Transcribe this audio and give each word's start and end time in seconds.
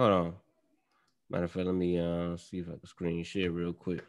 Hold 0.00 0.12
on. 0.12 0.34
Matter 1.28 1.44
of 1.44 1.50
fact, 1.52 1.66
let 1.66 1.74
me 1.74 1.98
uh 1.98 2.34
see 2.38 2.60
if 2.60 2.68
I 2.68 2.78
can 2.78 2.86
screen 2.86 3.22
share 3.22 3.50
real 3.50 3.74
quick. 3.74 4.02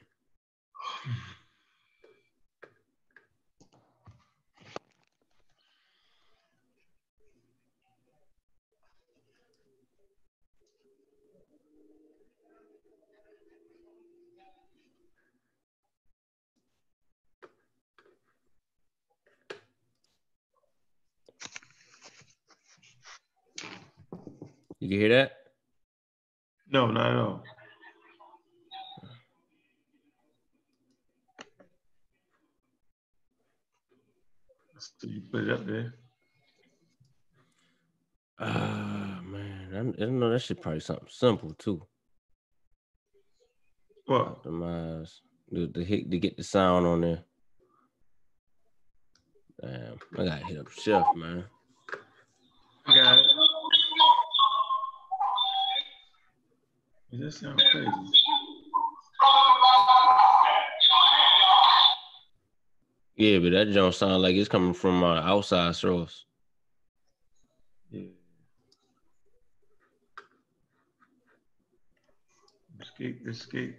You 24.79 24.87
can 24.89 24.99
hear 24.99 25.09
that? 25.09 25.40
No, 26.71 26.87
not 26.89 27.11
at 27.11 27.17
all. 27.17 27.43
So 34.77 35.07
you 35.07 35.21
put 35.31 35.43
it 35.43 35.51
up 35.51 35.65
there. 35.65 35.93
Ah 38.39 39.19
man, 39.23 39.69
I, 39.71 40.03
don't 40.03 40.19
know. 40.19 40.31
That 40.31 40.39
should 40.39 40.61
probably 40.61 40.79
something 40.79 41.07
simple 41.09 41.53
too. 41.53 41.85
What? 44.05 44.43
Optimize 44.43 45.19
the 45.51 45.67
the 45.67 45.83
hit 45.83 46.09
to 46.09 46.17
get 46.17 46.37
the 46.37 46.43
sound 46.43 46.87
on 46.87 47.01
there. 47.01 47.23
Damn, 49.61 49.99
I 50.17 50.23
gotta 50.25 50.45
hit 50.45 50.57
up 50.57 50.71
Chef, 50.71 51.05
man. 51.15 51.45
Does 57.11 57.19
that 57.19 57.31
sound 57.33 57.61
crazy? 57.71 57.89
Yeah, 63.17 63.39
but 63.39 63.51
that 63.51 63.73
don't 63.73 63.93
sound 63.93 64.21
like 64.21 64.35
it's 64.35 64.47
coming 64.47 64.73
from 64.73 65.03
uh, 65.03 65.21
outside 65.21 65.75
source. 65.75 66.25
Yeah. 67.91 68.03
Escape, 72.81 73.27
escape. 73.27 73.75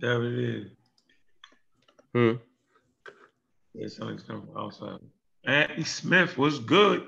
There 0.00 0.24
it 0.24 0.38
is. 0.38 0.70
Hmm. 2.14 2.32
Yeah, 3.74 3.88
something's 3.88 4.22
coming 4.22 4.46
from 4.46 4.56
outside. 4.56 4.98
Anthony 5.44 5.84
Smith 5.84 6.38
was 6.38 6.58
good. 6.60 7.06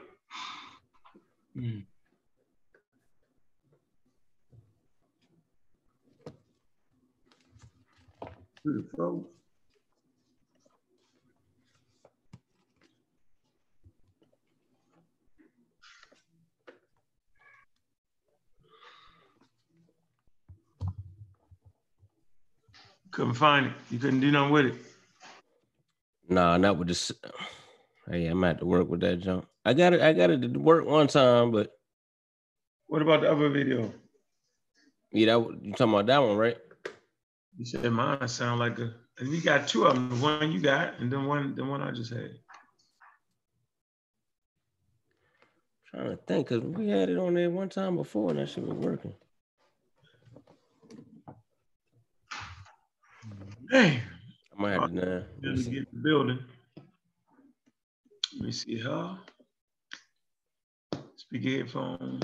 Through 8.66 8.82
the 8.82 8.96
throat. 8.96 9.30
Couldn't 23.12 23.34
find 23.34 23.66
it. 23.66 23.72
You 23.90 23.98
couldn't 23.98 24.20
do 24.20 24.30
nothing 24.30 24.52
with 24.52 24.66
it. 24.66 24.74
Nah, 26.28 26.56
not 26.56 26.76
with 26.76 26.88
this. 26.88 27.12
Hey, 28.10 28.26
I'm 28.26 28.42
at 28.44 28.58
to 28.58 28.66
work 28.66 28.88
with 28.88 29.00
that 29.00 29.20
jump. 29.20 29.46
I 29.64 29.74
got 29.74 29.92
it. 29.92 30.00
I 30.00 30.12
got 30.12 30.30
it 30.30 30.42
to 30.42 30.58
work 30.58 30.84
one 30.86 31.06
time, 31.06 31.50
but 31.50 31.70
What 32.88 33.02
about 33.02 33.20
the 33.20 33.30
other 33.30 33.48
video? 33.48 33.92
yeah, 35.12 35.26
that 35.26 35.58
you 35.62 35.72
talking 35.72 35.94
about 35.94 36.06
that 36.06 36.18
one, 36.18 36.36
right? 36.36 36.56
You 37.58 37.64
said 37.64 37.90
mine 37.90 38.28
sound 38.28 38.60
like 38.60 38.78
a. 38.78 38.92
and 39.18 39.28
We 39.30 39.40
got 39.40 39.66
two 39.66 39.86
of 39.86 39.94
them. 39.94 40.10
The 40.10 40.16
one 40.16 40.52
you 40.52 40.60
got, 40.60 41.00
and 41.00 41.10
then 41.10 41.24
one, 41.24 41.54
the 41.54 41.64
one 41.64 41.82
I 41.82 41.90
just 41.90 42.12
had. 42.12 42.30
trying 45.86 46.10
to 46.10 46.16
think, 46.16 46.48
cause 46.48 46.60
we 46.60 46.88
had 46.88 47.08
it 47.08 47.16
on 47.16 47.34
there 47.34 47.48
one 47.48 47.68
time 47.70 47.96
before, 47.96 48.30
and 48.30 48.38
that 48.38 48.50
shit 48.50 48.66
was 48.66 48.76
working. 48.76 49.14
Hey, 53.70 54.02
I 54.56 54.60
might 54.62 54.72
have 54.72 54.88
to. 54.88 54.94
Nah, 54.94 55.02
let 55.02 55.42
me 55.42 55.54
just 55.56 55.70
get 55.70 55.90
the 55.90 55.98
building. 55.98 56.38
Let 58.34 58.42
me 58.42 58.52
see 58.52 58.78
how. 58.78 59.18
Speaker 61.16 61.48
headphone. 61.48 62.20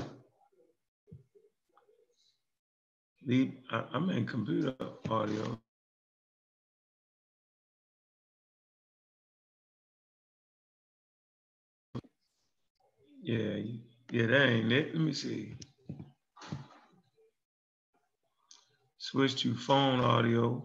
Lead. 3.25 3.57
I, 3.71 3.85
I'm 3.93 4.09
in 4.11 4.25
computer 4.27 4.75
audio. 5.09 5.59
Yeah, 13.23 13.57
yeah, 14.11 14.27
that 14.27 14.47
ain't 14.49 14.71
it. 14.71 14.95
Let 14.95 15.03
me 15.03 15.13
see. 15.13 15.55
Switch 18.99 19.35
to 19.43 19.55
phone 19.55 20.01
audio. 20.01 20.63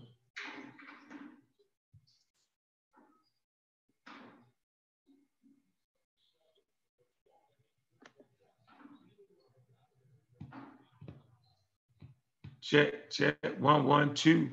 Check, 12.70 13.10
check, 13.10 13.38
one, 13.60 13.86
one, 13.86 14.12
two. 14.12 14.50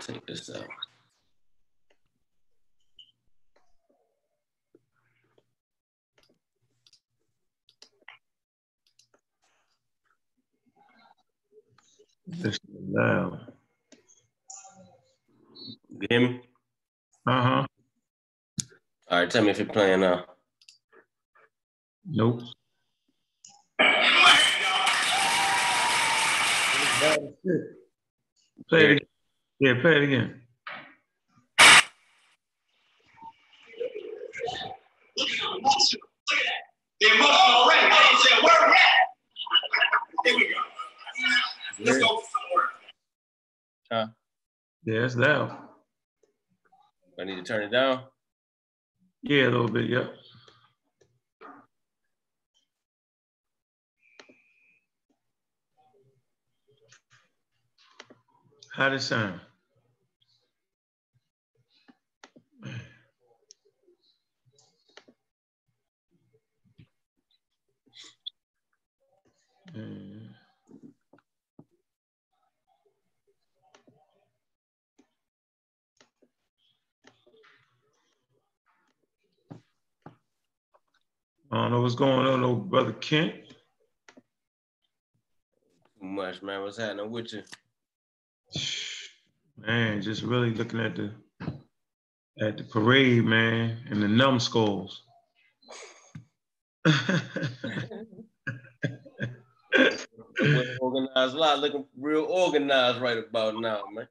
Take 0.00 0.26
this 0.26 0.50
out. 0.54 0.66
This 12.26 12.56
is 12.56 12.60
loud. 12.70 13.40
You 15.88 16.06
hear 16.10 16.20
me? 16.20 16.40
Uh-huh. 17.26 17.66
All 19.12 19.18
right, 19.18 19.28
tell 19.28 19.44
me 19.44 19.50
if 19.50 19.58
you're 19.58 19.66
playing 19.66 20.00
now. 20.00 20.24
Nope. 22.08 22.40
Play 28.70 28.84
it 28.84 28.90
again. 28.92 28.98
Yeah, 29.60 29.74
play 29.82 29.96
it 29.96 30.02
again. 30.04 30.40
Look 35.18 35.28
at 35.28 35.36
the 35.36 35.58
emotion. 35.58 36.00
Look 36.30 36.38
at 36.38 36.46
that. 36.46 36.62
The 36.98 37.06
emotional 37.08 37.68
rate. 37.68 37.92
I 37.92 38.22
saying 38.24 38.42
where 38.42 38.60
we 38.66 38.72
at. 38.72 38.80
Here 40.24 40.36
we 40.36 40.44
go. 40.54 40.60
Let's 41.84 41.98
go 41.98 42.16
for 42.16 42.24
some 42.32 42.48
work. 42.54 42.70
Huh? 43.92 44.06
Yeah, 44.86 45.04
it's 45.04 45.16
loud. 45.16 45.68
I 47.20 47.24
need 47.24 47.36
to 47.36 47.42
turn 47.42 47.64
it 47.64 47.70
down. 47.70 48.04
Yeah, 49.22 49.44
a 49.44 49.50
little 49.50 49.68
bit, 49.68 49.90
yeah. 49.90 50.06
How 58.72 58.88
does 58.90 59.04
it 59.04 59.06
sound? 59.08 59.40
Mm. 69.74 70.11
I 81.52 81.56
don't 81.56 81.70
know 81.70 81.82
what's 81.82 81.94
going 81.94 82.26
on, 82.26 82.40
though, 82.40 82.54
brother 82.54 82.94
Kent. 82.94 83.34
Too 86.00 86.06
much, 86.06 86.40
man. 86.40 86.62
What's 86.62 86.78
happening 86.78 87.10
with 87.10 87.30
you? 87.34 87.42
Man, 89.58 90.00
just 90.00 90.22
really 90.22 90.54
looking 90.54 90.80
at 90.80 90.96
the 90.96 91.12
at 92.40 92.56
the 92.56 92.64
parade, 92.64 93.24
man, 93.24 93.76
and 93.90 94.02
the 94.02 94.08
numbskulls. 94.08 95.02
Organized, 100.80 101.34
a 101.34 101.38
lot 101.38 101.58
looking 101.60 101.84
real 102.00 102.24
organized 102.24 103.00
right 103.00 103.18
about 103.18 103.60
now, 103.60 103.82
man. 103.92 104.08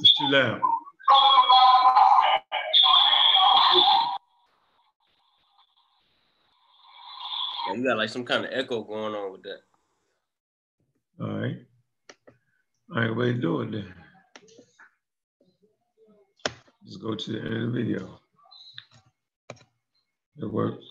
It's 0.00 0.14
too 0.18 0.28
loud. 0.28 0.60
Yeah, 0.60 2.09
you 7.74 7.84
got 7.84 7.96
like 7.96 8.08
some 8.08 8.24
kind 8.24 8.44
of 8.44 8.50
echo 8.52 8.82
going 8.82 9.14
on 9.14 9.32
with 9.32 9.42
that. 9.42 9.60
All 11.20 11.38
right. 11.38 11.56
All 12.94 13.02
right, 13.02 13.16
way 13.16 13.32
to 13.32 13.38
do 13.38 13.60
it 13.60 13.70
then. 13.70 13.94
Just 16.84 17.00
go 17.00 17.14
to 17.14 17.32
the 17.32 17.38
end 17.38 17.54
of 17.54 17.72
the 17.72 17.78
video. 17.78 18.20
It 20.38 20.50
works. 20.52 20.89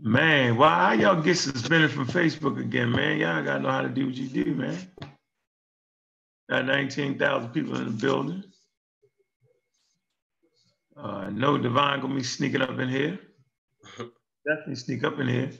Man, 0.00 0.56
why 0.56 0.94
y'all 0.94 1.20
get 1.20 1.36
suspended 1.36 1.90
from 1.90 2.06
Facebook 2.06 2.60
again, 2.60 2.92
man? 2.92 3.18
Y'all 3.18 3.42
gotta 3.42 3.60
know 3.60 3.70
how 3.70 3.82
to 3.82 3.88
do 3.88 4.06
what 4.06 4.14
you 4.14 4.28
do, 4.28 4.54
man. 4.54 4.78
Got 6.48 6.66
19,000 6.66 7.50
people 7.50 7.76
in 7.76 7.84
the 7.84 7.90
building. 7.90 8.44
Uh, 10.96 11.30
know 11.30 11.58
Divine 11.58 12.00
gonna 12.00 12.14
be 12.14 12.22
sneaking 12.22 12.62
up 12.62 12.78
in 12.78 12.88
here. 12.88 13.18
Definitely 14.46 14.76
sneak 14.76 15.02
up 15.02 15.18
in 15.18 15.28
here. 15.28 15.50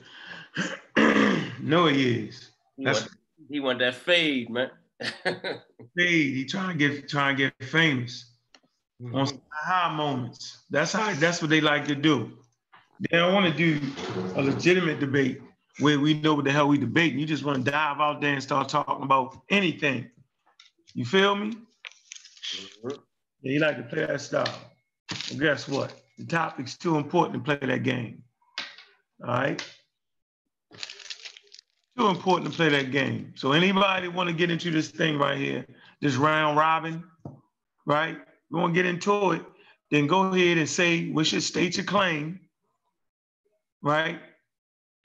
no, 1.61 1.87
he 1.87 2.27
is. 2.27 2.51
He 2.77 2.85
That's 2.85 3.01
want, 3.01 3.11
he 3.49 3.59
want 3.59 3.79
that 3.79 3.95
fade, 3.95 4.49
man. 4.49 4.71
fade. 5.01 5.61
He 5.97 6.45
trying 6.45 6.77
to 6.77 6.89
get 6.89 7.09
trying 7.09 7.35
to 7.35 7.43
get 7.43 7.69
famous 7.69 8.31
on 9.13 9.27
high 9.51 9.93
moments. 9.93 10.63
That's 10.69 10.93
how. 10.93 11.13
That's 11.13 11.41
what 11.41 11.49
they 11.49 11.61
like 11.61 11.85
to 11.87 11.95
do. 11.95 12.38
They 12.99 13.17
don't 13.17 13.33
want 13.33 13.45
to 13.45 13.53
do 13.53 13.79
a 14.35 14.41
legitimate 14.41 14.99
debate 14.99 15.41
where 15.79 15.99
we 15.99 16.13
know 16.15 16.33
what 16.33 16.45
the 16.45 16.51
hell 16.51 16.67
we 16.67 16.77
debating. 16.77 17.17
You 17.17 17.25
just 17.25 17.45
want 17.45 17.63
to 17.63 17.71
dive 17.71 17.99
out 17.99 18.19
there 18.19 18.33
and 18.33 18.43
start 18.43 18.67
talking 18.67 19.03
about 19.03 19.41
anything. 19.49 20.09
You 20.93 21.05
feel 21.05 21.35
me? 21.35 21.55
Mhm. 22.83 22.99
Yeah, 23.41 23.51
you 23.53 23.59
like 23.59 23.77
to 23.77 23.83
play 23.83 24.05
that 24.05 24.19
style. 24.19 24.59
Guess 25.37 25.69
what? 25.69 25.93
The 26.17 26.25
topic's 26.25 26.77
too 26.77 26.97
important 26.97 27.45
to 27.45 27.57
play 27.57 27.67
that 27.67 27.83
game. 27.83 28.23
All 29.21 29.29
right? 29.29 29.63
Too 31.97 32.07
important 32.07 32.51
to 32.51 32.55
play 32.55 32.69
that 32.69 32.91
game. 32.91 33.33
So 33.35 33.53
anybody 33.53 34.09
want 34.09 34.29
to 34.29 34.35
get 34.35 34.51
into 34.51 34.71
this 34.71 34.89
thing 34.89 35.17
right 35.17 35.37
here, 35.37 35.65
this 36.01 36.15
round 36.15 36.57
robin, 36.57 37.03
right? 37.85 38.17
We 38.51 38.59
want 38.59 38.73
to 38.73 38.77
get 38.77 38.85
into 38.85 39.31
it, 39.31 39.45
then 39.91 40.07
go 40.07 40.23
ahead 40.23 40.57
and 40.57 40.67
say, 40.67 41.09
we 41.09 41.23
should 41.23 41.43
state 41.43 41.77
your 41.77 41.85
claim, 41.85 42.41
right? 43.81 44.19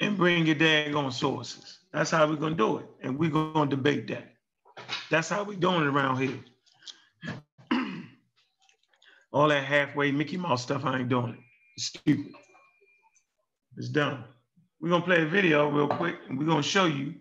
And 0.01 0.17
bring 0.17 0.47
your 0.47 0.57
daggone 0.57 1.13
sources. 1.13 1.79
That's 1.93 2.11
how 2.11 2.27
we're 2.27 2.37
gonna 2.37 2.57
do 2.57 2.79
it. 2.79 2.87
And 3.03 3.19
we're 3.19 3.31
gonna 3.31 3.71
debate 3.71 4.09
that. 4.09 4.33
That's 5.11 5.29
how 5.29 5.45
we're 5.45 5.59
doing 5.59 5.83
it 5.83 5.87
around 5.87 6.19
here. 6.19 6.41
All 9.33 9.49
that 9.49 9.65
halfway 9.65 10.11
Mickey 10.11 10.37
Mouse 10.37 10.63
stuff, 10.63 10.85
I 10.85 10.99
ain't 10.99 11.09
doing 11.09 11.35
it. 11.35 11.39
It's 11.77 11.87
stupid. 11.87 12.33
It's 13.77 13.89
done. 13.89 14.25
We're 14.81 14.91
gonna 14.91 15.05
play 15.05 15.23
a 15.23 15.27
video 15.27 15.71
real 15.71 15.89
quick, 15.89 16.17
and 16.29 16.39
we're 16.39 16.47
gonna 16.47 16.63
show 16.63 16.87
you 16.87 17.15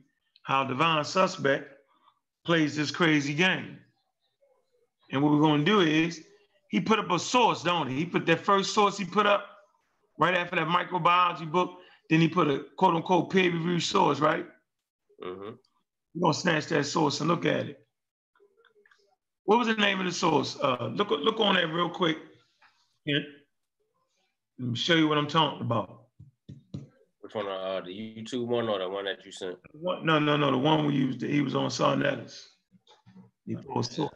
how 0.43 0.63
Divine 0.63 1.03
Suspect 1.05 1.71
plays 2.45 2.75
this 2.75 2.91
crazy 2.91 3.33
game. 3.33 3.77
And 5.11 5.21
what 5.21 5.31
we're 5.31 5.41
gonna 5.41 5.63
do 5.63 5.81
is 5.81 6.23
he 6.69 6.79
put 6.79 6.99
up 6.99 7.11
a 7.11 7.19
source, 7.19 7.63
don't 7.63 7.87
he? 7.87 7.95
He 7.97 8.05
put 8.05 8.25
that 8.25 8.39
first 8.39 8.73
source 8.73 8.97
he 8.97 9.05
put 9.05 9.25
up 9.25 9.52
right 10.19 10.35
after 10.35 10.55
that 10.55 10.67
microbiology 10.67 11.51
book. 11.51 11.79
Then 12.09 12.21
he 12.21 12.27
put 12.27 12.47
a 12.47 12.65
quote 12.77 12.95
unquote 12.95 13.31
peer 13.31 13.51
review 13.51 13.79
source, 13.79 14.19
right? 14.19 14.45
Mhm. 15.21 15.57
We're 16.15 16.21
gonna 16.21 16.33
snatch 16.33 16.67
that 16.67 16.85
source 16.85 17.21
and 17.21 17.29
look 17.29 17.45
at 17.45 17.67
it. 17.69 17.87
What 19.45 19.59
was 19.59 19.67
the 19.67 19.75
name 19.75 19.99
of 19.99 20.05
the 20.05 20.11
source? 20.11 20.57
Uh, 20.59 20.91
look, 20.93 21.09
look 21.09 21.39
on 21.39 21.55
that 21.55 21.67
real 21.67 21.89
quick. 21.89 22.17
Yeah. 23.05 23.19
Let 24.59 24.69
me 24.69 24.75
show 24.75 24.95
you 24.95 25.07
what 25.07 25.17
I'm 25.17 25.27
talking 25.27 25.61
about. 25.61 26.07
Which 27.21 27.33
one? 27.33 27.47
Uh, 27.47 27.81
the 27.81 27.91
YouTube 27.91 28.47
one 28.47 28.69
or 28.69 28.79
the 28.79 28.87
one 28.87 29.05
that 29.05 29.25
you 29.25 29.31
sent? 29.31 29.57
What? 29.71 30.05
No, 30.05 30.19
no, 30.19 30.37
no. 30.37 30.51
The 30.51 30.57
one 30.57 30.85
we 30.85 30.93
used, 30.93 31.21
he 31.21 31.41
was 31.41 31.55
on 31.55 31.69
Sarnettas. 31.69 32.47
He 33.45 33.55
posted 33.55 34.09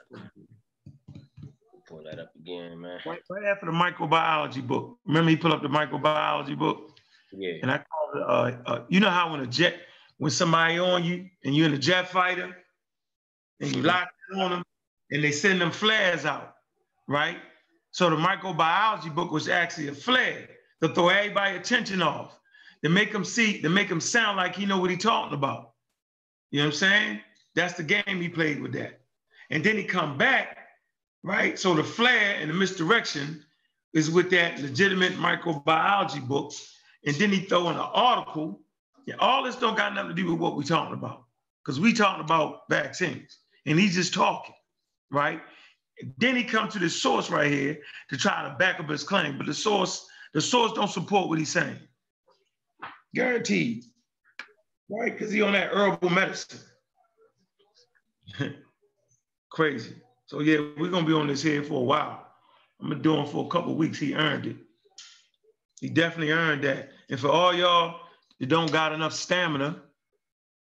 Pull 1.88 2.04
that 2.04 2.20
up 2.20 2.32
again, 2.36 2.80
man. 2.82 3.00
right, 3.06 3.20
right 3.30 3.46
after 3.46 3.66
the 3.66 3.72
microbiology 3.72 4.66
book. 4.66 4.98
Remember, 5.06 5.30
he 5.30 5.38
put 5.38 5.52
up 5.52 5.62
the 5.62 5.70
microbiology 5.70 6.58
book, 6.58 6.98
Yeah. 7.32 7.54
and 7.62 7.72
I 7.72 7.78
called 7.78 8.16
it. 8.16 8.24
Uh, 8.24 8.70
uh, 8.70 8.86
you 8.90 9.00
know 9.00 9.10
how 9.10 9.32
when 9.32 9.40
a 9.40 9.48
jet, 9.48 9.76
when 10.18 10.32
somebody 10.32 10.80
on 10.80 11.04
you 11.06 11.30
and 11.46 11.56
you're 11.56 11.66
in 11.68 11.74
a 11.74 11.78
jet 11.78 12.10
fighter, 12.10 12.56
and 13.62 13.76
you 13.76 13.82
lock 13.84 14.10
on 14.36 14.52
them, 14.52 14.64
and 15.12 15.24
they 15.24 15.32
send 15.32 15.62
them 15.62 15.72
flares 15.72 16.26
out, 16.26 16.56
right? 17.08 17.38
So 17.92 18.10
the 18.10 18.18
microbiology 18.18 19.14
book 19.16 19.32
was 19.32 19.48
actually 19.48 19.88
a 19.88 19.94
flare 19.94 20.50
to 20.82 20.90
throw 20.90 21.08
everybody 21.10 21.56
attention 21.56 22.02
off, 22.02 22.38
to 22.84 22.90
make 22.90 23.12
them 23.14 23.24
see, 23.24 23.62
to 23.62 23.70
make 23.70 23.88
them 23.90 24.02
sound 24.02 24.38
like 24.38 24.56
he 24.56 24.66
know 24.66 24.80
what 24.80 24.90
he 24.92 24.98
talking 24.98 25.34
about. 25.34 25.72
You 26.52 26.60
know 26.60 26.66
what 26.66 26.74
I'm 26.74 26.78
saying? 26.78 27.22
That's 27.56 27.74
the 27.74 27.84
game 27.84 28.04
he 28.22 28.30
played 28.30 28.62
with 28.62 28.74
that. 28.74 29.00
And 29.50 29.64
then 29.64 29.78
he 29.78 29.84
come 29.86 30.18
back, 30.18 30.57
right? 31.24 31.58
So 31.60 31.74
the 31.74 31.84
flare 31.84 32.38
and 32.40 32.50
the 32.50 32.54
misdirection 32.54 33.44
is 33.94 34.12
with 34.12 34.30
that 34.32 34.60
legitimate 34.62 35.14
microbiology 35.14 36.26
book. 36.28 36.54
And 37.06 37.16
then 37.16 37.32
he 37.32 37.42
throw 37.42 37.70
in 37.70 37.76
an 37.76 37.82
article. 37.82 38.62
Yeah, 39.06 39.16
all 39.20 39.44
this 39.44 39.56
don't 39.56 39.78
got 39.78 39.94
nothing 39.94 40.16
to 40.16 40.22
do 40.22 40.32
with 40.32 40.40
what 40.40 40.56
we're 40.56 40.64
talking 40.64 40.94
about. 40.94 41.24
Because 41.64 41.80
we 41.80 41.94
talking 41.94 42.24
about 42.24 42.62
vaccines. 42.70 43.40
And 43.66 43.80
he's 43.80 43.96
just 43.96 44.14
talking, 44.14 44.56
right? 45.12 45.42
Then 46.18 46.36
he 46.36 46.44
comes 46.44 46.74
to 46.74 46.80
this 46.80 47.02
source 47.02 47.30
right 47.30 47.52
here 47.52 47.80
to 48.10 48.18
try 48.18 48.48
to 48.48 48.56
back 48.56 48.80
up 48.80 48.90
his 48.90 49.04
claim. 49.04 49.38
But 49.38 49.48
the 49.48 49.54
source, 49.54 50.08
the 50.34 50.42
source 50.42 50.74
don't 50.74 50.90
support 50.90 51.28
what 51.28 51.40
he's 51.40 51.52
saying. 51.52 51.80
Guaranteed. 53.14 53.84
Right? 54.90 55.12
Because 55.12 55.32
he 55.32 55.42
on 55.42 55.54
that 55.54 55.72
herbal 55.74 56.10
medicine. 56.10 56.60
Crazy. 59.50 59.96
So 60.28 60.42
yeah, 60.42 60.60
we're 60.78 60.92
gonna 60.92 61.08
be 61.08 61.14
on 61.14 61.28
this 61.28 61.42
here 61.42 61.64
for 61.64 61.82
a 61.82 61.84
while. 61.84 62.28
I'm 62.80 62.90
gonna 62.90 63.02
do 63.02 63.16
him 63.16 63.26
for 63.26 63.46
a 63.46 63.50
couple 63.50 63.76
weeks. 63.76 63.98
He 63.98 64.14
earned 64.14 64.46
it. 64.46 64.58
He 65.82 65.90
definitely 65.90 66.32
earned 66.32 66.64
that. 66.64 66.90
And 67.10 67.20
for 67.20 67.30
all 67.30 67.54
y'all 67.54 68.02
that 68.40 68.50
don't 68.50 68.72
got 68.72 68.92
enough 68.92 69.14
stamina, 69.14 69.82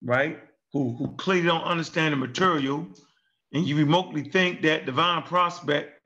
right? 0.03 0.39
Who 0.73 0.95
who 0.97 1.15
clearly 1.17 1.47
don't 1.47 1.65
understand 1.65 2.13
the 2.13 2.17
material, 2.17 2.87
and 3.53 3.67
you 3.67 3.77
remotely 3.77 4.25
think 4.25 4.63
that 4.63 4.87
divine 4.87 5.23
prospect 5.23 6.03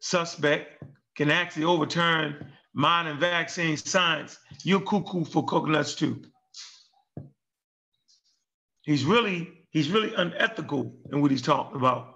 suspect 0.00 0.82
can 1.16 1.30
actually 1.30 1.64
overturn 1.64 2.46
modern 2.74 3.18
vaccine 3.18 3.76
science, 3.76 4.38
you're 4.62 4.80
cuckoo 4.80 5.24
for 5.24 5.44
coconuts 5.44 5.94
too. 5.94 6.22
He's 8.82 9.04
really 9.04 9.66
he's 9.70 9.90
really 9.90 10.14
unethical 10.14 10.94
in 11.10 11.20
what 11.20 11.30
he's 11.30 11.42
talking 11.42 11.76
about. 11.76 12.15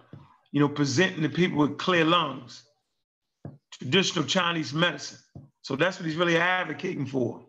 You 0.53 0.61
know, 0.61 0.69
presenting 0.69 1.23
the 1.23 1.29
people 1.29 1.59
with 1.59 1.79
clear 1.79 2.05
lungs, 2.05 2.65
traditional 3.73 4.25
Chinese 4.25 4.73
medicine. 4.73 5.19
So 5.63 5.77
that's 5.77 5.99
what 5.99 6.07
he's 6.07 6.17
really 6.17 6.37
advocating 6.37 7.07
for. 7.07 7.45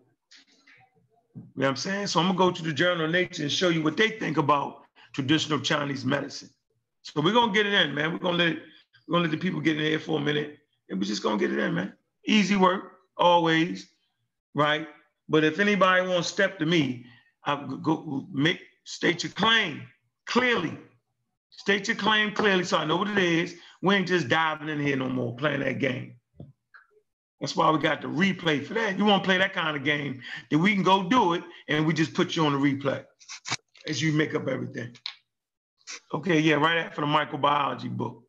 You 1.36 1.42
know 1.62 1.68
what 1.68 1.70
I'm 1.70 1.76
saying? 1.78 2.08
So 2.08 2.20
I'm 2.20 2.28
gonna 2.28 2.38
go 2.38 2.52
to 2.52 2.64
the 2.64 2.74
Journal 2.74 3.06
of 3.06 3.12
Nature 3.12 3.44
and 3.44 3.52
show 3.52 3.70
you 3.70 3.82
what 3.82 3.98
they 3.98 4.10
think 4.10 4.38
about 4.38 4.84
traditional 5.14 5.60
Chinese 5.60 6.06
medicine. 6.06 6.50
So 7.04 7.22
we're 7.22 7.34
gonna 7.34 7.54
get 7.54 7.66
it 7.66 7.74
in, 7.74 7.96
man. 7.96 8.12
We're 8.12 8.20
gonna 8.20 8.38
let 8.38 8.58
we're 9.08 9.14
gonna 9.14 9.24
let 9.24 9.32
the 9.32 9.38
people 9.38 9.62
get 9.62 9.78
in 9.78 9.84
here 9.84 10.00
for 10.00 10.20
a 10.20 10.22
minute, 10.22 10.58
and 10.90 11.00
we're 11.00 11.06
just 11.06 11.24
gonna 11.24 11.38
get 11.38 11.52
it 11.52 11.60
in, 11.60 11.74
man. 11.74 11.94
Easy 12.26 12.56
work, 12.56 12.94
always, 13.18 13.90
right? 14.54 14.88
But 15.30 15.44
if 15.44 15.60
anybody 15.60 16.08
wants 16.08 16.28
to 16.28 16.34
step 16.34 16.60
to 16.60 16.66
me, 16.66 17.06
I 17.46 17.68
go 17.82 18.28
make 18.32 18.62
state 18.84 19.24
your 19.24 19.32
claim 19.32 19.84
clearly. 20.28 20.78
State 21.52 21.88
your 21.88 21.98
claim 21.98 22.34
clearly 22.34 22.64
so 22.64 22.78
I 22.78 22.86
know 22.86 22.98
what 22.98 23.10
it 23.10 23.18
is. 23.18 23.56
We 23.82 23.96
ain't 23.96 24.08
just 24.08 24.28
diving 24.28 24.70
in 24.70 24.80
here 24.80 24.96
no 24.96 25.10
more 25.10 25.36
playing 25.36 25.62
that 25.62 25.80
game. 25.80 26.16
That's 27.40 27.56
why 27.56 27.72
we 27.72 27.80
got 27.80 28.02
the 28.02 28.08
replay 28.08 28.64
for 28.66 28.76
that. 28.76 28.98
You 28.98 29.06
want 29.06 29.24
to 29.24 29.28
play 29.28 29.38
that 29.40 29.54
kind 29.54 29.76
of 29.76 29.84
game, 29.84 30.22
then 30.50 30.62
we 30.62 30.74
can 30.74 30.84
go 30.84 31.04
do 31.10 31.34
it 31.34 31.44
and 31.68 31.86
we 31.88 31.94
just 31.94 32.14
put 32.14 32.36
you 32.36 32.46
on 32.46 32.54
the 32.54 32.60
replay 32.60 33.04
as 33.88 34.02
you 34.02 34.14
make 34.14 34.36
up 34.36 34.48
everything. 34.48 34.96
Okay, 36.14 36.40
yeah, 36.40 36.56
right 36.56 36.78
after 36.78 37.02
the 37.02 37.08
microbiology 37.08 37.90
book. 37.90 38.24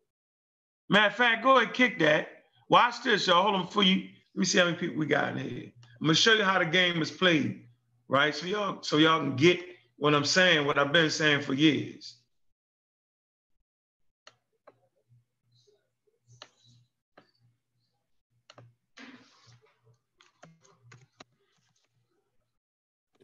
Matter 0.88 1.08
of 1.08 1.14
fact, 1.14 1.42
go 1.42 1.58
ahead, 1.58 1.74
kick 1.74 1.98
that. 2.00 2.28
Watch 2.68 3.02
this, 3.02 3.26
y'all. 3.26 3.42
Hold 3.42 3.54
on 3.54 3.66
for 3.68 3.82
you. 3.82 3.96
Let 4.34 4.40
me 4.40 4.44
see 4.46 4.58
how 4.58 4.64
many 4.64 4.78
people 4.78 4.96
we 4.96 5.06
got 5.06 5.36
in 5.36 5.38
here. 5.38 5.72
I'm 6.00 6.06
gonna 6.06 6.14
show 6.14 6.32
you 6.32 6.42
how 6.42 6.58
the 6.58 6.64
game 6.64 7.02
is 7.02 7.10
played, 7.10 7.64
right? 8.08 8.34
So 8.34 8.46
y'all, 8.46 8.82
so 8.82 8.96
y'all 8.96 9.20
can 9.20 9.36
get 9.36 9.60
what 9.96 10.14
I'm 10.14 10.24
saying, 10.24 10.66
what 10.66 10.78
I've 10.78 10.92
been 10.92 11.10
saying 11.10 11.42
for 11.42 11.54
years. 11.54 12.16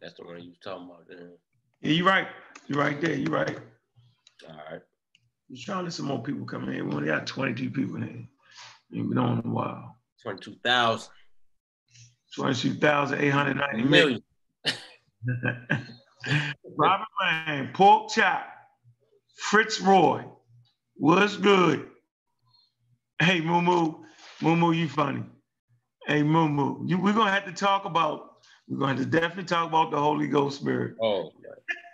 That's 0.00 0.14
the 0.14 0.25
one 0.25 0.43
you 0.43 0.50
was 0.50 0.59
talking 0.62 0.87
about. 0.87 1.09
Then. 1.09 1.33
Yeah, 1.81 1.93
you're 1.93 2.07
right. 2.07 2.28
You're 2.67 2.78
right 2.78 3.00
there. 3.00 3.14
You're 3.14 3.31
right. 3.31 3.59
All 4.49 4.57
right. 4.71 4.83
We're 5.49 5.57
trying 5.61 5.85
to 5.87 5.90
some 5.90 6.07
more 6.07 6.23
people 6.23 6.47
coming 6.47 6.76
in. 6.76 6.88
We 6.88 6.95
only 6.95 7.09
got 7.09 7.26
22 7.26 7.71
people 7.71 7.97
in 7.97 8.02
here. 8.02 8.28
We've 8.90 9.09
been 9.09 9.19
on 9.19 9.38
a 9.38 9.49
while. 9.49 9.97
22,000. 10.23 11.11
22,890 12.35 13.83
Million. 13.85 14.23
Robert 16.76 17.07
Lane, 17.23 17.71
Pork 17.73 18.11
Chop, 18.11 18.47
Fritz 19.37 19.81
Roy, 19.81 20.25
what's 20.95 21.37
good? 21.37 21.88
Hey, 23.21 23.40
Moo 23.40 23.62
Moo, 23.62 23.95
Moo 24.43 24.57
Moo, 24.57 24.73
you 24.73 24.88
funny. 24.88 25.25
Hey, 26.07 26.23
Moo 26.23 26.49
Moo, 26.49 26.87
you, 26.87 26.99
we're 27.00 27.12
gonna 27.12 27.31
have 27.31 27.47
to 27.47 27.52
talk 27.52 27.85
about, 27.85 28.28
we're 28.69 28.79
gonna 28.79 29.05
definitely 29.05 29.45
talk 29.45 29.69
about 29.69 29.91
the 29.91 29.99
Holy 29.99 30.29
Ghost 30.29 30.61
Spirit. 30.61 30.97
Oh, 31.03 31.33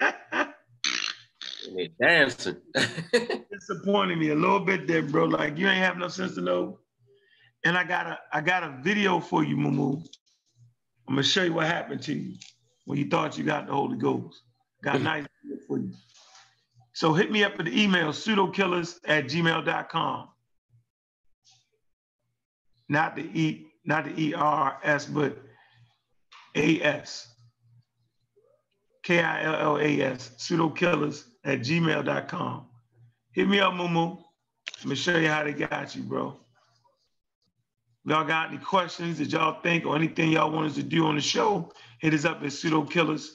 they're 0.01 1.89
dancing. 2.01 2.57
Disappointed 3.53 4.19
me 4.19 4.31
a 4.31 4.35
little 4.35 4.61
bit 4.61 4.87
there, 4.87 5.03
bro. 5.03 5.25
Like 5.25 5.57
you 5.57 5.69
ain't 5.69 5.79
have 5.79 5.97
no 5.97 6.09
sense 6.09 6.35
to 6.35 6.41
know. 6.41 6.79
And 7.65 7.79
I 7.79 7.85
got 7.85 8.07
a, 8.07 8.19
I 8.33 8.41
got 8.41 8.63
a 8.63 8.79
video 8.83 9.21
for 9.21 9.45
you, 9.45 9.57
Moo. 9.57 10.01
I'm 11.09 11.15
gonna 11.15 11.23
show 11.23 11.45
you 11.45 11.55
what 11.55 11.67
happened 11.67 12.03
to 12.03 12.15
you 12.15 12.37
when 12.85 12.99
you 12.99 13.09
thought 13.09 13.39
you 13.39 13.45
got 13.45 13.67
the 13.67 13.73
Holy 13.73 13.97
Ghost. 13.97 14.43
Got 14.83 14.97
a 14.97 14.99
mm. 14.99 15.05
nice 15.05 15.27
video 15.43 15.65
for 15.67 15.79
you. 15.79 15.93
So 16.93 17.13
hit 17.13 17.31
me 17.31 17.43
up 17.45 17.59
at 17.59 17.65
the 17.65 17.83
email, 17.83 18.09
pseudokillas 18.09 18.99
at 19.07 19.25
gmail.com. 19.25 20.29
Not 22.89 23.17
the 23.17 23.23
E, 23.23 23.67
not 23.85 24.05
the 24.05 24.21
E-R-S, 24.21 25.07
but 25.07 25.39
A-S. 26.55 27.29
K-I-L-L-A-S, 29.05 30.31
pseudokillas 30.39 31.25
at 31.45 31.61
gmail.com. 31.61 32.67
Hit 33.33 33.49
me 33.49 33.61
up, 33.61 33.75
Moo. 33.75 34.17
Let 34.79 34.87
me 34.87 34.95
show 34.95 35.17
you 35.19 35.29
how 35.29 35.45
they 35.45 35.53
got 35.53 35.95
you, 35.95 36.03
bro. 36.03 36.37
Y'all 38.07 38.25
got 38.25 38.49
any 38.49 38.59
questions 38.59 39.19
that 39.19 39.31
y'all 39.31 39.61
think 39.63 39.87
or 39.87 39.97
anything 39.97 40.33
y'all 40.33 40.51
want 40.51 40.67
us 40.67 40.75
to 40.77 40.83
do 40.83 41.07
on 41.07 41.15
the 41.15 41.21
show, 41.21 41.73
hit 42.01 42.15
us 42.15 42.25
up 42.25 42.39
at 42.39 42.49
pseudokillas 42.49 43.29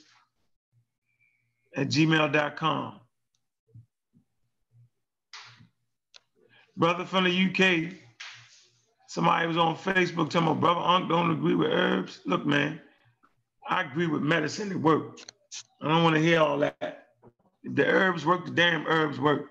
at 1.76 1.88
gmail.com. 1.88 3.00
Brother 6.76 7.04
from 7.04 7.24
the 7.24 7.30
UK, 7.30 7.92
somebody 9.08 9.46
was 9.46 9.56
on 9.56 9.76
Facebook 9.76 10.30
telling 10.30 10.48
my 10.48 10.54
brother 10.54 10.80
Unc 10.80 11.08
don't 11.08 11.30
agree 11.30 11.54
with 11.54 11.70
herbs. 11.70 12.20
Look, 12.24 12.46
man, 12.46 12.80
I 13.70 13.82
agree 13.82 14.08
with 14.08 14.22
medicine 14.22 14.72
it 14.72 14.80
works. 14.80 15.24
I 15.80 15.88
don't 15.88 16.02
want 16.02 16.16
to 16.16 16.20
hear 16.20 16.40
all 16.40 16.58
that. 16.58 17.06
The 17.62 17.86
herbs 17.86 18.26
work, 18.26 18.44
the 18.44 18.50
damn 18.50 18.84
herbs 18.88 19.20
work. 19.20 19.46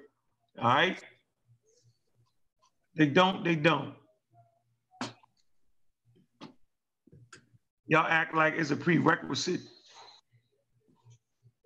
All 0.61 0.67
right? 0.67 1.01
They 2.95 3.05
don't, 3.05 3.45
they 3.45 3.55
don't. 3.55 3.93
Y'all 7.87 8.05
act 8.05 8.35
like 8.35 8.55
it's 8.57 8.71
a 8.71 8.75
prerequisite 8.75 9.61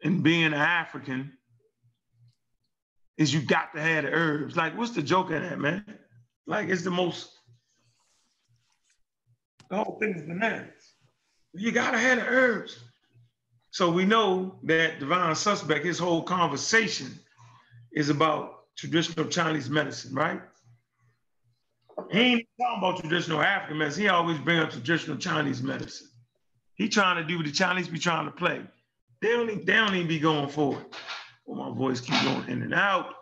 in 0.03 0.21
being 0.21 0.53
African 0.53 1.33
is 3.17 3.33
you 3.33 3.41
got 3.41 3.73
to 3.73 3.81
have 3.81 4.03
the 4.03 4.11
herbs. 4.11 4.55
Like, 4.55 4.77
what's 4.77 4.91
the 4.91 5.01
joke 5.01 5.31
in 5.31 5.41
that, 5.41 5.59
man? 5.59 5.83
Like, 6.45 6.69
it's 6.69 6.83
the 6.83 6.91
most, 6.91 7.31
the 9.69 9.77
whole 9.77 9.97
thing 9.99 10.13
is 10.15 10.21
bananas. 10.21 10.82
You 11.53 11.71
gotta 11.71 11.97
have 11.97 12.19
the 12.19 12.25
herbs. 12.25 12.79
So 13.71 13.91
we 13.91 14.05
know 14.05 14.55
that 14.63 14.99
Divine 14.99 15.35
Suspect, 15.35 15.85
his 15.85 15.97
whole 15.97 16.23
conversation 16.23 17.19
is 17.91 18.09
about 18.09 18.65
traditional 18.75 19.25
Chinese 19.27 19.69
medicine, 19.69 20.13
right? 20.13 20.41
He 22.11 22.19
ain't 22.19 22.47
talking 22.59 22.77
about 22.77 22.99
traditional 22.99 23.41
African 23.41 23.77
medicine. 23.77 24.03
He 24.03 24.09
always 24.09 24.37
bring 24.39 24.59
up 24.59 24.71
traditional 24.71 25.17
Chinese 25.17 25.61
medicine. 25.61 26.07
He 26.75 26.89
trying 26.89 27.17
to 27.17 27.23
do 27.27 27.37
what 27.37 27.45
the 27.45 27.51
Chinese 27.51 27.87
be 27.87 27.99
trying 27.99 28.25
to 28.25 28.31
play. 28.31 28.61
They 29.21 29.29
don't, 29.29 29.49
even, 29.49 29.65
they 29.65 29.73
don't 29.73 29.95
even 29.95 30.07
be 30.07 30.19
going 30.19 30.49
forward. 30.49 30.85
Well, 31.45 31.69
my 31.69 31.77
voice 31.77 32.01
keep 32.01 32.21
going 32.23 32.49
in 32.49 32.61
and 32.61 32.73
out. 32.73 33.13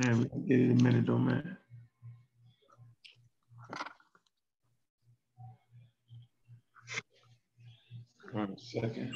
Yeah, 0.00 0.14
we 0.18 0.28
can 0.30 0.46
get 0.48 0.60
it 0.60 0.70
in 0.72 0.80
a 0.80 0.84
minute 0.84 1.06
though, 1.06 1.18
man. 1.18 1.58
One 8.32 8.56
second. 8.58 9.14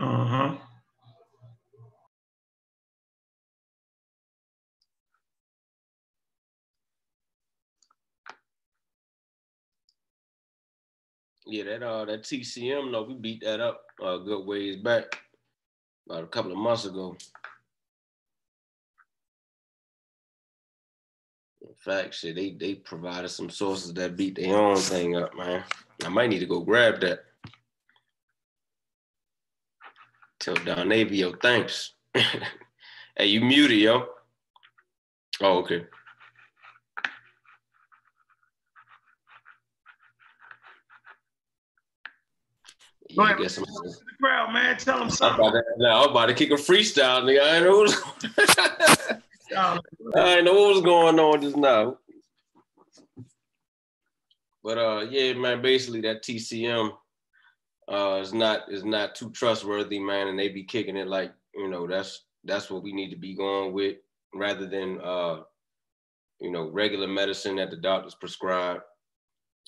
Uh-huh. 0.00 0.56
Yeah, 11.46 11.64
that 11.64 11.82
uh 11.82 12.04
that 12.06 12.22
TCM, 12.22 12.90
no, 12.90 13.02
we 13.02 13.14
beat 13.14 13.42
that 13.44 13.60
up 13.60 13.82
uh, 14.02 14.20
a 14.20 14.24
good 14.24 14.46
ways 14.46 14.76
back, 14.76 15.20
about 16.08 16.24
a 16.24 16.28
couple 16.28 16.52
of 16.52 16.58
months 16.58 16.86
ago. 16.86 17.16
In 21.62 21.74
fact, 21.76 22.14
shit, 22.14 22.36
they 22.36 22.52
they 22.52 22.74
provided 22.74 23.28
some 23.28 23.50
sources 23.50 23.92
that 23.94 24.16
beat 24.16 24.36
their 24.36 24.56
own 24.56 24.76
thing 24.76 25.16
up, 25.16 25.36
man. 25.36 25.64
I 26.04 26.08
might 26.08 26.30
need 26.30 26.40
to 26.40 26.46
go 26.46 26.60
grab 26.60 27.00
that. 27.00 27.24
Tell 30.40 30.54
Don 30.54 30.88
Navio, 30.88 31.40
thanks. 31.40 31.92
hey, 32.14 33.26
you 33.26 33.40
muted, 33.40 33.78
yo. 33.78 34.06
Oh, 35.40 35.58
okay. 35.58 35.86
Go 43.16 43.22
Yeah, 43.22 43.28
ahead. 43.30 43.38
I 43.38 43.42
guess 43.42 43.58
I'm, 43.58 43.64
The 43.64 43.96
crowd, 44.20 44.52
man, 44.52 44.76
tell 44.76 44.94
them 44.98 45.04
I'm 45.04 45.10
something. 45.10 45.46
about 45.46 45.52
to, 45.52 45.62
now, 45.78 46.02
I'm 46.04 46.10
about 46.10 46.26
to 46.26 46.34
kick 46.34 46.50
a 46.50 46.54
freestyle, 46.54 47.22
nigga. 47.22 47.42
I 47.42 47.56
ain't 47.56 47.64
know 47.64 47.78
what 47.78 49.20
Um, 49.56 49.80
I 50.16 50.40
know 50.40 50.52
what 50.54 50.74
was 50.74 50.82
going 50.82 51.18
on 51.20 51.40
just 51.42 51.56
now. 51.56 51.98
But 54.62 54.78
uh, 54.78 55.06
yeah, 55.10 55.34
man. 55.34 55.60
Basically, 55.62 56.00
that 56.02 56.22
TCM 56.22 56.90
uh 57.86 58.18
is 58.22 58.32
not 58.32 58.72
is 58.72 58.84
not 58.84 59.14
too 59.14 59.30
trustworthy, 59.30 59.98
man. 59.98 60.28
And 60.28 60.38
they 60.38 60.48
be 60.48 60.64
kicking 60.64 60.96
it 60.96 61.06
like 61.06 61.32
you 61.54 61.68
know 61.68 61.86
that's 61.86 62.22
that's 62.44 62.70
what 62.70 62.82
we 62.82 62.92
need 62.92 63.10
to 63.10 63.16
be 63.16 63.34
going 63.34 63.72
with, 63.74 63.96
rather 64.34 64.66
than 64.66 65.00
uh, 65.02 65.40
you 66.40 66.50
know, 66.50 66.68
regular 66.70 67.06
medicine 67.06 67.56
that 67.56 67.70
the 67.70 67.76
doctors 67.76 68.14
prescribe. 68.14 68.80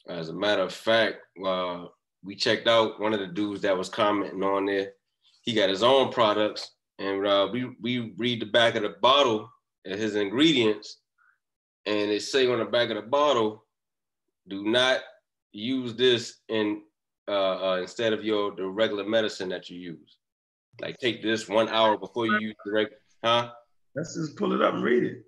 As 0.08 0.28
a 0.30 0.34
matter 0.34 0.62
of 0.62 0.72
fact, 0.72 1.16
uh, 1.44 1.86
we 2.24 2.34
checked 2.34 2.66
out 2.66 3.00
one 3.00 3.12
of 3.12 3.20
the 3.20 3.26
dudes 3.26 3.62
that 3.62 3.76
was 3.76 3.88
commenting 3.88 4.42
on 4.42 4.66
there. 4.66 4.92
He 5.42 5.52
got 5.52 5.68
his 5.68 5.82
own 5.82 6.12
products, 6.12 6.72
and 6.98 7.26
uh, 7.26 7.48
we 7.52 7.70
we 7.80 8.14
read 8.16 8.40
the 8.40 8.46
back 8.46 8.74
of 8.74 8.82
the 8.82 8.96
bottle 9.00 9.50
and 9.84 9.98
his 9.98 10.16
ingredients, 10.16 10.98
and 11.86 12.10
it 12.10 12.22
say 12.22 12.50
on 12.50 12.58
the 12.58 12.64
back 12.64 12.90
of 12.90 12.96
the 12.96 13.02
bottle, 13.02 13.64
do 14.48 14.64
not 14.64 15.00
use 15.52 15.94
this 15.94 16.40
in 16.48 16.82
uh, 17.28 17.70
uh, 17.70 17.78
instead 17.80 18.12
of 18.12 18.24
your 18.24 18.54
the 18.54 18.66
regular 18.66 19.04
medicine 19.04 19.48
that 19.50 19.70
you 19.70 19.78
use. 19.78 20.18
Like 20.80 20.98
take 20.98 21.22
this 21.22 21.48
one 21.48 21.68
hour 21.68 21.96
before 21.96 22.26
you 22.26 22.38
use 22.38 22.56
the 22.64 22.72
regular, 22.72 23.00
huh? 23.24 23.50
let's 23.96 24.14
just 24.14 24.36
pull 24.36 24.52
it 24.52 24.62
up 24.62 24.74
and 24.74 24.84
read 24.84 25.02
it. 25.02 25.24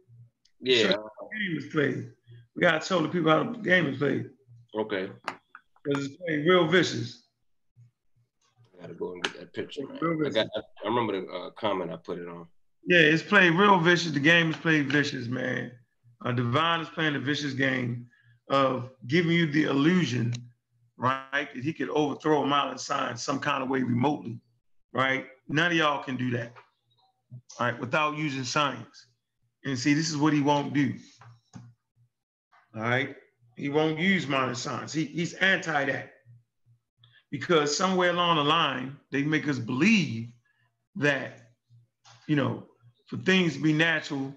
Yeah. 0.61 0.89
Game 0.89 1.57
is 1.57 1.67
played. 1.73 2.11
We 2.55 2.61
gotta 2.61 2.87
tell 2.87 3.01
the 3.01 3.09
people 3.09 3.31
how 3.31 3.45
the 3.51 3.59
game 3.59 3.87
is 3.87 3.99
played. 3.99 4.27
Okay. 4.77 5.09
Because 5.85 6.07
it's 6.07 6.17
played 6.17 6.47
real 6.47 6.67
vicious. 6.67 7.25
I 8.77 8.83
gotta 8.83 8.95
go 8.95 9.13
and 9.13 9.23
get 9.23 9.39
that 9.39 9.53
picture, 9.53 9.83
man. 9.87 10.27
I, 10.27 10.31
got, 10.31 10.47
I 10.57 10.89
remember 10.89 11.21
the 11.21 11.27
uh, 11.27 11.51
comment 11.51 11.91
I 11.91 11.97
put 11.97 12.19
it 12.19 12.29
on. 12.29 12.47
Yeah, 12.87 13.01
it's 13.01 13.23
played 13.23 13.55
real 13.55 13.79
vicious. 13.79 14.13
The 14.13 14.21
game 14.21 14.51
is 14.51 14.57
played 14.57 14.91
vicious, 14.91 15.27
man. 15.27 15.73
Uh, 16.25 16.33
Divine 16.33 16.81
is 16.81 16.89
playing 16.89 17.15
a 17.17 17.21
vicious 17.21 17.53
game 17.53 18.07
of 18.51 18.91
giving 19.07 19.33
you 19.33 19.47
the 19.47 19.65
illusion, 19.65 20.33
right, 20.97 21.49
that 21.55 21.63
he 21.63 21.73
could 21.73 21.91
overthrow 21.91 22.43
a 22.43 22.47
mountain 22.47 22.79
sign 22.79 23.17
some 23.17 23.39
kind 23.39 23.63
of 23.63 23.69
way 23.69 23.83
remotely, 23.83 24.39
right? 24.93 25.27
None 25.49 25.71
of 25.71 25.77
y'all 25.77 26.03
can 26.03 26.17
do 26.17 26.31
that, 26.31 26.53
right, 27.61 27.79
without 27.79 28.17
using 28.17 28.45
science. 28.45 29.07
And 29.65 29.79
see, 29.79 29.93
this 29.93 30.09
is 30.09 30.17
what 30.17 30.33
he 30.33 30.41
won't 30.41 30.73
do, 30.73 30.95
all 32.75 32.83
right? 32.83 33.17
He 33.59 33.69
won't 33.69 33.99
use 33.99 34.29
modern 34.29 34.55
science. 34.55 34.93
He, 34.93 35.05
he's 35.05 35.35
anti 35.35 35.87
that 35.87 36.13
because 37.31 37.77
somewhere 37.77 38.11
along 38.11 38.37
the 38.37 38.45
line, 38.45 38.97
they 39.11 39.23
make 39.23 39.49
us 39.49 39.59
believe 39.59 40.29
that, 40.97 41.51
you 42.29 42.37
know, 42.37 42.63
for 43.07 43.17
things 43.17 43.55
to 43.55 43.61
be 43.61 43.73
natural, 43.73 44.33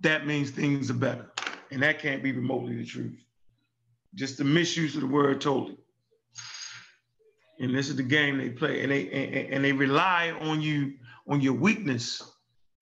that 0.00 0.28
means 0.28 0.50
things 0.50 0.90
are 0.90 0.94
better. 0.94 1.28
And 1.72 1.82
that 1.82 1.98
can't 1.98 2.22
be 2.22 2.30
remotely 2.30 2.76
the 2.76 2.84
truth. 2.84 3.18
Just 4.14 4.38
the 4.38 4.44
misuse 4.44 4.94
of 4.94 5.00
the 5.00 5.08
word 5.08 5.40
totally. 5.40 5.76
And 7.58 7.74
this 7.74 7.88
is 7.88 7.96
the 7.96 8.04
game 8.04 8.38
they 8.38 8.50
play. 8.50 8.82
And 8.82 8.92
they 8.92 9.10
and, 9.10 9.54
and 9.54 9.64
they 9.64 9.72
rely 9.72 10.30
on 10.40 10.60
you, 10.60 10.94
on 11.26 11.40
your 11.40 11.54
weakness, 11.54 12.22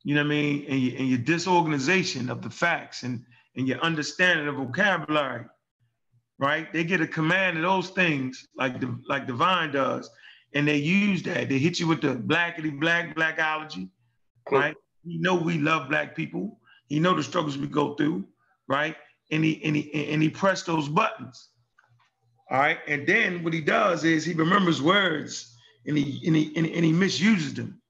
you 0.05 0.15
know 0.15 0.21
what 0.21 0.27
I 0.27 0.31
mean, 0.31 0.67
and 0.69 0.81
your, 0.81 0.99
and 0.99 1.09
your 1.09 1.19
disorganization 1.19 2.29
of 2.29 2.43
the 2.43 2.51
facts 2.51 3.03
and, 3.03 3.25
and 3.57 3.69
your 3.69 3.79
understanding 3.81 4.49
of 4.49 4.57
vocabulary 4.57 5.45
right? 6.43 6.73
They 6.73 6.83
get 6.83 7.01
a 7.01 7.07
command 7.07 7.57
of 7.57 7.63
those 7.63 7.91
things 7.91 8.49
like 8.57 8.81
the 8.81 8.99
like 9.09 9.29
Divine 9.29 9.71
does, 9.71 10.11
and 10.55 10.67
they 10.67 10.77
use 10.77 11.23
that. 11.23 11.49
They 11.49 11.59
hit 11.59 11.79
you 11.79 11.87
with 11.87 12.01
the 12.01 12.17
blackity 12.17 12.79
black 12.79 13.15
blackology, 13.15 13.89
right? 14.51 14.75
He 15.05 15.19
know 15.19 15.37
we 15.37 15.59
love 15.59 15.89
black 15.89 16.17
people. 16.17 16.59
He 16.89 16.99
know 16.99 17.15
the 17.15 17.23
struggles 17.23 17.57
we 17.57 17.69
go 17.69 17.95
through, 17.95 18.25
right? 18.67 18.97
And 19.31 19.45
he 19.45 19.63
and 19.65 19.77
he 19.77 20.11
and 20.13 20.21
he 20.21 20.29
press 20.29 20.65
those 20.65 20.89
buttons. 20.89 21.51
All 22.51 22.59
right. 22.59 22.79
And 22.89 23.07
then 23.07 23.45
what 23.45 23.55
he 23.55 23.61
does 23.61 24.05
is 24.05 24.25
he 24.25 24.35
remembers 24.35 24.83
words 24.83 25.57
and 25.87 25.97
he 25.97 26.27
and 26.27 26.35
he 26.35 26.53
and, 26.57 26.67
and 26.67 26.85
he 26.85 26.93
misuses 26.93 27.55
them. 27.55 27.81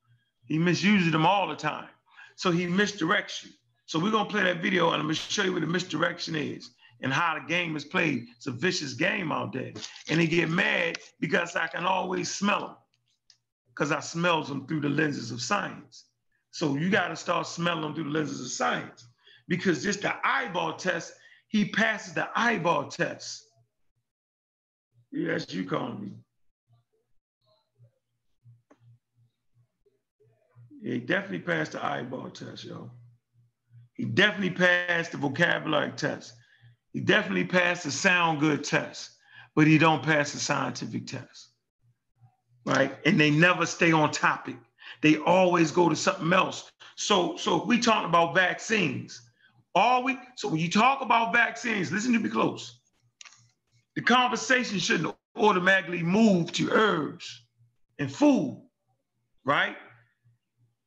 He 0.46 0.58
misuses 0.58 1.10
them 1.10 1.24
all 1.24 1.48
the 1.48 1.56
time. 1.56 1.88
So 2.36 2.50
he 2.50 2.66
misdirects 2.66 3.44
you. 3.44 3.50
So 3.92 3.98
we're 3.98 4.10
gonna 4.10 4.26
play 4.26 4.42
that 4.44 4.62
video 4.62 4.92
and 4.92 5.02
I'm 5.02 5.02
gonna 5.02 5.14
show 5.14 5.42
you 5.42 5.52
what 5.52 5.60
the 5.60 5.66
misdirection 5.66 6.34
is 6.34 6.70
and 7.02 7.12
how 7.12 7.34
the 7.34 7.46
game 7.46 7.76
is 7.76 7.84
played. 7.84 8.26
It's 8.34 8.46
a 8.46 8.50
vicious 8.50 8.94
game 8.94 9.30
out 9.30 9.52
there. 9.52 9.74
And 10.08 10.18
they 10.18 10.26
get 10.26 10.48
mad 10.48 10.96
because 11.20 11.56
I 11.56 11.66
can 11.66 11.84
always 11.84 12.34
smell 12.34 12.60
them 12.60 12.76
because 13.68 13.92
I 13.92 14.00
smells 14.00 14.48
them 14.48 14.66
through 14.66 14.80
the 14.80 14.88
lenses 14.88 15.30
of 15.30 15.42
science. 15.42 16.06
So 16.52 16.74
you 16.74 16.88
got 16.88 17.08
to 17.08 17.16
start 17.16 17.46
smelling 17.46 17.82
them 17.82 17.94
through 17.94 18.04
the 18.04 18.18
lenses 18.18 18.40
of 18.40 18.50
science 18.50 19.06
because 19.46 19.82
just 19.82 20.00
the 20.00 20.14
eyeball 20.24 20.76
test, 20.76 21.12
he 21.48 21.66
passes 21.66 22.14
the 22.14 22.30
eyeball 22.34 22.88
test. 22.88 23.44
Yes, 25.10 25.52
you 25.52 25.66
calling 25.66 26.00
me. 26.00 26.12
he 30.82 30.98
definitely 30.98 31.40
passed 31.40 31.72
the 31.72 31.84
eyeball 31.84 32.30
test, 32.30 32.64
yo. 32.64 32.90
He 33.94 34.04
definitely 34.04 34.50
passed 34.50 35.12
the 35.12 35.18
vocabulary 35.18 35.92
test. 35.92 36.34
He 36.92 37.00
definitely 37.00 37.44
passed 37.44 37.84
the 37.84 37.90
sound 37.90 38.40
good 38.40 38.64
test, 38.64 39.10
but 39.54 39.66
he 39.66 39.78
don't 39.78 40.02
pass 40.02 40.32
the 40.32 40.38
scientific 40.38 41.06
test. 41.06 41.50
Right? 42.64 42.96
And 43.04 43.18
they 43.18 43.30
never 43.30 43.66
stay 43.66 43.92
on 43.92 44.10
topic. 44.10 44.56
They 45.00 45.16
always 45.16 45.70
go 45.70 45.88
to 45.88 45.96
something 45.96 46.32
else. 46.32 46.70
So, 46.96 47.36
so 47.36 47.60
if 47.60 47.66
we 47.66 47.78
talk 47.78 48.06
about 48.06 48.34
vaccines, 48.34 49.20
all 49.74 50.04
we 50.04 50.18
so 50.36 50.48
when 50.48 50.60
you 50.60 50.70
talk 50.70 51.00
about 51.00 51.32
vaccines, 51.32 51.90
listen 51.90 52.12
to 52.12 52.18
me 52.18 52.28
close. 52.28 52.78
The 53.96 54.02
conversation 54.02 54.78
shouldn't 54.78 55.14
automatically 55.36 56.02
move 56.02 56.52
to 56.52 56.70
herbs 56.70 57.44
and 57.98 58.12
food, 58.12 58.62
right? 59.44 59.76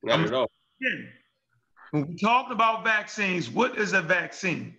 Not 0.04 0.22
at 0.22 0.34
all. 0.34 0.50
Again, 0.82 1.10
when 1.92 2.08
we 2.08 2.16
talk 2.16 2.52
about 2.52 2.84
vaccines, 2.84 3.50
what 3.50 3.78
is 3.78 3.94
a 3.94 4.02
vaccine? 4.02 4.76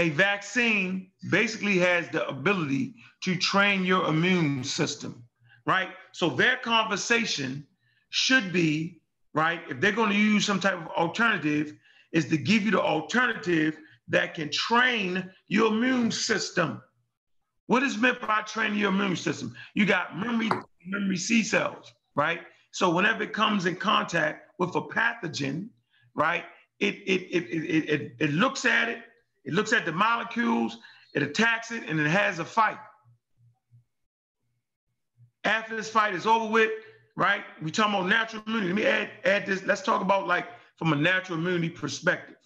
a 0.00 0.08
vaccine 0.08 1.10
basically 1.30 1.78
has 1.78 2.08
the 2.08 2.26
ability 2.26 2.94
to 3.22 3.36
train 3.36 3.84
your 3.84 4.06
immune 4.06 4.64
system, 4.64 5.22
right? 5.66 5.90
So 6.12 6.30
their 6.30 6.56
conversation 6.56 7.66
should 8.08 8.50
be, 8.50 9.02
right, 9.34 9.60
if 9.68 9.78
they're 9.78 9.92
going 9.92 10.08
to 10.10 10.16
use 10.16 10.46
some 10.46 10.58
type 10.58 10.74
of 10.74 10.86
alternative, 10.88 11.74
is 12.12 12.26
to 12.30 12.38
give 12.38 12.62
you 12.62 12.70
the 12.70 12.80
alternative 12.80 13.78
that 14.08 14.32
can 14.32 14.50
train 14.50 15.30
your 15.48 15.70
immune 15.70 16.10
system. 16.10 16.82
What 17.66 17.82
is 17.82 17.98
meant 17.98 18.22
by 18.22 18.40
training 18.40 18.78
your 18.78 18.90
immune 18.90 19.16
system? 19.16 19.54
You 19.74 19.84
got 19.84 20.18
memory, 20.18 20.50
memory 20.86 21.18
C 21.18 21.42
cells, 21.42 21.92
right? 22.16 22.40
So 22.72 22.88
whenever 22.88 23.24
it 23.24 23.34
comes 23.34 23.66
in 23.66 23.76
contact 23.76 24.48
with 24.58 24.74
a 24.76 24.80
pathogen, 24.80 25.68
right, 26.20 26.44
it, 26.78 26.94
it, 27.06 27.22
it, 27.36 27.44
it, 27.48 27.90
it, 27.94 28.12
it 28.20 28.30
looks 28.30 28.64
at 28.66 28.88
it, 28.88 28.98
it 29.44 29.54
looks 29.54 29.72
at 29.72 29.86
the 29.86 29.92
molecules, 29.92 30.76
it 31.14 31.22
attacks 31.22 31.72
it, 31.72 31.82
and 31.88 31.98
it 31.98 32.06
has 32.06 32.38
a 32.38 32.44
fight. 32.44 32.78
After 35.44 35.74
this 35.74 35.88
fight 35.88 36.14
is 36.14 36.26
over 36.26 36.46
with, 36.46 36.70
right? 37.16 37.42
We 37.62 37.70
talk 37.70 37.88
about 37.88 38.06
natural 38.06 38.42
immunity. 38.46 38.68
Let 38.68 38.76
me 38.76 38.86
add, 38.86 39.10
add 39.24 39.46
this. 39.46 39.64
Let's 39.64 39.80
talk 39.80 40.02
about 40.02 40.28
like 40.28 40.46
from 40.76 40.92
a 40.92 40.96
natural 40.96 41.38
immunity 41.38 41.70
perspective, 41.70 42.36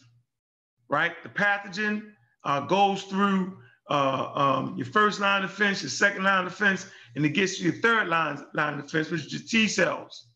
right? 0.89 1.13
The 1.25 1.29
pathogen 1.29 2.13
uh, 2.45 2.61
goes 2.61 3.03
through 3.05 3.59
uh, 3.91 4.31
um, 4.35 4.77
your 4.77 4.87
first 4.87 5.19
line 5.21 5.43
of 5.43 5.51
defense, 5.51 5.83
your 5.83 5.91
second 5.91 6.23
line 6.23 6.47
of 6.47 6.53
defense, 6.53 6.87
and 7.17 7.27
it 7.27 7.31
gets 7.31 7.59
to 7.59 7.65
your 7.65 7.75
third 7.75 8.07
line, 8.09 8.45
line 8.55 8.75
of 8.79 8.87
defense, 8.87 9.11
which 9.11 9.27
is 9.27 9.33
your 9.33 9.43
T 9.43 9.69
cells. 9.69 10.29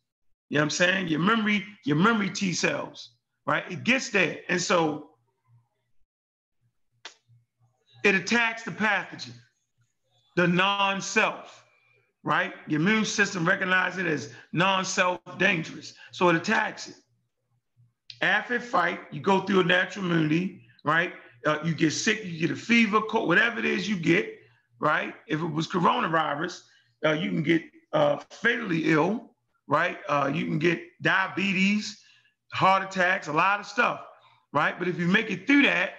You 0.48 0.56
know 0.56 0.62
what 0.62 0.64
I'm 0.64 0.70
saying? 0.70 1.08
Your 1.08 1.20
memory, 1.20 1.64
your 1.84 1.96
memory 1.96 2.30
T 2.30 2.52
cells, 2.52 3.17
right? 3.48 3.64
It 3.72 3.82
gets 3.82 4.10
there. 4.10 4.40
And 4.50 4.60
so 4.60 5.08
it 8.04 8.14
attacks 8.14 8.62
the 8.62 8.70
pathogen, 8.70 9.32
the 10.36 10.46
non-self, 10.46 11.64
right? 12.22 12.52
Your 12.66 12.80
immune 12.80 13.06
system 13.06 13.48
recognizes 13.48 14.00
it 14.00 14.06
as 14.06 14.34
non-self 14.52 15.18
dangerous. 15.38 15.94
So 16.12 16.28
it 16.28 16.36
attacks 16.36 16.88
it. 16.88 16.94
After 18.20 18.60
fight, 18.60 19.00
you 19.10 19.20
go 19.20 19.40
through 19.40 19.60
a 19.60 19.64
natural 19.64 20.04
immunity, 20.04 20.60
right? 20.84 21.14
Uh, 21.46 21.58
you 21.64 21.74
get 21.74 21.92
sick, 21.92 22.22
you 22.26 22.38
get 22.38 22.50
a 22.50 22.56
fever, 22.56 23.00
cold, 23.00 23.28
whatever 23.28 23.60
it 23.60 23.64
is 23.64 23.88
you 23.88 23.96
get, 23.96 24.28
right? 24.78 25.14
If 25.26 25.40
it 25.40 25.46
was 25.46 25.66
coronavirus, 25.66 26.64
uh, 27.06 27.12
you 27.12 27.30
can 27.30 27.42
get 27.42 27.62
uh, 27.94 28.18
fatally 28.18 28.92
ill, 28.92 29.30
right? 29.66 29.96
Uh, 30.06 30.30
you 30.34 30.44
can 30.44 30.58
get 30.58 30.82
diabetes, 31.00 32.02
heart 32.52 32.82
attacks, 32.82 33.28
a 33.28 33.32
lot 33.32 33.60
of 33.60 33.66
stuff, 33.66 34.00
right? 34.52 34.78
But 34.78 34.88
if 34.88 34.98
you 34.98 35.06
make 35.06 35.30
it 35.30 35.46
through 35.46 35.62
that, 35.62 35.92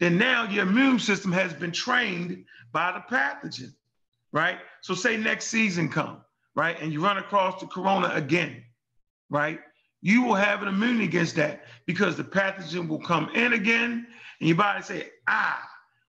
then 0.00 0.18
now 0.18 0.48
your 0.48 0.64
immune 0.66 0.98
system 0.98 1.32
has 1.32 1.52
been 1.52 1.72
trained 1.72 2.44
by 2.72 2.92
the 2.92 3.14
pathogen, 3.14 3.72
right? 4.32 4.58
So 4.80 4.94
say 4.94 5.16
next 5.16 5.46
season 5.46 5.88
come, 5.88 6.18
right? 6.54 6.76
And 6.80 6.92
you 6.92 7.02
run 7.02 7.18
across 7.18 7.60
the 7.60 7.66
corona 7.66 8.10
again, 8.14 8.64
right? 9.30 9.60
You 10.00 10.22
will 10.22 10.34
have 10.34 10.62
an 10.62 10.68
immunity 10.68 11.04
against 11.04 11.36
that 11.36 11.64
because 11.86 12.16
the 12.16 12.24
pathogen 12.24 12.88
will 12.88 12.98
come 12.98 13.30
in 13.34 13.52
again 13.52 14.06
and 14.40 14.48
your 14.48 14.56
body 14.56 14.82
say, 14.82 15.10
ah, 15.28 15.62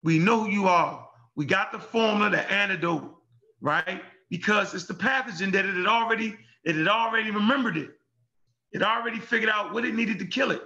we 0.02 0.18
know 0.18 0.44
who 0.44 0.50
you 0.50 0.68
are. 0.68 1.08
We 1.34 1.46
got 1.46 1.72
the 1.72 1.78
formula, 1.78 2.30
the 2.30 2.52
antidote, 2.52 3.14
right? 3.60 4.02
Because 4.28 4.74
it's 4.74 4.86
the 4.86 4.94
pathogen 4.94 5.50
that 5.52 5.64
it 5.64 5.74
had 5.74 5.86
already, 5.86 6.36
it 6.64 6.76
had 6.76 6.88
already 6.88 7.30
remembered 7.30 7.78
it. 7.78 7.90
It 8.72 8.82
already 8.82 9.18
figured 9.18 9.50
out 9.50 9.72
what 9.72 9.84
it 9.84 9.94
needed 9.94 10.18
to 10.18 10.26
kill 10.26 10.50
it. 10.50 10.62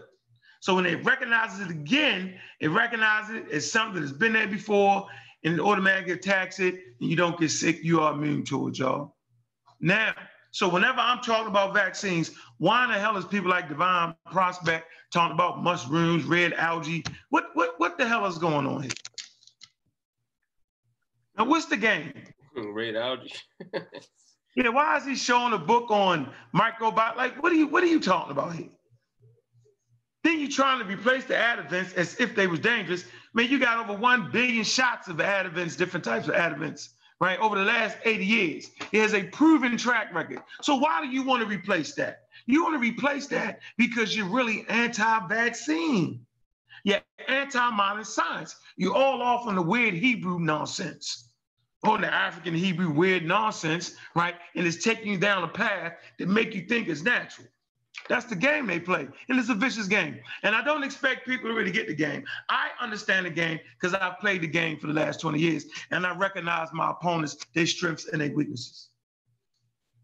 So 0.60 0.74
when 0.74 0.86
it 0.86 1.04
recognizes 1.04 1.60
it 1.60 1.70
again, 1.70 2.34
it 2.60 2.68
recognizes 2.68 3.36
it 3.36 3.50
as 3.50 3.70
something 3.70 4.00
that's 4.00 4.12
been 4.12 4.32
there 4.32 4.46
before 4.46 5.06
and 5.44 5.54
it 5.54 5.60
automatically 5.60 6.12
attacks 6.12 6.60
it 6.60 6.74
and 7.00 7.10
you 7.10 7.16
don't 7.16 7.38
get 7.38 7.50
sick. 7.50 7.82
You 7.82 8.00
are 8.00 8.12
immune 8.12 8.44
to 8.44 8.68
it, 8.68 8.78
y'all. 8.78 9.16
Now, 9.80 10.14
so 10.52 10.68
whenever 10.68 11.00
I'm 11.00 11.20
talking 11.20 11.48
about 11.48 11.74
vaccines, 11.74 12.30
why 12.58 12.84
in 12.84 12.92
the 12.92 12.98
hell 12.98 13.16
is 13.16 13.24
people 13.24 13.50
like 13.50 13.68
Divine 13.68 14.14
Prospect 14.30 14.86
talking 15.12 15.34
about 15.34 15.62
mushrooms, 15.62 16.24
red 16.24 16.52
algae? 16.52 17.04
What 17.30 17.46
what 17.54 17.74
what 17.78 17.98
the 17.98 18.06
hell 18.06 18.26
is 18.26 18.38
going 18.38 18.66
on 18.66 18.82
here? 18.82 18.90
Now, 21.36 21.46
what's 21.46 21.66
the 21.66 21.78
game? 21.78 22.12
Red 22.54 22.96
algae. 22.96 23.32
yeah, 24.54 24.68
why 24.68 24.96
is 24.96 25.04
he 25.04 25.14
showing 25.14 25.52
a 25.52 25.58
book 25.58 25.90
on 25.90 26.30
microbiome? 26.54 27.16
Like, 27.16 27.42
what 27.42 27.52
are 27.52 27.56
you 27.56 27.66
what 27.66 27.82
are 27.82 27.88
you 27.88 28.00
talking 28.00 28.32
about 28.32 28.54
here? 28.54 28.68
Then 30.24 30.38
you're 30.38 30.50
trying 30.50 30.78
to 30.78 30.84
replace 30.84 31.24
the 31.24 31.34
adjuvants 31.34 31.94
as 31.94 32.20
if 32.20 32.34
they 32.34 32.46
was 32.46 32.60
dangerous. 32.60 33.04
Man, 33.34 33.48
you 33.48 33.58
got 33.58 33.78
over 33.78 33.98
1 33.98 34.30
billion 34.30 34.62
shots 34.62 35.08
of 35.08 35.16
adjuvants, 35.16 35.76
different 35.76 36.04
types 36.04 36.28
of 36.28 36.34
adjuvants, 36.34 36.90
right? 37.20 37.38
Over 37.40 37.58
the 37.58 37.64
last 37.64 37.96
80 38.04 38.24
years. 38.24 38.70
It 38.92 39.00
has 39.00 39.14
a 39.14 39.24
proven 39.24 39.76
track 39.76 40.14
record. 40.14 40.42
So 40.60 40.76
why 40.76 41.00
do 41.00 41.08
you 41.08 41.24
want 41.24 41.42
to 41.42 41.48
replace 41.48 41.94
that? 41.94 42.26
You 42.46 42.62
want 42.62 42.74
to 42.74 42.80
replace 42.80 43.26
that 43.28 43.60
because 43.78 44.16
you're 44.16 44.28
really 44.28 44.64
anti-vaccine. 44.68 46.24
You're 46.84 47.00
anti-modern 47.28 48.04
science. 48.04 48.56
You're 48.76 48.94
all 48.94 49.22
off 49.22 49.46
on 49.46 49.54
the 49.56 49.62
weird 49.62 49.94
Hebrew 49.94 50.38
nonsense, 50.38 51.31
on 51.84 52.00
the 52.00 52.12
African 52.12 52.54
Hebrew 52.54 52.90
weird 52.90 53.24
nonsense, 53.24 53.96
right? 54.14 54.34
And 54.54 54.66
it's 54.66 54.82
taking 54.82 55.12
you 55.12 55.18
down 55.18 55.42
a 55.42 55.48
path 55.48 55.94
that 56.18 56.28
make 56.28 56.54
you 56.54 56.62
think 56.62 56.88
it's 56.88 57.02
natural. 57.02 57.48
That's 58.08 58.24
the 58.26 58.36
game 58.36 58.66
they 58.66 58.80
play. 58.80 59.06
And 59.28 59.38
it's 59.38 59.48
a 59.48 59.54
vicious 59.54 59.86
game. 59.86 60.18
And 60.42 60.54
I 60.54 60.62
don't 60.62 60.82
expect 60.82 61.26
people 61.26 61.50
to 61.50 61.54
really 61.54 61.70
get 61.70 61.86
the 61.86 61.94
game. 61.94 62.24
I 62.48 62.68
understand 62.80 63.26
the 63.26 63.30
game 63.30 63.60
because 63.80 63.94
I've 63.94 64.18
played 64.18 64.42
the 64.42 64.48
game 64.48 64.78
for 64.78 64.86
the 64.86 64.92
last 64.92 65.20
20 65.20 65.38
years 65.38 65.66
and 65.90 66.06
I 66.06 66.16
recognize 66.16 66.68
my 66.72 66.90
opponents, 66.90 67.36
their 67.54 67.66
strengths 67.66 68.08
and 68.08 68.20
their 68.20 68.32
weaknesses. 68.32 68.88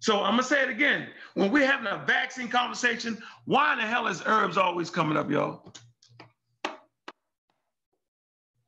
So 0.00 0.22
I'm 0.22 0.32
gonna 0.32 0.44
say 0.44 0.62
it 0.62 0.68
again. 0.68 1.08
When 1.34 1.50
we're 1.50 1.66
having 1.66 1.88
a 1.88 2.04
vaccine 2.06 2.48
conversation, 2.48 3.20
why 3.46 3.72
in 3.72 3.80
the 3.80 3.86
hell 3.86 4.06
is 4.06 4.22
herbs 4.26 4.56
always 4.56 4.90
coming 4.90 5.16
up, 5.16 5.28
y'all? 5.28 5.72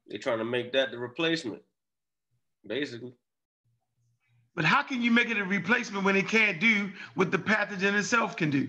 They're 0.08 0.18
trying 0.18 0.38
to 0.38 0.44
make 0.44 0.72
that 0.72 0.90
the 0.90 0.98
replacement, 0.98 1.62
basically. 2.66 3.14
But 4.54 4.64
how 4.64 4.82
can 4.82 5.00
you 5.02 5.10
make 5.10 5.30
it 5.30 5.38
a 5.38 5.44
replacement 5.44 6.04
when 6.04 6.16
it 6.16 6.28
can't 6.28 6.60
do 6.60 6.90
what 7.14 7.30
the 7.30 7.38
pathogen 7.38 7.94
itself 7.94 8.36
can 8.36 8.50
do? 8.50 8.68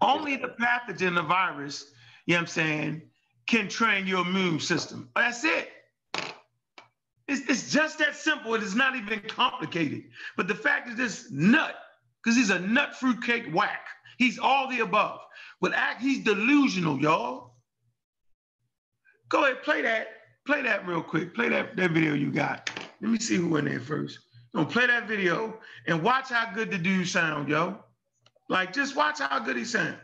Only 0.00 0.36
the 0.36 0.54
pathogen, 0.60 1.14
the 1.14 1.22
virus, 1.22 1.86
you 2.26 2.34
know 2.34 2.38
what 2.38 2.42
I'm 2.42 2.46
saying, 2.48 3.02
can 3.46 3.68
train 3.68 4.06
your 4.06 4.26
immune 4.26 4.60
system. 4.60 5.08
That's 5.14 5.44
it. 5.44 5.70
It's, 7.28 7.48
it's 7.48 7.70
just 7.70 7.98
that 8.00 8.16
simple. 8.16 8.54
It 8.54 8.62
is 8.62 8.74
not 8.74 8.96
even 8.96 9.20
complicated. 9.20 10.02
But 10.36 10.48
the 10.48 10.54
fact 10.54 10.88
is 10.88 10.96
this 10.96 11.30
nut, 11.30 11.76
because 12.22 12.36
he's 12.36 12.50
a 12.50 12.58
nut 12.58 12.96
fruitcake 12.96 13.54
whack. 13.54 13.86
He's 14.18 14.38
all 14.38 14.68
the 14.68 14.80
above. 14.80 15.20
But 15.60 15.72
act, 15.72 16.02
he's 16.02 16.24
delusional, 16.24 17.00
y'all. 17.00 17.54
Go 19.28 19.44
ahead, 19.44 19.62
play 19.62 19.82
that. 19.82 20.08
Play 20.44 20.62
that 20.62 20.86
real 20.86 21.02
quick. 21.02 21.34
Play 21.34 21.48
that, 21.50 21.76
that 21.76 21.92
video 21.92 22.14
you 22.14 22.32
got. 22.32 22.68
Let 23.00 23.10
me 23.10 23.18
see 23.18 23.36
who 23.36 23.56
in 23.56 23.64
there 23.64 23.80
first. 23.80 24.18
Don't 24.52 24.68
play 24.70 24.86
that 24.86 25.08
video 25.08 25.58
and 25.86 26.02
watch 26.02 26.28
how 26.28 26.52
good 26.52 26.70
the 26.70 26.78
dude 26.78 27.08
sound, 27.08 27.48
yo. 27.48 27.78
Like, 28.48 28.72
just 28.72 28.96
watch 28.96 29.20
how 29.20 29.38
good 29.38 29.56
he 29.56 29.64
sound. 29.64 29.96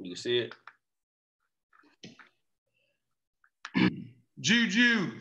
You 0.00 0.16
see 0.16 0.38
it? 0.38 0.54
Juju. 4.40 5.12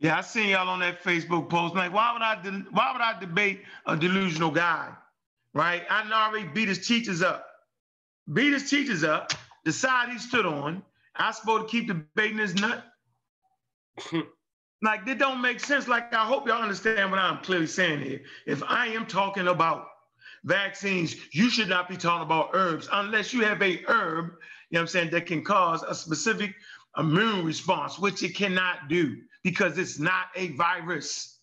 Yeah, 0.00 0.18
I 0.18 0.20
seen 0.20 0.50
y'all 0.50 0.68
on 0.68 0.80
that 0.80 1.02
Facebook 1.02 1.48
post. 1.48 1.74
Like, 1.74 1.92
why 1.92 2.12
would 2.12 2.22
I 2.22 2.40
de- 2.40 2.66
why 2.70 2.92
would 2.92 3.00
I 3.00 3.18
debate 3.18 3.62
a 3.86 3.96
delusional 3.96 4.50
guy? 4.50 4.92
Right? 5.54 5.82
I 5.90 6.08
already 6.10 6.46
beat 6.48 6.68
his 6.68 6.86
teachers 6.86 7.22
up. 7.22 7.46
Beat 8.32 8.52
his 8.52 8.68
teachers 8.68 9.02
up, 9.02 9.32
the 9.64 9.72
side 9.72 10.10
he 10.10 10.18
stood 10.18 10.46
on. 10.46 10.82
I 11.16 11.32
supposed 11.32 11.68
to 11.68 11.70
keep 11.70 11.88
debating 11.88 12.36
this 12.36 12.54
nut. 12.54 12.84
like, 14.82 15.06
it 15.06 15.18
don't 15.18 15.40
make 15.42 15.60
sense. 15.60 15.88
Like, 15.88 16.14
I 16.14 16.24
hope 16.24 16.46
y'all 16.46 16.62
understand 16.62 17.10
what 17.10 17.18
I'm 17.18 17.38
clearly 17.42 17.66
saying 17.66 18.02
here. 18.02 18.22
If 18.46 18.62
I 18.62 18.86
am 18.88 19.06
talking 19.06 19.48
about 19.48 19.88
vaccines, 20.44 21.16
you 21.32 21.50
should 21.50 21.68
not 21.68 21.88
be 21.88 21.96
talking 21.96 22.24
about 22.24 22.50
herbs 22.54 22.88
unless 22.92 23.32
you 23.32 23.44
have 23.44 23.60
a 23.62 23.82
herb, 23.88 24.26
you 24.70 24.76
know 24.76 24.80
what 24.80 24.80
I'm 24.82 24.86
saying, 24.88 25.10
that 25.10 25.26
can 25.26 25.42
cause 25.42 25.82
a 25.82 25.94
specific 25.94 26.54
immune 26.96 27.44
response, 27.44 27.98
which 27.98 28.22
it 28.22 28.34
cannot 28.34 28.88
do 28.88 29.16
because 29.42 29.78
it's 29.78 29.98
not 29.98 30.26
a 30.36 30.48
virus. 30.52 31.38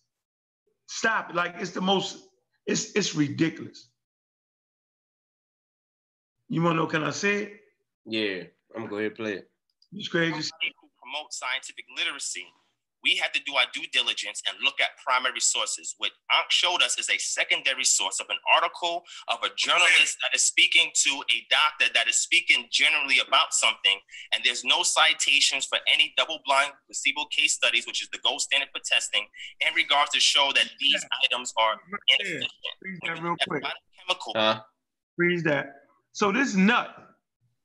Stop 0.88 1.30
it. 1.30 1.36
Like 1.36 1.56
it's 1.58 1.72
the 1.72 1.80
most, 1.80 2.18
it's 2.66 2.92
it's 2.92 3.14
ridiculous. 3.14 3.88
You 6.48 6.62
wanna 6.62 6.76
know, 6.76 6.86
can 6.86 7.02
I 7.02 7.10
say 7.10 7.42
it? 7.42 7.60
Yeah, 8.06 8.44
I'm 8.74 8.82
gonna 8.82 8.88
go 8.88 8.96
ahead 8.96 9.12
and 9.12 9.16
play 9.16 9.32
it. 9.34 9.50
It's 9.92 10.08
crazy. 10.08 10.32
Who 10.32 10.88
promote 11.02 11.32
scientific 11.32 11.84
literacy 11.96 12.46
we 13.06 13.14
had 13.14 13.32
to 13.34 13.40
do 13.46 13.54
our 13.54 13.66
due 13.72 13.86
diligence 13.92 14.42
and 14.48 14.56
look 14.64 14.80
at 14.80 14.98
primary 15.04 15.38
sources. 15.38 15.94
What 15.98 16.10
Ankh 16.32 16.50
showed 16.50 16.82
us 16.82 16.98
is 16.98 17.08
a 17.08 17.18
secondary 17.18 17.84
source 17.84 18.18
of 18.18 18.26
an 18.30 18.36
article 18.52 19.04
of 19.28 19.38
a 19.44 19.50
journalist 19.56 20.18
that 20.22 20.34
is 20.34 20.42
speaking 20.42 20.90
to 21.06 21.10
a 21.30 21.46
doctor 21.48 21.92
that 21.94 22.08
is 22.08 22.16
speaking 22.16 22.66
generally 22.72 23.18
about 23.26 23.54
something, 23.54 23.98
and 24.34 24.42
there's 24.44 24.64
no 24.64 24.82
citations 24.82 25.66
for 25.66 25.78
any 25.92 26.12
double-blind 26.16 26.72
placebo 26.86 27.26
case 27.30 27.54
studies, 27.54 27.86
which 27.86 28.02
is 28.02 28.08
the 28.10 28.18
gold 28.24 28.40
standard 28.40 28.70
for 28.72 28.82
testing, 28.84 29.22
in 29.60 29.72
regards 29.74 30.10
to 30.10 30.18
show 30.18 30.50
that 30.54 30.68
these 30.80 30.98
yeah. 31.00 31.18
items 31.24 31.54
are 31.56 31.78
inefficient. 32.18 32.50
Freeze 32.80 32.98
that 33.06 33.22
real 33.22 33.36
quick. 33.48 33.62
Chemical. 34.02 34.32
Uh, 34.34 34.58
Freeze 35.14 35.44
that. 35.44 35.66
So 36.10 36.32
this 36.32 36.56
nut. 36.56 37.05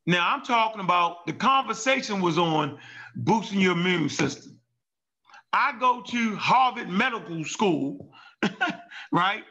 Now 0.05 0.33
I'm 0.33 0.43
talking 0.43 0.81
about 0.81 1.25
the 1.25 1.33
conversation 1.33 2.21
was 2.21 2.37
on 2.37 2.79
boosting 3.15 3.61
your 3.61 3.73
immune 3.73 4.09
system. 4.09 4.59
I 5.53 5.73
go 5.79 6.01
to 6.01 6.35
Harvard 6.35 6.89
Medical 6.89 7.43
School, 7.43 8.11
right? 9.11 9.43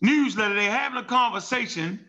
Newsletter, 0.00 0.54
they're 0.54 0.70
having 0.70 0.98
a 0.98 1.04
conversation. 1.04 2.08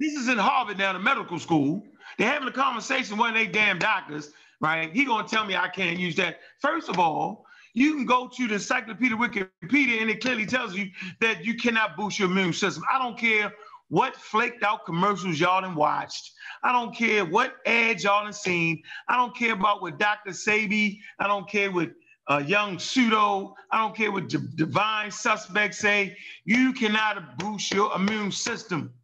This 0.00 0.14
is 0.14 0.28
in 0.28 0.38
Harvard 0.38 0.78
now, 0.78 0.92
the 0.92 0.98
medical 0.98 1.38
school. 1.38 1.84
They're 2.18 2.30
having 2.30 2.48
a 2.48 2.52
conversation 2.52 3.16
with 3.18 3.34
they 3.34 3.46
damn 3.46 3.78
doctors, 3.78 4.30
right? 4.60 4.92
He 4.92 5.04
gonna 5.04 5.28
tell 5.28 5.44
me 5.44 5.56
I 5.56 5.68
can't 5.68 5.98
use 5.98 6.16
that. 6.16 6.40
First 6.60 6.88
of 6.88 6.98
all, 6.98 7.44
you 7.74 7.94
can 7.94 8.06
go 8.06 8.28
to 8.28 8.48
the 8.48 8.54
Encyclopedia 8.54 9.16
Wikipedia 9.16 10.00
and 10.00 10.10
it 10.10 10.20
clearly 10.20 10.46
tells 10.46 10.74
you 10.74 10.90
that 11.20 11.44
you 11.44 11.54
cannot 11.54 11.96
boost 11.96 12.18
your 12.18 12.30
immune 12.30 12.52
system. 12.52 12.84
I 12.92 12.98
don't 12.98 13.18
care 13.18 13.52
what 13.92 14.16
flaked 14.16 14.62
out 14.62 14.86
commercials 14.86 15.38
y'all 15.38 15.60
done 15.60 15.74
watched. 15.74 16.32
I 16.62 16.72
don't 16.72 16.96
care 16.96 17.26
what 17.26 17.56
ads 17.66 18.04
y'all 18.04 18.24
done 18.24 18.32
seen. 18.32 18.82
I 19.06 19.18
don't 19.18 19.36
care 19.36 19.52
about 19.52 19.82
what 19.82 19.98
Dr. 19.98 20.30
Sebi, 20.30 21.00
I 21.18 21.26
don't 21.26 21.46
care 21.46 21.70
what 21.70 21.90
a 22.28 22.42
young 22.42 22.78
pseudo, 22.78 23.54
I 23.70 23.82
don't 23.82 23.94
care 23.94 24.10
what 24.10 24.28
divine 24.28 25.10
suspects 25.10 25.78
say, 25.78 26.16
you 26.46 26.72
cannot 26.72 27.38
boost 27.38 27.70
your 27.70 27.94
immune 27.94 28.32
system. 28.32 28.94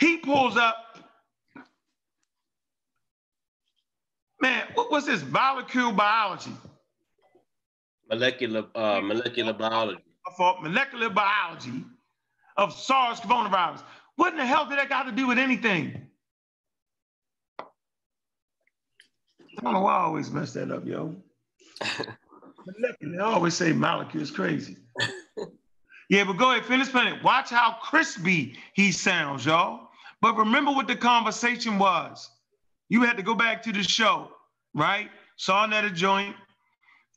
He 0.00 0.16
pulls 0.16 0.56
up, 0.56 0.98
man, 4.42 4.66
what, 4.74 4.90
what's 4.90 5.06
this? 5.06 5.22
Molecular 5.22 5.92
biology. 5.92 6.50
Molecular, 8.08 8.64
uh, 8.74 9.00
molecular 9.00 9.52
biology. 9.52 10.02
For 10.36 10.60
molecular 10.62 11.10
biology 11.10 11.84
of 12.56 12.72
SARS 12.72 13.20
coronavirus. 13.20 13.82
What 14.16 14.32
in 14.32 14.38
the 14.38 14.46
hell 14.46 14.66
did 14.66 14.78
that 14.78 14.88
got 14.88 15.04
to 15.04 15.12
do 15.12 15.26
with 15.26 15.38
anything? 15.38 16.06
I 17.58 19.62
don't 19.62 19.72
know 19.72 19.80
why 19.80 19.94
I 19.94 20.02
always 20.02 20.30
mess 20.30 20.52
that 20.52 20.70
up, 20.70 20.86
yo. 20.86 21.16
I 21.82 23.18
always 23.20 23.54
say 23.54 23.72
molecule 23.72 24.22
is 24.22 24.30
crazy. 24.30 24.76
yeah, 26.10 26.24
but 26.24 26.34
go 26.34 26.52
ahead, 26.52 26.66
finish 26.66 26.88
playing 26.88 27.14
it. 27.14 27.24
Watch 27.24 27.50
how 27.50 27.76
crispy 27.82 28.56
he 28.74 28.92
sounds, 28.92 29.44
y'all. 29.44 29.88
But 30.20 30.36
remember 30.36 30.70
what 30.70 30.86
the 30.86 30.96
conversation 30.96 31.78
was. 31.78 32.30
You 32.88 33.02
had 33.02 33.16
to 33.16 33.22
go 33.22 33.34
back 33.34 33.62
to 33.62 33.72
the 33.72 33.82
show, 33.82 34.30
right? 34.74 35.08
Saw 35.36 35.64
him 35.64 35.72
at 35.72 35.84
a 35.84 35.90
joint, 35.90 36.36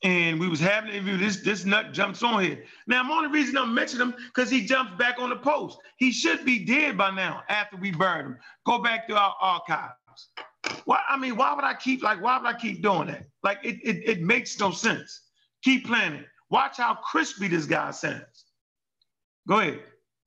and 0.04 0.38
we 0.38 0.48
was 0.48 0.60
having 0.60 0.90
an 0.90 0.96
interview. 0.96 1.16
This 1.16 1.38
this 1.38 1.64
nut 1.64 1.92
jumps 1.92 2.22
on 2.22 2.42
here. 2.44 2.64
Now, 2.86 3.00
I'm 3.00 3.10
only 3.10 3.28
reason 3.28 3.56
I'm 3.56 3.74
mentioning 3.74 4.08
him 4.08 4.14
because 4.26 4.50
he 4.50 4.64
jumps 4.66 4.92
back 4.98 5.18
on 5.18 5.30
the 5.30 5.36
post. 5.36 5.78
He 5.96 6.12
should 6.12 6.44
be 6.44 6.64
dead 6.64 6.96
by 6.96 7.10
now 7.10 7.42
after 7.48 7.76
we 7.76 7.90
buried 7.90 8.26
him. 8.26 8.38
Go 8.66 8.82
back 8.82 9.08
to 9.08 9.16
our 9.16 9.34
archives. 9.40 9.94
Why? 10.84 11.00
I 11.08 11.18
mean, 11.18 11.36
why 11.36 11.54
would 11.54 11.64
I 11.64 11.74
keep 11.74 12.02
like? 12.02 12.22
Why 12.22 12.38
would 12.38 12.46
I 12.46 12.58
keep 12.58 12.82
doing 12.82 13.08
that? 13.08 13.24
Like, 13.42 13.58
it 13.64 13.78
it, 13.82 14.08
it 14.08 14.22
makes 14.22 14.60
no 14.60 14.70
sense. 14.70 15.22
Keep 15.64 15.86
playing 15.86 16.14
it. 16.14 16.26
Watch 16.50 16.76
how 16.76 16.94
crispy 16.96 17.48
this 17.48 17.66
guy 17.66 17.90
sounds. 17.90 18.44
Go 19.48 19.60
ahead. 19.60 19.80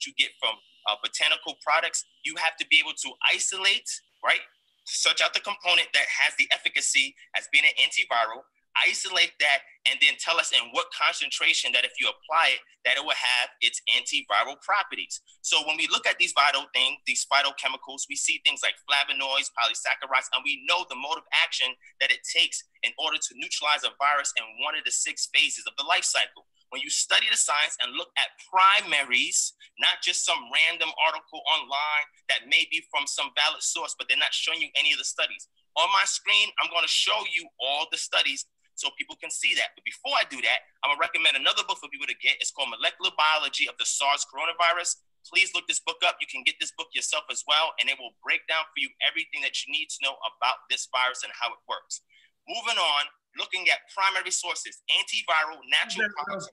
You 0.06 0.13
get 0.18 0.30
from 0.40 0.56
uh, 0.90 0.96
botanical 1.04 1.56
products, 1.62 2.06
you 2.24 2.36
have 2.38 2.56
to 2.58 2.66
be 2.70 2.80
able 2.80 2.94
to 2.98 3.10
isolate, 3.34 3.90
right? 4.24 4.42
Search 4.86 5.22
out 5.22 5.34
the 5.34 5.42
component 5.42 5.90
that 5.94 6.06
has 6.24 6.34
the 6.38 6.48
efficacy 6.52 7.16
as 7.38 7.48
being 7.52 7.66
an 7.66 7.76
antiviral, 7.78 8.44
isolate 8.86 9.34
that 9.40 9.66
and 9.88 9.98
then 10.04 10.20
tell 10.20 10.38
us 10.38 10.52
in 10.52 10.62
what 10.72 10.88
concentration 10.92 11.72
that 11.72 11.86
if 11.86 11.96
you 12.00 12.08
apply 12.10 12.58
it 12.58 12.62
that 12.86 12.98
it 12.98 13.04
will 13.04 13.18
have 13.18 13.50
its 13.62 13.82
antiviral 13.90 14.60
properties 14.62 15.22
so 15.42 15.63
when 15.66 15.78
we 15.78 15.88
look 15.88 16.06
at 16.06 16.20
these 16.20 16.34
vital 16.36 16.66
things 16.74 16.98
these 17.08 17.26
phytochemicals 17.32 18.06
we 18.10 18.16
see 18.16 18.42
things 18.44 18.62
like 18.62 18.76
flavonoids 18.86 19.54
polysaccharides 19.56 20.30
and 20.36 20.44
we 20.44 20.63
know 20.68 20.86
the 20.90 21.00
mode 21.00 21.18
of 21.18 21.28
action 21.32 21.68
that 22.00 22.12
it 22.12 22.22
takes 22.28 22.63
in 22.84 22.92
order 23.00 23.18
to 23.18 23.36
neutralize 23.36 23.84
a 23.84 23.92
virus 23.98 24.34
in 24.38 24.46
one 24.63 24.76
of 24.76 24.84
the 24.86 24.92
six 24.92 25.30
phases 25.34 25.66
of 25.66 25.74
the 25.78 25.88
life 25.88 26.06
cycle 26.06 26.46
when 26.70 26.82
you 26.82 26.90
study 26.90 27.28
the 27.32 27.38
science 27.38 27.78
and 27.82 27.96
look 27.96 28.12
at 28.20 28.36
primaries, 28.52 29.54
not 29.80 30.04
just 30.04 30.26
some 30.26 30.40
random 30.52 30.92
article 31.00 31.40
online 31.48 32.06
that 32.28 32.48
may 32.52 32.68
be 32.68 32.84
from 32.92 33.08
some 33.08 33.32
valid 33.40 33.63
source, 33.63 33.96
but 33.98 34.08
they're 34.08 34.20
not 34.20 34.36
showing 34.36 34.60
you 34.60 34.68
any 34.76 34.92
of 34.92 35.00
the 35.00 35.08
studies. 35.08 35.48
On 35.78 35.88
my 35.94 36.04
screen, 36.06 36.50
I'm 36.60 36.70
going 36.72 36.84
to 36.84 36.92
show 36.92 37.18
you 37.32 37.48
all 37.62 37.88
the 37.92 37.98
studies 37.98 38.46
so 38.78 38.94
people 38.94 39.18
can 39.18 39.34
see 39.34 39.58
that. 39.58 39.74
But 39.74 39.84
before 39.84 40.13
I 40.13 40.24
do 40.30 40.38
that, 40.38 40.60
I'm 40.86 40.94
gonna 40.94 41.02
recommend 41.02 41.36
another 41.36 41.66
book 41.66 41.82
for 41.82 41.90
people 41.90 42.06
to 42.06 42.18
get. 42.22 42.38
It's 42.38 42.54
called 42.54 42.70
Molecular 42.70 43.12
Biology 43.18 43.66
of 43.66 43.76
the 43.82 43.86
SARS 43.90 44.24
Coronavirus. 44.30 45.02
Please 45.26 45.52
look 45.58 45.68
this 45.68 45.82
book 45.82 46.00
up. 46.06 46.22
You 46.22 46.30
can 46.30 46.46
get 46.46 46.56
this 46.62 46.72
book 46.78 46.88
yourself 46.94 47.26
as 47.34 47.44
well, 47.50 47.74
and 47.82 47.90
it 47.90 47.98
will 48.00 48.13
break 48.24 48.46
down 48.48 48.63
for 48.70 48.80
you 48.80 48.88
everything 49.04 49.42
that 49.42 49.58
you 49.66 49.74
need 49.74 49.90
to 49.98 50.00
know 50.06 50.16
about 50.30 50.63
this 50.70 50.88
virus 50.94 51.26
and 51.26 51.34
how 51.36 51.52
it 51.52 51.60
works. 51.68 52.06
Moving 52.48 52.80
on, 52.80 53.04
looking 53.36 53.68
at 53.68 53.84
primary 53.92 54.32
sources, 54.32 54.80
antiviral, 54.94 55.60
natural 55.68 56.08
products. 56.16 56.48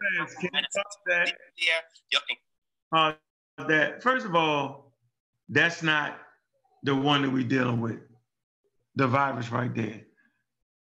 That. 1.07 1.29
Uh, 2.91 3.13
that 3.69 4.03
first 4.03 4.27
of 4.27 4.35
all, 4.35 4.97
that's 5.49 5.83
not 5.83 6.19
the 6.83 6.95
one 6.97 7.23
that 7.23 7.31
we're 7.31 7.47
dealing 7.47 7.81
with. 7.81 8.01
The 8.97 9.07
virus 9.07 9.51
right 9.51 9.75
there. 9.75 10.03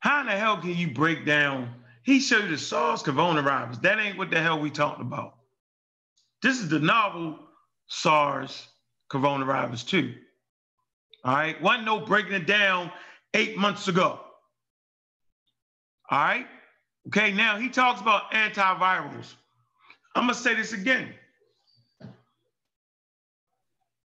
How 0.05 0.21
in 0.21 0.27
the 0.27 0.33
hell 0.33 0.59
can 0.59 0.77
you 0.77 0.93
break 0.93 1.25
down? 1.25 1.75
He 2.03 2.21
showed 2.21 2.45
you 2.45 2.51
the 2.51 2.59
SARS 2.59 3.03
coronavirus. 3.03 3.81
That 3.81 3.99
ain't 3.99 4.19
what 4.19 4.31
the 4.31 4.38
hell 4.38 4.61
we 4.61 4.69
talking 4.69 5.07
about. 5.07 5.37
This 6.43 6.61
is 6.61 6.69
the 6.69 6.79
novel 6.79 7.38
SARS 7.87 8.69
coronavirus 9.11 9.88
too. 9.88 10.14
All 11.25 11.35
right, 11.35 11.61
one 11.62 11.87
no 11.87 12.01
breaking 12.01 12.35
it 12.35 12.47
down 12.47 12.93
eight 13.33 13.57
months 13.57 13.88
ago. 13.88 14.21
All 16.11 16.19
right. 16.19 16.47
Okay, 17.07 17.33
now 17.33 17.57
he 17.57 17.71
talks 17.71 18.03
about 18.03 18.31
antivirals. 18.33 19.33
I'm 20.14 20.25
gonna 20.25 20.35
say 20.35 20.53
this 20.53 20.75
again. 20.75 21.14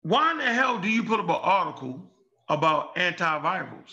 Why 0.03 0.31
in 0.31 0.37
the 0.37 0.45
hell 0.45 0.79
do 0.79 0.87
you 0.87 1.03
put 1.03 1.19
up 1.19 1.27
an 1.27 1.35
article 1.41 2.01
about 2.47 2.95
antivirals? 2.95 3.91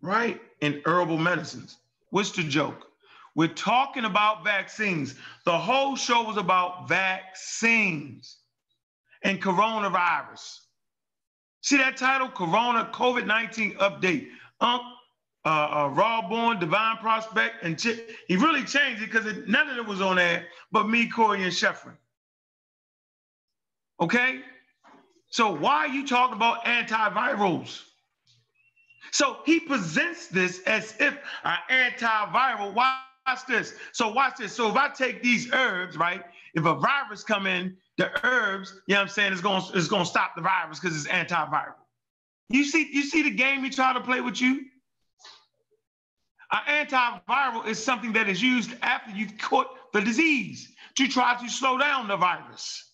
Right? 0.00 0.40
In 0.64 0.80
herbal 0.86 1.18
medicines. 1.18 1.76
What's 2.08 2.30
the 2.30 2.42
joke? 2.42 2.86
We're 3.34 3.48
talking 3.48 4.06
about 4.06 4.44
vaccines. 4.44 5.14
The 5.44 5.58
whole 5.58 5.94
show 5.94 6.22
was 6.22 6.38
about 6.38 6.88
vaccines 6.88 8.38
and 9.20 9.42
coronavirus. 9.42 10.60
See 11.60 11.76
that 11.76 11.98
title, 11.98 12.30
Corona 12.30 12.88
COVID 12.94 13.26
19 13.26 13.74
Update. 13.74 14.28
Unc, 14.62 14.80
uh, 15.44 15.48
uh, 15.48 15.90
Raw 15.92 16.26
Born, 16.30 16.58
Divine 16.58 16.96
Prospect, 16.96 17.62
and. 17.62 17.78
He 17.78 18.36
really 18.36 18.64
changed 18.64 19.02
it 19.02 19.12
because 19.12 19.26
none 19.46 19.68
of 19.68 19.76
it 19.76 19.84
was 19.84 20.00
on 20.00 20.16
there 20.16 20.46
but 20.72 20.88
me, 20.88 21.10
Corey, 21.10 21.42
and 21.42 21.52
Sheffrin. 21.52 21.98
Okay? 24.00 24.40
So 25.28 25.54
why 25.54 25.80
are 25.80 25.88
you 25.88 26.06
talking 26.06 26.36
about 26.36 26.64
antivirals? 26.64 27.82
So 29.14 29.36
he 29.46 29.60
presents 29.60 30.26
this 30.26 30.60
as 30.66 30.92
if 30.98 31.16
an 31.44 31.56
antiviral. 31.70 32.74
Watch 32.74 33.46
this. 33.46 33.74
So 33.92 34.08
watch 34.08 34.38
this. 34.38 34.52
So 34.52 34.68
if 34.68 34.74
I 34.74 34.88
take 34.88 35.22
these 35.22 35.52
herbs, 35.52 35.96
right? 35.96 36.24
If 36.54 36.64
a 36.64 36.74
virus 36.74 37.22
come 37.22 37.46
in, 37.46 37.76
the 37.96 38.10
herbs, 38.26 38.72
you 38.88 38.94
know 38.94 39.02
what 39.02 39.02
I'm 39.02 39.08
saying, 39.08 39.32
is 39.32 39.40
gonna 39.40 39.70
going 39.88 40.02
to 40.02 40.10
stop 40.10 40.34
the 40.34 40.42
virus 40.42 40.80
because 40.80 40.96
it's 40.96 41.06
antiviral. 41.06 41.74
You 42.48 42.64
see, 42.64 42.90
you 42.92 43.02
see 43.02 43.22
the 43.22 43.30
game 43.30 43.62
he 43.62 43.70
try 43.70 43.92
to 43.92 44.00
play 44.00 44.20
with 44.20 44.40
you. 44.40 44.64
An 46.50 46.86
antiviral 46.88 47.68
is 47.68 47.80
something 47.80 48.14
that 48.14 48.28
is 48.28 48.42
used 48.42 48.72
after 48.82 49.12
you've 49.12 49.38
caught 49.38 49.68
the 49.92 50.00
disease 50.00 50.72
to 50.96 51.06
try 51.06 51.40
to 51.40 51.48
slow 51.48 51.78
down 51.78 52.08
the 52.08 52.16
virus. 52.16 52.90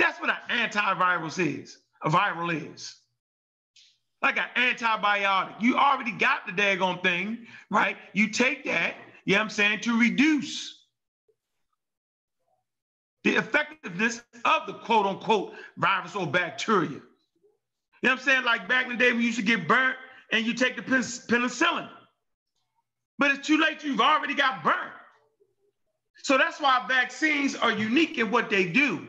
That's 0.00 0.20
what 0.20 0.30
an 0.30 0.68
antiviral 0.68 1.28
is. 1.38 1.78
A 2.02 2.10
viral 2.10 2.72
is. 2.74 2.96
Like 4.26 4.38
an 4.38 4.48
antibiotic. 4.56 5.62
You 5.62 5.76
already 5.76 6.10
got 6.10 6.46
the 6.46 6.52
daggone 6.52 7.00
thing, 7.00 7.46
right? 7.70 7.96
You 8.12 8.28
take 8.28 8.64
that, 8.64 8.96
you 9.24 9.34
know 9.34 9.38
what 9.38 9.44
I'm 9.44 9.50
saying, 9.50 9.80
to 9.82 10.00
reduce 10.00 10.82
the 13.22 13.36
effectiveness 13.36 14.24
of 14.44 14.66
the 14.66 14.72
quote 14.72 15.06
unquote 15.06 15.52
virus 15.76 16.16
or 16.16 16.26
bacteria. 16.26 16.88
You 16.90 16.98
know 18.02 18.10
what 18.10 18.12
I'm 18.14 18.18
saying? 18.18 18.44
Like 18.44 18.68
back 18.68 18.86
in 18.86 18.90
the 18.90 18.98
day, 18.98 19.12
we 19.12 19.22
used 19.22 19.38
to 19.38 19.44
get 19.44 19.68
burnt 19.68 19.94
and 20.32 20.44
you 20.44 20.54
take 20.54 20.74
the 20.74 20.82
penicillin. 20.82 21.88
But 23.20 23.30
it's 23.30 23.46
too 23.46 23.58
late, 23.58 23.84
you've 23.84 24.00
already 24.00 24.34
got 24.34 24.64
burnt. 24.64 24.92
So 26.24 26.36
that's 26.36 26.60
why 26.60 26.84
vaccines 26.88 27.54
are 27.54 27.70
unique 27.70 28.18
in 28.18 28.32
what 28.32 28.50
they 28.50 28.66
do 28.66 29.06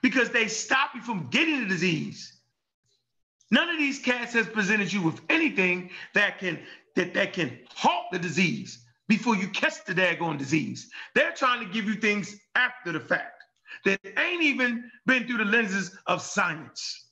because 0.00 0.30
they 0.30 0.46
stop 0.46 0.90
you 0.94 1.02
from 1.02 1.26
getting 1.28 1.62
the 1.62 1.66
disease. 1.66 2.37
None 3.50 3.68
of 3.68 3.78
these 3.78 3.98
cats 3.98 4.32
has 4.34 4.46
presented 4.46 4.92
you 4.92 5.02
with 5.02 5.20
anything 5.28 5.90
that 6.14 6.38
can 6.38 6.58
that, 6.96 7.14
that 7.14 7.32
can 7.32 7.58
halt 7.74 8.06
the 8.12 8.18
disease 8.18 8.84
before 9.08 9.36
you 9.36 9.48
catch 9.48 9.84
the 9.84 9.94
daggone 9.94 10.36
disease. 10.36 10.90
They're 11.14 11.32
trying 11.32 11.66
to 11.66 11.72
give 11.72 11.86
you 11.86 11.94
things 11.94 12.36
after 12.54 12.92
the 12.92 13.00
fact 13.00 13.44
that 13.84 14.00
ain't 14.18 14.42
even 14.42 14.90
been 15.06 15.26
through 15.26 15.38
the 15.38 15.44
lenses 15.44 15.96
of 16.06 16.20
science. 16.20 17.06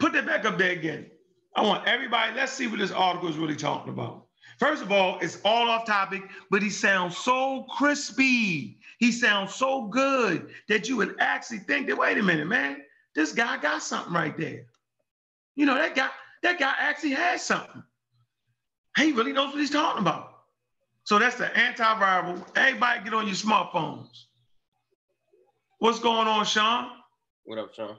Put 0.00 0.14
that 0.14 0.26
back 0.26 0.44
up 0.44 0.58
there 0.58 0.72
again. 0.72 1.06
I 1.54 1.62
want 1.62 1.86
everybody, 1.86 2.34
let's 2.34 2.52
see 2.52 2.66
what 2.66 2.78
this 2.78 2.90
article 2.90 3.28
is 3.28 3.36
really 3.36 3.56
talking 3.56 3.92
about. 3.92 4.26
First 4.58 4.82
of 4.82 4.90
all, 4.90 5.18
it's 5.20 5.38
all 5.44 5.68
off 5.68 5.86
topic, 5.86 6.22
but 6.50 6.62
he 6.62 6.70
sounds 6.70 7.16
so 7.16 7.66
crispy. 7.70 8.78
He 8.98 9.12
sounds 9.12 9.54
so 9.54 9.88
good 9.88 10.48
that 10.68 10.88
you 10.88 10.96
would 10.96 11.16
actually 11.18 11.58
think 11.58 11.88
that, 11.88 11.98
wait 11.98 12.18
a 12.18 12.22
minute, 12.22 12.46
man, 12.46 12.78
this 13.14 13.32
guy 13.32 13.58
got 13.58 13.82
something 13.82 14.12
right 14.12 14.36
there. 14.36 14.66
You 15.54 15.66
know, 15.66 15.74
that 15.74 15.94
guy, 15.94 16.08
that 16.42 16.58
guy 16.58 16.72
actually 16.78 17.12
has 17.12 17.42
something. 17.42 17.82
He 18.96 19.12
really 19.12 19.32
knows 19.32 19.52
what 19.52 19.60
he's 19.60 19.70
talking 19.70 20.02
about. 20.02 20.30
So 21.04 21.18
that's 21.18 21.36
the 21.36 21.46
antiviral. 21.46 22.44
Everybody 22.56 23.04
get 23.04 23.14
on 23.14 23.26
your 23.26 23.34
smartphones. 23.34 24.08
What's 25.78 25.98
going 25.98 26.28
on, 26.28 26.44
Sean? 26.44 26.90
What 27.44 27.58
up, 27.58 27.74
Sean? 27.74 27.96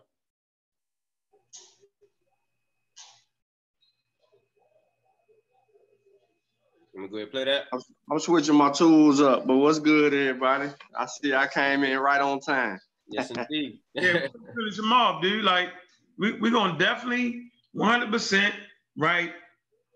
Let 6.96 7.02
me 7.02 7.08
go 7.10 7.16
ahead 7.18 7.24
and 7.24 7.32
play 7.32 7.44
that. 7.46 7.66
I'm 8.12 8.20
switching 8.20 8.56
my 8.56 8.72
tools 8.72 9.20
up, 9.20 9.48
but 9.48 9.58
what's 9.58 9.80
good, 9.80 10.14
everybody? 10.14 10.70
I 10.96 11.08
see 11.08 11.34
I 11.34 11.48
came 11.48 11.84
in 11.84 11.98
right 11.98 12.22
on 12.22 12.40
time. 12.40 12.80
Yes, 13.08 13.32
indeed. 13.36 13.80
yeah, 13.94 14.28
finish 14.56 14.78
them 14.78 14.92
off, 14.92 15.22
dude. 15.22 15.44
Like, 15.44 15.70
we, 16.18 16.34
we're 16.34 16.52
going 16.52 16.78
to 16.78 16.84
definitely 16.84 17.52
100%, 17.76 18.52
right? 18.98 19.32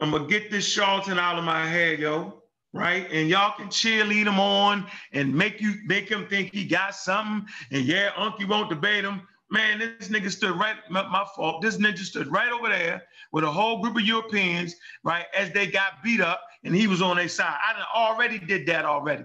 I'm 0.02 0.12
going 0.12 0.24
to 0.24 0.30
get 0.30 0.52
this 0.52 0.68
charlatan 0.68 1.18
out 1.18 1.38
of 1.38 1.44
my 1.44 1.66
head, 1.66 2.00
yo, 2.00 2.44
right? 2.74 3.08
And 3.12 3.30
y'all 3.30 3.56
can 3.58 3.68
cheerlead 3.68 4.26
him 4.26 4.40
on 4.40 4.86
and 5.14 5.34
make 5.34 5.60
you 5.60 5.76
make 5.86 6.10
him 6.10 6.28
think 6.28 6.54
he 6.54 6.66
got 6.66 6.96
something. 6.96 7.48
And 7.72 7.84
yeah, 7.86 8.12
Unky 8.12 8.48
won't 8.48 8.70
debate 8.70 9.04
him. 9.04 9.22
Man, 9.50 9.80
this 9.80 10.10
nigga 10.10 10.30
stood 10.30 10.60
right, 10.60 10.76
my, 10.90 11.08
my, 11.08 11.26
fault. 11.36 11.62
This 11.62 11.78
ninja 11.78 12.00
stood 12.00 12.28
right 12.28 12.52
over 12.52 12.68
there 12.68 13.04
with 13.32 13.46
a 13.46 13.52
whole 13.52 13.82
group 13.82 13.96
of 13.96 14.02
Europeans, 14.02 14.76
right, 15.04 15.26
as 15.34 15.52
they 15.54 15.68
got 15.68 16.04
beat 16.04 16.20
up, 16.20 16.42
and 16.66 16.76
he 16.76 16.86
was 16.86 17.02
on 17.02 17.16
their 17.16 17.30
side. 17.30 17.58
I 17.58 17.82
already 17.96 18.40
did 18.40 18.68
that 18.68 18.84
already. 18.84 19.24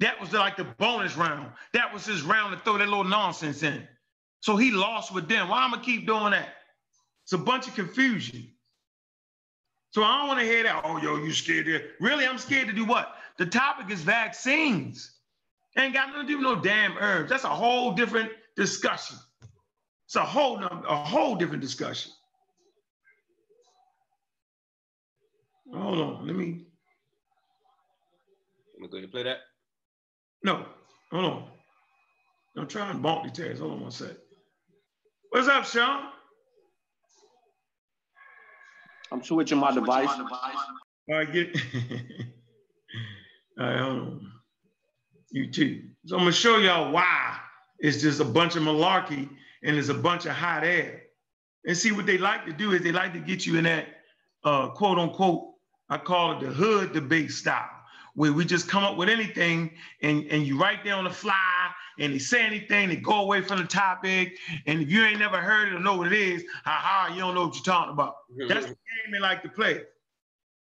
That 0.00 0.20
was 0.20 0.32
like 0.32 0.56
the 0.56 0.64
bonus 0.64 1.16
round. 1.16 1.52
That 1.72 1.92
was 1.92 2.06
his 2.06 2.22
round 2.22 2.56
to 2.56 2.62
throw 2.62 2.78
that 2.78 2.88
little 2.88 3.04
nonsense 3.04 3.62
in. 3.62 3.86
So 4.40 4.56
he 4.56 4.70
lost 4.70 5.12
with 5.12 5.28
them. 5.28 5.48
Why 5.48 5.64
am 5.64 5.74
I 5.74 5.78
keep 5.78 6.06
doing 6.06 6.30
that? 6.30 6.50
It's 7.24 7.32
a 7.32 7.38
bunch 7.38 7.66
of 7.66 7.74
confusion. 7.74 8.48
So 9.90 10.02
I 10.04 10.18
don't 10.18 10.28
want 10.28 10.40
to 10.40 10.46
hear 10.46 10.62
that. 10.64 10.82
Oh, 10.84 10.98
yo, 10.98 11.16
you 11.16 11.32
scared 11.32 11.66
to? 11.66 11.82
Really, 12.00 12.26
I'm 12.26 12.38
scared 12.38 12.68
to 12.68 12.72
do 12.74 12.84
what? 12.84 13.16
The 13.38 13.46
topic 13.46 13.90
is 13.90 14.02
vaccines. 14.02 15.16
Ain't 15.76 15.94
got 15.94 16.08
nothing 16.08 16.22
to 16.22 16.28
do 16.28 16.38
with 16.38 16.44
no 16.44 16.62
damn 16.62 16.96
herbs. 16.98 17.30
That's 17.30 17.44
a 17.44 17.48
whole 17.48 17.92
different 17.92 18.30
discussion. 18.56 19.16
It's 20.06 20.16
a 20.16 20.20
whole 20.24 20.62
a 20.62 20.96
whole 20.96 21.36
different 21.36 21.62
discussion. 21.62 22.12
Hold 25.74 25.98
on, 25.98 26.26
let 26.26 26.36
me. 26.36 26.66
Let 28.74 28.82
me 28.82 28.88
go 28.88 28.96
ahead 28.96 29.04
and 29.04 29.12
play 29.12 29.22
that. 29.24 29.38
No, 30.44 30.66
hold 31.10 31.24
on. 31.24 31.44
I'm 32.56 32.68
trying 32.68 32.94
to 32.94 33.00
multitask. 33.00 33.58
Hold 33.58 33.72
on 33.72 33.80
one 33.82 33.90
sec. 33.90 34.12
What's 35.30 35.48
up, 35.48 35.64
Sean? 35.64 36.10
I'm 39.12 39.22
switching 39.22 39.58
my 39.58 39.72
device. 39.74 40.08
All 40.08 41.16
right, 41.16 41.32
get. 41.32 41.54
All 43.60 43.66
right, 43.66 43.78
hold 43.80 43.98
on. 43.98 44.32
You 45.30 45.50
too. 45.50 45.82
So 46.06 46.16
I'm 46.16 46.22
gonna 46.22 46.32
show 46.32 46.58
y'all 46.58 46.92
why 46.92 47.38
it's 47.78 48.00
just 48.00 48.20
a 48.20 48.24
bunch 48.24 48.56
of 48.56 48.62
malarkey 48.62 49.28
and 49.62 49.76
it's 49.76 49.88
a 49.88 49.94
bunch 49.94 50.26
of 50.26 50.32
hot 50.32 50.64
air. 50.64 51.02
And 51.66 51.76
see 51.76 51.92
what 51.92 52.06
they 52.06 52.18
like 52.18 52.46
to 52.46 52.52
do 52.52 52.72
is 52.72 52.82
they 52.82 52.92
like 52.92 53.12
to 53.12 53.20
get 53.20 53.44
you 53.46 53.58
in 53.58 53.64
that 53.64 53.86
uh, 54.44 54.68
quote 54.70 54.98
unquote, 54.98 55.54
I 55.90 55.98
call 55.98 56.32
it 56.32 56.40
the 56.40 56.52
hood 56.52 56.92
debate 56.92 57.30
style, 57.30 57.68
where 58.18 58.32
we 58.32 58.44
just 58.44 58.66
come 58.66 58.82
up 58.82 58.96
with 58.96 59.08
anything 59.08 59.70
and, 60.02 60.26
and 60.32 60.44
you 60.44 60.58
write 60.58 60.82
there 60.82 60.96
on 60.96 61.04
the 61.04 61.10
fly 61.10 61.70
and 62.00 62.12
they 62.12 62.18
say 62.18 62.44
anything, 62.44 62.88
they 62.88 62.96
go 62.96 63.20
away 63.20 63.40
from 63.40 63.58
the 63.58 63.64
topic. 63.64 64.36
And 64.66 64.82
if 64.82 64.90
you 64.90 65.04
ain't 65.04 65.20
never 65.20 65.36
heard 65.36 65.68
it 65.68 65.74
or 65.74 65.78
know 65.78 65.96
what 65.96 66.08
it 66.08 66.12
is, 66.12 66.42
ha, 66.64 67.12
you 67.14 67.20
don't 67.20 67.36
know 67.36 67.46
what 67.46 67.54
you're 67.54 67.62
talking 67.62 67.92
about. 67.92 68.16
That's 68.48 68.66
the 68.66 68.70
game 68.70 69.12
they 69.12 69.20
like 69.20 69.44
to 69.44 69.48
play. 69.48 69.82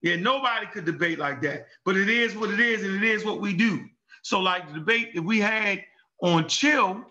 Yeah, 0.03 0.17
nobody 0.17 0.67
could 0.67 0.85
debate 0.85 1.17
like 1.17 1.41
that, 1.41 1.65
but 1.83 1.97
it 1.97 2.09
is 2.09 2.35
what 2.35 2.51
it 2.51 2.59
is, 2.59 2.83
and 2.83 2.95
it 2.95 3.03
is 3.03 3.25
what 3.25 3.41
we 3.41 3.55
do. 3.55 3.85
So 4.21 4.39
like 4.39 4.67
the 4.67 4.75
debate 4.75 5.15
that 5.15 5.23
we 5.23 5.39
had 5.39 5.83
on 6.21 6.47
Chill, 6.47 7.03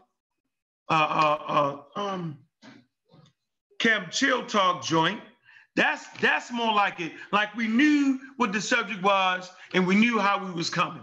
uh, 0.88 0.92
uh, 0.92 1.80
uh, 1.96 2.00
um, 2.00 2.38
Camp 3.80 4.12
Chill 4.12 4.46
Talk 4.46 4.84
joint, 4.84 5.20
That's 5.76 6.06
that's 6.20 6.52
more 6.52 6.72
like 6.72 7.00
it. 7.00 7.12
Like 7.32 7.54
we 7.54 7.68
knew 7.68 8.18
what 8.36 8.52
the 8.52 8.60
subject 8.60 9.02
was 9.02 9.50
and 9.72 9.86
we 9.86 9.94
knew 9.94 10.18
how 10.18 10.44
we 10.44 10.50
was 10.52 10.68
coming. 10.70 11.02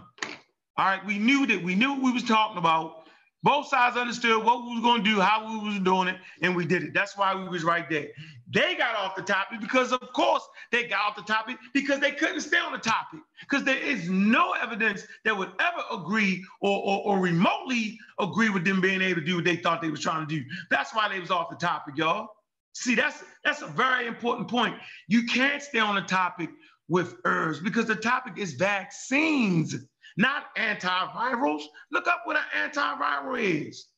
All 0.76 0.84
right, 0.86 1.04
we 1.06 1.18
knew 1.18 1.46
that 1.46 1.62
we 1.62 1.74
knew 1.74 1.92
what 1.94 2.02
we 2.02 2.12
was 2.12 2.22
talking 2.22 2.58
about. 2.58 2.98
Both 3.44 3.68
sides 3.68 3.96
understood 3.96 4.44
what 4.44 4.64
we 4.64 4.80
was 4.80 4.98
to 4.98 5.02
do, 5.02 5.20
how 5.20 5.48
we 5.48 5.68
was 5.68 5.78
doing 5.80 6.08
it, 6.08 6.16
and 6.42 6.56
we 6.56 6.66
did 6.66 6.82
it. 6.82 6.92
That's 6.92 7.16
why 7.16 7.34
we 7.36 7.48
was 7.48 7.62
right 7.62 7.88
there. 7.88 8.08
They 8.52 8.74
got 8.74 8.96
off 8.96 9.14
the 9.14 9.22
topic 9.22 9.60
because, 9.60 9.92
of 9.92 10.00
course, 10.12 10.42
they 10.72 10.88
got 10.88 11.10
off 11.10 11.16
the 11.16 11.22
topic 11.22 11.56
because 11.72 12.00
they 12.00 12.10
couldn't 12.10 12.40
stay 12.40 12.58
on 12.58 12.72
the 12.72 12.78
topic. 12.78 13.20
Because 13.40 13.62
there 13.62 13.78
is 13.78 14.08
no 14.08 14.54
evidence 14.60 15.04
that 15.24 15.36
would 15.36 15.52
ever 15.60 15.82
agree 15.92 16.44
or, 16.60 16.82
or, 16.82 17.02
or 17.04 17.20
remotely 17.20 17.96
agree 18.18 18.50
with 18.50 18.64
them 18.64 18.80
being 18.80 19.02
able 19.02 19.20
to 19.20 19.26
do 19.26 19.36
what 19.36 19.44
they 19.44 19.56
thought 19.56 19.82
they 19.82 19.90
was 19.90 20.00
trying 20.00 20.26
to 20.26 20.38
do. 20.38 20.44
That's 20.68 20.92
why 20.92 21.08
they 21.08 21.20
was 21.20 21.30
off 21.30 21.48
the 21.48 21.56
topic, 21.56 21.96
y'all. 21.96 22.28
See, 22.74 22.94
that's 22.94 23.22
that's 23.44 23.62
a 23.62 23.66
very 23.66 24.06
important 24.06 24.48
point. 24.48 24.76
You 25.08 25.24
can't 25.26 25.62
stay 25.62 25.80
on 25.80 25.96
the 25.96 26.02
topic 26.02 26.50
with 26.88 27.16
herbs 27.24 27.60
because 27.60 27.86
the 27.86 27.96
topic 27.96 28.38
is 28.38 28.54
vaccines, 28.54 29.76
not 30.16 30.44
antivirals. 30.56 31.62
Look 31.92 32.08
up 32.08 32.22
what 32.24 32.36
an 32.36 32.70
antiviral 32.70 33.40
is. 33.40 33.88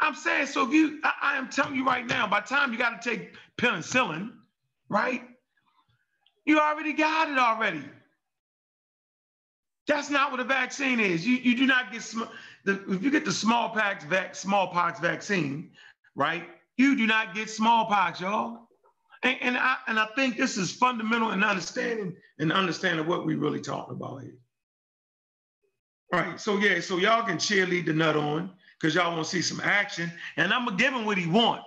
I'm 0.00 0.14
saying, 0.14 0.46
so 0.46 0.66
if 0.66 0.72
you, 0.74 1.00
I, 1.04 1.12
I 1.22 1.38
am 1.38 1.48
telling 1.48 1.74
you 1.76 1.84
right 1.86 2.06
now, 2.06 2.26
by 2.28 2.40
time 2.40 2.72
you 2.72 2.78
got 2.78 3.02
to 3.02 3.10
take 3.10 3.34
penicillin, 3.58 4.30
right? 4.88 5.22
You 6.46 6.60
already 6.60 6.94
got 6.94 7.30
it 7.30 7.38
already. 7.38 7.84
That's 9.88 10.10
not 10.10 10.30
what 10.32 10.40
a 10.40 10.44
vaccine 10.44 11.00
is. 11.00 11.26
You, 11.26 11.36
you 11.36 11.56
do 11.56 11.66
not 11.66 11.92
get 11.92 12.02
sm- 12.02 12.22
the, 12.64 12.82
if 12.92 13.02
you 13.02 13.10
get 13.10 13.24
the 13.24 13.32
smallpox 13.32 14.04
vac, 14.04 14.34
smallpox 14.36 15.00
vaccine, 15.00 15.72
right? 16.16 16.44
You 16.78 16.96
do 16.96 17.06
not 17.06 17.34
get 17.34 17.50
smallpox, 17.50 18.20
y'all. 18.20 18.68
And, 19.24 19.36
and 19.42 19.58
I 19.58 19.76
and 19.88 19.98
I 19.98 20.06
think 20.16 20.36
this 20.38 20.56
is 20.56 20.72
fundamental 20.72 21.32
in 21.32 21.44
understanding 21.44 22.16
and 22.38 22.52
understanding 22.52 23.06
what 23.06 23.26
we 23.26 23.34
really 23.34 23.60
talking 23.60 23.96
about 23.96 24.22
here. 24.22 24.38
All 26.14 26.20
right, 26.20 26.40
so 26.40 26.58
yeah, 26.58 26.80
so 26.80 26.98
y'all 26.98 27.26
can 27.26 27.36
cheerlead 27.36 27.86
the 27.86 27.92
nut 27.92 28.16
on 28.16 28.50
because 28.80 28.94
y'all 28.94 29.12
want 29.12 29.24
to 29.24 29.30
see 29.30 29.42
some 29.42 29.60
action, 29.62 30.12
and 30.36 30.54
I'm 30.54 30.64
gonna 30.66 30.76
give 30.78 30.94
him 30.94 31.04
what 31.04 31.18
he 31.18 31.26
want. 31.26 31.62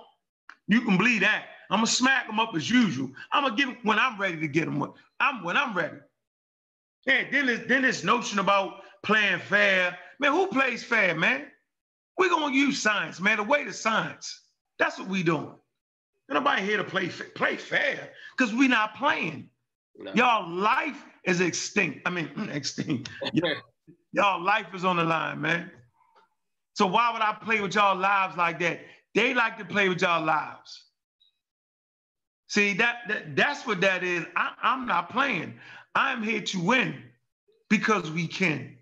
You 0.68 0.82
can 0.82 0.98
believe 0.98 1.22
that. 1.22 1.46
I'm 1.70 1.80
gonna 1.80 1.88
smack 1.88 2.30
him 2.30 2.40
up 2.40 2.56
as 2.56 2.70
usual. 2.70 3.12
I'm 3.34 3.44
gonna 3.44 3.56
give 3.56 3.70
him 3.70 3.78
when 3.84 4.00
I'm 4.00 4.20
ready 4.20 4.40
to 4.40 4.48
get 4.48 4.68
him. 4.68 4.84
I'm 5.20 5.44
when 5.44 5.58
I'm 5.58 5.76
ready. 5.76 5.98
Yeah, 7.06 7.26
then 7.32 7.48
this 7.48 7.62
then 7.68 7.84
this 7.84 8.04
notion 8.04 8.40
about 8.40 8.82
playing 9.04 9.40
fair, 9.40 9.98
man. 10.20 10.32
Who 10.32 10.48
plays 10.48 10.84
fair, 10.84 11.16
man? 11.16 11.48
We're 12.18 12.30
gonna 12.30 12.56
use 12.56 12.82
science, 12.82 13.20
man. 13.20 13.38
The 13.38 13.44
way 13.44 13.66
to 13.66 13.74
science. 13.74 14.42
That's 14.82 14.98
what 14.98 15.10
we 15.10 15.22
doing. 15.22 15.54
nobody 16.28 16.64
here 16.64 16.78
to 16.78 16.84
play 16.84 17.08
play 17.36 17.56
fair 17.56 18.10
because 18.36 18.52
we 18.52 18.68
not 18.68 18.96
playing. 18.96 19.48
No. 19.96 20.12
Y'all 20.16 20.50
life 20.50 21.06
is 21.24 21.40
extinct. 21.40 22.00
I 22.08 22.10
mean, 22.10 22.32
extinct. 22.52 23.12
y'all 24.12 24.44
life 24.44 24.74
is 24.74 24.84
on 24.84 24.96
the 24.96 25.04
line, 25.04 25.40
man. 25.40 25.70
So 26.74 26.88
why 26.88 27.14
would 27.14 27.22
I 27.22 27.34
play 27.34 27.62
with 27.62 27.76
y'all 27.76 27.96
lives 27.96 28.36
like 28.38 28.58
that? 28.62 28.80
They 29.14 29.36
like 29.36 29.60
to 29.60 29.66
play 29.66 29.88
with 29.88 30.02
y'all 30.02 30.26
lives. 30.26 30.86
See, 32.48 32.74
that, 32.74 33.02
that 33.08 33.36
that's 33.36 33.68
what 33.68 33.82
that 33.82 34.04
is. 34.04 34.26
I, 34.36 34.54
I'm 34.64 34.88
not 34.88 35.12
playing. 35.12 35.60
I'm 35.94 36.24
here 36.24 36.42
to 36.42 36.60
win 36.60 37.04
because 37.70 38.10
we 38.10 38.28
can. 38.28 38.78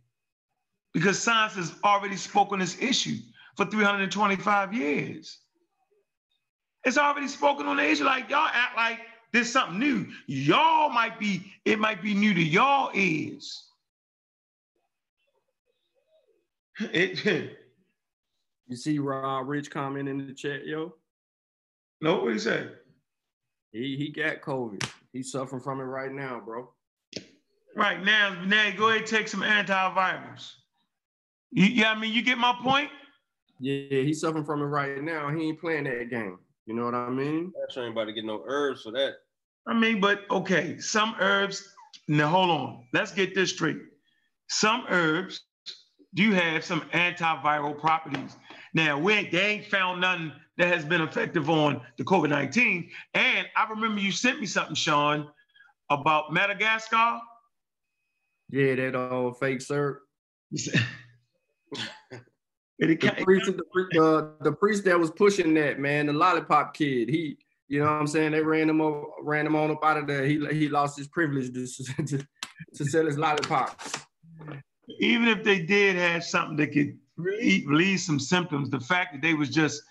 Because 0.93 1.19
science 1.19 1.55
has 1.55 1.73
already 1.83 2.15
spoken 2.15 2.59
this 2.59 2.81
issue 2.81 3.17
for 3.57 3.65
325 3.65 4.73
years. 4.73 5.39
It's 6.83 6.97
already 6.97 7.27
spoken 7.27 7.67
on 7.67 7.77
the 7.77 7.89
issue. 7.89 8.05
Like 8.05 8.29
y'all 8.29 8.49
act 8.51 8.75
like 8.75 8.99
there's 9.31 9.51
something 9.51 9.79
new. 9.79 10.07
Y'all 10.27 10.89
might 10.89 11.19
be, 11.19 11.51
it 11.65 11.79
might 11.79 12.01
be 12.01 12.13
new 12.13 12.33
to 12.33 12.41
y'all 12.41 12.91
ears. 12.93 13.65
It, 16.79 17.57
you 18.67 18.75
see 18.75 18.99
Rob 18.99 19.47
Rich 19.49 19.69
comment 19.69 20.07
in 20.07 20.25
the 20.25 20.33
chat, 20.33 20.65
yo? 20.65 20.93
No, 22.01 22.23
what 22.23 22.33
he 22.33 22.39
said? 22.39 22.77
He 23.71 23.97
he 23.97 24.11
got 24.11 24.41
COVID. 24.41 24.87
He's 25.11 25.31
suffering 25.31 25.61
from 25.61 25.79
it 25.79 25.83
right 25.83 26.11
now, 26.11 26.41
bro. 26.43 26.69
Right 27.75 28.03
now, 28.03 28.41
now 28.45 28.71
go 28.77 28.89
ahead 28.89 29.01
and 29.01 29.07
take 29.07 29.27
some 29.27 29.41
antivirals. 29.41 30.53
You, 31.51 31.65
yeah, 31.65 31.91
I 31.91 31.99
mean, 31.99 32.13
you 32.13 32.21
get 32.21 32.37
my 32.37 32.55
point? 32.61 32.89
Yeah, 33.59 34.01
he's 34.01 34.21
suffering 34.21 34.45
from 34.45 34.61
it 34.61 34.65
right 34.65 35.01
now. 35.03 35.29
He 35.29 35.49
ain't 35.49 35.59
playing 35.59 35.83
that 35.83 36.09
game. 36.09 36.39
You 36.65 36.75
know 36.75 36.85
what 36.85 36.95
I 36.95 37.09
mean? 37.09 37.51
That's 37.59 37.77
ain't 37.77 37.91
about 37.91 38.05
to 38.05 38.13
get 38.13 38.25
no 38.25 38.43
herbs 38.45 38.83
for 38.83 38.91
that. 38.91 39.13
I 39.67 39.73
mean, 39.73 39.99
but 39.99 40.21
okay, 40.29 40.79
some 40.79 41.15
herbs. 41.19 41.75
Now 42.07 42.29
hold 42.29 42.49
on. 42.49 42.85
Let's 42.93 43.11
get 43.11 43.35
this 43.35 43.51
straight. 43.51 43.77
Some 44.47 44.85
herbs 44.89 45.41
do 46.15 46.31
have 46.31 46.63
some 46.63 46.81
antiviral 46.93 47.79
properties. 47.79 48.35
Now, 48.73 48.97
we 48.99 49.13
ain't, 49.13 49.31
they 49.31 49.45
ain't 49.45 49.65
found 49.65 50.01
nothing 50.01 50.31
that 50.57 50.67
has 50.67 50.85
been 50.85 51.01
effective 51.01 51.49
on 51.49 51.81
the 51.97 52.03
COVID 52.03 52.29
19. 52.29 52.89
And 53.13 53.47
I 53.55 53.69
remember 53.69 54.01
you 54.01 54.11
sent 54.11 54.39
me 54.39 54.45
something, 54.45 54.75
Sean, 54.75 55.27
about 55.89 56.33
Madagascar. 56.33 57.19
Yeah, 58.49 58.75
that 58.75 58.95
old 58.95 59.39
fake 59.39 59.61
sir. 63.45 63.51
the, 63.51 63.63
priest, 63.63 63.91
the, 63.91 64.03
uh, 64.03 64.43
the 64.43 64.51
priest 64.53 64.85
that 64.85 64.97
was 64.97 65.11
pushing 65.11 65.53
that 65.55 65.79
man, 65.79 66.05
the 66.05 66.13
lollipop 66.13 66.73
kid, 66.73 67.09
he, 67.09 67.37
you 67.67 67.79
know 67.79 67.85
what 67.85 67.93
I'm 67.93 68.07
saying? 68.07 68.31
They 68.31 68.41
ran 68.41 68.69
him 68.69 68.81
over, 68.81 69.05
ran 69.21 69.45
him 69.45 69.55
on 69.55 69.69
up 69.71 69.83
out 69.83 69.97
of 69.97 70.07
there. 70.07 70.25
He 70.25 70.43
he 70.47 70.69
lost 70.69 70.97
his 70.97 71.07
privilege 71.07 71.53
to, 71.53 72.05
to, 72.05 72.27
to 72.75 72.85
sell 72.85 73.05
his 73.05 73.17
lollipops. 73.17 73.99
Even 74.99 75.27
if 75.27 75.43
they 75.43 75.59
did 75.59 75.95
have 75.95 76.23
something 76.23 76.57
that 76.57 76.71
could 76.71 76.97
relieve 77.17 77.99
some 77.99 78.19
symptoms, 78.19 78.69
the 78.69 78.79
fact 78.79 79.13
that 79.13 79.21
they 79.21 79.35
was 79.35 79.49
just 79.49 79.83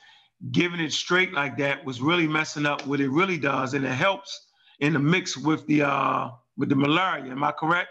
giving 0.50 0.80
it 0.80 0.92
straight 0.92 1.32
like 1.32 1.56
that 1.58 1.84
was 1.84 2.00
really 2.00 2.26
messing 2.26 2.66
up 2.66 2.86
what 2.86 3.00
it 3.00 3.10
really 3.10 3.38
does, 3.38 3.74
and 3.74 3.84
it 3.84 3.92
helps 3.92 4.48
in 4.80 4.92
the 4.92 4.98
mix 4.98 5.36
with 5.36 5.66
the 5.66 5.82
uh 5.82 6.30
with 6.56 6.68
the 6.68 6.76
malaria. 6.76 7.30
Am 7.30 7.44
I 7.44 7.52
correct? 7.52 7.90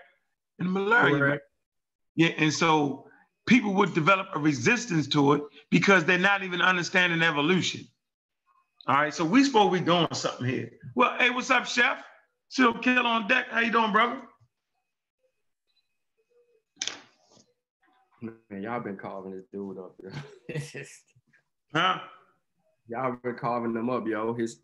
In 0.60 0.72
malaria, 0.72 1.18
correct. 1.18 1.44
yeah. 2.16 2.30
And 2.38 2.52
so 2.52 3.07
people 3.48 3.74
would 3.74 3.94
develop 3.94 4.28
a 4.36 4.40
resistance 4.40 5.08
to 5.08 5.34
it 5.34 5.42
because 5.72 6.06
they're 6.06 6.20
not 6.20 6.44
even 6.44 6.62
understanding 6.62 7.24
evolution. 7.24 7.88
All 8.88 8.96
right, 8.96 9.14
so 9.14 9.26
we 9.26 9.44
supposed 9.44 9.74
to 9.74 9.80
be 9.80 9.86
doing 9.86 10.08
something 10.14 10.48
here. 10.48 10.72
Well, 10.96 11.16
hey, 11.18 11.30
what's 11.30 11.50
up, 11.50 11.66
Chef? 11.66 12.04
Still 12.50 12.74
kill 12.76 13.06
on 13.06 13.28
deck. 13.28 13.48
How 13.50 13.60
you 13.62 13.72
doing, 13.72 13.92
brother? 13.92 14.22
Man, 18.22 18.64
y'all 18.64 18.80
been 18.80 18.98
carving 18.98 19.32
this 19.32 19.46
dude 19.52 19.78
up, 19.78 19.96
yo. 20.02 20.10
huh? 21.76 22.00
Y'all 22.88 23.18
been 23.22 23.36
carving 23.36 23.76
him 23.76 23.90
up, 23.90 24.08
yo. 24.08 24.34
His 24.34 24.62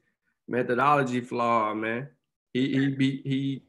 methodology 0.48 1.20
flaw, 1.22 1.74
man. 1.74 2.08
He 2.54 2.72
he 2.74 2.88
be 2.88 3.22
he 3.24 3.64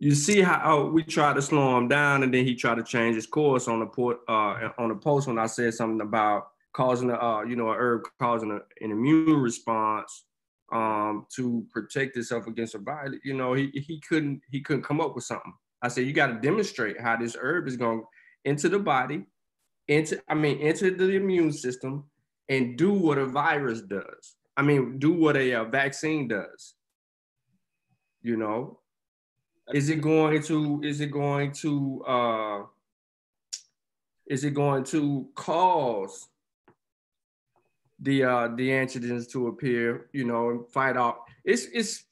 you 0.00 0.14
see 0.14 0.40
how 0.40 0.60
oh, 0.64 0.90
we 0.90 1.02
tried 1.02 1.34
to 1.34 1.42
slow 1.42 1.76
him 1.76 1.86
down, 1.86 2.22
and 2.22 2.32
then 2.32 2.44
he 2.44 2.54
tried 2.54 2.76
to 2.76 2.82
change 2.82 3.16
his 3.16 3.26
course 3.26 3.68
on 3.68 3.80
the 3.80 3.86
port 3.86 4.20
uh, 4.28 4.70
on 4.78 4.88
the 4.88 4.94
post 4.94 5.28
when 5.28 5.38
I 5.38 5.46
said 5.46 5.74
something 5.74 6.00
about 6.00 6.48
causing 6.72 7.10
a 7.10 7.14
uh, 7.14 7.42
you 7.42 7.54
know 7.54 7.68
a 7.68 7.74
herb 7.74 8.04
causing 8.18 8.50
a, 8.50 8.60
an 8.82 8.90
immune 8.90 9.40
response 9.40 10.24
um, 10.72 11.26
to 11.36 11.66
protect 11.70 12.16
itself 12.16 12.46
against 12.46 12.74
a 12.74 12.78
virus. 12.78 13.20
You 13.24 13.34
know, 13.34 13.52
he 13.52 13.68
he 13.74 14.00
couldn't 14.00 14.40
he 14.50 14.62
couldn't 14.62 14.84
come 14.84 15.02
up 15.02 15.14
with 15.14 15.24
something. 15.24 15.52
I 15.82 15.88
said 15.88 16.06
you 16.06 16.14
got 16.14 16.28
to 16.28 16.40
demonstrate 16.40 16.98
how 16.98 17.16
this 17.18 17.36
herb 17.38 17.68
is 17.68 17.76
going 17.76 18.02
into 18.46 18.70
the 18.70 18.78
body, 18.78 19.26
into 19.86 20.18
I 20.28 20.34
mean 20.34 20.60
into 20.60 20.92
the 20.92 21.10
immune 21.10 21.52
system, 21.52 22.04
and 22.48 22.78
do 22.78 22.90
what 22.90 23.18
a 23.18 23.26
virus 23.26 23.82
does. 23.82 24.36
I 24.56 24.62
mean, 24.62 24.98
do 24.98 25.12
what 25.12 25.36
a, 25.36 25.52
a 25.52 25.64
vaccine 25.64 26.26
does. 26.26 26.74
You 28.22 28.38
know, 28.38 28.79
is 29.72 29.88
it 29.88 30.00
going 30.00 30.42
to 30.42 30.80
is 30.84 31.00
it 31.00 31.10
going 31.10 31.52
to 31.52 32.04
uh 32.06 32.62
is 34.26 34.44
it 34.44 34.54
going 34.54 34.84
to 34.84 35.28
cause 35.34 36.28
the 38.00 38.24
uh 38.24 38.48
the 38.48 38.68
antigens 38.68 39.28
to 39.30 39.48
appear, 39.48 40.08
you 40.12 40.24
know, 40.24 40.50
and 40.50 40.68
fight 40.68 40.96
off? 40.96 41.16
It's 41.44 41.66
it's 41.72 42.04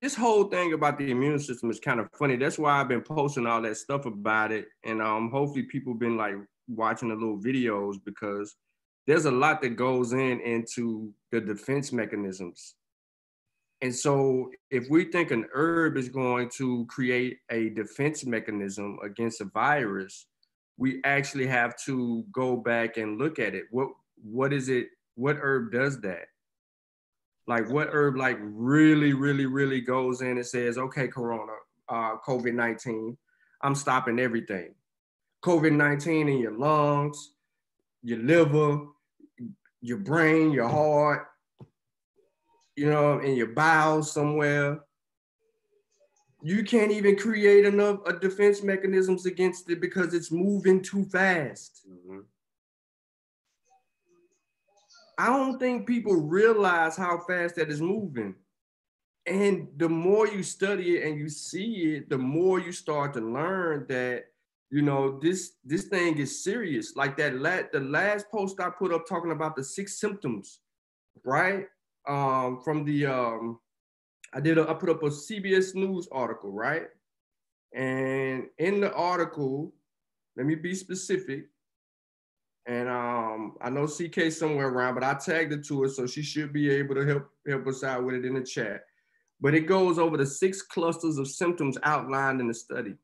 this 0.00 0.14
whole 0.14 0.44
thing 0.44 0.72
about 0.72 0.98
the 0.98 1.10
immune 1.10 1.38
system 1.38 1.70
is 1.70 1.80
kind 1.80 2.00
of 2.00 2.08
funny. 2.12 2.36
That's 2.36 2.58
why 2.58 2.80
I've 2.80 2.88
been 2.88 3.02
posting 3.02 3.46
all 3.46 3.60
that 3.62 3.76
stuff 3.76 4.06
about 4.06 4.52
it. 4.52 4.68
And 4.84 5.02
um 5.02 5.30
hopefully 5.30 5.62
people 5.62 5.94
been 5.94 6.16
like 6.16 6.34
watching 6.68 7.08
the 7.08 7.14
little 7.14 7.38
videos 7.38 7.96
because 8.04 8.56
there's 9.06 9.24
a 9.24 9.30
lot 9.30 9.62
that 9.62 9.70
goes 9.70 10.12
in 10.12 10.40
into 10.40 11.12
the 11.32 11.40
defense 11.40 11.92
mechanisms 11.92 12.74
and 13.80 13.94
so, 13.94 14.50
if 14.70 14.88
we 14.90 15.04
think 15.04 15.30
an 15.30 15.46
herb 15.54 15.96
is 15.96 16.08
going 16.08 16.50
to 16.56 16.84
create 16.86 17.38
a 17.50 17.70
defense 17.70 18.26
mechanism 18.26 18.98
against 19.04 19.40
a 19.40 19.44
virus, 19.44 20.26
we 20.78 21.00
actually 21.04 21.46
have 21.46 21.76
to 21.84 22.24
go 22.32 22.56
back 22.56 22.96
and 22.96 23.18
look 23.18 23.38
at 23.38 23.54
it. 23.54 23.64
What 23.70 23.88
what 24.22 24.52
is 24.52 24.68
it? 24.68 24.88
What 25.14 25.36
herb 25.40 25.70
does 25.70 26.00
that? 26.00 26.26
Like 27.46 27.70
what 27.70 27.88
herb 27.92 28.16
like 28.16 28.38
really, 28.40 29.12
really, 29.12 29.46
really 29.46 29.80
goes 29.80 30.22
in 30.22 30.38
and 30.38 30.46
says, 30.46 30.76
okay, 30.76 31.06
Corona, 31.08 31.52
uh, 31.88 32.16
COVID-19, 32.26 33.16
I'm 33.62 33.74
stopping 33.74 34.18
everything. 34.18 34.74
COVID-19 35.44 36.32
in 36.32 36.38
your 36.38 36.58
lungs, 36.58 37.32
your 38.02 38.18
liver, 38.18 38.86
your 39.80 39.98
brain, 39.98 40.50
your 40.50 40.68
heart, 40.68 41.28
you 42.78 42.88
know, 42.88 43.18
in 43.18 43.34
your 43.34 43.48
bowels 43.48 44.12
somewhere. 44.12 44.80
You 46.40 46.62
can't 46.62 46.92
even 46.92 47.16
create 47.16 47.64
enough 47.64 47.98
uh, 48.06 48.12
defense 48.12 48.62
mechanisms 48.62 49.26
against 49.26 49.68
it 49.70 49.80
because 49.80 50.14
it's 50.14 50.30
moving 50.30 50.80
too 50.80 51.04
fast. 51.06 51.84
Mm-hmm. 51.90 52.20
I 55.18 55.26
don't 55.26 55.58
think 55.58 55.88
people 55.88 56.14
realize 56.14 56.96
how 56.96 57.18
fast 57.18 57.56
that 57.56 57.70
is 57.70 57.80
moving. 57.80 58.36
And 59.26 59.66
the 59.76 59.88
more 59.88 60.28
you 60.28 60.44
study 60.44 60.96
it 60.96 61.08
and 61.08 61.18
you 61.18 61.28
see 61.28 61.96
it, 61.96 62.08
the 62.08 62.16
more 62.16 62.60
you 62.60 62.70
start 62.70 63.14
to 63.14 63.20
learn 63.20 63.86
that 63.88 64.26
you 64.70 64.82
know 64.82 65.18
this 65.18 65.52
this 65.64 65.84
thing 65.84 66.18
is 66.18 66.44
serious. 66.44 66.94
Like 66.94 67.16
that 67.16 67.34
la- 67.34 67.68
the 67.72 67.80
last 67.80 68.30
post 68.30 68.60
I 68.60 68.70
put 68.70 68.92
up 68.92 69.06
talking 69.08 69.32
about 69.32 69.56
the 69.56 69.64
six 69.64 69.98
symptoms, 69.98 70.60
right? 71.24 71.66
Um, 72.08 72.60
from 72.64 72.84
the 72.84 73.06
um, 73.06 73.60
I 74.32 74.40
did 74.40 74.58
a, 74.58 74.68
I 74.68 74.74
put 74.74 74.88
up 74.88 75.02
a 75.02 75.06
CBS 75.06 75.74
News 75.74 76.08
article, 76.10 76.50
right? 76.50 76.86
And 77.74 78.46
in 78.58 78.80
the 78.80 78.92
article, 78.94 79.72
let 80.36 80.46
me 80.46 80.54
be 80.54 80.74
specific. 80.74 81.46
And 82.66 82.88
um, 82.88 83.56
I 83.60 83.70
know 83.70 83.86
CK 83.86 84.30
somewhere 84.30 84.68
around, 84.68 84.94
but 84.94 85.04
I 85.04 85.14
tagged 85.14 85.52
it 85.52 85.66
to 85.66 85.82
her, 85.82 85.88
so 85.88 86.06
she 86.06 86.22
should 86.22 86.52
be 86.52 86.70
able 86.70 86.94
to 86.94 87.06
help 87.06 87.30
help 87.46 87.66
us 87.66 87.82
out 87.82 88.04
with 88.04 88.14
it 88.14 88.24
in 88.24 88.34
the 88.34 88.42
chat. 88.42 88.82
But 89.40 89.54
it 89.54 89.66
goes 89.66 89.98
over 89.98 90.16
the 90.16 90.26
six 90.26 90.62
clusters 90.62 91.16
of 91.18 91.28
symptoms 91.28 91.78
outlined 91.82 92.40
in 92.40 92.48
the 92.48 92.54
study. 92.54 92.94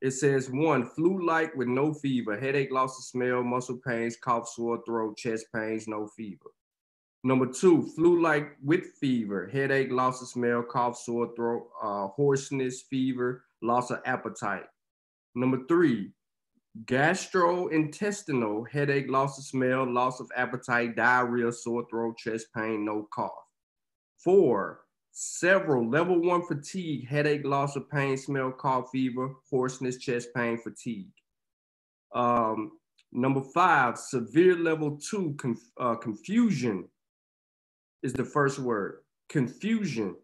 It 0.00 0.10
says 0.10 0.50
one, 0.50 0.84
flu-like 0.84 1.56
with 1.56 1.66
no 1.66 1.94
fever, 1.94 2.38
headache, 2.38 2.70
loss 2.70 2.98
of 2.98 3.04
smell, 3.04 3.42
muscle 3.42 3.80
pains, 3.86 4.16
cough, 4.16 4.48
sore 4.48 4.82
throat, 4.84 5.16
chest 5.16 5.46
pains, 5.54 5.88
no 5.88 6.06
fever. 6.08 6.50
Number 7.26 7.46
two, 7.46 7.82
flu-like 7.96 8.54
with 8.62 8.84
fever, 9.00 9.48
headache, 9.50 9.90
loss 9.90 10.20
of 10.20 10.28
smell, 10.28 10.62
cough, 10.62 10.98
sore 10.98 11.32
throat, 11.34 11.66
uh, 11.82 12.08
hoarseness, 12.08 12.82
fever, 12.82 13.44
loss 13.62 13.90
of 13.90 14.00
appetite. 14.04 14.66
Number 15.34 15.60
three, 15.66 16.12
gastrointestinal 16.84 18.68
headache, 18.68 19.08
loss 19.08 19.38
of 19.38 19.44
smell, 19.44 19.90
loss 19.90 20.20
of 20.20 20.30
appetite, 20.36 20.96
diarrhea, 20.96 21.50
sore 21.50 21.86
throat, 21.88 22.18
chest 22.18 22.48
pain, 22.54 22.84
no 22.84 23.08
cough. 23.10 23.32
Four, 24.18 24.80
several 25.12 25.88
level 25.88 26.20
one 26.20 26.44
fatigue, 26.46 27.08
headache, 27.08 27.46
loss 27.46 27.74
of 27.74 27.88
pain, 27.88 28.18
smell, 28.18 28.52
cough, 28.52 28.90
fever, 28.92 29.30
hoarseness, 29.50 29.96
chest 29.96 30.28
pain, 30.36 30.58
fatigue. 30.58 31.08
Um, 32.14 32.72
number 33.12 33.40
five, 33.40 33.96
severe 33.96 34.56
level 34.56 34.98
two 34.98 35.34
conf- 35.38 35.72
uh, 35.80 35.94
confusion 35.94 36.86
is 38.04 38.12
the 38.12 38.24
first 38.24 38.60
word. 38.60 38.98
Confusion, 39.28 40.14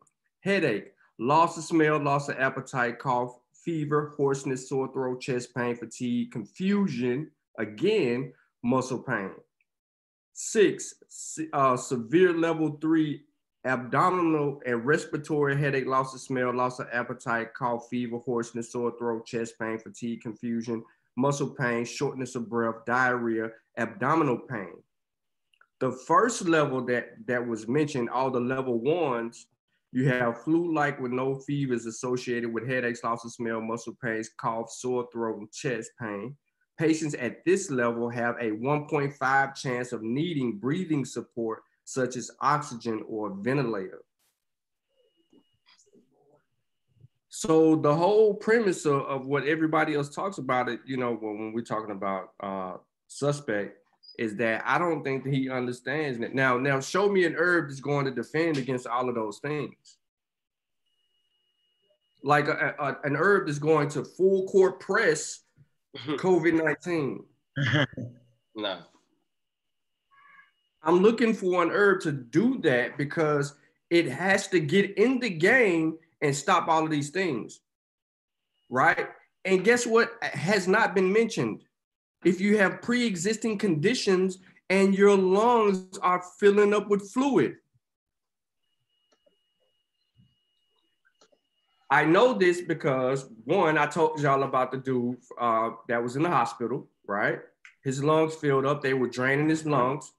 headache, 0.41 0.93
loss 1.19 1.57
of 1.57 1.65
smell, 1.65 1.99
loss 1.99 2.29
of 2.29 2.39
appetite, 2.39 2.99
cough, 3.01 3.41
fever, 3.65 4.15
hoarseness, 4.17 4.69
sore 4.69 4.93
throat, 4.93 5.21
chest 5.21 5.55
pain, 5.57 5.75
fatigue, 5.75 6.31
confusion, 6.31 7.31
again, 7.59 8.33
muscle 8.63 9.03
pain. 9.03 9.31
Six, 10.35 10.95
uh, 11.53 11.77
severe 11.77 12.33
level 12.33 12.79
three 12.81 13.23
abdominal 13.65 14.61
and 14.65 14.87
respiratory 14.87 15.57
headache, 15.57 15.87
loss 15.87 16.15
of 16.15 16.21
smell, 16.21 16.55
loss 16.55 16.79
of 16.79 16.89
appetite, 16.93 17.53
cough, 17.55 17.89
fever, 17.91 18.19
hoarseness, 18.19 18.73
sore 18.73 18.93
throat, 18.99 19.27
chest 19.27 19.55
pain, 19.59 19.79
fatigue, 19.79 20.21
confusion, 20.21 20.83
muscle 21.17 21.51
pain, 21.51 21.85
shortness 21.85 22.35
of 22.35 22.49
breath, 22.49 22.85
diarrhea, 22.87 23.51
abdominal 23.77 24.39
pain. 24.39 24.75
The 25.81 25.93
first 25.93 26.47
level 26.47 26.85
that, 26.87 27.27
that 27.27 27.47
was 27.47 27.67
mentioned, 27.67 28.11
all 28.11 28.31
the 28.31 28.41
level 28.41 28.79
ones, 28.79 29.47
you 29.93 30.09
have 30.09 30.43
flu-like 30.45 31.01
with 31.01 31.11
no 31.11 31.37
fevers 31.41 31.87
associated 31.87 32.53
with 32.53 32.69
headaches, 32.69 33.03
loss 33.03 33.25
of 33.25 33.33
smell, 33.33 33.61
muscle 33.61 33.97
pains, 34.03 34.31
cough, 34.37 34.71
sore 34.71 35.09
throat, 35.13 35.39
and 35.39 35.51
chest 35.51 35.91
pain. 36.01 36.37
Patients 36.79 37.15
at 37.15 37.45
this 37.45 37.71
level 37.71 38.09
have 38.09 38.37
a 38.41 38.51
1.5 38.51 39.55
chance 39.55 39.93
of 39.93 40.03
needing 40.03 40.59
breathing 40.59 41.05
support, 41.05 41.63
such 41.85 42.17
as 42.17 42.31
oxygen 42.41 43.03
or 43.09 43.35
ventilator. 43.41 44.03
So 47.31 47.77
the 47.77 47.95
whole 47.95 48.35
premise 48.35 48.85
of, 48.85 49.03
of 49.03 49.27
what 49.27 49.47
everybody 49.47 49.95
else 49.95 50.15
talks 50.15 50.39
about 50.39 50.69
it, 50.69 50.81
you 50.85 50.99
know, 50.99 51.15
when, 51.15 51.39
when 51.39 51.53
we're 51.53 51.63
talking 51.63 51.93
about 51.93 52.33
uh, 52.41 52.77
suspect, 53.09 53.80
is 54.19 54.37
that 54.37 54.63
I 54.67 54.79
don't 54.79 55.03
think 55.03 55.25
that 55.25 55.33
he 55.33 55.49
understands 55.49 56.21
it. 56.21 56.35
Now, 56.35 56.59
now 56.59 56.81
show 56.81 57.09
me 57.09 57.25
an 57.25 57.35
herb 57.37 57.69
that's 57.69 57.81
going 57.81 58.05
to 58.05 58.11
defend 58.11 58.59
against 58.59 58.87
all 58.87 59.09
of 59.09 59.15
those 59.15 59.39
things. 59.39 59.97
Like 62.23 62.49
a, 62.49 62.75
a, 62.79 62.97
an 63.07 63.17
herb 63.17 63.47
that's 63.47 63.59
going 63.59 63.89
to 63.91 64.05
full 64.05 64.47
court 64.47 64.81
press 64.81 65.41
COVID-19. 66.07 67.21
no. 68.57 68.79
I'm 70.83 71.01
looking 71.03 71.35
for 71.35 71.63
an 71.63 71.71
herb 71.71 72.01
to 72.03 72.13
do 72.13 72.59
that 72.63 72.97
because 72.97 73.55
it 73.91 74.09
has 74.09 74.49
to 74.49 74.61
get 74.61 74.97
in 74.97 75.21
the 75.21 75.29
game 75.29 75.99
and 76.23 76.35
stop 76.35 76.69
all 76.69 76.85
of 76.85 76.91
these 76.91 77.11
things. 77.11 77.61
Right? 78.71 79.09
And 79.45 79.65
guess 79.65 79.87
what 79.87 80.13
has 80.23 80.69
not 80.69 80.95
been 80.95 81.13
mentioned? 81.13 81.65
If 82.25 82.41
you 82.41 82.59
have 82.59 82.83
pre-existing 82.83 83.59
conditions 83.59 84.39
and 84.69 84.95
your 84.95 85.17
lungs 85.17 85.99
are 85.99 86.23
filling 86.39 86.75
up 86.75 86.89
with 86.89 87.11
fluid. 87.11 87.57
I 91.91 92.05
know 92.05 92.35
this 92.35 92.61
because 92.61 93.29
one, 93.45 93.77
I 93.77 93.87
told 93.87 94.21
y'all 94.21 94.45
about 94.45 94.71
the 94.71 94.79
dude 94.79 95.17
uh, 95.41 95.71
that 95.89 96.01
was 96.01 96.15
in 96.15 96.23
the 96.23 96.29
hospital, 96.29 96.89
right? 97.07 97.41
His 97.83 98.05
lungs 98.05 98.37
filled 98.37 98.65
up. 98.65 98.81
They 98.81 98.95
were 98.95 99.09
draining 99.09 99.49
his 99.49 99.67
lungs, 99.67 100.13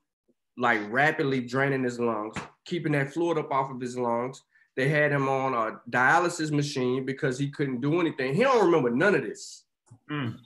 like 0.57 0.81
rapidly 0.91 1.39
draining 1.39 1.83
his 1.83 1.97
lungs, 1.97 2.35
keeping 2.65 2.91
that 2.91 3.13
fluid 3.13 3.37
up 3.37 3.53
off 3.53 3.71
of 3.71 3.79
his 3.79 3.97
lungs. 3.97 4.43
They 4.75 4.89
had 4.89 5.13
him 5.13 5.29
on 5.29 5.53
a 5.53 5.79
dialysis 5.89 6.51
machine 6.51 7.05
because 7.05 7.37
he 7.37 7.49
couldn't 7.49 7.79
do 7.79 8.01
anything. 8.01 8.33
He 8.33 8.43
don't 8.43 8.65
remember 8.65 8.89
none 8.89 9.15
of 9.15 9.21
this. 9.21 9.63
Mm. 10.09 10.39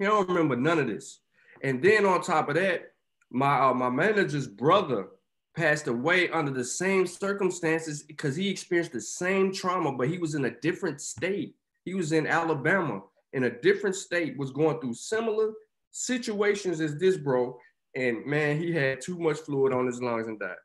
He 0.00 0.06
don't 0.06 0.26
remember 0.28 0.56
none 0.56 0.78
of 0.78 0.86
this. 0.86 1.20
And 1.62 1.82
then 1.82 2.06
on 2.06 2.22
top 2.22 2.48
of 2.48 2.54
that, 2.54 2.94
my 3.30 3.68
uh, 3.68 3.74
my 3.74 3.90
manager's 3.90 4.48
brother 4.48 5.08
passed 5.54 5.88
away 5.88 6.30
under 6.30 6.50
the 6.50 6.64
same 6.64 7.06
circumstances 7.06 8.02
because 8.02 8.34
he 8.34 8.48
experienced 8.48 8.92
the 8.92 9.00
same 9.00 9.52
trauma, 9.52 9.92
but 9.92 10.08
he 10.08 10.16
was 10.16 10.34
in 10.34 10.46
a 10.46 10.58
different 10.60 11.02
state. 11.02 11.54
He 11.84 11.92
was 11.92 12.12
in 12.12 12.26
Alabama 12.26 13.02
in 13.34 13.44
a 13.44 13.60
different 13.60 13.94
state, 13.94 14.38
was 14.38 14.50
going 14.50 14.80
through 14.80 14.94
similar 14.94 15.52
situations 15.90 16.80
as 16.80 16.96
this 16.96 17.18
bro. 17.18 17.58
And 17.94 18.24
man, 18.24 18.58
he 18.58 18.72
had 18.72 19.02
too 19.02 19.18
much 19.18 19.40
fluid 19.40 19.74
on 19.74 19.86
his 19.86 20.00
lungs 20.00 20.28
and 20.28 20.40
died. 20.40 20.56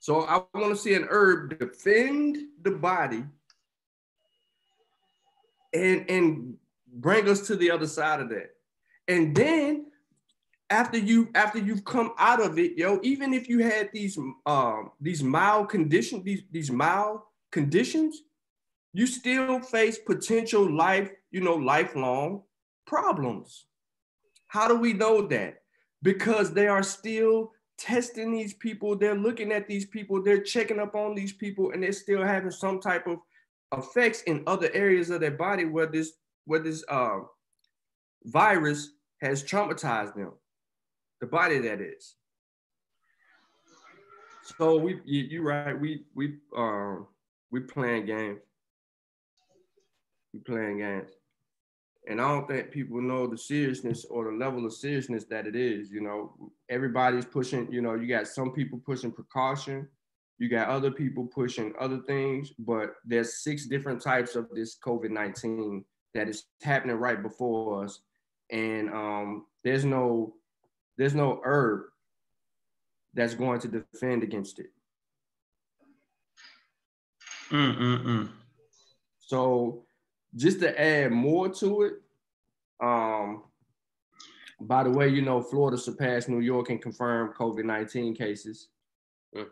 So 0.00 0.22
I 0.22 0.42
want 0.58 0.74
to 0.74 0.76
see 0.76 0.94
an 0.94 1.06
herb 1.08 1.56
defend 1.56 2.36
the 2.62 2.72
body 2.72 3.24
and 5.74 6.08
and 6.08 6.54
bring 6.94 7.28
us 7.28 7.46
to 7.46 7.56
the 7.56 7.70
other 7.70 7.86
side 7.86 8.20
of 8.20 8.28
that. 8.30 8.50
And 9.08 9.34
then 9.34 9.86
after 10.70 10.98
you 10.98 11.28
after 11.34 11.58
you've 11.58 11.84
come 11.84 12.12
out 12.18 12.40
of 12.40 12.58
it, 12.58 12.78
yo, 12.78 13.00
even 13.02 13.34
if 13.34 13.48
you 13.48 13.58
had 13.60 13.90
these 13.92 14.18
um 14.46 14.90
these 15.00 15.22
mild 15.22 15.68
conditions, 15.68 16.24
these 16.24 16.42
these 16.50 16.70
mild 16.70 17.20
conditions, 17.52 18.22
you 18.92 19.06
still 19.06 19.60
face 19.60 19.98
potential 19.98 20.70
life, 20.70 21.10
you 21.30 21.40
know, 21.40 21.54
lifelong 21.54 22.42
problems. 22.86 23.66
How 24.46 24.68
do 24.68 24.76
we 24.76 24.92
know 24.92 25.26
that? 25.26 25.62
Because 26.02 26.52
they 26.52 26.68
are 26.68 26.82
still 26.82 27.52
testing 27.76 28.32
these 28.32 28.54
people, 28.54 28.96
they're 28.96 29.16
looking 29.16 29.52
at 29.52 29.66
these 29.66 29.86
people, 29.86 30.22
they're 30.22 30.42
checking 30.42 30.78
up 30.78 30.94
on 30.94 31.14
these 31.14 31.32
people, 31.32 31.72
and 31.72 31.82
they're 31.82 31.92
still 31.92 32.22
having 32.22 32.50
some 32.50 32.80
type 32.80 33.06
of 33.06 33.18
effects 33.76 34.22
in 34.22 34.44
other 34.46 34.70
areas 34.72 35.10
of 35.10 35.20
their 35.20 35.32
body 35.32 35.64
where 35.64 35.86
this 35.86 36.12
where 36.44 36.60
this 36.60 36.84
uh, 36.88 37.20
virus 38.24 38.90
has 39.20 39.42
traumatized 39.42 40.14
them, 40.14 40.32
the 41.20 41.26
body 41.26 41.58
that 41.58 41.80
is. 41.80 42.16
So 44.58 44.76
we, 44.76 45.00
you, 45.04 45.22
you 45.22 45.42
right. 45.42 45.78
We 45.78 46.04
we 46.14 46.36
um 46.56 47.06
we 47.50 47.60
playing 47.60 48.06
games. 48.06 48.40
We 50.32 50.40
playing 50.40 50.78
games. 50.78 51.10
And 52.06 52.20
I 52.20 52.28
don't 52.28 52.46
think 52.46 52.70
people 52.70 53.00
know 53.00 53.26
the 53.26 53.38
seriousness 53.38 54.04
or 54.04 54.24
the 54.24 54.36
level 54.36 54.66
of 54.66 54.74
seriousness 54.74 55.24
that 55.30 55.46
it 55.46 55.56
is. 55.56 55.90
You 55.90 56.02
know, 56.02 56.50
everybody's 56.68 57.24
pushing, 57.24 57.72
you 57.72 57.80
know, 57.80 57.94
you 57.94 58.06
got 58.06 58.28
some 58.28 58.52
people 58.52 58.78
pushing 58.84 59.10
precaution, 59.10 59.88
you 60.38 60.50
got 60.50 60.68
other 60.68 60.90
people 60.90 61.24
pushing 61.24 61.72
other 61.80 62.00
things, 62.06 62.52
but 62.58 62.96
there's 63.06 63.42
six 63.42 63.66
different 63.66 64.02
types 64.02 64.36
of 64.36 64.48
this 64.54 64.76
COVID-19 64.84 65.82
that 66.14 66.28
is 66.28 66.44
happening 66.62 66.96
right 66.96 67.22
before 67.22 67.84
us. 67.84 68.00
And 68.50 68.90
um, 68.90 69.46
there's 69.62 69.84
no 69.84 70.34
there's 70.96 71.14
no 71.14 71.40
herb 71.44 71.82
that's 73.14 73.34
going 73.34 73.60
to 73.60 73.68
defend 73.68 74.22
against 74.22 74.58
it. 74.58 74.70
Mm-mm-mm. 77.50 78.28
So 79.20 79.84
just 80.34 80.60
to 80.60 80.80
add 80.80 81.12
more 81.12 81.48
to 81.48 81.82
it, 81.82 81.94
um, 82.80 83.44
by 84.60 84.84
the 84.84 84.90
way, 84.90 85.08
you 85.08 85.22
know, 85.22 85.42
Florida 85.42 85.78
surpassed 85.78 86.28
New 86.28 86.40
York 86.40 86.70
and 86.70 86.80
confirmed 86.80 87.34
COVID-19 87.34 88.16
cases. 88.16 88.68
Mm. 89.36 89.46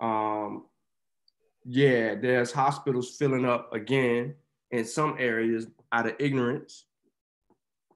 Um, 0.00 0.66
yeah, 1.64 2.14
there's 2.14 2.52
hospitals 2.52 3.16
filling 3.16 3.44
up 3.44 3.72
again 3.72 4.34
in 4.70 4.84
some 4.84 5.16
areas 5.18 5.66
out 5.92 6.06
of 6.06 6.14
ignorance. 6.18 6.84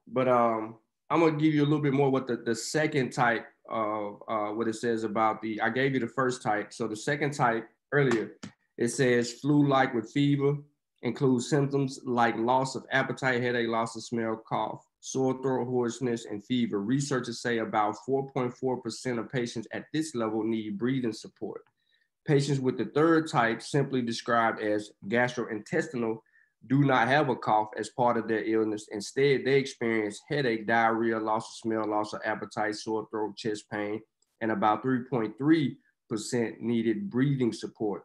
But 0.07 0.27
um, 0.27 0.75
I'm 1.09 1.19
gonna 1.19 1.37
give 1.37 1.53
you 1.53 1.61
a 1.61 1.65
little 1.65 1.81
bit 1.81 1.93
more 1.93 2.09
what 2.09 2.27
the, 2.27 2.37
the 2.37 2.55
second 2.55 3.11
type 3.11 3.45
of 3.69 4.21
uh, 4.27 4.49
what 4.49 4.67
it 4.67 4.75
says 4.75 5.03
about 5.03 5.41
the, 5.41 5.61
I 5.61 5.69
gave 5.69 5.93
you 5.93 5.99
the 5.99 6.07
first 6.07 6.41
type. 6.41 6.73
So 6.73 6.87
the 6.87 6.95
second 6.95 7.33
type 7.33 7.67
earlier, 7.91 8.33
it 8.77 8.89
says 8.89 9.33
flu-like 9.33 9.93
with 9.93 10.11
fever, 10.11 10.57
includes 11.03 11.49
symptoms 11.49 11.99
like 12.05 12.35
loss 12.37 12.75
of 12.75 12.85
appetite, 12.91 13.41
headache, 13.41 13.67
loss 13.67 13.95
of 13.95 14.03
smell, 14.03 14.41
cough, 14.47 14.85
sore 15.01 15.41
throat, 15.41 15.65
hoarseness, 15.65 16.25
and 16.25 16.43
fever. 16.43 16.79
Researchers 16.79 17.41
say 17.41 17.59
about 17.59 17.95
4.4% 18.07 19.19
of 19.19 19.31
patients 19.31 19.67
at 19.73 19.85
this 19.93 20.15
level 20.15 20.43
need 20.43 20.77
breathing 20.77 21.13
support. 21.13 21.61
Patients 22.25 22.61
with 22.61 22.77
the 22.77 22.85
third 22.85 23.29
type, 23.29 23.61
simply 23.61 24.01
described 24.01 24.61
as 24.61 24.91
gastrointestinal, 25.09 26.19
do 26.67 26.83
not 26.83 27.07
have 27.07 27.29
a 27.29 27.35
cough 27.35 27.69
as 27.77 27.89
part 27.89 28.17
of 28.17 28.27
their 28.27 28.43
illness. 28.43 28.87
Instead, 28.91 29.43
they 29.45 29.55
experience 29.59 30.21
headache, 30.29 30.65
diarrhea, 30.65 31.19
loss 31.19 31.47
of 31.47 31.55
smell, 31.55 31.87
loss 31.87 32.13
of 32.13 32.21
appetite, 32.23 32.75
sore 32.75 33.07
throat, 33.11 33.35
chest 33.35 33.65
pain, 33.71 34.01
and 34.41 34.51
about 34.51 34.83
3.3% 34.83 36.59
needed 36.59 37.09
breathing 37.09 37.51
support. 37.51 38.03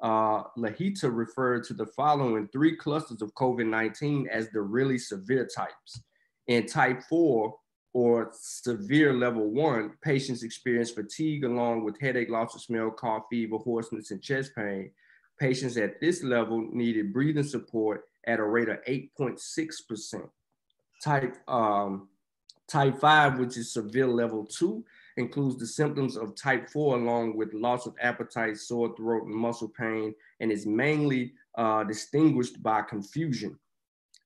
Uh, 0.00 0.44
Lahita 0.56 1.14
referred 1.14 1.64
to 1.64 1.74
the 1.74 1.86
following 1.86 2.48
three 2.48 2.76
clusters 2.76 3.20
of 3.20 3.34
COVID 3.34 3.66
19 3.66 4.28
as 4.32 4.48
the 4.50 4.60
really 4.60 4.96
severe 4.96 5.46
types. 5.46 6.02
In 6.46 6.66
type 6.66 7.02
4, 7.08 7.54
or 7.92 8.30
severe 8.32 9.12
level 9.12 9.50
one, 9.50 9.92
patients 10.02 10.42
experience 10.42 10.90
fatigue 10.90 11.44
along 11.44 11.84
with 11.84 12.00
headache, 12.00 12.30
loss 12.30 12.54
of 12.54 12.60
smell, 12.60 12.90
cough, 12.90 13.24
fever, 13.30 13.56
hoarseness, 13.58 14.10
and 14.10 14.22
chest 14.22 14.52
pain. 14.56 14.92
Patients 15.40 15.78
at 15.78 16.00
this 16.00 16.22
level 16.22 16.68
needed 16.70 17.14
breathing 17.14 17.42
support 17.42 18.04
at 18.26 18.38
a 18.38 18.44
rate 18.44 18.68
of 18.68 18.84
8.6%. 18.86 20.28
Type, 21.02 21.36
um, 21.48 22.08
type 22.68 23.00
5, 23.00 23.38
which 23.38 23.56
is 23.56 23.72
severe 23.72 24.06
level 24.06 24.44
2, 24.44 24.84
includes 25.16 25.56
the 25.56 25.66
symptoms 25.66 26.18
of 26.18 26.36
type 26.36 26.68
4 26.68 26.96
along 26.96 27.36
with 27.36 27.54
loss 27.54 27.86
of 27.86 27.94
appetite, 28.02 28.58
sore 28.58 28.94
throat, 28.96 29.24
and 29.24 29.34
muscle 29.34 29.72
pain, 29.76 30.14
and 30.40 30.52
is 30.52 30.66
mainly 30.66 31.32
uh, 31.56 31.84
distinguished 31.84 32.62
by 32.62 32.82
confusion. 32.82 33.58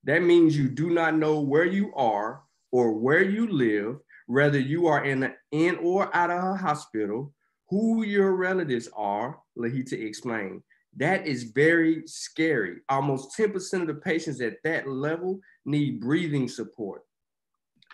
That 0.03 0.23
means 0.23 0.57
you 0.57 0.69
do 0.69 0.91
not 0.91 1.17
know 1.17 1.41
where 1.41 1.65
you 1.65 1.95
are 1.95 2.43
or 2.73 2.93
where 2.93 3.23
you 3.23 3.47
live, 3.47 4.01
whether 4.27 4.59
you 4.59 4.89
are 4.89 5.05
in, 5.05 5.23
a, 5.23 5.35
in 5.53 5.77
or 5.77 6.15
out 6.15 6.31
of 6.31 6.43
a 6.43 6.57
hospital, 6.57 7.33
who 7.71 8.05
your 8.05 8.35
relatives 8.35 8.89
are, 8.95 9.39
Lahita 9.57 9.93
explained. 9.93 10.63
That 10.97 11.27
is 11.27 11.45
very 11.45 12.03
scary. 12.07 12.79
Almost 12.89 13.37
10% 13.37 13.83
of 13.83 13.87
the 13.89 13.95
patients 13.95 14.41
at 14.41 14.63
that 14.63 14.89
level 14.89 15.41
need 15.65 16.01
breathing 16.01 16.49
support. 16.49 17.03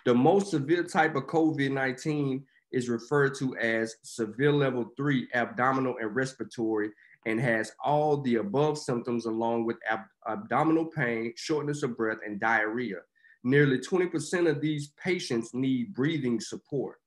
The 0.05 0.15
most 0.15 0.51
severe 0.51 0.85
type 0.85 1.15
of 1.15 1.25
COVID 1.25 1.73
19 1.73 2.45
is 2.73 2.89
referred 2.89 3.35
to 3.37 3.57
as 3.57 3.97
severe 4.03 4.53
level 4.53 4.93
three 4.97 5.29
abdominal 5.35 5.97
and 6.01 6.15
respiratory 6.15 6.91
and 7.27 7.41
has 7.41 7.73
all 7.85 8.19
the 8.23 8.37
above 8.37 8.79
symptoms 8.79 9.27
along 9.27 9.67
with 9.67 9.77
ab- 9.89 10.07
abdominal 10.27 10.87
pain, 10.87 11.33
shortness 11.37 11.83
of 11.83 11.97
breath, 11.97 12.19
and 12.25 12.41
diarrhea. 12.41 12.97
Nearly 13.43 13.79
20% 13.79 14.49
of 14.49 14.61
these 14.61 14.93
patients 15.03 15.53
need 15.53 15.95
breathing 15.95 16.41
support. 16.41 17.00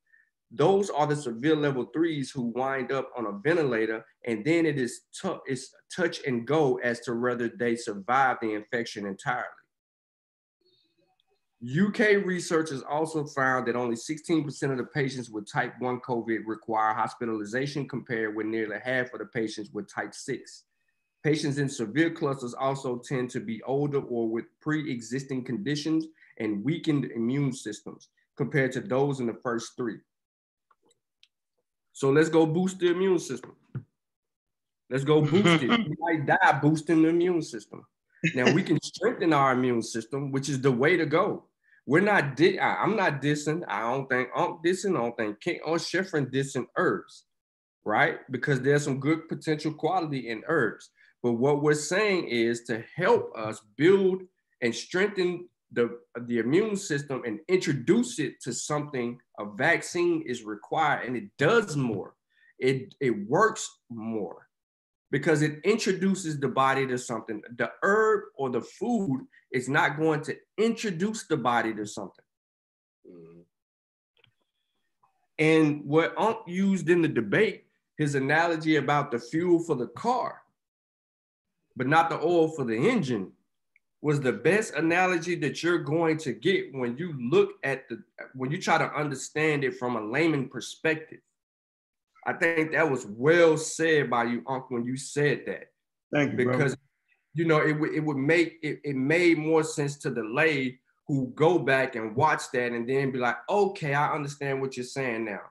Those 0.56 0.92
are 0.92 1.08
the 1.08 1.16
severe 1.16 1.56
level 1.56 1.86
threes 1.86 2.30
who 2.30 2.54
wind 2.56 2.92
up 2.92 3.10
on 3.18 3.26
a 3.26 3.32
ventilator, 3.32 4.06
and 4.26 4.46
then 4.46 4.68
it 4.68 4.78
is 4.78 5.02
it's 5.48 5.74
touch 5.94 6.22
and 6.28 6.46
go 6.46 6.76
as 6.84 7.00
to 7.02 7.16
whether 7.16 7.50
they 7.50 7.76
survive 7.76 8.38
the 8.40 8.54
infection 8.54 9.08
entirely. 9.08 9.48
UK 11.66 12.24
researchers 12.24 12.84
also 12.84 13.26
found 13.26 13.66
that 13.66 13.76
only 13.76 13.96
16% 13.96 14.72
of 14.72 14.78
the 14.78 14.84
patients 14.84 15.30
with 15.32 15.50
type 15.50 15.74
1 15.80 16.02
COVID 16.02 16.42
require 16.46 16.94
hospitalization 16.94 17.88
compared 17.88 18.36
with 18.36 18.46
nearly 18.46 18.78
half 18.84 19.14
of 19.14 19.20
the 19.20 19.26
patients 19.26 19.72
with 19.72 19.92
type 19.92 20.14
6. 20.14 20.66
Patients 21.24 21.58
in 21.58 21.70
severe 21.70 22.12
clusters 22.12 22.54
also 22.54 22.98
tend 22.98 23.30
to 23.30 23.40
be 23.40 23.64
older 23.64 24.02
or 24.02 24.30
with 24.30 24.46
pre-existing 24.62 25.46
conditions 25.46 26.06
and 26.38 26.64
weakened 26.64 27.06
immune 27.06 27.54
systems 27.54 28.10
compared 28.36 28.74
to 28.74 28.82
those 28.82 29.22
in 29.22 29.26
the 29.26 29.40
first 29.42 29.78
three. 29.78 30.00
So 31.94 32.10
let's 32.10 32.30
go 32.30 32.46
boost 32.46 32.80
the 32.80 32.92
immune 32.92 33.20
system. 33.20 33.56
Let's 34.90 35.04
go 35.04 35.22
boost 35.22 35.64
it. 35.64 35.70
We 35.70 35.96
might 36.00 36.26
die 36.26 36.60
boosting 36.62 37.04
the 37.04 37.10
immune 37.10 37.42
system. 37.42 37.86
Now 38.36 38.52
we 38.54 38.64
can 38.64 38.82
strengthen 38.82 39.34
our 39.34 39.54
immune 39.54 39.82
system, 39.82 40.32
which 40.32 40.50
is 40.50 40.60
the 40.60 40.72
way 40.72 40.98
to 40.98 41.06
go. 41.06 41.46
We're 41.86 42.02
not, 42.02 42.36
di- 42.36 42.60
I, 42.60 42.76
I'm 42.82 42.96
not 42.96 43.22
dissing. 43.22 43.64
I 43.68 43.82
don't 43.82 44.08
think 44.10 44.30
I'm 44.36 44.58
dissing. 44.66 44.96
I 44.96 45.02
don't 45.02 45.18
think 45.18 45.42
King 45.42 45.60
or 45.66 45.78
Schifrin 45.78 46.32
dissing 46.32 46.66
herbs, 46.78 47.26
right? 47.84 48.20
Because 48.32 48.62
there's 48.62 48.84
some 48.84 49.00
good 49.00 49.28
potential 49.28 49.74
quality 49.74 50.30
in 50.30 50.44
herbs. 50.48 50.90
But 51.22 51.34
what 51.34 51.62
we're 51.62 51.74
saying 51.74 52.28
is 52.28 52.64
to 52.64 52.84
help 52.96 53.32
us 53.38 53.62
build 53.78 54.24
and 54.62 54.74
strengthen 54.74 55.50
the, 55.74 56.00
the 56.22 56.40
immune 56.40 56.76
system 56.76 57.24
and 57.26 57.40
introduce 57.48 58.20
it 58.20 58.42
to 58.42 58.54
something, 58.54 59.20
a 59.40 59.46
vaccine 59.46 60.24
is 60.26 60.44
required 60.44 61.06
and 61.06 61.18
it 61.18 61.30
does 61.38 61.76
more. 61.76 62.16
It, 62.60 62.96
it 63.02 63.28
works 63.28 63.70
more 63.90 64.48
because 65.12 65.42
it 65.42 65.60
introduces 65.64 66.40
the 66.40 66.48
body 66.48 66.88
to 66.88 66.98
something. 66.98 67.42
The 67.58 67.72
herb 67.82 68.24
or 68.36 68.50
the 68.50 68.62
food 68.62 69.28
is 69.52 69.70
not 69.70 69.98
going 69.98 70.22
to 70.24 70.36
introduce 70.58 71.28
the 71.28 71.38
body 71.38 71.74
to 71.74 71.86
something. 71.86 72.26
Mm-hmm. 73.08 73.42
And 75.40 75.84
what 75.86 76.18
Unc 76.18 76.38
used 76.48 76.90
in 76.90 77.02
the 77.02 77.08
debate, 77.08 77.66
his 77.98 78.16
analogy 78.16 78.78
about 78.78 79.12
the 79.12 79.20
fuel 79.20 79.60
for 79.60 79.76
the 79.76 79.88
car, 79.88 80.42
but 81.76 81.88
not 81.88 82.10
the 82.10 82.20
oil 82.20 82.48
for 82.50 82.66
the 82.66 82.76
engine, 82.76 83.32
was 84.04 84.20
the 84.20 84.34
best 84.34 84.74
analogy 84.74 85.34
that 85.34 85.64
you're 85.64 85.80
going 85.80 86.18
to 86.18 86.34
get 86.34 86.76
when 86.76 86.98
you 86.98 87.16
look 87.32 87.52
at 87.64 87.88
the 87.88 88.04
when 88.36 88.52
you 88.52 88.62
try 88.62 88.78
to 88.78 88.94
understand 88.94 89.64
it 89.64 89.78
from 89.78 89.96
a 89.96 90.02
layman 90.02 90.50
perspective. 90.50 91.22
I 92.28 92.34
think 92.34 92.74
that 92.74 92.92
was 92.92 93.06
well 93.06 93.56
said 93.56 94.10
by 94.10 94.26
you, 94.26 94.44
Uncle, 94.46 94.76
when 94.76 94.84
you 94.84 94.98
said 94.98 95.44
that. 95.48 95.68
Thank 96.14 96.32
you. 96.32 96.38
Because 96.38 96.76
bro. 96.76 96.84
you 97.34 97.46
know 97.46 97.60
it, 97.60 97.78
it 97.96 98.02
would 98.02 98.18
make 98.18 98.60
it, 98.62 98.82
it 98.84 98.98
made 98.98 99.38
more 99.38 99.64
sense 99.64 99.96
to 100.00 100.10
the 100.10 100.24
lay 100.24 100.80
who 101.08 101.32
go 101.34 101.58
back 101.58 101.96
and 101.96 102.14
watch 102.14 102.44
that 102.52 102.74
and 102.74 102.88
then 102.88 103.10
be 103.10 103.20
like, 103.20 103.38
okay, 103.50 103.94
I 103.94 104.14
understand 104.14 104.60
what 104.60 104.76
you're 104.76 104.86
saying 104.86 105.24
now. 105.24 105.42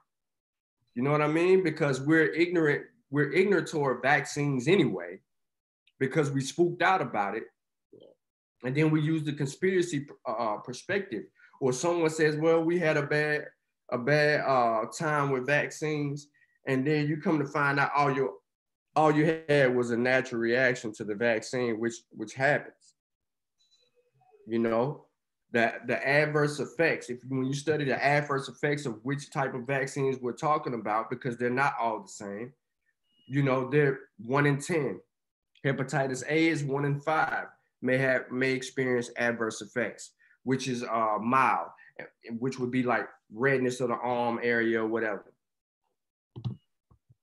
You 0.94 1.02
know 1.02 1.10
what 1.10 1.22
I 1.22 1.26
mean? 1.26 1.62
Because 1.64 2.02
we're 2.02 2.30
ignorant, 2.34 2.82
we're 3.10 3.32
ignorant 3.32 3.68
to 3.68 3.82
our 3.82 3.98
vaccines 4.02 4.68
anyway, 4.68 5.20
because 5.98 6.30
we 6.30 6.42
spooked 6.42 6.82
out 6.82 7.00
about 7.00 7.34
it 7.34 7.44
and 8.64 8.76
then 8.76 8.90
we 8.90 9.00
use 9.00 9.22
the 9.24 9.32
conspiracy 9.32 10.06
uh, 10.26 10.56
perspective 10.58 11.24
or 11.60 11.72
someone 11.72 12.10
says 12.10 12.36
well 12.36 12.62
we 12.62 12.78
had 12.78 12.96
a 12.96 13.02
bad 13.02 13.46
a 13.92 13.98
bad 13.98 14.40
uh, 14.40 14.86
time 14.86 15.30
with 15.30 15.46
vaccines. 15.46 16.28
And 16.66 16.86
then 16.86 17.06
you 17.06 17.18
come 17.18 17.38
to 17.38 17.44
find 17.44 17.78
out 17.78 17.92
all 17.96 18.10
your 18.10 18.32
all 18.94 19.10
you 19.10 19.42
had 19.48 19.74
was 19.74 19.90
a 19.90 19.96
natural 19.96 20.40
reaction 20.40 20.92
to 20.92 21.04
the 21.04 21.14
vaccine 21.14 21.78
which 21.78 21.94
which 22.10 22.34
happens. 22.34 22.94
You 24.46 24.58
know 24.58 25.06
that 25.52 25.86
the 25.86 26.06
adverse 26.06 26.58
effects 26.60 27.10
if 27.10 27.20
when 27.28 27.44
you 27.44 27.54
study 27.54 27.84
the 27.84 28.02
adverse 28.02 28.48
effects 28.48 28.86
of 28.86 28.98
which 29.02 29.30
type 29.30 29.54
of 29.54 29.66
vaccines 29.66 30.18
we're 30.20 30.32
talking 30.32 30.74
about 30.74 31.10
because 31.10 31.36
they're 31.36 31.50
not 31.50 31.74
all 31.78 32.00
the 32.00 32.08
same 32.08 32.50
you 33.28 33.42
know 33.42 33.68
they're 33.68 33.98
one 34.24 34.46
in 34.46 34.58
10 34.58 34.98
hepatitis 35.62 36.24
a 36.26 36.48
is 36.48 36.64
one 36.64 36.86
in 36.86 36.98
five 36.98 37.48
may 37.82 37.98
have 37.98 38.30
may 38.30 38.52
experience 38.52 39.10
adverse 39.16 39.60
effects, 39.60 40.12
which 40.44 40.68
is 40.68 40.82
uh, 40.84 41.18
mild, 41.20 41.68
which 42.38 42.58
would 42.58 42.70
be 42.70 42.82
like 42.82 43.08
redness 43.32 43.80
of 43.80 43.88
the 43.88 43.96
arm 43.96 44.40
area 44.42 44.82
or 44.82 44.86
whatever. 44.86 45.32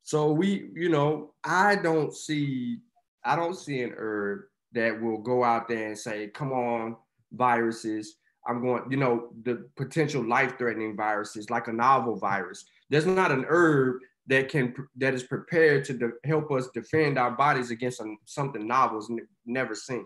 So 0.03 0.31
we, 0.31 0.69
you 0.75 0.89
know, 0.89 1.33
I 1.43 1.75
don't 1.75 2.13
see, 2.13 2.79
I 3.23 3.35
don't 3.35 3.55
see 3.55 3.81
an 3.81 3.93
herb 3.95 4.41
that 4.73 4.99
will 5.01 5.19
go 5.19 5.43
out 5.43 5.67
there 5.67 5.87
and 5.87 5.97
say, 5.97 6.27
"Come 6.27 6.51
on, 6.51 6.97
viruses." 7.31 8.15
I'm 8.47 8.61
going, 8.61 8.89
you 8.89 8.97
know, 8.97 9.29
the 9.43 9.69
potential 9.75 10.23
life-threatening 10.23 10.95
viruses 10.95 11.49
like 11.51 11.67
a 11.67 11.73
novel 11.73 12.15
virus. 12.15 12.65
There's 12.89 13.05
not 13.05 13.31
an 13.31 13.45
herb 13.47 13.97
that 14.27 14.49
can 14.49 14.73
that 14.97 15.13
is 15.13 15.23
prepared 15.23 15.85
to 15.85 15.93
de- 15.93 16.11
help 16.23 16.51
us 16.51 16.69
defend 16.73 17.17
our 17.19 17.31
bodies 17.31 17.69
against 17.69 18.01
something 18.25 18.67
novel, 18.67 19.05
never 19.45 19.75
seen. 19.75 20.05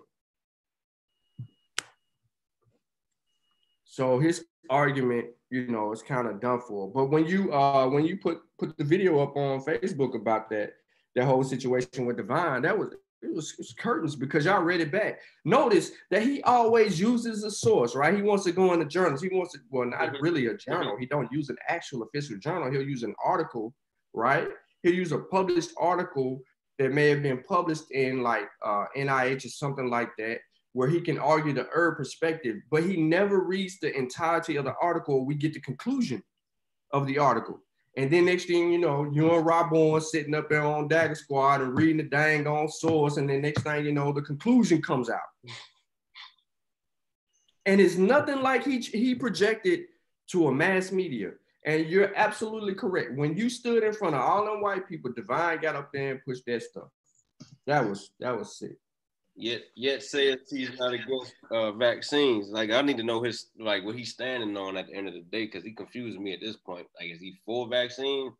So 3.94 4.18
his 4.18 4.46
argument, 4.72 5.28
you 5.52 5.68
know, 5.68 5.92
is 5.92 6.02
kind 6.02 6.28
of 6.28 6.42
done 6.42 6.62
for. 6.68 6.92
But 6.92 7.12
when 7.12 7.28
you 7.28 7.54
uh 7.54 7.88
when 7.88 8.04
you 8.04 8.18
put 8.18 8.40
put 8.58 8.76
the 8.76 8.84
video 8.84 9.20
up 9.20 9.38
on 9.38 9.64
Facebook 9.64 10.16
about 10.16 10.50
that 10.50 10.72
that 11.14 11.26
whole 11.26 11.44
situation 11.44 12.08
with 12.08 12.18
Divine, 12.18 12.64
that 12.64 12.76
was 12.76 12.96
it 13.22 13.32
was, 13.32 13.52
it 13.52 13.60
was 13.60 13.76
curtains 13.78 14.16
because 14.16 14.46
y'all 14.46 14.64
read 14.64 14.82
it 14.82 14.92
back. 14.92 15.20
Notice 15.46 15.92
that 16.10 16.24
he 16.24 16.42
always 16.42 17.00
uses 17.00 17.44
a 17.44 17.52
source, 17.52 17.94
right? 17.94 18.16
He 18.16 18.24
wants 18.24 18.46
to 18.46 18.52
go 18.52 18.74
in 18.74 18.80
the 18.80 18.86
journals. 18.86 19.22
He 19.22 19.30
wants 19.30 19.54
to, 19.54 19.60
well, 19.70 19.88
not 19.88 20.00
mm-hmm. 20.00 20.24
really 20.24 20.48
a 20.48 20.58
journal. 20.58 20.98
He 21.00 21.06
don't 21.06 21.32
use 21.32 21.50
an 21.50 21.58
actual 21.70 22.02
official 22.02 22.40
journal. 22.40 22.72
He'll 22.72 22.82
use 22.82 23.04
an 23.04 23.14
article, 23.24 23.76
right? 24.14 24.48
He'll 24.82 24.96
use 24.96 25.12
a 25.12 25.20
published 25.20 25.70
article 25.78 26.42
that 26.80 26.92
may 26.92 27.10
have 27.10 27.22
been 27.22 27.44
published 27.44 27.92
in 27.92 28.24
like 28.24 28.50
uh, 28.66 28.86
NIH 28.98 29.46
or 29.46 29.50
something 29.50 29.92
like 29.92 30.10
that, 30.18 30.40
where 30.74 30.90
he 30.90 31.00
can 31.00 31.20
argue 31.20 31.54
the 31.54 31.68
herb 31.72 31.98
perspective, 31.98 32.58
but 32.70 32.84
he 32.84 32.98
never 32.98 33.44
reads 33.44 33.80
the 33.80 33.96
entirety 33.96 34.58
of 34.58 34.66
the 34.66 34.74
article. 34.82 35.26
We 35.26 35.36
get 35.36 35.54
the 35.54 35.62
conclusion 35.62 36.22
of 36.92 37.08
the 37.08 37.20
article. 37.20 37.62
And 37.96 38.10
then 38.10 38.26
next 38.26 38.46
thing 38.46 38.72
you 38.72 38.80
know, 38.80 39.08
you 39.12 39.32
and 39.32 39.46
Rob 39.46 39.70
Bowen 39.70 40.02
sitting 40.02 40.34
up 40.34 40.50
there 40.50 40.64
on 40.64 40.88
Dagger 40.88 41.14
Squad 41.14 41.62
and 41.62 41.78
reading 41.78 41.98
the 41.98 42.04
dang 42.04 42.48
on 42.48 42.68
source. 42.68 43.18
And 43.18 43.30
then 43.30 43.42
next 43.42 43.62
thing 43.62 43.86
you 43.86 43.92
know, 43.92 44.12
the 44.12 44.24
conclusion 44.24 44.82
comes 44.82 45.12
out. 45.12 45.20
And 47.68 47.80
it's 47.80 47.96
nothing 47.96 48.42
like 48.42 48.66
he, 48.66 48.80
he 48.80 49.14
projected 49.14 49.82
to 50.32 50.48
a 50.48 50.52
mass 50.52 50.92
media. 50.92 51.32
And 51.66 51.86
you're 51.86 52.14
absolutely 52.16 52.74
correct. 52.74 53.16
When 53.16 53.38
you 53.38 53.48
stood 53.48 53.84
in 53.84 53.94
front 53.94 54.16
of 54.16 54.22
all 54.22 54.46
them 54.46 54.62
white 54.62 54.90
people, 54.90 55.12
Divine 55.16 55.62
got 55.62 55.76
up 55.76 55.92
there 55.94 56.12
and 56.12 56.26
pushed 56.26 56.46
that 56.48 56.64
stuff. 56.64 56.90
That 57.68 57.88
was 57.88 58.10
that 58.20 58.38
was 58.38 58.58
sick 58.58 58.76
yet 59.36 59.64
yet 59.76 60.04
says 60.04 60.38
he's 60.50 60.78
not 60.80 60.94
against 60.94 61.34
uh, 61.52 61.72
vaccines. 61.72 62.50
Like 62.50 62.72
I 62.72 62.82
need 62.82 62.98
to 62.98 63.04
know 63.04 63.22
his 63.22 63.48
like 63.60 63.84
what 63.84 63.96
he's 63.96 64.12
standing 64.12 64.56
on 64.58 64.78
at 64.78 64.88
the 64.88 64.96
end 64.96 65.08
of 65.08 65.14
the 65.14 65.22
day 65.22 65.46
because 65.46 65.64
he 65.64 65.72
confused 65.74 66.20
me 66.20 66.34
at 66.34 66.40
this 66.42 66.58
point. 66.58 66.88
Like 67.00 67.12
is 67.12 67.20
he 67.20 67.38
for 67.46 67.68
vaccine 67.68 68.34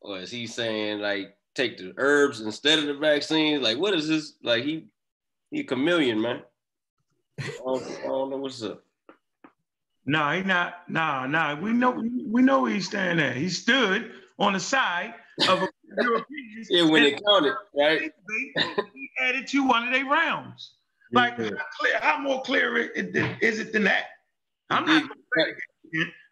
or 0.00 0.18
is 0.18 0.30
he 0.30 0.46
saying 0.46 1.00
like 1.00 1.36
take 1.54 1.78
the 1.78 1.92
herbs 1.96 2.40
instead 2.40 2.78
of 2.78 2.86
the 2.86 2.94
vaccine? 2.94 3.62
Like 3.62 3.78
what 3.78 3.94
is 3.94 4.08
this? 4.08 4.34
Like 4.42 4.64
he 4.64 4.86
he 5.50 5.60
a 5.60 5.64
chameleon 5.64 6.20
man. 6.20 6.42
I 7.40 7.50
don't, 7.64 7.82
I 7.82 8.06
don't 8.06 8.30
know 8.30 8.36
what's 8.36 8.62
up. 8.62 8.82
No, 10.06 10.30
he 10.32 10.42
not. 10.42 10.88
No, 10.88 11.26
no. 11.26 11.58
We 11.60 11.72
know 11.72 11.90
we 12.26 12.42
know 12.42 12.62
where 12.62 12.72
he's 12.72 12.86
standing 12.86 13.24
at. 13.24 13.36
He 13.36 13.48
stood 13.48 14.10
on 14.38 14.54
the 14.54 14.60
side 14.60 15.14
of 15.48 15.62
a 15.62 15.68
Europeans. 16.02 16.68
yeah, 16.70 16.88
when 16.88 17.04
it 17.04 17.22
counted, 17.24 17.54
right? 17.74 18.12
Added 19.20 19.46
to 19.48 19.66
one 19.66 19.86
of 19.86 19.92
their 19.92 20.06
rounds. 20.06 20.74
Like, 21.12 21.34
yeah. 21.38 21.50
how, 21.56 21.64
clear, 21.78 21.98
how 22.00 22.18
more 22.18 22.42
clear 22.42 22.76
is 22.76 23.58
it 23.58 23.72
than 23.72 23.84
that? 23.84 24.04
I'm 24.70 24.86
not. 24.86 25.10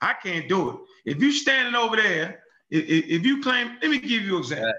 I 0.00 0.14
can't 0.22 0.48
do 0.48 0.70
it. 0.70 0.76
If 1.04 1.22
you 1.22 1.32
standing 1.32 1.74
over 1.74 1.96
there, 1.96 2.42
if, 2.70 2.84
if 2.88 3.26
you 3.26 3.42
claim, 3.42 3.76
let 3.82 3.90
me 3.90 3.98
give 3.98 4.22
you 4.22 4.36
an 4.36 4.42
example. 4.42 4.72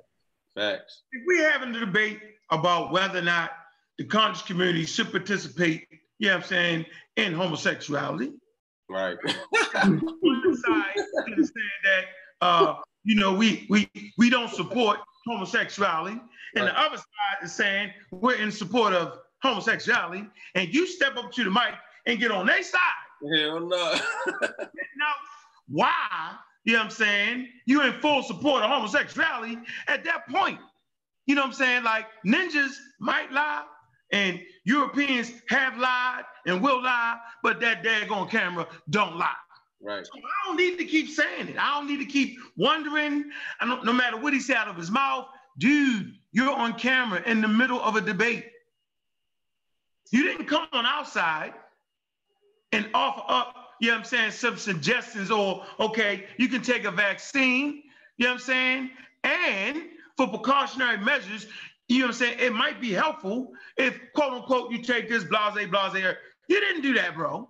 Facts. 0.56 1.04
If 1.12 1.24
we're 1.28 1.52
having 1.52 1.76
a 1.76 1.80
debate 1.80 2.20
about 2.50 2.92
whether 2.92 3.20
or 3.20 3.24
not 3.24 3.52
the 3.98 4.06
conscious 4.06 4.42
community 4.44 4.86
should 4.86 5.12
participate, 5.12 5.88
you 6.18 6.28
know 6.28 6.36
what 6.36 6.44
I'm 6.44 6.48
saying, 6.48 6.86
in 7.18 7.34
homosexuality. 7.34 8.32
Right. 8.90 9.18
One 9.74 10.58
side 10.58 10.96
understand 11.28 11.66
that 11.84 12.06
uh, 12.42 12.76
you 13.10 13.16
know, 13.16 13.34
we 13.34 13.66
we 13.70 13.90
we 14.20 14.30
don't 14.30 14.52
support 14.52 15.00
homosexuality, 15.26 16.22
and 16.56 16.66
right. 16.66 16.72
the 16.72 16.80
other 16.80 16.98
side 16.98 17.44
is 17.44 17.52
saying 17.52 17.90
we're 18.12 18.36
in 18.36 18.52
support 18.52 18.94
of 18.94 19.18
homosexuality, 19.42 20.28
and 20.54 20.72
you 20.72 20.86
step 20.86 21.18
up 21.18 21.32
to 21.32 21.44
the 21.44 21.50
mic 21.50 21.74
and 22.06 22.20
get 22.20 22.30
on 22.30 22.46
their 22.46 22.62
side. 22.62 22.80
Hell 23.36 23.62
no. 23.62 23.96
now, 24.52 25.14
why? 25.70 25.90
You 26.66 26.74
know 26.74 26.80
what 26.80 26.86
I'm 26.86 26.92
saying? 26.92 27.48
You're 27.66 27.88
in 27.88 28.00
full 28.00 28.22
support 28.22 28.62
of 28.62 28.70
homosexuality 28.70 29.58
at 29.88 30.04
that 30.04 30.28
point. 30.30 30.60
You 31.26 31.34
know 31.34 31.42
what 31.42 31.48
I'm 31.48 31.54
saying? 31.54 31.84
Like 31.84 32.06
ninjas 32.24 32.76
might 33.00 33.32
lie, 33.32 33.64
and 34.12 34.40
Europeans 34.66 35.32
have 35.50 35.80
lied 35.80 36.26
and 36.46 36.62
will 36.62 36.84
lie, 36.84 37.18
but 37.42 37.60
that 37.62 37.84
daggone 37.84 38.30
camera 38.30 38.68
don't 38.92 39.18
lie. 39.18 39.34
Right. 39.82 40.06
So 40.06 40.12
I 40.16 40.48
don't 40.48 40.58
need 40.58 40.78
to 40.78 40.86
keep 40.86 41.10
saying 41.10 41.48
it. 41.48 41.58
I 41.58 41.76
don't 41.76 41.88
need 41.88 42.00
to 42.00 42.06
keep 42.06 42.38
wondering. 42.58 43.26
I 43.60 43.66
don't, 43.66 43.86
no 43.86 43.94
matter 43.94 44.18
what 44.18 44.34
he 44.34 44.40
said 44.40 44.58
out 44.58 44.68
of 44.68 44.76
his 44.76 44.92
mouth, 44.92 45.28
dude, 45.58 46.14
you're 46.32 46.52
on 46.52 46.74
camera 46.74 47.22
in 47.26 47.42
the 47.42 47.48
middle 47.48 47.82
of 47.82 47.96
a 47.96 48.02
debate. 48.02 48.46
You 50.12 50.24
didn't 50.24 50.48
come 50.48 50.68
on 50.74 50.86
outside 50.86 51.54
and 52.72 52.90
offer 52.94 53.24
up, 53.28 53.56
you 53.80 53.88
know 53.88 53.96
what 53.96 54.00
I'm 54.00 54.06
saying, 54.06 54.32
some 54.32 54.58
suggestions 54.58 55.32
or, 55.32 55.64
okay, 55.80 56.26
you 56.38 56.50
can 56.50 56.62
take 56.62 56.84
a 56.84 56.92
vaccine, 56.92 57.84
you 58.18 58.26
know 58.26 58.34
what 58.34 58.34
I'm 58.34 58.40
saying? 58.40 58.90
And 59.24 59.84
for 60.18 60.28
precautionary 60.28 60.98
measures, 60.98 61.48
you 61.88 62.00
know 62.00 62.06
what 62.06 62.16
I'm 62.16 62.20
saying, 62.20 62.40
it 62.40 62.54
might 62.54 62.82
be 62.82 62.92
helpful 62.92 63.54
if, 63.78 63.98
quote 64.14 64.34
unquote, 64.34 64.72
you 64.72 64.82
take 64.82 65.10
this 65.10 65.24
blase, 65.24 65.68
blase. 65.68 66.16
You 66.48 66.60
didn't 66.60 66.82
do 66.82 66.94
that, 66.96 67.16
bro. 67.16 67.50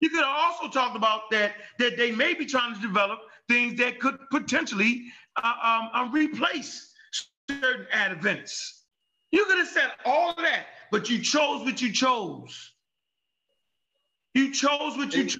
You 0.00 0.10
could 0.10 0.24
also 0.24 0.68
talk 0.68 0.94
about 0.94 1.22
that 1.30 1.54
that 1.78 1.96
they 1.96 2.12
may 2.12 2.34
be 2.34 2.46
trying 2.46 2.74
to 2.74 2.80
develop 2.80 3.20
things 3.48 3.78
that 3.78 3.98
could 4.00 4.18
potentially 4.30 5.04
uh, 5.42 5.52
um, 5.62 5.90
uh, 5.94 6.10
replace 6.12 6.92
certain 7.50 7.86
events. 8.16 8.84
You 9.32 9.44
could 9.46 9.58
have 9.58 9.68
said 9.68 9.90
all 10.04 10.30
of 10.30 10.36
that, 10.38 10.66
but 10.90 11.08
you 11.08 11.20
chose 11.20 11.64
what 11.64 11.80
you 11.80 11.92
chose. 11.92 12.72
You 14.34 14.52
chose 14.52 14.96
what 14.96 15.14
you 15.14 15.24
chose. 15.24 15.38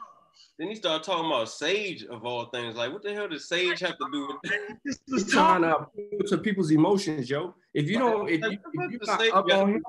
Then 0.59 0.69
he 0.69 0.75
started 0.75 1.05
talking 1.05 1.27
about 1.27 1.51
sage 1.51 2.05
of 2.05 2.25
all 2.25 2.47
things. 2.47 2.77
Like, 2.77 2.91
what 2.91 3.03
the 3.03 3.13
hell 3.13 3.29
does 3.29 3.47
sage 3.47 3.81
have 3.81 3.99
to 3.99 4.09
do 4.11 4.27
with 4.27 4.37
that? 4.45 4.79
this? 4.85 4.99
He's 5.07 5.31
trying 5.31 5.63
to 5.63 5.77
appeal 5.77 6.21
to 6.29 6.39
people's 6.39 6.71
emotions, 6.71 7.29
yo. 7.29 7.55
If 7.75 7.91
you 7.91 7.99
don't, 7.99 8.29
if, 8.31 8.41
you, 8.41 8.59
if 8.75 8.91
you're 8.91 9.01
not 9.07 9.29
up 9.33 9.53
on 9.53 9.75
him, 9.75 9.83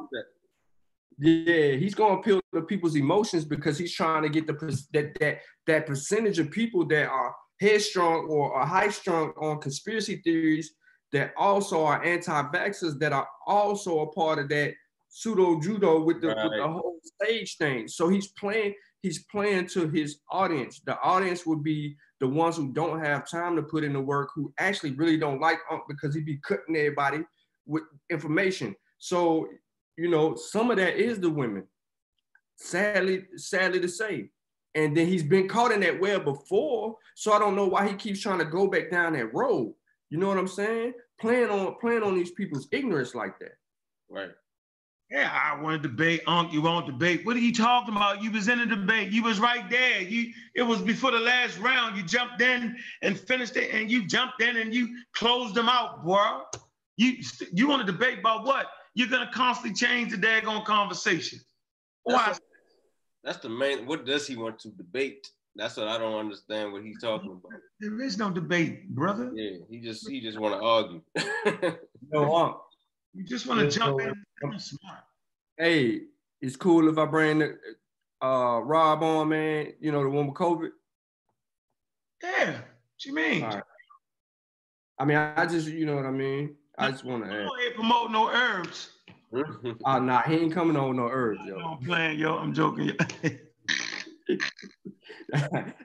yeah, 1.20 1.72
he's 1.72 1.96
going 1.96 2.14
to 2.14 2.20
appeal 2.20 2.42
to 2.54 2.62
people's 2.62 2.96
emotions 2.96 3.44
because 3.44 3.78
he's 3.78 3.94
trying 3.94 4.24
to 4.24 4.30
get 4.30 4.48
the 4.48 4.54
that 4.94 5.18
that 5.20 5.40
that 5.66 5.86
percentage 5.88 6.40
of 6.40 6.52
people 6.52 6.86
that 6.88 7.08
are 7.08 7.34
headstrong 7.60 8.28
or 8.30 8.54
are 8.54 8.66
high 8.66 8.90
strung 8.90 9.34
on 9.42 9.60
conspiracy 9.60 10.22
theories 10.24 10.74
that 11.12 11.34
also 11.38 11.84
are 11.84 12.04
anti-vaxxers 12.04 13.00
that 13.00 13.14
are 13.14 13.28
also 13.48 14.02
a 14.02 14.12
part 14.12 14.38
of 14.38 14.50
that 14.50 14.74
pseudo 15.10 15.60
judo 15.60 16.04
with 16.04 16.22
the, 16.22 16.28
right. 16.28 16.44
with 16.44 16.54
the 16.60 16.68
whole 16.68 17.00
stage 17.04 17.58
thing. 17.58 17.88
So 17.88 18.10
he's 18.10 18.28
playing 18.40 18.76
he's 19.02 19.26
playing 19.32 19.68
to 19.68 19.88
his 19.88 20.20
audience. 20.32 20.82
The 20.86 21.00
audience 21.02 21.46
would 21.46 21.64
be 21.64 21.96
the 22.20 22.28
ones 22.28 22.58
who 22.58 22.74
don't 22.74 23.00
have 23.00 23.30
time 23.30 23.56
to 23.56 23.64
put 23.64 23.84
in 23.84 23.94
the 23.94 24.02
work, 24.02 24.30
who 24.36 24.54
actually 24.60 24.92
really 24.92 25.18
don't 25.18 25.40
like 25.40 25.60
Unc 25.72 25.84
because 25.88 26.14
he'd 26.14 26.26
be 26.26 26.40
cutting 26.48 26.76
everybody 26.76 27.20
with 27.66 27.84
information. 28.10 28.76
So 29.00 29.48
you 29.98 30.10
know, 30.10 30.36
some 30.36 30.72
of 30.72 30.78
that 30.78 30.96
is 30.96 31.20
the 31.20 31.30
women. 31.30 31.64
Sadly, 32.56 33.26
sadly 33.36 33.80
to 33.82 33.90
say. 33.90 34.30
And 34.76 34.96
then 34.96 35.08
he's 35.08 35.24
been 35.24 35.48
caught 35.48 35.72
in 35.72 35.80
that 35.82 36.00
web 36.00 36.24
before. 36.24 36.96
So 37.16 37.34
I 37.34 37.40
don't 37.40 37.56
know 37.56 37.66
why 37.66 37.88
he 37.88 37.96
keeps 37.96 38.22
trying 38.22 38.40
to 38.40 38.46
go 38.46 38.68
back 38.68 38.92
down 38.92 39.14
that 39.14 39.34
road. 39.34 39.74
You 40.10 40.18
know 40.20 40.28
what 40.28 40.38
I'm 40.38 40.48
saying? 40.48 40.94
Playing 41.20 41.50
on 41.50 41.76
playing 41.82 42.04
on 42.04 42.16
these 42.16 42.32
people's 42.32 42.68
ignorance 42.72 43.16
like 43.16 43.40
that. 43.40 43.58
Right. 44.10 44.30
Yeah, 45.10 45.32
I 45.32 45.60
want 45.62 45.82
to 45.82 45.88
debate, 45.88 46.22
Unc. 46.28 46.52
You 46.52 46.62
won't 46.62 46.86
debate. 46.86 47.26
What 47.26 47.38
are 47.38 47.40
you 47.40 47.54
talking 47.54 47.96
about? 47.96 48.22
You 48.22 48.30
was 48.30 48.50
in 48.50 48.60
a 48.60 48.66
debate. 48.66 49.10
You 49.10 49.24
was 49.24 49.40
right 49.40 49.70
there. 49.70 50.02
You 50.02 50.34
it 50.54 50.64
was 50.64 50.82
before 50.82 51.12
the 51.12 51.20
last 51.20 51.58
round. 51.60 51.98
You 51.98 52.04
jumped 52.04 52.42
in 52.42 52.76
and 53.02 53.18
finished 53.18 53.56
it, 53.56 53.74
and 53.74 53.90
you 53.90 54.06
jumped 54.06 54.42
in 54.42 54.58
and 54.58 54.74
you 54.74 54.96
closed 55.14 55.56
them 55.56 55.70
out, 55.70 56.04
bro. 56.04 56.42
You 56.98 57.16
you 57.54 57.68
want 57.68 57.86
to 57.86 57.92
debate 57.92 58.20
about 58.20 58.46
what? 58.46 58.68
You're 58.98 59.08
gonna 59.08 59.30
constantly 59.32 59.76
change 59.76 60.12
the 60.12 60.18
daggone 60.18 60.66
conversation. 60.66 61.40
Why? 62.04 62.26
That's, 62.26 62.40
that's 63.24 63.38
the 63.38 63.50
main. 63.50 63.86
What 63.86 64.08
does 64.08 64.26
he 64.26 64.36
want 64.36 64.58
to 64.60 64.70
debate? 64.70 65.30
That's 65.56 65.78
what 65.78 65.88
I 65.88 66.00
don't 66.00 66.16
understand. 66.16 66.74
What 66.74 66.84
he's 66.84 67.00
talking 67.00 67.30
about. 67.32 67.60
There 67.80 68.02
is 68.02 68.18
no 68.18 68.32
debate, 68.32 68.90
brother. 68.90 69.32
Yeah, 69.36 69.58
he 69.70 69.80
just 69.80 70.10
he 70.10 70.20
just 70.20 70.40
want 70.40 70.60
to 70.60 70.66
argue. 70.66 71.02
no, 72.12 72.62
You 73.14 73.24
just 73.24 73.46
want 73.46 73.60
to 73.60 73.70
jump 73.70 74.02
in. 74.02 74.14
And 74.42 74.62
smart. 74.62 75.00
Hey, 75.58 76.02
it's 76.42 76.56
cool 76.56 76.90
if 76.90 76.98
I 76.98 77.06
bring 77.06 77.44
uh 78.24 78.62
Rob 78.64 79.04
on, 79.04 79.30
man. 79.30 79.74
You 79.80 79.92
know 79.92 80.02
the 80.02 80.10
one 80.10 80.26
with 80.26 80.36
COVID. 80.36 80.70
Yeah. 82.24 82.52
What 82.52 83.06
you 83.06 83.14
mean? 83.14 83.44
All 83.44 83.50
right. 83.50 83.64
I 85.00 85.06
mean, 85.06 85.18
I 85.18 85.46
just, 85.46 85.68
you 85.68 85.86
know 85.86 85.96
what 85.96 86.08
I 86.08 86.12
mean. 86.12 86.56
I 86.78 86.92
just 86.92 87.04
want 87.04 87.26
to. 87.26 87.32
You 87.32 87.50
ain't 87.66 87.76
promote 87.76 88.12
no 88.12 88.30
herbs. 88.30 88.92
Uh, 89.86 90.00
nah, 90.00 90.22
he 90.22 90.36
ain't 90.36 90.54
coming 90.54 90.78
on 90.78 90.90
with 90.90 90.98
no 90.98 91.10
herbs, 91.10 91.40
yo. 91.46 91.58
I'm 91.58 91.80
playing, 91.80 92.20
yo. 92.20 92.38
I'm 92.38 92.54
joking. 92.54 92.92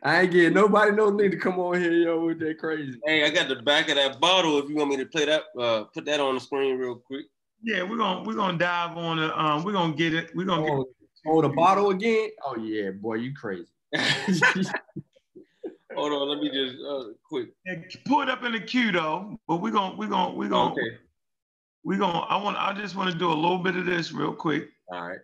I 0.03 0.20
ain't 0.20 0.32
getting 0.32 0.53
nobody 0.53 0.93
no 0.93 1.11
need 1.11 1.30
to 1.32 1.36
come 1.36 1.59
on 1.59 1.80
here, 1.80 1.93
yo, 1.93 2.26
with 2.26 2.38
that 2.40 2.59
crazy. 2.59 3.01
hey, 3.05 3.24
I 3.24 3.30
got 3.30 3.49
the 3.49 3.57
back 3.57 3.88
of 3.88 3.97
that 3.97 4.20
bottle. 4.20 4.59
If 4.59 4.68
you 4.68 4.76
want 4.76 4.90
me 4.90 4.99
to 4.99 5.07
play 5.07 5.24
that, 5.24 5.45
uh, 5.59 5.84
put 5.84 6.05
that 6.05 6.20
on 6.20 6.34
the 6.34 6.40
screen 6.40 6.76
real 6.76 6.97
quick. 6.97 7.26
yeah, 7.62 7.82
we're 7.82 7.97
gonna 7.97 8.22
we're 8.22 8.34
gonna 8.34 8.59
dive 8.59 8.97
on 8.97 9.16
the 9.16 9.40
um 9.40 9.64
we're 9.64 9.72
gonna 9.72 9.95
get 9.95 10.14
it. 10.14 10.30
We're 10.34 10.47
gonna 10.47 10.62
get 10.62 10.72
Oh, 11.26 11.38
oh, 11.38 11.43
the 11.43 11.49
bottle 11.49 11.90
again? 11.90 12.30
Oh 12.45 12.57
yeah, 12.57 12.90
boy, 12.90 13.14
you 13.14 13.32
crazy. 13.34 13.66
Hold 16.03 16.14
on, 16.14 16.28
let 16.30 16.40
me 16.40 16.50
just 16.50 16.82
uh, 16.84 17.12
quick. 17.28 17.50
Pull 18.07 18.22
it 18.22 18.28
up 18.28 18.42
in 18.42 18.50
the 18.50 18.59
queue 18.59 18.90
though, 18.90 19.38
but 19.46 19.59
we're 19.59 19.70
gonna 19.70 19.94
we're 19.94 20.09
gonna 20.09 20.34
we're 20.34 20.48
gonna 20.48 20.72
Okay. 20.72 20.98
we're 21.84 22.00
gonna 22.00 22.18
I 22.18 22.42
want 22.42 22.57
I 22.57 22.72
just 22.72 22.96
want 22.96 23.12
to 23.12 23.16
do 23.16 23.30
a 23.30 23.32
little 23.32 23.59
bit 23.59 23.76
of 23.76 23.86
this 23.86 24.11
real 24.11 24.34
quick. 24.34 24.68
All 24.88 25.00
right. 25.00 25.20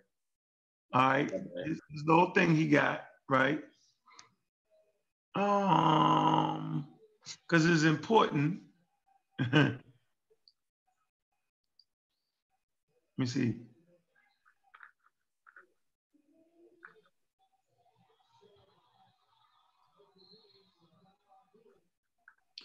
All 0.93 1.01
right. 1.01 1.29
This, 1.29 1.81
this 1.91 2.03
little 2.05 2.31
thing 2.31 2.55
he 2.55 2.69
got, 2.69 3.01
right? 3.27 3.61
Um, 5.35 6.87
because 7.45 7.65
it's 7.65 7.83
important. 7.83 8.61
Let 9.51 9.81
me 13.17 13.25
see. 13.25 13.55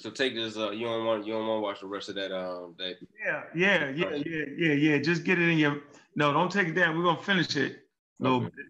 So 0.05 0.11
take 0.11 0.35
this. 0.35 0.59
Uh, 0.59 0.71
you 0.71 0.85
don't 0.85 1.07
want 1.07 1.27
you 1.27 1.33
don't 1.33 1.49
want 1.49 1.57
to 1.57 1.63
watch 1.63 1.81
the 1.81 1.87
rest 1.87 2.11
of 2.11 2.17
that. 2.17 2.31
Um, 2.31 2.75
that 2.77 2.97
Yeah, 3.25 3.45
yeah, 3.55 3.89
yeah, 3.89 4.11
yeah, 4.17 4.45
yeah, 4.55 4.73
yeah. 4.75 4.99
Just 4.99 5.25
get 5.25 5.39
it 5.39 5.49
in 5.49 5.57
your. 5.57 5.81
No, 6.15 6.31
don't 6.31 6.53
take 6.53 6.69
it 6.69 6.75
down. 6.75 6.99
We're 6.99 7.05
gonna 7.05 7.23
finish 7.23 7.57
it 7.57 7.79
a 8.21 8.23
little 8.23 8.43
Okay. 8.43 8.55
bit. 8.55 8.67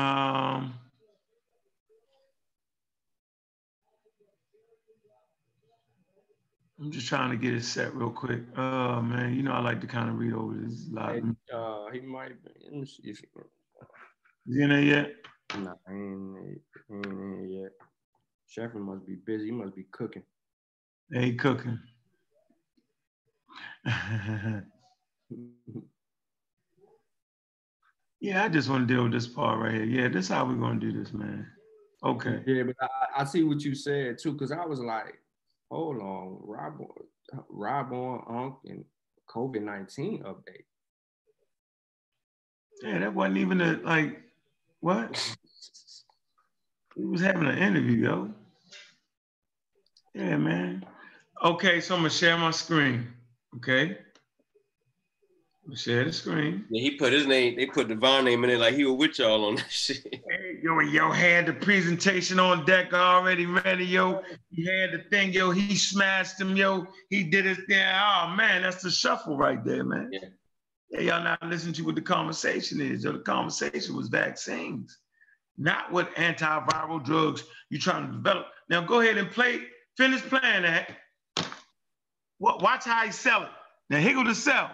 Um. 0.00 0.72
I'm 6.80 6.90
just 6.90 7.06
trying 7.06 7.32
to 7.32 7.36
get 7.36 7.52
it 7.52 7.64
set 7.64 7.94
real 7.94 8.08
quick. 8.08 8.40
Oh 8.56 9.02
man, 9.02 9.34
you 9.34 9.42
know 9.42 9.52
I 9.52 9.60
like 9.60 9.82
to 9.82 9.86
kind 9.86 10.08
of 10.08 10.18
read 10.18 10.32
over 10.32 10.54
this. 10.54 10.88
A 10.90 10.94
lot. 10.94 11.16
Is 11.16 11.22
uh, 11.52 11.90
he 11.92 12.00
might 12.00 12.42
be. 12.42 12.50
Let 12.64 12.72
me 12.72 12.86
see 12.86 13.10
if 13.10 13.18
he, 13.18 13.26
he 14.46 14.62
in 14.62 14.70
there 14.70 14.80
yet? 14.80 15.12
Nah, 15.58 15.74
he 15.88 15.94
ain't, 15.94 16.60
he 16.88 16.94
ain't 16.94 17.06
in 17.06 17.46
here 17.48 17.62
yet. 17.62 17.72
Sheffrin 18.48 18.82
must 18.82 19.06
be 19.06 19.16
busy. 19.26 19.46
He 19.46 19.52
must 19.52 19.74
be 19.74 19.84
cooking. 19.90 20.22
Hey, 21.12 21.34
cooking. 21.34 21.78
yeah, 28.20 28.44
I 28.44 28.48
just 28.48 28.68
want 28.68 28.88
to 28.88 28.94
deal 28.94 29.04
with 29.04 29.12
this 29.12 29.26
part 29.26 29.60
right 29.60 29.74
here. 29.74 29.84
Yeah, 29.84 30.08
this 30.08 30.26
is 30.26 30.30
how 30.30 30.44
we're 30.46 30.54
gonna 30.54 30.80
do 30.80 30.92
this, 30.92 31.12
man. 31.12 31.46
Okay. 32.04 32.42
Yeah, 32.46 32.64
but 32.64 32.76
I, 32.80 33.22
I 33.22 33.24
see 33.24 33.42
what 33.44 33.62
you 33.62 33.74
said 33.74 34.18
too, 34.18 34.32
because 34.32 34.52
I 34.52 34.64
was 34.64 34.80
like, 34.80 35.18
hold 35.70 36.00
on, 36.00 36.38
Rob, 36.42 36.80
Rob 37.48 37.92
on 37.92 38.24
Unc 38.28 38.56
and 38.66 38.84
COVID 39.28 39.62
nineteen 39.62 40.22
update. 40.22 40.64
Yeah, 42.82 42.98
that 42.98 43.14
wasn't 43.14 43.38
even 43.38 43.60
a 43.60 43.78
like 43.84 44.20
what? 44.80 45.36
We 46.96 47.06
was 47.06 47.20
having 47.20 47.46
an 47.46 47.58
interview, 47.58 48.06
yo. 48.06 48.30
Yeah, 50.14 50.36
man. 50.36 50.86
Okay, 51.44 51.80
so 51.80 51.94
I'm 51.94 52.00
gonna 52.00 52.10
share 52.10 52.38
my 52.38 52.52
screen. 52.52 53.08
Okay. 53.56 53.98
Share 55.74 56.04
the 56.04 56.12
screen. 56.12 56.66
yeah, 56.68 56.82
he 56.82 56.90
put 56.98 57.12
his 57.12 57.26
name. 57.26 57.56
They 57.56 57.66
put 57.66 57.88
Devon 57.88 58.26
name 58.26 58.44
in 58.44 58.50
it 58.50 58.58
like 58.58 58.74
he 58.74 58.84
was 58.84 58.98
with 58.98 59.18
y'all 59.18 59.46
on 59.46 59.56
that 59.56 59.66
shit. 59.70 60.04
Hey, 60.12 60.58
yo, 60.62 60.78
yo 60.80 61.10
had 61.10 61.46
the 61.46 61.54
presentation 61.54 62.38
on 62.38 62.66
deck 62.66 62.92
already 62.92 63.46
ready, 63.46 63.86
yo. 63.86 64.22
He 64.50 64.66
had 64.66 64.92
the 64.92 65.04
thing, 65.10 65.32
yo. 65.32 65.50
He 65.52 65.74
smashed 65.74 66.38
him, 66.38 66.54
yo. 66.54 66.86
He 67.08 67.24
did 67.24 67.46
his 67.46 67.58
thing. 67.66 67.82
Oh 67.82 68.34
man, 68.36 68.60
that's 68.62 68.82
the 68.82 68.90
shuffle 68.90 69.38
right 69.38 69.64
there, 69.64 69.84
man. 69.84 70.10
Yeah. 70.12 70.28
Yeah, 70.90 71.00
y'all 71.00 71.24
not 71.24 71.42
listening 71.42 71.74
to 71.74 71.82
what 71.82 71.94
the 71.94 72.02
conversation 72.02 72.80
is. 72.80 73.02
Yo, 73.02 73.12
the 73.12 73.20
conversation 73.20 73.96
was 73.96 74.08
vaccines, 74.08 74.98
not 75.56 75.92
what 75.92 76.14
antiviral 76.16 77.02
drugs 77.02 77.44
you're 77.70 77.80
trying 77.80 78.06
to 78.06 78.12
develop. 78.12 78.46
Now 78.68 78.80
go 78.82 79.00
ahead 79.00 79.18
and 79.18 79.30
play, 79.30 79.60
finish 79.96 80.20
playing 80.22 80.62
that. 80.62 80.90
Wa- 82.38 82.58
Watch 82.60 82.84
how 82.84 83.04
he 83.04 83.12
sell 83.12 83.42
it. 83.42 83.48
Now 83.90 83.98
here 83.98 84.14
go 84.14 84.24
the 84.24 84.34
sell. 84.34 84.70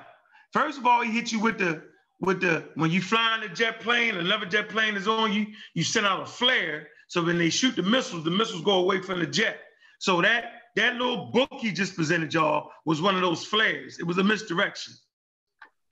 First 0.53 0.79
of 0.79 0.87
all, 0.87 1.03
he 1.03 1.11
hit 1.11 1.33
you 1.33 1.41
with 1.41 1.59
the 1.59 1.83
with 2.21 2.41
the 2.41 2.69
when 2.75 2.91
you 2.91 3.01
flying 3.01 3.43
the 3.43 3.49
jet 3.49 3.81
plane, 3.81 4.17
another 4.17 4.47
jet 4.47 4.69
plane 4.69 4.97
is 4.97 5.09
on 5.09 5.33
you, 5.33 5.47
you 5.75 5.83
send 5.83 6.07
out 6.07 6.23
a 6.23 6.27
flare. 6.27 6.89
So 7.09 7.25
when 7.25 7.39
they 7.39 7.51
shoot 7.51 7.77
the 7.77 7.83
missiles, 7.83 8.25
the 8.25 8.31
missiles 8.31 8.63
go 8.63 8.81
away 8.81 9.01
from 9.01 9.21
the 9.21 9.27
jet. 9.27 9.59
So 9.99 10.21
that 10.23 10.53
that 10.77 10.95
little 10.95 11.31
book 11.33 11.49
he 11.59 11.73
just 11.73 11.97
presented 11.97 12.33
y'all 12.33 12.71
was 12.85 13.03
one 13.03 13.15
of 13.15 13.21
those 13.21 13.45
flares. 13.45 13.99
It 13.99 14.05
was 14.05 14.19
a 14.19 14.25
misdirection. 14.25 14.95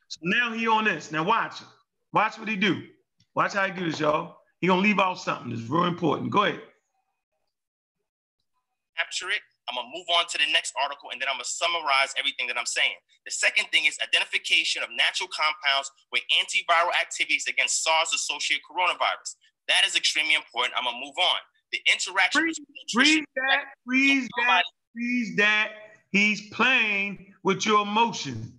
So 0.08 0.20
now 0.22 0.52
he 0.52 0.66
on 0.68 0.84
this. 0.84 1.10
Now 1.12 1.24
watch 1.24 1.60
him. 1.60 1.68
Watch 2.12 2.38
what 2.38 2.48
he 2.48 2.56
do. 2.56 2.82
Watch 3.34 3.52
how 3.54 3.66
he 3.66 3.72
do 3.72 3.90
this, 3.90 4.00
y'all. 4.00 4.36
He 4.60 4.66
gonna 4.66 4.82
leave 4.82 4.98
out 5.00 5.18
something 5.18 5.50
that's 5.50 5.68
real 5.68 5.84
important. 5.84 6.30
Go 6.30 6.44
ahead. 6.44 6.60
capture 8.96 9.30
it. 9.30 9.40
I'm 9.68 9.76
gonna 9.76 9.88
move 9.94 10.06
on 10.18 10.26
to 10.28 10.38
the 10.38 10.50
next 10.52 10.72
article 10.82 11.10
and 11.12 11.20
then 11.20 11.28
I'm 11.28 11.36
gonna 11.36 11.44
summarize 11.44 12.14
everything 12.18 12.48
that 12.48 12.58
I'm 12.58 12.66
saying. 12.66 12.94
The 13.26 13.30
second 13.30 13.66
thing 13.70 13.84
is 13.84 13.98
identification 14.02 14.82
of 14.82 14.88
natural 14.96 15.28
compounds 15.28 15.90
with 16.10 16.22
antiviral 16.34 16.90
activities 17.00 17.46
against 17.48 17.84
SARS 17.84 18.12
associated 18.14 18.64
coronavirus. 18.70 19.36
That 19.68 19.82
is 19.86 19.94
extremely 19.96 20.34
important. 20.34 20.74
I'm 20.76 20.84
gonna 20.84 20.98
move 20.98 21.14
on. 21.18 21.38
The 21.72 21.80
interaction 21.92 22.42
Freeze, 22.42 22.58
Freeze 22.92 23.24
that, 23.36 23.64
freeze 23.86 24.28
that, 24.46 24.62
freeze 24.94 25.36
that. 25.36 25.72
He's 26.12 26.48
playing 26.50 27.34
with 27.44 27.66
your 27.66 27.82
emotion. 27.82 28.54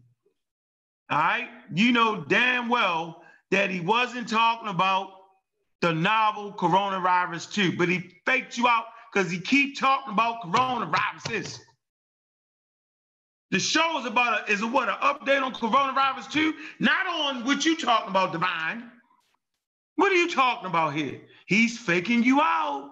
All 1.10 1.18
right? 1.18 1.50
You 1.74 1.92
know 1.92 2.24
damn 2.28 2.70
well 2.70 3.24
that 3.52 3.72
he 3.72 3.80
wasn't 3.82 4.30
talking 4.30 4.70
about 4.70 5.10
the 5.82 5.94
novel 5.94 6.54
coronavirus 6.54 7.52
too, 7.52 7.76
but 7.78 7.90
he 7.90 8.12
faked 8.26 8.58
you 8.58 8.68
out 8.68 8.86
because 9.12 9.32
he 9.32 9.40
keep 9.40 9.80
talking 9.80 10.14
about 10.14 10.42
coronaviruses. 10.42 11.60
The 13.52 13.60
show 13.60 14.00
is 14.00 14.06
about 14.06 14.48
a, 14.48 14.52
is 14.52 14.62
a, 14.62 14.68
what 14.68 14.90
an 14.90 14.96
update 14.96 15.42
on 15.42 15.54
coronavirus 15.54 16.32
too, 16.32 16.54
not 16.80 17.08
on 17.08 17.46
what 17.46 17.66
you 17.66 17.76
talking 17.78 18.10
about, 18.10 18.32
Divine. 18.32 18.92
What 19.96 20.12
are 20.12 20.16
you 20.16 20.30
talking 20.30 20.68
about 20.68 20.94
here? 20.94 21.20
He's 21.48 21.78
faking 21.78 22.24
you 22.24 22.40
out. 22.42 22.92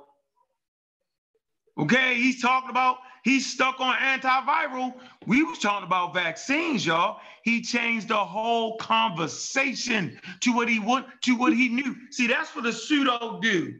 Okay, 1.77 2.15
he's 2.15 2.41
talking 2.41 2.71
about 2.71 2.97
he's 3.27 3.45
stuck 3.45 3.79
on 3.81 3.95
antiviral. 3.97 4.93
We 5.25 5.43
was 5.43 5.59
talking 5.59 5.85
about 5.85 6.13
vaccines, 6.13 6.85
y'all. 6.85 7.19
He 7.43 7.61
changed 7.61 8.07
the 8.07 8.15
whole 8.15 8.77
conversation 8.77 10.17
to 10.41 10.53
what 10.53 10.69
he 10.69 10.79
want 10.79 11.07
to 11.23 11.35
what 11.35 11.53
he 11.53 11.67
knew. 11.67 11.93
See, 12.11 12.27
that's 12.27 12.55
what 12.55 12.63
the 12.63 12.71
pseudo 12.71 13.39
do. 13.41 13.75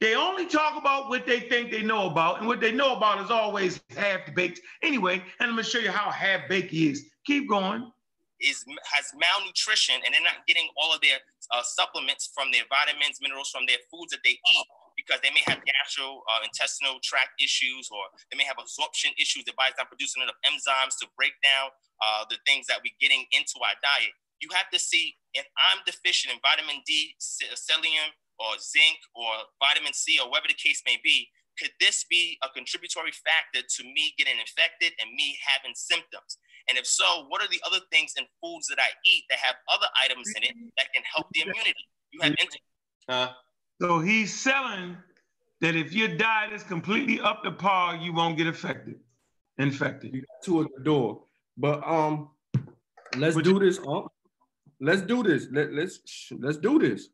They 0.00 0.14
only 0.14 0.46
talk 0.46 0.76
about 0.76 1.08
what 1.08 1.26
they 1.26 1.40
think 1.40 1.70
they 1.70 1.82
know 1.82 2.10
about, 2.10 2.40
and 2.40 2.46
what 2.46 2.60
they 2.60 2.72
know 2.72 2.96
about 2.96 3.24
is 3.24 3.30
always 3.30 3.80
half 3.96 4.20
baked. 4.34 4.60
Anyway, 4.82 5.22
and 5.40 5.48
I'm 5.48 5.50
gonna 5.50 5.62
show 5.62 5.78
you 5.78 5.90
how 5.90 6.10
half 6.10 6.48
baked 6.48 6.70
he 6.70 6.90
is. 6.90 7.04
Keep 7.24 7.48
going. 7.48 7.90
is 8.40 8.64
has 8.92 9.12
malnutrition 9.14 9.94
and 10.04 10.12
they're 10.12 10.20
not 10.22 10.44
getting 10.46 10.68
all 10.76 10.92
of 10.92 11.00
their 11.00 11.18
uh, 11.54 11.62
supplements 11.62 12.30
from 12.34 12.50
their 12.50 12.64
vitamins, 12.68 13.18
minerals 13.22 13.48
from 13.48 13.64
their 13.66 13.78
foods 13.90 14.10
that 14.10 14.20
they 14.24 14.36
eat 14.36 14.66
because 14.96 15.20
they 15.20 15.30
may 15.30 15.44
have 15.46 15.60
gastrointestinal 15.62 16.98
tract 17.04 17.36
issues 17.38 17.88
or 17.92 18.02
they 18.32 18.36
may 18.36 18.48
have 18.48 18.56
absorption 18.58 19.12
issues. 19.20 19.44
Their 19.44 19.56
body's 19.56 19.76
not 19.78 19.92
producing 19.92 20.24
enough 20.24 20.40
enzymes 20.48 20.96
to 21.04 21.06
break 21.14 21.36
down 21.44 21.70
uh, 22.00 22.24
the 22.28 22.40
things 22.48 22.66
that 22.66 22.80
we're 22.80 22.96
getting 23.00 23.28
into 23.30 23.60
our 23.60 23.76
diet. 23.84 24.12
You 24.40 24.48
have 24.52 24.68
to 24.72 24.80
see 24.80 25.16
if 25.32 25.46
I'm 25.56 25.80
deficient 25.84 26.34
in 26.34 26.40
vitamin 26.40 26.80
D, 26.84 27.14
selenium, 27.20 28.12
or 28.36 28.56
zinc, 28.60 29.00
or 29.16 29.32
vitamin 29.60 29.92
C, 29.92 30.20
or 30.20 30.28
whatever 30.28 30.48
the 30.48 30.60
case 30.60 30.82
may 30.84 31.00
be. 31.00 31.28
Could 31.56 31.72
this 31.80 32.04
be 32.04 32.36
a 32.44 32.52
contributory 32.52 33.16
factor 33.16 33.64
to 33.64 33.82
me 33.84 34.12
getting 34.20 34.36
infected 34.36 34.92
and 35.00 35.08
me 35.16 35.40
having 35.40 35.72
symptoms? 35.72 36.36
And 36.68 36.76
if 36.76 36.84
so, 36.84 37.24
what 37.28 37.40
are 37.40 37.48
the 37.48 37.60
other 37.64 37.80
things 37.90 38.12
in 38.18 38.28
foods 38.44 38.68
that 38.68 38.76
I 38.76 38.92
eat 39.08 39.24
that 39.30 39.38
have 39.40 39.56
other 39.72 39.88
items 39.96 40.28
in 40.36 40.42
it 40.44 40.52
that 40.76 40.92
can 40.92 41.02
help 41.08 41.28
the 41.32 41.48
immunity? 41.48 41.80
You 42.12 42.20
have 42.20 42.36
inter- 42.36 42.60
Huh? 43.08 43.32
So 43.80 44.00
he's 44.00 44.34
selling 44.34 44.96
that 45.60 45.74
if 45.74 45.92
your 45.92 46.08
diet 46.08 46.52
is 46.52 46.62
completely 46.62 47.20
up 47.20 47.42
to 47.44 47.52
par, 47.52 47.96
you 47.96 48.12
won't 48.12 48.36
get 48.36 48.46
affected, 48.46 48.96
infected. 49.58 50.14
You 50.14 50.20
got 50.22 50.42
two 50.42 50.62
at 50.62 50.68
the 50.76 50.82
door. 50.82 51.22
But 51.56 51.86
um, 51.86 52.30
Let's 53.16 53.34
Would 53.36 53.44
do 53.44 53.52
you- 53.52 53.58
this, 53.60 53.78
Unc. 53.86 54.10
Let's 54.80 55.00
do 55.02 55.22
this. 55.22 55.48
Let, 55.50 55.72
let's 55.72 56.00
sh- 56.04 56.32
let's 56.38 56.58
do 56.58 56.78
this. 56.78 57.08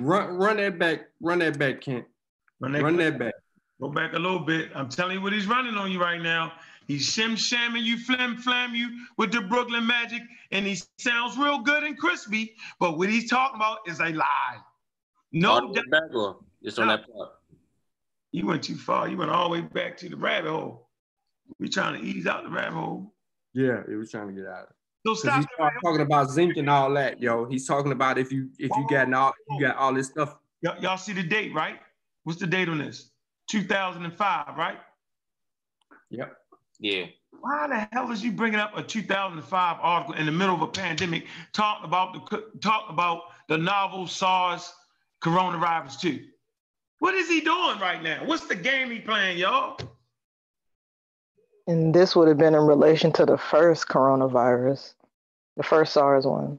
Run 0.00 0.30
run 0.38 0.56
that 0.56 0.78
back. 0.78 1.00
Run 1.20 1.40
that 1.40 1.58
back, 1.58 1.82
Kent. 1.82 2.06
Run 2.60 2.72
that, 2.72 2.82
Run 2.82 2.96
that 2.96 3.18
back. 3.18 3.34
Go 3.82 3.88
back 3.90 4.14
a 4.14 4.18
little 4.18 4.38
bit. 4.38 4.70
I'm 4.74 4.88
telling 4.88 5.16
you 5.18 5.22
what 5.22 5.34
he's 5.34 5.46
running 5.46 5.74
on 5.74 5.90
you 5.92 6.00
right 6.00 6.22
now. 6.22 6.52
He's 6.86 7.06
shim 7.06 7.36
shamming 7.36 7.84
you, 7.84 7.98
flim 7.98 8.38
flam 8.38 8.74
you 8.74 8.88
with 9.18 9.30
the 9.30 9.42
Brooklyn 9.42 9.86
Magic, 9.86 10.22
and 10.52 10.66
he 10.66 10.78
sounds 10.98 11.36
real 11.36 11.58
good 11.58 11.82
and 11.82 11.98
crispy. 11.98 12.54
But 12.80 12.96
what 12.96 13.10
he's 13.10 13.28
talking 13.28 13.56
about 13.56 13.80
is 13.86 14.00
a 14.00 14.08
lie. 14.12 14.56
All 15.34 15.40
No, 15.40 15.60
the 15.60 15.80
way 15.80 15.82
back 15.90 16.14
or 16.14 16.38
just 16.62 16.78
on 16.78 16.88
that 16.88 17.10
part? 17.10 17.30
you 18.32 18.46
went 18.46 18.62
too 18.62 18.76
far. 18.76 19.08
You 19.08 19.16
went 19.16 19.30
all 19.30 19.48
the 19.48 19.50
way 19.50 19.60
back 19.60 19.96
to 19.98 20.08
the 20.08 20.16
rabbit 20.16 20.50
hole. 20.50 20.88
We 21.58 21.68
trying 21.68 22.00
to 22.00 22.06
ease 22.06 22.26
out 22.26 22.44
the 22.44 22.50
rabbit 22.50 22.74
hole. 22.74 23.14
Yeah, 23.54 23.82
he 23.88 23.94
was 23.94 24.10
trying 24.10 24.28
to 24.28 24.32
get 24.32 24.46
out. 24.46 24.68
So 25.06 25.14
stop. 25.14 25.40
he 25.40 25.46
started 25.54 25.78
talking 25.84 26.00
about 26.00 26.30
zinc 26.30 26.56
and 26.56 26.70
all 26.70 26.92
that, 26.94 27.20
yo. 27.20 27.46
He's 27.46 27.66
talking 27.66 27.92
about 27.92 28.18
if 28.18 28.32
you 28.32 28.50
if 28.58 28.70
you 28.76 28.86
got 28.88 29.12
all 29.12 29.32
you 29.50 29.60
got 29.60 29.76
all 29.76 29.92
this 29.92 30.08
stuff. 30.08 30.36
Y'all, 30.60 30.80
y'all 30.80 30.96
see 30.96 31.12
the 31.12 31.24
date, 31.24 31.52
right? 31.52 31.80
What's 32.24 32.38
the 32.38 32.46
date 32.46 32.68
on 32.68 32.78
this? 32.78 33.10
2005, 33.50 34.56
right? 34.56 34.78
Yep. 36.10 36.36
Yeah. 36.78 37.06
Why 37.40 37.66
the 37.66 37.88
hell 37.92 38.12
is 38.12 38.22
you 38.22 38.30
bringing 38.30 38.60
up 38.60 38.76
a 38.76 38.82
2005 38.82 39.76
article 39.80 40.14
in 40.14 40.26
the 40.26 40.32
middle 40.32 40.54
of 40.54 40.62
a 40.62 40.68
pandemic 40.68 41.26
talking 41.52 41.84
about 41.84 42.12
the 42.30 42.44
talk 42.60 42.88
about 42.88 43.22
the 43.48 43.58
novel 43.58 44.06
SARS 44.06 44.72
coronavirus 45.22 46.00
too. 46.00 46.20
What 46.98 47.14
is 47.14 47.28
he 47.28 47.40
doing 47.40 47.78
right 47.80 48.02
now? 48.02 48.24
What's 48.24 48.46
the 48.46 48.54
game 48.54 48.90
he 48.90 49.00
playing, 49.00 49.38
y'all? 49.38 49.78
And 51.66 51.94
this 51.94 52.14
would 52.14 52.28
have 52.28 52.38
been 52.38 52.54
in 52.54 52.62
relation 52.66 53.12
to 53.12 53.26
the 53.26 53.38
first 53.38 53.88
coronavirus, 53.88 54.94
the 55.56 55.62
first 55.62 55.92
SARS 55.92 56.26
one. 56.26 56.58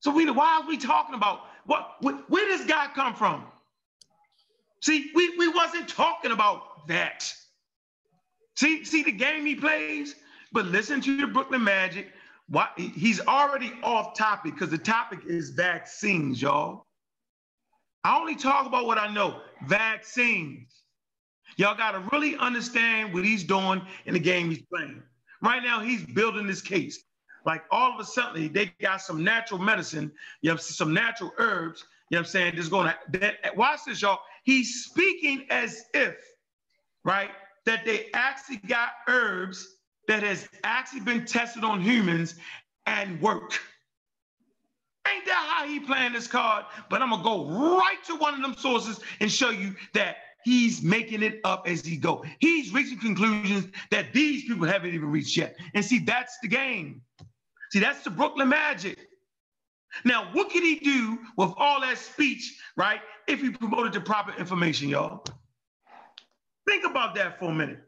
So 0.00 0.10
we 0.10 0.30
why 0.30 0.60
are 0.62 0.68
we 0.68 0.76
talking 0.76 1.14
about 1.14 1.40
what 1.66 1.96
where, 2.00 2.14
where 2.28 2.48
does 2.48 2.66
God 2.66 2.90
come 2.94 3.14
from? 3.14 3.44
See, 4.80 5.10
we, 5.14 5.36
we 5.36 5.48
wasn't 5.48 5.88
talking 5.88 6.30
about 6.30 6.86
that. 6.88 7.32
See, 8.56 8.84
see 8.84 9.02
the 9.02 9.12
game 9.12 9.44
he 9.44 9.54
plays, 9.54 10.14
but 10.52 10.66
listen 10.66 11.00
to 11.02 11.20
the 11.20 11.26
Brooklyn 11.26 11.64
Magic. 11.64 12.08
Why 12.48 12.68
he's 12.76 13.20
already 13.20 13.72
off 13.82 14.16
topic 14.16 14.54
because 14.54 14.70
the 14.70 14.78
topic 14.78 15.20
is 15.26 15.50
vaccines, 15.50 16.40
y'all. 16.40 16.86
I 18.04 18.18
only 18.18 18.36
talk 18.36 18.66
about 18.66 18.86
what 18.86 18.98
I 18.98 19.12
know. 19.12 19.40
Vaccines. 19.66 20.82
Y'all 21.56 21.76
got 21.76 21.92
to 21.92 22.00
really 22.12 22.36
understand 22.36 23.12
what 23.12 23.24
he's 23.24 23.42
doing 23.42 23.82
in 24.06 24.14
the 24.14 24.20
game 24.20 24.50
he's 24.50 24.62
playing. 24.62 25.02
Right 25.42 25.62
now, 25.62 25.80
he's 25.80 26.04
building 26.04 26.46
this 26.46 26.62
case. 26.62 27.02
Like 27.44 27.62
all 27.70 27.92
of 27.92 28.00
a 28.00 28.04
sudden, 28.04 28.52
they 28.52 28.72
got 28.80 29.00
some 29.00 29.24
natural 29.24 29.58
medicine, 29.58 30.12
you 30.42 30.50
have 30.50 30.60
some 30.60 30.92
natural 30.92 31.32
herbs, 31.38 31.84
you 32.10 32.16
know 32.16 32.20
what 32.20 32.26
I'm 32.26 32.30
saying? 32.30 32.56
Just 32.56 32.70
to 32.70 32.94
that 33.12 33.56
watch 33.56 33.80
this, 33.86 34.02
y'all. 34.02 34.20
He's 34.44 34.84
speaking 34.84 35.46
as 35.50 35.84
if, 35.94 36.16
right, 37.04 37.30
that 37.66 37.84
they 37.84 38.08
actually 38.14 38.58
got 38.58 38.90
herbs 39.08 39.76
that 40.06 40.22
has 40.22 40.48
actually 40.64 41.00
been 41.00 41.24
tested 41.26 41.64
on 41.64 41.80
humans 41.80 42.34
and 42.86 43.20
work. 43.20 43.60
Ain't 45.14 45.26
that 45.26 45.54
how 45.56 45.66
he 45.66 45.80
playing 45.80 46.12
this 46.12 46.26
card? 46.26 46.64
But 46.90 47.02
I'm 47.02 47.10
gonna 47.10 47.22
go 47.22 47.46
right 47.78 48.02
to 48.06 48.16
one 48.16 48.34
of 48.34 48.42
them 48.42 48.54
sources 48.56 49.00
and 49.20 49.30
show 49.30 49.50
you 49.50 49.74
that 49.94 50.16
he's 50.44 50.82
making 50.82 51.22
it 51.22 51.40
up 51.44 51.66
as 51.66 51.84
he 51.84 51.96
go. 51.96 52.24
He's 52.40 52.72
reaching 52.72 52.98
conclusions 52.98 53.68
that 53.90 54.12
these 54.12 54.44
people 54.44 54.66
haven't 54.66 54.94
even 54.94 55.10
reached 55.10 55.36
yet. 55.36 55.56
And 55.74 55.84
see, 55.84 56.00
that's 56.00 56.38
the 56.42 56.48
game. 56.48 57.02
See, 57.70 57.80
that's 57.80 58.02
the 58.02 58.10
Brooklyn 58.10 58.48
Magic. 58.48 58.98
Now, 60.04 60.28
what 60.32 60.50
could 60.50 60.62
he 60.62 60.78
do 60.78 61.18
with 61.36 61.52
all 61.56 61.80
that 61.80 61.98
speech, 61.98 62.58
right? 62.76 63.00
If 63.26 63.40
he 63.40 63.50
promoted 63.50 63.92
the 63.92 64.00
proper 64.00 64.32
information, 64.38 64.88
y'all. 64.88 65.24
Think 66.68 66.84
about 66.84 67.14
that 67.14 67.38
for 67.38 67.46
a 67.46 67.54
minute. 67.54 67.80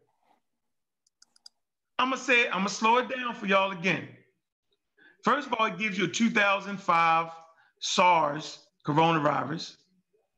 I'm 1.99 2.11
gonna 2.11 2.23
say, 2.23 2.47
I'm 2.47 2.61
gonna 2.61 2.71
slow 2.71 2.97
it 2.97 3.14
down 3.14 3.35
for 3.35 3.47
y'all 3.47 3.73
again. 3.73 4.09
First 5.25 5.47
of 5.47 5.55
all, 5.59 5.66
it 5.66 5.79
gives 5.79 5.99
you 5.99 6.05
a 6.05 6.09
2005 6.09 7.31
SARS 7.81 8.59
coronavirus. 8.87 9.77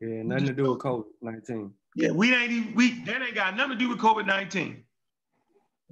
Yeah, 0.01 0.23
nothing 0.23 0.47
to 0.47 0.53
do 0.53 0.71
with 0.71 0.81
COVID 0.81 1.05
nineteen. 1.21 1.73
Yeah, 1.95 2.11
we 2.11 2.35
ain't 2.35 2.51
even, 2.51 2.75
we 2.75 3.05
that 3.05 3.23
ain't 3.23 3.35
got 3.35 3.57
nothing 3.57 3.73
to 3.73 3.79
do 3.79 3.89
with 3.89 3.99
COVID-19. 3.99 4.83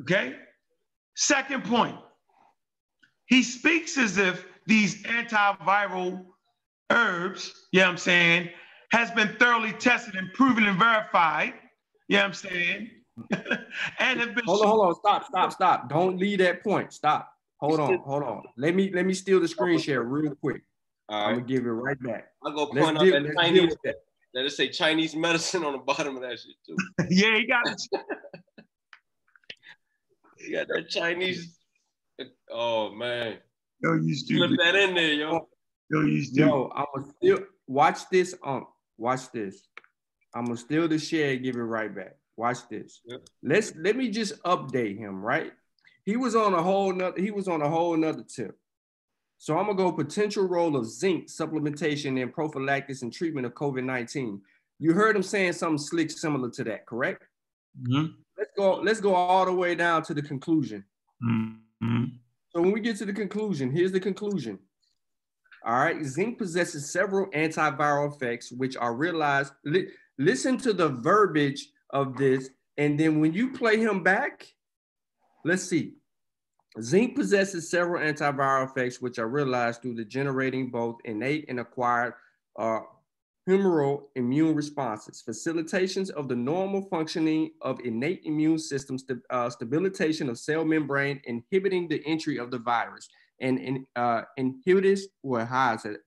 Okay? 0.00 0.36
Second 1.14 1.64
point, 1.64 1.96
he 3.26 3.42
speaks 3.42 3.98
as 3.98 4.16
if 4.16 4.46
these 4.66 5.02
antiviral 5.02 6.24
herbs, 6.90 7.52
you 7.72 7.80
know 7.80 7.86
what 7.86 7.92
I'm 7.92 7.98
saying, 7.98 8.48
has 8.92 9.10
been 9.10 9.28
thoroughly 9.38 9.72
tested 9.72 10.16
and 10.16 10.32
proven 10.32 10.64
and 10.64 10.78
verified, 10.78 11.52
you 12.08 12.16
know 12.16 12.22
what 12.22 12.28
I'm 12.28 12.34
saying, 12.34 12.90
and 13.98 14.20
have 14.20 14.34
been 14.34 14.44
Hold 14.46 14.62
on, 14.62 14.68
hold 14.68 14.86
on, 14.86 14.94
stop, 14.94 15.26
stop, 15.26 15.52
stop. 15.52 15.90
Don't 15.90 16.16
leave 16.16 16.38
that 16.38 16.64
point. 16.64 16.92
Stop. 16.92 17.29
Hold 17.60 17.80
on, 17.80 17.98
hold 17.98 18.22
on. 18.22 18.42
Let 18.56 18.74
me 18.74 18.90
let 18.92 19.04
me 19.04 19.12
steal 19.14 19.38
the 19.40 19.48
screen 19.48 19.78
share 19.78 20.02
real 20.02 20.34
quick. 20.34 20.62
All 21.08 21.26
I'm 21.26 21.34
gonna 21.34 21.46
give 21.46 21.66
it 21.66 21.70
right 21.70 22.00
back. 22.02 22.28
I'll 22.44 22.52
go 22.52 22.64
Let's 22.72 22.86
point 22.86 22.98
out 22.98 23.04
deal, 23.04 23.12
that 23.14 23.22
let's 23.24 23.36
Chinese 23.36 23.76
that. 23.84 23.96
that 24.34 24.44
it 24.46 24.50
say 24.52 24.68
Chinese 24.68 25.14
medicine 25.14 25.64
on 25.64 25.72
the 25.72 25.78
bottom 25.78 26.16
of 26.16 26.22
that 26.22 26.38
shit 26.38 26.54
too. 26.66 26.76
yeah, 27.10 27.36
he 27.36 27.46
got 27.46 27.66
it. 27.66 27.80
You 30.38 30.56
got 30.56 30.68
that 30.68 30.88
Chinese. 30.88 31.58
Oh 32.50 32.92
man. 32.92 33.36
Yo, 33.82 33.92
you 33.94 34.14
Slip 34.14 34.48
stupid. 34.50 34.58
that 34.58 34.74
in 34.74 34.94
there, 34.94 35.12
yo. 35.12 35.48
Yo, 35.90 36.00
you 36.00 36.22
stupid. 36.24 36.48
Yo, 36.48 36.72
I'm 36.74 36.86
gonna 36.94 37.12
still 37.16 37.38
watch 37.66 38.08
this. 38.10 38.34
Um, 38.42 38.66
watch 38.96 39.30
this. 39.32 39.68
I'm 40.34 40.46
gonna 40.46 40.56
steal 40.56 40.88
the 40.88 40.98
share 40.98 41.32
and 41.32 41.42
give 41.42 41.56
it 41.56 41.60
right 41.60 41.94
back. 41.94 42.16
Watch 42.36 42.66
this. 42.70 43.02
Yep. 43.04 43.20
Let's 43.42 43.74
let 43.76 43.96
me 43.96 44.08
just 44.08 44.42
update 44.44 44.96
him. 44.96 45.20
Right, 45.20 45.52
he 46.10 46.16
was 46.16 46.34
on 46.34 46.54
a 46.54 46.62
whole 46.62 46.92
nother. 46.92 47.20
He 47.20 47.30
was 47.30 47.46
on 47.46 47.62
a 47.62 47.68
whole 47.68 47.96
nother 47.96 48.24
tip. 48.24 48.58
So 49.38 49.56
I'm 49.56 49.66
gonna 49.66 49.76
go 49.76 49.92
potential 49.92 50.44
role 50.48 50.74
of 50.76 50.84
zinc 50.84 51.28
supplementation 51.28 52.18
in 52.20 52.32
prophylaxis 52.32 53.02
and 53.02 53.12
treatment 53.12 53.46
of 53.46 53.54
COVID-19. 53.54 54.40
You 54.80 54.92
heard 54.92 55.14
him 55.14 55.22
saying 55.22 55.52
something 55.52 55.78
slick 55.78 56.10
similar 56.10 56.50
to 56.50 56.64
that, 56.64 56.84
correct? 56.86 57.22
Mhm. 57.80 58.16
Let's 58.36 58.50
go. 58.56 58.80
Let's 58.80 59.00
go 59.00 59.14
all 59.14 59.44
the 59.46 59.52
way 59.52 59.76
down 59.76 60.02
to 60.02 60.14
the 60.14 60.22
conclusion. 60.22 60.84
Mhm. 61.22 62.18
So 62.48 62.60
when 62.60 62.72
we 62.72 62.80
get 62.80 62.96
to 62.96 63.04
the 63.04 63.12
conclusion, 63.12 63.70
here's 63.70 63.92
the 63.92 64.00
conclusion. 64.00 64.58
All 65.64 65.78
right, 65.78 66.02
zinc 66.04 66.38
possesses 66.38 66.90
several 66.90 67.30
antiviral 67.30 68.12
effects 68.12 68.50
which 68.50 68.76
are 68.76 68.96
realized. 68.96 69.52
Li- 69.64 69.90
listen 70.18 70.58
to 70.58 70.72
the 70.72 70.88
verbiage 70.88 71.70
of 71.90 72.16
this, 72.16 72.50
and 72.78 72.98
then 72.98 73.20
when 73.20 73.32
you 73.32 73.52
play 73.52 73.78
him 73.78 74.02
back, 74.02 74.52
let's 75.44 75.62
see. 75.62 75.99
Zinc 76.80 77.16
possesses 77.16 77.68
several 77.68 78.02
antiviral 78.02 78.64
effects 78.64 79.00
which 79.00 79.18
are 79.18 79.28
realized 79.28 79.82
through 79.82 79.94
the 79.94 80.04
generating 80.04 80.70
both 80.70 80.98
innate 81.04 81.46
and 81.48 81.58
acquired 81.58 82.14
uh, 82.58 82.80
humoral 83.48 84.02
immune 84.14 84.54
responses, 84.54 85.22
facilitations 85.26 86.10
of 86.10 86.28
the 86.28 86.36
normal 86.36 86.82
functioning 86.82 87.50
of 87.62 87.80
innate 87.80 88.22
immune 88.24 88.58
system, 88.58 88.98
st- 88.98 89.18
uh, 89.30 89.50
stabilization 89.50 90.28
of 90.28 90.38
cell 90.38 90.64
membrane, 90.64 91.20
inhibiting 91.24 91.88
the 91.88 92.00
entry 92.06 92.38
of 92.38 92.50
the 92.50 92.58
virus, 92.58 93.08
and 93.40 93.58
in, 93.58 93.86
uh, 93.96 94.22
inhibited, 94.36 95.00
well, 95.22 95.46
how 95.46 95.74
is 95.74 95.84
it? 95.84 96.00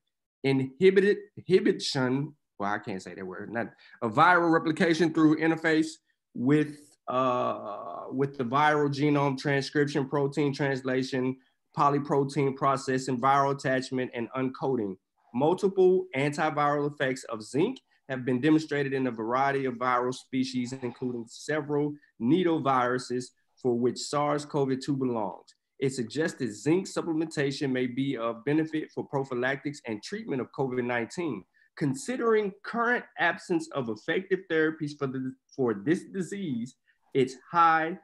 Inhibited, 0.43 1.17
inhibition, 1.37 2.33
well, 2.59 2.73
I 2.73 2.79
can't 2.79 3.01
say 3.01 3.13
that 3.15 3.25
word, 3.25 3.51
not 3.51 3.67
a 4.01 4.09
viral 4.09 4.53
replication 4.53 5.13
through 5.13 5.37
interface 5.37 5.87
with 6.33 6.92
uh, 7.07 8.05
with 8.11 8.37
the 8.37 8.43
viral 8.43 8.89
genome 8.89 9.37
transcription, 9.37 10.07
protein 10.07 10.53
translation, 10.53 11.35
polyprotein 11.77 12.55
processing, 12.55 13.19
viral 13.19 13.55
attachment, 13.55 14.11
and 14.13 14.29
uncoating. 14.37 14.95
Multiple 15.33 16.05
antiviral 16.15 16.91
effects 16.91 17.23
of 17.25 17.41
zinc 17.41 17.79
have 18.09 18.25
been 18.25 18.39
demonstrated 18.39 18.93
in 18.93 19.07
a 19.07 19.11
variety 19.11 19.65
of 19.65 19.75
viral 19.75 20.13
species, 20.13 20.73
including 20.81 21.25
several 21.27 21.93
nidoviruses 22.21 23.25
for 23.61 23.77
which 23.77 23.97
SARS-CoV-2 23.97 24.99
belongs. 24.99 25.55
It 25.79 25.93
suggests 25.93 26.37
that 26.39 26.53
zinc 26.53 26.87
supplementation 26.87 27.71
may 27.71 27.87
be 27.87 28.17
of 28.17 28.45
benefit 28.45 28.91
for 28.91 29.05
prophylactics 29.05 29.81
and 29.87 30.03
treatment 30.03 30.41
of 30.41 30.51
COVID-19. 30.57 31.41
Considering 31.75 32.53
current 32.63 33.03
absence 33.17 33.67
of 33.71 33.89
effective 33.89 34.41
therapies 34.51 34.91
for, 34.97 35.07
the, 35.07 35.33
for 35.55 35.73
this 35.73 36.03
disease, 36.03 36.75
its 37.13 37.35
high 37.51 37.97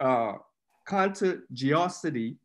uh, 0.00 0.32
contagiosity, 0.88 2.36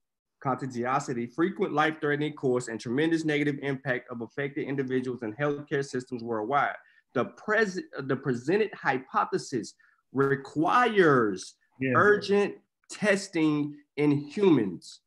contagiosity, 0.44 1.34
frequent 1.34 1.74
life-threatening 1.74 2.34
course, 2.34 2.68
and 2.68 2.80
tremendous 2.80 3.26
negative 3.26 3.58
impact 3.62 4.10
of 4.12 4.22
affected 4.22 4.68
individuals 4.68 5.22
and 5.24 5.36
healthcare 5.38 5.86
systems 5.86 6.24
worldwide. 6.24 6.76
The, 7.14 7.26
pres- 7.26 7.82
the 8.00 8.16
presented 8.16 8.72
hypothesis 8.74 9.74
requires 10.14 11.56
Yeah. 11.80 11.94
urgent 11.96 12.56
testing 12.90 13.76
in 13.98 14.12
humans. 14.12 15.02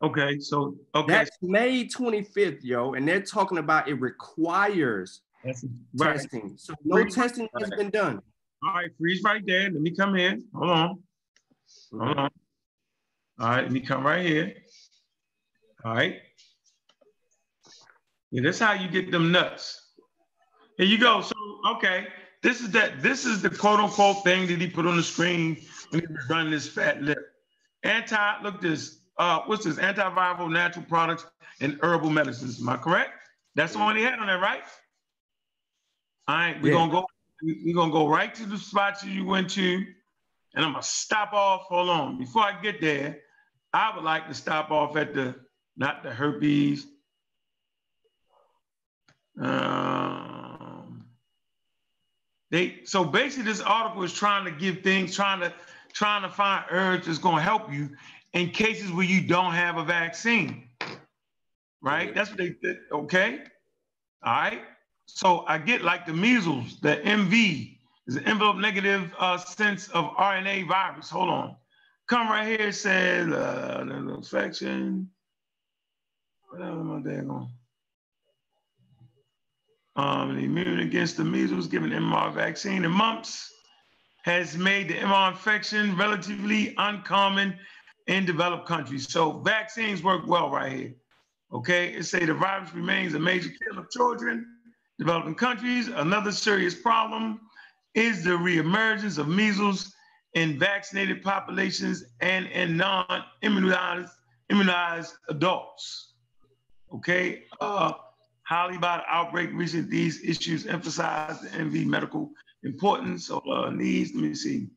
Okay, 0.00 0.38
so 0.38 0.76
okay, 0.94 1.12
That's 1.12 1.30
May 1.42 1.84
25th, 1.84 2.62
yo, 2.62 2.94
and 2.94 3.06
they're 3.06 3.20
talking 3.22 3.58
about 3.58 3.88
it 3.88 3.94
requires 3.94 5.22
right. 5.44 6.14
testing. 6.14 6.54
So 6.56 6.72
no 6.84 7.04
testing 7.04 7.48
has 7.58 7.70
been 7.70 7.90
done. 7.90 8.22
All 8.64 8.74
right, 8.74 8.90
freeze 8.98 9.22
right 9.22 9.42
there. 9.46 9.70
Let 9.70 9.80
me 9.80 9.94
come 9.94 10.16
in. 10.16 10.44
Hold 10.54 10.70
on. 10.70 11.02
Hold 11.92 12.18
on. 12.18 12.30
All 13.40 13.48
right, 13.48 13.62
let 13.62 13.72
me 13.72 13.80
come 13.80 14.04
right 14.04 14.26
here. 14.26 14.54
All 15.84 15.94
right. 15.94 16.16
Yeah, 18.30 18.42
that's 18.42 18.58
how 18.58 18.72
you 18.72 18.88
get 18.88 19.10
them 19.10 19.30
nuts. 19.30 19.80
Here 20.76 20.86
you 20.86 20.98
go. 20.98 21.20
So, 21.22 21.34
okay, 21.76 22.08
this 22.42 22.60
is 22.60 22.70
that. 22.72 23.02
This 23.02 23.24
is 23.24 23.42
the 23.42 23.50
quote 23.50 23.80
unquote 23.80 24.24
thing 24.24 24.46
that 24.48 24.60
he 24.60 24.68
put 24.68 24.86
on 24.86 24.96
the 24.96 25.02
screen 25.02 25.56
when 25.90 26.00
he 26.00 26.06
was 26.06 26.28
running 26.28 26.50
this 26.50 26.68
fat 26.68 27.02
lip. 27.02 27.18
Anti, 27.84 28.42
look 28.42 28.60
this. 28.60 29.00
Uh, 29.18 29.40
what's 29.46 29.64
this? 29.64 29.76
Antiviral 29.76 30.50
natural 30.50 30.84
products 30.84 31.26
and 31.60 31.78
herbal 31.82 32.10
medicines. 32.10 32.60
Am 32.60 32.68
I 32.68 32.76
correct? 32.76 33.10
That's 33.54 33.72
the 33.72 33.78
one 33.78 33.96
he 33.96 34.02
had 34.02 34.18
on 34.18 34.26
there, 34.26 34.38
right? 34.38 34.62
All 36.26 36.36
right, 36.36 36.60
we're 36.60 36.72
Yeah. 36.72 36.78
gonna 36.78 36.92
go. 36.92 37.06
We- 37.42 37.62
We're 37.64 37.74
gonna 37.74 37.92
go 37.92 38.08
right 38.08 38.34
to 38.34 38.46
the 38.46 38.58
spot 38.58 39.00
that 39.00 39.08
you 39.08 39.24
went 39.24 39.50
to, 39.50 39.86
and 40.54 40.64
I'm 40.64 40.72
gonna 40.72 40.82
stop 40.82 41.32
off. 41.32 41.62
Hold 41.62 41.90
on. 41.90 42.18
Before 42.18 42.42
I 42.42 42.60
get 42.60 42.80
there, 42.80 43.20
I 43.72 43.94
would 43.94 44.04
like 44.04 44.28
to 44.28 44.34
stop 44.34 44.70
off 44.70 44.96
at 44.96 45.14
the 45.14 45.34
not 45.76 46.02
the 46.02 46.10
herpes. 46.12 46.86
Um, 49.40 51.06
they 52.50 52.84
so 52.84 53.04
basically 53.04 53.44
this 53.44 53.60
article 53.60 54.02
is 54.02 54.12
trying 54.12 54.44
to 54.44 54.50
give 54.50 54.82
things, 54.82 55.14
trying 55.14 55.40
to 55.40 55.52
trying 55.92 56.22
to 56.22 56.28
find 56.28 56.64
herbs 56.70 57.06
that's 57.06 57.18
gonna 57.18 57.42
help 57.42 57.72
you 57.72 57.96
in 58.32 58.50
cases 58.50 58.90
where 58.90 59.04
you 59.04 59.26
don't 59.26 59.52
have 59.54 59.76
a 59.76 59.84
vaccine. 59.84 60.68
Right? 61.80 62.12
That's 62.14 62.30
what 62.30 62.38
they 62.38 62.50
did. 62.50 62.78
Okay. 62.90 63.44
All 64.24 64.32
right. 64.32 64.62
So 65.08 65.44
I 65.48 65.58
get 65.58 65.82
like 65.82 66.06
the 66.06 66.12
measles, 66.12 66.78
the 66.80 66.96
MV 66.96 67.76
is 68.06 68.16
an 68.16 68.24
envelope 68.24 68.56
negative 68.56 69.12
uh, 69.18 69.36
sense 69.36 69.88
of 69.88 70.04
RNA 70.16 70.68
virus. 70.68 71.10
Hold 71.10 71.30
on. 71.30 71.56
Come 72.06 72.28
right 72.28 72.58
here, 72.58 72.72
says 72.72 73.28
uh, 73.28 73.84
infection. 74.16 75.10
What 76.48 76.62
else 76.62 76.78
am 76.78 76.96
I 76.96 77.02
there 77.02 77.22
going? 77.22 77.48
Um, 79.96 80.38
immune 80.38 80.80
against 80.80 81.16
the 81.16 81.24
measles 81.24 81.66
given 81.66 81.90
MR 81.90 82.32
vaccine 82.32 82.84
and 82.84 82.94
mumps 82.94 83.52
has 84.22 84.56
made 84.56 84.88
the 84.88 84.94
MR 84.94 85.32
infection 85.32 85.96
relatively 85.96 86.74
uncommon 86.78 87.58
in 88.06 88.24
developed 88.24 88.66
countries. 88.66 89.10
So 89.10 89.40
vaccines 89.40 90.02
work 90.02 90.26
well 90.26 90.50
right 90.50 90.72
here. 90.72 90.94
Okay, 91.52 91.94
it 91.94 92.04
say 92.04 92.24
the 92.24 92.34
virus 92.34 92.72
remains 92.74 93.14
a 93.14 93.18
major 93.18 93.50
killer 93.50 93.80
of 93.80 93.90
children, 93.90 94.46
developing 94.98 95.34
countries. 95.34 95.88
Another 95.88 96.32
serious 96.32 96.74
problem 96.74 97.40
is 97.94 98.24
the 98.24 98.30
reemergence 98.30 99.18
of 99.18 99.28
measles 99.28 99.92
in 100.34 100.58
vaccinated 100.58 101.22
populations 101.22 102.04
and 102.20 102.46
in 102.46 102.76
non-immunized 102.76 104.12
immunized 104.50 105.14
adults. 105.28 106.14
Okay, 106.94 107.44
uh, 107.60 107.92
highly 108.42 108.76
about 108.76 109.04
outbreak 109.08 109.50
recent, 109.52 109.90
these 109.90 110.22
issues 110.24 110.66
emphasize 110.66 111.40
the 111.40 111.48
MV 111.48 111.84
medical 111.86 112.30
importance 112.62 113.30
of 113.30 113.42
uh, 113.46 113.70
needs. 113.70 114.14
Let 114.14 114.24
me 114.24 114.34
see. 114.34 114.68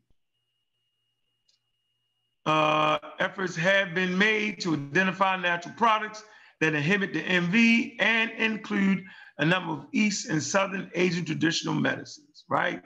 Uh, 2.45 2.97
efforts 3.19 3.55
have 3.55 3.93
been 3.93 4.17
made 4.17 4.59
to 4.61 4.73
identify 4.73 5.37
natural 5.37 5.75
products 5.77 6.23
that 6.59 6.73
inhibit 6.73 7.13
the 7.13 7.21
MV 7.21 7.95
and 7.99 8.31
include 8.31 9.03
a 9.41 9.45
number 9.45 9.73
of 9.73 9.87
East 9.91 10.29
and 10.29 10.41
Southern 10.41 10.89
Asian 10.95 11.25
traditional 11.25 11.73
medicines, 11.73 12.45
right? 12.49 12.81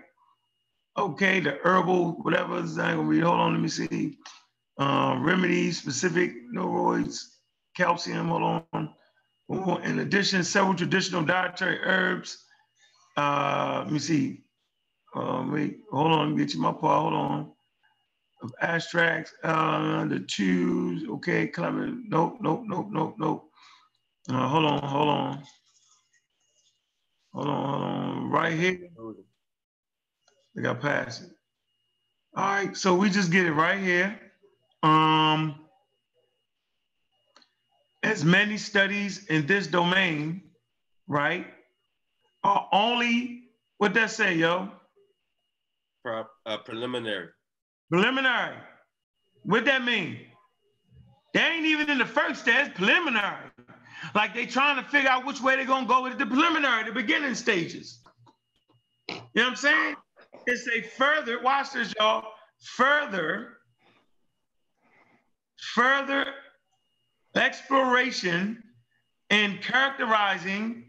Okay, 0.98 1.42
the 1.42 1.60
herbal, 1.64 2.14
whatever, 2.24 2.56
I 2.56 2.60
ain't 2.60 2.76
gonna 2.76 3.04
read, 3.04 3.24
hold 3.24 3.40
on, 3.42 3.52
let 3.54 3.62
me 3.62 3.68
see. 3.68 4.18
Uh, 4.80 5.18
remedies, 5.20 5.78
specific 5.80 6.34
neuroids, 6.54 7.20
calcium, 7.76 8.30
hold 8.30 8.64
on. 8.74 8.90
In 9.84 10.00
addition, 10.00 10.44
several 10.44 10.76
traditional 10.76 11.24
dietary 11.24 11.80
herbs. 11.84 12.38
Uh, 13.18 13.82
let 13.84 13.92
me 13.94 14.00
see. 14.00 14.44
Uh, 15.16 15.46
wait, 15.50 15.80
hold 15.92 16.12
on, 16.14 16.30
let 16.30 16.38
me 16.38 16.44
get 16.46 16.54
you 16.54 16.62
my 16.62 16.72
part, 16.72 17.02
hold 17.02 17.14
on. 17.14 17.52
Of 18.42 18.54
abstracts, 18.62 19.34
uh, 19.44 20.06
the 20.06 20.20
tubes, 20.22 21.04
okay, 21.10 21.48
climate, 21.48 21.96
nope, 22.08 22.38
nope, 22.42 22.64
nope, 22.66 22.88
nope, 22.92 23.16
nope. 23.18 23.50
Uh, 24.30 24.48
hold 24.48 24.66
on, 24.66 24.84
hold 24.84 25.10
on. 25.10 25.44
Hold 27.36 27.48
on, 27.48 27.70
hold 27.70 27.84
on, 27.84 28.32
right 28.32 28.54
here. 28.54 28.80
I 30.58 30.62
got 30.62 30.80
past 30.80 31.24
it. 31.24 31.30
All 32.38 32.46
right, 32.46 32.78
so 32.78 32.96
we 32.96 33.10
just 33.10 33.30
get 33.30 33.46
it 33.46 33.52
right 33.52 33.78
here. 33.80 34.18
Um, 34.84 35.66
as 38.04 38.24
many 38.24 38.58
studies 38.58 39.26
in 39.26 39.48
this 39.48 39.68
domain, 39.68 40.44
right, 41.08 41.46
are 42.46 42.70
only 42.72 43.44
what 43.80 43.94
that 43.96 44.12
say, 44.12 44.36
yo? 44.36 44.72
Pro- 46.06 46.28
uh, 46.46 46.58
preliminary. 46.60 47.28
Preliminary. 47.92 48.56
What 49.44 49.66
that 49.66 49.84
mean? 49.84 50.20
They 51.34 51.42
ain't 51.42 51.66
even 51.66 51.90
in 51.90 51.98
the 51.98 52.06
first 52.06 52.44
stage, 52.44 52.74
preliminary. 52.76 53.52
Like 54.14 54.34
they 54.34 54.46
trying 54.46 54.82
to 54.84 54.90
figure 54.90 55.10
out 55.10 55.26
which 55.26 55.42
way 55.42 55.56
they're 55.56 55.66
gonna 55.66 55.88
go 55.88 56.04
with 56.04 56.18
the 56.18 56.26
preliminary, 56.26 56.84
the 56.84 56.92
beginning 56.92 57.36
stages. 57.36 58.00
You 59.08 59.16
know 59.36 59.44
what 59.44 59.48
I'm 59.48 59.56
saying? 59.56 59.96
It's 60.48 60.68
a 60.68 60.82
further, 60.82 61.42
watch 61.42 61.72
this, 61.74 61.94
y'all. 62.00 62.24
Further, 62.76 63.58
further 65.74 66.26
exploration 67.36 68.64
in 69.30 69.58
characterizing 69.58 70.86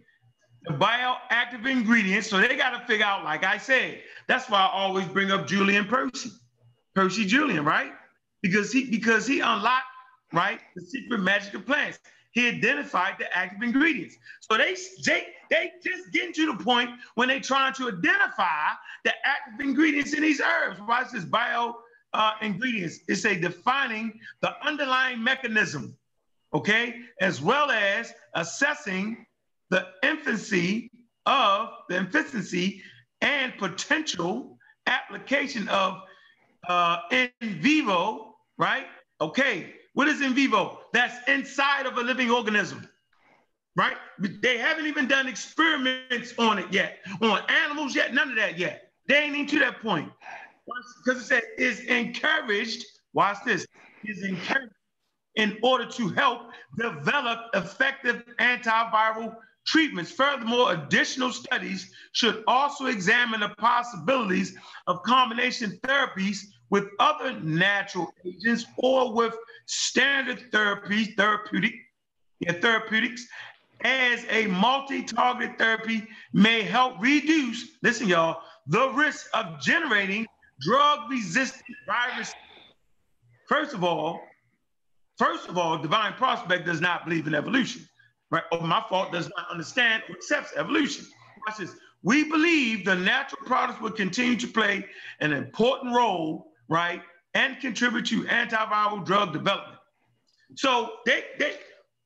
the 0.65 0.75
bioactive 0.75 1.67
ingredients. 1.67 2.29
So 2.29 2.41
they 2.41 2.57
got 2.57 2.79
to 2.79 2.87
figure 2.87 3.07
out, 3.07 3.25
like 3.25 3.45
I 3.45 3.59
said, 3.59 4.01
that's 4.27 4.51
why 4.51 4.61
I 4.61 4.71
always 4.73 5.07
bring 5.07 5.31
up 5.31 5.47
Julian 5.47 5.87
Percy, 5.87 6.31
Percy 6.95 7.25
Julian, 7.25 7.65
right? 7.65 7.93
Because 8.43 8.73
he 8.73 8.91
because 8.91 9.27
he 9.27 9.41
unlocked 9.41 9.85
right 10.33 10.61
the 10.75 10.83
secret 10.83 11.21
magic 11.21 11.55
of 11.55 11.67
plants. 11.67 11.99
He 12.37 12.49
identified 12.49 13.15
the 13.19 13.35
active 13.35 13.63
ingredients. 13.63 14.19
So 14.41 14.59
they 14.59 14.77
they 15.07 15.29
they 15.49 15.73
just 15.83 16.13
getting 16.13 16.35
to 16.35 16.55
the 16.55 16.63
point 16.63 16.91
when 17.15 17.29
they 17.29 17.41
trying 17.41 17.73
to 17.75 17.89
identify 17.89 18.75
the 19.07 19.15
active 19.25 19.59
ingredients 19.67 20.13
in 20.13 20.21
these 20.21 20.43
herbs. 20.43 20.79
Watch 20.87 21.13
this 21.13 21.25
bio 21.25 21.77
uh, 22.13 22.33
ingredients. 22.43 23.01
It's 23.09 23.25
a 23.25 23.41
defining 23.41 24.21
the 24.43 24.53
underlying 24.63 25.25
mechanism, 25.25 25.97
okay, 26.53 26.97
as 27.23 27.41
well 27.41 27.71
as 27.71 28.13
assessing 28.35 29.25
the 29.71 29.87
infancy 30.03 30.91
of 31.25 31.71
the 31.89 31.97
infancy 31.97 32.83
and 33.23 33.57
potential 33.57 34.59
application 34.87 35.71
of 35.71 36.03
uh, 36.69 36.99
in 37.11 37.31
vivo, 37.41 38.37
right? 38.59 38.85
Okay, 39.23 39.73
what 39.97 40.09
is 40.09 40.21
in 40.21 40.35
vivo? 40.35 40.79
That's 40.93 41.27
inside 41.27 41.87
of 41.87 41.97
a 41.97 42.03
living 42.03 42.31
organism, 42.31 42.87
right? 43.77 43.97
They 44.19 44.59
haven't 44.59 44.85
even 44.85 45.09
done 45.09 45.27
experiments 45.27 46.35
on 46.37 46.59
it 46.59 46.71
yet, 46.71 46.99
on 47.23 47.41
animals 47.49 47.97
yet, 47.97 48.13
none 48.13 48.29
of 48.29 48.37
that 48.37 48.59
yet. 48.59 48.93
They 49.09 49.17
ain't 49.17 49.35
even 49.35 49.47
to 49.47 49.59
that 49.61 49.81
point. 49.81 50.13
Because 51.03 51.23
it 51.23 51.25
said 51.25 51.43
is 51.57 51.81
encouraged, 51.87 52.85
watch 53.15 53.39
this, 53.47 53.67
is 54.05 54.23
encouraged 54.23 54.75
in 55.37 55.57
order 55.63 55.87
to 55.87 56.09
help 56.11 56.51
develop 56.77 57.39
effective 57.55 58.23
antiviral 58.39 59.35
treatments. 59.67 60.11
Furthermore, 60.11 60.75
additional 60.75 61.33
studies 61.33 61.91
should 62.13 62.45
also 62.47 62.85
examine 62.85 63.41
the 63.41 63.55
possibilities 63.57 64.59
of 64.89 65.03
combination 65.05 65.81
therapies 65.83 66.41
with 66.71 66.89
other 66.99 67.39
natural 67.41 68.13
agents 68.25 68.65
or 68.79 69.13
with 69.13 69.37
standard 69.67 70.51
therapies, 70.51 71.17
therapeutic, 71.17 71.75
yeah, 72.41 72.53
therapeutics, 72.53 73.27
as 73.83 74.25
a 74.31 74.47
multi-targeted 74.47 75.59
therapy 75.59 76.07
may 76.33 76.63
help 76.63 76.95
reduce, 77.01 77.77
listen, 77.83 78.09
y'all, 78.09 78.41
the 78.67 78.89
risk 78.91 79.27
of 79.35 79.61
generating 79.61 80.27
drug-resistant 80.61 81.77
virus. 81.87 82.33
First 83.49 83.75
of 83.75 83.85
all, 83.85 84.21
first 85.19 85.49
of 85.49 85.57
all, 85.57 85.79
Divine 85.79 86.15
Prospect 86.15 86.67
does 86.67 86.81
not 86.81 87.05
believe 87.05 87.27
in 87.27 87.35
evolution 87.35 87.87
right? 88.31 88.45
Or 88.53 88.61
my 88.61 88.83
fault 88.89 89.13
does 89.13 89.31
not 89.37 89.51
understand 89.51 90.03
or 90.09 90.17
accepts 90.17 90.53
evolution. 90.57 91.07
Watch 91.47 91.59
this. 91.59 91.75
We 92.03 92.25
believe 92.25 92.85
the 92.85 92.95
natural 92.95 93.41
products 93.47 93.81
will 93.81 93.91
continue 93.91 94.37
to 94.37 94.47
play 94.47 94.87
an 95.21 95.33
important 95.33 95.95
role, 95.95 96.49
right, 96.69 97.03
and 97.35 97.59
contribute 97.61 98.07
to 98.07 98.25
antiviral 98.25 99.05
drug 99.05 99.33
development. 99.33 99.79
So 100.55 100.93
they 101.05 101.25
they 101.39 101.57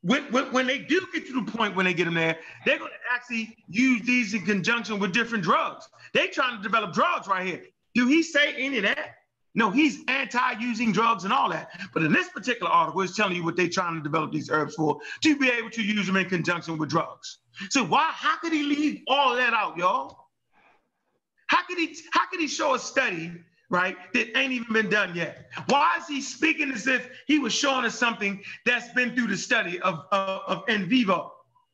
when, 0.03 0.25
when, 0.33 0.53
when 0.53 0.67
they 0.67 0.79
do 0.79 1.07
get 1.13 1.27
to 1.27 1.45
the 1.45 1.53
point 1.53 1.77
when 1.77 1.85
they 1.85 1.93
get 1.93 2.07
them 2.07 2.15
there, 2.15 2.39
they're 2.65 2.79
going 2.79 2.91
to 2.91 3.15
actually 3.15 3.57
use 3.69 4.03
these 4.03 4.33
in 4.33 4.45
conjunction 4.47 4.99
with 4.99 5.13
different 5.13 5.45
drugs. 5.45 5.89
They're 6.15 6.29
trying 6.29 6.57
to 6.57 6.63
develop 6.63 6.95
drugs 6.95 7.29
right 7.29 7.47
here. 7.47 7.63
Do 7.95 8.07
he 8.07 8.23
say 8.23 8.55
any 8.55 8.79
of 8.79 8.85
that? 8.85 9.17
No, 9.55 9.71
he's 9.71 9.99
anti-using 10.07 10.93
drugs 10.93 11.25
and 11.25 11.33
all 11.33 11.51
that. 11.51 11.71
But 11.93 12.05
in 12.05 12.13
this 12.13 12.29
particular 12.29 12.71
article, 12.71 13.03
it's 13.03 13.17
telling 13.17 13.35
you 13.35 13.45
what 13.45 13.57
they're 13.57 13.69
trying 13.69 13.97
to 13.97 14.03
develop 14.03 14.33
these 14.33 14.49
herbs 14.49 14.77
for 14.77 15.01
to 15.23 15.37
be 15.37 15.51
able 15.51 15.71
to 15.71 15.83
use 15.83 16.07
them 16.07 16.17
in 16.17 16.29
conjunction 16.29 16.79
with 16.79 16.89
drugs. 16.89 17.39
So 17.69 17.85
why? 17.85 18.11
How 18.13 18.39
could 18.39 18.53
he 18.53 18.63
leave 18.63 19.03
all 19.09 19.35
that 19.35 19.53
out, 19.53 19.77
y'all? 19.77 20.29
How 21.49 21.65
could 21.67 21.79
he? 21.79 21.97
How 22.13 22.27
could 22.29 22.41
he 22.41 22.47
show 22.47 22.75
a 22.75 22.79
study 22.79 23.33
right 23.71 23.97
that 24.13 24.37
ain't 24.37 24.53
even 24.53 24.73
been 24.73 24.91
done 24.91 25.15
yet? 25.15 25.51
Why 25.69 25.97
is 25.99 26.07
he 26.07 26.21
speaking 26.21 26.71
as 26.73 26.87
if 26.87 27.09
he 27.27 27.39
was 27.39 27.53
showing 27.55 27.85
us 27.85 27.95
something 27.95 28.43
that's 28.67 28.89
been 28.93 29.15
through 29.15 29.29
the 29.29 29.37
study 29.37 29.81
of 29.81 30.05
of, 30.13 30.41
of 30.47 30.69
in 30.69 30.89
vivo? 30.89 31.33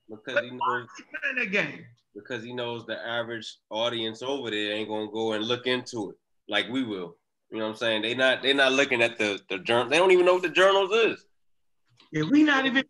Because 0.08 0.44
he 0.44 0.50
knows 0.50 0.86
he 0.96 1.04
playing 1.20 1.36
that 1.36 1.50
game. 1.50 1.84
because 2.14 2.44
he 2.44 2.52
knows 2.52 2.86
the 2.86 2.96
average 3.06 3.58
audience 3.70 4.22
over 4.22 4.50
there 4.50 4.72
ain't 4.72 4.88
gonna 4.88 5.10
go 5.10 5.32
and 5.32 5.44
look 5.44 5.66
into 5.66 6.10
it 6.10 6.16
like 6.48 6.68
we 6.68 6.82
will. 6.84 7.16
You 7.50 7.58
know 7.58 7.64
what 7.64 7.70
I'm 7.70 7.76
saying? 7.76 8.02
They 8.02 8.14
not 8.14 8.42
they 8.42 8.52
not 8.52 8.72
looking 8.72 9.02
at 9.02 9.18
the 9.18 9.40
the 9.48 9.58
journal. 9.58 9.88
They 9.88 9.98
don't 9.98 10.10
even 10.12 10.26
know 10.26 10.34
what 10.34 10.42
the 10.42 10.48
journals 10.48 10.90
is. 10.92 11.24
Yeah, 12.12 12.22
we 12.30 12.42
not 12.42 12.66
even. 12.66 12.84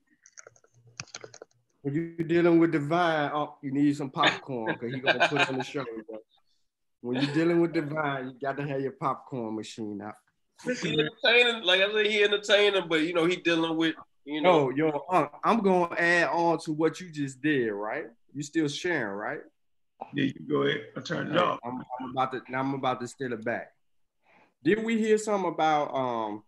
When 1.83 1.95
you're 1.95 2.27
dealing 2.27 2.59
with 2.59 2.73
Divine, 2.73 3.31
oh, 3.33 3.57
you 3.63 3.71
need 3.73 3.97
some 3.97 4.11
popcorn 4.11 4.75
because 4.75 4.93
he's 4.93 5.03
gonna 5.05 5.29
put 5.29 5.49
on 5.49 5.59
the 5.59 5.65
show. 5.65 5.85
Bro. 5.85 6.19
When 7.07 7.23
you're 7.23 7.35
dealing 7.35 7.61
with 7.61 7.73
Divine, 7.73 8.27
you 8.27 8.35
got 8.43 8.57
to 8.57 8.67
have 8.67 8.81
your 8.81 8.91
popcorn 8.91 9.55
machine 9.55 10.03
out. 10.03 10.15
He 10.65 10.73
entertaining, 10.73 11.63
like 11.63 11.81
I 11.81 11.93
said, 11.93 12.07
he 12.07 12.25
entertaining, 12.25 12.89
but 12.89 13.03
you 13.03 13.15
know 13.15 13.27
he 13.27 13.37
dealing 13.37 13.77
with 13.77 13.95
you 14.25 14.41
know. 14.43 14.71
Yo, 14.71 14.91
yo, 15.11 15.31
I'm 15.45 15.61
gonna 15.61 15.95
add 15.95 16.31
on 16.31 16.59
to 16.61 16.73
what 16.73 17.01
you 17.01 17.13
just 17.13 17.41
did, 17.41 17.71
right? 17.71 18.07
You 18.35 18.43
still 18.43 18.67
sharing, 18.67 19.15
right? 19.15 19.39
Yeah, 20.15 20.25
you 20.25 20.35
go 20.51 20.63
ahead. 20.63 20.81
I 20.97 21.01
turn 21.01 21.31
it 21.31 21.39
off. 21.39 21.61
I'm, 21.65 21.85
I'm 22.01 22.11
about 22.11 22.33
to 22.33 22.41
now 22.49 22.59
I'm 22.59 22.75
about 22.75 23.01
to 23.01 23.07
steal 23.07 23.33
it 23.33 23.45
back. 23.45 23.69
Did 24.65 24.83
we 24.83 24.99
hear 24.99 25.17
something 25.17 25.53
about 25.53 25.95
um 25.95 26.43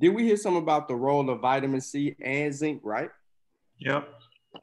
did 0.00 0.14
we 0.14 0.24
hear 0.24 0.38
something 0.38 0.62
about 0.62 0.88
the 0.88 0.96
role 0.96 1.28
of 1.28 1.40
vitamin 1.40 1.82
C 1.82 2.16
and 2.22 2.54
zinc, 2.54 2.80
right? 2.82 3.10
Yep. 3.80 4.08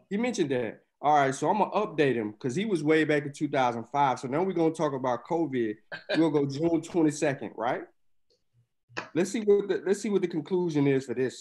He 0.09 0.17
mentioned 0.17 0.49
that. 0.49 0.81
All 0.99 1.15
right, 1.15 1.33
so 1.33 1.49
I'm 1.49 1.59
gonna 1.59 1.71
update 1.71 2.15
him 2.15 2.31
because 2.31 2.55
he 2.55 2.65
was 2.65 2.83
way 2.83 3.03
back 3.03 3.25
in 3.25 3.31
2005. 3.31 4.19
So 4.19 4.27
now 4.27 4.41
we're 4.41 4.53
gonna 4.53 4.73
talk 4.73 4.93
about 4.93 5.25
COVID. 5.25 5.75
We'll 6.17 6.31
go 6.31 6.45
June 6.47 6.81
22nd, 6.81 7.51
right? 7.55 7.83
Let's 9.13 9.29
see 9.29 9.41
what 9.41 9.67
the, 9.67 9.83
let's 9.85 10.01
see 10.01 10.09
what 10.09 10.23
the 10.23 10.27
conclusion 10.27 10.87
is 10.87 11.05
for 11.05 11.13
this. 11.13 11.35
It 11.35 11.39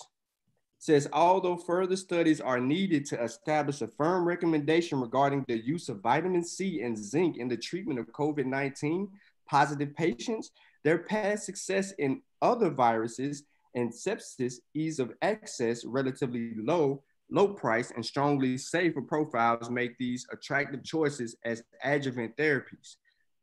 says 0.79 1.09
although 1.11 1.57
further 1.57 1.97
studies 1.97 2.39
are 2.39 2.61
needed 2.61 3.07
to 3.07 3.23
establish 3.23 3.81
a 3.81 3.87
firm 3.87 4.27
recommendation 4.27 5.01
regarding 5.01 5.43
the 5.49 5.57
use 5.57 5.89
of 5.89 6.03
vitamin 6.03 6.45
C 6.45 6.83
and 6.83 6.97
zinc 6.97 7.39
in 7.39 7.49
the 7.49 7.57
treatment 7.57 7.99
of 7.99 8.13
COVID-19 8.13 9.09
positive 9.49 9.97
patients, 9.97 10.51
their 10.85 10.99
past 10.99 11.47
success 11.47 11.93
in 11.93 12.21
other 12.43 12.69
viruses 12.69 13.45
and 13.75 13.91
sepsis, 13.91 14.57
ease 14.75 14.99
of 14.99 15.13
access, 15.23 15.85
relatively 15.85 16.53
low, 16.57 17.03
low 17.31 17.49
price, 17.49 17.91
and 17.91 18.05
strongly 18.05 18.57
safer 18.57 19.03
profiles 19.03 19.71
make 19.71 19.97
these 19.99 20.27
attractive 20.33 20.85
choices 20.85 21.37
as 21.45 21.63
adjuvant 21.83 22.37
therapies. 22.37 22.97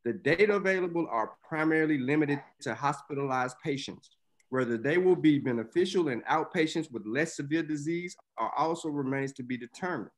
The 0.06 0.14
data 0.14 0.56
available 0.56 1.08
are 1.10 1.34
primarily 1.48 1.98
limited 1.98 2.42
to 2.62 2.76
hospitalized 2.76 3.56
patients. 3.64 4.10
Whether 4.50 4.78
they 4.78 4.98
will 4.98 5.16
be 5.16 5.40
beneficial 5.40 6.10
in 6.10 6.22
outpatients 6.24 6.92
with 6.92 7.06
less 7.06 7.38
severe 7.38 7.64
disease 7.64 8.16
are 8.38 8.52
also 8.58 8.90
remains 8.90 9.34
to 9.34 9.44
be 9.44 9.58
determined. 9.58 10.12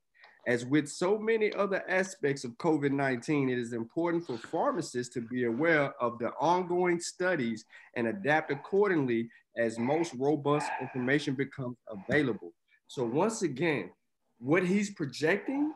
As 0.47 0.65
with 0.65 0.87
so 0.87 1.17
many 1.17 1.53
other 1.53 1.83
aspects 1.89 2.43
of 2.43 2.57
COVID 2.57 2.91
19, 2.91 3.49
it 3.49 3.57
is 3.57 3.73
important 3.73 4.25
for 4.25 4.37
pharmacists 4.37 5.13
to 5.13 5.21
be 5.21 5.45
aware 5.45 5.93
of 6.01 6.19
the 6.19 6.31
ongoing 6.39 6.99
studies 6.99 7.65
and 7.95 8.07
adapt 8.07 8.51
accordingly 8.51 9.29
as 9.57 9.79
most 9.79 10.13
robust 10.15 10.69
information 10.81 11.33
becomes 11.33 11.77
available. 11.87 12.53
So, 12.87 13.03
once 13.03 13.41
again, 13.41 13.91
what 14.39 14.65
he's 14.65 14.91
projecting 14.91 15.73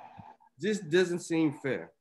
just 0.62 0.89
doesn't 0.89 1.20
seem 1.20 1.53
fair. 1.53 1.91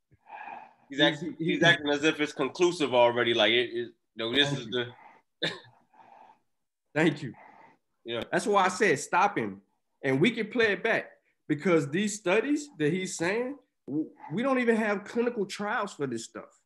He's 0.89 1.01
acting, 1.01 1.37
he's 1.39 1.63
acting 1.63 1.89
as 1.91 2.05
if 2.05 2.21
it's 2.21 2.33
conclusive 2.33 2.95
already. 2.95 3.35
Like 3.35 3.53
it, 3.53 3.71
it 3.73 3.89
no, 4.17 4.35
this 4.35 4.53
is 4.53 4.67
the 4.67 4.87
Thank 6.95 7.23
you. 7.23 7.33
Yeah. 8.05 8.25
That's 8.33 8.47
why 8.47 8.65
I 8.65 8.69
said 8.69 8.99
stop 8.99 9.37
him. 9.37 9.61
And 10.03 10.21
we 10.21 10.31
can 10.31 10.49
play 10.49 10.73
it 10.73 10.83
back 10.83 11.11
because 11.49 11.91
these 11.91 12.15
studies 12.15 12.69
that 12.79 12.93
he's 12.93 13.17
saying, 13.17 13.57
we 14.33 14.43
don't 14.43 14.59
even 14.59 14.77
have 14.77 15.05
clinical 15.05 15.45
trials 15.45 15.93
for 15.93 16.07
this 16.07 16.25
stuff. 16.25 16.59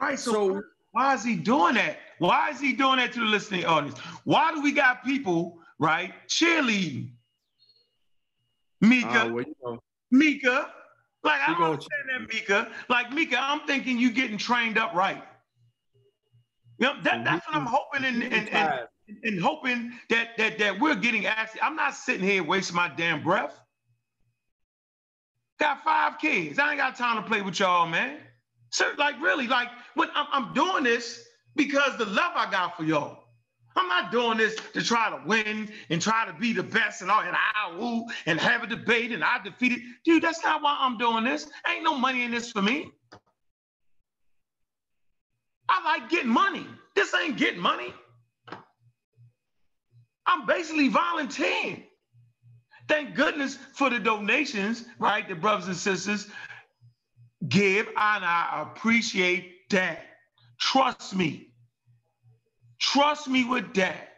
Right. 0.00 0.18
So, 0.18 0.32
So- 0.32 0.62
why 0.92 1.14
is 1.14 1.22
he 1.22 1.36
doing 1.36 1.74
that? 1.74 1.98
Why 2.18 2.50
is 2.50 2.58
he 2.58 2.72
doing 2.72 2.96
that 2.96 3.12
to 3.12 3.20
the 3.20 3.26
listening 3.26 3.64
audience? 3.64 3.96
Why 4.24 4.52
do 4.52 4.60
we 4.60 4.72
got 4.72 5.04
people 5.04 5.58
right 5.80 6.12
cheerleading? 6.28 7.10
Mika, 8.80 9.08
Uh, 9.08 9.30
well, 9.32 9.44
you 9.44 9.54
know, 9.64 9.78
Mika, 10.12 10.72
like 11.24 11.40
I 11.40 11.52
don't 11.54 11.62
understand 11.64 12.02
that 12.12 12.32
Mika. 12.32 12.70
Like 12.88 13.12
Mika, 13.12 13.36
I'm 13.38 13.66
thinking 13.66 13.98
you 13.98 14.12
getting 14.12 14.38
trained 14.38 14.78
up 14.78 14.94
right. 14.94 15.22
Yep, 16.78 17.02
that, 17.02 17.24
that's 17.24 17.46
what 17.46 17.56
I'm 17.56 17.66
hoping 17.66 18.04
and, 18.04 18.22
and, 18.22 18.48
and, 18.48 18.88
and 19.22 19.40
hoping 19.40 19.92
that 20.08 20.36
that 20.38 20.58
that 20.58 20.80
we're 20.80 20.94
getting 20.94 21.26
access. 21.26 21.60
I'm 21.62 21.76
not 21.76 21.94
sitting 21.94 22.26
here 22.26 22.42
wasting 22.42 22.76
my 22.76 22.88
damn 22.88 23.22
breath. 23.22 23.58
Got 25.58 25.84
five 25.84 26.18
kids. 26.18 26.58
I 26.58 26.70
ain't 26.70 26.78
got 26.78 26.96
time 26.96 27.22
to 27.22 27.28
play 27.28 27.42
with 27.42 27.60
y'all, 27.60 27.86
man. 27.86 28.16
So, 28.70 28.92
like, 28.96 29.20
really, 29.20 29.46
like, 29.46 29.68
what 29.94 30.10
I'm, 30.14 30.26
I'm 30.32 30.54
doing 30.54 30.84
this 30.84 31.26
because 31.54 31.98
the 31.98 32.06
love 32.06 32.32
I 32.34 32.50
got 32.50 32.78
for 32.78 32.84
y'all. 32.84 33.19
I'm 33.76 33.88
not 33.88 34.10
doing 34.10 34.38
this 34.38 34.56
to 34.74 34.82
try 34.82 35.10
to 35.10 35.22
win 35.26 35.70
and 35.90 36.02
try 36.02 36.26
to 36.26 36.32
be 36.32 36.52
the 36.52 36.62
best 36.62 37.02
and 37.02 37.10
all 37.10 37.22
and 37.22 37.36
I 37.36 37.76
woo 37.76 38.04
and 38.26 38.40
have 38.40 38.62
a 38.62 38.66
debate 38.66 39.12
and 39.12 39.22
I 39.22 39.38
defeated. 39.42 39.80
Dude, 40.04 40.22
that's 40.22 40.42
not 40.42 40.62
why 40.62 40.76
I'm 40.80 40.98
doing 40.98 41.24
this. 41.24 41.48
Ain't 41.68 41.84
no 41.84 41.96
money 41.96 42.24
in 42.24 42.30
this 42.30 42.50
for 42.50 42.62
me. 42.62 42.90
I 45.68 45.84
like 45.84 46.10
getting 46.10 46.30
money. 46.30 46.66
This 46.96 47.14
ain't 47.14 47.36
getting 47.36 47.60
money. 47.60 47.94
I'm 50.26 50.46
basically 50.46 50.88
volunteering. 50.88 51.84
Thank 52.88 53.14
goodness 53.14 53.56
for 53.74 53.88
the 53.88 54.00
donations, 54.00 54.84
right? 54.98 55.28
The 55.28 55.36
brothers 55.36 55.68
and 55.68 55.76
sisters 55.76 56.28
give, 57.48 57.86
and 57.86 58.24
I 58.24 58.66
appreciate 58.66 59.68
that. 59.70 60.00
Trust 60.58 61.14
me. 61.14 61.49
Trust 62.80 63.28
me 63.28 63.44
with 63.44 63.74
that. 63.74 64.08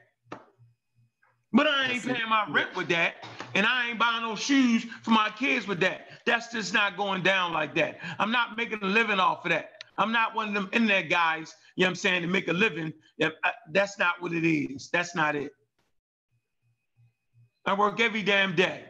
But 1.53 1.67
I 1.67 1.91
ain't 1.91 2.03
paying 2.03 2.29
my 2.31 2.47
rent 2.51 2.75
with 2.75 2.89
that, 2.89 3.27
and 3.55 3.67
I 3.67 3.91
ain't 3.91 3.99
buying 3.99 4.23
no 4.23 4.35
shoes 4.37 4.87
for 5.03 5.11
my 5.11 5.31
kids 5.39 5.67
with 5.67 5.81
that. 5.81 6.09
That's 6.25 6.51
just 6.51 6.73
not 6.73 6.97
going 6.97 7.23
down 7.23 7.53
like 7.53 7.75
that. 7.75 7.99
I'm 8.19 8.33
not 8.33 8.57
making 8.57 8.79
a 8.83 8.87
living 8.87 9.21
off 9.21 9.45
of 9.45 9.51
that. 9.51 9.85
I'm 9.99 10.13
not 10.13 10.35
one 10.35 10.49
of 10.49 10.55
them 10.55 10.71
internet 10.73 11.11
guys, 11.11 11.55
you 11.77 11.83
know 11.83 11.89
what 11.89 11.91
I'm 11.91 11.95
saying, 11.97 12.23
to 12.23 12.29
make 12.29 12.49
a 12.49 12.53
living. 12.53 12.93
That's 13.71 13.99
not 13.99 14.23
what 14.23 14.33
it 14.33 14.49
is. 14.49 14.89
That's 14.91 15.15
not 15.15 15.37
it. 15.37 15.53
I 17.67 17.75
work 17.75 18.01
every 18.01 18.23
damn 18.23 18.57
day. 18.57 18.85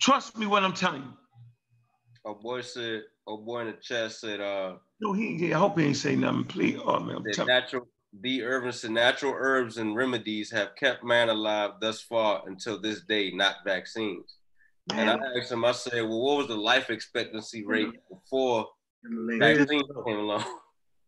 Trust 0.00 0.38
me 0.38 0.46
when 0.46 0.64
I'm 0.64 0.72
telling 0.72 1.02
you. 1.02 2.30
a 2.30 2.34
boy 2.34 2.62
said, 2.62 3.02
a 3.28 3.36
boy 3.36 3.60
in 3.60 3.66
the 3.66 3.72
chat 3.74 4.12
said, 4.12 4.40
uh, 4.40 4.76
No, 5.00 5.12
he. 5.12 5.52
I 5.52 5.58
hope 5.58 5.78
he 5.78 5.84
ain't 5.84 5.96
say 5.96 6.16
nothing. 6.16 6.44
Please, 6.44 6.78
oh 6.82 6.98
man, 7.00 7.16
I'm 7.16 7.24
telling 7.32 7.48
natural 7.48 7.86
B. 8.20 8.42
Irvin 8.42 8.72
said 8.72 8.90
natural 8.90 9.34
herbs 9.36 9.78
and 9.78 9.94
remedies 9.94 10.50
have 10.50 10.74
kept 10.76 11.04
man 11.04 11.28
alive 11.28 11.72
thus 11.80 12.00
far 12.00 12.42
until 12.46 12.80
this 12.80 13.02
day, 13.02 13.30
not 13.30 13.56
vaccines. 13.64 14.36
And 14.92 15.08
I 15.08 15.16
man, 15.16 15.32
asked 15.38 15.52
him, 15.52 15.64
I 15.64 15.72
said, 15.72 16.02
well, 16.02 16.20
what 16.20 16.38
was 16.38 16.48
the 16.48 16.56
life 16.56 16.90
expectancy 16.90 17.64
rate 17.64 17.88
before 18.10 18.66
give 19.04 19.12
him 19.12 19.16
the 19.16 19.22
link. 19.38 19.58
vaccines 19.58 19.84
came 20.06 20.16
along? 20.18 20.44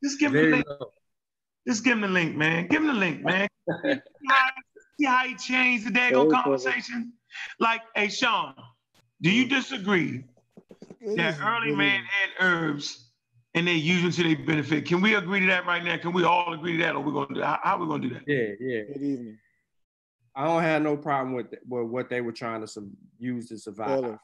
Just 0.04 0.20
give 0.20 0.34
him 0.34 0.50
the 0.50 0.56
link. 0.56 0.66
low. 0.68 0.92
Just 1.66 1.84
give 1.84 1.92
him 1.94 2.00
the 2.02 2.08
link, 2.08 2.36
man. 2.36 2.66
Give 2.68 2.80
him 2.82 2.88
the 2.88 2.92
link, 2.94 3.22
man. 3.24 3.48
See 3.84 4.00
how- 4.28 4.50
See 5.00 5.06
how 5.06 5.24
he 5.26 5.34
changed 5.36 5.86
the 5.86 5.90
daggone 5.90 6.30
conversation? 6.30 7.14
Like, 7.58 7.80
hey, 7.96 8.08
Sean, 8.08 8.54
do 9.22 9.30
you 9.30 9.48
disagree 9.48 10.22
that 11.16 11.38
early 11.40 11.74
man 11.74 12.02
had 12.04 12.30
herbs 12.46 13.01
and 13.54 13.66
they 13.66 13.74
use 13.74 14.02
them 14.02 14.12
to 14.12 14.22
their 14.22 14.44
benefit? 14.46 14.86
Can 14.86 15.00
we 15.00 15.14
agree 15.14 15.40
to 15.40 15.46
that 15.46 15.66
right 15.66 15.82
now? 15.84 15.96
Can 15.98 16.12
we 16.12 16.24
all 16.24 16.52
agree 16.52 16.76
to 16.78 16.82
that, 16.84 16.96
or 16.96 17.00
we're 17.02 17.12
gonna 17.12 17.34
do? 17.34 17.42
How, 17.42 17.58
how 17.62 17.78
we 17.78 17.86
gonna 17.86 18.02
do 18.08 18.14
that? 18.14 18.22
Yeah, 18.26 18.54
yeah. 18.60 18.82
Good 18.92 19.02
evening. 19.02 19.38
I 20.34 20.46
don't 20.46 20.62
have 20.62 20.82
no 20.82 20.96
problem 20.96 21.34
with, 21.34 21.48
with 21.68 21.86
what 21.88 22.08
they 22.08 22.22
were 22.22 22.32
trying 22.32 22.62
to 22.62 22.66
su- 22.66 22.90
use 23.18 23.48
to 23.48 23.58
survive. 23.58 24.00
Fellas, 24.00 24.18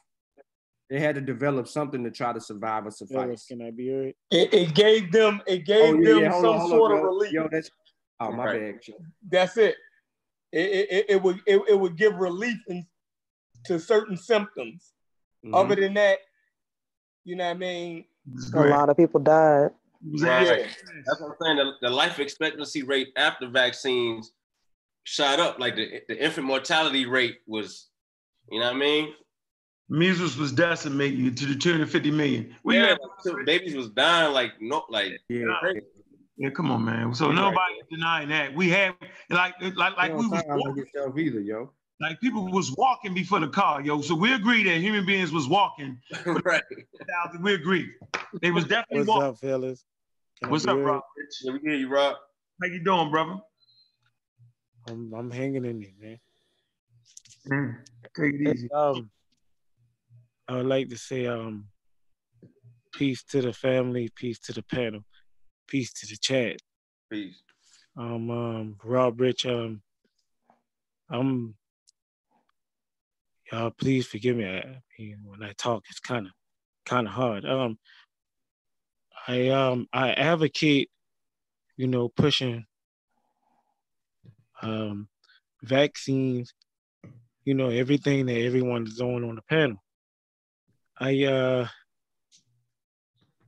They 0.89 0.99
had 0.99 1.13
to 1.15 1.21
develop 1.21 1.67
something 1.67 2.03
to 2.03 2.09
try 2.09 2.33
to 2.33 2.41
survive 2.41 2.87
or 2.87 2.91
fellas, 2.91 2.97
suffice. 2.97 3.45
can 3.45 3.61
I 3.61 3.69
be 3.69 3.89
heard? 3.89 4.13
It, 4.31 4.51
it 4.53 4.73
gave 4.73 5.11
them 5.11 5.41
it 5.45 5.65
gave 5.65 5.81
Oh, 5.95 5.99
yeah, 6.01 6.13
them 6.13 6.21
yeah, 6.23 6.31
some 6.41 6.55
on, 6.55 6.67
sort 6.69 6.91
on, 6.93 6.97
of 6.97 7.03
yo. 7.03 7.09
relief. 7.09 7.31
Yo, 7.31 7.47
that's 7.51 7.69
oh 8.19 8.31
my 8.31 8.45
Right. 8.45 8.73
bad. 8.73 8.81
Joe. 8.83 8.93
That's 9.29 9.55
it. 9.57 9.75
it, 10.51 10.87
it, 10.89 11.05
it 11.09 11.21
would 11.21 11.41
it, 11.45 11.61
it 11.69 11.79
would 11.79 11.95
give 11.95 12.15
relief 12.15 12.57
in, 12.67 12.87
to 13.65 13.79
certain 13.79 14.17
symptoms. 14.17 14.93
Mhm. 15.45 15.55
Other 15.55 15.75
than 15.75 15.93
that, 15.93 16.17
you 17.23 17.35
know 17.35 17.45
what 17.45 17.51
I 17.51 17.59
mean? 17.59 18.05
It's 18.35 18.53
A 18.53 18.59
lot 18.61 18.89
of 18.89 18.97
people 18.97 19.19
died. 19.19 19.71
Right. 20.21 20.47
Yeah. 20.47 20.67
That's 21.05 21.21
what 21.21 21.31
I'm 21.31 21.35
saying. 21.41 21.57
The, 21.57 21.71
the 21.81 21.89
life 21.89 22.19
expectancy 22.19 22.83
rate 22.83 23.09
after 23.17 23.47
vaccines 23.49 24.31
shot 25.03 25.39
up. 25.39 25.59
Like 25.59 25.75
the, 25.75 26.01
the 26.07 26.23
infant 26.23 26.47
mortality 26.47 27.05
rate 27.05 27.39
was, 27.47 27.87
you 28.49 28.59
know 28.59 28.67
what 28.67 28.75
I 28.75 28.79
mean? 28.79 29.13
Measles 29.89 30.37
was 30.37 30.51
decimating 30.51 31.33
to 31.33 31.45
the 31.47 31.55
tune 31.55 31.81
of 31.81 31.89
50 31.89 32.11
million. 32.11 32.55
We 32.63 32.75
yeah, 32.75 32.89
had, 32.89 32.97
like, 33.01 33.11
so 33.21 33.43
babies 33.43 33.75
was 33.75 33.89
dying 33.89 34.33
like 34.33 34.53
no, 34.61 34.83
like 34.89 35.19
Yeah. 35.29 35.45
yeah, 36.37 36.49
come 36.51 36.69
on, 36.71 36.85
man. 36.85 37.13
So 37.15 37.27
Right. 37.27 37.35
nobody 37.35 37.73
denying 37.91 38.29
that. 38.29 38.53
We 38.53 38.69
have 38.69 38.93
like 39.31 39.55
like 39.75 39.97
like 39.97 40.11
You 40.11 40.17
we 40.17 40.21
don't 40.21 40.31
was 40.31 40.39
sound 40.41 40.59
like 40.59 40.67
walking, 40.67 40.85
yourself 40.93 41.17
either, 41.17 41.39
yo. 41.39 41.71
Like 41.99 42.19
people 42.21 42.49
was 42.51 42.71
walking 42.77 43.13
before 43.13 43.39
the 43.39 43.47
car, 43.47 43.81
yo. 43.81 44.01
So 44.01 44.15
we 44.15 44.33
agree 44.33 44.63
that 44.63 44.77
human 44.77 45.05
beings 45.05 45.31
was 45.31 45.47
walking. 45.47 45.99
right. 46.45 46.63
We 47.41 47.53
agree. 47.53 47.89
They 48.41 48.51
was 48.51 48.65
definitely 48.65 48.99
What's 48.99 49.09
walking. 49.09 49.23
up, 49.23 49.37
fellas? 49.39 49.85
Can 50.41 50.49
What's 50.49 50.65
up. 50.67 50.77
Rob? 50.77 51.03
Yeah, 51.43 51.53
we 51.53 51.59
hear 51.59 51.75
you, 51.75 51.89
Rob. 51.89 52.15
How 52.61 52.67
you 52.67 52.83
doing, 52.83 53.11
brother? 53.11 53.37
I'm, 54.87 55.13
I'm 55.13 55.29
hanging 55.29 55.65
in 55.65 55.79
there, 55.79 55.91
man. 55.99 56.19
Mm, 57.47 57.75
Take 58.15 58.33
it 58.35 58.49
easy. 58.55 58.71
Um, 58.71 59.09
I 60.47 60.55
would 60.55 60.65
like 60.65 60.89
to 60.89 60.97
say, 60.97 61.27
um, 61.27 61.67
peace 62.93 63.23
to 63.23 63.41
the 63.41 63.53
family, 63.53 64.09
peace 64.15 64.39
to 64.39 64.53
the 64.53 64.63
panel, 64.63 65.01
peace 65.67 65.93
to 65.93 66.07
the 66.07 66.17
chat. 66.17 66.57
Peace. 67.09 67.41
Um, 67.97 68.29
um, 68.29 68.75
Rob 68.83 69.19
Rich, 69.19 69.45
um, 69.45 69.81
I'm, 71.09 71.55
y'all 73.51 73.71
please 73.71 74.07
forgive 74.07 74.37
me. 74.37 74.45
I 74.45 74.81
mean, 74.97 75.17
when 75.25 75.43
I 75.43 75.53
talk, 75.53 75.83
it's 75.89 75.99
kind 75.99 76.25
of, 76.27 76.31
kind 76.85 77.07
of 77.07 77.13
hard. 77.13 77.45
Um, 77.45 77.77
I, 79.27 79.49
um, 79.49 79.87
I 79.93 80.11
advocate, 80.11 80.89
you 81.77 81.87
know, 81.87 82.09
pushing, 82.09 82.65
um, 84.61 85.07
vaccines, 85.63 86.53
you 87.45 87.53
know, 87.53 87.69
everything 87.69 88.25
that 88.27 88.39
everyone 88.39 88.85
is 88.87 88.95
doing 88.95 89.23
on 89.23 89.35
the 89.35 89.41
panel. 89.43 89.77
I, 90.99 91.23
uh, 91.23 91.67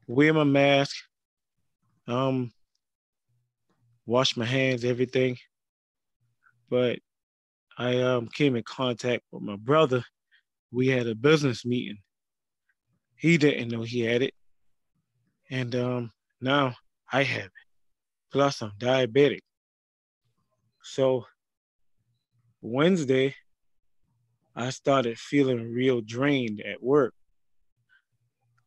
wear 0.07 0.33
my 0.33 0.43
mask, 0.43 0.95
um, 2.07 2.51
wash 4.05 4.35
my 4.35 4.45
hands, 4.45 4.83
everything. 4.83 5.37
But 6.69 6.99
I 7.77 8.01
um, 8.01 8.27
came 8.27 8.55
in 8.55 8.63
contact 8.63 9.23
with 9.31 9.43
my 9.43 9.55
brother. 9.55 10.03
We 10.71 10.87
had 10.87 11.07
a 11.07 11.15
business 11.15 11.65
meeting. 11.65 11.97
He 13.15 13.37
didn't 13.37 13.69
know 13.69 13.83
he 13.83 14.01
had 14.01 14.21
it. 14.21 14.33
And 15.49 15.75
um, 15.75 16.11
now 16.39 16.75
I 17.11 17.23
have 17.23 17.45
it. 17.45 17.51
Plus, 18.31 18.61
I'm 18.61 18.71
diabetic. 18.79 19.41
So 20.83 21.25
Wednesday, 22.61 23.35
I 24.55 24.69
started 24.69 25.17
feeling 25.17 25.71
real 25.73 26.01
drained 26.01 26.61
at 26.61 26.81
work. 26.81 27.13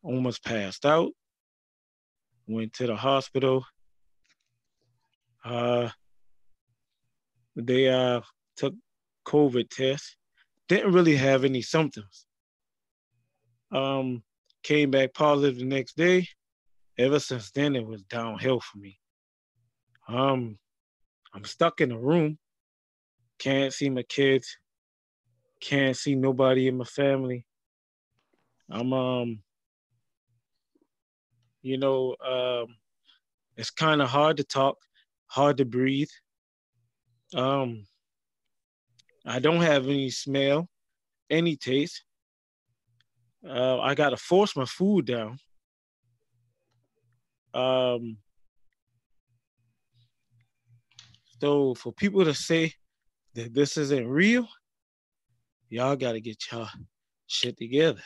Almost 0.02 0.44
passed 0.44 0.84
out. 0.84 1.12
Went 2.46 2.72
to 2.74 2.86
the 2.86 2.96
hospital. 2.96 3.64
Uh, 5.44 5.90
they 7.56 7.88
uh, 7.88 8.20
took 8.56 8.74
COVID 9.24 9.68
test. 9.70 10.16
Didn't 10.68 10.92
really 10.92 11.16
have 11.16 11.44
any 11.44 11.62
symptoms. 11.62 12.26
Um, 13.72 14.22
came 14.62 14.90
back 14.90 15.14
positive 15.14 15.58
the 15.58 15.64
next 15.64 15.96
day. 15.96 16.28
Ever 16.96 17.18
since 17.18 17.50
then, 17.50 17.74
it 17.76 17.86
was 17.86 18.02
downhill 18.02 18.60
for 18.60 18.78
me. 18.78 18.98
Um, 20.08 20.58
I'm 21.34 21.44
stuck 21.44 21.80
in 21.80 21.92
a 21.92 21.98
room. 21.98 22.38
Can't 23.38 23.72
see 23.72 23.90
my 23.90 24.04
kids. 24.04 24.56
Can't 25.60 25.96
see 25.96 26.14
nobody 26.14 26.68
in 26.68 26.76
my 26.76 26.84
family. 26.84 27.46
I'm 28.70 28.92
um, 28.92 29.42
you 31.62 31.78
know, 31.78 32.14
um, 32.24 32.76
it's 33.56 33.70
kind 33.70 34.02
of 34.02 34.08
hard 34.10 34.36
to 34.36 34.44
talk, 34.44 34.76
hard 35.26 35.56
to 35.56 35.64
breathe. 35.64 36.10
Um, 37.34 37.86
I 39.26 39.38
don't 39.38 39.62
have 39.62 39.86
any 39.86 40.10
smell, 40.10 40.68
any 41.30 41.56
taste. 41.56 42.04
Uh, 43.46 43.80
I 43.80 43.94
gotta 43.94 44.16
force 44.16 44.56
my 44.56 44.64
food 44.64 45.06
down. 45.06 45.38
Um, 47.52 48.18
so 51.40 51.74
for 51.74 51.92
people 51.92 52.24
to 52.24 52.34
say 52.34 52.72
that 53.34 53.54
this 53.54 53.76
isn't 53.76 54.08
real, 54.08 54.48
y'all 55.68 55.96
gotta 55.96 56.20
get 56.20 56.42
y'all 56.50 56.68
shit 57.26 57.56
together. 57.56 58.02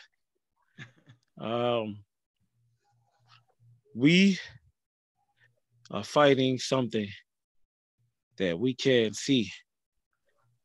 Um, 1.40 2.00
we 3.94 4.40
are 5.92 6.02
fighting 6.02 6.58
something 6.58 7.08
that 8.38 8.58
we 8.58 8.74
can't 8.74 9.14
see, 9.14 9.50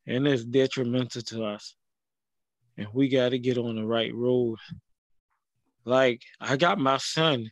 and 0.06 0.26
it's 0.26 0.44
detrimental 0.44 1.22
to 1.22 1.44
us. 1.44 1.74
And 2.76 2.88
we 2.92 3.08
got 3.08 3.30
to 3.30 3.38
get 3.38 3.58
on 3.58 3.76
the 3.76 3.86
right 3.86 4.14
road. 4.14 4.58
Like, 5.84 6.22
I 6.40 6.56
got 6.56 6.78
my 6.78 6.96
son 6.96 7.50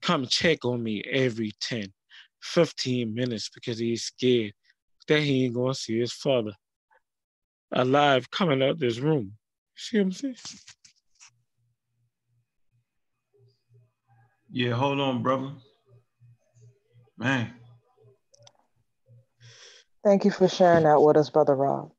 come 0.00 0.26
check 0.26 0.64
on 0.64 0.82
me 0.82 1.02
every 1.10 1.52
10, 1.60 1.86
15 2.42 3.14
minutes 3.14 3.50
because 3.54 3.78
he's 3.78 4.04
scared 4.04 4.52
that 5.08 5.20
he 5.20 5.44
ain't 5.44 5.54
gonna 5.54 5.74
see 5.74 5.98
his 5.98 6.12
father 6.12 6.52
alive 7.72 8.30
coming 8.30 8.62
out 8.62 8.78
this 8.78 8.98
room. 8.98 9.32
See 9.76 9.98
what 9.98 10.04
I'm 10.04 10.12
saying? 10.12 10.36
Yeah, 14.50 14.72
hold 14.72 15.00
on, 15.00 15.22
brother. 15.22 15.52
Man. 17.18 17.54
Thank 20.04 20.24
you 20.24 20.30
for 20.30 20.48
sharing 20.48 20.84
that 20.84 21.00
with 21.00 21.16
us, 21.16 21.30
Brother 21.30 21.54
Rob. 21.54 21.90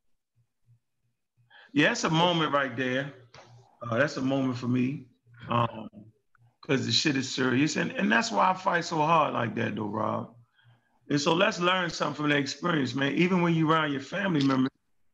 Yeah, 1.73 1.90
that's 1.90 2.03
a 2.03 2.10
moment 2.10 2.53
right 2.53 2.76
there. 2.77 3.11
Uh, 3.82 3.98
that's 3.98 4.18
a 4.18 4.22
moment 4.22 4.57
for 4.57 4.68
me. 4.68 5.07
Um, 5.49 5.90
because 6.61 6.86
the 6.86 6.91
shit 6.91 7.15
is 7.15 7.34
serious. 7.34 7.76
And, 7.76 7.91
and 7.91 8.11
that's 8.11 8.32
why 8.32 8.49
I 8.49 8.53
fight 8.53 8.86
so 8.86 8.98
hard 8.98 9.34
like 9.34 9.56
that, 9.56 9.76
though, 9.76 9.88
Rob. 9.88 10.34
And 11.10 11.22
so 11.22 11.34
let's 11.34 11.60
learn 11.60 11.90
something 11.90 12.15
from 12.15 12.30
the 12.30 12.38
experience, 12.38 12.95
man. 12.95 13.14
Even 13.14 13.41
when 13.41 13.53
you're 13.53 13.69
around 13.69 13.91
your 13.91 14.02
family 14.02 14.44
members 14.44 14.72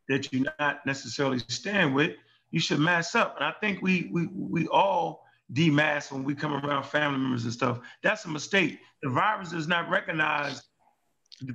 that 0.07 0.31
you're 0.31 0.45
not 0.59 0.85
necessarily 0.85 1.39
staying 1.49 1.93
with, 1.93 2.15
you 2.51 2.59
should 2.59 2.80
mask 2.80 3.15
up. 3.15 3.35
And 3.35 3.45
I 3.45 3.53
think 3.59 3.81
we 3.81 4.09
we 4.13 4.27
we 4.34 4.68
all 4.68 5.26
demask 5.53 6.11
when 6.11 6.23
we 6.23 6.34
come 6.34 6.53
around 6.53 6.84
family 6.84 7.19
members 7.19 7.43
and 7.43 7.51
stuff. 7.51 7.80
That's 8.03 8.23
a 8.23 8.30
mistake. 8.30 8.80
The 9.03 9.09
virus 9.09 9.51
does 9.51 9.68
not 9.68 9.89
recognize 9.89 10.61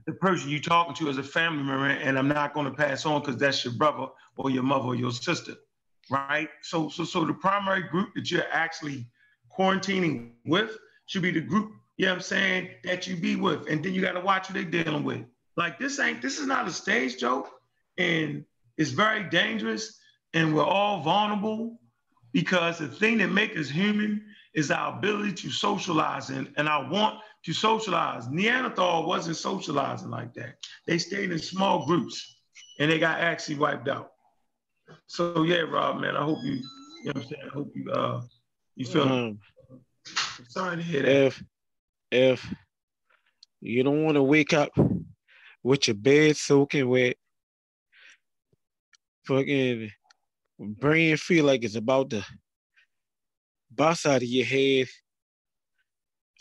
the, 0.06 0.12
person 0.12 0.50
you're 0.50 0.60
talking 0.60 0.94
to 0.94 1.08
as 1.08 1.18
a 1.18 1.22
family 1.22 1.62
member, 1.62 1.86
and 1.86 2.18
I'm 2.18 2.28
not 2.28 2.54
going 2.54 2.66
to 2.66 2.72
pass 2.72 3.06
on 3.06 3.20
because 3.20 3.36
that's 3.36 3.64
your 3.64 3.74
brother 3.74 4.06
or 4.36 4.50
your 4.50 4.62
mother 4.62 4.86
or 4.86 4.94
your 4.94 5.12
sister, 5.12 5.54
right? 6.10 6.48
So 6.62 6.88
so 6.88 7.04
so 7.04 7.24
the 7.24 7.34
primary 7.34 7.82
group 7.82 8.10
that 8.14 8.30
you're 8.30 8.50
actually 8.52 9.06
quarantining 9.56 10.32
with 10.44 10.76
should 11.06 11.22
be 11.22 11.30
the 11.30 11.40
group, 11.40 11.72
you 11.96 12.06
know 12.06 12.12
what 12.12 12.16
I'm 12.16 12.22
saying, 12.22 12.70
that 12.84 13.06
you 13.06 13.16
be 13.16 13.36
with. 13.36 13.68
And 13.68 13.84
then 13.84 13.94
you 13.94 14.00
got 14.00 14.12
to 14.12 14.20
watch 14.20 14.48
what 14.48 14.54
they're 14.54 14.82
dealing 14.84 15.04
with. 15.04 15.24
Like 15.56 15.78
this 15.78 15.98
ain't, 15.98 16.20
this 16.20 16.38
is 16.38 16.46
not 16.46 16.68
a 16.68 16.72
stage 16.72 17.18
joke. 17.18 17.50
And 17.96 18.44
it's 18.76 18.90
very 18.90 19.28
dangerous. 19.30 19.98
And 20.34 20.54
we're 20.54 20.64
all 20.64 21.00
vulnerable 21.02 21.80
because 22.32 22.78
the 22.78 22.88
thing 22.88 23.18
that 23.18 23.28
makes 23.28 23.56
us 23.56 23.70
human 23.70 24.22
is 24.52 24.70
our 24.70 24.98
ability 24.98 25.32
to 25.32 25.50
socialize 25.50 26.30
and, 26.30 26.52
and 26.56 26.68
our 26.68 26.88
want 26.90 27.20
to 27.46 27.52
socialize. 27.52 28.28
Neanderthal 28.28 29.06
wasn't 29.06 29.36
socializing 29.36 30.10
like 30.10 30.34
that. 30.34 30.56
They 30.88 30.98
stayed 30.98 31.30
in 31.30 31.38
small 31.38 31.86
groups 31.86 32.40
and 32.80 32.90
they 32.90 32.98
got 32.98 33.20
actually 33.20 33.54
wiped 33.54 33.86
out. 33.88 34.10
So 35.06 35.44
yeah, 35.44 35.60
Rob, 35.60 36.00
man, 36.00 36.16
I 36.16 36.24
hope 36.24 36.38
you, 36.42 36.54
you 36.54 36.60
know 37.04 37.12
what 37.12 37.16
I'm 37.18 37.22
saying? 37.22 37.42
I 37.44 37.54
hope 37.54 37.72
you 37.76 37.92
uh 37.92 38.20
you 38.74 38.84
feel 38.84 39.02
Um, 39.04 39.38
sorry 40.48 40.76
to 40.78 40.82
hear 40.82 41.02
that. 41.02 41.26
if 41.26 41.44
if 42.10 42.54
you 43.60 43.84
don't 43.84 44.02
want 44.02 44.16
to 44.16 44.24
wake 44.24 44.52
up 44.52 44.70
with 45.62 45.86
your 45.86 45.94
bed 45.94 46.36
soaking 46.36 46.88
wet, 46.88 47.16
fucking 49.24 49.92
brain 50.58 51.16
feel 51.16 51.44
like 51.44 51.62
it's 51.62 51.76
about 51.76 52.10
to 52.10 52.24
bust 53.70 54.04
out 54.04 54.16
of 54.16 54.24
your 54.24 54.46
head. 54.46 54.88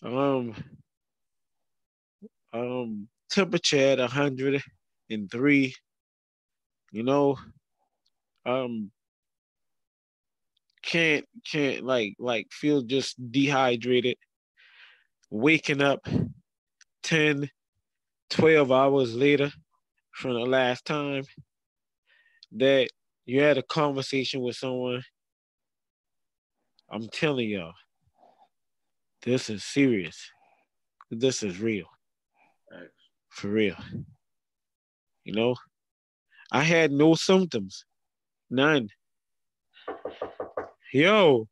Um, 0.03 0.55
um, 2.55 3.07
temperature 3.29 3.77
at 3.77 3.99
hundred 3.99 4.61
and 5.09 5.29
three, 5.29 5.75
you 6.91 7.03
know, 7.03 7.37
um, 8.45 8.91
can't 10.81 11.25
can't 11.51 11.83
like 11.83 12.15
like 12.17 12.47
feel 12.51 12.81
just 12.81 13.15
dehydrated, 13.31 14.17
waking 15.29 15.81
up 15.81 16.07
10, 17.03 17.49
12 18.29 18.71
hours 18.71 19.15
later 19.15 19.51
from 20.13 20.33
the 20.33 20.39
last 20.39 20.85
time 20.85 21.23
that 22.53 22.87
you 23.25 23.41
had 23.41 23.57
a 23.57 23.63
conversation 23.63 24.41
with 24.41 24.55
someone. 24.55 25.03
I'm 26.89 27.09
telling 27.09 27.49
y'all, 27.49 27.73
this 29.23 29.49
is 29.49 29.63
serious. 29.63 30.31
This 31.11 31.43
is 31.43 31.59
real. 31.59 31.87
For 33.35 33.49
real. 33.49 33.75
You 35.25 35.33
know, 35.33 35.55
I 36.53 36.61
had 36.61 36.89
no 36.89 37.15
symptoms, 37.15 37.83
none. 38.49 38.87
Yo. 40.93 41.49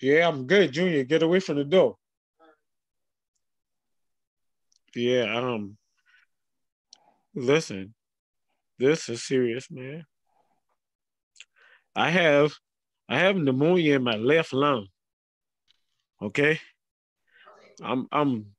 Yeah, 0.00 0.26
I'm 0.26 0.46
good, 0.46 0.72
Junior. 0.72 1.04
Get 1.04 1.22
away 1.22 1.38
from 1.40 1.56
the 1.56 1.64
door. 1.64 1.96
Yeah, 4.94 5.36
um, 5.36 5.76
listen, 7.34 7.94
this 8.78 9.10
is 9.10 9.22
serious, 9.22 9.70
man. 9.70 10.06
I 11.94 12.08
have, 12.08 12.54
I 13.06 13.18
have 13.18 13.36
pneumonia 13.36 13.96
in 13.96 14.02
my 14.02 14.16
left 14.16 14.54
lung. 14.54 14.86
Okay, 16.22 16.58
I'm, 17.82 18.08
I'm, 18.10 18.53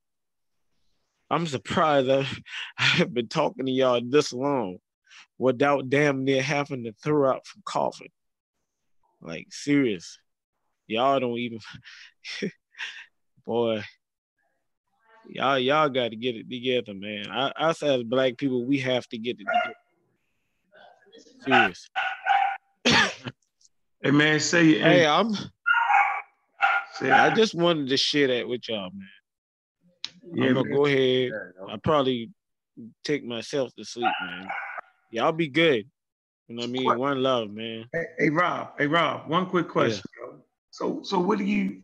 I'm 1.30 1.48
surprised 1.48 2.10
I, 2.10 2.28
I've 2.78 3.14
been 3.14 3.28
talking 3.28 3.66
to 3.66 3.72
y'all 3.72 4.02
this 4.04 4.34
long 4.34 4.78
without 5.38 5.90
damn 5.90 6.24
near 6.24 6.42
having 6.42 6.84
to 6.84 6.94
throw 7.04 7.32
up 7.36 7.46
from 7.46 7.62
coughing. 7.66 8.10
Like 9.22 9.48
serious. 9.50 10.20
Y'all 10.88 11.20
don't 11.20 11.38
even 11.38 11.60
boy. 13.46 13.84
Y'all 15.28 15.58
y'all 15.58 15.90
gotta 15.90 16.16
get 16.16 16.36
it 16.36 16.50
together, 16.50 16.94
man. 16.94 17.26
I, 17.32 17.48
us 17.58 17.82
as 17.82 18.04
black 18.04 18.38
people, 18.38 18.64
we 18.64 18.78
have 18.80 19.08
to 19.10 19.18
get 19.18 19.38
it 19.40 19.46
together. 19.46 19.76
Serious. 21.44 21.90
Hey 24.04 24.12
man, 24.12 24.40
say. 24.40 24.78
Hey, 24.78 25.08
I'm 25.08 25.34
say 26.94 27.10
I 27.10 27.34
just 27.34 27.56
wanted 27.56 27.90
to 27.90 27.98
share 27.98 28.28
that 28.28 28.48
with 28.48 28.70
y'all, 28.70 28.92
man. 28.92 29.10
Yeah, 30.34 30.46
I'm 30.48 30.54
gonna 30.54 30.66
man. 30.68 30.76
go 30.76 30.86
ahead. 30.86 31.32
I 31.70 31.78
probably 31.84 32.30
take 33.04 33.24
myself 33.24 33.74
to 33.76 33.86
sleep, 33.86 34.08
man. 34.22 34.48
Y'all 35.12 35.32
be 35.32 35.48
good. 35.48 35.90
You 36.48 36.56
know 36.56 36.62
what 36.62 36.70
I 36.70 36.72
mean? 36.72 36.98
One 36.98 37.24
love, 37.24 37.50
man. 37.50 37.86
Hey, 37.94 38.04
hey, 38.20 38.30
Rob. 38.30 38.72
Hey 38.78 38.88
Rob. 38.88 39.30
One 39.30 39.46
quick 39.48 39.68
question. 39.68 40.04
bro. 40.20 40.40
So 40.72 41.02
so 41.04 41.20
what 41.20 41.38
do 41.38 41.46
you 41.46 41.82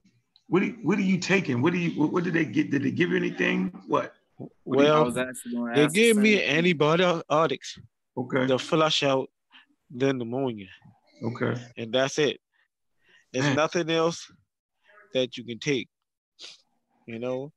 what 0.48 0.60
do 0.60 0.68
you, 0.68 0.78
what 0.84 0.98
are 0.98 1.04
you 1.04 1.18
taking? 1.18 1.62
What 1.62 1.74
do 1.74 1.80
you 1.80 2.00
what, 2.00 2.12
what 2.12 2.24
did 2.24 2.34
they 2.34 2.46
get? 2.46 2.72
Did 2.72 2.84
they 2.84 2.92
give 2.92 3.12
you 3.12 3.18
anything? 3.18 3.72
What? 3.88 4.14
I 4.40 4.46
Well, 4.66 5.06
was 5.06 5.18
actually 5.18 5.52
going 5.54 5.74
to 5.74 5.76
they 5.76 5.84
ask. 5.86 5.94
the 5.94 6.04
gave 6.04 6.16
me 6.18 6.36
same 6.38 6.48
thing. 6.48 6.58
antibiotics 6.58 7.80
Okay. 8.18 8.48
to 8.48 8.58
flush 8.58 9.04
out 9.04 9.30
the 9.90 10.14
pneumonia, 10.14 10.68
Okay. 11.24 11.62
and 11.78 11.94
that's 11.94 12.18
it. 12.18 12.40
There's 13.32 13.46
Man. 13.46 13.56
nothing 13.56 13.90
else 13.90 14.32
that 15.14 15.38
you 15.38 15.46
can 15.46 15.60
take, 15.60 15.88
you 17.06 17.20
know. 17.20 17.52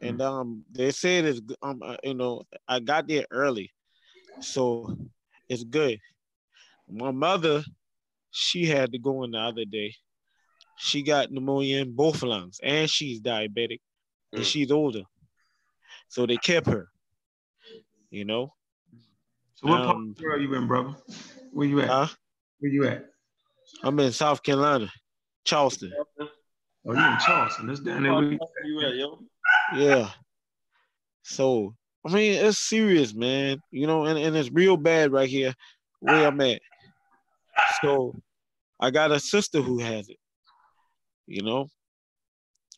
And 0.00 0.22
um, 0.22 0.64
they 0.70 0.90
said 0.92 1.24
it's 1.24 1.40
g- 1.40 1.56
um, 1.62 1.82
uh, 1.82 1.96
you 2.04 2.14
know, 2.14 2.44
I 2.68 2.78
got 2.80 3.08
there 3.08 3.26
early, 3.30 3.72
so 4.40 4.96
it's 5.48 5.64
good. 5.64 5.98
My 6.88 7.10
mother, 7.10 7.64
she 8.30 8.64
had 8.66 8.92
to 8.92 8.98
go 8.98 9.24
in 9.24 9.32
the 9.32 9.38
other 9.38 9.64
day. 9.64 9.94
She 10.76 11.02
got 11.02 11.32
pneumonia 11.32 11.78
in 11.78 11.92
both 11.96 12.22
lungs, 12.22 12.60
and 12.62 12.88
she's 12.88 13.20
diabetic, 13.20 13.80
and 14.32 14.42
Mm. 14.42 14.46
she's 14.46 14.70
older, 14.70 15.02
so 16.08 16.24
they 16.26 16.36
kept 16.36 16.68
her. 16.68 16.88
You 18.10 18.24
know, 18.24 18.54
So 19.56 19.66
what 19.68 19.82
part 19.84 19.96
Um, 19.96 20.10
of 20.10 20.16
the 20.16 20.24
world 20.24 20.42
you 20.42 20.54
in, 20.54 20.66
brother? 20.68 20.94
Where 21.52 21.66
you 21.66 21.80
at? 21.80 21.88
huh? 21.88 22.06
Where 22.60 22.70
you 22.70 22.86
at? 22.86 23.06
I'm 23.82 23.98
in 23.98 24.12
South 24.12 24.42
Carolina, 24.42 24.88
Charleston. 25.44 25.92
Oh, 26.86 26.92
you 26.92 26.92
in 26.92 27.18
Charleston. 27.18 27.66
That's 27.66 27.80
down 27.80 28.04
there. 28.04 28.14
Where 28.14 28.32
you, 28.32 28.38
you 28.64 28.80
at, 28.86 28.94
yo? 28.94 29.18
Yeah. 29.74 30.10
So 31.22 31.74
I 32.06 32.12
mean, 32.12 32.32
it's 32.34 32.58
serious, 32.58 33.14
man. 33.14 33.60
You 33.70 33.86
know, 33.86 34.04
and, 34.04 34.18
and 34.18 34.36
it's 34.36 34.50
real 34.50 34.76
bad 34.76 35.12
right 35.12 35.28
here 35.28 35.54
where 36.00 36.26
I'm 36.26 36.40
at. 36.40 36.60
So 37.82 38.14
I 38.80 38.90
got 38.90 39.12
a 39.12 39.20
sister 39.20 39.60
who 39.60 39.78
has 39.78 40.08
it, 40.08 40.18
you 41.26 41.42
know, 41.42 41.68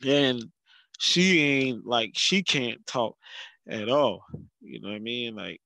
and 0.04 0.42
she 0.98 1.40
ain't 1.40 1.86
like 1.86 2.12
she 2.14 2.42
can't 2.42 2.84
talk 2.86 3.16
at 3.68 3.88
all. 3.88 4.24
You 4.60 4.80
know 4.80 4.88
what 4.88 4.96
I 4.96 5.00
mean? 5.00 5.36
Like 5.36 5.60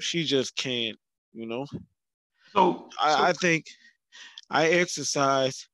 she 0.00 0.24
just 0.24 0.56
can't, 0.56 0.98
you 1.32 1.46
know. 1.46 1.66
so, 2.54 2.88
so 2.90 2.90
I, 3.00 3.28
I 3.28 3.32
think 3.34 3.66
I 4.50 4.68
exercise 4.68 5.68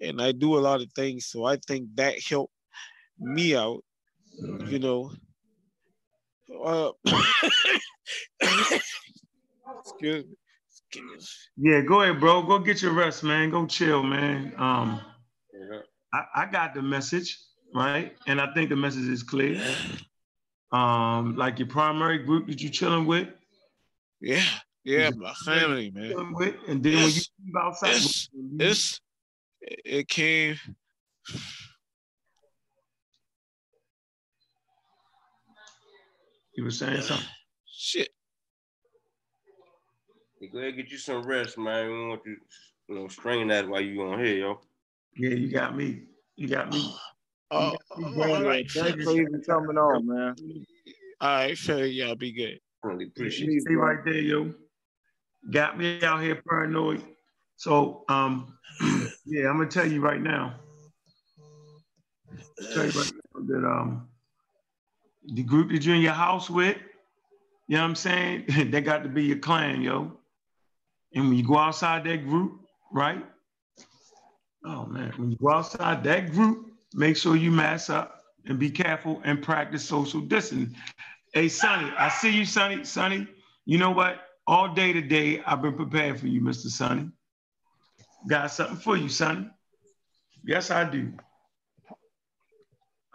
and 0.00 0.20
I 0.20 0.32
do 0.32 0.56
a 0.56 0.60
lot 0.60 0.80
of 0.80 0.92
things, 0.92 1.26
so 1.26 1.44
I 1.44 1.56
think 1.66 1.88
that 1.96 2.14
helped 2.28 2.52
me 3.18 3.56
out, 3.56 3.82
you 4.68 4.78
know. 4.78 5.12
Uh, 6.64 6.92
excuse 9.80 10.24
me. 10.24 10.36
Yeah, 11.56 11.80
go 11.82 12.02
ahead, 12.02 12.20
bro. 12.20 12.42
Go 12.42 12.58
get 12.58 12.80
your 12.82 12.92
rest, 12.92 13.24
man. 13.24 13.50
Go 13.50 13.66
chill, 13.66 14.02
man. 14.02 14.52
Um, 14.56 15.00
Yeah. 15.52 15.80
I, 16.12 16.42
I 16.42 16.46
got 16.46 16.74
the 16.74 16.82
message, 16.82 17.36
right? 17.74 18.14
And 18.26 18.40
I 18.40 18.52
think 18.54 18.70
the 18.70 18.76
message 18.76 19.08
is 19.08 19.22
clear. 19.22 19.60
Um, 20.72 21.36
like 21.36 21.58
your 21.58 21.68
primary 21.68 22.18
group 22.18 22.46
that 22.48 22.60
you're 22.62 22.70
chilling 22.72 23.06
with, 23.06 23.28
Yeah, 24.20 24.42
yeah, 24.84 25.10
my 25.16 25.32
family, 25.44 25.90
man. 25.90 26.32
with, 26.34 26.54
and 26.68 26.82
then 26.82 26.92
when 26.94 27.02
you 27.02 27.08
It's, 27.08 27.30
leave 27.44 27.56
outside, 27.60 27.90
it's, 27.96 28.28
it's, 28.58 29.00
it 29.60 30.08
came. 30.08 30.56
You 36.56 36.64
were 36.64 36.70
saying 36.70 37.02
something. 37.02 37.26
Shit. 37.66 38.08
You 40.40 40.50
go 40.50 40.58
ahead 40.58 40.70
and 40.70 40.78
get 40.78 40.90
you 40.90 40.98
some 40.98 41.22
rest, 41.22 41.58
man. 41.58 41.86
We 41.86 41.92
don't 41.92 42.08
want 42.08 42.20
you, 42.26 42.36
you 42.88 42.94
know, 42.94 43.08
strain 43.08 43.48
that 43.48 43.68
while 43.68 43.80
you 43.80 44.02
on 44.02 44.24
here, 44.24 44.36
yo. 44.36 44.60
Yeah, 45.16 45.30
you 45.30 45.50
got 45.50 45.76
me. 45.76 46.02
You 46.36 46.48
got 46.48 46.72
me. 46.72 46.94
Oh, 47.50 47.76
You 47.98 48.06
all 48.06 48.14
got 48.16 48.40
me, 48.40 48.46
right. 48.46 48.70
Thank 48.70 48.96
you 48.96 49.04
for 49.04 49.12
even 49.12 49.42
coming 49.46 49.78
on, 49.78 50.06
man. 50.06 50.34
All 51.20 51.28
right, 51.28 51.56
feel 51.56 51.86
y'all 51.86 52.14
be 52.14 52.32
good. 52.32 52.58
Really 52.82 53.06
appreciate 53.06 53.50
You 53.50 53.56
it. 53.58 53.62
Stay 53.62 53.74
right 53.74 54.04
there, 54.04 54.14
yo. 54.14 54.52
Got 55.50 55.78
me 55.78 56.02
out 56.02 56.22
here 56.22 56.42
paranoid. 56.48 57.02
So, 57.56 58.04
um, 58.08 58.58
yeah, 59.24 59.48
I'm 59.48 59.56
gonna 59.56 59.66
tell 59.66 59.90
you 59.90 60.00
right 60.00 60.20
now. 60.20 60.54
Tell 62.74 62.86
you 62.86 62.90
right 62.90 63.12
now 63.34 63.46
that 63.46 63.66
um, 63.66 64.08
the 65.34 65.42
group 65.42 65.70
that 65.70 65.84
you're 65.84 65.96
in 65.96 66.02
your 66.02 66.12
house 66.12 66.48
with, 66.48 66.76
you 67.68 67.76
know 67.76 67.82
what 67.82 67.88
I'm 67.88 67.94
saying? 67.96 68.44
they 68.70 68.80
got 68.80 69.02
to 69.02 69.08
be 69.08 69.24
your 69.24 69.38
clan, 69.38 69.82
yo. 69.82 70.12
And 71.14 71.28
when 71.28 71.36
you 71.36 71.44
go 71.44 71.58
outside 71.58 72.04
that 72.04 72.26
group, 72.26 72.60
right? 72.92 73.24
Oh 74.64 74.86
man, 74.86 75.12
when 75.16 75.30
you 75.30 75.36
go 75.36 75.50
outside 75.50 76.02
that 76.04 76.32
group, 76.32 76.72
make 76.94 77.16
sure 77.16 77.36
you 77.36 77.50
mask 77.50 77.90
up 77.90 78.24
and 78.46 78.58
be 78.58 78.70
careful 78.70 79.20
and 79.24 79.42
practice 79.42 79.84
social 79.84 80.20
distancing. 80.20 80.76
Hey, 81.32 81.48
Sonny, 81.48 81.92
I 81.96 82.08
see 82.08 82.30
you, 82.30 82.44
Sonny. 82.44 82.84
Sonny, 82.84 83.26
you 83.64 83.78
know 83.78 83.90
what? 83.90 84.20
All 84.46 84.72
day 84.74 84.92
today, 84.92 85.42
I've 85.44 85.62
been 85.62 85.74
prepared 85.74 86.20
for 86.20 86.26
you, 86.26 86.40
Mr. 86.40 86.68
Sonny. 86.68 87.10
Got 88.28 88.50
something 88.50 88.76
for 88.76 88.96
you, 88.96 89.08
Sonny. 89.08 89.48
Yes, 90.44 90.70
I 90.70 90.88
do. 90.88 91.12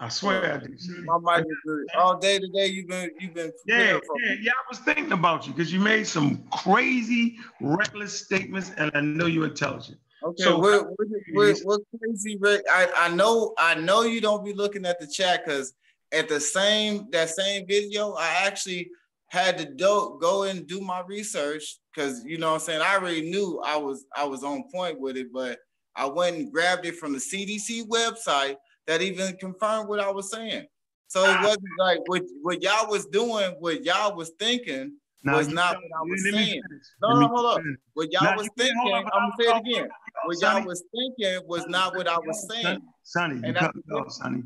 I 0.02 0.10
swear 0.10 0.56
I 0.56 0.58
do. 0.58 0.76
My 1.06 1.38
mic 1.38 1.46
is 1.46 1.58
good. 1.64 1.86
All 1.96 2.18
day 2.18 2.40
today, 2.40 2.66
you've 2.66 2.88
been 2.88 3.12
you've 3.20 3.36
been 3.36 3.52
Yeah, 3.68 4.00
yeah, 4.24 4.36
yeah. 4.42 4.52
I 4.52 4.64
was 4.68 4.80
thinking 4.80 5.12
about 5.12 5.46
you 5.46 5.54
because 5.54 5.72
you 5.72 5.80
made 5.80 6.08
some 6.08 6.44
crazy, 6.52 7.38
reckless 7.62 8.20
statements, 8.20 8.72
and 8.78 8.92
I 8.96 9.02
know 9.02 9.28
you're 9.28 9.46
intelligent. 9.46 10.00
Okay, 10.24 10.44
So- 10.44 10.58
what, 10.58 10.88
what, 10.88 11.08
what, 11.34 11.58
what 11.64 11.82
crazy? 12.00 12.40
I 12.44 12.90
I 12.98 13.10
know 13.10 13.54
I 13.60 13.76
know 13.76 14.02
you 14.02 14.22
don't 14.22 14.44
be 14.44 14.54
looking 14.54 14.88
at 14.88 15.00
the 15.00 15.06
chat 15.06 15.46
because 15.46 15.74
at 16.12 16.28
the 16.28 16.40
same 16.40 17.08
that 17.12 17.30
same 17.30 17.68
video, 17.68 18.14
I 18.14 18.28
actually 18.48 18.90
had 19.28 19.56
to 19.60 19.66
do, 19.66 20.18
go 20.20 20.44
and 20.44 20.68
do 20.68 20.82
my 20.82 21.02
research 21.08 21.78
because 21.94 22.26
you 22.26 22.40
know 22.40 22.48
what 22.48 22.56
I'm 22.56 22.60
saying 22.62 22.82
I 22.82 22.96
already 22.96 23.30
knew 23.30 23.62
I 23.64 23.78
was 23.78 24.06
I 24.16 24.26
was 24.26 24.44
on 24.44 24.64
point 24.74 25.00
with 25.00 25.16
it, 25.16 25.32
but 25.32 25.60
I 25.96 26.08
went 26.08 26.38
and 26.38 26.52
grabbed 26.52 26.88
it 26.88 26.96
from 26.96 27.14
the 27.14 27.20
CDC 27.20 27.88
website 27.88 28.56
that 28.92 29.02
even 29.02 29.38
confirmed 29.38 29.88
what 29.88 30.02
I 30.02 30.12
was 30.12 30.30
saying. 30.30 30.66
So 31.08 31.24
it 31.24 31.30
ah. 31.30 31.44
wasn't 31.44 31.80
like 31.80 32.00
what 32.08 32.24
what 32.42 32.62
y'all 32.62 32.90
was 32.90 33.06
doing, 33.06 33.56
what 33.60 33.86
y'all 33.86 34.16
was 34.16 34.32
thinking 34.38 34.98
Now, 35.24 35.38
was 35.38 35.48
not 35.48 35.78
what 35.78 35.92
I 35.98 36.02
was 36.04 36.24
saying. 36.30 36.62
No, 37.02 37.20
no, 37.20 37.28
hold 37.28 37.58
up. 37.58 37.62
What 37.94 38.12
y'all 38.12 38.24
Now, 38.24 38.36
was 38.36 38.50
thinking, 38.58 38.94
I'm 38.94 39.06
on, 39.06 39.10
gonna 39.10 39.34
say 39.40 39.46
it 39.46 39.60
again. 39.60 39.90
What 40.26 40.42
y'all 40.42 40.66
was 40.66 40.84
thinking 40.94 41.48
was 41.48 41.66
not 41.68 41.96
what 41.96 42.08
I 42.10 42.18
was 42.18 42.50
saying. 42.50 42.82
Sonny, 43.04 43.48
you 43.48 43.54
cut 43.54 43.76
me 43.76 43.82
off, 43.94 44.12
Sonny. 44.12 44.44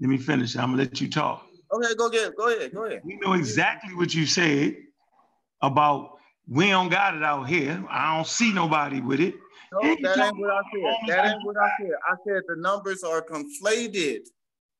Let 0.00 0.10
me 0.10 0.18
finish. 0.18 0.56
I'm 0.56 0.70
gonna 0.70 0.82
let 0.82 1.00
you 1.00 1.08
talk. 1.08 1.46
Okay, 1.72 1.94
go 1.96 2.10
get, 2.10 2.36
go 2.36 2.48
ahead, 2.48 2.74
go 2.74 2.84
ahead. 2.84 3.02
We 3.04 3.16
know 3.16 3.34
exactly 3.34 3.94
what 3.94 4.12
you 4.12 4.26
said 4.26 4.76
about 5.62 6.18
we 6.48 6.68
don't 6.68 6.90
got 6.90 7.16
it 7.16 7.22
out 7.22 7.48
here. 7.48 7.84
I 7.88 8.16
don't 8.16 8.26
see 8.26 8.52
nobody 8.52 9.00
with 9.00 9.20
it. 9.20 9.34
No, 9.74 9.80
And 9.90 10.04
that 10.04 10.18
ain't 10.18 10.38
what 10.38 10.50
I 10.50 10.62
said. 10.72 10.82
homeless 10.82 11.16
That 11.16 11.24
ain't 11.26 11.44
what 11.44 11.56
I 11.56 11.68
said. 11.80 11.90
I 12.08 12.14
said 12.26 12.42
the 12.48 12.56
numbers 12.56 13.02
are 13.02 13.22
conflated 13.22 14.20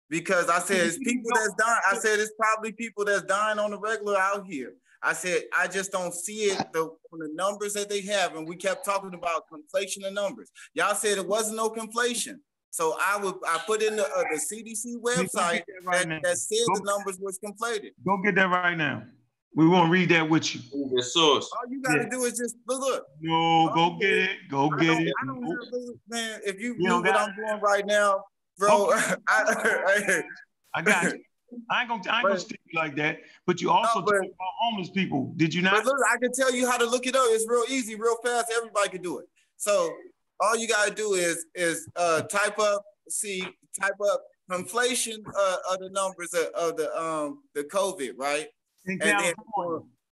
because 0.09 0.49
I 0.49 0.61
said 0.61 0.87
it's 0.87 0.99
people 0.99 1.31
that's 1.35 1.55
dying. 1.59 1.81
I 1.91 1.97
said 1.97 2.21
it's 2.21 2.33
probably 2.39 2.73
people 2.73 3.05
that's 3.05 3.23
dying 3.23 3.59
on 3.59 3.73
the 3.73 3.79
regular 3.79 4.17
out 4.17 4.47
here. 4.47 4.75
I 5.03 5.13
said 5.13 5.43
I 5.57 5.67
just 5.67 5.93
don't 5.93 6.15
see 6.15 6.45
it 6.45 6.73
the 6.73 6.83
on 7.13 7.19
the 7.19 7.31
numbers 7.35 7.75
that 7.75 7.89
they 7.89 8.03
have, 8.03 8.37
and 8.37 8.49
we 8.49 8.57
kept 8.57 8.85
talking 8.85 9.15
about 9.15 9.45
conflation 9.53 10.07
of 10.07 10.13
numbers. 10.13 10.51
Y'all 10.75 10.95
said 10.95 11.19
it 11.19 11.27
wasn't 11.27 11.57
no 11.57 11.71
conflation. 11.71 12.37
So 12.71 12.97
I 13.01 13.19
would 13.19 13.35
I 13.47 13.61
put 13.67 13.83
in 13.83 13.97
the, 13.97 14.05
uh, 14.05 14.25
the 14.31 14.41
CDC 14.41 15.01
website 15.01 15.63
that 15.67 15.85
right 15.85 16.09
that, 16.09 16.23
that 16.23 16.37
said 16.39 16.59
Go- 16.69 16.79
the 16.79 16.85
numbers 16.85 17.19
was 17.21 17.39
conflated. 17.45 17.91
Go 18.05 18.19
get 18.23 18.35
that 18.37 18.49
right 18.49 18.77
now. 18.77 19.05
We 19.57 19.69
want 19.69 19.87
to 19.87 19.91
read 19.91 20.09
that 20.11 20.29
with 20.29 20.55
you. 20.55 20.61
The 20.95 21.03
source. 21.03 21.49
All 21.53 21.71
you 21.71 21.81
gotta 21.83 22.03
Yeah. 22.03 22.09
do 22.11 22.25
is 22.25 22.37
just 22.39 22.57
look. 22.67 22.81
look. 22.81 23.05
No, 23.21 23.71
go 23.75 23.97
get 24.01 24.11
it. 24.13 24.31
Go 24.51 24.71
I 24.73 24.81
get 24.81 24.87
don't, 24.87 25.03
it. 25.07 25.13
I 25.23 25.27
don't 25.27 25.41
Nope. 25.43 25.59
have, 25.73 25.83
man. 26.09 26.41
If 26.45 26.61
you 26.61 26.75
You 26.79 26.89
knew 26.89 27.03
what 27.03 27.17
I'm 27.17 27.35
doing 27.37 27.61
right 27.61 27.87
now, 27.87 28.25
bro, 28.59 28.91
Okay. 28.93 29.15
I, 29.29 30.23
I 30.75 30.83
got 30.83 31.05
you. 31.05 31.21
I 31.71 31.83
ain't 31.83 31.89
gonna, 31.89 32.03
I 32.11 32.17
ain't 32.17 32.23
gonna 32.25 32.35
But- 32.35 32.41
stick 32.41 32.61
you 32.67 32.79
like 32.79 32.97
that. 32.97 33.19
But 33.47 33.61
you 33.61 33.71
also 33.71 34.01
No, 34.01 34.05
but- 34.07 34.13
talk 34.13 34.23
about 34.25 34.53
homeless 34.61 34.91
people. 34.91 35.33
Did 35.37 35.55
you 35.55 35.63
But 35.63 35.71
not? 35.73 35.85
look, 35.85 35.97
I 36.13 36.17
can 36.19 36.33
tell 36.33 36.53
you 36.53 36.69
how 36.69 36.77
to 36.77 36.85
look 36.87 37.07
it 37.07 37.15
up. 37.15 37.23
It's 37.29 37.47
real 37.49 37.65
easy, 37.69 37.95
real 37.95 38.17
fast. 38.25 38.53
Everybody 38.57 38.89
can 38.89 39.03
do 39.03 39.19
it. 39.19 39.27
So 39.57 39.95
all 40.41 40.57
you 40.57 40.67
gotta 40.67 40.93
do 40.93 41.15
is 41.15 41.47
is 41.55 41.89
uh 41.95 42.23
type 42.23 42.59
up, 42.59 42.83
see, 43.09 43.47
type 43.81 43.95
up 44.13 44.21
inflation 44.53 45.23
uh, 45.39 45.57
of 45.71 45.79
the 45.79 45.91
numbers 45.91 46.35
of, 46.35 46.47
of 46.55 46.77
the 46.77 46.93
um 47.01 47.43
the 47.55 47.63
COVID, 47.65 48.15
right? 48.19 48.49
In 48.87 49.01
And 49.01 49.19
then 49.21 49.35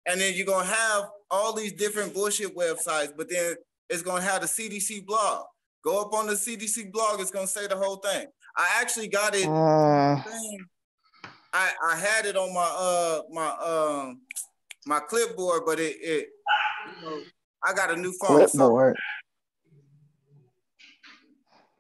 and 0.07 0.21
then 0.21 0.35
you're 0.35 0.47
gonna 0.47 0.67
have 0.67 1.05
all 1.31 1.53
these 1.53 1.73
different 1.73 2.15
bullshit 2.15 2.57
websites, 2.57 3.13
but 3.17 3.29
then 3.29 3.57
it's 3.89 4.03
gonna 4.03 4.23
have 4.23 4.43
the 4.43 4.47
CDC 4.47 5.05
blog. 5.07 5.45
Go 5.85 6.01
up 6.01 6.13
on 6.13 6.27
the 6.27 6.35
CDC 6.35 6.93
blog, 6.93 7.21
it's 7.21 7.31
gonna 7.31 7.47
say 7.47 7.67
the 7.67 7.77
whole 7.77 7.97
thing. 7.97 8.27
I 8.57 8.81
actually 8.81 9.09
got 9.09 9.35
it. 9.35 9.47
Uh, 9.47 10.23
I 11.53 11.71
I 11.85 11.97
had 11.97 12.27
it 12.27 12.37
on 12.37 12.53
my 12.55 12.61
uh 12.61 13.23
my 13.31 13.49
um 13.49 14.21
my 14.87 15.01
clipboard, 15.01 15.63
but 15.67 15.79
it 15.81 15.97
it 16.01 16.29
you 16.87 17.09
know, 17.09 17.23
I 17.65 17.73
got 17.75 17.91
a 17.91 17.97
new 17.97 18.13
phone. 18.13 18.47
So 18.49 18.59
clipboard. 18.59 18.97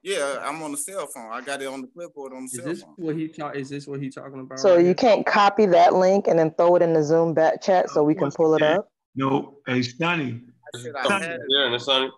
Yeah, 0.02 0.38
I'm 0.42 0.62
on 0.62 0.72
the 0.72 0.78
cell 0.78 1.06
phone. 1.06 1.30
I 1.30 1.40
got 1.40 1.60
it 1.62 1.66
on 1.66 1.80
the 1.82 1.88
clipboard 1.88 2.32
on 2.32 2.40
the 2.40 2.44
Is 2.46 2.52
cell 2.56 2.64
this 2.64 2.82
phone. 2.82 2.94
what 2.96 3.16
he 3.16 3.28
talk? 3.28 3.54
Is 3.56 3.68
this 3.68 3.86
what 3.86 4.00
he 4.00 4.08
talking 4.10 4.40
about? 4.40 4.58
So 4.58 4.70
right 4.76 4.80
you 4.80 4.86
here? 4.86 4.94
can't 4.94 5.26
copy 5.26 5.66
that 5.66 5.94
link 5.94 6.26
and 6.28 6.38
then 6.38 6.52
throw 6.54 6.76
it 6.76 6.82
in 6.82 6.92
the 6.92 7.02
Zoom 7.02 7.34
back 7.34 7.62
chat 7.62 7.90
so 7.90 8.02
we 8.02 8.14
can 8.14 8.30
pull 8.30 8.54
it 8.54 8.62
up. 8.62 8.88
No, 9.14 9.56
hey, 9.66 9.82
Sonny. 9.82 10.40
I 10.74 10.78
said 10.78 10.92
I 10.96 11.12
had 11.18 11.30
it. 11.32 11.40
Yeah, 11.48 11.66
and 11.66 11.74
it's 11.74 11.88
on. 11.88 12.10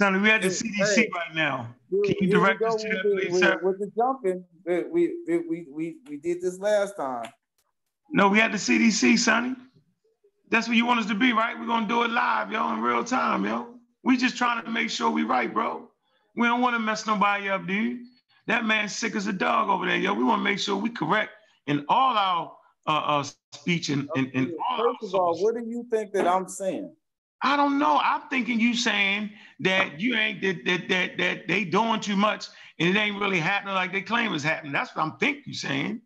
Sonny, 0.00 0.20
we 0.20 0.30
at 0.30 0.42
the 0.42 0.48
Hey, 0.48 0.54
CDC 0.54 0.94
hey. 0.94 1.10
right 1.14 1.34
now. 1.34 1.74
Here- 1.90 2.02
Can 2.04 2.14
you 2.20 2.28
direct 2.30 2.62
us 2.62 2.82
to 2.82 2.88
that, 2.88 3.02
the- 3.02 3.10
please, 3.10 3.32
with- 3.32 3.42
sir? 3.42 3.60
With 3.62 3.78
the 3.80 3.90
jumping, 3.96 4.44
we 4.64 4.84
we 4.90 5.14
we 5.26 5.38
we 5.48 5.66
we, 5.72 5.96
we 6.08 6.16
did 6.18 6.40
this 6.42 6.58
last 6.58 6.96
time. 6.96 7.26
No, 8.12 8.28
we 8.28 8.40
at 8.40 8.52
the 8.52 8.58
CDC, 8.58 9.18
Sonny. 9.18 9.56
That's 10.50 10.68
where 10.68 10.76
you 10.76 10.86
want 10.86 11.00
us 11.00 11.06
to 11.06 11.14
be, 11.14 11.32
right? 11.32 11.58
We're 11.58 11.66
gonna 11.66 11.88
do 11.88 12.04
it 12.04 12.10
live, 12.10 12.52
yo, 12.52 12.72
in 12.72 12.80
real 12.80 13.02
time, 13.04 13.44
yo. 13.44 13.74
We 14.04 14.16
just 14.16 14.36
trying 14.36 14.64
to 14.64 14.70
make 14.70 14.90
sure 14.90 15.10
we 15.10 15.24
right, 15.24 15.52
bro. 15.52 15.90
We 16.36 16.46
don't 16.46 16.60
want 16.60 16.74
to 16.74 16.78
mess 16.78 17.06
nobody 17.06 17.48
up, 17.48 17.66
dude. 17.66 18.00
That 18.46 18.64
man's 18.64 18.94
sick 18.94 19.16
as 19.16 19.26
a 19.26 19.32
dog 19.32 19.68
over 19.68 19.86
there, 19.86 19.96
yo. 19.96 20.14
We 20.14 20.22
want 20.22 20.40
to 20.40 20.44
make 20.44 20.58
sure 20.58 20.76
we 20.76 20.90
correct 20.90 21.32
in 21.66 21.84
all 21.88 22.16
our 22.16 22.52
uh, 22.86 23.20
uh 23.20 23.24
speech 23.52 23.88
and, 23.88 24.08
and, 24.14 24.30
and 24.34 24.52
First 24.78 25.14
of 25.14 25.20
all, 25.20 25.42
what 25.42 25.56
do 25.56 25.64
you 25.66 25.84
think 25.90 26.12
that 26.12 26.26
I'm 26.26 26.48
saying? 26.48 26.94
I 27.42 27.56
don't 27.56 27.78
know. 27.78 27.98
I'm 28.02 28.22
thinking 28.30 28.60
you 28.60 28.74
saying 28.74 29.30
that 29.60 30.00
you 30.00 30.14
ain't 30.14 30.40
that 30.42 30.64
that 30.64 30.88
that, 30.88 31.18
that 31.18 31.48
they 31.48 31.64
doing 31.64 32.00
too 32.00 32.16
much 32.16 32.48
and 32.78 32.88
it 32.88 32.98
ain't 32.98 33.20
really 33.20 33.40
happening 33.40 33.74
like 33.74 33.92
they 33.92 34.02
claim 34.02 34.32
it's 34.32 34.44
happening. 34.44 34.72
That's 34.72 34.94
what 34.94 35.02
I'm 35.02 35.16
thinking 35.18 35.44
you 35.46 35.54
saying. 35.54 36.00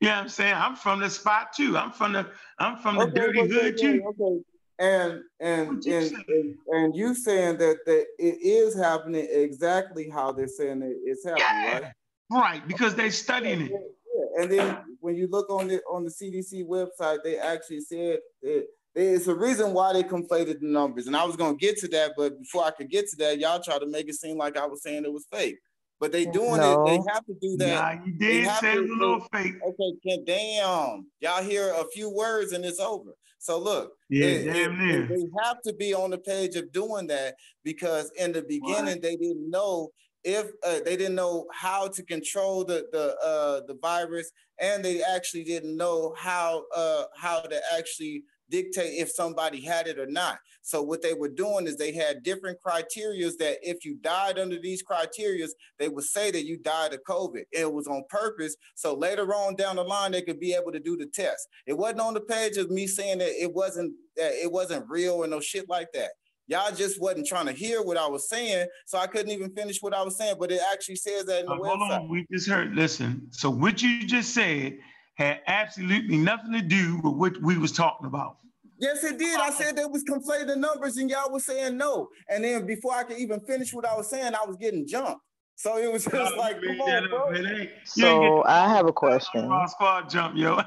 Yeah, 0.00 0.20
I'm 0.20 0.28
saying 0.28 0.54
I'm 0.54 0.76
from 0.76 1.00
the 1.00 1.10
spot 1.10 1.52
too. 1.52 1.76
I'm 1.76 1.92
from 1.92 2.12
the 2.12 2.28
I'm 2.58 2.76
from 2.76 2.98
the 2.98 3.06
dirty 3.06 3.40
okay, 3.40 3.48
hood 3.48 3.74
okay, 3.74 3.82
too. 3.82 4.14
Okay. 4.20 4.42
And 4.80 5.22
and 5.40 5.84
you 5.84 5.96
and, 5.96 6.06
saying? 6.06 6.24
and 6.68 6.84
and 6.84 6.94
you 6.94 7.14
saying 7.14 7.58
that 7.58 7.78
that 7.86 8.06
it 8.18 8.38
is 8.40 8.76
happening 8.76 9.26
exactly 9.28 10.08
how 10.08 10.30
they're 10.30 10.46
saying 10.46 10.82
it, 10.82 10.96
it's 11.04 11.24
happening, 11.24 11.44
Yeah. 11.48 11.72
right? 11.72 11.92
Right, 12.30 12.68
because 12.68 12.94
they're 12.94 13.10
studying 13.10 13.62
it. 13.62 13.72
Yeah. 13.72 14.42
And 14.42 14.50
then 14.50 14.78
when 15.00 15.16
you 15.16 15.26
look 15.28 15.50
on 15.50 15.66
the 15.68 15.80
on 15.90 16.04
the 16.04 16.10
CDC 16.10 16.64
website, 16.64 17.18
they 17.24 17.38
actually 17.38 17.80
said 17.80 18.18
it. 18.42 18.66
It's 18.94 19.26
a 19.26 19.34
reason 19.34 19.72
why 19.72 19.92
they 19.92 20.02
conflated 20.02 20.60
the 20.60 20.66
numbers, 20.66 21.06
and 21.06 21.16
I 21.16 21.24
was 21.24 21.36
gonna 21.36 21.56
get 21.56 21.76
to 21.78 21.88
that, 21.88 22.12
but 22.16 22.38
before 22.38 22.64
I 22.64 22.70
could 22.70 22.88
get 22.88 23.08
to 23.08 23.16
that, 23.16 23.38
y'all 23.38 23.60
try 23.60 23.78
to 23.78 23.86
make 23.86 24.08
it 24.08 24.14
seem 24.14 24.36
like 24.36 24.56
I 24.56 24.66
was 24.66 24.82
saying 24.82 25.04
it 25.04 25.12
was 25.12 25.26
fake. 25.32 25.58
But 26.00 26.12
they 26.12 26.26
doing 26.26 26.60
it. 26.62 26.84
They 26.86 27.12
have 27.12 27.26
to 27.26 27.34
do 27.40 27.56
that. 27.56 27.98
Nah, 27.98 28.04
you 28.04 28.12
did 28.12 28.46
say 28.60 28.74
it 28.74 28.82
was 28.82 28.90
a 28.90 28.94
little 28.94 29.26
fake. 29.32 29.54
Okay, 29.66 30.22
damn. 30.24 31.06
Y'all 31.20 31.42
hear 31.42 31.72
a 31.76 31.84
few 31.92 32.08
words 32.08 32.52
and 32.52 32.64
it's 32.64 32.78
over. 32.78 33.10
So 33.38 33.58
look, 33.58 33.92
Yeah, 34.10 34.26
it- 34.26 34.44
damn 34.44 34.72
it- 34.72 34.84
near. 34.84 35.06
They 35.08 35.24
have 35.44 35.60
to 35.62 35.72
be 35.72 35.94
on 35.94 36.10
the 36.10 36.18
page 36.18 36.56
of 36.56 36.72
doing 36.72 37.06
that 37.08 37.36
because 37.64 38.10
in 38.16 38.32
the 38.32 38.42
beginning 38.42 39.00
they 39.00 39.16
didn't 39.16 39.48
know 39.50 39.90
if 40.24 40.50
uh, 40.64 40.80
they 40.84 40.96
didn't 40.96 41.14
know 41.14 41.46
how 41.52 41.86
to 41.88 42.02
control 42.02 42.64
the 42.64 42.88
the 42.92 43.16
uh, 43.24 43.60
the 43.66 43.74
virus, 43.80 44.30
and 44.58 44.84
they 44.84 45.02
actually 45.02 45.44
didn't 45.44 45.76
know 45.76 46.12
how 46.18 46.64
uh, 46.74 47.04
how 47.16 47.40
to 47.40 47.60
actually 47.76 48.24
dictate 48.50 48.98
if 48.98 49.10
somebody 49.10 49.60
had 49.60 49.86
it 49.86 49.98
or 49.98 50.06
not. 50.06 50.38
So 50.62 50.82
what 50.82 51.02
they 51.02 51.14
were 51.14 51.28
doing 51.28 51.66
is 51.66 51.76
they 51.76 51.92
had 51.92 52.22
different 52.22 52.58
criterias 52.64 53.36
that 53.38 53.58
if 53.62 53.84
you 53.84 53.96
died 54.02 54.38
under 54.38 54.60
these 54.60 54.82
criterias, 54.82 55.50
they 55.78 55.88
would 55.88 56.04
say 56.04 56.30
that 56.30 56.44
you 56.44 56.58
died 56.58 56.92
of 56.92 57.00
COVID. 57.08 57.44
It 57.52 57.72
was 57.72 57.86
on 57.86 58.04
purpose. 58.08 58.56
So 58.74 58.94
later 58.94 59.34
on 59.34 59.56
down 59.56 59.76
the 59.76 59.84
line, 59.84 60.12
they 60.12 60.22
could 60.22 60.40
be 60.40 60.54
able 60.54 60.72
to 60.72 60.80
do 60.80 60.96
the 60.96 61.06
test. 61.06 61.48
It 61.66 61.76
wasn't 61.76 62.00
on 62.00 62.14
the 62.14 62.20
page 62.20 62.56
of 62.56 62.70
me 62.70 62.86
saying 62.86 63.18
that 63.18 63.42
it 63.42 63.52
wasn't 63.52 63.94
that 64.16 64.32
it 64.32 64.50
wasn't 64.50 64.84
real 64.88 65.14
or 65.14 65.26
no 65.26 65.40
shit 65.40 65.68
like 65.68 65.88
that. 65.94 66.10
Y'all 66.48 66.74
just 66.74 67.00
wasn't 67.00 67.26
trying 67.26 67.44
to 67.46 67.52
hear 67.52 67.82
what 67.82 67.98
I 67.98 68.06
was 68.06 68.28
saying, 68.28 68.66
so 68.86 68.98
I 68.98 69.06
couldn't 69.06 69.30
even 69.32 69.54
finish 69.54 69.82
what 69.82 69.94
I 69.94 70.02
was 70.02 70.16
saying. 70.16 70.36
But 70.40 70.50
it 70.50 70.60
actually 70.72 70.96
says 70.96 71.26
that 71.26 71.40
in 71.40 71.46
the 71.46 71.52
Uh, 71.52 71.56
hold 71.56 71.92
on, 71.92 72.08
we 72.08 72.26
just 72.32 72.48
heard. 72.48 72.74
Listen, 72.74 73.28
so 73.30 73.50
what 73.50 73.82
you 73.82 74.06
just 74.06 74.32
said 74.32 74.78
had 75.18 75.40
absolutely 75.48 76.16
nothing 76.16 76.52
to 76.52 76.62
do 76.62 77.00
with 77.02 77.14
what 77.14 77.42
we 77.42 77.58
was 77.58 77.72
talking 77.72 78.06
about. 78.06 78.36
Yes, 78.78 79.02
it 79.02 79.18
did. 79.18 79.40
I 79.40 79.50
said 79.50 79.74
they 79.74 79.84
was 79.84 80.04
conflating 80.04 80.46
the 80.46 80.54
numbers, 80.54 80.96
and 80.96 81.10
y'all 81.10 81.32
was 81.32 81.44
saying 81.44 81.76
no. 81.76 82.08
And 82.28 82.44
then 82.44 82.64
before 82.64 82.94
I 82.94 83.02
could 83.02 83.18
even 83.18 83.40
finish 83.40 83.74
what 83.74 83.84
I 83.84 83.96
was 83.96 84.08
saying, 84.08 84.34
I 84.34 84.46
was 84.46 84.56
getting 84.56 84.86
jumped. 84.86 85.20
So 85.56 85.76
it 85.76 85.92
was 85.92 86.04
just 86.12 86.36
like, 86.36 86.62
come 86.62 86.80
on, 86.80 87.08
bro. 87.08 87.30
It 87.30 87.38
ain't- 87.38 87.48
you 87.48 87.56
ain't 87.58 87.70
So 87.86 88.44
I 88.44 88.68
have 88.68 88.86
a 88.86 88.92
question. 88.92 89.48
Raw 89.48 89.66
squad 89.66 90.08
jump, 90.08 90.36
yo. 90.36 90.60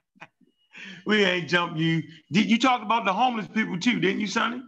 we 1.06 1.24
ain't 1.24 1.48
jump 1.48 1.78
you. 1.78 2.02
Did 2.30 2.50
you 2.50 2.58
talk 2.58 2.82
about 2.82 3.06
the 3.06 3.14
homeless 3.14 3.48
people 3.48 3.78
too? 3.80 3.98
Didn't 3.98 4.20
you, 4.20 4.26
Sonny? 4.26 4.62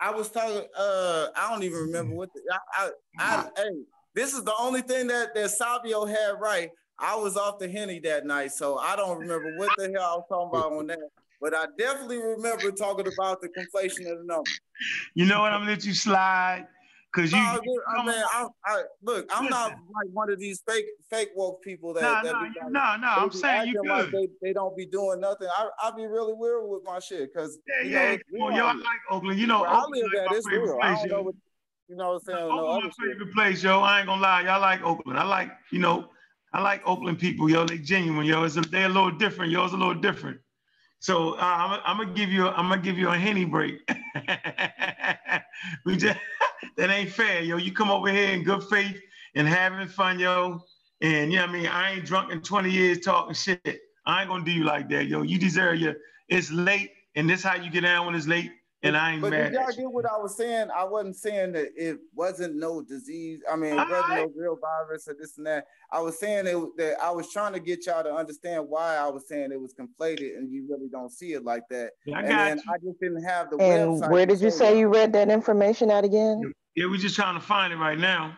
I 0.00 0.10
was 0.10 0.28
talking. 0.30 0.64
Uh, 0.76 1.26
I 1.36 1.48
don't 1.52 1.62
even 1.62 1.78
remember 1.78 2.16
what. 2.16 2.30
The, 2.34 2.40
I, 2.76 2.86
I, 2.86 2.90
I, 3.20 3.48
hey, 3.56 3.82
this 4.16 4.32
is 4.34 4.42
the 4.42 4.54
only 4.58 4.82
thing 4.82 5.06
that 5.06 5.34
that 5.36 5.50
Savio 5.50 6.06
had 6.06 6.40
right. 6.40 6.70
I 7.00 7.16
was 7.16 7.36
off 7.36 7.58
the 7.58 7.68
henny 7.68 7.98
that 8.00 8.26
night, 8.26 8.52
so 8.52 8.78
I 8.78 8.94
don't 8.96 9.18
remember 9.18 9.56
what 9.56 9.72
the 9.76 9.90
hell 9.94 10.02
I 10.02 10.14
was 10.16 10.24
talking 10.28 10.58
about 10.58 10.72
on 10.72 10.86
that. 10.88 10.98
But 11.40 11.54
I 11.54 11.64
definitely 11.78 12.18
remember 12.18 12.70
talking 12.70 13.06
about 13.12 13.40
the 13.40 13.48
conflation 13.48 14.10
of 14.12 14.18
the 14.18 14.24
number. 14.24 14.50
You 15.14 15.24
know 15.24 15.40
what? 15.40 15.52
I'm 15.52 15.62
gonna 15.62 15.70
let 15.72 15.84
you 15.86 15.94
slide 15.94 16.66
because 17.12 17.32
you. 17.32 17.38
No, 17.38 17.44
I, 17.44 17.58
you 17.64 17.82
I 17.88 18.06
mean, 18.06 18.14
I, 18.14 18.46
I, 18.66 18.82
look, 19.02 19.26
I'm 19.34 19.46
not 19.48 19.70
like 19.70 20.08
one 20.12 20.30
of 20.30 20.38
these 20.38 20.62
fake 20.68 20.84
fake 21.08 21.30
woke 21.34 21.62
people 21.62 21.94
that. 21.94 22.02
No, 22.02 22.14
that 22.22 22.24
no, 22.24 22.38
like- 22.40 22.72
no, 22.72 22.96
no. 22.96 23.08
I'm 23.08 23.30
saying 23.32 23.68
you 23.68 23.78
acting 23.78 23.90
like 23.90 24.10
good. 24.10 24.30
they, 24.42 24.48
they 24.48 24.52
don't 24.52 24.76
be 24.76 24.84
doing 24.84 25.20
nothing. 25.20 25.48
I 25.56 25.68
I 25.82 25.90
be 25.92 26.06
really 26.06 26.34
weird 26.34 26.68
with 26.68 26.82
my 26.84 26.98
shit 26.98 27.32
because 27.32 27.58
Yeah, 27.66 27.84
you 27.86 27.90
yeah. 27.90 28.04
know, 28.04 28.12
it's 28.12 28.22
Come 28.30 28.40
on, 28.42 28.48
real 28.48 28.58
yo, 28.58 28.66
I 28.66 28.72
like 28.74 28.84
Oakland. 29.10 29.40
You 29.40 29.46
know, 29.46 29.64
I 29.64 29.78
Oakland 29.80 30.02
live 30.02 30.12
like 30.12 30.22
at, 30.22 30.30
my 30.30 30.36
it's 30.36 30.46
real. 30.46 30.78
I 30.82 30.86
place, 30.88 30.98
don't 31.00 31.08
yo. 31.10 31.16
know 31.16 31.22
what 31.22 31.34
you 31.88 31.96
know 31.96 32.08
what 32.08 32.14
I'm 32.14 32.20
saying. 32.20 32.48
No 32.48 32.66
Oakland 32.66 32.92
my 32.98 33.06
favorite 33.06 33.32
place, 33.34 33.62
yo. 33.62 33.80
I 33.80 33.98
ain't 33.98 34.06
gonna 34.06 34.20
lie, 34.20 34.42
y'all 34.42 34.60
like 34.60 34.82
Oakland. 34.82 35.18
I 35.18 35.24
like, 35.24 35.50
you 35.72 35.78
know, 35.78 36.10
I 36.52 36.62
like 36.62 36.82
Oakland 36.86 37.18
people, 37.18 37.48
yo. 37.50 37.64
They 37.64 37.78
genuine, 37.78 38.26
yo. 38.26 38.44
It's 38.44 38.56
a, 38.56 38.62
they 38.62 38.84
a 38.84 38.88
little 38.88 39.10
different, 39.12 39.52
yo. 39.52 39.64
It's 39.64 39.74
a 39.74 39.76
little 39.76 39.94
different. 39.94 40.40
So 40.98 41.34
uh, 41.34 41.38
I'm, 41.40 41.80
I'm 41.84 41.98
gonna 41.98 42.14
give 42.16 42.30
you, 42.30 42.46
a, 42.46 42.50
I'm 42.52 42.68
gonna 42.68 42.82
give 42.82 42.98
you 42.98 43.08
a 43.08 43.16
henny 43.16 43.44
break. 43.44 43.80
we 45.86 45.96
just 45.96 46.18
that 46.76 46.90
ain't 46.90 47.10
fair, 47.10 47.42
yo. 47.42 47.56
You 47.56 47.72
come 47.72 47.90
over 47.90 48.10
here 48.12 48.30
in 48.30 48.42
good 48.42 48.64
faith 48.64 49.00
and 49.34 49.48
having 49.48 49.88
fun, 49.88 50.18
yo. 50.18 50.60
And 51.00 51.32
you 51.32 51.38
know 51.38 51.46
what 51.46 51.50
I 51.50 51.52
mean? 51.54 51.66
I 51.66 51.92
ain't 51.92 52.04
drunk 52.04 52.32
in 52.32 52.42
20 52.42 52.70
years 52.70 53.00
talking 53.00 53.34
shit. 53.34 53.80
I 54.06 54.22
ain't 54.22 54.30
gonna 54.30 54.44
do 54.44 54.50
you 54.50 54.64
like 54.64 54.88
that, 54.90 55.06
yo. 55.06 55.22
You 55.22 55.38
deserve 55.38 55.78
your. 55.78 55.94
It's 56.28 56.50
late, 56.50 56.90
and 57.16 57.28
this 57.30 57.42
how 57.42 57.56
you 57.56 57.70
get 57.70 57.82
down 57.82 58.06
when 58.06 58.14
it's 58.14 58.26
late, 58.26 58.50
and 58.82 58.96
I 58.96 59.12
ain't 59.12 59.20
But 59.20 59.30
mad. 59.30 59.52
did 59.52 59.60
y'all 59.60 59.72
get 59.76 59.90
what 59.92 60.06
I 60.10 60.16
was 60.16 60.36
saying? 60.36 60.68
I 60.74 60.84
wasn't 60.84 61.16
saying 61.16 61.52
that 61.52 61.68
it 61.76 61.98
wasn't 62.14 62.56
no 62.56 62.80
disease. 62.82 63.40
I 63.50 63.56
mean, 63.56 63.72
it 63.74 63.88
wasn't 63.88 64.08
no 64.08 64.32
real 64.36 64.56
virus 64.60 65.06
or 65.08 65.14
this 65.18 65.36
and 65.36 65.46
that. 65.46 65.66
I 65.92 66.00
was 66.00 66.18
saying 66.18 66.46
it, 66.46 66.56
that 66.78 66.96
I 67.02 67.10
was 67.10 67.30
trying 67.32 67.52
to 67.52 67.60
get 67.60 67.86
y'all 67.86 68.02
to 68.02 68.12
understand 68.14 68.64
why 68.68 68.96
I 68.96 69.08
was 69.08 69.28
saying 69.28 69.50
it 69.52 69.60
was 69.60 69.74
conflated, 69.74 70.36
and 70.36 70.50
you 70.50 70.66
really 70.70 70.88
don't 70.90 71.10
see 71.12 71.32
it 71.34 71.44
like 71.44 71.64
that. 71.70 71.90
Yeah, 72.06 72.18
I 72.18 72.20
and 72.22 72.30
then 72.30 72.56
you. 72.58 72.72
I 72.72 72.78
just 72.78 73.00
didn't 73.00 73.24
have 73.24 73.50
the 73.50 73.56
And 73.58 74.00
website. 74.02 74.10
where 74.10 74.26
did 74.26 74.40
you 74.40 74.50
say 74.50 74.70
y'all. 74.70 74.78
you 74.80 74.88
read 74.88 75.12
that 75.12 75.28
information 75.28 75.90
at 75.90 76.04
again? 76.04 76.52
Yeah, 76.74 76.86
we're 76.86 76.96
just 76.96 77.16
trying 77.16 77.34
to 77.34 77.44
find 77.44 77.72
it 77.72 77.76
right 77.76 77.98
now. 77.98 78.36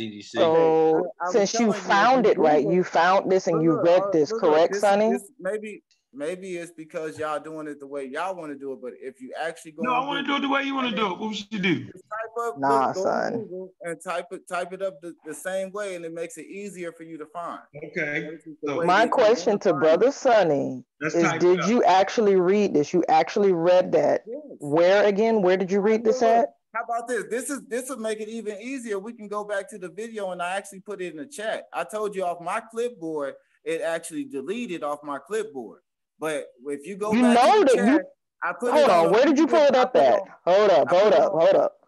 CDC. 0.00 0.24
So 0.30 0.96
I- 0.96 0.98
I 0.98 1.02
was 1.26 1.32
since 1.32 1.52
you 1.54 1.58
telling 1.58 1.70
you, 1.72 1.76
if 1.78 1.82
found 1.86 2.24
you 2.24 2.30
it 2.32 2.38
right, 2.38 2.66
you 2.66 2.82
found 2.82 3.30
this 3.30 3.46
and 3.46 3.58
Look, 3.58 3.62
you 3.64 3.80
read 3.80 4.02
uh, 4.02 4.10
this, 4.10 4.32
look, 4.32 4.42
look, 4.42 4.52
correct, 4.54 4.72
this- 4.72 4.80
Sonny? 4.80 5.10
this- 5.12 5.30
maybe 5.38 5.84
maybe 6.14 6.56
it's 6.56 6.72
because 6.72 7.18
y'all 7.18 7.40
doing 7.40 7.66
it 7.66 7.80
the 7.80 7.86
way 7.86 8.04
y'all 8.04 8.34
want 8.34 8.52
to 8.52 8.58
do 8.58 8.72
it, 8.72 8.80
but 8.82 8.92
if 9.00 9.20
you 9.20 9.32
actually 9.40 9.72
go 9.72 9.82
No, 9.82 9.92
I 9.94 10.06
want 10.06 10.24
to 10.24 10.30
do 10.30 10.36
it 10.36 10.40
the 10.40 10.48
way 10.48 10.62
you 10.62 10.74
want 10.74 10.90
to 10.90 10.96
do 10.96 11.06
it. 11.12 11.18
What 11.18 11.28
we 11.30 11.34
should 11.34 11.50
do? 11.62 11.84
type 11.84 11.92
up, 12.40 12.58
Nah, 12.58 12.92
go 12.92 13.02
son. 13.02 13.32
Google 13.32 13.72
and 13.82 13.96
type 14.02 14.26
it, 14.32 14.48
type 14.48 14.72
it 14.72 14.82
up 14.82 15.00
the, 15.00 15.14
the 15.24 15.34
same 15.34 15.70
way, 15.72 15.94
and 15.96 16.04
it 16.04 16.12
makes 16.12 16.36
it 16.36 16.46
easier 16.46 16.92
for 16.92 17.02
you 17.04 17.18
to 17.18 17.26
find. 17.26 17.60
Okay. 17.76 18.28
This 18.30 18.46
is 18.46 18.56
the 18.62 18.68
So- 18.68 18.82
My 18.84 19.06
question 19.06 19.52
wanna 19.52 19.60
find 19.60 19.80
Brother 19.80 20.08
it. 20.08 20.14
Sonny 20.14 20.84
Let's 21.00 21.14
is 21.14 21.32
did 21.34 21.64
you 21.66 21.82
actually 21.84 22.36
read 22.36 22.74
this? 22.74 22.92
You 22.92 23.04
actually 23.08 23.52
read 23.52 23.92
that? 23.92 24.22
Yes. 24.26 24.40
Where 24.58 25.04
again? 25.04 25.42
Where 25.42 25.56
did 25.56 25.70
you 25.70 25.80
read 25.80 26.04
this 26.04 26.20
Look, 26.20 26.30
look, 26.30 26.38
at? 26.44 26.48
How 26.74 26.82
about 26.82 27.06
this? 27.08 27.24
This 27.30 27.50
is 27.50 27.62
this 27.68 27.88
will 27.88 27.98
make 27.98 28.20
it 28.20 28.28
even 28.28 28.60
easier. 28.60 28.98
We 28.98 29.12
can 29.12 29.28
go 29.28 29.44
back 29.44 29.68
to 29.70 29.78
the 29.78 29.88
video 29.90 30.32
and 30.32 30.42
I 30.42 30.56
actually 30.56 30.80
put 30.80 31.00
it 31.00 31.12
in 31.12 31.16
the 31.18 31.26
chat. 31.26 31.64
I 31.72 31.84
told 31.84 32.16
you 32.16 32.24
off 32.24 32.40
my 32.40 32.60
clipboard, 32.60 33.34
it 33.64 33.80
actually 33.80 34.24
deleted 34.24 34.82
off 34.82 34.98
my 35.04 35.18
clipboard. 35.18 35.80
But 36.24 36.46
if 36.68 36.86
you 36.86 36.96
go 36.96 37.12
You 37.12 37.20
back 37.20 37.34
know 37.34 37.64
to 37.64 37.70
the 37.70 37.76
that 37.82 37.86
you- 37.92 38.00
I 38.42 38.52
put 38.58 38.72
Hold 38.72 38.88
on. 38.90 39.06
on, 39.06 39.12
where 39.12 39.26
did 39.26 39.38
you 39.38 39.46
pull 39.46 39.62
it 39.62 39.76
I 39.76 39.80
up 39.80 39.92
put 39.92 40.02
at? 40.02 40.22
Hold 40.46 40.70
up, 40.70 40.88
hold 40.88 41.12
up, 41.12 41.32
hold 41.32 41.54
up. 41.54 41.86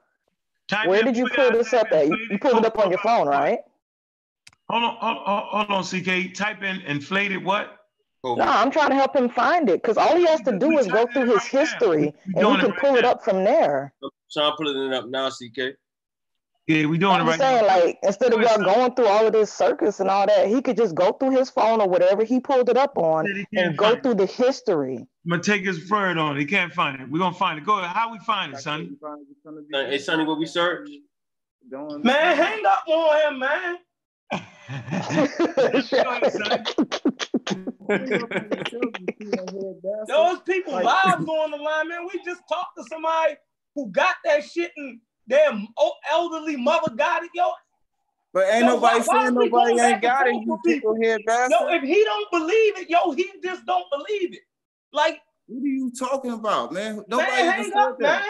Type 0.69 0.89
Where 0.89 1.03
did 1.03 1.17
you 1.17 1.27
pull 1.27 1.51
this 1.53 1.73
up 1.73 1.91
at? 1.93 2.07
You, 2.09 2.19
you 2.31 2.39
pulled 2.39 2.59
it 2.59 2.67
up 2.67 2.79
on 2.79 2.91
your 2.91 2.99
phone, 2.99 3.29
right? 3.29 3.61
Hold 4.69 4.85
on, 4.85 4.97
hold, 5.01 5.17
hold, 5.27 5.69
hold 5.69 5.71
on, 5.71 5.85
CK. 5.85 6.35
Type 6.35 6.63
in 6.63 6.83
inflated 6.83 7.43
what? 7.43 7.79
Oh. 8.25 8.35
COVID. 8.35 8.39
No, 8.39 8.45
I'm 8.45 8.71
trying 8.71 8.91
to 8.91 8.95
help 8.95 9.17
him 9.17 9.31
find 9.31 9.71
it 9.71 9.81
because 9.81 9.97
all 9.97 10.17
he 10.17 10.27
has 10.27 10.43
to 10.43 10.53
We 10.53 10.59
do 10.59 10.79
is 10.79 10.87
go 10.87 11.07
through 11.07 11.27
his 11.27 11.37
right 11.37 11.47
history 11.47 12.15
We 12.27 12.35
and 12.35 12.47
he 12.47 12.57
can 12.59 12.71
right 12.73 12.79
pull 12.79 12.97
it 12.97 13.05
up 13.07 13.25
from 13.25 13.43
there. 13.43 13.95
Sean 14.29 14.53
pulling 14.59 14.93
it 14.93 14.93
up 14.95 15.07
now, 15.07 15.31
CK. 15.31 15.77
Yeah, 16.67 16.87
we 16.87 16.99
doing 16.99 17.13
I'm 17.15 17.29
it 17.29 17.31
just 17.31 17.41
right 17.41 17.47
saying, 17.61 17.67
now. 17.67 17.85
like, 17.87 17.99
instead 18.03 18.33
of 18.35 18.41
y'all 18.41 18.59
going 18.59 18.95
through 18.97 19.07
all 19.07 19.27
of 19.27 19.33
this 19.33 19.53
circus 19.53 20.01
and 20.01 20.11
all 20.11 20.27
that, 20.27 20.49
he 20.49 20.61
could 20.63 20.77
just 20.77 20.97
go 20.97 21.13
through 21.13 21.31
his 21.31 21.49
phone 21.51 21.81
or 21.81 21.89
whatever 21.89 22.25
he 22.25 22.41
pulled 22.41 22.69
it 22.69 22.77
up 22.77 22.99
on 22.99 23.25
he 23.27 23.47
and 23.61 23.77
go 23.79 23.85
find 23.85 23.97
it. 23.99 24.03
through 24.03 24.15
the 24.15 24.27
history. 24.27 24.97
I'm 24.97 25.31
gonna 25.31 25.43
take 25.43 25.65
his 25.65 25.89
word 25.91 26.19
on 26.19 26.37
it. 26.37 26.41
He 26.41 26.47
can't 26.47 26.73
find 26.73 27.01
it. 27.01 27.09
We're 27.11 27.21
gonna 27.21 27.37
find 27.37 27.59
it. 27.59 27.65
Go 27.65 27.79
ahead. 27.79 27.91
How 27.95 28.11
we 28.11 28.19
find 28.21 28.53
it, 28.55 28.59
Sonny? 28.61 28.85
You 28.87 28.97
find 29.01 29.21
it's 29.31 29.69
Hey, 29.73 29.91
hey, 29.91 29.99
Sonny, 29.99 30.25
what 30.25 30.39
we 30.39 30.47
search? 30.47 30.89
Doing- 31.71 32.03
Man, 32.03 32.37
hang 32.37 32.67
up 32.67 32.85
on 32.89 33.33
him, 33.35 33.39
man. 33.39 33.77
Go 34.33 35.63
ahead, 35.63 36.33
Sonny. 36.33 36.65
Those 40.09 40.41
people 40.41 40.73
Like- 40.75 40.85
lives 40.85 41.29
on 41.29 41.51
the 41.53 41.57
line, 41.59 41.89
man. 41.89 42.07
We 42.13 42.21
just 42.25 42.43
talked 42.49 42.77
to 42.79 42.85
somebody 42.91 43.35
who 43.75 43.89
got 43.91 44.17
that 44.25 44.43
shit 44.45 44.73
and 44.77 45.01
their 45.27 45.51
o- 45.51 45.67
oh, 45.79 45.93
elderly 46.11 46.57
mother 46.57 46.91
got 46.95 47.23
it, 47.25 47.31
yo. 47.35 47.51
But 48.33 48.49
ain't 48.51 48.61
Yo, 48.67 48.75
nobody 48.75 48.99
why- 48.99 49.05
why 49.07 49.23
saying 49.25 49.41
he 49.41 49.49
nobody 49.49 49.81
ain't 49.81 50.03
got 50.03 50.27
it. 50.27 50.35
You 50.35 50.61
people? 50.65 50.95
here, 51.01 51.19
bastard. 51.27 51.59
Yo, 51.61 51.69
if 51.75 51.83
he 51.83 52.05
don't 52.05 52.31
believe 52.31 52.79
it, 52.79 52.91
yo, 52.91 53.13
he 53.13 53.31
just 53.43 53.65
don't 53.65 53.87
believe 53.91 54.35
it. 54.35 54.43
Like, 54.93 55.21
what 55.47 55.63
are 55.63 55.67
you 55.67 55.91
talking 55.99 56.33
about, 56.33 56.73
man? 56.73 57.03
Nobody 57.09 57.31
man, 57.31 57.53
hang 57.53 57.65
said 57.71 57.79
up, 57.79 57.99
that. 57.99 58.21
man. 58.21 58.23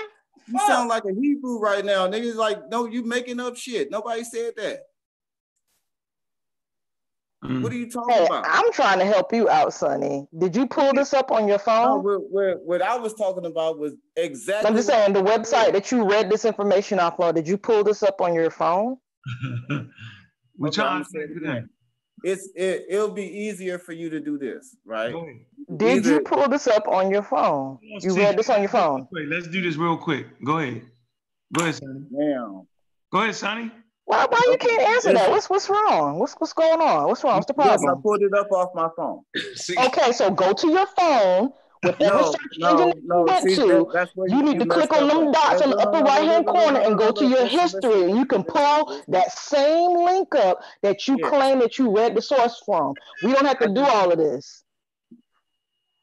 You 0.49 0.59
Fuck. 0.59 0.69
sound 0.69 0.89
like 0.89 1.05
a 1.07 1.13
Hebrew 1.13 1.59
right 1.59 1.85
now. 1.85 2.07
Niggas 2.07 2.37
like, 2.37 2.69
no, 2.69 2.87
you 2.87 3.03
making 3.03 3.41
up 3.41 3.57
shit. 3.57 3.91
Nobody 3.91 4.23
said 4.23 4.53
that. 4.57 4.83
Mm. 7.45 7.63
What 7.63 7.73
are 7.73 7.77
you 7.77 7.91
talking 7.91 8.15
Hey, 8.15 8.27
about? 8.27 8.45
I'm 8.49 8.73
trying 8.73 8.99
to 8.99 9.05
help 9.05 9.33
you 9.33 9.49
out, 9.49 9.73
Sonny. 9.73 10.27
Did 10.39 10.57
you 10.57 10.67
pull 10.67 10.93
this 10.95 11.13
up 11.13 11.31
on 11.31 11.47
your 11.47 11.59
No, 11.59 11.65
phone? 11.65 12.03
what, 12.03 12.21
what, 12.31 12.63
what 12.65 12.83
I 12.83 12.97
was 12.97 13.15
talking 13.15 13.45
about 13.47 13.79
was 13.79 13.93
exactly. 14.17 14.69
I'm 14.69 14.75
just 14.77 14.89
saying 14.89 15.13
the 15.13 15.23
website 15.23 15.73
that 15.73 15.93
you 15.93 16.09
read 16.09 16.31
this 16.31 16.45
information 16.45 16.99
off 16.99 17.21
of. 17.21 17.35
Did 17.35 17.47
you 17.47 17.59
pull 17.59 17.85
this 17.85 18.03
up 18.03 18.21
on 18.21 18.35
your 18.35 18.51
phone? 18.51 18.97
we 19.69 20.69
Okay, 20.69 20.75
trying 20.77 20.97
I'ma 20.97 21.05
say 21.05 21.21
figure 21.27 21.37
it 21.37 21.43
it 21.43 21.49
out. 21.49 21.57
again. 21.57 21.71
It's 22.25 22.49
it, 22.57 22.87
it'll 22.89 23.11
be 23.11 23.25
easier 23.27 23.79
for 23.79 23.93
you 23.93 24.09
to 24.11 24.19
do 24.21 24.39
this, 24.39 24.75
right? 24.87 25.13
Go 25.13 25.21
ahead. 25.25 25.37
Did 25.77 26.07
you 26.07 26.21
pull 26.21 26.49
this 26.49 26.67
up 26.67 26.89
on 26.89 27.11
your 27.11 27.23
phone? 27.23 27.79
You 27.83 28.01
See, 28.13 28.19
read 28.19 28.39
this 28.39 28.49
on 28.49 28.61
your 28.61 28.71
phone? 28.71 29.07
Wait, 29.13 29.29
let's 29.29 29.47
do 29.49 29.61
this 29.61 29.77
real 29.77 29.99
quick. 29.99 30.27
Go 30.43 30.59
ahead. 30.59 30.83
Go 31.53 31.63
ahead, 31.63 31.75
Sonny. 31.75 32.01
Now, 32.11 32.67
Go 33.13 33.19
ahead, 33.23 33.35
Sonny. 33.35 33.71
Why, 34.07 34.25
why 34.31 34.41
you 34.53 34.57
can't 34.59 34.83
answer 34.83 35.13
that? 35.15 35.31
What's 35.31 35.51
what's 35.51 35.69
wrong? 35.69 36.21
What's 36.21 36.35
what's 36.35 36.53
going 36.53 36.81
on? 36.81 37.09
What's 37.09 37.25
wrong? 37.25 37.37
What's 37.39 37.47
the 37.47 37.55
yes, 37.59 37.83
I 37.83 37.95
pulled 38.01 38.23
it 38.23 38.33
up 38.35 38.51
off 38.53 38.71
my 38.73 38.89
phone. 38.97 39.23
See, 39.57 39.77
Okay, 39.77 40.13
so 40.13 40.31
go 40.31 40.53
to 40.53 40.69
your 40.69 40.87
phone, 40.87 41.51
whatever 41.83 42.19
No, 42.19 42.31
search 42.31 42.41
no, 42.59 42.71
engine 42.71 43.03
no. 43.05 43.19
you 43.19 43.25
went 43.27 43.43
See, 43.43 43.57
to. 43.57 43.67
that, 43.67 43.87
that's 43.93 44.13
where 44.15 44.29
You 44.29 44.43
need 44.45 44.61
to 44.61 44.67
click 44.67 44.93
on 44.93 45.11
up 45.11 45.11
them 45.11 45.33
dots 45.33 45.61
in 45.61 45.71
the 45.71 45.77
upper 45.77 45.99
no, 45.99 46.05
no, 46.05 46.07
right 46.07 46.23
hand 46.23 46.47
no, 46.47 46.53
no, 46.53 46.61
corner 46.61 46.81
and 46.81 46.97
go 46.97 47.11
to 47.11 47.27
your 47.27 47.47
history. 47.47 48.05
And 48.05 48.17
you 48.17 48.27
can 48.27 48.45
pull 48.45 49.03
that 49.09 49.33
same 49.33 49.97
link 50.05 50.33
up 50.37 50.61
that 50.83 51.09
you 51.09 51.19
Yes. 51.19 51.29
claim 51.29 51.59
that 51.59 51.77
you 51.77 51.91
read 51.95 52.15
the 52.15 52.23
source 52.23 52.63
from. 52.65 52.95
We 53.23 53.33
don't 53.33 53.45
have 53.45 53.59
to 53.59 53.75
do 53.75 53.81
all 53.83 54.13
of 54.13 54.19
this. 54.19 54.63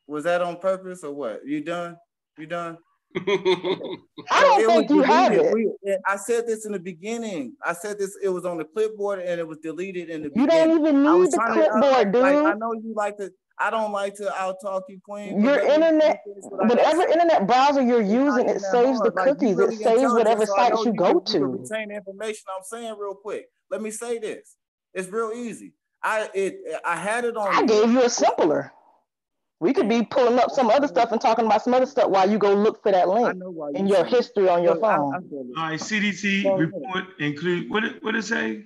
Was 0.08 0.26
that 0.26 0.42
on 0.42 0.58
purpose 0.58 1.06
or 1.06 1.14
what? 1.14 1.48
You 1.48 1.64
done? 1.64 1.96
You 2.38 2.48
done? 2.48 2.78
I 4.32 4.42
don't 4.42 4.62
it 4.62 4.68
think 4.68 4.90
was 4.90 4.98
you 4.98 5.04
have 5.04 5.34
it. 5.34 5.54
We, 5.54 5.72
I 6.08 6.16
said 6.18 6.48
this 6.48 6.66
in 6.66 6.72
the 6.72 6.80
beginning. 6.80 7.54
I 7.64 7.74
said 7.74 8.00
this. 8.00 8.18
It 8.24 8.30
was 8.30 8.46
on 8.46 8.58
the 8.58 8.66
clipboard 8.66 9.20
and 9.20 9.40
it 9.40 9.48
was 9.48 9.60
deleted 9.60 10.10
in 10.10 10.24
the 10.24 10.32
You 10.36 10.46
beginning. 10.48 10.78
don't 10.78 10.80
even 10.88 11.08
I 11.08 11.18
need 11.20 11.32
the 11.32 11.38
trying 11.38 11.54
to, 11.56 11.62
I, 11.66 11.80
clipboard, 11.80 12.16
like, 12.16 12.36
I 12.46 12.54
know 12.54 12.74
you 12.74 12.94
like 12.96 13.18
to. 13.18 13.32
I 13.60 13.70
don't 13.70 13.92
like 13.92 14.16
to 14.16 14.34
out 14.36 14.56
talk 14.64 14.84
you, 14.90 15.00
Queen. 15.06 15.40
Your 15.42 15.54
let 15.54 15.70
internet, 15.76 16.22
finish 16.26 16.44
what 16.50 16.70
whatever 16.70 17.02
said. 17.02 17.12
internet 17.12 17.46
browser 17.48 17.84
you're 17.84 18.02
using, 18.02 18.50
it 18.50 18.60
saves 18.62 19.00
the 19.00 19.12
hard. 19.12 19.16
Like 19.16 19.28
you 19.28 19.36
cookies. 19.36 19.60
It 19.60 19.74
saves 19.84 20.12
whatever 20.12 20.46
so 20.46 20.56
sites 20.56 20.86
you 20.86 20.92
you 20.92 20.98
go 20.98 21.20
can, 21.22 21.34
you 21.34 21.40
to. 21.40 21.46
retain 21.48 21.90
the 21.90 21.96
information 21.96 22.44
I'm 22.50 22.64
saying 22.64 22.96
real 23.00 23.14
quick. 23.16 23.46
Let 23.70 23.82
me 23.82 23.92
say 23.92 24.18
this. 24.18 24.56
It's 24.94 25.08
real 25.10 25.32
easy. 25.36 25.74
I 26.04 26.30
it 26.34 26.56
I 26.84 26.96
had 26.96 27.26
it 27.26 27.38
on. 27.38 27.48
I 27.54 27.66
gave 27.66 27.92
you 27.92 28.04
a 28.04 28.10
simpler. 28.10 28.72
We 29.64 29.72
could 29.72 29.88
be 29.88 30.04
pulling 30.04 30.38
up 30.40 30.52
some 30.52 30.70
other 30.70 30.90
stuff 30.90 31.14
and 31.14 31.22
talking 31.22 31.46
about 31.46 31.64
some 31.64 31.74
other 31.74 31.86
stuff 31.86 32.10
while 32.10 32.30
you 32.30 32.38
go 32.38 32.54
look 32.54 32.84
for 32.84 32.92
that 32.92 33.08
link 33.08 33.42
in 33.76 33.88
your 33.88 34.04
history 34.04 34.50
on 34.50 34.62
your 34.62 34.74
Look, 34.76 34.84
I, 34.84 34.96
I 34.96 34.98
phone. 34.98 35.14
All 35.58 35.64
right, 35.70 35.80
CDC 35.80 36.44
So- 36.44 36.58
report 36.58 37.06
include 37.20 37.70
what 37.70 37.86
it 37.86 38.04
what 38.04 38.14
it 38.14 38.24
say? 38.24 38.66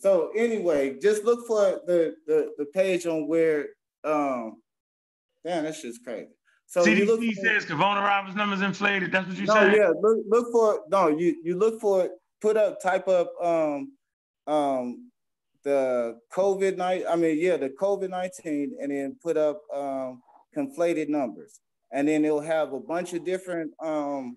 So 0.00 0.32
anyway, 0.36 0.98
just 1.00 1.22
look 1.22 1.46
for 1.46 1.80
the 1.86 2.16
the, 2.26 2.50
the 2.58 2.64
page 2.64 3.06
on 3.06 3.28
where 3.28 3.66
um 4.02 4.60
damn 5.46 5.62
that 5.62 5.76
shit's 5.76 5.98
crazy. 5.98 6.30
So 6.66 6.84
you 6.84 7.06
look 7.06 7.20
CDC 7.20 7.34
for, 7.36 7.46
says 7.46 7.64
coronavirus 7.64 8.34
numbers 8.34 8.60
inflated. 8.60 9.12
That's 9.12 9.28
what 9.28 9.36
you 9.36 9.46
no, 9.46 9.54
said. 9.54 9.76
yeah, 9.76 9.92
look 10.00 10.18
look 10.28 10.50
for 10.50 10.80
no, 10.90 11.06
you 11.06 11.36
you 11.44 11.56
look 11.56 11.80
for 11.80 12.08
put 12.40 12.56
up 12.56 12.82
type 12.82 13.06
up 13.06 13.32
um 13.40 13.92
um 14.48 15.07
the 15.68 16.18
COVID 16.32 16.76
night 16.76 17.04
I 17.08 17.16
mean 17.16 17.36
yeah 17.38 17.56
the 17.58 17.68
COVID 17.68 18.08
nineteen 18.10 18.76
and 18.80 18.90
then 18.90 19.16
put 19.22 19.36
up 19.36 19.60
um 19.74 20.22
conflated 20.56 21.08
numbers 21.08 21.60
and 21.92 22.08
then 22.08 22.24
it'll 22.24 22.40
have 22.40 22.72
a 22.72 22.80
bunch 22.80 23.12
of 23.12 23.24
different 23.24 23.70
um 23.82 24.36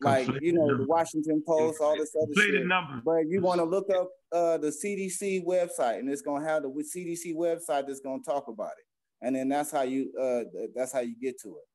like 0.00 0.26
Conflated 0.26 0.42
you 0.42 0.52
know 0.52 0.68
the. 0.78 0.84
Washington 0.84 1.42
Post 1.46 1.80
all 1.80 1.96
this 1.96 2.14
other 2.16 2.26
Inflated 2.28 2.60
shit. 2.60 2.66
numbers. 2.66 3.02
But 3.04 3.22
you 3.28 3.40
want 3.40 3.58
to 3.60 3.64
look 3.64 3.88
up 3.90 4.08
uh, 4.32 4.56
the 4.58 4.68
CDC 4.80 5.44
website, 5.44 5.98
and 6.00 6.08
it's 6.10 6.22
gonna 6.22 6.44
have 6.46 6.62
the 6.62 6.68
CDC 6.68 7.34
website 7.36 7.86
that's 7.86 8.00
gonna 8.00 8.22
talk 8.24 8.46
about 8.48 8.72
it, 8.80 8.86
and 9.24 9.36
then 9.36 9.48
that's 9.48 9.70
how 9.70 9.82
you 9.82 10.10
uh, 10.20 10.42
that's 10.74 10.92
how 10.92 11.00
you 11.00 11.14
get 11.20 11.34
to 11.42 11.50
it. 11.60 11.66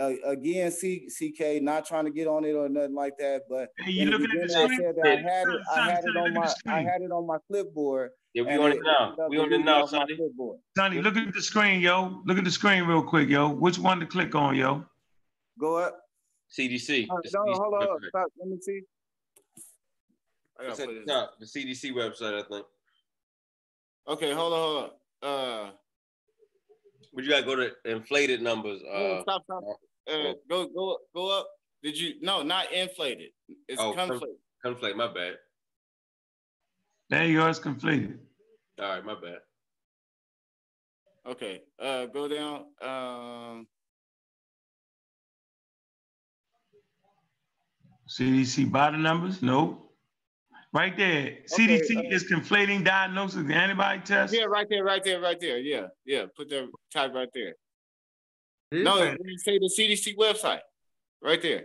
Uh, 0.00 0.30
again, 0.30 0.70
C- 0.70 1.08
CK, 1.16 1.60
not 1.62 1.84
trying 1.86 2.04
to 2.04 2.10
get 2.10 2.26
on 2.28 2.44
it 2.44 2.52
or 2.52 2.68
nothing 2.68 2.94
like 2.94 3.14
that, 3.18 3.42
but 3.48 3.68
Hey, 3.78 3.92
you 3.92 4.06
looking 4.10 4.28
at 4.40 4.48
the 4.48 4.54
I 4.54 4.64
screen? 4.64 4.78
said 4.80 4.94
that 4.96 5.06
I 5.06 5.16
had 5.16 5.48
it, 5.48 5.60
I 5.74 5.90
had 5.90 6.04
it 6.04 6.16
on 6.16 6.34
my, 6.34 6.52
I 6.68 6.80
had 6.82 7.00
it 7.02 7.10
on 7.10 7.26
my 7.26 7.38
clipboard. 7.50 8.10
Yeah, 8.34 8.42
we 8.44 8.50
and 8.50 8.60
on 8.62 8.72
it 8.72 8.78
now. 8.82 9.14
We 9.28 9.38
on 9.38 9.44
it 9.46 9.48
deleting 9.50 9.66
now, 9.66 9.82
off 9.82 9.92
my 9.92 9.98
Sonny. 10.06 10.18
Sonny, 10.76 11.02
look 11.02 11.16
at 11.16 11.34
the 11.34 11.42
screen, 11.42 11.80
yo. 11.80 12.22
Look 12.24 12.38
at 12.38 12.44
the 12.44 12.50
screen 12.50 12.84
real 12.84 13.02
quick, 13.02 13.28
yo. 13.28 13.48
Which 13.50 13.78
one 13.78 14.00
to 14.00 14.06
click 14.06 14.34
on, 14.34 14.56
yo? 14.56 14.84
Go 15.60 15.76
up. 15.76 15.98
CDC. 16.50 17.06
Uh, 17.10 17.16
the 17.22 17.30
no, 17.34 17.40
CDC 17.44 17.56
hold 17.56 17.74
on, 17.74 17.80
website. 17.88 18.08
stop. 18.08 18.26
Let 18.38 18.48
me 18.48 18.58
see. 18.60 18.80
I 20.58 20.66
gotta 20.68 20.82
at 20.82 20.88
put 20.88 20.94
the 20.94 21.00
it. 21.02 21.06
top, 21.06 21.34
the 21.40 21.46
CDC 21.46 21.92
website, 21.92 22.42
I 22.44 22.48
think. 22.48 22.66
Okay, 24.08 24.32
hold 24.32 24.52
on, 24.52 24.58
hold 24.60 24.84
on. 24.84 25.28
Uh, 25.66 25.70
But 27.14 27.24
you 27.24 27.30
gotta 27.30 27.44
go 27.44 27.56
to 27.56 27.70
inflated 27.84 28.40
numbers. 28.42 28.82
Uh, 28.82 29.22
stop, 29.22 29.44
stop. 29.44 29.62
Uh, 30.10 30.32
go, 30.48 30.66
go, 30.68 30.98
go 31.14 31.38
up. 31.38 31.48
Did 31.82 31.98
you? 31.98 32.14
No, 32.22 32.42
not 32.42 32.72
inflated. 32.72 33.30
It's 33.68 33.80
Oh, 33.80 33.92
com- 33.92 34.08
conflated. 34.10 34.36
conflate. 34.64 34.96
My 34.96 35.12
bad. 35.12 35.34
There 37.10 37.24
you 37.26 37.38
go. 37.38 37.48
It's 37.48 37.58
completed. 37.58 38.18
All 38.80 38.88
right, 38.88 39.04
my 39.04 39.14
bad. 39.14 39.38
Okay. 41.26 41.62
Uh, 41.78 42.06
go 42.06 42.28
down. 42.28 42.64
Um, 42.80 43.66
CDC 48.08 48.70
body 48.70 48.98
numbers? 48.98 49.42
No. 49.42 49.90
Right 50.72 50.96
there. 50.96 51.38
CDC 51.54 51.96
uh, 51.98 52.14
is 52.14 52.24
conflating 52.30 52.82
diagnosis 52.84 53.36
and 53.36 53.52
antibody 53.52 54.00
test. 54.00 54.32
yeah, 54.34 54.44
right 54.44 54.66
there, 54.68 54.82
right 54.84 55.04
there, 55.04 55.20
right 55.20 55.38
there. 55.38 55.58
Yeah, 55.58 55.88
yeah. 56.06 56.24
Put 56.34 56.48
that 56.48 56.68
type 56.92 57.12
right 57.14 57.28
there. 57.34 57.54
This 58.70 58.84
No, 58.84 59.00
man- 59.00 59.18
you 59.22 59.38
say 59.38 59.58
the 59.58 59.68
CDC 59.68 60.16
website, 60.16 60.60
right 61.22 61.40
there. 61.42 61.64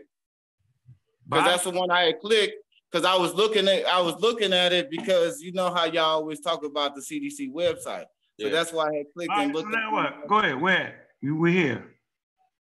Because 1.30 1.46
that's 1.46 1.64
the 1.64 1.72
one 1.72 1.90
I 1.90 2.04
had 2.04 2.20
clicked. 2.20 2.56
Because 2.92 3.06
I 3.06 3.18
was 3.18 3.34
looking 3.34 3.68
at, 3.68 3.86
I 3.86 4.00
was 4.02 4.16
looking 4.20 4.54
at 4.54 4.72
it 4.72 4.90
because 4.90 5.42
you 5.42 5.52
know 5.52 5.74
how 5.74 5.86
y'all 5.86 6.06
always 6.06 6.40
talk 6.40 6.64
about 6.64 6.96
the 6.96 7.02
CDC 7.02 7.52
website. 7.52 8.06
Yeah. 8.38 8.48
So 8.48 8.50
that's 8.50 8.72
why 8.72 8.88
I 8.90 8.96
had 8.96 9.06
clicked 9.14 9.32
All 9.32 9.38
right, 9.38 9.46
and 9.46 9.56
so 9.56 9.60
looked. 9.62 9.74
now 9.74 9.94
what? 9.94 10.28
Go 10.28 10.40
ahead. 10.40 10.62
Where? 10.62 11.08
You 11.22 11.36
were 11.36 11.50
here. 11.50 11.86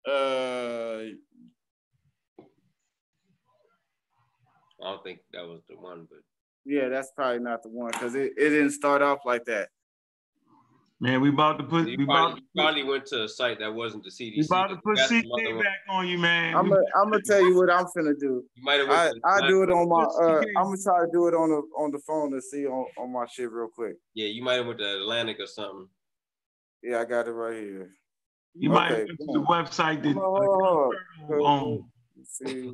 Uh, 0.06 1.04
I 4.82 4.90
don't 4.90 5.04
think 5.04 5.20
that 5.32 5.46
was 5.46 5.62
the 5.70 5.76
one, 5.76 6.08
but 6.10 6.20
yeah, 6.66 6.90
that's 6.90 7.12
probably 7.16 7.40
not 7.40 7.64
the 7.64 7.70
one 7.70 7.92
because 7.92 8.16
it, 8.16 8.34
it 8.38 8.50
didn't 8.50 8.72
start 8.72 9.02
off 9.02 9.20
like 9.26 9.46
that. 9.46 9.70
Man, 11.04 11.20
we 11.20 11.30
about 11.30 11.58
to 11.58 11.64
put 11.64 11.88
you 11.88 11.98
we 11.98 12.04
about 12.04 12.14
probably, 12.14 12.42
to 12.42 12.48
probably 12.56 12.84
went 12.84 13.08
to 13.08 13.24
a 13.24 13.28
site 13.28 13.58
that 13.58 13.74
wasn't 13.74 14.04
the 14.04 14.12
CDC. 14.12 14.38
we 14.38 14.46
about 14.46 14.68
to 14.68 14.76
put 14.76 14.98
That's 14.98 15.10
some 15.10 15.22
CK 15.22 15.28
other 15.34 15.56
one. 15.56 15.64
back 15.64 15.80
on 15.90 16.08
you, 16.08 16.20
man. 16.20 16.56
I'm 16.56 16.70
gonna 16.70 17.22
tell 17.26 17.42
you 17.42 17.56
what 17.58 17.72
I'm 17.72 17.86
finna 17.86 18.14
do. 18.20 18.44
You 18.54 18.64
might 18.64 18.80
have 18.80 18.90
I 18.90 19.06
went 19.06 19.16
to 19.16 19.22
I 19.28 19.48
do 19.48 19.64
it 19.64 19.72
on 19.72 19.90
my 19.90 20.04
uh. 20.04 20.44
I'm 20.58 20.66
gonna 20.66 20.78
try 20.78 21.00
to 21.04 21.10
do 21.12 21.28
it 21.28 21.34
on 21.34 21.50
the 21.50 21.62
on 21.76 21.90
the 21.92 21.98
phone 22.06 22.34
and 22.34 22.44
see 22.44 22.68
on, 22.68 22.86
on 23.00 23.12
my 23.12 23.26
shit 23.26 23.52
real 23.52 23.68
quick. 23.68 23.96
Yeah, 24.14 24.28
you 24.28 24.44
might 24.44 24.56
have 24.56 24.68
went 24.68 24.78
to 24.78 24.98
Atlantic 24.98 25.40
or 25.40 25.48
something. 25.48 25.88
Yeah, 26.84 27.00
I 27.00 27.06
got 27.06 27.28
it 27.28 27.32
right 27.32 27.58
here. 27.58 27.96
you 28.54 28.70
might 28.70 28.92
have 28.92 29.00
went 29.00 29.10
to 29.10 29.26
the 29.34 29.44
website 29.50 30.04
that 30.04 30.14
Hold 30.14 30.38
on, 30.38 30.94
hold 31.26 31.42
on. 31.42 31.64
on. 31.64 31.84
Let's 32.16 32.38
see. 32.38 32.72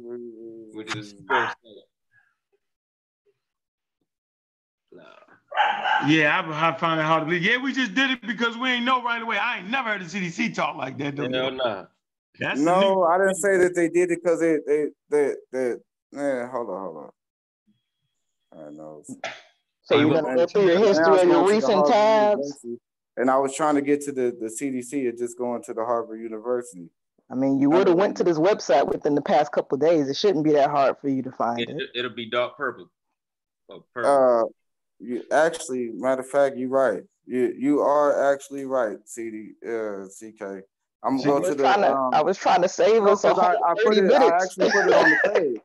Yeah, 6.08 6.42
I, 6.42 6.70
I 6.70 6.78
found 6.78 7.00
it 7.00 7.04
hard 7.04 7.22
to 7.22 7.26
believe. 7.26 7.44
Yeah, 7.44 7.58
we 7.58 7.74
just 7.74 7.96
did 7.96 8.12
it 8.12 8.22
because 8.22 8.58
we 8.58 8.70
ain't 8.70 8.86
know 8.86 9.02
right 9.02 9.22
away. 9.22 9.38
I 9.38 9.60
ain't 9.60 9.70
never 9.70 9.90
heard 9.90 10.02
the 10.02 10.06
CDC 10.06 10.54
talk 10.54 10.78
like 10.78 10.98
that. 11.00 11.16
Though. 11.16 11.30
Hell 11.30 11.52
nah. 11.52 11.86
That's 12.40 12.60
No, 12.60 13.04
I 13.04 13.18
didn't 13.18 13.36
say 13.36 13.58
that 13.58 13.74
they 13.76 13.90
did 13.90 14.12
it 14.12 14.20
because 14.24 14.40
they 14.40 14.58
they 14.68 14.86
they 15.10 15.34
they 15.52 15.76
man, 16.12 16.50
hold 16.50 16.70
on, 16.70 16.84
hold 16.84 16.98
on. 16.98 18.68
I 18.68 18.70
know. 18.72 19.04
So 19.82 20.00
you're 20.00 20.14
gonna 20.14 20.36
go 20.36 20.46
through 20.46 20.68
your 20.68 20.78
history 20.78 21.20
and 21.22 21.32
your 21.32 21.48
recent 21.48 21.88
tabs. 21.88 22.66
And 23.18 23.32
I 23.32 23.38
was 23.38 23.56
trying 23.56 23.74
to 23.76 23.82
get 23.82 24.02
to 24.02 24.12
the, 24.12 24.38
the 24.40 24.46
CDC 24.46 25.10
and 25.10 25.18
just 25.18 25.40
going 25.40 25.64
to 25.64 25.74
the 25.74 25.84
Harvard 25.84 26.22
University. 26.22 26.92
I 27.32 27.36
mean, 27.36 27.58
you 27.60 27.70
would 27.72 27.88
have 27.88 27.98
went 27.98 28.16
to 28.18 28.24
this 28.24 28.38
website 28.38 28.88
within 28.88 29.16
the 29.16 29.24
past 29.24 29.52
couple 29.52 29.76
of 29.76 29.82
days. 29.82 30.08
It 30.08 30.16
shouldn't 30.16 30.46
be 30.46 30.52
that 30.52 30.70
hard 30.70 30.98
for 31.02 31.10
you 31.10 31.24
to 31.24 31.32
find 31.32 31.60
It, 31.60 31.70
it. 31.70 31.90
it'll 31.96 32.14
be 32.14 32.30
dark 32.30 32.56
purple. 32.56 32.92
Or 33.70 33.84
purple. 33.92 34.12
Uh, 34.12 34.44
You 34.99 35.24
actually, 35.32 35.91
matter 35.94 36.22
of 36.22 36.30
fact, 36.30 36.57
you're 36.57 36.69
right. 36.69 37.03
You 37.26 37.53
you 37.57 37.82
are 37.82 38.34
actually 38.34 38.65
right, 38.65 38.98
CD 39.06 39.52
uh, 39.65 40.06
CK. 40.06 40.64
I'm 41.03 41.18
gonna 41.18 41.40
was, 41.40 41.49
the. 41.49 41.56
trying 41.56 41.82
to, 41.82 41.94
um, 41.95 42.14
I 42.14 42.22
was 42.24 42.38
trying 42.38 42.61
to 42.64 42.69
save 42.69 43.03
us 43.06 43.24
a 43.24 43.30
'cause 43.30 43.40
I, 43.40 43.53
I 43.53 43.74
put 43.84 43.95
30 43.95 43.99
it. 43.99 44.03
I 44.14 44.19
minutes. 44.19 44.45
actually 44.45 44.72
put 44.72 44.88
it 44.88 44.94
on 44.95 45.10
the 45.11 45.18
page. 45.34 45.60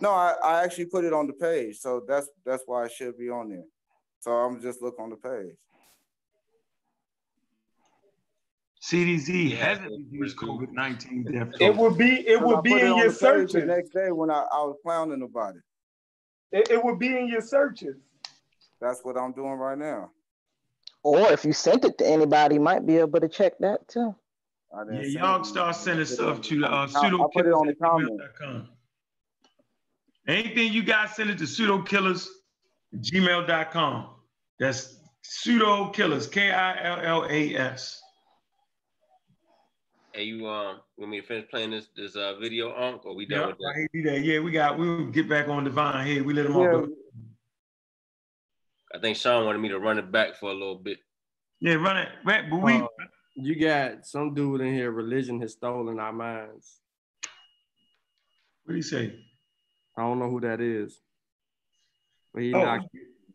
No, 0.00 0.10
I, 0.12 0.34
I 0.44 0.62
actually 0.62 0.86
put 0.86 1.04
it 1.04 1.12
on 1.12 1.26
the 1.26 1.32
page, 1.32 1.78
so 1.78 2.02
that's 2.06 2.28
that's 2.44 2.62
why 2.66 2.84
it 2.84 2.92
should 2.92 3.18
be 3.18 3.28
on 3.30 3.48
there. 3.48 3.64
So 4.20 4.30
I'm 4.32 4.60
just 4.60 4.80
look 4.80 4.94
on 5.00 5.10
the 5.10 5.16
page. 5.16 5.56
CDZ 8.80 9.56
hasn't 9.56 9.92
it 9.92 10.00
reduced 10.12 10.36
COVID 10.36 10.70
nineteen 10.72 11.24
death 11.24 11.48
It 11.60 11.74
would 11.76 11.98
be 11.98 12.26
it 12.28 12.38
'Cause 12.38 12.42
I 12.42 12.44
would 12.44 12.62
be 12.62 12.74
in 12.80 12.96
your 12.96 13.06
the 13.10 13.10
page 13.10 13.18
the 13.18 13.18
searches. 13.18 13.66
next 13.66 13.90
day 13.90 14.12
when 14.12 14.30
I, 14.30 14.40
I 14.52 14.62
was 14.62 14.76
clowning 14.84 15.22
about 15.22 15.56
it. 15.56 15.62
It, 16.52 16.70
it 16.70 16.84
would 16.84 16.98
be 17.00 17.08
in 17.18 17.26
your 17.28 17.40
searches. 17.42 17.96
That's 18.80 19.00
what 19.02 19.16
I'm 19.16 19.32
doing 19.32 19.52
right 19.54 19.78
now. 19.78 20.10
Or 21.02 21.32
if 21.32 21.44
you 21.44 21.52
sent 21.52 21.84
it 21.84 21.98
to 21.98 22.06
anybody, 22.06 22.56
you 22.56 22.60
might 22.60 22.86
be 22.86 22.96
able 22.98 23.20
to 23.20 23.28
check 23.28 23.58
that 23.60 23.86
too. 23.88 24.14
I 24.74 24.82
Yeah, 24.84 25.00
didn't 25.00 25.12
y'all 25.12 25.44
start 25.44 25.76
sending 25.76 26.04
stuff 26.06 26.40
to 26.42 26.64
uh, 26.64 26.86
I 26.94 27.10
put 27.32 27.46
it 27.46 27.52
on 27.52 27.66
the 27.66 27.74
comment. 27.74 28.20
Anything 30.26 30.72
you 30.72 30.82
guys 30.82 31.16
send 31.16 31.30
it 31.30 31.38
to 31.38 31.44
pseudokillas 31.44 32.26
gmail.com. 32.96 34.10
That's 34.58 34.98
pseudo 35.22 35.90
killas, 35.92 36.30
K 36.30 36.50
I 36.50 36.84
L 36.84 37.22
L 37.22 37.26
A 37.30 37.54
S. 37.54 38.02
Hey, 40.12 40.24
you 40.24 40.46
um, 40.48 40.80
want 40.96 41.10
me 41.12 41.20
to 41.20 41.26
finish 41.26 41.48
playing 41.48 41.70
this 41.70 41.88
this 41.96 42.16
uh 42.16 42.34
video, 42.40 42.74
Unc, 42.76 43.06
or 43.06 43.14
we 43.14 43.24
done 43.26 43.40
Yeah, 43.40 43.46
with 43.46 43.58
that? 43.58 43.64
right, 43.76 43.88
do 43.92 44.02
that. 44.02 44.20
Yeah, 44.20 44.40
we 44.40 44.50
got. 44.50 44.78
We'll 44.78 45.06
get 45.06 45.28
back 45.28 45.48
on 45.48 45.64
Divine 45.64 46.06
here. 46.06 46.24
We 46.24 46.34
let 46.34 46.46
him 46.46 46.52
Yeah, 46.56 46.58
off. 46.58 46.86
the- 46.86 46.96
I 48.94 48.98
think 48.98 49.16
Sean 49.16 49.44
wanted 49.44 49.58
me 49.58 49.68
to 49.68 49.78
run 49.78 49.98
it 49.98 50.10
back 50.10 50.36
for 50.36 50.50
a 50.50 50.54
little 50.54 50.76
bit. 50.76 50.98
Yeah, 51.60 51.74
run 51.74 51.96
it. 51.98 52.08
back. 52.24 52.48
but 52.50 52.62
we. 52.62 52.74
Uh, 52.74 52.86
you 53.36 53.54
got 53.60 54.06
some 54.06 54.34
dude 54.34 54.60
in 54.62 54.72
here. 54.74 54.90
Religion 54.90 55.40
has 55.40 55.52
stolen 55.52 56.00
our 56.00 56.12
minds. 56.12 56.80
what 58.64 58.72
do 58.72 58.76
you 58.76 58.82
say? 58.82 59.14
I 59.96 60.02
don't 60.02 60.18
know 60.18 60.30
who 60.30 60.40
that 60.40 60.60
is, 60.60 61.00
but 62.32 62.42
he 62.42 62.54
Oh, 62.54 62.62
knocked. 62.64 62.86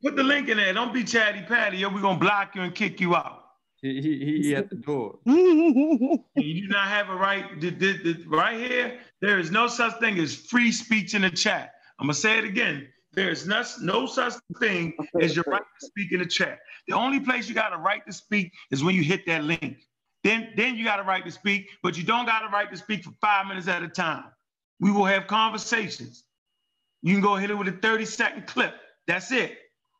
put 0.04 0.16
the 0.16 0.24
link 0.24 0.50
in 0.50 0.58
there. 0.58 0.74
Don't 0.74 0.94
be 0.94 1.04
chatty 1.04 1.42
patty, 1.44 1.84
or 1.86 1.94
we're 1.94 2.02
gonna 2.02 2.20
block 2.20 2.56
you 2.56 2.62
and 2.62 2.74
kick 2.74 3.00
you 3.00 3.16
out. 3.16 3.42
He 3.82 4.02
he 4.02 4.18
he, 4.26 4.42
he 4.44 4.56
at 4.56 4.70
the 4.70 4.78
door. 4.78 5.20
You 5.26 6.62
do 6.62 6.68
not 6.68 6.88
have 6.88 7.10
a 7.10 7.16
right. 7.16 7.60
th- 7.62 7.80
th- 7.80 8.04
th- 8.04 8.26
Right 8.28 8.58
here, 8.60 9.00
there 9.22 9.40
is 9.40 9.52
no 9.52 9.68
such 9.68 10.00
thing 10.00 10.18
as 10.20 10.36
free 10.36 10.72
speech 10.72 11.14
in 11.16 11.22
the 11.22 11.30
chat. 11.30 11.74
I'm 12.00 12.08
gonna 12.08 12.14
say 12.14 12.38
it 12.38 12.44
again. 12.46 12.88
There 13.14 13.30
is 13.30 13.46
no, 13.46 13.64
no 13.82 14.06
such 14.08 14.34
thing 14.60 14.94
as 15.22 15.36
your 15.36 15.46
right 15.48 15.62
to 15.62 15.86
speak 15.86 16.12
in 16.12 16.20
the 16.20 16.26
chat. 16.26 16.60
The 16.88 16.94
only 16.94 17.20
place 17.20 17.48
you 17.48 17.54
got 17.54 17.72
a 17.72 17.78
right 17.78 18.06
to 18.08 18.14
speak 18.14 18.52
is 18.72 18.84
when 18.84 18.96
you 18.96 19.04
hit 19.04 19.26
that 19.28 19.44
link. 19.44 19.78
Then, 20.24 20.50
then 20.56 20.76
you 20.76 20.84
got 20.84 21.00
a 21.00 21.04
right 21.04 21.24
to 21.24 21.32
speak, 21.32 21.70
but 21.84 21.98
you 21.98 22.04
don't 22.04 22.26
got 22.26 22.44
a 22.44 22.48
right 22.48 22.70
to 22.72 22.78
speak 22.78 23.04
for 23.04 23.12
five 23.22 23.46
minutes 23.46 23.68
at 23.68 23.84
a 23.84 23.88
time. 23.88 24.26
We 24.80 24.92
will 24.92 25.06
have 25.06 25.28
conversations. 25.28 26.24
You 27.02 27.14
can 27.14 27.22
go 27.22 27.36
hit 27.36 27.52
it 27.52 27.56
with 27.56 27.68
a 27.68 27.74
30 27.74 28.06
second 28.06 28.48
clip. 28.48 28.74
That's 29.06 29.32
it. 29.32 29.58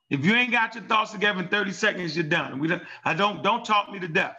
If 0.10 0.26
you 0.26 0.34
ain't 0.34 0.52
got 0.52 0.76
your 0.76 0.84
thoughts 0.86 1.12
together 1.12 1.40
in 1.40 1.50
30 1.50 1.72
seconds, 1.72 2.16
you're 2.16 2.24
done. 2.24 2.60
We 2.60 2.68
don't, 2.68 2.82
I 3.04 3.14
don't 3.14 3.44
don't 3.44 3.66
talk 3.66 3.92
me 3.92 4.00
to 4.00 4.08
death. 4.08 4.38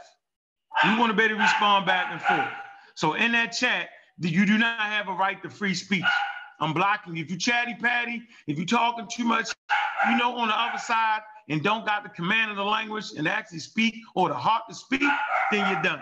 You 0.84 0.98
want 0.98 1.10
to 1.10 1.16
be 1.16 1.24
able 1.24 1.36
to 1.36 1.42
respond 1.42 1.86
back 1.86 2.08
and 2.10 2.20
forth. 2.20 2.52
So 2.94 3.14
in 3.14 3.32
that 3.32 3.52
chat, 3.52 3.90
you 4.18 4.46
do 4.46 4.58
not 4.58 4.80
have 4.80 5.08
a 5.08 5.12
right 5.12 5.40
to 5.42 5.50
free 5.50 5.74
speech. 5.74 6.04
I'm 6.60 6.72
blocking 6.72 7.16
you. 7.16 7.24
If 7.24 7.30
you 7.30 7.36
chatty 7.36 7.74
patty, 7.74 8.22
if 8.46 8.58
you 8.58 8.66
talking 8.66 9.06
too 9.10 9.24
much, 9.24 9.48
you 10.10 10.16
know, 10.16 10.36
on 10.36 10.48
the 10.48 10.54
other 10.54 10.78
side 10.78 11.20
and 11.48 11.62
don't 11.62 11.84
got 11.84 12.02
the 12.02 12.08
command 12.10 12.50
of 12.50 12.56
the 12.56 12.64
language 12.64 13.06
and 13.16 13.28
actually 13.28 13.58
speak 13.58 13.96
or 14.14 14.28
the 14.28 14.34
heart 14.34 14.62
to 14.68 14.74
speak, 14.74 15.02
then 15.50 15.70
you're 15.70 15.82
done. 15.82 16.00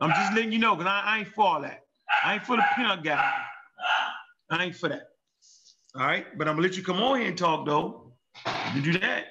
I'm 0.00 0.10
just 0.10 0.34
letting 0.34 0.52
you 0.52 0.58
know 0.58 0.74
because 0.74 0.90
I, 0.90 1.02
I 1.04 1.18
ain't 1.18 1.28
for 1.28 1.44
all 1.44 1.62
that. 1.62 1.84
I 2.24 2.34
ain't 2.34 2.42
for 2.42 2.56
the 2.56 2.64
peanut 2.76 3.02
guy. 3.02 3.32
I 4.50 4.64
ain't 4.64 4.76
for 4.76 4.88
that. 4.88 5.02
All 5.94 6.06
right, 6.06 6.26
but 6.38 6.48
I'm 6.48 6.54
gonna 6.54 6.66
let 6.66 6.76
you 6.76 6.82
come 6.82 7.00
on 7.00 7.18
here 7.18 7.28
and 7.28 7.38
talk 7.38 7.66
though. 7.66 8.12
You 8.74 8.80
do 8.80 8.98
that. 9.00 9.26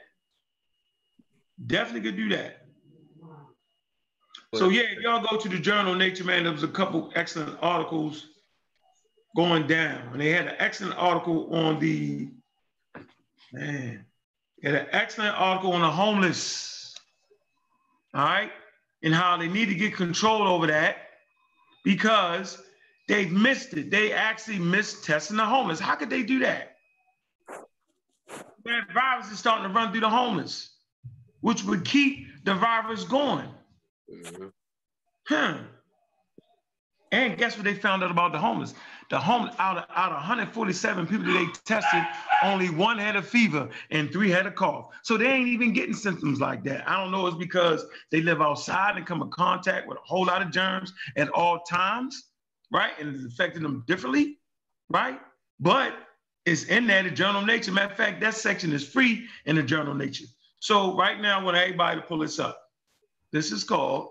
Definitely 1.67 2.09
could 2.09 2.17
do 2.17 2.29
that. 2.29 2.65
So 4.55 4.69
yeah, 4.69 4.83
y'all 5.01 5.25
go 5.29 5.37
to 5.37 5.47
the 5.47 5.59
journal 5.59 5.93
Nature 5.93 6.23
Man, 6.23 6.43
there 6.43 6.51
was 6.51 6.63
a 6.63 6.67
couple 6.67 7.11
excellent 7.15 7.57
articles 7.61 8.27
going 9.35 9.67
down. 9.67 10.09
And 10.11 10.21
they 10.21 10.31
had 10.31 10.47
an 10.47 10.55
excellent 10.59 10.97
article 10.97 11.53
on 11.53 11.79
the 11.79 12.29
man, 13.53 14.05
they 14.61 14.71
had 14.71 14.81
an 14.81 14.87
excellent 14.91 15.35
article 15.37 15.73
on 15.73 15.81
the 15.81 15.89
homeless. 15.89 16.95
All 18.13 18.25
right, 18.25 18.51
and 19.03 19.13
how 19.13 19.37
they 19.37 19.47
need 19.47 19.67
to 19.67 19.75
get 19.75 19.95
control 19.95 20.47
over 20.47 20.67
that 20.67 20.97
because 21.83 22.61
they've 23.07 23.31
missed 23.31 23.73
it. 23.73 23.91
They 23.91 24.11
actually 24.11 24.59
missed 24.59 25.03
testing 25.03 25.37
the 25.37 25.45
homeless. 25.45 25.79
How 25.79 25.95
could 25.95 26.09
they 26.09 26.23
do 26.23 26.39
that? 26.39 26.75
That 28.65 28.91
virus 28.93 29.31
is 29.31 29.39
starting 29.39 29.67
to 29.67 29.73
run 29.73 29.91
through 29.91 30.01
the 30.01 30.09
homeless, 30.09 30.71
which 31.41 31.63
would 31.63 31.85
keep 31.85 32.43
the 32.43 32.55
virus 32.55 33.03
going. 33.03 33.49
Mhm. 34.11 34.51
Huh. 35.27 35.57
And 37.11 37.37
guess 37.37 37.55
what 37.55 37.63
they 37.63 37.73
found 37.73 38.03
out 38.03 38.11
about 38.11 38.31
the 38.31 38.39
homeless? 38.39 38.73
The 39.09 39.19
home 39.19 39.49
out 39.57 39.77
of 39.77 39.85
out 39.95 40.11
of 40.11 40.17
147 40.17 41.07
people 41.07 41.25
they 41.25 41.47
tested, 41.65 42.03
only 42.43 42.69
one 42.69 42.99
had 42.99 43.15
a 43.15 43.21
fever 43.23 43.67
and 43.89 44.11
three 44.11 44.29
had 44.29 44.45
a 44.45 44.51
cough. 44.51 44.89
So 45.01 45.17
they 45.17 45.25
ain't 45.25 45.47
even 45.47 45.73
getting 45.73 45.95
symptoms 45.95 46.39
like 46.39 46.63
that. 46.65 46.87
I 46.87 47.01
don't 47.01 47.11
know. 47.11 47.25
It's 47.25 47.35
because 47.37 47.85
they 48.11 48.21
live 48.21 48.39
outside 48.39 48.97
and 48.97 49.07
come 49.07 49.23
in 49.23 49.31
contact 49.31 49.87
with 49.87 49.97
a 49.97 50.01
whole 50.05 50.25
lot 50.25 50.43
of 50.43 50.51
germs 50.51 50.93
at 51.17 51.29
all 51.29 51.61
times, 51.61 52.29
right? 52.71 52.91
And 52.99 53.15
it's 53.15 53.25
affecting 53.25 53.63
them 53.63 53.83
differently, 53.87 54.37
right? 54.89 55.19
But 55.59 55.93
it's 56.45 56.65
in 56.65 56.85
there, 56.85 57.03
the 57.03 57.11
Journal 57.11 57.41
of 57.41 57.47
Nature. 57.47 57.71
Matter 57.71 57.91
of 57.91 57.97
fact, 57.97 58.21
that 58.21 58.35
section 58.35 58.71
is 58.71 58.87
free 58.87 59.27
in 59.45 59.55
the 59.55 59.63
Journal 59.63 59.91
of 59.91 59.97
Nature. 59.97 60.25
So 60.59 60.95
right 60.95 61.19
now, 61.19 61.39
I 61.39 61.43
want 61.43 61.57
everybody 61.57 61.99
to 61.99 62.05
pull 62.05 62.19
this 62.19 62.39
up. 62.39 62.61
This 63.31 63.51
is 63.51 63.63
called, 63.63 64.09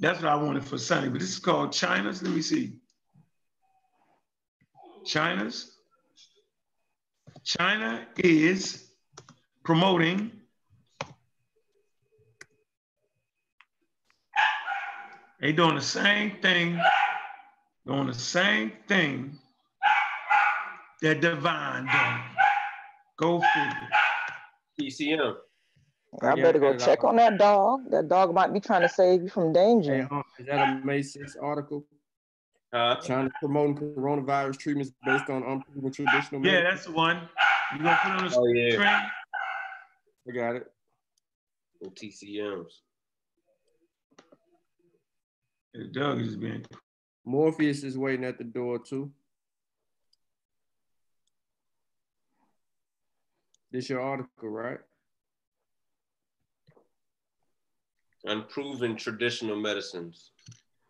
that's 0.00 0.20
what 0.22 0.30
I 0.30 0.36
wanted 0.36 0.64
for 0.64 0.78
Sunny, 0.78 1.08
but 1.08 1.20
this 1.20 1.30
is 1.30 1.38
called 1.38 1.72
China's, 1.72 2.22
let 2.22 2.32
me 2.32 2.42
see. 2.42 2.78
China's, 5.04 5.72
China 7.44 8.06
is 8.16 8.88
promoting 9.64 10.30
they 15.40 15.52
doing 15.52 15.74
the 15.74 15.82
same 15.82 16.38
thing, 16.40 16.80
doing 17.86 18.06
the 18.06 18.14
same 18.14 18.72
thing 18.88 19.38
that 21.02 21.20
Divine 21.20 21.86
done. 21.86 22.20
Go 23.18 23.40
figure. 23.40 23.88
TCM. 24.80 25.34
I 26.22 26.34
Yeah, 26.34 26.42
better 26.42 26.58
go 26.58 26.76
check 26.76 27.04
on 27.04 27.16
that 27.16 27.38
dog. 27.38 27.90
That 27.90 28.08
dog 28.08 28.32
might 28.34 28.52
be 28.52 28.60
trying 28.60 28.82
to 28.82 28.88
save 28.88 29.22
you 29.22 29.28
from 29.28 29.52
danger. 29.52 30.08
um, 30.10 30.22
is 30.38 30.46
that 30.46 30.80
a 30.82 30.84
May 30.84 31.00
6th 31.00 31.36
article? 31.42 31.84
Huh? 32.74 32.96
China 33.06 33.30
promoting 33.38 33.76
coronavirus 33.76 34.58
treatments 34.58 34.90
based 35.04 35.30
on 35.30 35.44
unproven 35.44 35.92
traditional 35.92 36.40
Yeah, 36.40 36.50
medicine? 36.54 36.64
that's 36.64 36.84
the 36.86 36.90
one. 36.92 37.28
You 37.72 37.78
gonna 37.84 37.98
put 38.02 38.10
on 38.10 38.28
the 38.28 38.34
Oh 38.36 38.46
yeah. 38.48 38.72
screen? 38.72 38.88
I 40.28 40.32
got 40.34 40.56
it. 40.56 40.66
The 41.80 41.90
TCMs. 41.90 42.72
The 45.72 45.84
dog 45.84 46.20
is 46.20 46.34
being 46.34 46.64
Morpheus 47.24 47.84
is 47.84 47.96
waiting 47.96 48.24
at 48.24 48.38
the 48.38 48.44
door 48.44 48.80
too. 48.80 49.12
This 53.70 53.88
your 53.88 54.00
article, 54.00 54.48
right? 54.48 54.78
Unproven 58.24 58.96
traditional 58.96 59.56
medicines. 59.56 60.32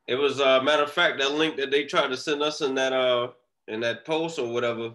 It 0.06 0.16
was 0.16 0.38
a 0.40 0.48
uh, 0.58 0.62
matter 0.62 0.82
of 0.82 0.92
fact 0.92 1.18
that 1.18 1.32
link 1.32 1.56
that 1.56 1.70
they 1.70 1.84
tried 1.84 2.08
to 2.08 2.16
send 2.16 2.42
us 2.42 2.60
in 2.60 2.74
that 2.74 2.92
uh 2.92 3.28
in 3.68 3.80
that 3.80 4.04
post 4.04 4.38
or 4.38 4.48
whatever 4.52 4.94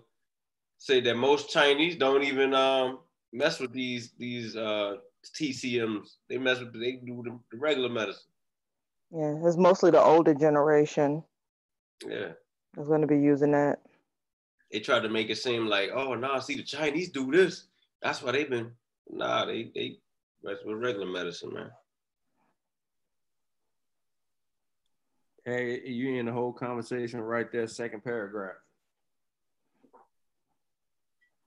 say 0.77 1.01
that 1.01 1.15
most 1.15 1.49
Chinese 1.49 1.95
don't 1.95 2.23
even 2.23 2.53
um 2.53 2.99
mess 3.33 3.59
with 3.59 3.71
these 3.73 4.11
these 4.17 4.55
uh 4.55 4.97
TCMs. 5.35 6.15
They 6.29 6.37
mess 6.37 6.59
with 6.59 6.73
they 6.73 6.93
do 6.93 7.21
the, 7.23 7.37
the 7.51 7.57
regular 7.57 7.89
medicine. 7.89 8.31
Yeah, 9.11 9.35
it's 9.43 9.57
mostly 9.57 9.91
the 9.91 10.01
older 10.01 10.33
generation 10.33 11.23
Yeah. 12.07 12.33
that's 12.75 12.87
going 12.87 13.01
to 13.01 13.07
be 13.07 13.19
using 13.19 13.51
that. 13.51 13.79
They 14.71 14.79
tried 14.79 15.01
to 15.01 15.09
make 15.09 15.29
it 15.29 15.37
seem 15.37 15.65
like, 15.65 15.89
oh 15.93 16.13
nah, 16.13 16.39
see 16.39 16.55
the 16.55 16.63
Chinese 16.63 17.09
do 17.09 17.31
this. 17.31 17.65
That's 18.01 18.21
why 18.21 18.31
they've 18.31 18.49
been 18.49 18.71
nah, 19.09 19.45
they 19.45 19.71
they 19.73 19.97
mess 20.43 20.57
with 20.63 20.77
regular 20.77 21.07
medicine, 21.07 21.53
man. 21.53 21.71
Hey, 25.45 25.81
you 25.85 26.15
in 26.15 26.25
the 26.25 26.31
whole 26.31 26.53
conversation 26.53 27.21
right 27.21 27.51
there, 27.51 27.67
second 27.67 28.03
paragraph. 28.03 28.55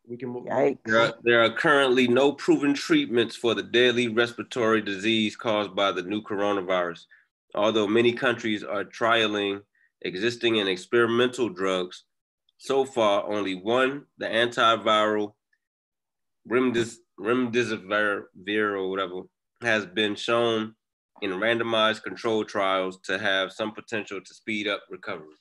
We 0.09 0.16
can 0.16 0.31
move. 0.31 0.47
Yikes. 0.47 0.78
There 0.85 1.01
are, 1.01 1.14
there 1.23 1.44
are 1.44 1.52
currently 1.52 2.09
no 2.09 2.32
proven 2.32 2.74
treatments 2.74 3.36
for 3.36 3.55
the 3.55 3.62
deadly 3.62 4.09
respiratory 4.09 4.81
disease 4.81 5.36
caused 5.36 5.77
by 5.77 5.93
the 5.93 6.02
new 6.02 6.23
coronavirus. 6.23 7.05
Although 7.55 7.86
many 7.86 8.12
countries 8.12 8.64
are 8.64 8.85
trialing 8.85 9.60
existing 10.02 10.59
and 10.59 10.69
experimental 10.69 11.48
drugs, 11.48 12.05
so 12.59 12.85
far 12.85 13.24
only 13.31 13.55
one, 13.55 14.05
the 14.19 14.27
antiviral 14.27 15.35
remdis, 16.51 16.97
remdesivir 17.20 18.24
or 18.48 18.90
whatever, 18.90 19.23
has 19.60 19.86
been 19.86 20.16
shown 20.16 20.74
in 21.20 21.30
randomized 21.30 22.02
controlled 22.02 22.48
trials 22.48 22.98
to 23.05 23.18
have 23.18 23.52
some 23.52 23.72
potential 23.72 24.20
to 24.20 24.34
speed 24.34 24.66
up 24.66 24.82
recovery. 24.90 25.36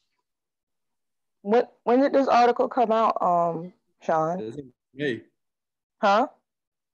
When, 1.41 1.63
when 1.83 2.01
did 2.01 2.13
this 2.13 2.27
article 2.27 2.67
come 2.67 2.91
out, 2.91 3.17
um, 3.21 3.73
Sean? 4.01 4.39
It's 4.39 4.57
in 4.57 4.71
May. 4.93 5.21
Huh? 6.01 6.27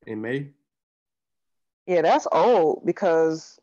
In 0.05 0.21
May. 0.21 0.51
Yeah, 1.85 2.01
that's 2.01 2.27
old 2.31 2.85
because 2.85 3.59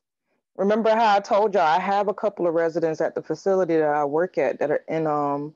remember 0.56 0.90
how 0.90 1.16
I 1.16 1.20
told 1.20 1.54
y'all 1.54 1.62
I 1.62 1.78
have 1.78 2.08
a 2.08 2.14
couple 2.14 2.46
of 2.46 2.54
residents 2.54 3.00
at 3.00 3.14
the 3.14 3.22
facility 3.22 3.76
that 3.76 3.88
I 3.88 4.04
work 4.04 4.38
at 4.38 4.58
that 4.60 4.70
are 4.70 4.84
in 4.88 5.06
um 5.06 5.54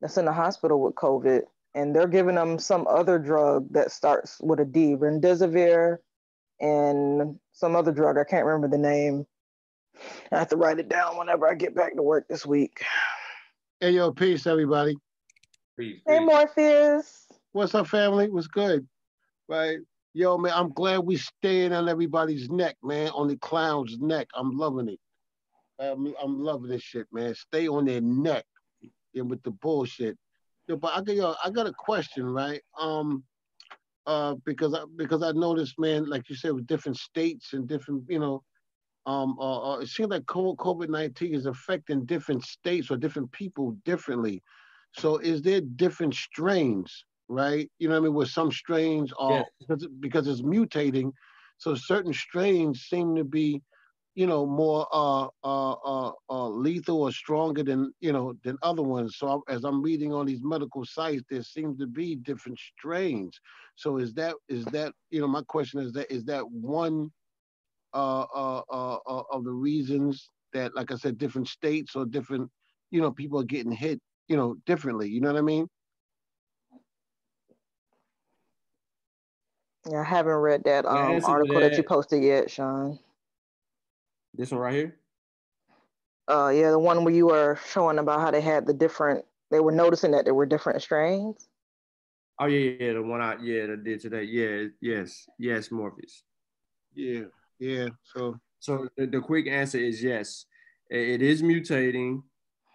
that's 0.00 0.16
in 0.16 0.24
the 0.24 0.32
hospital 0.32 0.80
with 0.80 0.96
COVID 0.96 1.42
and 1.74 1.94
they're 1.94 2.08
giving 2.08 2.34
them 2.34 2.58
some 2.58 2.86
other 2.88 3.18
drug 3.18 3.72
that 3.72 3.92
starts 3.92 4.40
with 4.40 4.60
a 4.60 4.64
D, 4.64 4.94
remdesivir 4.96 5.98
and 6.60 7.38
some 7.54 7.76
other 7.76 7.92
drug. 7.92 8.18
I 8.18 8.24
can't 8.24 8.44
remember 8.44 8.68
the 8.68 8.82
name. 8.82 9.26
I 10.30 10.38
have 10.38 10.48
to 10.48 10.56
write 10.56 10.78
it 10.78 10.88
down 10.88 11.16
whenever 11.16 11.48
I 11.48 11.54
get 11.54 11.74
back 11.74 11.94
to 11.94 12.02
work 12.02 12.26
this 12.28 12.44
week. 12.44 12.84
Hey, 13.80 13.92
yo, 13.92 14.12
peace, 14.12 14.46
everybody. 14.46 14.96
Please, 15.76 16.00
Hey 16.06 16.20
Morpheus. 16.20 17.26
What's 17.52 17.74
up, 17.74 17.86
family? 17.86 18.28
What's 18.28 18.48
good? 18.48 18.86
Right. 19.48 19.78
Yo, 20.12 20.36
man, 20.36 20.52
I'm 20.54 20.72
glad 20.72 20.98
we 20.98 21.16
staying 21.16 21.72
on 21.72 21.88
everybody's 21.88 22.50
neck, 22.50 22.76
man, 22.82 23.10
on 23.10 23.28
the 23.28 23.36
clown's 23.36 23.98
neck. 23.98 24.28
I'm 24.34 24.56
loving 24.56 24.88
it. 24.88 25.00
I'm, 25.78 26.12
I'm 26.22 26.40
loving 26.40 26.70
this 26.70 26.82
shit, 26.82 27.06
man. 27.12 27.34
Stay 27.34 27.66
on 27.66 27.84
their 27.84 28.00
neck 28.00 28.44
and 29.14 29.30
with 29.30 29.42
the 29.42 29.50
bullshit. 29.50 30.16
Yo, 30.66 30.76
but 30.76 30.92
I 30.96 31.02
got 31.02 31.16
yo, 31.16 31.34
I 31.44 31.50
got 31.50 31.66
a 31.66 31.72
question, 31.72 32.24
right? 32.24 32.62
Um, 32.78 33.24
uh, 34.06 34.34
because 34.44 34.74
I 34.74 34.84
because 34.96 35.22
I 35.22 35.32
noticed, 35.32 35.78
man, 35.78 36.06
like 36.08 36.28
you 36.28 36.36
said, 36.36 36.52
with 36.52 36.66
different 36.66 36.98
states 36.98 37.52
and 37.52 37.66
different, 37.66 38.04
you 38.08 38.18
know, 38.18 38.42
um, 39.06 39.36
uh, 39.38 39.74
uh, 39.74 39.78
it 39.78 39.88
seems 39.88 40.10
like 40.10 40.24
COVID 40.24 40.88
nineteen 40.88 41.34
is 41.34 41.46
affecting 41.46 42.04
different 42.04 42.44
states 42.44 42.90
or 42.90 42.96
different 42.96 43.30
people 43.32 43.76
differently. 43.84 44.42
So, 44.96 45.18
is 45.18 45.42
there 45.42 45.60
different 45.60 46.14
strains, 46.14 47.04
right? 47.28 47.70
You 47.78 47.88
know 47.88 47.94
what 47.94 48.00
I 48.00 48.04
mean? 48.04 48.14
Where 48.14 48.26
some 48.26 48.52
strains 48.52 49.12
are 49.18 49.44
because 49.60 49.86
because 50.00 50.28
it's 50.28 50.42
mutating, 50.42 51.12
so 51.58 51.74
certain 51.74 52.12
strains 52.12 52.82
seem 52.82 53.16
to 53.16 53.24
be, 53.24 53.62
you 54.14 54.26
know, 54.26 54.46
more 54.46 54.86
uh, 54.92 55.28
uh, 55.44 55.72
uh, 55.72 56.12
uh, 56.30 56.48
lethal 56.48 57.02
or 57.02 57.12
stronger 57.12 57.62
than 57.62 57.92
you 58.00 58.12
know 58.12 58.34
than 58.44 58.56
other 58.62 58.82
ones. 58.82 59.16
So, 59.18 59.42
I, 59.48 59.52
as 59.52 59.64
I'm 59.64 59.82
reading 59.82 60.12
on 60.12 60.26
these 60.26 60.42
medical 60.42 60.84
sites, 60.84 61.24
there 61.30 61.42
seems 61.42 61.78
to 61.78 61.86
be 61.86 62.16
different 62.16 62.58
strains. 62.58 63.38
So, 63.76 63.98
is 63.98 64.14
that 64.14 64.34
is 64.48 64.64
that 64.66 64.92
you 65.10 65.20
know? 65.20 65.28
My 65.28 65.42
question 65.42 65.80
is 65.80 65.92
that 65.92 66.12
is 66.12 66.24
that 66.26 66.48
one 66.48 67.10
uh, 67.94 68.26
uh, 68.34 68.62
uh, 68.70 68.98
uh, 69.06 69.22
of 69.32 69.44
the 69.44 69.52
reasons 69.52 70.30
that, 70.52 70.74
like 70.74 70.92
I 70.92 70.96
said, 70.96 71.18
different 71.18 71.48
states 71.48 71.96
or 71.96 72.04
different, 72.06 72.50
you 72.90 73.00
know, 73.00 73.10
people 73.10 73.40
are 73.40 73.44
getting 73.44 73.72
hit, 73.72 74.00
you 74.28 74.36
know, 74.36 74.56
differently. 74.66 75.08
You 75.08 75.20
know 75.20 75.32
what 75.32 75.38
I 75.38 75.42
mean? 75.42 75.68
Yeah, 79.90 80.00
I 80.00 80.04
haven't 80.04 80.32
read 80.32 80.64
that 80.64 80.86
um, 80.86 80.96
answer 81.14 81.26
article 81.26 81.60
that 81.60 81.76
you 81.76 81.82
posted 81.84 82.22
yet, 82.22 82.50
Sean. 82.50 82.98
This 84.34 84.50
one 84.50 84.60
right 84.60 84.74
here. 84.74 84.96
Uh, 86.28 86.48
yeah, 86.54 86.70
the 86.70 86.78
one 86.78 87.04
where 87.04 87.14
you 87.14 87.26
were 87.26 87.58
showing 87.68 87.98
about 87.98 88.20
how 88.20 88.30
they 88.30 88.40
had 88.40 88.66
the 88.66 88.72
different, 88.72 89.24
they 89.50 89.60
were 89.60 89.72
noticing 89.72 90.10
that 90.12 90.24
there 90.24 90.34
were 90.34 90.46
different 90.46 90.82
strains. 90.82 91.48
Oh 92.38 92.46
yeah, 92.46 92.72
yeah, 92.80 92.92
the 92.94 93.02
one 93.02 93.20
I 93.20 93.36
yeah 93.40 93.66
that 93.66 93.84
did 93.84 94.00
today. 94.00 94.24
Yeah, 94.24 94.68
yes, 94.80 95.26
yes, 95.38 95.70
Morpheus. 95.70 96.24
Yeah, 96.94 97.24
yeah. 97.58 97.88
So 98.02 98.40
So 98.58 98.88
the, 98.96 99.06
the 99.06 99.20
quick 99.20 99.46
answer 99.46 99.78
is 99.78 100.02
yes. 100.02 100.46
I- 100.90 100.96
It 100.96 101.22
is 101.22 101.42
mutating, 101.42 102.22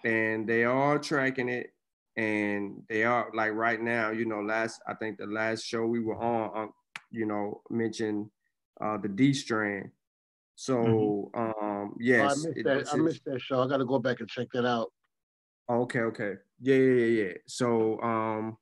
and 0.05 0.47
they 0.47 0.63
are 0.63 0.97
tracking 0.99 1.49
it, 1.49 1.73
and 2.15 2.83
they 2.87 3.03
are 3.03 3.29
like 3.33 3.51
right 3.53 3.81
now. 3.81 4.11
You 4.11 4.25
know, 4.25 4.39
last 4.41 4.81
I 4.87 4.93
think 4.93 5.17
the 5.17 5.27
last 5.27 5.65
show 5.65 5.85
we 5.85 5.99
were 5.99 6.21
on, 6.21 6.57
um, 6.57 6.73
you 7.11 7.25
know, 7.25 7.61
mentioned 7.69 8.29
uh, 8.79 8.97
the 8.97 9.09
D 9.09 9.33
strand. 9.33 9.91
So 10.59 11.31
um, 11.35 11.53
oh, 11.57 11.93
I 12.03 12.27
missed 12.27 12.47
it- 12.53 12.63
that. 12.65 12.93
I 12.93 12.97
missed 12.97 13.23
that 13.23 13.39
show. 13.39 13.63
I 13.63 13.67
got 13.69 13.77
to 13.77 13.85
go 13.85 13.97
back 13.97 14.19
and 14.19 14.27
check 14.27 14.47
that 14.51 14.65
out. 14.65 14.91
Okay, 15.71 16.01
okay. 16.01 16.33
Yeah, 16.59 16.75
yeah, 16.75 17.05
yeah, 17.05 17.23
yeah. 17.23 17.33
So 17.47 17.97
um 18.01 18.57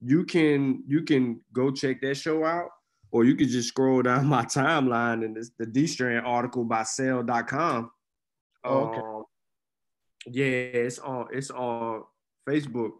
you 0.00 0.24
can 0.24 0.82
you 0.86 1.02
can 1.02 1.42
go 1.52 1.70
check 1.70 2.00
that 2.00 2.14
show 2.14 2.42
out, 2.42 2.70
or 3.10 3.24
you 3.24 3.36
could 3.36 3.50
just 3.50 3.68
scroll 3.68 4.00
down 4.00 4.26
my 4.36 4.46
timeline 4.46 5.26
and 5.26 5.36
it's 5.36 5.50
the 5.58 5.66
D 5.66 5.86
Strand 5.86 6.24
article 6.24 6.64
by 6.64 6.84
cell.com. 6.84 7.90
Oh, 8.64 8.78
okay. 8.78 9.00
Um, 9.00 9.24
yeah, 10.28 10.86
it's 10.86 11.00
on 11.00 11.26
it's 11.32 11.50
on 11.50 12.04
Facebook. 12.48 12.92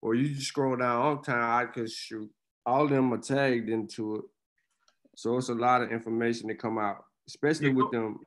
Or 0.00 0.14
you 0.14 0.34
just 0.34 0.46
scroll 0.46 0.76
down 0.76 1.02
on 1.02 1.22
time, 1.22 1.66
I 1.66 1.70
could 1.70 1.90
shoot. 1.90 2.30
All 2.64 2.84
of 2.84 2.90
them 2.90 3.12
are 3.12 3.18
tagged 3.18 3.68
into 3.68 4.14
it. 4.16 4.24
So 5.16 5.36
it's 5.36 5.50
a 5.50 5.54
lot 5.54 5.82
of 5.82 5.92
information 5.92 6.48
to 6.48 6.54
come 6.54 6.78
out, 6.78 7.04
especially 7.30 7.68
Yeah, 7.68 7.74
with 7.74 7.86
go- 7.86 7.98
them. 8.00 8.20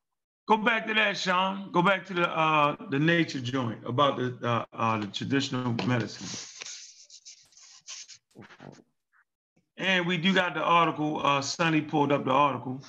Go 0.46 0.58
back 0.58 0.88
to 0.88 0.94
that, 0.96 1.16
Sean. 1.18 1.72
Go 1.72 1.82
back 1.82 2.06
to 2.08 2.14
the 2.14 2.28
uh 2.30 2.76
the 2.90 3.00
nature 3.00 3.40
joint 3.40 3.80
about 3.86 4.18
the 4.18 4.38
uh, 4.44 4.66
uh 4.74 4.98
the 4.98 5.08
traditional 5.08 5.74
medicine. 5.88 6.28
And 9.78 10.06
we 10.06 10.18
do 10.18 10.34
got 10.34 10.54
the 10.54 10.62
article. 10.62 11.26
Uh, 11.26 11.42
Sonny 11.42 11.82
pulled 11.82 12.12
up 12.12 12.26
the 12.26 12.32
article. 12.32 12.82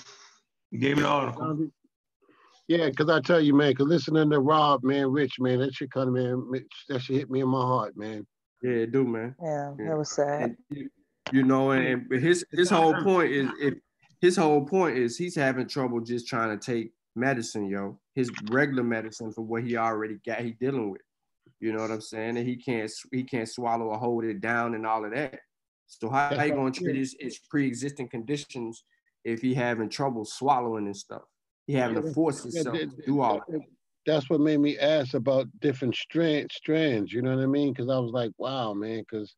He 0.71 0.79
gave 0.79 0.97
me 0.97 1.03
the 1.03 1.09
article. 1.09 1.69
Yeah, 2.67 2.89
because 2.89 3.09
I 3.09 3.21
tell 3.21 3.41
you, 3.41 3.55
man, 3.55 3.71
because 3.71 3.87
listening 3.87 4.31
to 4.31 4.41
Rob, 4.41 4.83
man, 4.83 5.11
Rich, 5.13 5.35
man, 5.39 5.61
that 5.61 5.75
shit 5.75 5.91
kind 5.91 6.09
of, 6.09 6.15
man, 6.15 6.65
that 6.89 7.03
shit 7.03 7.17
hit 7.17 7.31
me 7.31 7.41
in 7.41 7.49
my 7.49 7.61
heart, 7.61 7.97
man. 7.97 8.27
Yeah, 8.63 8.71
it 8.85 8.93
do, 8.93 9.05
man. 9.05 9.35
Yeah, 9.43 9.75
that 9.79 9.97
was 9.97 10.11
sad. 10.11 10.43
And 10.43 10.57
you, 10.71 10.89
you 11.31 11.43
know, 11.45 11.71
and, 11.73 12.11
and 12.11 12.23
his 12.23 12.45
his 12.53 12.71
whole 12.71 12.95
point 12.95 13.31
is 13.33 13.49
if 13.61 13.75
his 14.25 14.39
whole 14.39 14.65
point 14.65 14.97
is 14.97 15.19
he's 15.19 15.35
having 15.37 15.69
trouble 15.69 16.01
just 16.01 16.27
trying 16.27 16.59
to 16.59 16.73
take 16.73 16.93
medicine, 17.15 17.67
yo, 17.69 18.01
his 18.15 18.31
regular 18.51 18.83
medicine 18.83 19.31
for 19.31 19.43
what 19.43 19.63
he 19.65 19.77
already 19.77 20.17
got, 20.25 20.41
he 20.41 20.53
dealing 20.53 20.91
with. 20.91 21.03
You 21.61 21.75
know 21.75 21.83
what 21.83 21.91
I'm 21.91 22.01
saying? 22.01 22.39
And 22.39 22.49
he 22.49 22.57
can't 22.57 22.91
he 23.13 23.23
can't 23.23 23.49
swallow 23.49 23.87
or 23.87 23.99
hold 23.99 24.25
it 24.25 24.41
down 24.41 24.75
and 24.75 24.87
all 24.87 25.05
of 25.05 25.11
that. 25.13 25.41
So 25.87 26.09
how, 26.09 26.35
how 26.35 26.43
you 26.43 26.55
gonna 26.55 26.71
treat 26.71 26.97
his, 26.97 27.15
his 27.21 27.39
pre-existing 27.51 28.09
conditions 28.09 28.85
if 29.27 29.43
he 29.43 29.53
having 29.53 29.91
trouble 29.91 30.25
swallowing 30.25 30.87
and 30.87 30.97
stuff? 30.97 31.23
He 31.67 31.75
having 31.75 32.03
to 32.03 32.15
force 32.15 32.43
himself 32.43 32.79
to 32.79 32.87
do 33.05 33.21
all 33.21 33.43
that. 33.47 33.61
That's 34.07 34.31
what 34.31 34.41
made 34.41 34.61
me 34.61 34.79
ask 34.79 35.13
about 35.13 35.49
different 35.61 35.97
strand, 35.97 36.51
strands. 36.51 37.13
You 37.13 37.21
know 37.21 37.37
what 37.37 37.43
I 37.43 37.47
mean? 37.47 37.75
Because 37.75 37.91
I 37.91 37.99
was 37.99 38.13
like, 38.13 38.33
wow, 38.39 38.73
man. 38.73 39.01
Because 39.01 39.35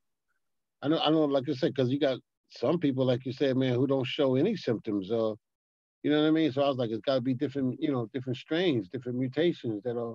I 0.80 0.86
know, 0.86 1.00
I 1.00 1.10
know, 1.10 1.24
like 1.24 1.48
I 1.48 1.54
said, 1.54 1.74
because 1.74 1.90
you 1.90 1.98
got 1.98 2.18
some 2.48 2.78
people, 2.78 3.04
like 3.04 3.24
you 3.26 3.32
said, 3.32 3.56
man, 3.56 3.74
who 3.74 3.86
don't 3.86 4.06
show 4.06 4.36
any 4.36 4.56
symptoms. 4.56 5.10
Uh, 5.10 5.34
you 6.02 6.10
know 6.10 6.22
what 6.22 6.28
I 6.28 6.30
mean? 6.30 6.52
So 6.52 6.62
I 6.62 6.68
was 6.68 6.76
like, 6.76 6.90
it's 6.90 7.00
got 7.00 7.16
to 7.16 7.20
be 7.20 7.34
different, 7.34 7.80
you 7.80 7.90
know, 7.90 8.08
different 8.12 8.36
strains, 8.36 8.88
different 8.88 9.18
mutations 9.18 9.82
that 9.84 9.96
are, 9.98 10.14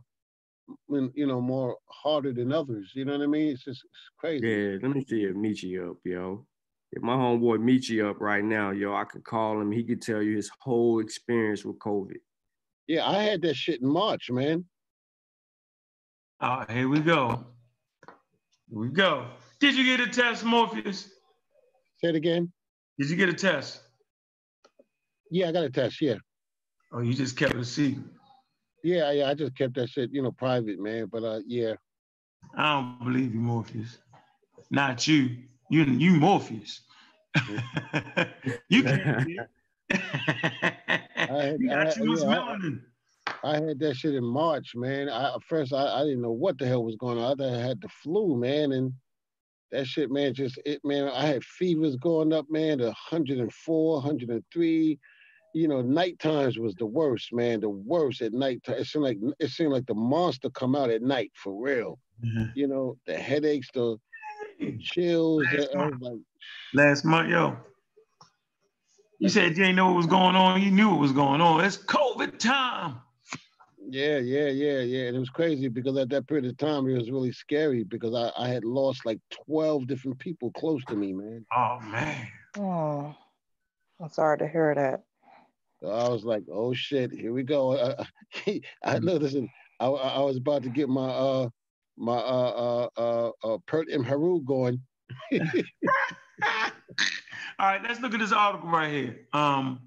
you 0.89 1.27
know, 1.27 1.41
more 1.41 1.77
harder 1.89 2.31
than 2.31 2.53
others. 2.53 2.91
You 2.93 3.05
know 3.05 3.17
what 3.17 3.23
I 3.23 3.27
mean? 3.27 3.49
It's 3.49 3.63
just 3.63 3.81
it's 3.83 4.11
crazy. 4.17 4.47
Yeah, 4.47 4.77
let 4.81 4.95
me 4.95 5.05
see 5.05 5.23
if 5.23 5.35
Michi 5.35 5.89
up, 5.89 5.97
yo. 6.05 6.45
If 6.93 7.01
my 7.01 7.13
homeboy 7.13 7.57
Michi 7.57 8.07
up 8.07 8.19
right 8.19 8.43
now, 8.43 8.71
yo, 8.71 8.93
I 8.93 9.03
could 9.05 9.23
call 9.23 9.59
him. 9.59 9.71
He 9.71 9.83
could 9.83 10.01
tell 10.01 10.21
you 10.21 10.35
his 10.35 10.49
whole 10.59 10.99
experience 10.99 11.65
with 11.65 11.79
COVID. 11.79 12.17
Yeah, 12.87 13.07
I 13.09 13.23
had 13.23 13.41
that 13.43 13.55
shit 13.55 13.81
in 13.81 13.87
March, 13.87 14.29
man. 14.29 14.65
Oh, 16.41 16.65
here 16.69 16.89
we 16.89 16.99
go. 16.99 17.45
Here 18.69 18.79
we 18.79 18.89
go. 18.89 19.27
Did 19.59 19.75
you 19.75 19.83
get 19.83 19.99
a 19.99 20.09
test, 20.09 20.43
Morpheus? 20.43 21.09
Say 22.03 22.10
it 22.10 22.15
again. 22.15 22.52
Did 22.98 23.10
you 23.11 23.15
get 23.15 23.30
a 23.30 23.34
test? 23.34 23.82
Yeah, 25.30 25.49
I 25.49 25.52
got 25.52 25.64
a 25.64 25.69
test. 25.69 26.02
Yeah. 26.02 26.15
Oh, 26.91 27.02
you 27.02 27.14
just 27.14 27.38
kept 27.38 27.53
it 27.53 27.60
a 27.60 27.65
secret. 27.65 28.03
Yeah, 28.84 29.11
yeah. 29.11 29.30
I 29.30 29.36
just 29.36 29.56
kept 29.56 29.76
that 29.76 29.90
shit, 29.90 30.11
you 30.11 30.23
know, 30.23 30.32
private, 30.32 30.80
man. 30.80 31.07
But 31.11 31.23
uh, 31.23 31.40
yeah. 31.45 31.73
I 32.57 32.73
don't 32.73 33.03
believe 33.03 33.34
you, 33.34 33.40
Morpheus. 33.40 33.99
Not 34.72 35.07
you. 35.07 35.38
You, 35.69 35.84
you 35.84 36.14
Morpheus. 36.14 36.82
you 38.69 38.84
can't. 38.84 39.30
I 39.91 41.44
had, 41.44 41.60
you 41.60 41.69
got 41.69 41.88
I, 41.88 41.91
too 41.91 42.06
much 42.06 42.19
yeah, 42.19 42.26
melanin. 42.26 42.82
I 43.44 43.53
had 43.53 43.80
that 43.80 43.95
shit 43.95 44.15
in 44.15 44.23
March, 44.23 44.73
man. 44.76 45.07
I 45.07 45.36
first 45.48 45.72
I, 45.72 45.99
I 45.99 46.03
didn't 46.03 46.22
know 46.22 46.32
what 46.32 46.57
the 46.57 46.65
hell 46.65 46.84
was 46.84 46.95
going 46.95 47.19
on. 47.19 47.40
I 47.40 47.60
had 47.60 47.80
the 47.80 47.90
flu, 48.03 48.36
man, 48.36 48.72
and 48.72 48.91
that 49.72 49.88
shit, 49.88 50.11
man, 50.11 50.34
just 50.34 50.60
it, 50.65 50.84
man. 50.84 51.07
I 51.07 51.26
had 51.26 51.43
fevers 51.43 51.95
going 51.95 52.34
up, 52.34 52.45
man, 52.49 52.80
to 52.80 52.85
104, 52.85 53.93
103. 53.93 54.99
You 55.53 55.68
know, 55.68 55.81
night 55.81 56.18
times 56.19 56.57
was 56.57 56.76
the 56.76 56.85
worst, 56.85 57.34
man. 57.34 57.60
The 57.60 57.69
worst 57.69 58.22
at 58.22 58.34
night. 58.34 58.61
It 58.68 58.88
seemed 58.88 59.03
like 59.03 59.18
it 59.39 59.49
seemed 59.49 59.73
like 59.73 59.85
the 59.85 59.93
monster 59.93 60.49
come 60.49 60.76
out 60.76 60.89
at 60.89 61.02
night 61.02 61.31
for 61.35 61.61
real. 61.61 61.99
You 62.56 62.68
know, 62.68 62.98
the 63.06 63.18
headaches, 63.18 63.69
the 63.73 63.98
chills. 64.80 65.43
Last 65.53 65.69
I 65.73 65.77
month. 65.77 66.02
like, 66.02 66.19
Last 66.73 67.06
month, 67.06 67.30
yo. 67.30 67.57
You 69.19 69.30
said 69.30 69.57
you 69.57 69.65
ain't 69.65 69.76
know 69.76 69.88
what 69.88 69.98
was 69.98 70.07
going 70.07 70.35
on. 70.35 70.61
You 70.61 70.72
knew 70.72 70.89
what 70.89 70.99
was 70.99 71.11
going 71.11 71.41
on. 71.41 71.64
It's 71.64 71.77
COVID 71.77 72.39
time. 72.39 73.02
Yeah, 73.91 74.19
yeah, 74.19 74.47
yeah, 74.47 74.80
yeah. 74.80 75.07
And 75.07 75.18
it 75.18 75.19
was 75.19 75.30
crazy 75.30 75.68
because 75.68 75.97
at 75.97 76.07
that 76.11 76.26
period 76.26 76.45
of 76.45 76.55
time, 76.55 76.88
it 76.88 76.97
was 76.97 77.11
really 77.11 77.34
scary 77.34 77.84
because 77.84 78.15
I, 78.15 78.31
I 78.41 78.47
had 78.47 78.63
lost 78.63 79.05
like 79.05 79.19
12 79.47 79.85
different 79.85 80.18
people 80.18 80.49
close 80.53 80.81
to 80.85 80.95
me, 80.95 81.11
man. 81.11 81.45
Oh 81.53 81.77
man. 81.81 82.27
Oh, 82.57 83.13
I'm 83.99 84.09
sorry 84.09 84.38
to 84.38 84.47
hear 84.47 84.73
that. 84.73 85.03
So 85.81 85.89
I 85.89 86.07
was 86.07 86.23
like, 86.23 86.43
oh 86.49 86.73
shit, 86.73 87.11
here 87.11 87.34
we 87.34 87.43
go. 87.43 87.77
I, 87.99 88.05
I, 88.47 88.61
I 88.85 88.97
look, 88.99 89.23
listen, 89.23 89.49
I, 89.81 89.88
I 89.88 90.07
I 90.07 90.19
was 90.22 90.38
about 90.38 90.63
to 90.63 90.69
get 90.69 90.88
my 90.88 91.09
uh 91.09 91.49
my 91.97 92.15
uh 92.15 92.88
uh 92.95 93.01
uh, 93.01 93.31
uh 93.43 93.57
Pert 93.68 93.89
M. 93.91 94.05
Haru 94.05 94.41
going. 94.41 94.81
All 95.34 95.41
right, 97.59 97.84
let's 97.84 97.99
look 97.99 98.13
at 98.13 98.22
this 98.22 98.31
article 98.31 98.69
right 98.69 98.89
here. 98.89 99.27
Um, 99.34 99.81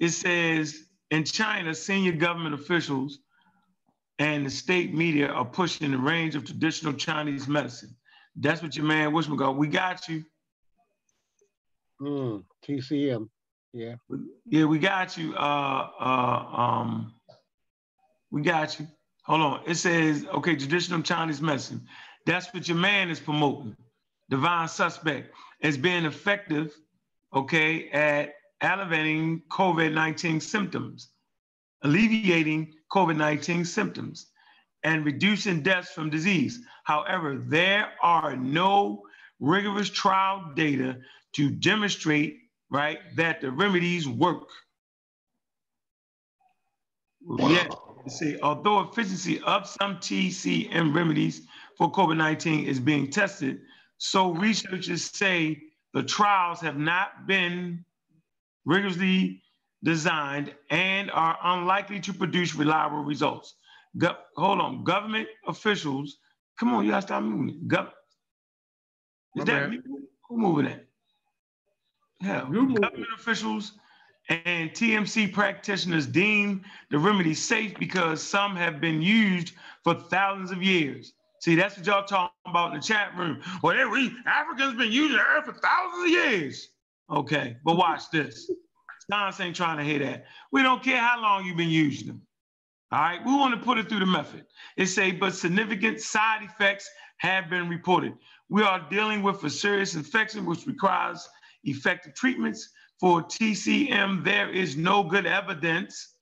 it 0.00 0.08
says 0.08 0.82
in 1.12 1.22
China, 1.22 1.76
senior 1.76 2.10
government 2.10 2.56
officials 2.56 3.20
and 4.18 4.46
the 4.46 4.50
state 4.50 4.94
media 4.94 5.28
are 5.28 5.44
pushing 5.44 5.90
the 5.90 5.98
range 5.98 6.34
of 6.34 6.44
traditional 6.44 6.92
Chinese 6.92 7.48
medicine. 7.48 7.94
That's 8.36 8.62
what 8.62 8.76
your 8.76 8.86
man 8.86 9.12
Wishman 9.12 9.36
got. 9.36 9.56
We 9.56 9.68
got 9.68 10.08
you. 10.08 10.24
Mm, 12.00 12.44
TCM. 12.66 13.28
Yeah. 13.72 13.94
Yeah, 14.46 14.64
we 14.64 14.78
got 14.78 15.16
you. 15.16 15.34
Uh, 15.34 15.88
uh, 16.00 16.60
um, 16.60 17.14
we 18.30 18.42
got 18.42 18.78
you. 18.78 18.86
Hold 19.24 19.40
on. 19.40 19.60
It 19.66 19.76
says, 19.76 20.24
okay, 20.34 20.56
traditional 20.56 21.02
Chinese 21.02 21.40
medicine. 21.40 21.86
That's 22.26 22.52
what 22.52 22.68
your 22.68 22.76
man 22.76 23.10
is 23.10 23.20
promoting. 23.20 23.76
Divine 24.30 24.68
suspect 24.68 25.34
as 25.62 25.76
being 25.76 26.04
effective, 26.04 26.74
okay, 27.34 27.88
at 27.90 28.34
alleviating 28.60 29.42
COVID-19 29.50 30.42
symptoms, 30.42 31.10
alleviating 31.82 32.72
COVID-19 32.90 33.66
symptoms, 33.66 34.26
and 34.82 35.04
reducing 35.04 35.62
deaths 35.62 35.90
from 35.90 36.10
disease. 36.10 36.60
However, 36.84 37.36
there 37.36 37.92
are 38.02 38.36
no 38.36 39.02
rigorous 39.40 39.90
trial 39.90 40.52
data 40.54 40.98
to 41.34 41.50
demonstrate, 41.50 42.38
right, 42.70 42.98
that 43.16 43.40
the 43.40 43.50
remedies 43.50 44.08
work. 44.08 44.48
Yet, 47.38 47.74
see, 48.06 48.38
although 48.40 48.80
efficiency 48.80 49.40
of 49.40 49.66
some 49.66 49.96
TCM 49.96 50.94
remedies 50.94 51.42
for 51.76 51.90
COVID-19 51.90 52.66
is 52.66 52.78
being 52.78 53.10
tested, 53.10 53.60
so 53.98 54.32
researchers 54.32 55.10
say 55.10 55.60
the 55.92 56.04
trials 56.04 56.60
have 56.60 56.78
not 56.78 57.26
been 57.26 57.84
rigorously 58.64 59.42
designed 59.82 60.54
and 60.70 61.10
are 61.10 61.38
unlikely 61.42 62.00
to 62.00 62.12
produce 62.12 62.54
reliable 62.54 63.04
results. 63.04 63.54
Go- 63.98 64.16
hold 64.36 64.60
on, 64.60 64.84
government 64.84 65.28
officials, 65.46 66.18
come 66.58 66.74
on, 66.74 66.84
you 66.84 66.90
gotta 66.90 67.02
stop 67.02 67.22
moving. 67.22 67.68
My 69.34 69.42
is 69.42 69.46
that 69.46 69.62
bad. 69.62 69.70
me? 69.70 69.80
Who 70.28 70.38
moving 70.38 70.66
that? 70.66 70.86
Yeah, 72.20 72.40
government 72.40 73.06
officials 73.14 73.72
and 74.28 74.70
TMC 74.70 75.32
practitioners 75.32 76.06
deem 76.06 76.64
the 76.90 76.98
remedy 76.98 77.34
safe 77.34 77.74
because 77.78 78.22
some 78.22 78.56
have 78.56 78.80
been 78.80 79.00
used 79.00 79.52
for 79.84 79.94
thousands 79.94 80.50
of 80.50 80.62
years. 80.62 81.12
See, 81.40 81.54
that's 81.54 81.76
what 81.76 81.86
y'all 81.86 82.04
talking 82.04 82.34
about 82.46 82.72
in 82.72 82.80
the 82.80 82.82
chat 82.82 83.16
room. 83.16 83.40
Well, 83.62 83.90
we 83.90 84.10
Africans 84.26 84.76
been 84.76 84.90
using 84.90 85.18
it 85.20 85.44
for 85.44 85.52
thousands 85.52 86.04
of 86.04 86.10
years. 86.10 86.68
Okay, 87.10 87.56
but 87.64 87.76
watch 87.76 88.10
this. 88.10 88.50
Science 89.10 89.40
ain't 89.40 89.56
trying 89.56 89.78
to 89.78 89.84
hear 89.84 90.00
that. 90.00 90.26
We 90.50 90.62
don't 90.62 90.82
care 90.82 90.98
how 90.98 91.20
long 91.20 91.44
you've 91.44 91.56
been 91.56 91.68
using 91.68 92.08
them. 92.08 92.22
All 92.92 93.00
right, 93.00 93.24
we 93.24 93.32
want 93.34 93.54
to 93.54 93.64
put 93.64 93.78
it 93.78 93.88
through 93.88 94.00
the 94.00 94.06
method. 94.06 94.46
It 94.76 94.86
say, 94.86 95.12
but 95.12 95.34
significant 95.34 96.00
side 96.00 96.42
effects 96.42 96.88
have 97.18 97.50
been 97.50 97.68
reported. 97.68 98.14
We 98.48 98.62
are 98.62 98.86
dealing 98.90 99.22
with 99.22 99.42
a 99.44 99.50
serious 99.50 99.94
infection 99.94 100.44
which 100.44 100.66
requires 100.66 101.28
effective 101.64 102.14
treatments. 102.14 102.70
For 103.00 103.22
TCM, 103.22 104.24
there 104.24 104.50
is 104.50 104.76
no 104.76 105.02
good 105.02 105.26
evidence, 105.26 106.14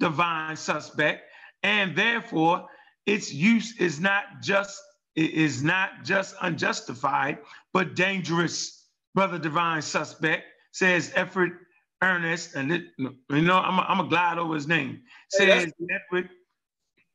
divine 0.00 0.56
suspect, 0.56 1.24
and 1.62 1.96
therefore 1.96 2.66
its 3.06 3.32
use 3.32 3.78
is 3.78 4.00
not 4.00 4.24
just 4.42 4.80
it 5.14 5.30
is 5.30 5.62
not 5.62 6.04
just 6.04 6.34
unjustified, 6.42 7.38
but 7.72 7.94
dangerous. 7.94 8.84
Brother 9.14 9.38
divine 9.38 9.80
suspect 9.80 10.44
says 10.72 11.10
effort 11.14 11.65
Ernest, 12.06 12.54
and 12.54 12.72
it, 12.72 12.84
you 12.98 13.42
know, 13.42 13.58
I'm 13.58 13.80
I'm 13.80 13.98
gonna 13.98 14.08
glide 14.08 14.38
over 14.38 14.54
his 14.54 14.68
name. 14.68 15.02
Says 15.28 15.72
Edward 15.90 16.30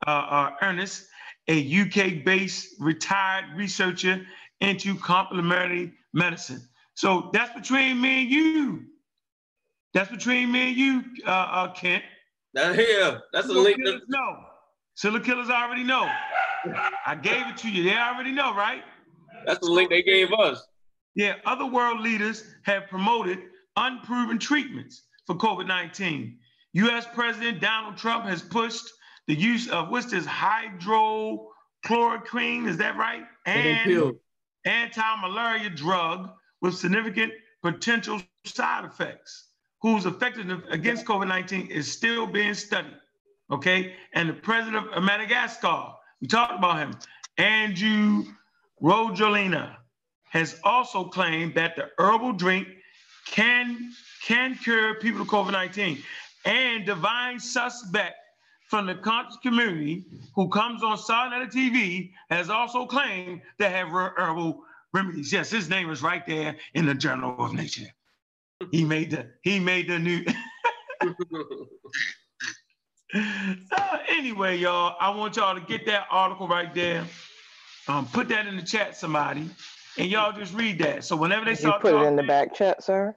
uh, 0.06 0.10
uh, 0.10 0.52
Ernest, 0.62 1.08
a 1.48 1.82
UK-based 1.82 2.76
retired 2.80 3.46
researcher 3.56 4.26
into 4.60 4.96
complementary 4.96 5.94
medicine. 6.14 6.62
So 6.96 7.30
that's 7.34 7.54
between 7.54 8.02
me 8.02 8.22
and 8.22 8.30
you. 8.30 8.84
That's 9.94 10.12
between 10.12 10.52
me 10.52 10.70
and 10.70 10.78
you, 10.78 11.04
uh, 11.26 11.30
uh, 11.30 11.74
Kent. 11.74 12.04
Now 12.54 12.74
here, 12.74 13.22
that's 13.34 13.48
a 13.48 13.54
link. 13.54 13.78
killers 13.78 14.02
know. 14.08 15.20
Killers 15.24 15.50
already 15.50 15.84
know. 15.84 16.10
I 17.06 17.16
gave 17.16 17.48
it 17.48 17.58
to 17.58 17.70
you. 17.70 17.84
They 17.84 17.96
already 17.96 18.32
know, 18.32 18.54
right? 18.54 18.84
That's 19.46 19.60
the 19.60 19.72
link 19.72 19.90
they 19.90 20.04
gave 20.04 20.32
us. 20.34 20.66
Yeah, 21.16 21.36
other 21.46 21.66
world 21.66 22.02
leaders 22.02 22.44
have 22.64 22.88
promoted 22.88 23.40
unproven 23.76 24.40
treatments 24.40 25.04
for 25.26 25.36
COVID 25.36 25.68
19. 25.68 26.38
U.S. 26.74 27.06
President 27.14 27.60
Donald 27.60 27.98
Trump 27.98 28.24
has 28.26 28.42
pushed 28.42 28.86
the 29.28 29.36
use 29.36 29.70
of 29.70 29.90
what's 29.90 30.12
this 30.12 30.26
hydrochloroquine? 30.26 32.68
Is 32.68 32.78
that 32.78 32.98
right? 32.98 33.24
And 33.46 34.14
anti-malaria 34.66 35.70
drug 35.70 36.32
with 36.62 36.76
significant 36.76 37.34
potential 37.62 38.22
side 38.46 38.86
effects, 38.86 39.50
whose 39.82 40.06
effectiveness 40.06 40.62
against 40.70 41.06
COVID-19 41.06 41.70
is 41.70 41.92
still 41.92 42.28
being 42.28 42.54
studied. 42.54 42.96
Okay, 43.52 43.96
and 44.14 44.30
the 44.30 44.34
president 44.34 44.88
of 44.94 45.04
Madagascar, 45.04 45.94
we 46.22 46.28
talked 46.28 46.58
about 46.58 46.78
him, 46.78 46.94
Andrew 47.38 48.24
Rajoelina, 48.82 49.76
has 50.30 50.58
also 50.64 51.04
claimed 51.04 51.56
that 51.56 51.76
the 51.76 51.90
herbal 51.98 52.32
drink 52.34 52.68
can 53.26 53.92
can 54.26 54.56
cure 54.56 54.96
people 54.96 55.22
with 55.22 55.30
COVID-19. 55.30 56.02
And 56.46 56.86
divine 56.86 57.40
suspect 57.40 58.16
from 58.68 58.86
the 58.86 58.96
conscious 58.96 59.38
community 59.44 60.06
who 60.34 60.48
comes 60.50 60.82
on 60.82 60.98
Sarnetta 60.98 61.52
TV 61.52 62.12
has 62.30 62.50
also 62.50 62.86
claimed 62.86 63.42
to 63.60 63.70
have 63.70 63.90
herbal 63.90 64.64
remedies. 64.94 65.34
Yes, 65.34 65.50
his 65.50 65.70
name 65.70 65.90
is 65.90 66.02
right 66.02 66.26
there 66.26 66.56
in 66.74 66.86
the 66.86 66.96
Journal 66.96 67.36
of 67.38 67.54
Nature. 67.54 67.88
He 68.72 68.86
made 68.86 69.12
the 69.12 69.28
he 69.42 69.60
made 69.60 69.90
the 69.90 70.00
new. 70.00 70.24
uh, 73.14 73.98
anyway, 74.08 74.58
y'all, 74.58 74.96
I 75.00 75.10
want 75.10 75.36
y'all 75.36 75.56
to 75.56 75.62
get 75.62 75.86
that 75.88 76.06
article 76.10 76.48
right 76.48 76.74
there. 76.74 77.04
Um, 77.88 78.08
put 78.08 78.30
that 78.30 78.48
in 78.48 78.56
the 78.56 78.62
chat, 78.62 78.96
somebody, 78.96 79.50
and 79.98 80.08
y'all 80.10 80.32
just 80.32 80.54
read 80.54 80.80
that. 80.80 81.04
So 81.04 81.16
whenever 81.16 81.46
they 81.46 81.56
start, 81.56 81.84
you 81.84 81.92
put 81.92 82.02
it 82.02 82.06
in 82.06 82.16
the 82.16 82.24
back 82.24 82.54
chat, 82.54 82.84
sir. 82.84 83.16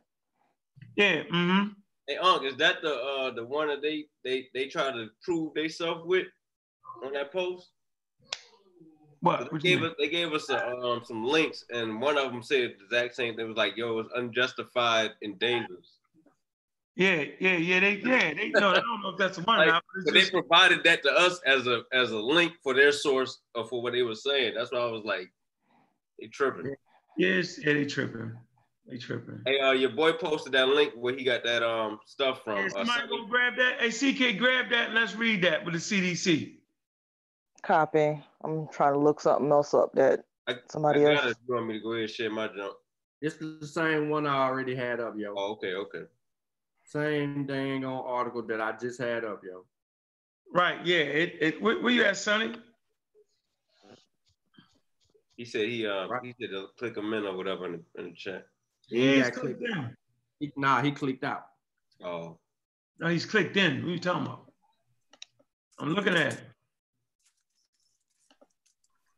Yeah. 0.96 1.22
Mm-hmm. 1.24 1.68
Hey, 2.06 2.16
Unc, 2.16 2.44
is 2.44 2.56
that 2.56 2.82
the 2.82 2.94
uh 2.94 3.30
the 3.32 3.44
one 3.44 3.68
that 3.68 3.82
they 3.82 4.04
they 4.24 4.48
they 4.54 4.66
try 4.66 4.90
to 4.90 5.08
prove 5.22 5.54
themselves 5.54 6.02
with 6.04 6.26
on 7.04 7.12
that 7.12 7.32
post? 7.32 7.70
What? 9.20 9.50
They 9.50 9.58
gave 9.58 9.82
us 9.82 9.94
they 9.98 10.08
gave 10.08 10.32
us 10.32 10.50
a, 10.50 10.68
um 10.68 11.02
some 11.04 11.24
links, 11.24 11.64
and 11.70 12.00
one 12.00 12.18
of 12.18 12.30
them 12.30 12.42
said 12.42 12.74
the 12.78 12.96
exact 12.96 13.16
same 13.16 13.36
thing. 13.36 13.46
It 13.46 13.48
was 13.48 13.56
like, 13.56 13.76
"Yo, 13.76 13.98
it's 14.00 14.10
unjustified 14.14 15.12
and 15.22 15.38
dangerous." 15.38 15.98
Yeah, 16.96 17.24
yeah, 17.40 17.56
yeah. 17.56 17.80
They 17.80 17.94
yeah 18.04 18.34
they 18.34 18.50
know. 18.50 18.70
I 18.70 18.74
don't 18.74 19.02
know 19.02 19.10
if 19.10 19.18
that's 19.18 19.38
the 19.38 19.42
one. 19.44 19.58
Like, 19.58 19.68
now, 19.68 19.80
but 20.04 20.14
they 20.14 20.28
provided 20.28 20.84
that 20.84 21.02
to 21.04 21.12
us 21.12 21.40
as 21.46 21.66
a 21.66 21.82
as 21.92 22.12
a 22.12 22.18
link 22.18 22.52
for 22.62 22.74
their 22.74 22.92
source 22.92 23.40
or 23.54 23.66
for 23.66 23.82
what 23.82 23.94
they 23.94 24.02
were 24.02 24.14
saying. 24.14 24.54
That's 24.54 24.70
why 24.70 24.80
I 24.80 24.90
was 24.90 25.04
like, 25.04 25.32
they 26.18 26.26
tripping. 26.28 26.74
Yes, 27.16 27.58
yeah, 27.64 27.74
they 27.74 27.84
tripping. 27.84 28.32
They 28.86 28.98
tripping. 28.98 29.40
Hey, 29.46 29.60
uh, 29.60 29.72
your 29.72 29.90
boy 29.90 30.12
posted 30.12 30.52
that 30.52 30.68
link 30.68 30.92
where 30.96 31.14
he 31.14 31.24
got 31.24 31.44
that 31.44 31.62
um 31.62 32.00
stuff 32.06 32.42
from. 32.44 32.56
Hey, 32.56 32.66
uh, 32.66 32.84
somebody 32.84 33.08
go 33.08 33.26
grab 33.26 33.56
that. 33.56 33.80
Hey, 33.80 33.90
CK, 33.90 34.38
grab 34.38 34.70
that 34.70 34.92
let's 34.92 35.14
read 35.14 35.42
that 35.42 35.64
with 35.64 35.74
the 35.74 35.80
CDC. 35.80 36.56
Copy. 37.62 38.22
I'm 38.42 38.68
trying 38.68 38.92
to 38.92 38.98
look 38.98 39.20
something 39.20 39.50
else 39.50 39.72
up 39.72 39.92
that 39.94 40.24
I, 40.46 40.56
somebody 40.70 41.06
I 41.06 41.14
else. 41.14 41.30
it. 41.30 41.36
You 41.48 41.54
want 41.54 41.66
me 41.66 41.74
to 41.74 41.80
go 41.80 41.92
ahead 41.92 42.02
and 42.02 42.10
share 42.10 42.30
my 42.30 42.48
jump? 42.48 42.74
It's 43.22 43.36
the 43.36 43.66
same 43.66 44.10
one 44.10 44.26
I 44.26 44.36
already 44.36 44.74
had 44.74 45.00
up, 45.00 45.14
yo. 45.16 45.34
Oh, 45.34 45.52
okay, 45.52 45.72
okay. 45.72 46.02
Same 46.84 47.46
dang 47.46 47.84
on 47.86 48.04
article 48.06 48.42
that 48.42 48.60
I 48.60 48.72
just 48.72 49.00
had 49.00 49.24
up, 49.24 49.40
yo. 49.42 49.64
Right. 50.52 50.84
Yeah. 50.84 50.98
It. 50.98 51.36
it 51.40 51.62
where, 51.62 51.80
where 51.80 51.92
you 51.92 52.04
at, 52.04 52.18
Sonny? 52.18 52.54
He 55.36 55.44
said 55.44 55.68
he 55.68 55.86
uh 55.86 56.06
he 56.22 56.34
said 56.40 56.50
to 56.50 56.68
click 56.78 56.96
him 56.96 57.12
in 57.12 57.24
or 57.24 57.36
whatever 57.36 57.66
in 57.66 57.72
the, 57.72 58.00
in 58.00 58.10
the 58.10 58.16
chat. 58.16 58.46
Yeah, 58.88 59.14
He's 59.16 59.26
I 59.26 59.30
clicked. 59.30 59.58
clicked 59.58 59.76
in. 59.76 59.96
He, 60.40 60.52
nah, 60.56 60.82
he 60.82 60.92
clicked 60.92 61.24
out. 61.24 61.46
Oh, 62.04 62.38
No, 62.98 63.08
he's 63.08 63.24
clicked 63.26 63.56
in. 63.56 63.82
What 63.82 63.88
are 63.88 63.92
you 63.92 63.98
talking 63.98 64.26
about? 64.26 64.52
I'm 65.78 65.90
looking 65.94 66.14
at 66.14 66.34
it. 66.34 66.40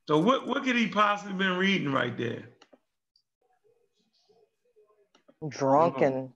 So 0.09 0.18
what, 0.18 0.47
what 0.47 0.62
could 0.62 0.76
he 0.76 0.86
possibly 0.86 1.34
been 1.34 1.56
reading 1.56 1.93
right 1.93 2.16
there? 2.16 2.44
Drunken. 5.48 6.32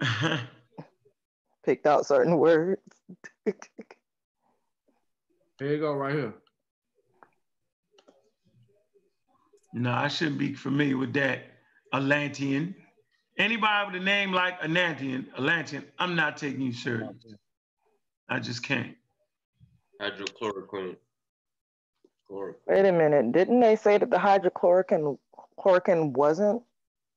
picked 1.64 1.86
out 1.86 2.06
certain 2.06 2.38
words. 2.38 2.80
Here 3.46 3.54
you 5.60 5.78
go, 5.78 5.92
right 5.92 6.14
here. 6.14 6.34
No, 9.72 9.90
I 9.92 10.08
shouldn't 10.08 10.38
be 10.38 10.54
familiar 10.54 10.96
with 10.96 11.12
that. 11.14 11.40
Atlantean. 11.94 12.74
Anybody 13.38 13.92
with 13.92 14.02
a 14.02 14.04
name 14.04 14.32
like 14.32 14.54
Atlantean, 14.62 15.26
Atlantean, 15.36 15.84
I'm 15.98 16.14
not 16.14 16.36
taking 16.36 16.60
you 16.60 16.72
serious. 16.72 17.08
I 18.28 18.38
just 18.40 18.62
can't. 18.62 18.94
hydrochloroquine. 20.00 20.96
Chloroquine. 22.30 22.54
Wait 22.66 22.86
a 22.86 22.92
minute. 22.92 23.32
Didn't 23.32 23.60
they 23.60 23.76
say 23.76 23.98
that 23.98 24.10
the 24.10 24.16
hydrochloroquine 24.16 25.18
chloroquine 25.58 26.12
wasn't 26.12 26.62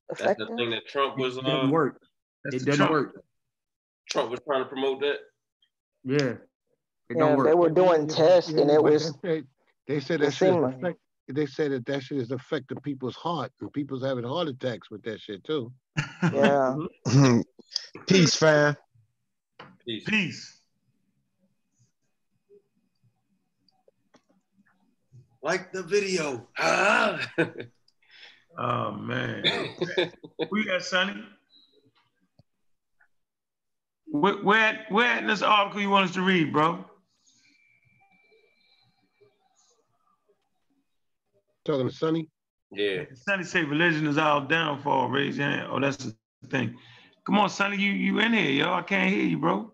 effective? 0.09 0.37
That's 0.47 0.49
the 0.51 0.55
thing 0.57 0.69
that 0.71 0.87
Trump 0.87 1.17
was 1.17 1.37
It 1.37 1.43
doesn't 1.43 1.69
uh, 1.69 1.71
work. 1.71 2.01
That's 2.43 2.55
It 2.55 2.59
the 2.59 2.65
doesn't 2.71 2.87
Trump. 2.87 2.91
work. 2.91 3.23
Trump 4.09 4.31
was 4.31 4.39
trying 4.47 4.63
to 4.63 4.69
promote 4.69 5.01
that. 5.01 5.17
Yeah. 6.03 6.15
It 6.17 6.39
Yeah, 7.09 7.17
don't 7.19 7.37
work. 7.37 7.47
they 7.47 7.53
were 7.55 7.69
doing 7.69 8.07
tests 8.07 8.51
and 8.51 8.69
it 8.69 8.81
was 8.81 9.13
They 9.21 9.29
said, 9.37 9.47
they 9.87 9.99
said 9.99 10.21
it 10.21 10.25
that 10.25 10.31
seemed 10.31 10.61
like- 10.61 10.75
affect, 10.77 10.99
they 11.27 11.45
said 11.45 11.71
that 11.71 11.85
that 11.85 12.03
shit 12.03 12.19
is 12.19 12.31
affecting 12.31 12.79
people's 12.81 13.15
heart 13.15 13.51
and 13.61 13.71
people's 13.73 14.03
having 14.03 14.23
heart 14.23 14.47
attacks 14.47 14.91
with 14.91 15.03
that 15.03 15.19
shit 15.19 15.43
too. 15.43 15.71
yeah. 16.33 16.75
Peace, 18.07 18.35
fam. 18.35 18.75
Peace. 19.85 20.03
Peace. 20.05 20.61
Like 25.41 25.71
the 25.71 25.83
video. 25.83 26.47
Ah. 26.57 27.19
Oh 28.57 28.91
man. 28.93 29.43
Who 30.49 30.59
you 30.59 30.65
got, 30.65 30.81
Sonny? 30.81 31.21
Where, 34.05 34.35
where, 34.35 34.85
where 34.87 35.17
in 35.17 35.27
this 35.27 35.41
article 35.41 35.81
you 35.81 35.89
want 35.89 36.07
us 36.07 36.15
to 36.15 36.21
read, 36.21 36.53
bro? 36.53 36.85
Talking 41.65 41.89
to 41.89 41.95
Sonny. 41.95 42.29
yeah. 42.71 43.03
Sonny 43.13 43.43
say 43.43 43.63
religion 43.63 44.05
is 44.07 44.17
our 44.17 44.47
downfall. 44.47 45.09
Raise 45.09 45.37
your 45.37 45.47
hand. 45.47 45.67
Oh, 45.71 45.79
that's 45.79 45.97
the 45.97 46.15
thing. 46.47 46.77
Come 47.25 47.39
on, 47.39 47.49
Sonny, 47.49 47.77
you 47.77 47.91
you 47.91 48.19
in 48.19 48.33
here, 48.33 48.51
yo? 48.51 48.73
I 48.73 48.83
can't 48.83 49.11
hear 49.11 49.23
you, 49.25 49.39
bro. 49.39 49.71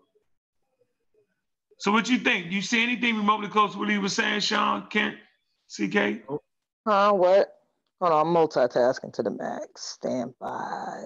So 1.78 1.92
what 1.92 2.08
you 2.08 2.18
think? 2.18 2.50
You 2.50 2.62
see 2.62 2.82
anything 2.82 3.16
remotely 3.16 3.48
close 3.48 3.72
to 3.72 3.78
what 3.78 3.90
he 3.90 3.98
was 3.98 4.14
saying, 4.14 4.40
Sean? 4.40 4.86
Kent, 4.88 5.16
CK? 5.68 6.22
Huh? 6.86 7.12
What? 7.12 7.52
Hold 8.00 8.12
on, 8.12 8.26
I'm 8.26 8.34
multitasking 8.34 9.12
to 9.14 9.22
the 9.22 9.30
max. 9.30 9.82
Stand 9.82 10.32
by. 10.40 11.04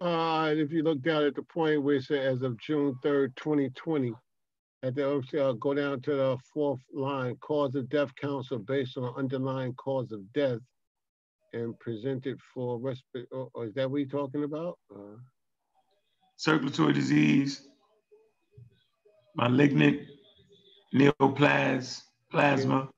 Uh, 0.00 0.52
if 0.54 0.70
you 0.70 0.82
look 0.82 1.00
down 1.02 1.24
at 1.24 1.34
the 1.34 1.42
point 1.42 1.82
where 1.82 1.96
it 1.96 2.04
says 2.04 2.36
as 2.36 2.42
of 2.42 2.58
June 2.60 2.94
3rd, 3.04 3.34
2020, 3.36 4.12
at 4.86 4.94
the 4.94 5.42
uh, 5.42 5.52
go 5.52 5.74
down 5.74 6.00
to 6.02 6.14
the 6.14 6.38
fourth 6.52 6.80
line, 6.94 7.36
cause 7.40 7.74
of 7.74 7.88
death 7.88 8.14
counts 8.14 8.52
are 8.52 8.58
based 8.58 8.96
on 8.96 9.12
underlying 9.16 9.74
cause 9.74 10.12
of 10.12 10.20
death 10.32 10.60
and 11.52 11.78
presented 11.80 12.38
for 12.54 12.78
respir. 12.78 13.24
Or, 13.32 13.48
or 13.52 13.66
is 13.66 13.74
that 13.74 13.90
what 13.90 13.98
you're 13.98 14.08
talking 14.08 14.44
about? 14.44 14.78
Uh, 14.94 15.16
Circulatory 16.36 16.92
disease, 16.92 17.66
malignant 19.34 20.02
neoplasm, 20.94 22.02
plasma, 22.30 22.88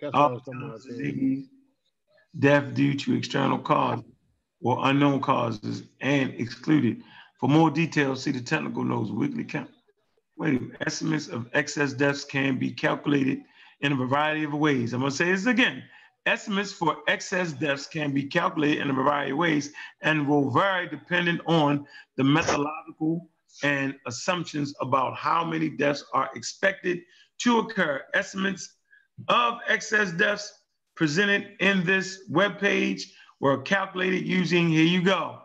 that's 0.00 0.12
what 0.12 0.20
I 0.20 0.32
was 0.32 0.42
about. 0.46 0.82
Disease, 0.82 1.46
death 2.38 2.74
due 2.74 2.94
to 2.94 3.14
external 3.14 3.58
cause 3.58 4.02
or 4.60 4.78
unknown 4.82 5.20
causes 5.20 5.84
and 6.00 6.34
excluded. 6.34 7.02
For 7.40 7.48
more 7.48 7.70
details, 7.70 8.24
see 8.24 8.32
the 8.32 8.40
technical 8.40 8.84
notes 8.84 9.10
weekly 9.10 9.44
count. 9.44 9.70
Wait, 10.38 10.60
estimates 10.86 11.26
of 11.26 11.48
excess 11.52 11.92
deaths 11.92 12.24
can 12.24 12.60
be 12.60 12.70
calculated 12.70 13.42
in 13.80 13.90
a 13.90 13.94
variety 13.96 14.44
of 14.44 14.54
ways. 14.54 14.92
I'm 14.92 15.00
gonna 15.00 15.10
say 15.10 15.32
this 15.32 15.46
again. 15.46 15.82
Estimates 16.26 16.72
for 16.72 16.98
excess 17.08 17.52
deaths 17.52 17.88
can 17.88 18.12
be 18.12 18.22
calculated 18.22 18.80
in 18.80 18.90
a 18.90 18.92
variety 18.92 19.32
of 19.32 19.36
ways 19.38 19.72
and 20.02 20.28
will 20.28 20.48
vary 20.50 20.88
depending 20.88 21.40
on 21.46 21.84
the 22.16 22.22
methodological 22.22 23.28
and 23.64 23.96
assumptions 24.06 24.72
about 24.80 25.16
how 25.16 25.44
many 25.44 25.70
deaths 25.70 26.04
are 26.14 26.30
expected 26.36 27.00
to 27.38 27.58
occur. 27.58 28.00
Estimates 28.14 28.76
of 29.26 29.58
excess 29.66 30.12
deaths 30.12 30.62
presented 30.94 31.56
in 31.58 31.84
this 31.84 32.30
webpage 32.30 33.02
were 33.40 33.58
calculated 33.62 34.24
using, 34.24 34.68
here 34.68 34.84
you 34.84 35.02
go. 35.02 35.40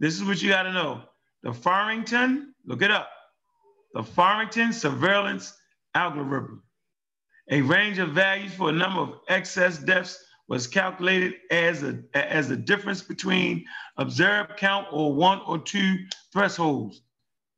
This 0.00 0.14
is 0.14 0.24
what 0.24 0.42
you 0.42 0.50
got 0.50 0.64
to 0.64 0.72
know. 0.72 1.04
The 1.42 1.52
Farmington, 1.54 2.54
look 2.66 2.82
it 2.82 2.90
up. 2.90 3.08
The 3.94 4.02
Farmington 4.04 4.72
surveillance 4.72 5.54
algorithm. 5.94 6.62
A 7.50 7.62
range 7.62 7.98
of 7.98 8.10
values 8.10 8.54
for 8.54 8.70
a 8.70 8.72
number 8.72 9.00
of 9.02 9.20
excess 9.28 9.78
deaths 9.78 10.24
was 10.48 10.66
calculated 10.66 11.34
as 11.50 11.82
a 11.82 11.98
as 12.14 12.48
the 12.48 12.56
difference 12.56 13.02
between 13.02 13.64
observed 13.98 14.56
count 14.58 14.86
or 14.92 15.14
one 15.14 15.40
or 15.46 15.58
two 15.58 15.96
thresholds. 16.32 17.02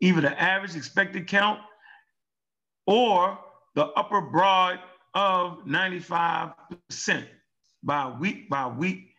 either 0.01 0.23
the 0.23 0.41
average 0.43 0.77
expected 0.77 1.27
count 1.29 1.61
or 2.87 3.39
the 3.77 3.87
upper 3.87 4.21
broad 4.23 4.81
of 5.15 5.59
95% 5.67 6.55
by 7.85 8.11
week 8.21 8.49
by 8.51 8.67
week, 8.69 9.15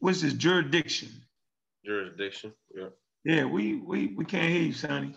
which 0.00 0.24
is 0.24 0.34
jurisdiction. 0.34 1.10
Jurisdiction, 1.84 2.52
yeah. 2.76 2.88
Yeah, 3.24 3.44
we 3.44 3.76
we 3.76 4.08
we 4.16 4.24
can't 4.24 4.50
hear 4.52 4.62
you, 4.62 4.72
Sonny. 4.72 5.14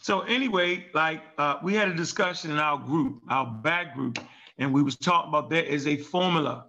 So 0.00 0.20
anyway, 0.22 0.86
like 0.94 1.22
uh, 1.36 1.58
we 1.62 1.74
had 1.74 1.88
a 1.88 1.94
discussion 1.94 2.50
in 2.50 2.58
our 2.58 2.78
group, 2.78 3.20
our 3.28 3.46
back 3.46 3.94
group, 3.94 4.18
and 4.56 4.72
we 4.72 4.82
was 4.82 4.96
talking 4.96 5.28
about 5.28 5.50
there 5.50 5.62
is 5.62 5.86
a 5.86 5.96
formula 5.98 6.66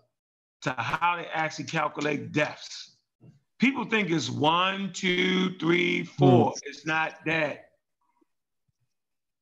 to 0.63 0.71
how 0.73 1.15
they 1.15 1.25
actually 1.27 1.65
calculate 1.65 2.33
deaths. 2.33 2.97
People 3.57 3.85
think 3.85 4.11
it's 4.11 4.29
one, 4.29 4.91
two, 4.91 5.57
three, 5.59 6.03
four. 6.03 6.51
Mm. 6.51 6.59
It's 6.63 6.85
not 6.85 7.13
that. 7.25 7.69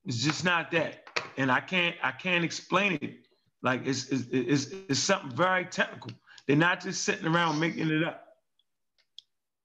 It's 0.06 0.24
just 0.24 0.46
not 0.46 0.70
that. 0.72 1.08
And 1.38 1.52
I 1.52 1.60
can't 1.60 1.96
I 2.04 2.12
can't 2.12 2.46
explain 2.46 3.00
it. 3.02 3.26
Like 3.64 3.88
it's 3.88 4.10
it's, 4.10 4.26
it's, 4.32 4.68
it's 4.88 5.00
something 5.00 5.32
very 5.32 5.66
technical. 5.66 6.12
They're 6.46 6.56
not 6.56 6.82
just 6.82 7.04
sitting 7.04 7.26
around 7.26 7.60
making 7.60 7.90
it 7.90 8.04
up. 8.04 8.29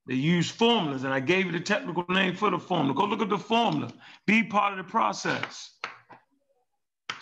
They 0.07 0.15
use 0.15 0.51
formulas, 0.51 1.05
and 1.05 1.15
I 1.15 1.21
gave 1.21 1.47
you 1.47 1.53
the 1.53 1.61
technical 1.61 2.05
name 2.09 2.37
for 2.37 2.51
the 2.51 2.59
formula. 2.59 2.95
Go 2.95 3.05
look 3.07 3.23
at 3.23 3.31
the 3.31 3.39
formula. 3.39 3.91
Be 4.27 4.43
part 4.43 4.73
of 4.73 4.79
the 4.79 4.91
process. 4.91 5.71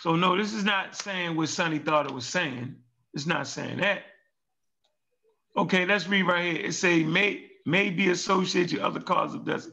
So 0.01 0.15
no, 0.17 0.35
this 0.35 0.53
is 0.53 0.65
not 0.65 0.95
saying 0.95 1.37
what 1.37 1.47
Sonny 1.47 1.79
thought 1.79 2.05
it 2.05 2.13
was 2.13 2.25
saying. 2.25 2.75
It's 3.13 3.25
not 3.25 3.47
saying 3.47 3.77
that. 3.77 4.03
Okay, 5.55 5.85
let's 5.85 6.07
read 6.07 6.23
right 6.23 6.43
here. 6.53 6.65
It 6.65 6.73
say 6.73 7.03
may 7.03 7.47
may 7.65 7.89
be 7.89 8.09
associated 8.09 8.79
with 8.79 8.81
other 8.81 8.99
causes 8.99 9.35
of 9.35 9.45
death. 9.45 9.67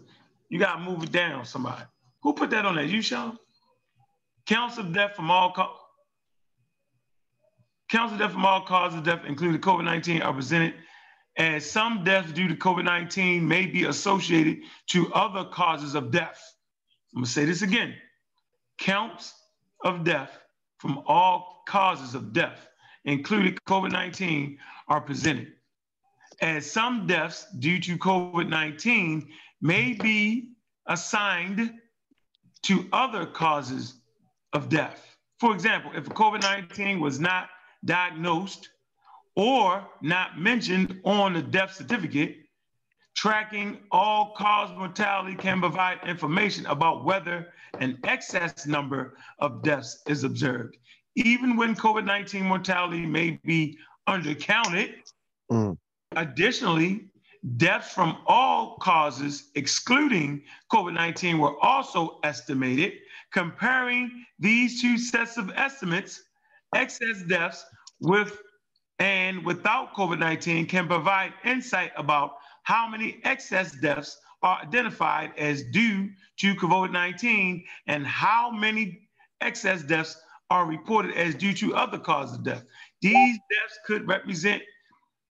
You 0.49 0.61
gotta 0.61 0.81
move 0.81 1.03
it 1.03 1.11
down, 1.11 1.45
somebody. 1.45 1.83
Who 2.23 2.33
put 2.35 2.51
that 2.51 2.65
on 2.65 2.77
there? 2.77 2.85
You, 2.85 3.03
Sean? 3.03 3.39
Counts 4.47 4.79
of 4.79 4.93
death 4.93 5.17
from 5.17 5.31
all 5.31 5.53
co- 5.53 5.75
counts 7.91 8.13
of 8.13 8.21
death 8.21 8.33
from 8.33 8.45
all 8.45 8.61
causes 8.61 8.99
of 8.99 9.05
death, 9.05 9.23
including 9.27 9.61
COVID-19, 9.61 10.25
are 10.25 10.33
presented 10.33 10.75
as 11.41 11.69
some 11.69 12.05
deaths 12.05 12.33
due 12.33 12.49
to 12.49 12.55
COVID-19 12.55 13.41
may 13.41 13.65
be 13.65 13.85
associated 13.85 14.59
to 14.89 15.11
other 15.15 15.45
causes 15.47 15.95
of 15.95 16.11
death. 16.11 16.39
I'm 17.15 17.23
gonna 17.23 17.27
say 17.27 17.47
this 17.47 17.63
again. 17.63 17.95
Counts 18.79 19.33
of 19.83 20.05
death 20.05 20.39
from 20.79 21.03
all 21.07 21.63
causes 21.67 22.15
of 22.15 22.35
death, 22.35 22.69
including 23.07 23.55
COVID-19, 23.67 24.59
are 24.89 25.01
presented 25.01 25.55
as 26.43 26.71
some 26.71 27.07
deaths 27.07 27.47
due 27.59 27.81
to 27.81 27.97
COVID 27.97 28.49
19 28.49 29.27
may 29.63 29.95
be 29.95 30.51
assigned 30.87 31.73
to 32.65 32.87
other 32.93 33.25
causes 33.25 33.95
of 34.53 34.69
death. 34.69 35.17
For 35.39 35.55
example, 35.55 35.93
if 35.95 36.05
COVID 36.05 36.43
19 36.43 37.01
was 37.01 37.19
not 37.19 37.49
diagnosed 37.85 38.69
or 39.41 39.89
not 40.03 40.39
mentioned 40.39 41.01
on 41.03 41.33
the 41.33 41.41
death 41.41 41.73
certificate, 41.73 42.37
tracking 43.17 43.79
all 43.91 44.35
cause 44.37 44.71
mortality 44.77 45.35
can 45.35 45.61
provide 45.61 45.99
information 46.07 46.67
about 46.67 47.07
whether 47.07 47.49
an 47.79 47.99
excess 48.05 48.67
number 48.67 49.17
of 49.39 49.63
deaths 49.63 50.03
is 50.07 50.25
observed. 50.25 50.77
Even 51.17 51.57
when 51.57 51.75
COVID 51.75 52.05
19 52.05 52.45
mortality 52.45 53.07
may 53.07 53.41
be 53.43 53.79
undercounted, 54.07 54.97
mm. 55.51 55.75
Additionally, 56.17 57.07
deaths 57.57 57.93
from 57.93 58.19
all 58.27 58.77
causes, 58.79 59.51
excluding 59.55 60.43
COVID 60.71 60.93
19, 60.93 61.39
were 61.39 61.59
also 61.65 62.19
estimated. 62.25 62.93
Comparing 63.33 64.27
these 64.39 64.83
two 64.83 64.99
sets 64.99 65.37
of 65.37 65.51
estimates, 65.55 66.25
excess 66.75 67.23
deaths 67.23 67.65
with 68.01 68.43
and 69.01 69.43
without 69.45 69.95
COVID 69.95 70.19
19 70.19 70.67
can 70.67 70.87
provide 70.87 71.33
insight 71.45 71.91
about 71.97 72.37
how 72.63 72.87
many 72.87 73.19
excess 73.25 73.73
deaths 73.73 74.19
are 74.43 74.61
identified 74.63 75.33
as 75.37 75.65
due 75.65 76.11
to 76.39 76.55
COVID 76.55 76.93
19 76.93 77.65
and 77.87 78.07
how 78.07 78.51
many 78.51 79.09
excess 79.41 79.83
deaths 79.83 80.21
are 80.51 80.67
reported 80.67 81.15
as 81.17 81.35
due 81.35 81.55
to 81.55 81.75
other 81.75 81.99
causes 81.99 82.37
of 82.37 82.45
death. 82.45 82.65
These 83.01 83.39
deaths 83.39 83.79
could 83.87 84.07
represent 84.07 84.63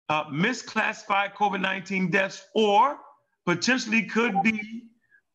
uh, 0.08 0.24
misclassified 0.26 1.34
COVID 1.34 1.60
19 1.60 2.10
deaths 2.10 2.46
or 2.54 2.98
potentially 3.44 4.02
could 4.02 4.34
be 4.42 4.84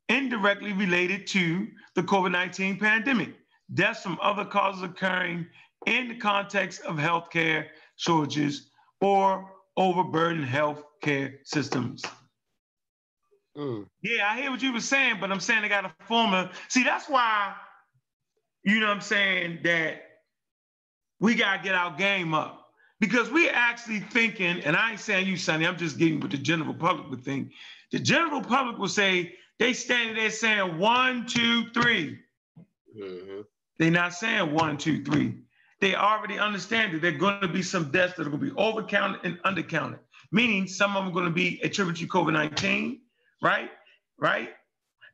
indirectly 0.08 0.72
related 0.72 1.28
to 1.28 1.68
the 1.96 2.04
COVID 2.04 2.32
19 2.32 2.80
pandemic. 2.80 3.36
Deaths 3.74 4.04
from 4.04 4.18
other 4.22 4.46
causes 4.46 4.84
occurring 4.84 5.48
in 5.86 6.08
the 6.08 6.16
context 6.16 6.82
of 6.82 6.96
healthcare 6.96 7.68
shortages 7.96 8.70
or 9.00 9.52
overburdened 9.78 10.48
healthcare 10.48 11.36
systems. 11.44 12.04
Mm. 13.58 13.86
Yeah, 14.02 14.30
I 14.30 14.40
hear 14.40 14.52
what 14.52 14.62
you 14.62 14.72
were 14.72 14.80
saying, 14.80 15.18
but 15.20 15.32
I'm 15.32 15.40
saying 15.40 15.62
they 15.62 15.70
got 15.70 15.86
a 15.86 15.94
formula. 16.06 16.52
See, 16.70 16.84
that's 16.84 17.10
why, 17.10 17.54
you 18.64 18.80
know 18.80 18.88
what 18.88 18.96
I'm 18.96 19.02
saying, 19.02 19.60
that 19.64 20.04
we 21.20 21.36
got 21.36 21.58
to 21.58 21.64
get 21.64 21.76
our 21.76 21.96
game 21.96 22.34
up 22.34 22.68
because 23.00 23.30
we're 23.30 23.52
actually 23.52 24.00
thinking, 24.00 24.62
and 24.62 24.76
I 24.76 24.92
ain't 24.92 25.00
saying 25.00 25.28
you, 25.28 25.36
Sonny, 25.36 25.68
I'm 25.68 25.78
just 25.78 25.98
getting 25.98 26.20
what 26.20 26.32
the 26.32 26.38
general 26.38 26.74
public 26.74 27.10
would 27.10 27.26
think. 27.26 27.52
The 27.92 28.00
general 28.00 28.42
public 28.42 28.78
will 28.78 28.88
say, 28.88 29.36
they 29.60 29.74
standing 29.74 30.16
there 30.16 30.30
saying 30.30 30.80
one, 30.80 31.26
two, 31.26 31.70
three. 31.72 32.20
Mm-hmm. 32.98 33.42
They're 33.78 33.92
not 33.92 34.14
saying 34.14 34.54
one, 34.54 34.78
two, 34.78 35.04
three. 35.04 35.44
They 35.82 35.96
already 35.96 36.40
understand 36.40 36.94
that 36.94 37.02
there 37.02 37.14
are 37.14 37.18
going 37.18 37.42
to 37.42 37.48
be 37.48 37.64
some 37.64 37.92
deaths 37.92 38.14
that 38.16 38.28
are 38.28 38.30
going 38.30 38.40
to 38.44 38.52
be 38.52 38.62
overcounted 38.62 39.20
and 39.24 39.42
undercounted, 39.44 40.00
meaning 40.32 40.68
some 40.68 40.96
of 40.96 41.04
them 41.04 41.12
are 41.12 41.14
going 41.14 41.26
to 41.26 41.32
be 41.32 41.60
attributed 41.64 42.02
to 42.02 42.08
COVID 42.08 42.34
19, 42.34 43.02
right? 43.42 43.72
Right? 44.18 44.50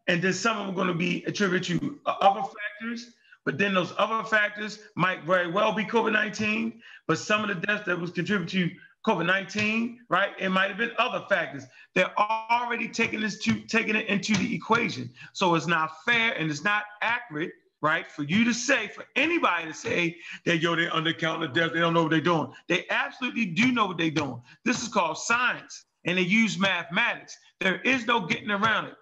And 0.08 0.22
then 0.22 0.34
some 0.34 0.58
of 0.58 0.68
them 0.68 0.76
are 0.76 0.78
going 0.78 0.88
to 0.90 0.94
be 0.94 1.24
attributed 1.26 1.80
to 1.80 2.00
uh, 2.06 2.16
other 2.22 2.42
factors 2.42 3.14
but 3.48 3.58
then 3.58 3.74
those 3.74 3.94
other 3.98 4.28
factors 4.28 4.80
might 4.96 5.24
very 5.24 5.50
well 5.50 5.72
be 5.72 5.86
COVID 5.86 6.12
19, 6.12 6.82
but 7.08 7.18
some 7.18 7.44
of 7.44 7.48
the 7.48 7.66
deaths 7.66 7.86
that 7.86 7.98
was 7.98 8.12
contributed 8.12 8.50
to 8.50 8.76
COVID 9.10 9.26
19, 9.26 10.02
right? 10.10 10.32
It 10.38 10.50
might 10.50 10.68
have 10.68 10.78
been 10.78 10.92
other 11.00 11.26
factors. 11.30 11.64
They're 11.96 12.12
already 12.20 12.90
taking 12.90 13.22
this 13.22 13.38
to 13.46 13.62
taking 13.62 13.96
it 13.96 14.08
into 14.08 14.36
the 14.36 14.54
equation. 14.54 15.10
So 15.32 15.56
it's 15.56 15.66
not 15.66 15.92
fair 16.04 16.34
and 16.34 16.52
it's 16.52 16.66
not 16.66 16.84
accurate, 17.02 17.54
right? 17.82 18.08
For 18.08 18.24
you 18.24 18.44
to 18.46 18.54
say, 18.54 18.88
for 18.88 19.06
anybody 19.16 19.68
to 19.68 19.74
say 19.74 20.18
that 20.46 20.58
yo, 20.58 20.76
they're 20.76 20.90
undercounting 20.90 21.42
the 21.42 21.48
deaths, 21.48 21.74
they 21.74 21.80
don't 21.80 21.94
know 21.94 22.04
what 22.04 22.12
they're 22.12 22.22
doing. 22.22 22.52
They 22.68 22.86
absolutely 22.90 23.46
do 23.46 23.72
know 23.72 23.88
what 23.88 23.98
they're 23.98 24.10
doing. 24.10 24.42
This 24.66 24.82
is 24.82 24.90
called 24.90 25.18
science, 25.18 25.86
and 26.06 26.18
they 26.18 26.24
use 26.24 26.58
mathematics. 26.58 27.38
There 27.60 27.82
is 27.82 28.06
no 28.06 28.26
getting 28.26 28.52
around 28.52 28.86
it. 28.86 28.96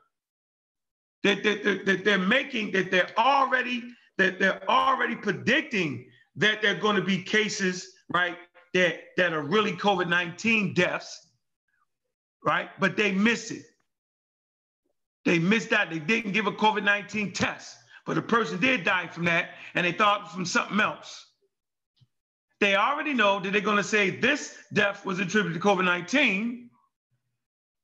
That 1.23 1.43
they're, 1.43 1.97
they're 1.97 2.19
making 2.19 2.71
that 2.73 2.91
they're 2.91 3.09
already 3.17 3.83
that 4.17 4.39
they're 4.39 4.61
already 4.69 5.15
predicting 5.15 6.05
that 6.35 6.61
there 6.61 6.75
are 6.75 6.79
going 6.79 6.95
to 6.95 7.01
be 7.01 7.21
cases, 7.21 7.93
right, 8.13 8.37
that, 8.73 8.99
that 9.17 9.33
are 9.33 9.41
really 9.41 9.73
COVID 9.73 10.07
19 10.07 10.73
deaths, 10.73 11.27
right? 12.45 12.69
But 12.79 12.97
they 12.97 13.11
miss 13.11 13.51
it. 13.51 13.63
They 15.23 15.39
missed 15.39 15.71
that. 15.71 15.89
They 15.89 15.99
didn't 15.99 16.33
give 16.33 16.47
a 16.47 16.51
COVID 16.51 16.83
19 16.83 17.33
test, 17.33 17.77
but 18.05 18.17
a 18.17 18.21
person 18.21 18.59
did 18.59 18.83
die 18.83 19.07
from 19.07 19.25
that, 19.25 19.51
and 19.73 19.85
they 19.85 19.91
thought 19.91 20.31
from 20.31 20.45
something 20.45 20.79
else. 20.79 21.25
They 22.61 22.75
already 22.75 23.13
know 23.13 23.39
that 23.39 23.51
they're 23.51 23.61
going 23.61 23.77
to 23.77 23.83
say 23.83 24.09
this 24.09 24.57
death 24.71 25.05
was 25.05 25.19
attributed 25.19 25.61
to 25.61 25.67
COVID 25.67 25.83
19, 25.83 26.69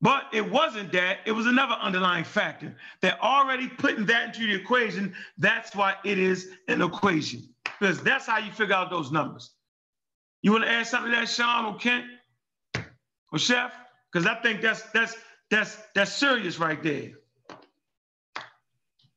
but 0.02 0.23
it 0.34 0.49
wasn't 0.49 0.91
that, 0.93 1.19
it 1.26 1.31
was 1.31 1.45
another 1.45 1.73
underlying 1.73 2.23
factor. 2.23 2.76
They're 3.02 3.22
already 3.22 3.68
putting 3.68 4.06
that 4.06 4.27
into 4.27 4.48
the 4.48 4.56
equation. 4.56 5.14
That's 5.38 5.76
why 5.76 5.95
it 6.06 6.18
is 6.18 6.49
an 6.68 6.81
equation, 6.81 7.49
because 7.80 8.02
that's 8.02 8.26
how 8.26 8.38
you 8.38 8.52
figure 8.52 8.76
out 8.76 8.89
those 8.89 9.11
numbers. 9.11 9.52
You 10.41 10.52
want 10.52 10.64
to 10.64 10.72
add 10.72 10.88
something 10.88 11.11
to 11.11 11.18
that, 11.18 11.30
Sean 11.30 11.65
or 11.65 11.77
Kent 11.77 12.06
or 13.31 13.39
Chef? 13.39 13.73
Because 14.11 14.26
I 14.26 14.35
think 14.41 14.61
that's 14.61 14.81
that's 14.91 15.15
that's 15.49 15.77
that's 15.93 16.11
serious 16.11 16.60
right 16.60 16.81
there. 16.81 17.11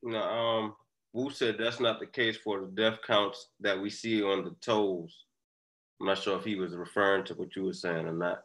No, 0.03 0.21
um, 0.21 0.75
Wu 1.15 1.29
said 1.29 1.55
that's 1.57 1.79
not 1.79 2.01
the 2.01 2.05
case 2.05 2.35
for 2.35 2.59
the 2.59 2.67
death 2.67 2.99
counts 3.07 3.47
that 3.61 3.81
we 3.81 3.89
see 3.89 4.21
on 4.21 4.43
the 4.43 4.53
tolls. 4.61 5.23
I'm 6.01 6.07
not 6.07 6.17
sure 6.17 6.37
if 6.37 6.43
he 6.43 6.55
was 6.55 6.75
referring 6.75 7.23
to 7.25 7.33
what 7.35 7.55
you 7.55 7.63
were 7.63 7.73
saying 7.73 8.05
or 8.05 8.13
not. 8.13 8.43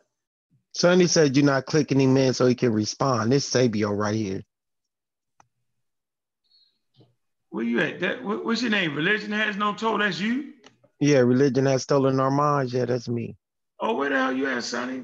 Sonny 0.72 1.09
said 1.09 1.36
you're 1.36 1.44
not 1.44 1.66
clicking 1.66 2.01
him 2.01 2.16
in 2.16 2.32
so 2.32 2.47
he 2.47 2.55
can 2.55 2.72
respond. 2.72 3.32
This 3.32 3.44
Sabio 3.44 3.90
right 3.90 4.14
here. 4.14 4.42
Where 7.48 7.64
you 7.64 7.80
at? 7.80 7.98
That, 7.98 8.22
what's 8.22 8.62
your 8.62 8.70
name? 8.70 8.94
Religion 8.94 9.32
has 9.32 9.56
no 9.56 9.74
toll. 9.74 9.98
That's 9.98 10.20
you. 10.20 10.52
Yeah, 11.01 11.18
religion 11.18 11.66
has 11.66 11.82
stolen 11.82 12.20
our 12.20 12.30
minds. 12.30 12.72
Yeah, 12.72 12.84
that's 12.84 13.09
me. 13.09 13.36
Oh, 13.80 13.97
where 13.97 14.10
the 14.10 14.16
hell 14.16 14.32
you 14.32 14.47
at, 14.47 14.62
Sonny? 14.62 15.02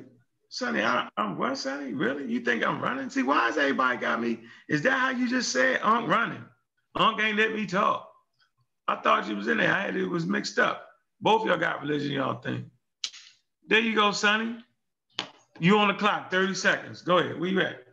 Sonny, 0.50 0.82
I, 0.82 1.08
I'm 1.16 1.36
what, 1.36 1.58
Sonny? 1.58 1.94
Really? 1.94 2.30
You 2.30 2.40
think 2.40 2.64
I'm 2.64 2.80
running? 2.80 3.10
See, 3.10 3.24
why 3.24 3.48
is 3.48 3.56
everybody 3.56 3.98
got 3.98 4.22
me? 4.22 4.42
Is 4.68 4.82
that 4.82 5.00
how 5.00 5.10
you 5.10 5.28
just 5.28 5.50
said 5.50 5.80
I'm 5.82 6.06
running? 6.06 6.44
Unc 6.96 7.20
ain't 7.20 7.36
let 7.36 7.54
me 7.54 7.66
talk. 7.66 8.10
I 8.88 8.96
thought 8.96 9.28
you 9.28 9.36
was 9.36 9.48
in 9.48 9.58
there. 9.58 9.72
I 9.72 9.82
had 9.82 9.96
it 9.96 10.06
was 10.06 10.26
mixed 10.26 10.58
up. 10.58 10.86
Both 11.20 11.46
y'all 11.46 11.58
got 11.58 11.82
religion, 11.82 12.12
y'all 12.12 12.40
think. 12.40 12.66
There 13.66 13.80
you 13.80 13.94
go, 13.94 14.12
Sonny. 14.12 14.58
You 15.58 15.78
on 15.78 15.88
the 15.88 15.94
clock, 15.94 16.30
30 16.30 16.54
seconds. 16.54 17.02
Go 17.02 17.18
ahead. 17.18 17.38
Where 17.38 17.48
you 17.48 17.60
at? 17.60 17.84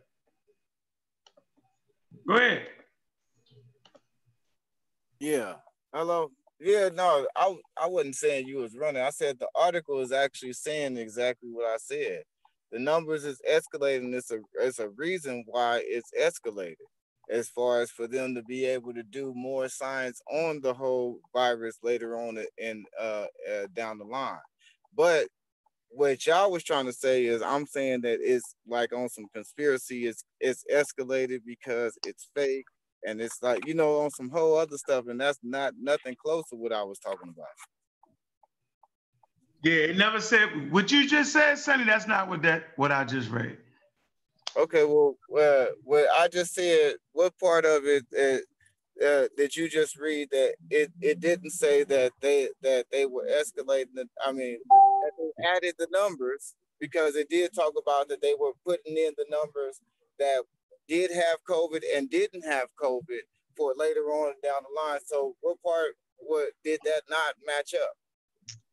Go 2.27 2.35
ahead. 2.35 2.67
Yeah. 5.19 5.55
Hello. 5.93 6.29
Yeah, 6.59 6.89
no, 6.93 7.27
I 7.35 7.55
I 7.77 7.87
wasn't 7.87 8.15
saying 8.15 8.47
you 8.47 8.57
was 8.57 8.77
running. 8.77 9.01
I 9.01 9.09
said 9.09 9.37
the 9.37 9.49
article 9.53 9.99
is 9.99 10.13
actually 10.13 10.53
saying 10.53 10.95
exactly 10.95 11.49
what 11.51 11.65
I 11.65 11.75
said. 11.77 12.23
The 12.71 12.79
numbers 12.79 13.25
is 13.25 13.41
escalating. 13.49 14.13
It's 14.13 14.31
a 14.31 14.39
it's 14.61 14.79
a 14.79 14.89
reason 14.89 15.43
why 15.47 15.83
it's 15.83 16.11
escalated. 16.17 16.75
As 17.29 17.49
far 17.49 17.81
as 17.81 17.91
for 17.91 18.07
them 18.07 18.35
to 18.35 18.43
be 18.43 18.65
able 18.65 18.93
to 18.93 19.03
do 19.03 19.33
more 19.35 19.69
science 19.69 20.21
on 20.31 20.61
the 20.61 20.73
whole 20.73 21.19
virus 21.33 21.77
later 21.83 22.17
on 22.17 22.37
in 22.57 22.85
uh, 22.99 23.25
uh 23.51 23.67
down 23.73 23.97
the 23.97 24.05
line. 24.05 24.39
But 24.95 25.27
what 25.89 26.25
y'all 26.25 26.51
was 26.51 26.63
trying 26.63 26.85
to 26.85 26.93
say 26.93 27.25
is 27.25 27.41
I'm 27.41 27.65
saying 27.65 28.01
that 28.01 28.19
it's 28.21 28.55
like 28.67 28.93
on 28.93 29.09
some 29.09 29.27
conspiracy, 29.33 30.07
it's 30.07 30.23
it's 30.39 30.65
escalated 30.71 31.41
because 31.45 31.97
it's 32.05 32.29
fake 32.35 32.65
and 33.05 33.21
it's 33.21 33.41
like 33.41 33.65
you 33.67 33.73
know 33.73 34.01
on 34.01 34.11
some 34.11 34.29
whole 34.29 34.57
other 34.57 34.77
stuff, 34.77 35.07
and 35.07 35.19
that's 35.19 35.39
not 35.43 35.73
nothing 35.79 36.15
close 36.23 36.43
to 36.49 36.55
what 36.55 36.73
I 36.73 36.83
was 36.83 36.99
talking 36.99 37.29
about. 37.29 37.47
Yeah, 39.63 39.73
it 39.91 39.97
never 39.97 40.21
said 40.21 40.71
what 40.71 40.91
you 40.91 41.07
just 41.07 41.33
said, 41.33 41.57
Sonny. 41.57 41.85
That's 41.85 42.07
not 42.07 42.29
what 42.29 42.41
that 42.43 42.65
what 42.75 42.91
I 42.91 43.05
just 43.05 43.29
read. 43.29 43.57
Okay, 44.55 44.83
well, 44.83 45.15
uh, 45.39 45.65
what 45.83 46.05
I 46.15 46.27
just 46.27 46.53
said, 46.53 46.95
what 47.11 47.37
part 47.39 47.65
of 47.65 47.83
it 47.85 48.05
uh, 48.17 48.37
uh, 49.03 49.27
did 49.35 49.55
you 49.55 49.67
just 49.67 49.97
read 49.97 50.29
that 50.31 50.53
it, 50.69 50.91
it 51.01 51.19
didn't 51.19 51.49
say 51.49 51.83
that 51.83 52.11
they 52.21 52.49
that 52.61 52.85
they 52.91 53.05
were 53.05 53.27
escalating? 53.27 53.95
The, 53.95 54.07
I 54.25 54.31
mean, 54.31 54.59
they 55.17 55.47
added 55.47 55.75
the 55.79 55.87
numbers 55.91 56.53
because 56.79 57.15
it 57.15 57.29
did 57.29 57.53
talk 57.53 57.73
about 57.81 58.09
that 58.09 58.21
they 58.21 58.35
were 58.39 58.51
putting 58.65 58.97
in 58.97 59.13
the 59.17 59.25
numbers 59.29 59.81
that 60.19 60.43
did 60.87 61.11
have 61.11 61.37
COVID 61.49 61.81
and 61.95 62.09
didn't 62.09 62.43
have 62.43 62.67
COVID 62.81 63.21
for 63.57 63.73
later 63.77 64.01
on 64.01 64.33
down 64.43 64.61
the 64.63 64.81
line. 64.81 64.99
So 65.05 65.35
what 65.41 65.61
part 65.63 65.95
what 66.17 66.49
did 66.63 66.79
that 66.85 67.01
not 67.09 67.35
match 67.45 67.73
up? 67.73 67.97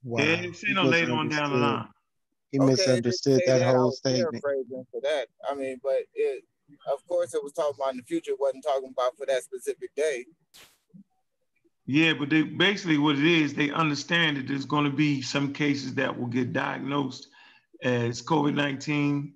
Wow. 0.05 0.19
They 0.19 0.36
didn't 0.36 0.55
see 0.55 0.73
no 0.74 0.85
later 0.85 1.12
on 1.12 1.28
down 1.28 1.51
the 1.51 1.57
line. 1.57 1.89
He 2.51 2.59
okay, 2.59 2.70
misunderstood 2.70 3.43
that, 3.47 3.59
that 3.60 3.74
whole 3.74 3.93
statement. 3.93 4.43
For 4.43 5.01
that, 5.02 5.27
I 5.48 5.55
mean, 5.55 5.81
but 5.82 6.01
it, 6.14 6.44
of 6.93 7.06
course, 7.06 7.35
it 7.35 7.43
was 7.43 7.52
talking 7.52 7.74
about 7.78 7.93
in 7.93 7.98
the 7.98 8.02
future. 8.02 8.32
It 8.32 8.40
wasn't 8.40 8.64
talking 8.64 8.90
about 8.93 9.16
for 9.16 9.27
that 9.27 9.43
specific 9.43 9.94
day. 9.94 10.27
Yeah, 11.86 12.14
but 12.14 12.31
they 12.31 12.43
basically 12.43 12.98
what 12.98 13.16
it 13.16 13.24
is, 13.24 13.55
they 13.55 13.70
understand 13.70 14.36
that 14.36 14.47
there's 14.48 14.64
going 14.64 14.85
to 14.85 14.97
be 14.97 15.22
some 15.22 15.52
cases 15.52 15.94
that 15.94 16.18
will 16.18 16.28
get 16.28 16.52
diagnosed 16.52 17.28
as 17.82 18.22
COVID 18.22 18.55
nineteen, 18.55 19.35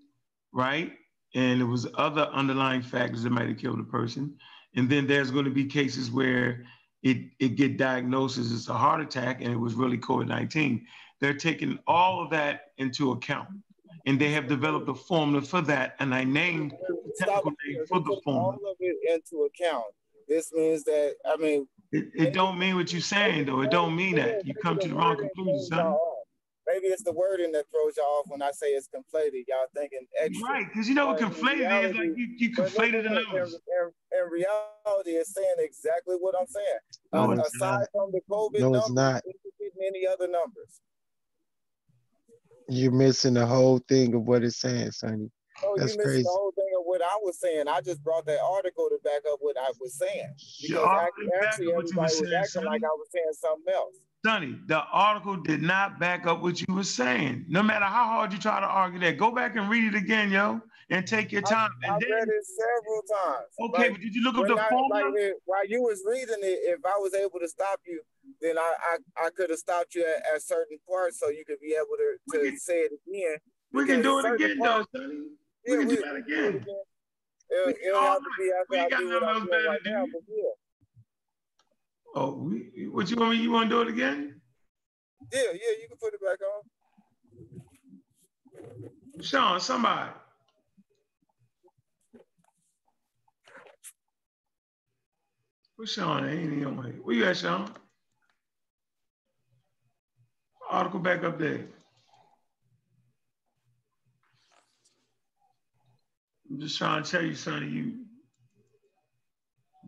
right? 0.53 0.93
and 1.35 1.61
it 1.61 1.65
was 1.65 1.87
other 1.95 2.23
underlying 2.33 2.83
factors 2.83 3.23
that 3.23 3.31
might 3.31 3.49
have 3.49 3.59
killed 3.59 3.81
a 3.81 3.85
person. 3.85 4.37
And 4.77 4.89
then 4.89 5.07
there's 5.07 5.31
going 5.31 5.45
to 5.45 5.51
be 5.51 5.65
cases 5.65 6.11
where 6.11 6.65
it, 7.03 7.31
it 7.39 7.57
get 7.57 7.77
diagnosed 7.77 8.39
as 8.39 8.69
a 8.69 8.75
heart 8.75 9.01
attack 9.01 9.41
and 9.41 9.53
it 9.53 9.59
was 9.59 9.75
really 9.75 9.99
COVID-19. 9.99 10.83
They're 11.21 11.35
taking 11.35 11.79
all 11.87 12.23
of 12.23 12.31
that 12.31 12.73
into 12.79 13.13
account. 13.13 13.49
And 14.07 14.21
they 14.21 14.31
have 14.33 14.49
developed 14.49 14.89
a 14.89 14.95
formula 14.95 15.43
for 15.43 15.63
that. 15.63 15.97
And 15.99 16.15
I 16.15 16.25
named 16.25 16.73
the 16.73 17.15
technical 17.19 17.53
name 17.67 17.87
for 17.89 18.01
the 18.01 18.21
formula. 18.23 18.59
All 18.63 18.71
of 18.71 18.77
it 18.81 18.97
into 19.11 19.45
account. 19.45 19.87
This 20.29 20.53
means 20.53 20.85
that, 20.85 21.15
I 21.25 21.37
mean, 21.37 21.67
it, 21.93 22.09
it 22.15 22.33
don't 22.35 22.59
mean 22.59 22.77
what 22.77 22.93
you're 22.93 23.01
saying 23.01 23.47
though. 23.47 23.61
It 23.61 23.71
don't 23.71 23.95
mean 23.95 24.17
that. 24.17 24.47
You 24.47 24.55
come 24.55 24.79
to 24.79 24.89
the 24.89 24.95
wrong 24.95 25.17
conclusion, 25.17 25.67
son 25.67 25.97
maybe 26.67 26.87
it's 26.87 27.03
the 27.03 27.13
wording 27.13 27.53
that 27.53 27.67
throws 27.71 27.97
y'all 27.97 28.07
off 28.07 28.27
when 28.29 28.43
I 28.43 28.51
say 28.53 28.69
it's 28.69 28.89
conflated. 28.89 29.45
Y'all 29.49 29.67
thinking 29.75 30.07
extra. 30.21 30.47
Right, 30.47 30.67
because 30.67 30.89
you 30.89 30.95
know 30.95 31.07
what 31.07 31.19
conflated 31.19 31.69
reality, 31.69 31.89
is 31.89 31.97
like 31.97 32.19
you, 32.19 32.29
you 32.37 32.51
conflated 32.51 33.05
the 33.05 33.11
numbers. 33.11 33.55
In, 33.55 34.19
in, 34.19 34.31
reality, 34.31 35.11
it's 35.11 35.35
saying 35.35 35.57
exactly 35.59 36.17
what 36.19 36.35
I'm 36.39 36.47
saying. 36.47 36.67
No, 37.13 37.33
uh, 37.33 37.45
aside 37.45 37.61
not. 37.61 37.89
from 37.93 38.13
the 38.13 38.21
COVID 38.31 38.61
no, 38.61 38.71
numbers, 38.71 38.83
it's 38.85 38.91
not. 38.91 39.23
any 39.87 40.07
other 40.07 40.29
numbers. 40.29 40.81
You're 42.69 42.93
missing 42.93 43.35
the 43.35 43.47
whole 43.47 43.79
thing 43.89 44.15
of 44.15 44.23
what 44.23 44.43
it's 44.43 44.59
saying, 44.59 44.93
Sonny. 44.93 45.31
Oh, 45.63 45.75
That's 45.77 45.93
you 45.93 45.99
missing 45.99 46.03
crazy. 46.03 46.23
the 46.23 46.29
whole 46.31 46.53
thing 46.53 46.71
of 46.79 46.85
what 46.85 47.03
I 47.03 47.17
was 47.23 47.39
saying. 47.39 47.69
I 47.69 47.81
just 47.81 48.03
brought 48.03 48.27
that 48.27 48.41
article 48.41 48.89
to 48.89 48.99
back 49.05 49.23
up 49.31 49.39
what 49.41 49.57
I 49.59 49.71
was 49.81 49.95
saying. 49.99 50.35
Because 50.63 50.87
actually, 50.87 51.29
actually 51.43 51.73
everybody 51.73 51.97
was 51.97 52.33
acting 52.33 52.45
Sonny. 52.47 52.67
like 52.67 52.83
I 52.85 52.89
was 52.89 53.09
saying 53.13 53.33
something 53.33 53.75
else. 53.75 53.95
Sonny, 54.25 54.59
the 54.67 54.83
article 54.91 55.37
did 55.37 55.63
not 55.63 56.01
back 56.01 56.27
up 56.27 56.41
what 56.43 56.61
you 56.61 56.75
were 56.75 56.83
saying. 56.83 57.45
No 57.49 57.63
matter 57.63 57.85
how 57.85 58.05
hard 58.05 58.33
you 58.33 58.39
try 58.39 58.59
to 58.59 58.67
argue 58.67 58.99
that, 59.01 59.19
go 59.19 59.31
back 59.31 59.57
and 59.57 59.69
read 59.69 59.85
it 59.85 59.95
again, 59.95 60.31
yo, 60.31 60.63
and 60.89 61.07
take 61.07 61.31
your 61.31 61.43
time. 61.43 61.71
I, 61.83 61.87
and 61.87 61.97
I 61.97 61.99
then, 62.01 62.11
read 62.11 62.29
it 62.29 62.45
several 62.47 63.03
times. 63.03 63.47
Okay, 63.61 63.83
like, 63.83 63.93
but 63.93 64.01
did 64.01 64.15
you 64.15 64.23
look 64.23 64.37
up 64.39 64.47
the 64.47 64.57
I, 64.57 64.69
formula? 64.71 65.11
Like, 65.11 65.35
while 65.45 65.67
you 65.69 65.83
was 65.83 66.03
reading 66.07 66.41
it, 66.41 66.61
if 66.65 66.81
I 66.87 66.97
was 66.99 67.13
able 67.15 67.39
to 67.39 67.49
stop 67.49 67.81
you, 67.87 68.01
then 68.45 68.59
I 68.59 68.75
I, 68.93 69.27
I 69.27 69.31
could 69.31 69.51
have 69.51 69.59
stopped 69.59 69.95
you 69.95 70.03
at, 70.05 70.35
at, 70.35 70.43
certain 70.43 70.79
parts 70.89 71.19
so 71.19 71.31
you 71.31 71.45
could 71.47 71.61
be 71.61 71.75
able 71.75 71.97
to, 71.97 72.39
to 72.39 72.51
can, 72.51 72.59
say 72.59 72.81
it 72.81 72.93
again. 72.93 73.39
We 73.73 73.87
can 73.87 74.03
do 74.03 74.19
it 74.19 74.35
again, 74.35 74.59
parts, 74.59 74.87
though, 74.93 75.01
Sonny. 75.01 75.15
We 75.67 75.73
yeah, 75.73 75.77
can 75.79 75.89
we, 75.89 75.97
do 75.97 76.03
that 76.03 76.17
again. 76.17 76.67
It'll, 77.51 77.75
it'll 77.87 78.01
have 78.03 78.19
to 78.19 78.25
be 78.39 78.51
after 78.61 78.97
I 78.97 78.99
do 79.01 79.09
what 79.15 79.25
I'm 79.25 79.47
doing 79.47 79.67
right 79.67 79.81
now, 79.85 80.07
but 80.13 80.23
yeah. 80.29 80.55
Oh, 82.17 82.33
we, 82.35 82.89
what 82.93 83.11
you 83.11 83.17
want 83.17 83.33
me? 83.33 83.39
You 83.39 83.51
want 83.51 83.71
to 83.71 83.75
do 83.77 83.81
it 83.83 83.89
again? 83.89 84.41
Yeah, 85.33 85.41
yeah, 85.41 85.75
you 85.81 85.89
can 85.89 85.97
put 86.01 86.15
it 86.15 86.21
back 86.21 86.39
on. 86.43 86.63
Sean, 89.23 89.61
somebody. 89.61 90.11
Where's 95.77 95.93
Sean? 95.93 96.29
Ain't 96.29 96.53
he 96.53 96.65
on 96.65 96.85
here? 96.85 96.95
Where 97.03 97.17
you 97.17 97.25
at, 97.25 97.37
Sean? 97.37 97.69
Article 100.71 101.01
back 101.01 101.25
up 101.25 101.39
there. 101.39 101.67
I'm 106.51 106.61
just 106.61 106.79
trying 106.79 107.03
to 107.03 107.11
tell 107.11 107.23
you, 107.23 107.35
son, 107.35 107.73
you 107.73 108.05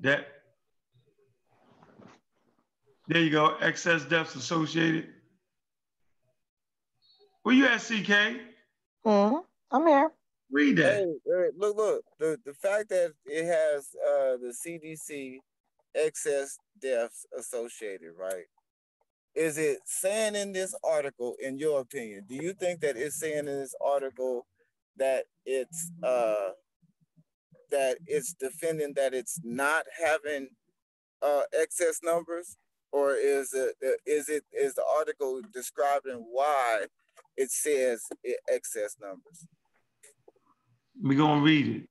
that 0.03 0.27
there 3.09 3.23
you 3.23 3.31
go. 3.31 3.57
Excess 3.61 4.05
deaths 4.05 4.35
associated. 4.35 5.09
Where 7.43 7.55
you 7.55 7.67
at, 7.67 7.81
CK? 7.81 8.41
Mm, 9.07 9.43
I'm 9.71 9.87
here. 9.87 10.11
Read 10.51 10.77
that. 10.79 10.95
Hey, 10.95 11.49
look, 11.57 11.77
look. 11.77 12.05
The, 12.19 12.39
the 12.45 12.55
fact 12.55 12.89
that 12.89 13.13
it 13.27 13.45
has 13.45 13.95
uh, 14.05 14.37
the 14.39 14.53
CDC 14.53 15.39
excess 15.95 16.59
deaths 16.81 17.25
associated, 17.39 18.13
right? 18.19 18.45
Is 19.37 19.59
it 19.59 19.79
saying 19.85 20.35
in 20.35 20.53
this 20.53 20.75
article, 20.83 21.37
in 21.43 21.59
your 21.59 21.81
opinion, 21.81 22.25
do 22.29 22.35
you 22.35 22.55
think 22.55 22.81
that 22.81 22.97
it's 22.97 23.21
saying 23.21 23.41
in 23.41 23.47
this 23.47 23.75
article 23.85 24.47
that 24.97 25.25
it's 25.45 25.93
uh, 26.03 26.51
that 27.71 27.99
it's 28.07 28.33
defending 28.33 28.95
that 28.95 29.13
it's 29.13 29.39
not 29.45 29.85
having 30.03 30.49
uh, 31.23 31.43
excess 31.53 32.01
numbers? 32.03 32.57
or 32.97 33.15
is 33.15 33.53
it 33.53 33.75
is 34.07 34.29
it 34.29 34.45
is 34.53 34.75
the 34.75 34.85
article 34.99 35.41
describing 35.53 36.25
why 36.33 36.87
it 37.37 37.51
says 37.51 38.03
it 38.25 38.39
excess 38.49 38.97
numbers? 39.01 39.47
We're 41.01 41.19
gonna 41.19 41.43
read 41.43 41.67
it. 41.83 41.89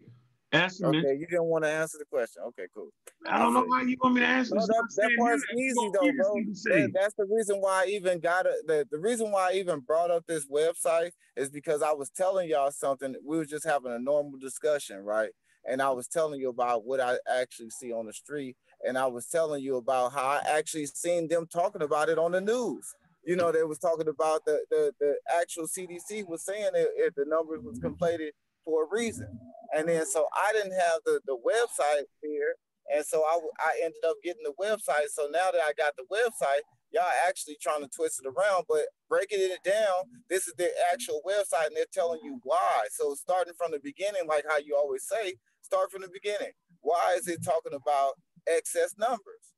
Answer 0.55 0.87
okay, 0.87 1.15
you 1.19 1.27
didn't 1.27 1.45
want 1.45 1.63
to 1.65 1.69
answer 1.69 1.97
the 1.99 2.05
question. 2.05 2.43
Okay, 2.47 2.65
cool. 2.73 2.89
I 3.27 3.39
don't 3.39 3.53
know 3.53 3.63
why 3.65 3.83
you 3.83 3.97
want 4.01 4.15
me 4.15 4.21
to 4.21 4.27
answer. 4.27 4.55
No, 4.55 4.65
that, 4.65 4.87
that 4.97 5.11
part's 5.19 5.43
easy 5.57 5.89
though, 5.93 6.11
bro. 6.17 6.35
That, 6.65 6.91
that's 6.93 7.15
the 7.17 7.25
reason 7.29 7.57
why 7.57 7.83
I 7.83 7.89
even 7.89 8.19
got 8.19 8.45
it. 8.45 8.55
The, 8.67 8.87
the 8.91 8.99
reason 8.99 9.31
why 9.31 9.51
I 9.51 9.55
even 9.55 9.79
brought 9.81 10.11
up 10.11 10.25
this 10.27 10.47
website 10.47 11.11
is 11.35 11.49
because 11.49 11.81
I 11.81 11.93
was 11.93 12.09
telling 12.09 12.49
y'all 12.49 12.71
something. 12.71 13.15
We 13.25 13.37
were 13.37 13.45
just 13.45 13.65
having 13.65 13.91
a 13.91 13.99
normal 13.99 14.39
discussion, 14.39 14.99
right? 15.03 15.31
And 15.67 15.81
I 15.81 15.89
was 15.91 16.07
telling 16.07 16.39
you 16.39 16.49
about 16.49 16.85
what 16.85 16.99
I 16.99 17.17
actually 17.39 17.71
see 17.71 17.91
on 17.91 18.05
the 18.05 18.13
street 18.13 18.55
and 18.85 18.97
I 18.97 19.07
was 19.07 19.27
telling 19.27 19.63
you 19.63 19.77
about 19.77 20.13
how 20.13 20.21
I 20.23 20.41
actually 20.57 20.85
seen 20.87 21.27
them 21.27 21.47
talking 21.51 21.81
about 21.81 22.09
it 22.09 22.17
on 22.17 22.31
the 22.31 22.41
news. 22.41 22.93
You 23.25 23.35
know, 23.35 23.51
they 23.51 23.63
was 23.63 23.79
talking 23.79 24.07
about 24.07 24.45
the 24.45 24.59
the, 24.69 24.93
the 24.99 25.15
actual 25.39 25.65
CDC 25.67 26.27
was 26.27 26.45
saying 26.45 26.69
that 26.73 26.87
it, 26.95 27.13
the 27.15 27.25
numbers 27.25 27.61
was 27.63 27.79
completed 27.79 28.33
for 28.65 28.83
a 28.83 28.87
reason. 28.91 29.27
And 29.75 29.87
then 29.87 30.05
so 30.05 30.27
I 30.33 30.51
didn't 30.53 30.73
have 30.73 30.99
the, 31.05 31.21
the 31.25 31.37
website 31.37 32.03
here. 32.21 32.55
And 32.93 33.05
so 33.05 33.23
I, 33.23 33.39
I 33.59 33.79
ended 33.83 34.03
up 34.07 34.17
getting 34.23 34.43
the 34.43 34.53
website. 34.61 35.09
So 35.11 35.27
now 35.31 35.51
that 35.51 35.61
I 35.61 35.73
got 35.77 35.93
the 35.95 36.05
website, 36.11 36.61
y'all 36.91 37.03
actually 37.27 37.57
trying 37.61 37.81
to 37.81 37.89
twist 37.89 38.21
it 38.23 38.27
around, 38.27 38.65
but 38.69 38.83
breaking 39.09 39.39
it 39.39 39.63
down, 39.63 40.05
this 40.29 40.47
is 40.47 40.53
their 40.57 40.71
actual 40.93 41.21
website 41.27 41.67
and 41.67 41.75
they're 41.75 41.85
telling 41.91 42.19
you 42.23 42.39
why. 42.43 42.85
So 42.91 43.15
starting 43.15 43.53
from 43.57 43.71
the 43.71 43.79
beginning, 43.83 44.27
like 44.27 44.45
how 44.49 44.57
you 44.57 44.75
always 44.75 45.07
say, 45.07 45.35
start 45.61 45.91
from 45.91 46.03
the 46.03 46.09
beginning. 46.13 46.51
Why 46.81 47.15
is 47.17 47.27
it 47.27 47.43
talking 47.43 47.73
about 47.73 48.13
excess 48.47 48.93
numbers? 48.99 49.53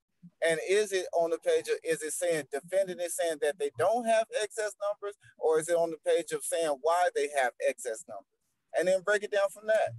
And 0.45 0.59
is 0.69 0.91
it 0.91 1.05
on 1.13 1.31
the 1.31 1.37
page 1.37 1.67
of, 1.67 1.75
is 1.83 2.01
it 2.01 2.13
saying 2.13 2.45
defending 2.51 2.99
it 2.99 3.11
saying 3.11 3.37
that 3.41 3.59
they 3.59 3.71
don't 3.77 4.05
have 4.05 4.27
excess 4.41 4.71
numbers, 4.81 5.15
or 5.37 5.59
is 5.59 5.69
it 5.69 5.75
on 5.75 5.91
the 5.91 5.97
page 6.05 6.31
of 6.31 6.43
saying 6.43 6.77
why 6.81 7.09
they 7.15 7.29
have 7.35 7.53
excess 7.67 8.03
numbers? 8.07 8.36
And 8.77 8.87
then 8.87 9.01
break 9.01 9.23
it 9.23 9.31
down 9.31 9.49
from 9.49 9.67
that. 9.67 9.91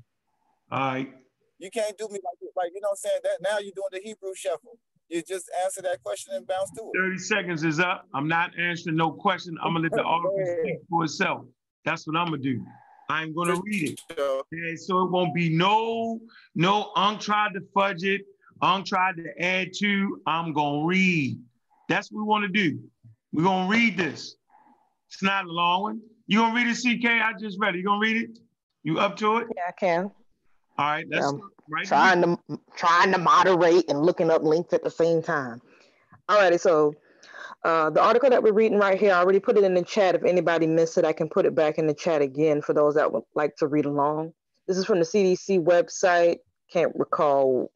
All 0.70 0.78
right. 0.78 1.12
You 1.58 1.70
can't 1.70 1.96
do 1.98 2.06
me 2.08 2.20
like 2.24 2.52
like 2.56 2.72
you 2.74 2.80
know 2.80 2.88
what 2.90 2.98
I'm 3.04 3.10
saying 3.10 3.20
that 3.24 3.38
now 3.42 3.58
you're 3.58 3.72
doing 3.74 3.90
the 3.92 4.00
Hebrew 4.00 4.34
shuffle. 4.34 4.78
You 5.08 5.22
just 5.22 5.50
answer 5.64 5.82
that 5.82 6.02
question 6.02 6.34
and 6.34 6.46
bounce 6.46 6.70
to 6.72 6.82
it. 6.82 6.98
30 6.98 7.18
seconds 7.18 7.64
is 7.64 7.80
up. 7.80 8.06
I'm 8.14 8.28
not 8.28 8.50
answering 8.58 8.96
no 8.96 9.10
question. 9.10 9.56
I'm 9.62 9.72
gonna 9.72 9.84
let 9.84 9.92
the 9.92 10.02
article 10.04 10.44
speak 10.60 10.76
for 10.88 11.04
itself. 11.04 11.46
That's 11.84 12.06
what 12.06 12.16
I'm 12.16 12.26
gonna 12.26 12.38
do. 12.38 12.62
I'm 13.08 13.34
gonna 13.34 13.60
read 13.64 13.90
it. 13.90 14.00
Okay, 14.18 14.76
so 14.76 15.02
it 15.02 15.10
won't 15.10 15.34
be 15.34 15.48
no, 15.48 16.20
no 16.54 16.92
Unk 16.94 17.20
tried 17.20 17.54
to 17.54 17.60
fudge 17.72 18.04
it, 18.04 18.22
Unk 18.60 18.86
tried 18.86 19.16
to 19.16 19.42
add 19.42 19.72
to. 19.78 20.20
I'm 20.26 20.52
gonna 20.52 20.84
read. 20.84 21.40
That's 21.88 22.12
what 22.12 22.20
we 22.20 22.24
want 22.24 22.42
to 22.42 22.48
do. 22.48 22.78
We're 23.32 23.44
gonna 23.44 23.68
read 23.68 23.96
this. 23.96 24.36
It's 25.08 25.22
not 25.22 25.46
a 25.46 25.52
long 25.52 25.82
one. 25.82 26.00
You 26.26 26.40
gonna 26.40 26.54
read 26.54 26.66
it, 26.66 26.76
CK? 26.76 27.06
I 27.06 27.32
just 27.38 27.58
read 27.58 27.74
it. 27.74 27.78
You 27.78 27.84
gonna 27.84 28.00
read 28.00 28.16
it? 28.16 28.38
You 28.88 28.98
up 28.98 29.16
to 29.16 29.36
it? 29.36 29.48
Yeah, 29.54 29.64
I 29.68 29.72
can. 29.72 30.04
All 30.04 30.12
right, 30.78 31.04
that's 31.10 31.26
Um, 31.26 31.50
right. 31.68 31.86
trying 31.86 32.22
to 32.22 32.38
trying 32.74 33.12
to 33.12 33.18
moderate 33.18 33.84
and 33.90 34.00
looking 34.00 34.30
up 34.30 34.42
links 34.42 34.72
at 34.72 34.82
the 34.82 34.90
same 34.90 35.20
time. 35.20 35.60
All 36.26 36.38
righty, 36.38 36.56
so 36.56 36.94
uh, 37.66 37.90
the 37.90 38.00
article 38.00 38.30
that 38.30 38.42
we're 38.42 38.54
reading 38.54 38.78
right 38.78 38.98
here, 38.98 39.12
I 39.12 39.18
already 39.18 39.40
put 39.40 39.58
it 39.58 39.64
in 39.64 39.74
the 39.74 39.82
chat. 39.82 40.14
If 40.14 40.24
anybody 40.24 40.66
missed 40.66 40.96
it, 40.96 41.04
I 41.04 41.12
can 41.12 41.28
put 41.28 41.44
it 41.44 41.54
back 41.54 41.76
in 41.76 41.86
the 41.86 41.92
chat 41.92 42.22
again 42.22 42.62
for 42.62 42.72
those 42.72 42.94
that 42.94 43.12
would 43.12 43.24
like 43.34 43.56
to 43.56 43.66
read 43.66 43.84
along. 43.84 44.32
This 44.66 44.78
is 44.78 44.86
from 44.86 45.00
the 45.00 45.04
CDC 45.04 45.62
website. 45.62 46.36
Can't 46.72 46.92
recall. 46.94 47.70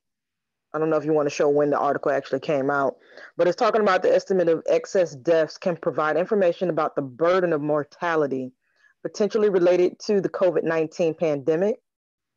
I 0.72 0.78
don't 0.78 0.88
know 0.88 0.96
if 0.96 1.04
you 1.04 1.12
want 1.12 1.28
to 1.28 1.34
show 1.34 1.50
when 1.50 1.68
the 1.68 1.78
article 1.78 2.10
actually 2.10 2.40
came 2.40 2.70
out, 2.70 2.96
but 3.36 3.46
it's 3.46 3.56
talking 3.56 3.82
about 3.82 4.02
the 4.02 4.14
estimate 4.14 4.48
of 4.48 4.62
excess 4.66 5.14
deaths 5.14 5.58
can 5.58 5.76
provide 5.76 6.16
information 6.16 6.70
about 6.70 6.96
the 6.96 7.02
burden 7.02 7.52
of 7.52 7.60
mortality 7.60 8.54
potentially 9.02 9.48
related 9.48 9.98
to 10.06 10.20
the 10.20 10.28
COVID 10.28 10.64
19 10.64 11.14
pandemic, 11.14 11.76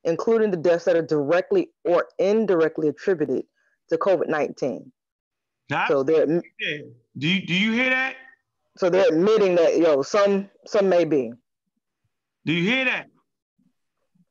including 0.03 0.51
the 0.51 0.57
deaths 0.57 0.85
that 0.85 0.95
are 0.95 1.01
directly 1.01 1.69
or 1.83 2.07
indirectly 2.19 2.87
attributed 2.87 3.45
to 3.89 3.97
COVID 3.97 4.27
19. 4.27 4.91
So 5.87 6.03
they're 6.03 6.25
Do 6.25 6.41
you 7.17 7.45
do 7.45 7.53
you 7.53 7.71
hear 7.71 7.89
that? 7.89 8.15
so 8.77 8.89
they're 8.89 9.07
admitting 9.07 9.55
that 9.55 9.77
yo 9.77 10.01
some 10.01 10.49
some 10.65 10.89
may 10.89 11.05
be. 11.05 11.31
Do 12.45 12.53
you 12.53 12.69
hear 12.69 12.85
that? 12.85 13.07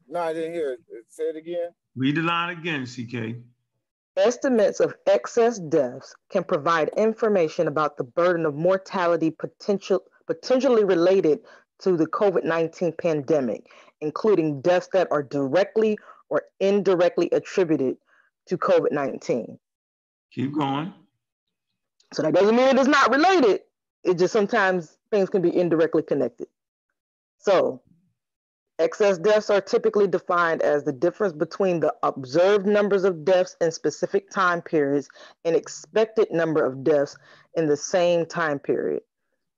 No, 0.09 0.21
I 0.21 0.33
didn't 0.33 0.55
hear 0.55 0.73
it. 0.73 0.81
Say 1.09 1.25
it 1.25 1.37
again. 1.37 1.71
Read 1.97 2.17
the 2.17 2.23
line 2.23 2.57
again, 2.57 2.87
CK. 2.87 3.37
Estimates 4.17 4.79
of 4.79 4.95
excess 5.07 5.59
deaths 5.59 6.15
can 6.31 6.45
provide 6.45 6.91
information 6.97 7.67
about 7.67 7.97
the 7.97 8.05
burden 8.05 8.47
of 8.47 8.55
mortality 8.55 9.31
potential 9.31 10.01
potentially 10.27 10.85
related 10.85 11.41
to 11.81 11.97
the 11.97 12.07
COVID-19 12.07 12.97
pandemic, 12.99 13.67
including 14.01 14.61
deaths 14.61 14.89
that 14.93 15.09
are 15.11 15.23
directly 15.23 15.99
or 16.29 16.43
indirectly 16.61 17.29
attributed 17.33 17.97
to 18.47 18.59
COVID-19. 18.59 19.59
Keep 20.33 20.55
going. 20.55 20.93
So 22.13 22.23
that 22.23 22.35
doesn't 22.35 22.55
mean 22.55 22.69
it 22.69 22.79
is 22.79 22.89
not 22.89 23.11
related. 23.11 23.61
It 24.05 24.19
just 24.19 24.33
sometimes 24.33 24.99
things 25.11 25.31
can 25.31 25.43
be 25.43 25.55
indirectly 25.55 26.03
connected. 26.03 26.49
So 27.39 27.83
excess 28.79 29.19
deaths 29.19 29.51
are 29.51 29.61
typically 29.61 30.07
defined 30.07 30.63
as 30.63 30.85
the 30.85 30.93
difference 30.93 31.33
between 31.33 31.81
the 31.81 31.95
observed 32.03 32.67
numbers 32.67 33.05
of 33.05 33.25
deaths 33.25 33.57
in 33.61 33.71
specific 33.71 34.31
time 34.31 34.63
periods 34.63 35.09
and 35.45 35.55
expected 35.55 36.31
number 36.31 36.65
of 36.65 36.85
deaths 36.85 37.17
in 37.55 37.67
the 37.67 37.77
same 37.77 38.27
time 38.27 38.59
period. 38.59 39.03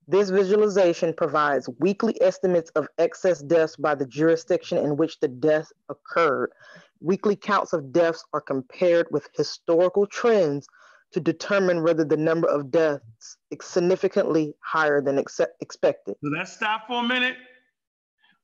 This 0.08 0.30
visualization 0.30 1.12
provides 1.12 1.68
weekly 1.80 2.20
estimates 2.22 2.70
of 2.76 2.86
excess 2.96 3.42
deaths 3.42 3.74
by 3.74 3.96
the 3.96 4.06
jurisdiction 4.06 4.78
in 4.78 4.96
which 4.96 5.18
the 5.18 5.26
death 5.26 5.72
occurred. 5.88 6.52
Weekly 7.00 7.34
counts 7.34 7.72
of 7.72 7.92
deaths 7.92 8.24
are 8.32 8.40
compared 8.40 9.08
with 9.10 9.28
historical 9.36 10.06
trends 10.06 10.68
to 11.12 11.18
determine 11.18 11.82
whether 11.82 12.04
the 12.04 12.16
number 12.16 12.46
of 12.48 12.70
deaths 12.70 13.36
is 13.50 13.64
significantly 13.64 14.54
higher 14.60 15.00
than 15.02 15.18
ex- 15.18 15.40
expected. 15.60 16.14
So 16.22 16.30
let's 16.30 16.52
stop 16.52 16.86
for 16.86 17.04
a 17.04 17.08
minute. 17.08 17.36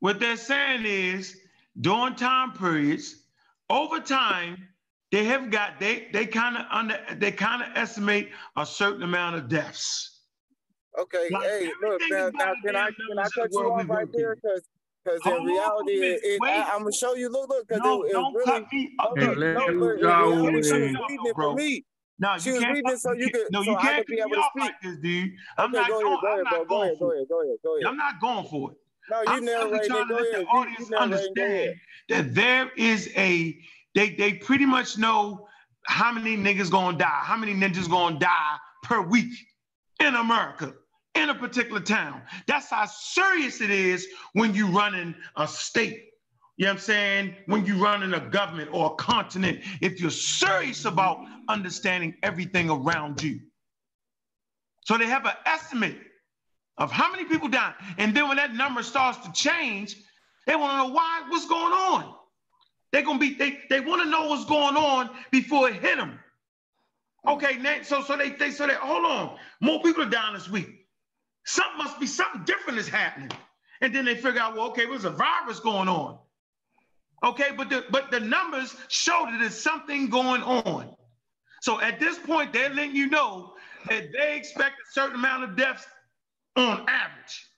What 0.01 0.19
they're 0.19 0.37
saying 0.37 0.85
is 0.85 1.37
during 1.81 2.17
time 2.17 2.53
periods, 2.55 3.15
over 3.71 4.01
time, 4.01 4.69
they 5.13 5.25
have 5.25 5.51
got 5.51 5.79
they 5.79 6.09
they 6.13 6.27
kind 6.27 6.57
of 6.57 6.67
under 6.71 6.99
they 7.17 7.31
kind 7.31 7.63
of 7.63 7.69
estimate 7.77 8.31
a 8.57 8.67
certain 8.67 9.03
amount 9.03 9.37
of 9.37 9.49
deaths. 9.49 10.22
Okay, 11.01 11.29
Like, 11.31 11.43
hey, 11.49 11.71
look, 11.83 12.03
now, 12.11 12.31
now 12.35 12.53
can 12.65 12.77
I 12.77 12.91
can 13.09 13.19
I 13.19 13.29
cut 13.31 13.51
you 13.51 13.59
off 13.61 13.89
right 13.89 14.07
there? 14.13 14.35
Because 14.37 14.63
because 15.05 15.27
in 15.27 15.45
reality, 15.45 15.93
it, 15.93 16.21
it. 16.23 16.41
I, 16.45 16.71
I'm 16.73 16.81
gonna 16.81 16.93
show 16.93 17.15
you. 17.15 17.29
Look, 17.31 17.49
look, 17.49 17.67
because 17.67 17.83
No, 17.83 18.03
it, 18.03 18.11
it 18.11 18.13
don't 18.13 18.35
really. 18.35 18.61
cut 18.61 18.73
me 18.73 18.91
No, 18.99 19.05
up. 19.09 19.17
look, 19.17 19.37
let 19.39 19.57
no, 19.57 19.67
him 19.69 19.81
but 19.81 19.87
in 19.87 20.01
go 20.01 20.03
reality, 20.03 20.57
with 20.57 20.65
she 20.67 20.73
it. 20.73 20.81
was 20.83 20.95
reading 21.09 21.27
it 21.27 21.35
for 21.35 21.55
me. 21.55 21.85
No, 22.19 22.39
She 22.39 22.51
you 22.51 22.55
was 22.55 22.63
can't. 22.63 22.75
reading 22.75 22.91
it 22.93 23.01
so 23.01 23.13
you 23.15 23.31
could, 23.31 23.47
no, 23.51 23.63
you 23.63 23.75
I 23.75 23.83
can't 23.83 24.07
be 24.07 24.21
able 24.21 24.31
to 24.31 24.43
speak. 24.43 24.63
like 24.63 24.81
this, 24.83 24.97
dude. 24.99 25.33
I'm 25.59 25.73
Okay, 25.73 25.79
not 25.81 25.89
go 25.89 25.95
going. 25.95 26.07
ahead, 26.07 26.19
go 26.21 26.29
I'm 26.29 26.35
ahead, 26.35 26.45
not 26.45 26.51
bro. 26.53 26.65
Go 26.65 26.75
going 26.77 26.83
ahead, 26.85 26.99
go 27.01 27.07
for 27.07 27.15
ahead, 27.15 27.29
go 27.29 27.43
ahead, 27.43 27.57
go 27.65 27.77
ahead. 27.77 27.87
I'm 27.89 27.97
not 27.97 28.21
going 28.21 28.47
for 28.47 28.71
it. 28.73 28.77
No, 29.11 29.23
you 29.23 29.29
I'm 29.29 29.47
simply 29.47 29.55
narrating 29.67 29.89
trying 29.89 30.09
to 30.09 30.15
Go 30.15 30.21
let 30.21 30.31
ahead. 30.31 30.41
the 30.41 30.53
You, 30.53 30.59
you 30.59 30.59
audience 30.59 30.91
narrating. 30.91 31.35
Go 31.35 31.45
ahead. 31.45 31.75
understand 31.75 31.75
that 32.11 32.35
there 32.35 32.71
is 32.77 33.11
a 33.17 33.59
they 33.95 34.11
they 34.11 34.35
pretty 34.35 34.67
much 34.67 34.99
know 34.99 35.49
how 35.87 36.13
many 36.13 36.37
niggas 36.37 36.71
gonna 36.71 36.97
die, 36.99 37.21
how 37.23 37.37
many 37.37 37.55
ninjas 37.55 37.91
gonna 37.91 38.19
die 38.19 38.57
per 38.85 39.01
week 39.03 39.33
in 40.01 40.15
America, 40.15 40.75
in 41.15 41.31
a 41.31 41.35
particular 41.35 41.81
town. 41.81 42.23
That's 42.47 42.71
how 42.71 42.87
serious 42.87 43.61
it 43.61 43.71
is 43.71 44.07
when 44.33 44.55
you 44.55 44.67
running 44.69 45.15
a 45.37 45.47
state. 45.47 46.09
You 46.57 46.67
know 46.67 46.73
what 46.73 46.77
I'm 46.77 46.81
saying? 46.81 47.37
When 47.47 47.67
you 47.67 47.83
running 47.83 48.13
a 48.15 48.21
government 48.21 48.71
or 48.73 48.93
a 48.93 48.95
continent, 48.97 49.61
if 49.81 50.01
you're 50.01 50.11
serious 50.11 50.85
about 50.85 51.25
understanding 51.49 52.15
everything 52.23 52.71
around 52.71 53.23
you. 53.23 53.41
So 54.85 54.99
they 54.99 55.07
have 55.07 55.27
an 55.27 55.35
estimate 55.47 55.97
of 56.79 56.91
how 56.91 57.11
many 57.11 57.25
people 57.25 57.49
die. 57.49 57.75
And 57.99 58.15
then 58.17 58.29
when 58.29 58.37
that 58.37 58.55
number 58.55 58.83
starts 58.83 59.19
to 59.27 59.33
change, 59.33 59.97
they 60.47 60.57
want 60.57 60.73
to 60.73 60.77
know 60.79 60.95
why, 60.95 61.25
what's 61.29 61.47
going 61.47 61.73
on. 61.73 62.15
They're 62.91 63.03
gonna 63.03 63.19
be, 63.19 63.35
they, 63.35 63.61
they 63.71 63.81
want 63.81 64.03
to 64.03 64.09
know 64.09 64.29
what's 64.29 64.45
going 64.45 64.77
on 64.77 65.11
before 65.31 65.69
it 65.69 65.77
hit 65.77 65.97
them. 65.97 66.19
Okay, 67.27 67.83
so 67.83 68.03
so 68.03 68.17
they 68.17 68.31
they 68.31 68.51
so 68.51 68.67
they 68.67 68.75
hold 68.75 69.05
on. 69.05 69.39
More 69.61 69.81
people 69.81 70.03
are 70.03 70.11
dying 70.11 70.35
this 70.35 70.49
week. 70.49 70.82
Something 71.45 71.79
must 71.79 71.99
be 72.01 72.07
something 72.07 72.45
different 72.45 72.79
is 72.79 72.89
happening. 72.89 73.31
And 73.81 73.95
then 73.95 74.05
they 74.05 74.15
figure 74.15 74.41
out, 74.41 74.55
well, 74.55 74.69
okay, 74.69 74.87
there's 74.87 75.05
a 75.05 75.11
virus 75.11 75.61
going 75.61 75.89
on. 75.89 76.19
Okay, 77.25 77.51
but 77.57 77.69
the 77.71 77.85
but 77.91 78.11
the 78.11 78.21
numbers 78.21 78.75
show 78.89 79.27
that 79.31 79.39
there's 79.39 79.61
something 79.61 80.09
going 80.09 80.43
on. 80.43 80.95
So 81.61 81.81
at 81.81 82.01
this 82.01 82.19
point, 82.19 82.53
they're 82.53 82.71
letting 82.71 82.97
you 82.97 83.09
know 83.09 83.55
that 83.89 84.05
they 84.13 84.37
expect 84.37 84.75
a 84.75 84.93
certain 84.93 85.17
amount 85.17 85.45
of 85.45 85.57
deaths 85.57 85.87
on 86.57 86.85
average. 86.89 87.49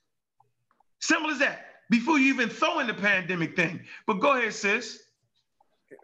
Simple 0.99 1.31
as 1.31 1.39
that. 1.39 1.65
Before 1.89 2.17
you 2.17 2.33
even 2.33 2.49
throw 2.49 2.79
in 2.79 2.87
the 2.87 2.93
pandemic 2.93 3.55
thing. 3.55 3.79
But 4.07 4.15
go 4.15 4.37
ahead, 4.37 4.53
sis. 4.53 4.99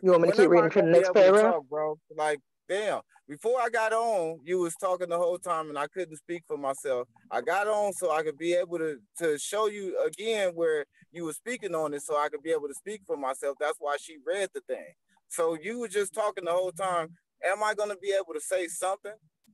You 0.01 0.11
want 0.11 0.23
me 0.23 0.29
to 0.29 0.35
keep 0.35 0.49
When 0.49 0.57
am 0.59 0.63
reading 0.65 0.69
to 0.71 0.81
the 0.81 0.87
next 0.87 1.13
paragraph? 1.13 1.53
talk, 1.53 1.69
bro? 1.69 1.99
Like, 2.15 2.39
damn. 2.69 3.01
Before 3.31 3.61
I 3.61 3.69
got 3.69 3.93
on, 3.93 4.41
you 4.43 4.59
was 4.59 4.75
talking 4.75 5.07
the 5.07 5.17
whole 5.17 5.37
time, 5.37 5.69
and 5.69 5.77
I 5.77 5.87
couldn't 5.87 6.17
speak 6.17 6.43
for 6.45 6.57
myself. 6.57 7.07
I 7.31 7.39
got 7.39 7.65
on 7.65 7.93
so 7.93 8.11
I 8.11 8.23
could 8.23 8.37
be 8.37 8.53
able 8.55 8.77
to 8.79 8.97
to 9.19 9.39
show 9.39 9.67
you 9.67 9.97
again 10.05 10.51
where 10.53 10.83
you 11.13 11.23
were 11.23 11.31
speaking 11.31 11.73
on 11.73 11.93
it, 11.93 12.01
so 12.01 12.17
I 12.17 12.27
could 12.27 12.43
be 12.43 12.51
able 12.51 12.67
to 12.67 12.73
speak 12.73 13.03
for 13.07 13.15
myself. 13.15 13.55
That's 13.57 13.77
why 13.79 13.95
she 14.01 14.17
read 14.27 14.49
the 14.53 14.59
thing. 14.67 14.83
So 15.29 15.55
you 15.61 15.79
were 15.79 15.87
just 15.87 16.13
talking 16.13 16.43
the 16.43 16.51
whole 16.51 16.73
time. 16.73 17.15
Am 17.45 17.63
I 17.63 17.73
gonna 17.73 17.95
be 17.95 18.09
able 18.13 18.33
to 18.33 18.41
say 18.41 18.67
something? 18.67 19.13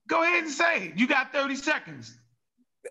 Go 0.09 0.23
ahead 0.23 0.45
and 0.45 0.51
say 0.51 0.85
it. 0.87 0.97
You 0.97 1.05
got 1.07 1.31
30 1.31 1.55
seconds. 1.55 2.17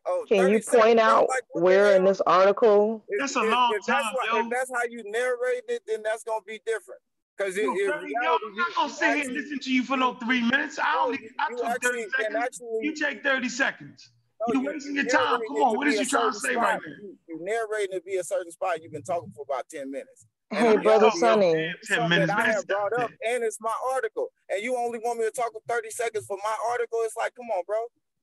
Oh, 0.06 0.24
Can 0.28 0.50
you 0.52 0.60
point 0.60 0.98
bro? 0.98 1.04
out 1.04 1.28
Like, 1.28 1.42
where 1.64 1.96
in 1.96 2.04
this 2.04 2.20
article? 2.28 3.02
If- 3.08 3.18
That's 3.18 3.34
a 3.34 3.42
if- 3.42 3.50
long 3.50 3.72
if 3.74 3.84
that's 3.86 4.04
time, 4.04 4.14
why- 4.14 4.38
yo. 4.38 4.44
If 4.44 4.50
that's 4.50 4.70
how 4.72 4.84
you 4.88 5.02
narrate 5.10 5.64
it, 5.66 5.82
then 5.88 6.02
that's 6.04 6.22
gonna 6.22 6.42
be 6.46 6.60
different. 6.64 7.00
Because 7.36 7.56
in, 7.58 7.64
Yo, 7.64 7.72
in 7.72 7.78
30, 7.78 7.88
yo, 7.88 8.20
reality, 8.20 8.44
I'm 8.46 8.54
you, 8.54 8.58
not 8.58 8.74
gonna 8.74 8.88
you 8.88 8.94
sit 8.94 9.16
here 9.16 9.24
and 9.26 9.34
listen 9.34 9.58
to 9.58 9.72
you 9.72 9.82
for 9.82 9.96
no 9.96 10.14
three 10.14 10.40
minutes. 10.42 10.78
I 10.78 10.94
no, 10.94 11.04
only 11.06 11.18
you, 11.22 11.30
I 11.38 11.48
took 11.50 11.60
30 11.60 11.72
actually 11.74 12.02
can 12.02 12.10
seconds. 12.18 12.36
actually 12.44 12.78
You 12.82 12.94
take 12.94 13.22
30 13.22 13.48
seconds. 13.48 14.10
No, 14.40 14.54
You're 14.54 14.62
you, 14.62 14.68
wasting 14.70 14.94
your 14.96 15.04
time. 15.04 15.22
narrating 15.22 15.46
Come 15.48 15.56
on, 15.62 15.72
to 15.72 15.78
what 15.78 15.84
be 15.86 15.90
you 15.92 16.04
trying 16.06 16.32
to 16.32 16.38
certain 16.38 16.56
say 16.56 16.56
right 16.56 16.80
now? 16.80 16.92
You, 17.02 17.18
you 17.28 17.38
narrating 17.40 17.98
to 17.98 18.04
be 18.04 18.16
a 18.16 18.24
certain 18.24 18.52
spot. 18.52 18.82
You've 18.82 18.92
been 18.92 19.02
talking 19.02 19.32
for 19.34 19.44
about 19.48 19.68
10 19.68 19.90
minutes. 19.90 20.26
And 20.50 20.60
Hey, 20.60 20.72
the 20.76 20.80
brother 20.80 21.10
reality 21.14 21.20
Sonny. 21.20 21.74
10 21.88 22.08
minutes, 22.08 22.32
that 22.32 22.38
I 22.38 22.52
have 22.52 22.66
brought 22.68 22.92
up, 22.92 23.10
and 23.26 23.42
it's 23.42 23.60
my 23.60 23.74
article. 23.94 24.28
And 24.48 24.62
you 24.62 24.76
only 24.76 24.98
want 24.98 25.18
me 25.18 25.24
to 25.24 25.30
talk 25.30 25.52
for 25.52 25.60
30 25.68 25.90
seconds 25.90 26.26
for 26.26 26.38
my 26.42 26.56
article. 26.70 27.00
It's 27.02 27.16
like, 27.16 27.34
come 27.34 27.46
on, 27.50 27.64
bro. 27.66 27.76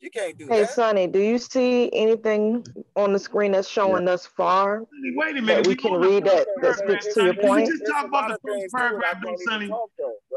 You 0.04 0.12
can't 0.12 0.38
do 0.38 0.48
Hey, 0.50 0.60
that. 0.64 0.70
Sonny, 0.70 1.08
do 1.08 1.18
you 1.20 1.38
see 1.38 1.90
anything 1.94 2.66
on 2.98 3.14
the 3.14 3.20
screen 3.20 3.54
that's 3.54 3.70
showing 3.70 4.04
thus 4.04 4.26
far 4.26 4.84
Wait 5.16 5.32
a 5.32 5.34
that 5.36 5.46
minute. 5.46 5.66
we 5.68 5.76
can 5.76 5.94
read 5.94 6.26
that, 6.26 6.46
that 6.62 6.76
speaks 6.80 7.14
to 7.14 7.24
your 7.24 7.34
point? 7.36 7.62
We 7.62 7.68
just 7.68 7.86
talk 7.90 8.08
about 8.08 8.28
the 8.28 8.38
first 8.46 8.74
paragraph, 8.76 9.22
though, 9.24 9.38
Sonny. 9.46 9.70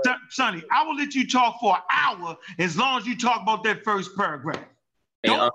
Son- 0.04 0.20
Sonny, 0.30 0.62
I 0.70 0.84
will 0.84 0.94
let 0.94 1.16
you 1.16 1.26
talk 1.26 1.58
for 1.58 1.74
an 1.74 1.82
hour 1.90 2.36
as 2.60 2.76
long 2.76 3.00
as 3.00 3.08
you 3.08 3.18
talk 3.18 3.42
about 3.42 3.64
that 3.64 3.82
first 3.82 4.16
paragraph. 4.16 4.64
Hey, 5.24 5.30
um, 5.34 5.50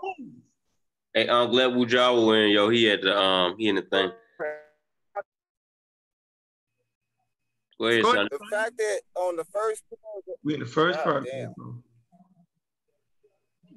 hey, 1.13 1.29
um, 1.29 1.49
Glad 1.49 1.71
Wujawa 1.71 2.47
in, 2.47 2.51
yo. 2.51 2.67
He 2.67 2.83
had 2.83 3.03
the 3.03 3.17
um, 3.17 3.55
he 3.57 3.69
in 3.69 3.75
the 3.75 3.81
thing. 3.83 4.11
Go 7.79 7.85
ahead, 7.87 8.05
son. 8.05 8.27
The 8.29 8.39
fact 8.51 8.77
that 8.77 9.01
on 9.15 9.37
the 9.37 9.45
first 9.45 9.83
We 10.43 10.55
in 10.55 10.59
the 10.59 10.65
first 10.65 10.97
God 10.97 11.03
paragraph. 11.05 11.31
damn. 11.57 11.83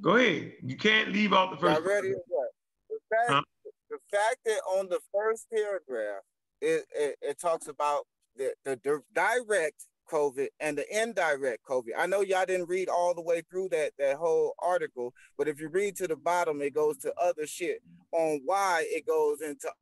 Go 0.04 0.16
ahead. 0.16 0.52
You 0.62 0.76
can't 0.76 1.10
leave 1.12 1.32
out 1.32 1.50
the 1.50 1.56
first. 1.56 1.80
The 1.82 2.98
fact, 3.10 3.30
Huh? 3.30 3.42
the 3.88 3.98
fact 4.10 4.36
that 4.44 4.60
on 4.76 4.88
the 4.90 5.00
first 5.14 5.46
paragraph, 5.50 6.22
it, 6.60 6.84
it, 6.94 7.16
it 7.22 7.40
talks 7.40 7.68
about 7.68 8.02
the, 8.36 8.52
the 8.66 8.76
di- 8.76 8.98
direct 9.14 9.86
COVID 10.10 10.48
and 10.60 10.76
the 10.76 10.84
indirect 11.02 11.64
COVID. 11.66 11.92
I 11.96 12.04
know 12.04 12.20
y'all 12.20 12.44
didn't 12.44 12.68
read 12.68 12.90
all 12.90 13.14
the 13.14 13.22
way 13.22 13.42
through 13.50 13.70
that, 13.70 13.92
that 13.98 14.16
whole 14.16 14.54
article, 14.58 15.14
but 15.38 15.48
if 15.48 15.58
you 15.58 15.68
read 15.68 15.96
to 15.96 16.06
the 16.06 16.16
bottom, 16.16 16.60
it 16.60 16.74
goes 16.74 16.98
to 16.98 17.14
other 17.18 17.46
shit 17.46 17.80
on 18.12 18.42
why 18.44 18.84
it 18.88 19.06
goes 19.06 19.40
into 19.40 19.72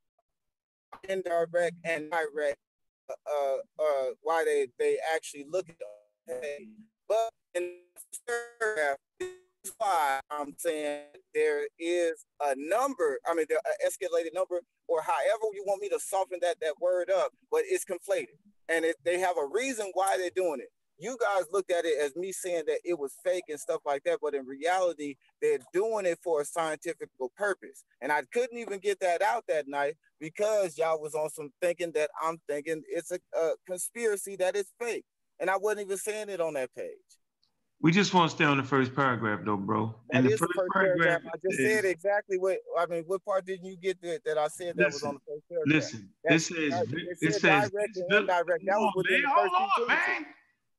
indirect 1.09 1.75
and 1.83 2.13
direct, 2.13 2.59
uh, 3.11 3.57
uh, 3.81 4.07
why 4.21 4.45
they, 4.45 4.69
they 4.79 4.99
actually 5.13 5.47
look 5.51 5.69
at 5.69 5.77
it. 6.29 6.69
But 7.09 7.31
in 7.55 7.79
the 8.13 8.19
paragraph, 8.61 8.99
why 9.79 10.21
I'm 10.31 10.55
saying 10.59 11.03
there 11.35 11.67
is 11.79 12.25
a 12.41 12.55
number, 12.57 13.19
I 13.27 13.35
mean, 13.35 13.47
an 13.51 13.59
escalated 13.87 14.35
number, 14.35 14.61
or 14.89 15.03
however 15.03 15.55
you 15.55 15.65
want 15.67 15.83
me 15.83 15.89
to 15.91 16.01
soften 16.01 16.39
that 16.43 16.57
that 16.61 16.75
word 16.81 17.11
up, 17.11 17.33
but 17.51 17.63
it's 17.67 17.85
conflated. 17.85 18.39
And 18.69 18.85
it, 18.85 18.97
they 19.05 19.19
have 19.19 19.37
a 19.37 19.47
reason 19.53 19.91
why 19.95 20.17
they're 20.19 20.31
doing 20.35 20.61
it. 20.61 20.69
You 20.99 21.17
guys 21.21 21.47
looked 21.53 21.73
at 21.73 21.85
it 21.85 21.99
as 22.01 22.15
me 22.15 22.31
saying 22.33 22.65
that 22.67 22.79
it 22.85 22.99
was 22.99 23.15
fake 23.25 23.45
and 23.49 23.59
stuff 23.59 23.81
like 23.85 24.05
that, 24.05 24.19
but 24.23 24.35
in 24.35 24.47
reality, 24.47 25.17
they're 25.41 25.59
doing 25.73 26.07
it 26.07 26.19
for 26.23 26.41
a 26.41 26.45
scientific 26.45 27.09
purpose. 27.37 27.85
And 28.01 28.13
I 28.13 28.23
couldn't 28.33 28.59
even 28.59 28.79
get 28.79 29.01
that 29.01 29.21
out 29.21 29.45
that 29.49 29.67
night 29.67 29.97
because 30.21 30.79
y'all 30.79 31.01
was 31.01 31.15
on 31.15 31.31
some 31.31 31.51
thinking 31.61 31.93
that 31.95 32.11
I'm 32.23 32.39
thinking 32.49 32.83
it's 32.89 33.11
a, 33.11 33.19
a 33.37 33.55
conspiracy 33.67 34.37
that 34.37 34.55
is 34.55 34.71
fake. 34.81 35.05
And 35.41 35.51
I 35.51 35.57
wasn't 35.57 35.87
even 35.87 35.99
saying 35.99 36.29
it 36.29 36.41
on 36.41 36.55
that 36.55 36.73
page. 36.77 37.19
We 37.83 37.91
just 37.91 38.15
want 38.15 38.31
to 38.31 38.37
stay 38.37 38.45
on 38.45 38.59
the 38.59 38.63
first 38.63 38.95
paragraph, 38.95 39.41
though, 39.45 39.57
bro. 39.57 39.93
That 40.13 40.19
And 40.19 40.27
is 40.31 40.39
the 40.39 40.47
first 40.47 40.71
paragraph. 40.73 41.23
I 41.27 41.37
just 41.45 41.59
is- 41.59 41.67
said 41.69 41.85
exactly 41.85 42.39
what 42.39 42.59
I 42.79 42.87
mean. 42.87 43.03
What 43.09 43.25
part 43.25 43.45
didn't 43.45 43.67
you 43.67 43.77
get 43.77 44.01
that, 44.03 44.25
that 44.25 44.39
I 44.39 44.47
said 44.47 44.77
that 44.77 44.87
was 44.93 45.03
on 45.03 45.15
the 45.15 45.21
first 45.35 45.49
paragraph? 45.49 45.75
Listen, 45.75 46.11
That- 46.23 46.33
this 46.33 46.47
says 46.47 46.57
it 47.21 47.33
says 47.35 47.41
direct 47.43 47.97
and 47.97 48.13
indirect. 48.13 48.65
That 48.67 48.79
was 48.79 48.93
within 48.95 49.13
man, 49.15 49.23
the 49.23 49.29
hold 49.31 49.51
first 49.51 49.73
two 49.77 49.83
on, 49.83 49.89
man. 49.89 50.27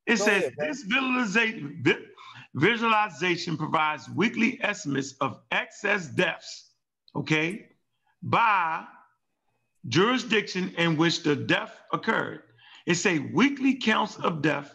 It 0.06 0.18
Go 0.18 0.24
says 0.24 0.42
ahead, 0.44 0.54
this 0.58 0.82
visualization, 0.82 1.78
vi- 1.82 2.06
visualization 2.54 3.56
provides 3.58 4.08
weekly 4.10 4.58
estimates 4.62 5.12
of 5.20 5.40
excess 5.50 6.06
deaths, 6.06 6.70
okay, 7.14 7.68
by 8.22 8.86
jurisdiction 9.88 10.74
in 10.78 10.96
which 10.96 11.22
the 11.22 11.36
death 11.36 11.82
occurred. 11.92 12.44
It 12.86 12.94
say 12.94 13.18
weekly 13.18 13.74
counts 13.74 14.16
of 14.16 14.40
death 14.40 14.74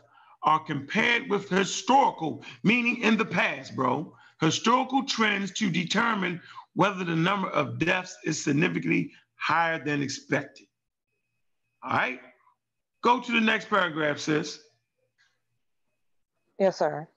are 0.49 0.57
compared 0.57 1.29
with 1.29 1.47
historical, 1.47 2.43
meaning 2.63 3.03
in 3.03 3.15
the 3.17 3.23
past, 3.23 3.75
bro, 3.75 4.11
historical 4.41 5.03
trends 5.03 5.51
to 5.51 5.69
determine 5.69 6.41
whether 6.73 7.03
the 7.03 7.15
number 7.15 7.49
of 7.49 7.77
deaths 7.77 8.17
is 8.25 8.43
significantly 8.43 9.11
higher 9.35 9.77
than 9.77 10.01
expected. 10.01 10.65
All 11.83 11.91
right? 11.91 12.19
Go 13.03 13.19
to 13.21 13.31
the 13.31 13.39
next 13.39 13.69
paragraph, 13.69 14.17
sis. 14.17 14.59
Yes, 16.57 16.79
sir. 16.79 17.07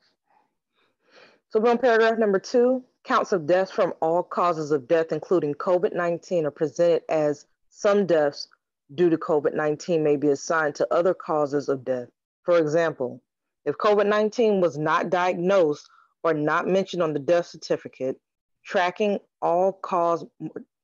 So 1.49 1.59
we're 1.59 1.71
on 1.71 1.79
paragraph 1.79 2.19
number 2.19 2.39
two. 2.39 2.85
Counts 3.03 3.33
of 3.33 3.47
deaths 3.47 3.73
from 3.73 3.95
all 4.03 4.23
causes 4.23 4.73
of 4.73 4.87
death, 4.87 5.11
including 5.11 5.55
COVID-19, 5.55 6.45
are 6.45 6.51
presented 6.51 7.03
as 7.09 7.47
some 7.71 8.05
deaths 8.05 8.49
due 8.95 9.09
to 9.09 9.17
COVID-19 9.17 10.03
may 10.03 10.17
be 10.17 10.29
assigned 10.29 10.75
to 10.75 10.95
other 10.95 11.15
causes 11.15 11.71
of 11.71 11.83
death. 11.83 12.09
For 12.45 12.59
example, 12.59 13.23
if 13.65 13.77
COVID-19 13.77 14.61
was 14.61 14.77
not 14.77 15.11
diagnosed 15.11 15.89
or 16.25 16.35
not 16.35 16.67
mentioned 16.67 17.03
on 17.03 17.13
the 17.13 17.19
death 17.19 17.47
certificate, 17.47 18.17
tracking 18.65 19.19
all 19.41 19.73
cause 19.73 20.25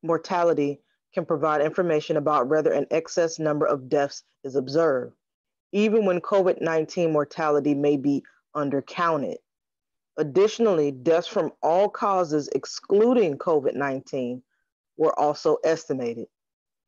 mortality 0.03 0.81
can 1.15 1.25
provide 1.25 1.61
information 1.61 2.17
about 2.17 2.49
whether 2.49 2.73
an 2.73 2.87
excess 2.91 3.39
number 3.39 3.67
of 3.67 3.89
deaths 3.89 4.23
is 4.45 4.57
observed, 4.57 5.15
even 5.73 6.05
when 6.05 6.21
COVID 6.21 6.61
19 6.61 7.13
mortality 7.13 7.75
may 7.75 7.97
be 7.97 8.23
undercounted. 8.55 9.37
Additionally, 10.17 10.91
deaths 10.91 11.29
from 11.29 11.53
all 11.63 11.89
causes 11.89 12.49
excluding 12.49 13.39
COVID 13.39 13.75
19 13.75 14.43
were 14.97 15.19
also 15.19 15.57
estimated. 15.65 16.27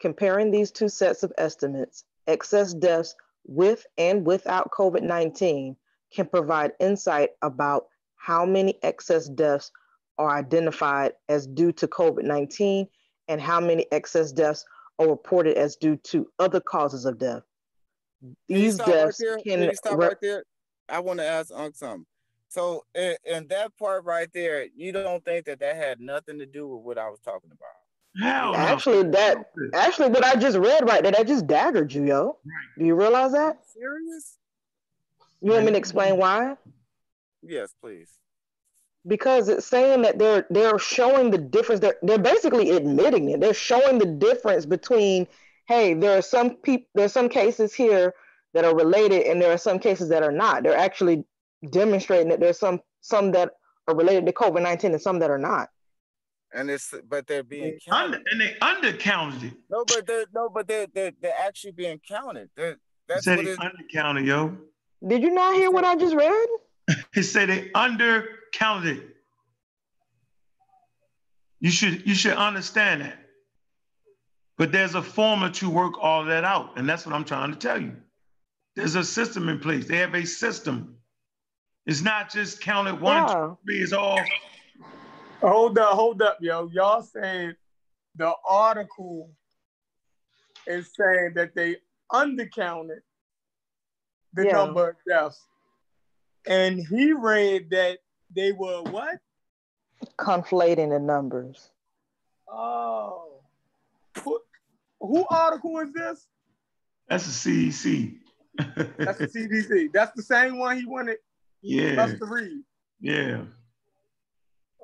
Comparing 0.00 0.50
these 0.50 0.70
two 0.70 0.88
sets 0.88 1.22
of 1.22 1.32
estimates, 1.38 2.04
excess 2.26 2.74
deaths 2.74 3.14
with 3.46 3.86
and 3.98 4.26
without 4.26 4.70
COVID 4.70 5.02
19 5.02 5.76
can 6.12 6.26
provide 6.26 6.72
insight 6.80 7.30
about 7.42 7.86
how 8.16 8.44
many 8.44 8.78
excess 8.82 9.28
deaths 9.28 9.70
are 10.18 10.30
identified 10.30 11.12
as 11.28 11.46
due 11.46 11.72
to 11.72 11.88
COVID 11.88 12.24
19 12.24 12.86
and 13.28 13.40
how 13.40 13.60
many 13.60 13.86
excess 13.92 14.32
deaths 14.32 14.64
are 14.98 15.08
reported 15.08 15.56
as 15.56 15.76
due 15.76 15.96
to 15.96 16.28
other 16.38 16.60
causes 16.60 17.06
of 17.06 17.18
death. 17.18 17.42
Can 18.20 18.36
These 18.48 18.78
right 18.78 18.86
deaths 18.86 19.18
there? 19.18 19.38
can 19.38 19.60
Can 19.60 19.74
stop 19.74 19.96
right 19.96 20.16
there? 20.20 20.44
I 20.88 21.00
want 21.00 21.20
to 21.20 21.26
ask 21.26 21.50
Unc 21.54 21.74
something. 21.74 22.06
So 22.48 22.84
in, 22.94 23.16
in 23.24 23.46
that 23.48 23.76
part 23.78 24.04
right 24.04 24.28
there, 24.34 24.66
you 24.74 24.92
don't 24.92 25.24
think 25.24 25.46
that 25.46 25.60
that 25.60 25.76
had 25.76 26.00
nothing 26.00 26.38
to 26.40 26.46
do 26.46 26.66
with 26.68 26.82
what 26.82 26.98
I 26.98 27.08
was 27.08 27.20
talking 27.20 27.50
about? 27.52 27.79
Hell 28.20 28.52
no. 28.52 28.58
Actually, 28.58 29.10
that 29.10 29.50
actually 29.74 30.08
what 30.08 30.24
I 30.24 30.34
just 30.36 30.58
read 30.58 30.88
right 30.88 31.02
there, 31.02 31.12
that 31.12 31.26
just 31.26 31.46
daggered 31.46 31.94
you, 31.94 32.04
yo. 32.04 32.38
Do 32.78 32.84
you 32.84 32.94
realize 32.94 33.32
that? 33.32 33.58
Serious? 33.72 34.36
You 35.40 35.52
want 35.52 35.64
me 35.64 35.72
to 35.72 35.78
explain 35.78 36.16
why? 36.16 36.56
Yes, 37.42 37.72
please. 37.80 38.10
Because 39.06 39.48
it's 39.48 39.64
saying 39.64 40.02
that 40.02 40.18
they're 40.18 40.46
they're 40.50 40.78
showing 40.78 41.30
the 41.30 41.38
difference. 41.38 41.80
They're 41.80 41.96
they're 42.02 42.18
basically 42.18 42.70
admitting 42.70 43.30
it. 43.30 43.40
They're 43.40 43.54
showing 43.54 43.98
the 43.98 44.06
difference 44.06 44.66
between, 44.66 45.26
hey, 45.66 45.94
there 45.94 46.18
are 46.18 46.22
some 46.22 46.56
people, 46.56 46.86
there 46.94 47.06
are 47.06 47.08
some 47.08 47.28
cases 47.28 47.72
here 47.72 48.12
that 48.52 48.64
are 48.64 48.74
related, 48.74 49.22
and 49.22 49.40
there 49.40 49.52
are 49.52 49.58
some 49.58 49.78
cases 49.78 50.08
that 50.08 50.22
are 50.22 50.32
not. 50.32 50.64
They're 50.64 50.76
actually 50.76 51.24
demonstrating 51.70 52.28
that 52.28 52.40
there's 52.40 52.58
some 52.58 52.80
some 53.00 53.30
that 53.32 53.52
are 53.88 53.94
related 53.94 54.26
to 54.26 54.32
COVID 54.32 54.62
nineteen 54.62 54.92
and 54.92 55.00
some 55.00 55.20
that 55.20 55.30
are 55.30 55.38
not. 55.38 55.70
And 56.52 56.68
it's 56.68 56.92
but 57.08 57.26
they're 57.26 57.44
being 57.44 57.78
Under, 57.90 58.20
and 58.30 58.40
they 58.40 58.56
undercounted 58.60 59.44
it. 59.44 59.54
no, 59.70 59.84
but 59.86 60.06
they're 60.06 60.26
no, 60.34 60.48
but 60.48 60.66
they're 60.66 60.86
they're, 60.92 61.12
they're 61.20 61.38
actually 61.46 61.72
being 61.72 62.00
counted. 62.06 62.50
They're, 62.56 62.76
that's 63.08 63.24
Said 63.24 63.36
what 63.38 63.46
they 63.46 63.52
it, 63.52 63.58
undercounted, 63.58 64.26
yo. 64.26 64.56
Did 65.06 65.22
you 65.22 65.30
not 65.30 65.54
hear 65.54 65.70
what 65.70 65.84
I 65.84 65.96
just 65.96 66.14
read? 66.14 66.48
He 67.14 67.22
said 67.22 67.48
they 67.48 67.68
undercounted 67.68 68.98
it. 68.98 69.16
You 71.60 71.70
should 71.70 72.06
you 72.06 72.14
should 72.14 72.32
understand 72.32 73.02
that. 73.02 73.16
But 74.58 74.72
there's 74.72 74.94
a 74.94 75.02
formula 75.02 75.52
to 75.54 75.70
work 75.70 75.94
all 76.02 76.24
that 76.24 76.44
out, 76.44 76.76
and 76.76 76.88
that's 76.88 77.06
what 77.06 77.14
I'm 77.14 77.24
trying 77.24 77.52
to 77.52 77.58
tell 77.58 77.80
you. 77.80 77.96
There's 78.76 78.94
a 78.94 79.04
system 79.04 79.48
in 79.48 79.60
place. 79.60 79.86
They 79.86 79.98
have 79.98 80.14
a 80.14 80.24
system. 80.26 80.96
It's 81.86 82.02
not 82.02 82.30
just 82.30 82.60
counted 82.60 83.00
one, 83.00 83.28
two, 83.28 83.58
three. 83.64 83.78
It's 83.80 83.92
all 83.92 84.20
Hold 85.40 85.78
up, 85.78 85.94
hold 85.94 86.20
up, 86.20 86.36
yo. 86.40 86.68
Y'all 86.72 87.02
saying 87.02 87.54
the 88.16 88.32
article 88.46 89.30
is 90.66 90.90
saying 90.94 91.32
that 91.34 91.54
they 91.54 91.76
undercounted 92.12 93.00
the 94.34 94.44
Yeah. 94.44 94.52
number 94.52 94.90
of 94.90 94.96
deaths. 95.08 95.46
And 96.46 96.78
he 96.78 97.12
read 97.12 97.70
that 97.70 97.98
they 98.34 98.52
were 98.52 98.82
what? 98.82 99.18
Conflating 100.18 100.90
the 100.90 100.98
numbers. 100.98 101.70
Oh. 102.46 103.40
Who, 104.22 104.40
who 105.00 105.26
article 105.30 105.78
is 105.78 105.92
this? 105.92 106.26
that's 107.08 107.42
the 107.42 107.50
CDC. 107.70 108.18
That's 108.98 109.18
the 109.18 109.26
CDC. 109.26 109.92
That's 109.92 110.12
the 110.14 110.22
same 110.22 110.58
one 110.58 110.76
he 110.78 110.84
wanted 110.84 111.16
Yeah, 111.62 112.02
us 112.02 112.18
to 112.18 112.26
read. 112.26 112.62
yeah. 113.00 113.44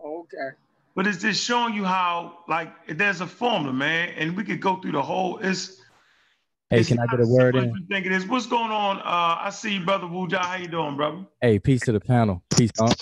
Okay. 0.07 0.51
But 0.95 1.07
it's 1.07 1.19
just 1.21 1.43
showing 1.45 1.75
you 1.75 1.85
how, 1.85 2.39
like, 2.49 2.73
there's 2.89 3.21
a 3.21 3.27
formula, 3.27 3.73
man, 3.73 4.11
and 4.17 4.37
we 4.37 4.45
could 4.45 4.61
go 4.61 4.77
through 4.77 4.93
the 4.93 5.03
whole. 5.03 5.39
It's 5.39 5.83
Hey, 6.71 6.83
can 6.85 6.99
I 6.99 7.07
get 7.07 7.21
a 7.21 7.27
word 7.27 7.55
in? 7.55 7.67
you 7.67 7.87
think 7.89 8.07
it 8.07 8.13
is. 8.13 8.27
What's 8.27 8.47
going 8.47 8.71
on? 8.73 8.99
Uh, 8.99 9.39
I 9.41 9.51
see 9.51 9.75
you, 9.75 9.85
brother 9.85 10.07
Wuja. 10.07 10.39
How 10.39 10.57
you 10.57 10.67
doing, 10.69 10.97
brother? 10.97 11.25
Hey, 11.41 11.59
peace 11.59 11.83
to 11.83 11.93
the 11.93 12.01
panel. 12.01 12.43
Peace, 12.57 12.71
Unc. 12.81 12.97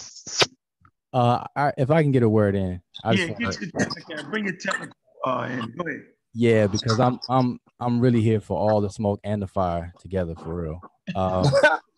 Uh, 1.12 1.44
I, 1.56 1.72
if 1.78 1.90
I 1.90 2.02
can 2.02 2.10
get 2.10 2.22
a 2.24 2.28
word 2.28 2.56
in, 2.56 2.82
I 3.05 3.12
yeah, 3.12 3.26
just 3.28 3.39
get 3.39 3.47
wanna- 3.47 3.56
your 3.60 3.70
technical, 3.70 4.31
bring 4.31 4.44
your 4.44 4.56
technical 4.56 4.94
uh, 5.24 5.48
in. 5.51 5.72
Go 5.76 5.85
ahead. 5.89 6.02
yeah, 6.35 6.66
because 6.66 6.98
I'm 7.01 7.20
I'm 7.28 7.59
I'm 7.81 8.01
really 8.01 8.20
here 8.20 8.40
for 8.40 8.59
all 8.59 8.81
the 8.81 8.90
smoke 8.90 9.20
and 9.24 9.40
the 9.40 9.47
fire 9.47 9.94
together 10.01 10.35
for 10.35 10.62
real. 10.62 10.82
Um, 11.14 11.47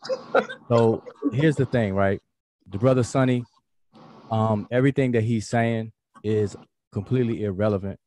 so 0.69 1.03
here's 1.33 1.57
the 1.57 1.67
thing, 1.67 1.95
right? 1.95 2.21
The 2.71 2.79
brother 2.79 3.03
Sonny, 3.03 3.45
um, 4.31 4.67
everything 4.71 5.13
that 5.13 5.23
he's 5.23 5.49
saying 5.49 5.93
is 6.23 6.57
completely 6.93 7.45
irrelevant 7.45 7.99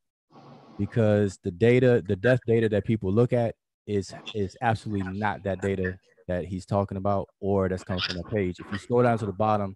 because 0.78 1.38
the 1.44 1.52
data, 1.52 2.04
the 2.08 2.16
death 2.16 2.40
data 2.48 2.70
that 2.70 2.86
people 2.86 3.12
look 3.12 3.34
at 3.34 3.56
is 3.88 4.14
is 4.36 4.56
absolutely 4.62 5.18
not 5.18 5.44
that 5.44 5.62
data 5.62 5.98
that 6.28 6.46
he's 6.46 6.66
talking 6.66 6.98
about 6.98 7.28
or 7.40 7.68
that's 7.68 7.84
coming 7.84 8.02
from 8.02 8.18
the 8.18 8.24
page. 8.24 8.60
If 8.60 8.72
you 8.72 8.78
scroll 8.78 9.04
down 9.04 9.18
to 9.18 9.26
the 9.26 9.34
bottom, 9.34 9.76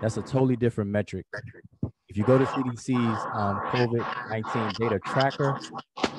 that's 0.00 0.16
a 0.16 0.22
totally 0.22 0.56
different 0.56 0.90
metric. 0.90 1.26
If 2.08 2.16
you 2.16 2.24
go 2.24 2.36
to 2.36 2.44
CDC's 2.44 3.26
um, 3.34 3.60
COVID-19 3.70 4.74
data 4.74 4.98
tracker, 5.06 5.58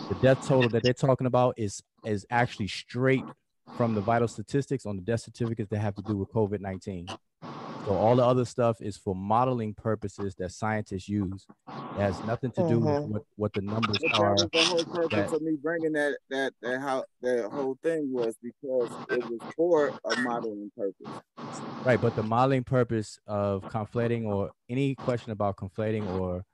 the 0.10 0.16
death 0.22 0.48
total 0.48 0.70
that 0.70 0.84
they're 0.84 0.94
talking 0.94 1.28
about 1.28 1.54
is 1.58 1.82
is 2.06 2.26
actually 2.32 2.68
straight 2.68 3.24
from 3.78 3.94
the 3.94 4.02
vital 4.02 4.28
statistics 4.28 4.86
on 4.86 4.95
the 4.95 5.02
death 5.02 5.22
certificates 5.22 5.70
that 5.70 5.80
have 5.80 5.95
to 5.95 6.02
do 6.02 6.18
with 6.18 6.32
COVID-19. 6.32 7.16
So 7.86 7.92
all 7.98 8.16
the 8.16 8.24
other 8.26 8.46
stuff 8.46 8.80
is 8.82 8.96
for 8.96 9.14
modeling 9.14 9.74
purposes 9.74 10.36
that 10.36 10.52
scientists 10.52 11.10
use. 11.10 11.46
It 11.68 11.98
has 12.00 12.24
nothing 12.24 12.52
to 12.52 12.66
do 12.68 12.80
with 12.80 12.88
Mhm. 12.88 13.08
what, 13.10 13.22
what 13.36 13.54
the 13.54 13.62
numbers 13.62 13.98
that 14.00 14.14
are. 14.14 14.32
was 14.32 14.48
the 14.54 14.64
whole 14.66 14.84
purpose 14.86 15.10
that- 15.32 15.34
of 15.34 15.42
me 15.42 15.58
bringing 15.62 15.92
that 15.94 16.18
that 16.30 16.54
that 16.62 16.80
how 16.80 17.04
that 17.22 17.50
whole 17.52 17.78
thing 17.84 18.12
was 18.14 18.38
because 18.42 18.90
it 19.10 19.30
was 19.30 19.40
for 19.58 19.90
a 20.06 20.20
modeling 20.22 20.72
purpose. 20.78 21.22
Right, 21.86 22.00
but 22.00 22.16
the 22.16 22.24
modeling 22.24 22.64
purpose 22.64 23.20
of 23.28 23.64
conflating 23.66 24.26
or 24.26 24.52
any 24.70 24.96
question 24.96 25.32
about 25.34 25.58
conflating 25.58 26.08
or 26.20 26.46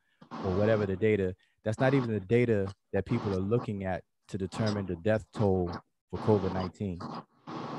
or 0.44 0.52
whatever 0.56 0.86
the 0.88 0.96
data, 0.96 1.36
that's 1.64 1.80
not 1.80 1.94
even 1.94 2.10
the 2.12 2.20
data 2.20 2.74
that 2.92 3.06
people 3.06 3.32
are 3.34 3.40
looking 3.40 3.84
at 3.84 4.04
to 4.30 4.38
determine 4.38 4.86
the 4.88 4.96
death 4.96 5.26
toll 5.34 5.70
for 6.10 6.18
COVID 6.20 6.54
nineteen. 6.54 7.00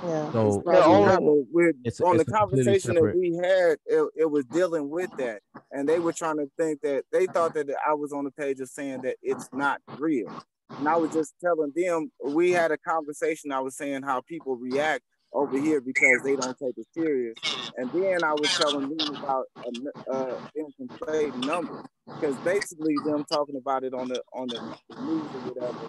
Yeah. 0.03 0.33
So 0.33 0.47
It's 0.49 0.65
probably 0.65 1.05
not, 1.05 1.21
but 1.21 1.35
we're, 1.53 1.73
it's, 1.85 2.01
on 2.01 2.17
it's 2.17 2.25
the 2.25 2.33
conversation 2.33 2.95
that 2.95 3.15
we 3.17 3.37
had, 3.37 3.77
it, 3.87 4.09
it 4.17 4.31
was 4.31 4.45
dealing 4.47 4.89
with 4.89 5.11
that, 5.19 5.43
and 5.73 5.89
they 5.89 5.99
were 5.99 6.13
trying 6.13 6.39
to 6.39 6.51
think 6.59 6.81
that 6.83 7.05
they 7.13 7.27
thought 7.27 7.55
that 7.55 7.69
I 7.87 7.95
was 7.95 8.13
on 8.13 8.25
the 8.25 8.31
page 8.31 8.61
of 8.61 8.69
saying 8.69 9.03
that 9.03 9.17
it's 9.23 9.49
not 9.53 9.81
real, 9.99 10.31
and 10.79 10.89
I 10.89 10.97
was 10.97 11.13
just 11.13 11.35
telling 11.43 11.73
them 11.75 12.11
we 12.25 12.51
had 12.51 12.71
a 12.71 12.79
conversation. 12.79 13.53
I 13.53 13.61
was 13.61 13.77
saying 13.77 14.03
how 14.03 14.23
people 14.23 14.57
react 14.57 15.03
over 15.33 15.59
here 15.59 15.81
because 15.81 16.21
they 16.25 16.37
don't 16.37 16.59
take 16.59 16.77
it 16.77 16.87
serious, 16.95 17.37
and 17.77 17.91
then 17.93 18.25
I 18.25 18.33
was 18.33 18.51
telling 18.61 18.89
them 18.89 19.17
about 19.17 19.45
uh, 19.65 20.13
uh, 20.13 20.35
them 20.55 20.67
conflating 20.81 21.45
numbers 21.45 21.85
because 22.21 22.37
basically 22.39 22.97
them 23.05 23.25
talking 23.31 23.57
about 23.57 23.85
it 23.85 23.95
on 23.95 24.09
the 24.09 24.23
on 24.35 24.49
the 24.49 24.61
news 25.01 25.25
or 25.35 25.41
whatever. 25.53 25.89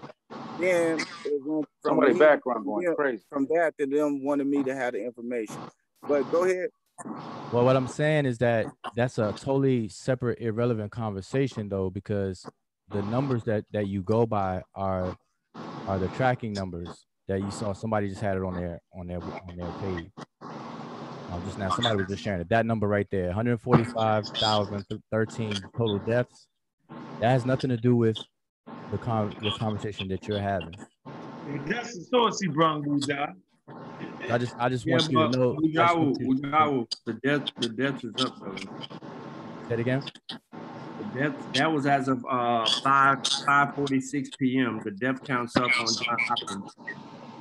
Then 0.60 1.00
it 1.26 1.42
went 1.46 1.66
from 1.82 1.92
Somebody 1.98 2.14
background 2.20 2.66
going 2.66 2.86
them- 2.86 2.96
crazy. 2.96 3.24
From 3.30 3.48
that 3.48 3.74
to 3.80 3.88
them 3.88 4.24
wanting 4.24 4.50
me 4.50 4.64
to 4.64 4.76
have 4.76 4.94
the 4.94 5.04
information. 5.04 5.58
But 6.08 6.30
go 6.32 6.44
ahead. 6.44 6.70
Well, 7.52 7.66
what 7.66 7.76
I'm 7.76 7.88
saying 7.88 8.26
is 8.26 8.38
that 8.40 8.68
that's 8.96 9.18
a 9.18 9.34
totally 9.34 9.90
separate, 9.90 10.40
irrelevant 10.40 10.92
conversation, 10.92 11.70
though, 11.70 11.90
because 11.90 12.46
the 12.90 13.02
numbers 13.04 13.44
that 13.46 13.66
that 13.72 13.88
you 13.88 14.02
go 14.04 14.26
by 14.26 14.64
are 14.76 15.18
are 15.88 15.98
the 15.98 16.08
tracking 16.10 16.54
numbers 16.54 17.06
that 17.28 17.42
you 17.42 17.52
saw. 17.52 17.74
Somebody 17.74 18.08
just 18.10 18.22
had 18.22 18.38
it 18.38 18.44
on 18.44 18.56
their 18.56 18.80
on 18.94 19.08
their 19.08 19.18
on 19.20 19.58
their 19.58 19.72
page. 19.80 20.10
Um, 21.32 21.42
just 21.46 21.58
now, 21.58 21.70
somebody 21.70 21.98
was 21.98 22.08
just 22.08 22.24
sharing 22.24 22.42
it. 22.42 22.50
That 22.50 22.66
number 22.66 22.88
right 22.88 23.08
there, 23.10 23.28
145,013 23.28 25.56
total 25.78 26.00
deaths. 26.00 26.48
That 27.20 27.32
has 27.32 27.46
nothing 27.46 27.70
to 27.70 27.78
do 27.78 27.96
with 27.96 28.18
the 28.92 28.98
con 28.98 29.32
the 29.42 29.52
conversation 29.52 30.08
that 30.10 30.28
you're 30.28 30.40
having. 30.40 30.76
That's 31.68 31.98
the 31.98 32.04
source 32.06 32.42
Buddha. 32.48 33.34
I 34.30 34.38
just 34.38 34.54
I 34.60 34.70
just 34.70 34.86
Yeah, 34.86 34.98
want 34.98 35.12
you 35.12 35.18
to 35.18 35.30
know. 35.30 35.58
I 35.78 35.84
just 35.84 35.98
Ugawa, 35.98 35.98
want 35.98 36.20
you 36.20 36.28
the 37.06 37.14
death, 37.24 37.42
the 37.60 37.70
death 37.70 38.04
is 38.04 38.20
up 38.20 38.34
though. 38.44 38.56
Say 39.68 39.76
it 39.76 39.80
again. 39.80 40.04
The 40.98 41.06
death, 41.20 41.36
that 41.54 41.72
was 41.72 41.86
as 41.86 42.08
of 42.08 42.24
uh 42.30 42.66
five, 42.84 43.18
five 43.46 43.76
forty-six 43.76 44.30
PM. 44.40 44.82
The 44.84 44.92
death 44.92 45.24
counts 45.26 45.56
up 45.58 45.72
on 45.80 45.88
John 45.88 46.18
Hopkins. 46.28 46.76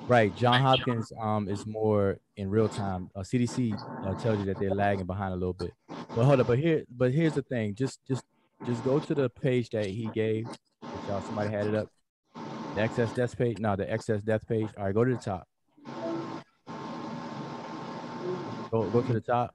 Right. 0.07 0.35
John 0.35 0.61
Hopkins 0.61 1.13
um 1.21 1.49
is 1.49 1.67
more 1.67 2.19
in 2.37 2.51
real 2.51 2.69
time. 2.69 3.11
Uh, 3.15 3.21
CDC 3.21 3.81
uh, 4.05 4.15
tells 4.15 4.39
you 4.39 4.45
that 4.47 4.59
they're 4.59 4.75
lagging 4.75 5.07
behind 5.07 5.33
a 5.33 5.37
little 5.37 5.53
bit. 5.53 5.73
But 5.89 6.25
hold 6.25 6.41
up. 6.41 6.47
But 6.47 6.59
here, 6.59 6.85
but 6.91 7.13
here's 7.13 7.35
the 7.35 7.43
thing. 7.43 7.75
Just 7.75 8.01
just 8.07 8.25
just 8.67 8.85
go 8.85 8.99
to 8.99 9.15
the 9.15 9.29
page 9.29 9.71
that 9.71 9.87
he 9.87 10.11
gave. 10.13 10.49
If 10.83 11.09
y'all 11.09 11.23
somebody 11.23 11.51
had 11.51 11.67
it 11.67 11.75
up. 11.75 11.89
The 12.75 12.83
excess 12.83 13.13
death 13.13 13.37
page. 13.37 13.59
No, 13.59 13.77
the 13.77 13.91
excess 13.91 14.23
death 14.23 14.47
page. 14.49 14.69
All 14.77 14.85
right, 14.85 14.95
go 14.95 15.05
to 15.05 15.15
the 15.15 15.21
top. 15.21 15.47
Go 18.71 18.89
go 18.91 19.03
to 19.03 19.13
the 19.13 19.21
top. 19.21 19.55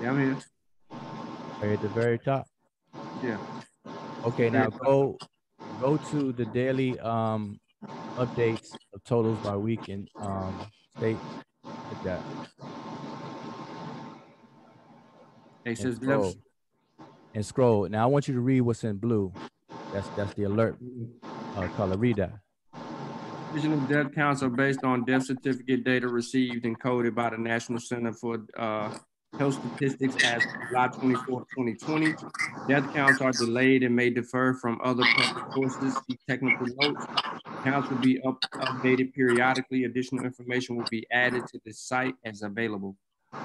Yeah, 0.00 0.10
I'm 0.10 0.18
here. 0.18 0.38
Right 1.60 1.72
at 1.72 1.82
the 1.82 1.88
very 1.88 2.18
top. 2.18 2.46
Yeah. 3.22 3.38
Okay, 4.24 4.50
now 4.50 4.66
go 4.68 5.16
go 5.80 5.96
to 5.96 6.32
the 6.32 6.44
daily 6.46 6.98
um 7.00 7.60
updates 8.16 8.68
of 8.92 9.02
totals 9.04 9.38
by 9.38 9.56
week 9.56 9.88
and 9.88 10.08
um 10.16 10.66
state. 10.96 11.16
Hit 11.64 12.04
that. 12.04 12.20
It 15.64 15.78
says 15.78 15.96
and 15.96 16.02
scroll. 16.02 16.34
And 17.34 17.46
scroll. 17.46 17.88
Now 17.88 18.04
I 18.04 18.06
want 18.06 18.28
you 18.28 18.34
to 18.34 18.40
read 18.40 18.60
what's 18.60 18.84
in 18.84 18.96
blue. 18.96 19.32
That's 19.92 20.08
that's 20.16 20.34
the 20.34 20.44
alert 20.44 20.76
uh, 21.56 21.68
color. 21.76 21.96
Read 21.96 22.16
that. 22.16 22.32
Additional 23.52 23.80
death 23.86 24.12
counts 24.14 24.42
are 24.42 24.50
based 24.50 24.82
on 24.82 25.04
death 25.04 25.26
certificate 25.26 25.84
data 25.84 26.08
received 26.08 26.64
and 26.64 26.78
coded 26.78 27.14
by 27.14 27.30
the 27.30 27.38
National 27.38 27.78
Center 27.78 28.12
for 28.12 28.44
uh, 28.58 28.96
Health 29.38 29.54
Statistics 29.54 30.24
as 30.24 30.44
of 30.44 30.50
July 30.68 30.88
24, 30.88 31.40
2020. 31.56 32.14
Death 32.68 32.94
counts 32.94 33.20
are 33.20 33.32
delayed 33.32 33.82
and 33.82 33.94
may 33.94 34.10
differ 34.10 34.54
from 34.54 34.80
other 34.84 35.02
public 35.16 35.44
sources. 35.54 35.96
See 36.08 36.18
technical 36.28 36.66
notes. 36.80 37.04
Counts 37.64 37.90
will 37.90 37.98
be 37.98 38.20
up, 38.22 38.40
updated 38.52 39.12
periodically. 39.12 39.84
Additional 39.84 40.24
information 40.24 40.76
will 40.76 40.86
be 40.90 41.06
added 41.10 41.46
to 41.48 41.60
the 41.64 41.72
site 41.72 42.14
as 42.24 42.42
available. 42.42 42.96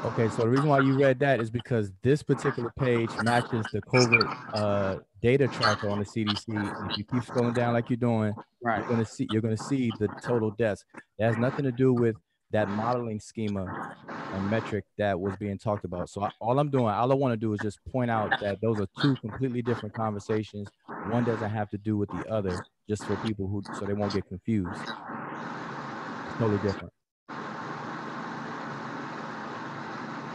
Okay, 0.05 0.29
so 0.29 0.43
the 0.43 0.49
reason 0.49 0.67
why 0.67 0.79
you 0.79 0.97
read 0.97 1.19
that 1.19 1.41
is 1.41 1.49
because 1.49 1.91
this 2.03 2.21
particular 2.21 2.71
page 2.77 3.09
matches 3.23 3.65
the 3.73 3.81
COVID 3.81 4.53
uh, 4.53 4.97
data 5.21 5.47
tracker 5.47 5.89
on 5.89 5.99
the 5.99 6.05
CDC. 6.05 6.91
If 6.91 6.97
you 6.97 7.03
keep 7.03 7.23
scrolling 7.23 7.55
down 7.55 7.73
like 7.73 7.89
you're 7.89 7.97
doing, 7.97 8.33
right. 8.61 8.79
you're 8.79 8.89
gonna 8.89 9.05
see 9.05 9.27
you're 9.31 9.41
gonna 9.41 9.57
see 9.57 9.91
the 9.99 10.07
total 10.21 10.51
deaths. 10.51 10.85
It 11.17 11.25
has 11.25 11.37
nothing 11.37 11.65
to 11.65 11.71
do 11.71 11.91
with 11.91 12.15
that 12.51 12.69
modeling 12.69 13.19
schema 13.19 13.95
and 14.33 14.49
metric 14.49 14.85
that 14.97 15.19
was 15.19 15.35
being 15.37 15.57
talked 15.57 15.85
about. 15.85 16.09
So 16.09 16.23
I, 16.23 16.31
all 16.39 16.59
I'm 16.59 16.69
doing, 16.69 16.87
all 16.87 17.11
I 17.11 17.15
want 17.15 17.33
to 17.33 17.37
do 17.37 17.53
is 17.53 17.59
just 17.59 17.79
point 17.85 18.09
out 18.09 18.39
that 18.41 18.59
those 18.61 18.79
are 18.79 18.87
two 19.01 19.15
completely 19.17 19.61
different 19.61 19.93
conversations. 19.93 20.67
One 21.09 21.23
doesn't 21.23 21.49
have 21.49 21.69
to 21.71 21.77
do 21.77 21.97
with 21.97 22.09
the 22.09 22.27
other, 22.29 22.65
just 22.87 23.05
for 23.05 23.15
people 23.17 23.47
who 23.47 23.61
so 23.77 23.85
they 23.85 23.93
won't 23.93 24.13
get 24.13 24.27
confused. 24.27 24.81
It's 24.81 26.37
totally 26.37 26.57
different. 26.59 26.93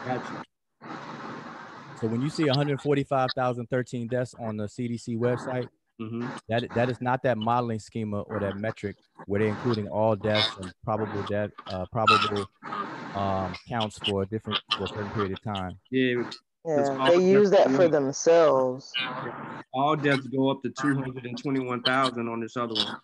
Gotcha. 0.07 0.43
So 2.01 2.09
when 2.09 2.20
you 2.20 2.28
see 2.28 2.45
145,013 2.45 4.09
deaths 4.09 4.35
on 4.39 4.57
the 4.57 4.65
CDC 4.65 5.16
website, 5.16 5.69
Mm-hmm. 6.01 6.27
that 6.49 6.69
that 6.75 6.91
is 6.91 7.01
not 7.01 7.23
that 7.23 7.39
modeling 7.39 7.79
schema 7.79 8.21
or 8.23 8.41
that 8.41 8.57
metric 8.57 8.97
where 9.27 9.39
they're 9.39 9.49
including 9.49 9.89
all 9.89 10.16
deaths 10.16 10.57
and 10.59 10.73
probable 10.85 11.23
death, 11.23 11.51
uh, 11.71 11.87
probable 11.93 12.49
um, 13.15 13.55
counts 13.69 13.99
for 13.99 14.23
a 14.23 14.27
different 14.27 14.59
for 14.77 14.85
a 14.85 14.89
certain 14.89 15.11
period 15.12 15.33
of 15.33 15.43
time. 15.43 15.79
Yeah. 15.91 16.23
Yeah, 16.66 17.09
they 17.09 17.16
use 17.16 17.51
that 17.51 17.71
for 17.71 17.89
themselves. 17.89 18.93
All 19.73 19.97
deaths 19.97 20.27
go 20.29 20.51
up 20.51 20.62
to 20.62 20.71
221,000 20.71 22.29
on 22.29 22.41
this 22.41 22.57
other 22.57 22.75
one. 22.75 22.97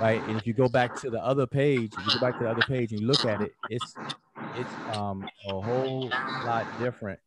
right? 0.00 0.22
And 0.26 0.38
if 0.38 0.46
you 0.46 0.54
go 0.54 0.68
back 0.68 0.96
to 1.00 1.10
the 1.10 1.22
other 1.22 1.46
page, 1.46 1.92
if 1.92 2.04
you 2.04 2.12
go 2.12 2.26
back 2.26 2.38
to 2.38 2.44
the 2.44 2.50
other 2.50 2.62
page 2.62 2.92
and 2.92 3.00
you 3.00 3.06
look 3.06 3.24
at 3.24 3.40
it, 3.40 3.52
it's 3.68 3.94
it's 4.54 4.96
um 4.96 5.24
a 5.46 5.60
whole 5.60 6.10
lot 6.42 6.64
different 6.78 7.20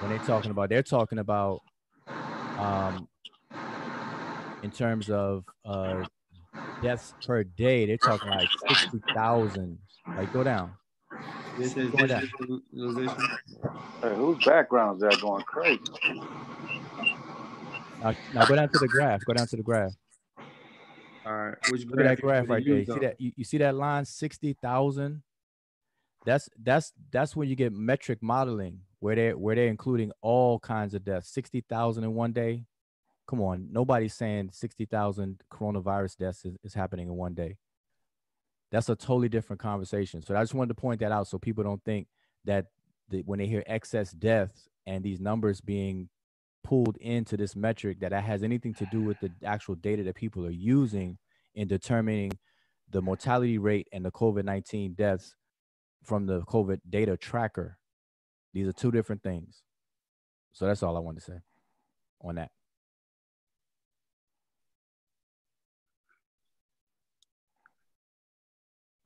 when 0.00 0.10
they're 0.10 0.18
talking 0.20 0.50
about. 0.50 0.68
They're 0.70 0.82
talking 0.82 1.18
about 1.18 1.60
um 2.58 3.08
in 4.62 4.70
terms 4.70 5.10
of 5.10 5.44
uh 5.64 6.04
deaths 6.82 7.14
per 7.26 7.44
day. 7.44 7.86
They're 7.86 7.96
talking 7.96 8.28
like 8.28 8.48
sixty 8.68 9.02
thousand. 9.14 9.78
Like 10.16 10.32
go 10.32 10.42
down. 10.42 10.72
This 11.58 11.76
is 11.76 11.90
Go 11.90 12.06
down. 12.06 12.22
Hey, 14.02 14.14
whose 14.16 14.44
background's 14.44 15.02
that 15.02 15.20
going 15.20 15.44
crazy? 15.44 15.80
Now, 18.02 18.14
now 18.34 18.46
go 18.46 18.56
down 18.56 18.68
to 18.70 18.78
the 18.78 18.88
graph. 18.88 19.24
Go 19.26 19.34
down 19.34 19.46
to 19.46 19.56
the 19.56 19.62
graph. 19.62 19.92
All 21.26 21.32
right. 21.32 21.54
Which 21.70 21.84
Look 21.84 22.00
at 22.00 22.04
that 22.04 22.20
graph 22.22 22.48
right 22.48 22.64
there. 22.64 22.76
you 22.76 22.80
You 22.80 22.86
see 22.86 22.98
that? 23.00 23.20
You, 23.20 23.32
you 23.36 23.44
see 23.44 23.58
that 23.58 23.74
line, 23.74 24.04
sixty 24.06 24.54
thousand. 24.54 25.22
That's 26.24 26.48
that's 26.62 26.92
that's 27.10 27.36
when 27.36 27.48
you 27.48 27.56
get 27.56 27.72
metric 27.72 28.18
modeling. 28.22 28.80
where 29.00 29.16
they 29.16 29.34
where 29.34 29.54
they're 29.54 29.68
including 29.68 30.12
all 30.22 30.58
kinds 30.58 30.94
of 30.94 31.04
deaths, 31.04 31.28
sixty 31.28 31.62
thousand 31.62 32.04
in 32.04 32.14
one 32.14 32.32
day. 32.32 32.64
Come 33.30 33.42
on, 33.42 33.68
nobody's 33.70 34.14
saying 34.14 34.50
sixty 34.52 34.86
thousand 34.86 35.40
coronavirus 35.52 36.16
deaths 36.16 36.44
is, 36.44 36.56
is 36.64 36.74
happening 36.74 37.06
in 37.06 37.14
one 37.14 37.32
day. 37.32 37.58
That's 38.72 38.88
a 38.88 38.96
totally 38.96 39.28
different 39.28 39.62
conversation. 39.62 40.20
So 40.20 40.34
I 40.34 40.42
just 40.42 40.52
wanted 40.52 40.74
to 40.74 40.80
point 40.80 40.98
that 40.98 41.12
out 41.12 41.28
so 41.28 41.38
people 41.38 41.62
don't 41.62 41.82
think 41.84 42.08
that 42.44 42.66
the, 43.08 43.22
when 43.26 43.38
they 43.38 43.46
hear 43.46 43.62
excess 43.66 44.10
deaths 44.10 44.68
and 44.84 45.04
these 45.04 45.20
numbers 45.20 45.60
being 45.60 46.08
pulled 46.64 46.96
into 46.96 47.36
this 47.36 47.54
metric 47.54 48.00
that 48.00 48.10
that 48.10 48.24
has 48.24 48.42
anything 48.42 48.74
to 48.74 48.86
do 48.86 49.00
with 49.00 49.20
the 49.20 49.30
actual 49.44 49.76
data 49.76 50.02
that 50.02 50.16
people 50.16 50.44
are 50.44 50.50
using 50.50 51.16
in 51.54 51.68
determining 51.68 52.32
the 52.90 53.00
mortality 53.00 53.58
rate 53.58 53.86
and 53.92 54.04
the 54.04 54.10
COVID-19 54.10 54.96
deaths 54.96 55.36
from 56.02 56.26
the 56.26 56.40
COVID 56.42 56.80
data 56.88 57.16
tracker. 57.16 57.78
These 58.52 58.66
are 58.66 58.72
two 58.72 58.90
different 58.90 59.22
things. 59.22 59.62
So 60.52 60.66
that's 60.66 60.82
all 60.82 60.96
I 60.96 61.00
wanted 61.00 61.20
to 61.20 61.26
say 61.26 61.38
on 62.22 62.34
that. 62.34 62.50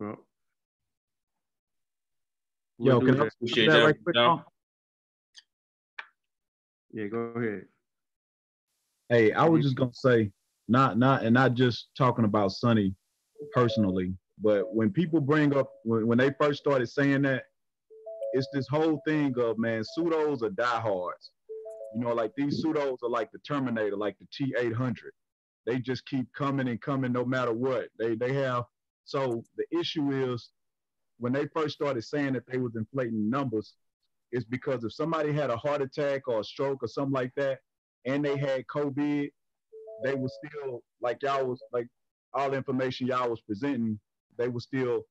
Well, 0.01 0.27
Yo, 2.79 3.01
can 3.01 3.21
I 3.21 3.25
that. 3.25 3.33
appreciate 3.35 3.71
that 3.71 3.85
right 3.85 3.97
quick? 4.03 4.17
Tom? 4.17 4.43
Yeah, 6.93 7.07
go 7.07 7.19
ahead. 7.19 7.67
Hey, 9.09 9.33
I 9.33 9.49
was 9.49 9.63
just 9.63 9.77
gonna 9.77 9.93
say, 9.93 10.31
not 10.69 10.99
not 10.99 11.23
and 11.23 11.35
not 11.35 11.55
just 11.55 11.89
talking 11.97 12.25
about 12.25 12.53
Sonny 12.53 12.95
personally, 13.53 14.15
but 14.39 14.75
when 14.75 14.91
people 14.91 15.21
bring 15.21 15.57
up 15.57 15.71
when, 15.85 16.07
when 16.07 16.19
they 16.19 16.33
first 16.41 16.61
started 16.61 16.89
saying 16.89 17.23
that, 17.23 17.45
it's 18.33 18.49
this 18.53 18.67
whole 18.69 19.01
thing 19.07 19.35
of 19.39 19.59
man, 19.59 19.83
pseudos 19.97 20.43
are 20.43 20.51
diehards. 20.51 21.31
You 21.95 22.01
know, 22.01 22.13
like 22.13 22.33
these 22.37 22.65
pseudos 22.65 22.99
are 23.03 23.09
like 23.09 23.31
the 23.31 23.39
Terminator, 23.47 23.97
like 23.97 24.17
the 24.19 24.27
T800. 24.27 24.97
They 25.67 25.79
just 25.79 26.05
keep 26.07 26.27
coming 26.33 26.69
and 26.69 26.81
coming 26.81 27.13
no 27.13 27.25
matter 27.25 27.53
what. 27.53 27.89
They 27.99 28.17
they 28.17 28.33
have 28.35 28.65
so 29.05 29.43
the 29.57 29.67
issue 29.79 30.33
is 30.33 30.51
when 31.19 31.33
they 31.33 31.47
first 31.47 31.75
started 31.75 32.03
saying 32.03 32.33
that 32.35 32.47
they 32.47 32.59
was 32.59 32.77
inflating 32.77 33.31
numbers, 33.31 33.75
is 34.33 34.45
because 34.45 34.85
if 34.85 34.93
somebody 34.93 35.33
had 35.33 35.51
a 35.51 35.57
heart 35.57 35.83
attack 35.83 36.27
or 36.27 36.41
a 36.41 36.45
stroke 36.45 36.83
or 36.83 36.89
something 36.89 37.13
like 37.13 37.33
that, 37.37 37.61
and 38.05 38.25
they 38.25 38.37
had 38.37 38.67
COVID, 38.67 39.31
they 40.03 40.15
was 40.15 40.37
still 40.45 40.83
like 41.01 41.23
y'all 41.23 41.47
was 41.47 41.63
like 41.73 41.87
all 42.33 42.51
the 42.51 42.57
information 42.57 43.07
y'all 43.07 43.31
was 43.31 43.41
presenting, 43.41 43.99
they 44.37 44.49
were 44.49 44.61
still 44.61 45.03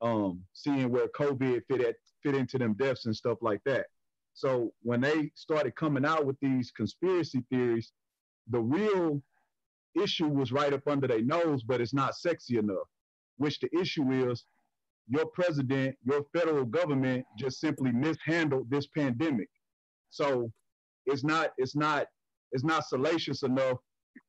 um 0.00 0.40
seeing 0.52 0.90
where 0.90 1.08
COVID 1.08 1.62
fit 1.68 1.80
at 1.80 1.96
fit 2.22 2.34
into 2.34 2.58
them 2.58 2.74
deaths 2.74 3.06
and 3.06 3.16
stuff 3.16 3.38
like 3.40 3.60
that. 3.64 3.86
So 4.34 4.72
when 4.82 5.00
they 5.00 5.32
started 5.34 5.74
coming 5.74 6.04
out 6.04 6.24
with 6.24 6.38
these 6.40 6.70
conspiracy 6.70 7.44
theories, 7.50 7.92
the 8.48 8.60
real 8.60 9.20
issue 10.00 10.28
was 10.28 10.52
right 10.52 10.72
up 10.72 10.86
under 10.86 11.08
their 11.08 11.22
nose, 11.22 11.64
but 11.64 11.80
it's 11.80 11.94
not 11.94 12.14
sexy 12.14 12.58
enough. 12.58 12.86
Which 13.38 13.58
the 13.60 13.68
issue 13.78 14.30
is 14.30 14.44
your 15.08 15.26
president, 15.26 15.96
your 16.04 16.24
federal 16.36 16.64
government 16.64 17.24
just 17.38 17.60
simply 17.60 17.90
mishandled 17.90 18.70
this 18.70 18.86
pandemic. 18.86 19.48
So 20.10 20.52
it's 21.06 21.24
not 21.24 21.50
it's 21.56 21.74
not 21.74 22.06
it's 22.52 22.64
not 22.64 22.84
salacious 22.86 23.42
enough 23.42 23.78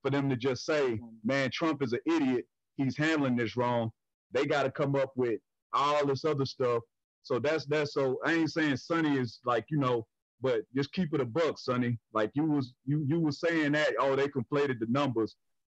for 0.01 0.11
them 0.11 0.29
to 0.29 0.35
just 0.35 0.65
say, 0.65 0.99
man, 1.23 1.49
Trump 1.51 1.81
is 1.83 1.93
an 1.93 1.99
idiot. 2.05 2.45
He's 2.77 2.97
handling 2.97 3.35
this 3.35 3.57
wrong. 3.57 3.91
They 4.31 4.45
got 4.45 4.63
to 4.63 4.71
come 4.71 4.95
up 4.95 5.11
with 5.15 5.39
all 5.73 6.05
this 6.05 6.25
other 6.25 6.45
stuff. 6.45 6.81
So 7.23 7.39
that's 7.39 7.65
that's 7.65 7.93
so 7.93 8.17
I 8.25 8.33
ain't 8.33 8.51
saying 8.51 8.77
Sonny 8.77 9.17
is 9.17 9.39
like, 9.45 9.65
you 9.69 9.77
know, 9.77 10.07
but 10.41 10.61
just 10.75 10.93
keep 10.93 11.13
it 11.13 11.21
a 11.21 11.25
buck, 11.25 11.59
Sonny. 11.59 11.97
Like 12.13 12.31
you 12.35 12.45
was 12.45 12.73
you 12.85 13.03
you 13.07 13.19
was 13.19 13.39
saying 13.39 13.73
that, 13.73 13.93
oh, 13.99 14.15
they 14.15 14.27
conflated 14.27 14.79
the 14.79 14.87
numbers 14.89 15.35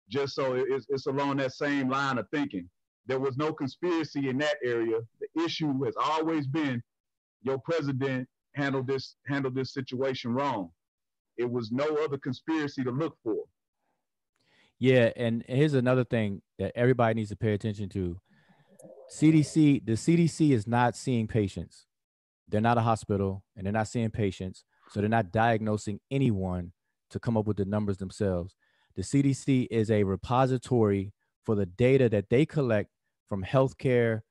just 0.09 0.35
so 0.35 0.53
it's, 0.55 0.85
it's 0.89 1.07
along 1.07 1.37
that 1.37 1.53
same 1.53 1.89
line 1.89 2.17
of 2.17 2.27
thinking. 2.33 2.69
There 3.05 3.19
was 3.19 3.37
no 3.37 3.51
conspiracy 3.51 4.29
in 4.29 4.37
that 4.39 4.55
area. 4.63 4.99
The 5.19 5.43
issue 5.43 5.83
has 5.83 5.95
always 6.01 6.47
been 6.47 6.81
your 7.41 7.59
president 7.59 8.27
handled 8.55 8.87
this 8.87 9.15
handled 9.27 9.55
this 9.55 9.73
situation 9.73 10.33
wrong. 10.33 10.69
It 11.37 11.49
was 11.49 11.71
no 11.71 11.97
other 12.03 12.17
conspiracy 12.17 12.83
to 12.83 12.91
look 12.91 13.17
for. 13.23 13.43
Yeah, 14.79 15.11
and 15.15 15.43
here's 15.47 15.73
another 15.73 16.03
thing 16.03 16.41
that 16.59 16.71
everybody 16.75 17.15
needs 17.15 17.29
to 17.29 17.35
pay 17.35 17.53
attention 17.53 17.89
to. 17.89 18.19
CDC, 19.13 19.85
the 19.85 19.93
CDC 19.93 20.51
is 20.51 20.67
not 20.67 20.95
seeing 20.95 21.27
patients. 21.27 21.85
They're 22.49 22.61
not 22.61 22.77
a 22.77 22.81
hospital 22.81 23.43
and 23.55 23.65
they're 23.65 23.73
not 23.73 23.87
seeing 23.87 24.09
patients. 24.11 24.63
So 24.89 24.99
they're 24.99 25.09
not 25.09 25.31
diagnosing 25.31 25.99
anyone 26.11 26.73
to 27.09 27.19
come 27.19 27.37
up 27.37 27.45
with 27.45 27.57
the 27.57 27.65
numbers 27.65 27.97
themselves. 27.97 28.55
The 28.95 29.01
CDC 29.03 29.67
is 29.71 29.89
a 29.89 30.03
repository 30.03 31.13
for 31.43 31.55
the 31.55 31.65
data 31.65 32.09
that 32.09 32.29
they 32.29 32.45
collect 32.45 32.89
from 33.27 33.43
healthcare 33.43 34.21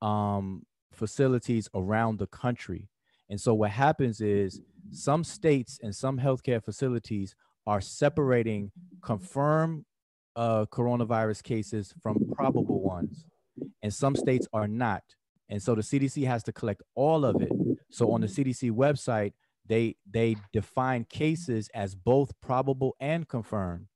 um, 0.00 0.64
facilities 0.92 1.68
around 1.74 2.18
the 2.18 2.26
country. 2.26 2.88
And 3.30 3.40
so 3.40 3.54
what 3.54 3.70
happens 3.70 4.20
is 4.20 4.60
some 4.90 5.24
states 5.24 5.78
and 5.82 5.94
some 5.94 6.18
healthcare 6.18 6.62
facilities 6.62 7.34
are 7.66 7.80
separating 7.80 8.70
confirmed 9.02 9.84
uh, 10.36 10.66
coronavirus 10.66 11.42
cases 11.42 11.94
from 12.02 12.18
probable 12.34 12.80
ones, 12.82 13.24
and 13.82 13.92
some 13.92 14.16
states 14.16 14.46
are 14.52 14.68
not. 14.68 15.02
And 15.48 15.62
so 15.62 15.74
the 15.74 15.82
CDC 15.82 16.26
has 16.26 16.42
to 16.44 16.52
collect 16.52 16.82
all 16.94 17.24
of 17.24 17.42
it. 17.42 17.52
So 17.90 18.12
on 18.12 18.22
the 18.22 18.26
CDC 18.26 18.70
website, 18.70 19.32
they 19.66 19.96
they 20.10 20.36
define 20.52 21.04
cases 21.04 21.68
as 21.74 21.94
both 21.94 22.32
probable 22.40 22.96
and 23.00 23.28
confirmed, 23.28 23.86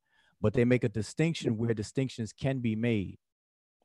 but 0.40 0.52
they 0.52 0.64
make 0.64 0.84
a 0.84 0.88
distinction 0.88 1.56
where 1.56 1.74
distinctions 1.74 2.32
can 2.32 2.58
be 2.58 2.76
made, 2.76 3.18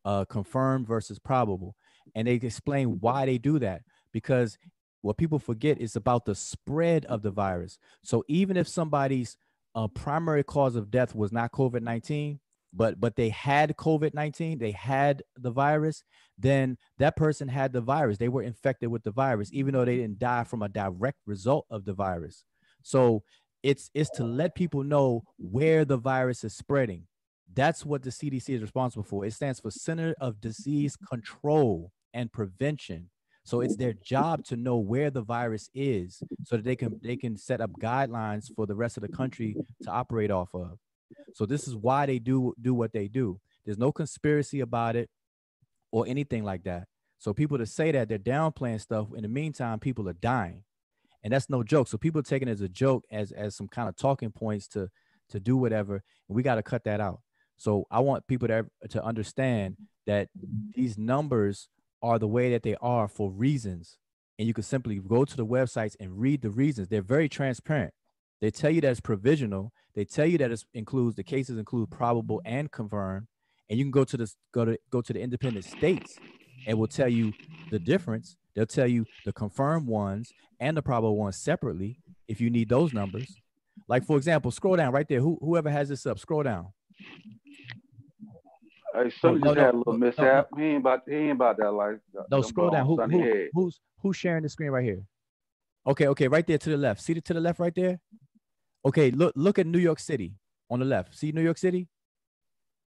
uh, 0.06 0.26
confirmed 0.26 0.88
versus 0.88 1.20
probable, 1.20 1.76
and 2.16 2.28
they 2.28 2.34
explain 2.34 3.00
why 3.00 3.26
they 3.26 3.38
do 3.38 3.60
that 3.60 3.82
because 4.12 4.58
what 5.02 5.18
people 5.18 5.40
forget 5.40 5.80
is 5.80 5.96
about 5.96 6.26
the 6.26 6.36
spread 6.36 7.06
of 7.06 7.22
the 7.22 7.32
virus. 7.32 7.78
So 8.04 8.24
even 8.28 8.58
if 8.58 8.68
somebody's 8.68 9.36
uh, 9.74 9.88
primary 9.88 10.44
cause 10.44 10.76
of 10.76 10.92
death 10.92 11.16
was 11.16 11.32
not 11.32 11.52
COVID 11.52 11.82
19, 11.82 12.40
but 12.74 13.00
but 13.00 13.16
they 13.16 13.30
had 13.30 13.76
COVID 13.78 14.14
19, 14.14 14.60
they 14.60 14.72
had 14.72 15.24
the 15.38 15.52
virus, 15.52 16.04
then 16.38 16.78
that 17.00 17.16
person 17.16 17.48
had 17.48 17.74
the 17.74 17.82
virus. 17.82 18.18
They 18.18 18.30
were 18.30 18.44
infected 18.44 18.90
with 18.90 19.04
the 19.04 19.12
virus, 19.12 19.50
even 19.52 19.74
though 19.74 19.86
they 19.86 19.98
didn't 19.98 20.20
die 20.20 20.44
from 20.44 20.62
a 20.62 20.70
direct 20.70 21.18
result 21.26 21.66
of 21.70 21.86
the 21.86 21.94
virus. 21.94 22.44
So 22.84 23.24
it's 23.64 23.90
it's 23.94 24.10
to 24.12 24.24
let 24.24 24.56
people 24.56 24.84
know 24.84 25.24
where 25.38 25.86
the 25.86 25.98
virus 25.98 26.44
is 26.44 26.54
spreading. 26.54 27.08
That's 27.54 27.86
what 27.86 28.02
the 28.04 28.10
CDC 28.10 28.50
is 28.50 28.62
responsible 28.62 29.04
for. 29.04 29.26
It 29.26 29.34
stands 29.34 29.60
for 29.60 29.72
Center 29.72 30.16
of 30.22 30.40
Disease 30.40 30.96
Control 30.96 31.92
and 32.14 32.32
Prevention. 32.32 33.10
So 33.44 33.62
it's 33.62 33.76
their 33.76 33.94
job 33.94 34.46
to 34.46 34.56
know 34.56 34.78
where 34.78 35.10
the 35.10 35.22
virus 35.22 35.70
is 35.74 36.22
so 36.44 36.58
that 36.58 36.64
they 36.64 36.76
can 36.76 37.00
they 37.04 37.18
can 37.18 37.38
set 37.38 37.60
up 37.62 37.72
guidelines 37.82 38.54
for 38.56 38.66
the 38.66 38.76
rest 38.76 38.98
of 38.98 39.02
the 39.02 39.10
country 39.10 39.56
to 39.84 39.90
operate 39.90 40.32
off 40.32 40.50
of. 40.54 40.78
So 41.34 41.46
this 41.46 41.68
is 41.68 41.76
why 41.76 42.06
they 42.06 42.20
do 42.20 42.54
do 42.62 42.74
what 42.74 42.94
they 42.94 43.08
do. 43.08 43.40
There's 43.66 43.78
no 43.78 43.92
conspiracy 43.92 44.60
about 44.60 44.96
it 44.96 45.10
or 45.92 46.06
anything 46.08 46.44
like 46.44 46.64
that. 46.64 46.88
So 47.18 47.34
people 47.34 47.58
to 47.58 47.66
say 47.66 47.92
that 47.92 48.10
they're 48.10 48.18
downplaying 48.18 48.82
stuff, 48.82 49.08
in 49.16 49.22
the 49.22 49.28
meantime, 49.28 49.80
people 49.80 50.08
are 50.10 50.14
dying. 50.14 50.64
And 51.24 51.34
that's 51.34 51.50
no 51.50 51.64
joke. 51.64 51.88
So 51.88 51.98
people 51.98 52.20
are 52.20 52.24
taking 52.24 52.48
it 52.48 52.52
as 52.52 52.62
a 52.62 52.70
joke, 52.70 53.06
as 53.12 53.32
as 53.32 53.56
some 53.56 53.68
kind 53.68 53.88
of 53.88 53.96
talking 53.96 54.32
points 54.32 54.68
to 54.70 54.90
to 55.30 55.40
do 55.40 55.56
whatever. 55.58 56.04
And 56.28 56.36
we 56.36 56.44
got 56.44 56.56
to 56.56 56.64
cut 56.64 56.84
that 56.86 57.00
out. 57.00 57.22
So 57.58 57.86
I 57.92 58.00
want 58.00 58.28
people 58.28 58.48
to 58.48 58.66
to 58.90 59.04
understand 59.04 59.78
that 60.08 60.30
these 60.76 60.98
numbers 60.98 61.70
are 62.02 62.18
the 62.18 62.28
way 62.28 62.52
that 62.52 62.64
they 62.64 62.76
are 62.82 63.08
for 63.08 63.32
reasons. 63.32 63.98
And 64.40 64.48
you 64.48 64.54
can 64.54 64.64
simply 64.64 64.98
go 64.98 65.24
to 65.24 65.38
the 65.38 65.46
websites 65.46 65.96
and 66.00 66.20
read 66.20 66.42
the 66.42 66.50
reasons. 66.50 66.88
They're 66.88 67.04
very 67.04 67.30
transparent. 67.30 67.94
They 68.40 68.50
tell 68.50 68.72
you 68.72 68.82
that 68.82 68.90
it's 68.90 69.00
provisional. 69.00 69.72
They 69.94 70.06
tell 70.06 70.26
you 70.26 70.40
that 70.40 70.52
it 70.52 70.64
includes 70.74 71.16
the 71.16 71.24
cases 71.24 71.60
include 71.60 71.92
probable 71.92 72.42
and 72.44 72.72
confirmed. 72.72 73.28
And 73.70 73.78
you 73.78 73.86
can 73.86 73.92
go 73.92 74.04
to 74.04 74.18
this 74.18 74.36
go 74.52 74.66
to 74.66 74.78
go 74.90 75.02
to 75.02 75.14
the 75.14 75.22
independent 75.22 75.66
states 75.66 76.18
and 76.68 76.78
will 76.78 76.88
tell 76.88 77.10
you 77.10 77.34
the 77.70 77.80
difference. 77.80 78.38
They'll 78.56 78.66
tell 78.66 78.88
you 78.88 79.06
the 79.26 79.34
confirmed 79.34 79.88
ones 79.88 80.32
and 80.60 80.76
the 80.76 80.82
probable 80.82 81.18
ones 81.18 81.38
separately 81.38 81.98
if 82.28 82.42
you 82.42 82.50
need 82.50 82.70
those 82.70 82.94
numbers. 82.94 83.36
Like 83.88 84.06
for 84.06 84.18
example, 84.18 84.52
scroll 84.52 84.76
down 84.76 84.94
right 84.94 85.08
there. 85.08 85.20
Who, 85.20 85.38
whoever 85.42 85.70
has 85.70 85.90
this 85.90 86.06
up, 86.06 86.20
scroll 86.20 86.44
down. 86.44 86.68
Hey, 88.94 89.10
Sonny 89.22 89.40
No, 89.40 89.52
oh, 89.52 89.54
just 89.54 89.58
no, 89.58 89.64
had 89.64 89.74
a 89.74 89.78
little 89.78 89.84
oh, 89.88 89.92
oh, 89.92 89.92
no, 89.94 89.98
no, 89.98 90.06
mishap. 90.06 90.48
He 90.58 90.64
ain't 90.64 90.82
about 90.82 91.02
he 91.08 91.16
ain't 91.16 91.32
about 91.32 91.58
that 91.58 91.72
life. 91.72 91.98
No, 92.30 92.42
scroll 92.42 92.70
down. 92.70 92.86
Who, 92.86 93.02
who 93.02 93.48
who's 93.54 93.80
who's 94.02 94.18
sharing 94.18 94.44
the 94.44 94.50
screen 94.50 94.70
right 94.72 94.84
here? 94.84 95.04
Okay, 95.88 96.08
okay, 96.08 96.28
right 96.28 96.46
there 96.46 96.58
to 96.58 96.70
the 96.70 96.78
left. 96.78 97.02
See 97.02 97.14
it 97.14 97.26
to 97.26 97.34
the 97.34 97.40
left 97.40 97.60
right 97.60 97.74
there? 97.74 98.00
Okay, 98.86 99.12
look 99.12 99.34
look 99.36 99.60
at 99.60 99.66
New 99.66 99.80
York 99.80 100.00
City 100.00 100.36
on 100.70 100.80
the 100.80 100.86
left. 100.86 101.18
See 101.18 101.32
New 101.32 101.42
York 101.42 101.58
City? 101.58 101.88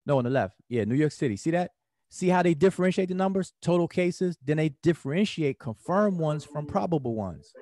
No, 0.05 0.17
on 0.17 0.23
the 0.23 0.29
left. 0.29 0.55
Yeah, 0.67 0.83
New 0.85 0.95
York 0.95 1.11
City. 1.11 1.37
See 1.37 1.51
that? 1.51 1.71
See 2.13 2.27
how 2.27 2.43
they 2.43 2.53
differentiate 2.53 3.07
the 3.07 3.15
numbers? 3.15 3.53
Total 3.61 3.87
cases, 3.87 4.37
then 4.43 4.57
they 4.57 4.73
differentiate 4.83 5.59
confirmed 5.59 6.19
ones 6.19 6.43
from 6.43 6.65
probable 6.65 7.15
ones. 7.15 7.53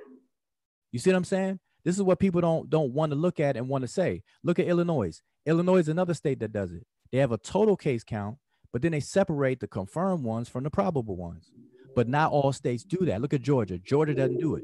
You 0.92 0.98
see 0.98 1.11
what 1.11 1.18
I'm 1.18 1.24
saying? 1.24 1.60
This 1.86 1.95
is 1.95 2.02
what 2.02 2.18
people 2.18 2.42
don't 2.42 2.68
don't 2.68 2.92
want 2.92 3.11
to 3.11 3.16
look 3.16 3.40
at 3.40 3.56
and 3.56 3.69
want 3.69 3.84
to 3.84 3.88
say. 3.88 4.24
Look 4.44 4.58
at 4.58 4.66
Illinois. 4.66 5.22
Illinois 5.45 5.78
is 5.78 5.88
another 5.88 6.16
state 6.16 6.40
that 6.40 6.52
does 6.52 6.72
it. 6.72 6.84
They 7.11 7.19
have 7.19 7.32
a 7.32 7.38
total 7.38 7.78
case 7.78 8.03
count, 8.03 8.38
but 8.74 8.82
then 8.82 8.92
they 8.92 9.00
separate 9.00 9.60
the 9.60 9.68
confirmed 9.68 10.24
ones 10.24 10.50
from 10.50 10.64
the 10.64 10.72
probable 10.72 11.16
ones. 11.16 11.52
But 11.95 12.08
not 12.08 12.32
all 12.32 12.52
states 12.52 12.84
do 12.84 13.06
that. 13.06 13.22
Look 13.22 13.36
at 13.36 13.44
Georgia. 13.44 13.78
Georgia 13.78 14.16
doesn't 14.16 14.40
do 14.40 14.56
it. 14.56 14.64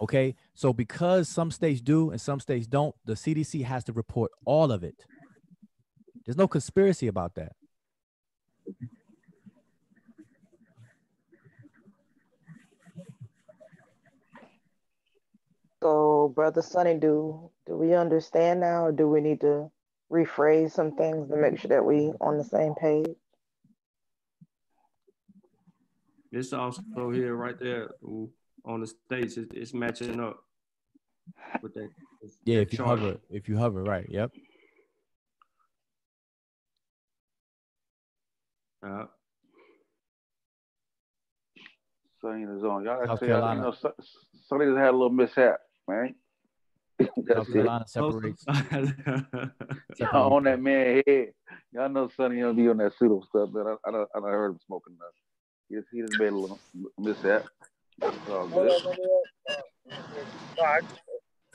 Okay. 0.00 0.36
So 0.54 0.72
because 0.72 1.28
some 1.28 1.50
states 1.50 1.82
do 1.82 2.12
and 2.12 2.20
some 2.20 2.40
states 2.40 2.66
don't, 2.66 2.94
the 3.04 3.12
CDC 3.12 3.62
has 3.64 3.84
to 3.84 3.92
report 3.92 4.30
all 4.46 4.72
of 4.72 4.82
it. 4.82 5.04
There's 6.24 6.38
no 6.38 6.48
conspiracy 6.48 7.08
about 7.08 7.34
that. 7.34 7.52
So, 15.82 16.32
Brother 16.34 16.62
Sonny, 16.62 16.94
do 16.94 17.50
do 17.66 17.76
we 17.76 17.94
understand 17.94 18.60
now, 18.60 18.86
or 18.86 18.92
do 18.92 19.06
we 19.06 19.20
need 19.20 19.40
to 19.42 19.70
rephrase 20.10 20.70
some 20.70 20.96
things 20.96 21.28
to 21.28 21.36
make 21.36 21.58
sure 21.58 21.68
that 21.68 21.84
we 21.84 22.12
on 22.20 22.38
the 22.38 22.44
same 22.44 22.74
page? 22.74 23.14
It's 26.32 26.52
also 26.52 26.82
here, 27.12 27.36
right 27.36 27.58
there, 27.58 27.90
on 28.64 28.80
the 28.80 28.86
stage. 28.86 29.36
It's, 29.36 29.52
it's 29.52 29.74
matching 29.74 30.20
up 30.20 30.42
with 31.62 31.74
that. 31.74 31.90
Yeah, 32.44 32.60
if 32.60 32.72
you 32.72 32.78
chart. 32.78 32.98
hover, 33.00 33.18
if 33.30 33.48
you 33.48 33.58
hover, 33.58 33.82
right. 33.82 34.06
Yep. 34.08 34.32
Uh, 38.84 39.06
Sonny 42.20 42.42
in 42.42 42.54
the 42.54 42.60
zone. 42.60 42.84
Y'all 42.84 43.06
South 43.06 43.18
say, 43.20 43.26
you 43.26 43.32
Carolina. 43.32 43.60
know, 43.62 43.72
Son- 43.72 43.92
Sonny 44.46 44.66
just 44.66 44.78
had 44.78 44.90
a 44.90 44.92
little 44.92 45.10
mishap, 45.10 45.58
man. 45.88 46.14
South 47.00 47.08
That's 47.26 47.48
it. 47.48 47.52
Carolina 47.52 47.84
separates. 47.86 48.44
Y'all 49.98 50.32
on 50.34 50.44
that 50.44 50.60
man 50.60 51.02
head. 51.06 51.28
Y'all 51.72 51.88
know 51.88 52.08
Sonny 52.16 52.40
don't 52.40 52.56
be 52.56 52.68
on 52.68 52.76
that 52.78 52.92
pseudo 52.98 53.22
stuff, 53.28 53.50
but 53.52 53.66
I, 53.66 53.74
I, 53.86 53.90
done- 53.90 54.06
I 54.14 54.20
done 54.20 54.30
heard 54.30 54.52
him 54.52 54.58
smoking 54.66 54.94
enough. 54.94 55.14
He 55.68 55.76
just, 55.76 55.88
he 55.92 56.00
just 56.02 56.18
made 56.20 56.32
a 56.32 56.36
little 56.36 56.60
mishap. 56.98 57.46
It's 58.02 58.28
all 58.28 58.48
good. 58.48 58.80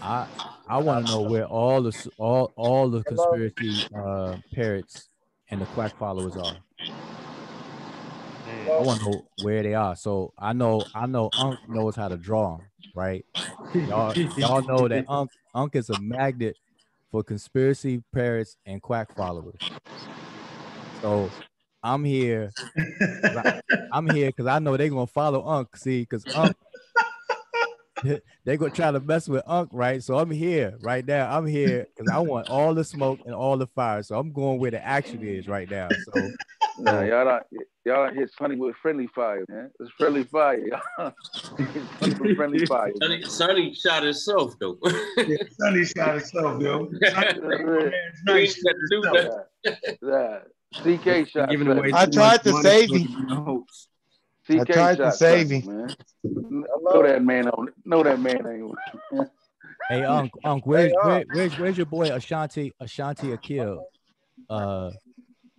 I 0.01 0.27
I 0.67 0.77
want 0.77 1.06
to 1.06 1.11
know 1.11 1.22
where 1.22 1.45
all 1.45 1.82
the 1.83 2.11
all 2.17 2.53
all 2.56 2.90
the 2.90 3.03
conspiracy 3.03 3.85
uh, 3.95 4.38
parrots 4.53 5.09
and 5.51 5.61
the 5.61 5.65
quack 5.67 5.97
followers 5.97 6.35
are. 6.37 6.57
Mm. 8.47 8.79
I 8.79 8.81
want 8.81 8.99
to 8.99 9.05
know 9.05 9.25
where 9.35 9.63
they 9.63 9.73
are. 9.73 9.95
So 9.95 10.33
I 10.37 10.53
know 10.53 10.85
I 10.93 11.05
know 11.05 11.31
Unc 11.35 11.59
knows 11.69 11.95
how 11.95 12.07
to 12.07 12.17
draw 12.17 12.55
'em, 12.55 12.61
right? 12.93 13.25
Y'all 13.73 14.13
y'all 14.35 14.61
know 14.61 14.87
that 14.87 15.05
Unc 15.09 15.31
Unc 15.53 15.75
is 15.75 15.89
a 15.89 15.97
magnet 15.97 16.55
for 17.11 17.23
conspiracy 17.23 18.03
parrots 18.13 18.55
and 18.65 18.81
quack 18.81 19.13
followers. 19.15 19.59
So 21.01 21.29
I'm 21.83 22.03
here. 22.03 22.51
I, 23.23 23.61
am 23.93 24.05
here 24.07 24.27
because 24.27 24.47
I 24.47 24.59
know 24.59 24.77
they're 24.77 24.89
gonna 24.89 25.07
follow 25.07 25.45
Unc. 25.45 25.75
See, 25.75 26.01
because 26.01 26.25
Unc 26.33 26.55
they 28.45 28.57
gonna 28.57 28.71
try 28.71 28.91
to 28.91 28.99
mess 28.99 29.27
with 29.27 29.43
Unc, 29.45 29.69
right? 29.71 30.01
So 30.03 30.17
I'm 30.17 30.31
here 30.31 30.77
right 30.81 31.05
now. 31.05 31.35
I'm 31.35 31.45
here 31.45 31.87
because 31.95 32.11
I 32.11 32.19
want 32.19 32.49
all 32.49 32.73
the 32.73 32.83
smoke 32.83 33.19
and 33.25 33.33
all 33.33 33.57
the 33.57 33.67
fire. 33.67 34.03
So 34.03 34.17
I'm 34.17 34.31
going 34.31 34.59
where 34.59 34.71
the 34.71 34.85
action 34.85 35.21
is 35.23 35.47
right 35.47 35.69
now. 35.69 35.89
So 36.13 36.29
Nah, 36.79 37.01
y'all 37.01 37.25
don't, 37.25 37.43
y'all 37.85 38.05
don't 38.05 38.15
hit 38.15 38.31
Sonny 38.37 38.55
with 38.55 38.75
friendly 38.81 39.07
fire, 39.07 39.43
man. 39.49 39.69
It's 39.79 39.91
friendly 39.97 40.23
fire. 40.23 40.65
Y'all 40.65 41.13
hit 41.57 41.83
Sonny 42.17 42.35
friendly 42.35 42.65
fire. 42.65 42.91
Sonny, 43.01 43.21
Sonny 43.23 43.73
shot 43.73 44.03
himself 44.03 44.57
though. 44.59 44.77
Sonny 45.59 45.85
shot 45.85 46.15
himself, 46.15 46.61
yo. 46.61 46.89
Nice 48.25 48.53
to 48.55 48.73
do 48.89 49.01
that. 49.01 49.47
Yeah. 50.01 50.39
CK 50.71 51.27
shot. 51.27 51.49
Giving 51.49 51.67
away 51.67 51.91
I 51.93 52.05
tried 52.05 52.43
to 52.43 52.51
money 52.51 52.63
save 52.63 52.89
for 52.89 53.63
him. 54.49 54.61
I 54.61 54.63
CK 54.63 54.71
tried 54.71 54.97
to 54.97 55.11
save 55.11 55.49
him. 55.49 55.65
man. 55.65 55.95
Know 56.23 57.03
that 57.03 57.23
man 57.23 57.49
on. 57.49 57.67
Know 57.85 58.03
that 58.03 58.19
man 58.19 58.45
ain't. 58.47 59.27
hey 59.89 60.03
Unc, 60.05 60.31
Unc, 60.43 60.65
where's 60.65 60.93
where, 61.03 61.23
where's 61.31 61.57
where's 61.57 61.77
your 61.77 61.85
boy 61.85 62.13
Ashanti 62.13 62.73
Ashanti 62.79 63.31
Akil? 63.31 63.85
Uh 64.49 64.91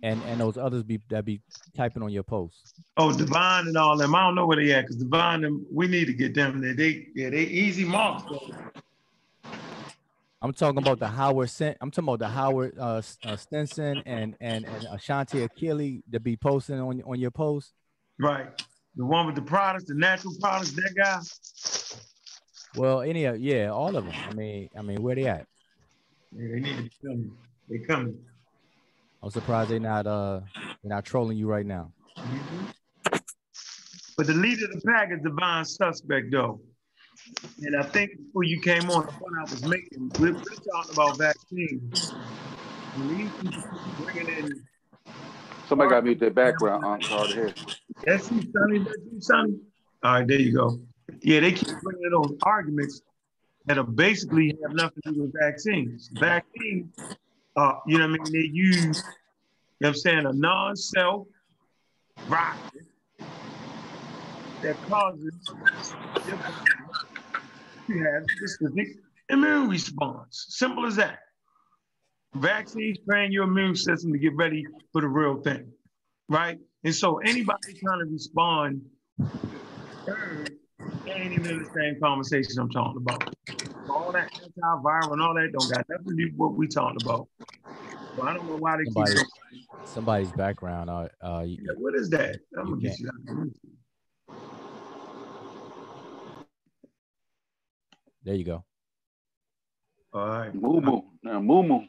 and 0.03 0.21
and 0.23 0.41
those 0.41 0.57
others 0.57 0.83
be 0.83 0.99
that 1.09 1.25
be 1.25 1.41
typing 1.75 2.03
on 2.03 2.11
your 2.11 2.23
posts. 2.23 2.73
Oh, 2.97 3.15
Divine 3.15 3.67
and 3.67 3.77
all 3.77 3.97
them. 3.97 4.13
I 4.15 4.23
don't 4.23 4.35
know 4.35 4.45
where 4.45 4.57
they 4.57 4.73
at 4.73 4.81
because 4.81 4.97
Divine 4.97 5.41
them. 5.41 5.65
We 5.71 5.87
need 5.87 6.05
to 6.05 6.13
get 6.13 6.33
them 6.33 6.61
there. 6.61 6.73
They 6.73 7.07
yeah, 7.15 7.29
they 7.29 7.43
easy 7.43 7.85
marks. 7.85 8.23
I'm 10.43 10.53
talking 10.53 10.79
about 10.79 10.99
the 10.99 11.07
Howard 11.07 11.49
Sen- 11.51 11.75
I'm 11.81 11.91
talking 11.91 12.09
about 12.09 12.19
the 12.19 12.27
Howard 12.27 12.77
uh, 12.77 13.01
uh 13.23 13.35
Stinson 13.35 14.01
and 14.05 14.35
and 14.41 14.65
and 14.65 14.87
Ashanti 14.91 15.47
Akili 15.47 16.01
to 16.11 16.19
be 16.19 16.35
posting 16.35 16.79
on 16.79 17.01
on 17.03 17.19
your 17.19 17.31
post. 17.31 17.73
Right. 18.19 18.47
The 18.95 19.05
one 19.05 19.25
with 19.25 19.35
the 19.35 19.41
products, 19.41 19.85
the 19.85 19.95
natural 19.95 20.33
products, 20.39 20.71
that 20.73 20.93
guy. 20.95 21.19
Well, 22.75 23.01
any 23.01 23.25
of 23.25 23.39
yeah, 23.39 23.69
all 23.69 23.95
of 23.95 24.05
them. 24.05 24.13
I 24.29 24.33
mean, 24.33 24.69
I 24.77 24.81
mean, 24.81 25.01
where 25.01 25.15
they 25.15 25.25
at? 25.25 25.47
Yeah, 26.35 26.47
they 26.53 26.59
need 26.59 26.75
to 26.75 26.83
be 26.83 26.91
coming. 27.03 27.31
They 27.69 27.77
coming. 27.79 28.17
I'm 29.23 29.29
surprised 29.29 29.69
they're 29.69 29.79
not 29.79 30.07
uh 30.07 30.41
they're 30.55 30.89
not 30.89 31.05
trolling 31.05 31.37
you 31.37 31.47
right 31.47 31.65
now. 31.65 31.91
But 34.17 34.27
the 34.27 34.33
leader 34.33 34.65
of 34.65 34.71
the 34.73 34.81
pack 34.81 35.09
is 35.11 35.19
Divine 35.23 35.65
Suspect, 35.65 36.31
though. 36.31 36.61
And 37.61 37.75
I 37.75 37.83
think 37.83 38.11
before 38.17 38.43
you 38.43 38.59
came 38.61 38.89
on, 38.89 39.05
the 39.05 39.11
point 39.11 39.33
I 39.39 39.41
was 39.43 39.65
making, 39.65 40.11
we're, 40.19 40.33
we're 40.33 40.41
talking 40.41 40.93
about 40.93 41.17
vaccines. 41.17 42.13
And 42.95 43.09
these 43.09 43.31
people 43.41 43.61
keep 43.61 44.05
bringing 44.05 44.37
in, 44.37 44.67
Somebody 45.71 45.89
got 45.89 46.01
to 46.01 46.01
mute 46.01 46.19
their 46.19 46.31
background. 46.31 46.83
I'm 46.85 46.99
hard 46.99 47.29
to 47.29 47.53
that's 48.05 48.29
you, 48.29 48.41
Sonny, 48.51 48.79
that's 48.79 48.97
you, 49.09 49.21
Sonny. 49.21 49.53
All 50.03 50.15
right, 50.15 50.27
there 50.27 50.37
you 50.37 50.51
go. 50.51 50.81
Yeah, 51.21 51.39
they 51.39 51.53
keep 51.53 51.69
bringing 51.81 52.09
those 52.11 52.35
arguments 52.43 53.01
that 53.67 53.77
are 53.77 53.85
basically 53.85 54.57
have 54.63 54.75
nothing 54.75 55.01
to 55.05 55.13
do 55.13 55.21
with 55.21 55.33
vaccines. 55.39 56.09
Vaccines, 56.11 56.93
uh, 57.55 57.75
you 57.87 57.99
know 57.99 58.09
what 58.09 58.19
I 58.19 58.23
mean? 58.25 58.33
They 58.33 58.49
use, 58.53 58.75
you 58.83 58.91
know 58.91 58.97
what 59.79 59.87
I'm 59.87 59.95
saying, 59.95 60.25
a 60.25 60.33
non-self 60.33 61.27
rocket 62.27 62.83
that 64.63 64.75
causes 64.89 65.31
to 67.87 67.97
have 67.97 68.23
specific 68.35 68.97
immune 69.29 69.69
response. 69.69 70.47
Simple 70.49 70.85
as 70.85 70.97
that. 70.97 71.19
Vaccines 72.35 72.97
train 73.07 73.31
your 73.31 73.43
immune 73.43 73.75
system 73.75 74.13
to 74.13 74.19
get 74.19 74.35
ready 74.35 74.65
for 74.93 75.01
the 75.01 75.07
real 75.07 75.41
thing, 75.41 75.69
right? 76.29 76.57
And 76.83 76.95
so 76.95 77.17
anybody 77.19 77.59
trying 77.83 77.99
to 77.99 78.05
respond, 78.11 78.81
third, 80.07 80.53
they 81.05 81.11
ain't 81.11 81.33
even 81.33 81.45
in 81.51 81.59
the 81.59 81.69
same 81.81 81.99
conversation 82.01 82.59
I'm 82.59 82.69
talking 82.69 82.97
about. 82.97 83.35
All 83.89 84.11
that 84.13 84.29
antiviral 84.31 85.11
and 85.11 85.21
all 85.21 85.33
that 85.33 85.49
don't 85.51 85.69
got 85.69 85.85
nothing 85.89 86.05
to 86.07 86.15
do 86.15 86.25
with 86.27 86.35
what 86.37 86.55
we 86.55 86.67
talking 86.67 87.01
about. 87.01 87.27
So 88.15 88.23
I 88.23 88.33
don't 88.33 88.47
know 88.47 88.55
why 88.55 88.77
they 88.77 88.83
keep 88.83 88.93
Somebody, 88.93 89.15
saying, 89.15 89.27
somebody's 89.83 90.31
background. 90.31 90.89
Uh, 90.89 91.09
uh, 91.21 91.43
you, 91.45 91.57
yeah, 91.61 91.73
what 91.77 91.95
is 91.95 92.09
that? 92.11 92.37
I'm 92.57 92.69
gonna 92.69 92.81
get 92.81 92.97
you 92.97 93.07
that. 93.07 93.51
there 98.23 98.35
you 98.35 98.45
go. 98.45 98.63
All 100.13 100.27
right. 100.27 100.53
Moo 100.53 100.81
moo. 100.81 101.01
Now, 101.23 101.39
moo 101.39 101.63
moo. 101.63 101.81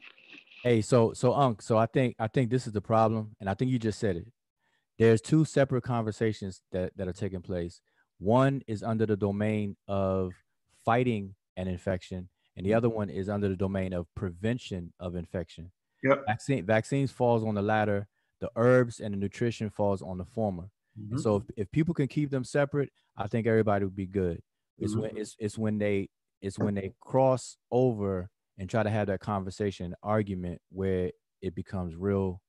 Hey, 0.62 0.81
so 0.81 1.12
so 1.12 1.34
Unc, 1.34 1.60
so 1.60 1.76
I 1.76 1.86
think 1.86 2.15
I 2.18 2.28
think 2.28 2.50
this 2.50 2.66
is 2.66 2.73
the 2.73 2.81
problem, 2.81 3.34
and 3.41 3.50
I 3.50 3.55
think 3.55 3.70
you 3.70 3.78
just 3.78 3.99
said 3.99 4.16
it. 4.16 4.28
There's 4.99 5.20
two 5.20 5.44
separate 5.44 5.82
conversations 5.82 6.62
that 6.70 6.97
that 6.97 7.08
are 7.08 7.12
taking 7.12 7.42
place. 7.42 7.81
One 8.18 8.62
is 8.68 8.82
under 8.84 9.05
the 9.05 9.16
domain 9.16 9.76
of 9.89 10.32
fighting 10.84 11.34
an 11.57 11.66
infection, 11.66 12.28
and 12.57 12.65
the 12.65 12.74
other 12.74 12.89
one 12.89 13.10
is 13.10 13.28
under 13.28 13.49
the 13.49 13.57
domain 13.57 13.92
of 13.92 14.07
prevention 14.15 14.92
of 15.00 15.16
infection. 15.16 15.73
Yep. 16.05 16.24
Vaccine 16.26 16.65
vaccines 16.65 17.10
falls 17.10 17.42
on 17.44 17.55
the 17.57 17.62
latter. 17.62 18.07
The 18.41 18.50
herbs 18.57 19.00
and 19.00 19.15
the 19.15 19.18
nutrition 19.18 19.70
falls 19.70 20.02
on 20.02 20.18
the 20.18 20.24
former. 20.24 20.70
Mhm. 21.00 21.18
so 21.18 21.36
if, 21.36 21.42
if 21.57 21.70
people 21.70 21.94
can 21.94 22.07
keep 22.07 22.31
them 22.31 22.44
separate, 22.44 22.92
I 23.16 23.26
think 23.26 23.47
everybody 23.47 23.84
would 23.84 23.97
be 23.97 24.07
good. 24.07 24.42
It's 24.78 24.94
when 24.94 25.16
it's 25.16 25.34
it's 25.39 25.58
when 25.58 25.78
they 25.78 26.08
it's 26.41 26.58
when 26.58 26.74
they 26.74 26.92
cross 27.00 27.57
over 27.70 28.28
and 28.58 28.68
try 28.68 28.82
to 28.82 28.90
have 28.90 29.06
that 29.06 29.20
conversation 29.20 29.94
argument 30.02 30.60
where 30.70 31.10
it 31.40 31.55
becomes 31.55 31.94
real 31.97 32.40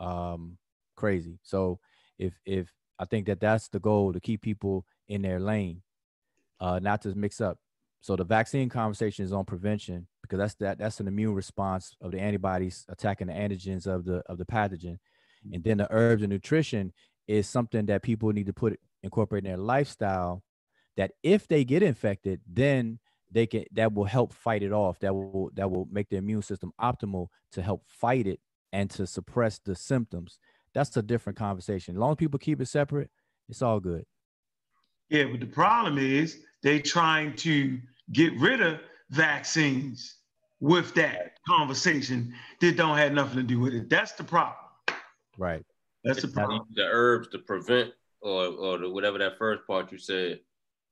um 0.00 0.58
crazy. 0.96 1.38
So 1.42 1.78
if 2.18 2.34
if 2.44 2.72
I 2.98 3.04
think 3.04 3.26
that 3.26 3.40
that's 3.40 3.68
the 3.68 3.80
goal 3.80 4.12
to 4.12 4.20
keep 4.20 4.42
people 4.42 4.84
in 5.08 5.22
their 5.22 5.40
lane, 5.40 5.82
uh, 6.60 6.78
not 6.80 7.02
to 7.02 7.14
mix 7.14 7.40
up. 7.40 7.58
So 8.00 8.16
the 8.16 8.24
vaccine 8.24 8.68
conversation 8.68 9.24
is 9.24 9.32
on 9.32 9.44
prevention 9.44 10.06
because 10.22 10.38
that's 10.38 10.54
that 10.56 10.78
that's 10.78 11.00
an 11.00 11.08
immune 11.08 11.34
response 11.34 11.96
of 12.00 12.12
the 12.12 12.20
antibodies 12.20 12.84
attacking 12.88 13.28
the 13.28 13.32
antigens 13.32 13.86
of 13.86 14.04
the 14.04 14.22
of 14.26 14.38
the 14.38 14.44
pathogen, 14.44 14.98
and 15.52 15.62
then 15.64 15.78
the 15.78 15.88
herbs 15.90 16.22
and 16.22 16.32
nutrition 16.32 16.92
is 17.28 17.48
something 17.48 17.86
that 17.86 18.02
people 18.02 18.30
need 18.32 18.46
to 18.46 18.52
put 18.52 18.78
incorporate 19.02 19.44
in 19.44 19.50
their 19.50 19.58
lifestyle 19.58 20.42
that 20.96 21.12
if 21.22 21.48
they 21.48 21.64
get 21.64 21.82
infected, 21.82 22.40
then 22.46 22.98
they 23.32 23.46
can 23.46 23.64
that 23.72 23.92
will 23.92 24.04
help 24.04 24.32
fight 24.32 24.62
it 24.62 24.72
off. 24.72 24.98
That 25.00 25.14
will 25.14 25.50
that 25.54 25.70
will 25.70 25.88
make 25.90 26.08
the 26.08 26.16
immune 26.16 26.42
system 26.42 26.72
optimal 26.80 27.28
to 27.52 27.62
help 27.62 27.84
fight 27.88 28.26
it 28.26 28.40
and 28.72 28.90
to 28.90 29.06
suppress 29.06 29.58
the 29.58 29.74
symptoms. 29.74 30.38
That's 30.74 30.96
a 30.96 31.02
different 31.02 31.38
conversation. 31.38 31.96
As 31.96 32.00
long 32.00 32.12
as 32.12 32.16
people 32.16 32.38
keep 32.38 32.60
it 32.60 32.66
separate, 32.66 33.10
it's 33.48 33.62
all 33.62 33.80
good. 33.80 34.04
Yeah, 35.10 35.24
but 35.24 35.40
the 35.40 35.46
problem 35.46 35.98
is 35.98 36.40
they 36.62 36.80
trying 36.80 37.36
to 37.36 37.78
get 38.12 38.32
rid 38.38 38.60
of 38.60 38.78
vaccines 39.10 40.16
with 40.60 40.94
that 40.94 41.32
conversation 41.46 42.34
that 42.60 42.76
don't 42.76 42.96
have 42.96 43.12
nothing 43.12 43.36
to 43.36 43.42
do 43.42 43.60
with 43.60 43.74
it. 43.74 43.90
That's 43.90 44.12
the 44.12 44.24
problem. 44.24 44.56
Right. 45.36 45.64
That's 46.04 46.22
the 46.22 46.28
problem. 46.28 46.62
The 46.74 46.88
herbs 46.90 47.28
to 47.28 47.38
prevent 47.38 47.92
or 48.20 48.46
or 48.46 48.78
the, 48.78 48.88
whatever 48.88 49.18
that 49.18 49.38
first 49.38 49.66
part 49.66 49.92
you 49.92 49.98
said. 49.98 50.40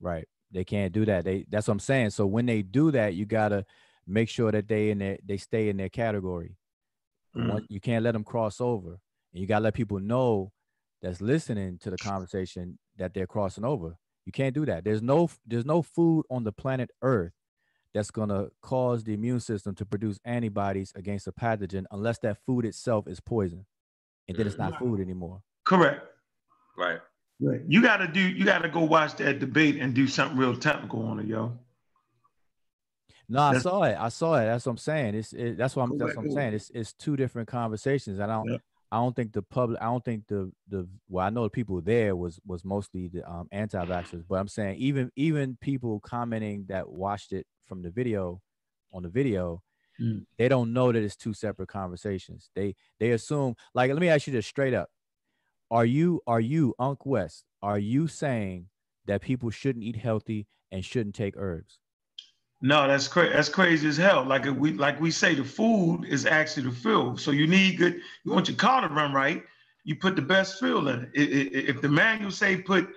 Right. 0.01 0.27
They 0.53 0.65
can't 0.65 0.93
do 0.93 1.05
that. 1.07 1.25
They 1.25 1.45
that's 1.49 1.69
what 1.69 1.73
I'm 1.73 1.81
saying. 1.81 2.11
So 2.11 2.27
when 2.27 2.47
they 2.47 2.63
do 2.63 2.91
that, 2.91 3.15
you 3.15 3.25
gotta 3.27 3.65
make 4.07 4.29
sure 4.29 4.51
that 4.51 4.67
they 4.69 4.91
in 4.91 4.99
their 4.99 5.19
they 5.25 5.37
stay 5.37 5.69
in 5.69 5.77
their 5.77 5.89
category. 5.89 6.57
Mm. 7.37 7.49
One- 7.53 7.67
You 7.69 7.81
can't 7.81 8.03
let 8.05 8.13
them 8.13 8.25
cross 8.25 8.61
over, 8.61 8.91
and 9.33 9.41
you 9.41 9.47
gotta 9.47 9.65
let 9.65 9.75
people 9.75 10.01
know 10.01 10.53
that's 11.03 11.21
listening 11.21 11.79
to 11.79 11.91
the 11.91 11.97
conversation 11.99 12.79
that 12.97 13.15
they're 13.15 13.27
crossing 13.27 13.65
over. 13.65 13.97
You 14.27 14.33
can't 14.33 14.55
do 14.55 14.67
that. 14.67 14.85
There's 14.85 15.03
no 15.03 15.31
there's 15.47 15.65
no 15.65 15.83
food 15.83 16.27
on 16.31 16.45
the 16.45 16.53
planet 16.53 16.91
Earth 17.03 17.33
that's 17.95 18.11
gonna 18.11 18.49
cause 18.61 19.03
the 19.05 19.15
immune 19.15 19.41
system 19.41 19.75
to 19.77 19.85
produce 19.87 20.19
antibodies 20.25 20.93
against 20.95 21.27
a 21.27 21.33
pathogen 21.33 21.85
unless 21.91 22.19
that 22.19 22.39
food 22.45 22.65
itself 22.65 23.07
is 23.09 23.21
poison, 23.21 23.67
and 24.29 24.37
then 24.37 24.47
it's 24.47 24.59
not 24.59 24.79
food 24.79 25.01
anymore. 25.01 25.43
Correct. 25.65 26.05
Right. 26.77 27.01
Right. 27.41 27.63
You 27.67 27.81
gotta 27.83 28.07
do 28.07 28.21
you 28.21 28.45
gotta 28.45 28.69
go 28.69 28.81
watch 28.85 29.17
that 29.17 29.39
debate 29.39 29.77
and 29.77 29.95
do 29.95 30.07
something 30.07 30.37
real 30.37 30.57
technical 30.57 31.07
on 31.07 31.21
it, 31.21 31.27
yo. 31.27 31.59
No, 33.29 33.41
I 33.41 33.47
That's- 33.55 33.63
saw 33.63 33.83
it. 33.85 33.97
I 33.99 34.09
saw 34.09 34.35
it. 34.35 34.45
That's 34.47 34.67
what 34.67 34.73
I'm 34.73 34.79
saying. 34.79 35.15
It's 35.15 35.33
it, 35.33 35.57
that's 35.57 35.77
what 35.77 35.85
I'm 35.85 35.99
that's 35.99 36.17
what 36.17 36.27
I'm 36.27 36.33
saying. 36.33 36.55
It's 36.55 36.71
it's 36.75 36.93
two 36.93 37.17
different 37.17 37.49
conversations. 37.49 38.21
I 38.21 38.27
don't 38.27 38.49
Yeah. 38.51 38.57
I 38.93 38.97
don't 38.97 39.15
think 39.15 39.33
the 39.33 39.43
public 39.43 39.81
I 39.81 39.85
don't 39.85 40.05
think 40.05 40.27
the 40.27 40.51
the 40.69 40.89
well 41.09 41.25
I 41.27 41.31
know 41.31 41.45
the 41.45 41.51
people 41.51 41.81
there 41.81 42.17
was 42.17 42.41
was 42.45 42.65
mostly 42.65 43.09
the 43.09 43.23
um 43.31 43.49
anti-vaxxers, 43.53 44.25
but 44.29 44.35
I'm 44.41 44.49
saying 44.49 44.77
even 44.79 45.11
even 45.17 45.57
people 45.61 46.01
commenting 46.01 46.65
that 46.69 46.89
watched 46.91 47.33
it 47.33 47.47
from 47.67 47.83
the 47.83 47.91
video 47.91 48.43
on 48.93 49.03
the 49.05 49.09
video, 49.09 49.63
Mm. 50.01 50.25
they 50.39 50.49
don't 50.49 50.73
know 50.73 50.91
that 50.93 51.03
it's 51.03 51.15
two 51.15 51.35
separate 51.35 51.69
conversations. 51.69 52.49
They 52.55 52.75
they 52.99 53.11
assume 53.11 53.55
like 53.75 53.91
let 53.93 54.01
me 54.01 54.09
ask 54.09 54.27
you 54.27 54.33
this 54.33 54.47
straight 54.47 54.73
up. 54.75 54.89
Are 55.71 55.85
you 55.85 56.21
are 56.27 56.41
you 56.41 56.75
Unc 56.79 57.07
West? 57.07 57.45
Are 57.63 57.79
you 57.79 58.09
saying 58.09 58.67
that 59.07 59.23
people 59.23 59.51
shouldn't 59.51 59.85
eat 59.85 59.97
healthy 59.97 60.47
and 60.73 60.85
shouldn't 60.85 61.15
take 61.15 61.35
herbs? 61.37 61.79
No, 62.63 62.87
that's 62.87 63.09
crazy. 63.09 63.33
That's 63.33 63.49
crazy 63.49 63.89
as 63.89 63.97
hell. 63.97 64.25
Like 64.25 64.45
we 64.45 64.73
like 64.73 65.01
we 65.01 65.11
say, 65.11 65.35
the 65.35 65.45
food 65.45 66.05
is 66.05 66.27
actually 66.27 66.65
the 66.65 66.75
fuel. 66.75 67.17
So 67.17 67.31
you 67.31 67.47
need 67.47 67.79
good. 67.79 68.01
You 68.25 68.33
want 68.33 68.49
your 68.49 68.57
car 68.57 68.87
to 68.87 68.93
run 68.93 69.13
right. 69.13 69.45
You 69.85 69.97
put 69.97 70.17
the 70.17 70.23
best 70.23 70.59
fuel 70.59 70.89
in 70.89 71.11
it. 71.15 71.15
If 71.15 71.81
the 71.81 71.89
manual 71.89 72.31
say 72.31 72.57
put 72.57 72.89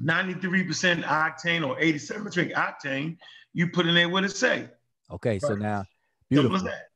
93% 0.00 1.02
octane 1.02 1.66
or 1.66 1.78
87% 1.78 2.54
octane, 2.54 3.18
you 3.52 3.68
put 3.68 3.86
in 3.86 3.94
there 3.94 4.08
what 4.08 4.24
it 4.24 4.30
say. 4.30 4.68
Okay, 5.10 5.38
so 5.38 5.54
now 5.54 5.84
beautiful. 6.30 6.58
that. 6.60 6.88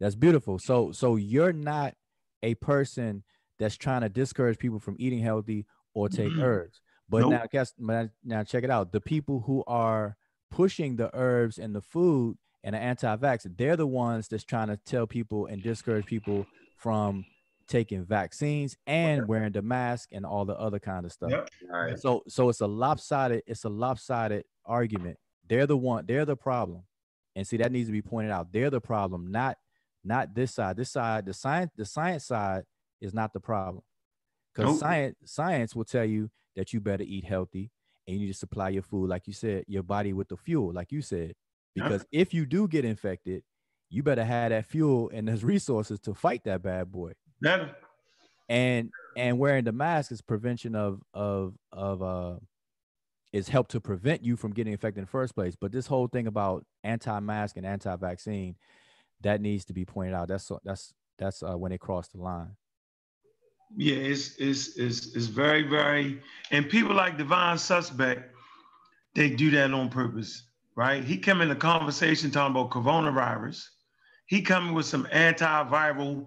That's 0.00 0.16
beautiful. 0.16 0.58
So 0.58 0.92
so 0.92 1.16
you're 1.16 1.52
not 1.52 1.94
a 2.42 2.54
person 2.56 3.24
that's 3.58 3.76
trying 3.76 4.02
to 4.02 4.08
discourage 4.08 4.58
people 4.58 4.78
from 4.78 4.96
eating 4.98 5.18
healthy 5.20 5.66
or 5.94 6.08
take 6.08 6.32
Mhm. 6.32 6.42
herbs. 6.42 6.80
But 7.08 7.20
Nope. 7.22 7.30
now 7.30 7.46
guess 7.50 7.74
now 7.78 8.08
now 8.22 8.42
check 8.44 8.64
it 8.64 8.70
out. 8.70 8.92
The 8.92 9.00
people 9.00 9.40
who 9.40 9.64
are 9.66 10.16
pushing 10.50 10.96
the 10.96 11.10
herbs 11.14 11.58
and 11.58 11.74
the 11.74 11.80
food 11.82 12.38
and 12.64 12.74
the 12.74 12.78
anti-vax, 12.78 13.46
they're 13.56 13.76
the 13.76 13.86
ones 13.86 14.28
that's 14.28 14.44
trying 14.44 14.68
to 14.68 14.76
tell 14.76 15.06
people 15.06 15.46
and 15.46 15.62
discourage 15.62 16.06
people 16.06 16.46
from 16.76 17.24
taking 17.66 18.04
vaccines 18.04 18.76
and 18.86 19.26
wearing 19.28 19.52
the 19.52 19.60
mask 19.62 20.08
and 20.12 20.24
all 20.24 20.44
the 20.44 20.58
other 20.58 20.78
kind 20.78 21.04
of 21.04 21.12
stuff. 21.12 21.30
Yep. 21.30 21.48
Right. 21.70 21.98
So 21.98 22.22
so 22.28 22.48
it's 22.48 22.60
a 22.60 22.66
lopsided, 22.66 23.42
it's 23.46 23.64
a 23.64 23.68
lopsided 23.68 24.44
argument. 24.64 25.18
They're 25.48 25.66
the 25.66 25.76
one, 25.76 26.04
they're 26.06 26.24
the 26.26 26.36
problem. 26.36 26.84
And 27.36 27.46
see, 27.46 27.56
that 27.58 27.72
needs 27.72 27.88
to 27.88 27.92
be 27.92 28.02
pointed 28.02 28.30
out. 28.32 28.52
They're 28.52 28.70
the 28.70 28.80
problem, 28.80 29.30
not 29.30 29.56
not 30.04 30.34
this 30.34 30.54
side. 30.54 30.76
This 30.76 30.90
side, 30.90 31.26
the 31.26 31.34
science, 31.34 31.72
the 31.76 31.84
science 31.84 32.24
side 32.26 32.64
is 33.00 33.14
not 33.14 33.32
the 33.32 33.40
problem. 33.40 33.82
Because 34.54 34.72
Nope. 34.72 34.80
science 34.80 35.16
science 35.24 35.74
will 35.76 35.84
tell 35.84 36.04
you 36.04 36.30
that 36.56 36.72
you 36.72 36.80
better 36.80 37.04
eat 37.04 37.24
healthy 37.24 37.70
and 38.06 38.16
you 38.16 38.22
need 38.26 38.32
to 38.32 38.38
supply 38.38 38.70
your 38.70 38.82
food, 38.82 39.08
like 39.08 39.26
you 39.26 39.32
said, 39.32 39.64
your 39.68 39.82
body 39.82 40.12
with 40.12 40.28
the 40.28 40.36
fuel, 40.36 40.72
like 40.72 40.90
you 40.92 41.02
said. 41.02 41.34
Yep. 41.74 41.88
Because 41.88 42.06
if 42.10 42.34
you 42.34 42.46
do 42.46 42.66
get 42.66 42.84
infected, 42.84 43.42
you 43.90 44.02
better 44.02 44.24
have 44.24 44.50
that 44.50 44.66
fuel 44.66 45.10
and 45.12 45.28
those 45.28 45.44
resources 45.54 46.00
to 46.00 46.14
fight 46.14 46.42
that 46.44 46.62
bad 46.62 46.90
boy 46.90 47.12
Better. 47.40 47.74
and 48.48 48.90
and 49.16 49.38
wearing 49.38 49.64
the 49.64 49.72
mask 49.72 50.12
is 50.12 50.20
prevention 50.20 50.74
of 50.74 51.00
of 51.14 51.54
of 51.72 52.02
uh 52.02 52.36
is 53.32 53.48
help 53.48 53.68
to 53.68 53.80
prevent 53.80 54.24
you 54.24 54.36
from 54.36 54.52
getting 54.52 54.72
infected 54.72 54.98
in 54.98 55.04
the 55.04 55.10
first 55.10 55.34
place 55.34 55.56
but 55.58 55.72
this 55.72 55.86
whole 55.86 56.06
thing 56.06 56.26
about 56.26 56.64
anti-mask 56.84 57.56
and 57.56 57.64
anti-vaccine 57.66 58.56
that 59.22 59.40
needs 59.40 59.64
to 59.64 59.72
be 59.72 59.84
pointed 59.84 60.14
out 60.14 60.28
that's 60.28 60.50
that's 60.64 60.92
that's 61.18 61.42
uh, 61.42 61.56
when 61.56 61.70
they 61.70 61.78
cross 61.78 62.08
the 62.08 62.18
line 62.18 62.56
Yeah, 63.76 63.96
it's 63.96 64.36
it's 64.36 64.76
it's 64.76 65.14
it's 65.14 65.26
very 65.26 65.62
very 65.62 66.20
and 66.50 66.68
people 66.68 66.94
like 66.94 67.18
Divine 67.18 67.58
Suspect, 67.58 68.34
they 69.14 69.30
do 69.30 69.50
that 69.50 69.72
on 69.72 69.88
purpose, 69.90 70.44
right? 70.74 71.04
He 71.04 71.18
come 71.18 71.40
in 71.40 71.48
the 71.48 71.56
conversation 71.56 72.30
talking 72.30 72.56
about 72.56 72.70
coronavirus. 72.70 73.64
He 74.26 74.42
coming 74.42 74.74
with 74.74 74.86
some 74.86 75.06
antiviral 75.06 76.26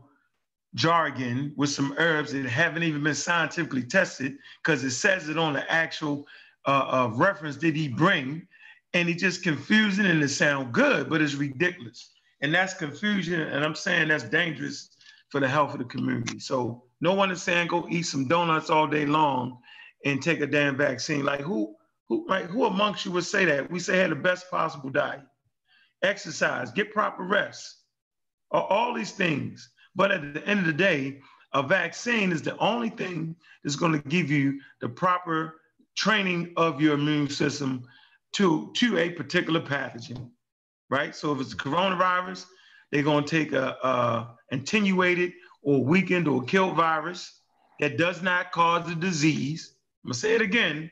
jargon 0.76 1.54
with 1.58 1.70
some 1.70 1.94
herbs 1.98 2.32
that 2.32 2.46
haven't 2.46 2.84
even 2.84 3.04
been 3.04 3.16
scientifically 3.16 3.84
tested 3.84 4.38
because 4.64 4.84
it 4.84 4.92
says 4.92 5.28
it 5.28 5.38
on 5.38 5.54
the 5.54 5.72
actual 5.72 6.26
uh, 6.66 6.86
uh, 6.88 7.12
reference 7.16 7.58
that 7.58 7.76
he 7.76 7.88
bring, 7.88 8.48
and 8.94 9.10
he 9.10 9.16
just 9.16 9.44
confusing 9.44 10.06
and 10.06 10.24
it 10.24 10.30
sound 10.30 10.72
good, 10.74 11.10
but 11.10 11.22
it's 11.22 11.36
ridiculous, 11.36 12.12
and 12.42 12.54
that's 12.54 12.74
confusion, 12.74 13.42
and 13.42 13.66
I'm 13.66 13.76
saying 13.76 14.08
that's 14.08 14.24
dangerous 14.24 14.90
for 15.32 15.40
the 15.40 15.48
health 15.48 15.74
of 15.74 15.80
the 15.80 15.86
community. 15.86 16.40
So 16.40 16.84
no 17.00 17.14
one 17.14 17.32
is 17.32 17.42
saying 17.42 17.68
go 17.68 17.88
eat 17.90 18.04
some 18.04 18.28
donuts 18.28 18.70
all 18.70 18.88
day 18.88 19.06
long 19.06 19.60
and 20.06 20.22
take 20.22 20.42
a 20.42 20.48
damn 20.48 20.78
vaccine. 20.78 21.24
Like 21.26 21.42
who 21.42 21.76
who 22.10 22.26
like 22.28 22.46
who 22.46 22.66
amongst 22.66 23.06
you 23.06 23.12
would 23.12 23.24
say 23.24 23.46
that? 23.46 23.72
We 23.72 23.80
say 23.80 23.98
have 23.98 24.10
the 24.10 24.16
best 24.16 24.52
possible 24.52 24.90
diet, 24.90 25.22
exercise, 26.04 26.72
get 26.72 26.94
proper 26.94 27.24
rest, 27.24 27.78
all 28.52 28.94
these 28.94 29.12
things. 29.12 29.70
But 29.96 30.12
at 30.12 30.34
the 30.34 30.46
end 30.48 30.62
of 30.62 30.66
the 30.66 30.74
day, 30.74 31.22
a 31.54 31.64
vaccine 31.64 32.32
is 32.32 32.42
the 32.42 32.58
only 32.58 32.90
thing 32.90 33.36
that's 33.64 33.76
going 33.76 33.94
to 33.94 34.10
give 34.10 34.30
you 34.30 34.60
the 34.80 34.90
proper 34.90 35.56
training 35.96 36.54
of 36.56 36.82
your 36.82 36.94
immune 36.94 37.30
system 37.30 37.84
to, 38.34 38.72
to 38.78 38.98
a 38.98 39.10
particular 39.10 39.60
pathogen, 39.60 40.30
right? 40.90 41.14
So 41.14 41.34
if 41.34 41.42
it's 41.42 41.54
coronavirus, 41.54 42.46
they're 42.92 43.04
going 43.04 43.26
to 43.26 43.30
take 43.30 43.52
a, 43.52 43.76
a 43.84 44.36
attenuated 44.52 45.34
or 45.62 45.84
weakened 45.84 46.28
or 46.28 46.44
killed 46.44 46.76
virus 46.76 47.40
that 47.80 47.98
does 47.98 48.22
not 48.22 48.52
cause 48.52 48.88
the 48.88 48.96
disease. 48.96 49.74
I'm 50.04 50.12
to 50.12 50.18
say 50.18 50.36
it 50.36 50.42
again. 50.42 50.92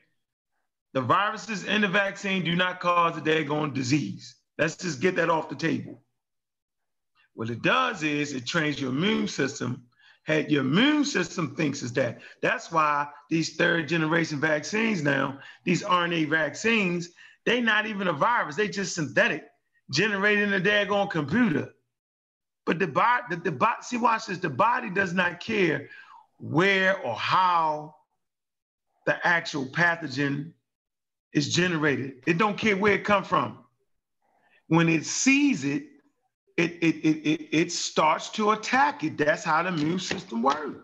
The 0.94 1.02
viruses 1.02 1.66
in 1.66 1.82
the 1.82 1.88
vaccine 1.88 2.44
do 2.44 2.56
not 2.56 2.80
cause 2.80 3.16
the 3.16 3.22
daggone 3.22 3.74
disease. 3.74 4.36
Let's 4.58 4.76
just 4.76 5.00
get 5.00 5.16
that 5.18 5.30
off 5.30 5.50
the 5.50 5.56
table. 5.56 6.02
What 7.34 7.50
it 7.50 7.62
does 7.62 8.04
is 8.04 8.34
it 8.34 8.46
trains 8.46 8.82
your 8.82 8.90
immune 8.90 9.28
system. 9.28 9.84
Had 10.24 10.52
your 10.52 10.62
immune 10.62 11.06
system 11.06 11.56
thinks 11.56 11.82
is 11.82 11.94
that. 11.94 12.20
That's 12.42 12.72
why 12.72 13.08
these 13.30 13.56
third 13.56 13.88
generation 13.88 14.40
vaccines 14.40 15.02
now, 15.02 15.40
these 15.64 15.84
RNA 15.84 16.30
vaccines, 16.30 17.10
they 17.46 17.62
not 17.62 17.86
even 17.86 18.08
a 18.08 18.14
virus. 18.14 18.56
They 18.56 18.68
just 18.68 18.96
synthetic, 18.96 19.46
generated 19.92 20.50
in 20.50 20.54
a 20.54 20.60
daggone 20.60 21.10
computer. 21.10 21.74
But 22.66 22.80
the 22.80 22.88
body, 22.88 23.24
the, 23.30 23.36
the 23.38 23.52
body, 23.52 23.78
see, 23.82 23.98
watch 23.98 24.28
this. 24.28 24.38
The 24.40 24.50
body 24.50 24.90
does 24.90 25.14
not 25.14 25.40
care 25.40 25.90
where 26.40 27.00
or 27.02 27.16
how 27.16 27.96
the 29.06 29.26
actual 29.28 29.66
pathogen 29.66 30.54
is 31.34 31.54
generated. 31.54 32.24
It 32.28 32.38
don't 32.38 32.58
care 32.58 32.78
where 32.78 32.94
it 32.94 33.04
come 33.04 33.24
from. 33.24 33.60
When 34.68 34.90
it 34.90 35.06
sees 35.06 35.66
it, 35.66 35.84
it 36.58 36.72
it 36.82 36.96
it 36.98 37.18
it, 37.30 37.50
it 37.52 37.72
starts 37.72 38.30
to 38.32 38.52
attack 38.52 39.04
it. 39.04 39.18
That's 39.18 39.44
how 39.44 39.64
the 39.64 39.70
immune 39.70 40.00
system 40.00 40.44
works. 40.44 40.80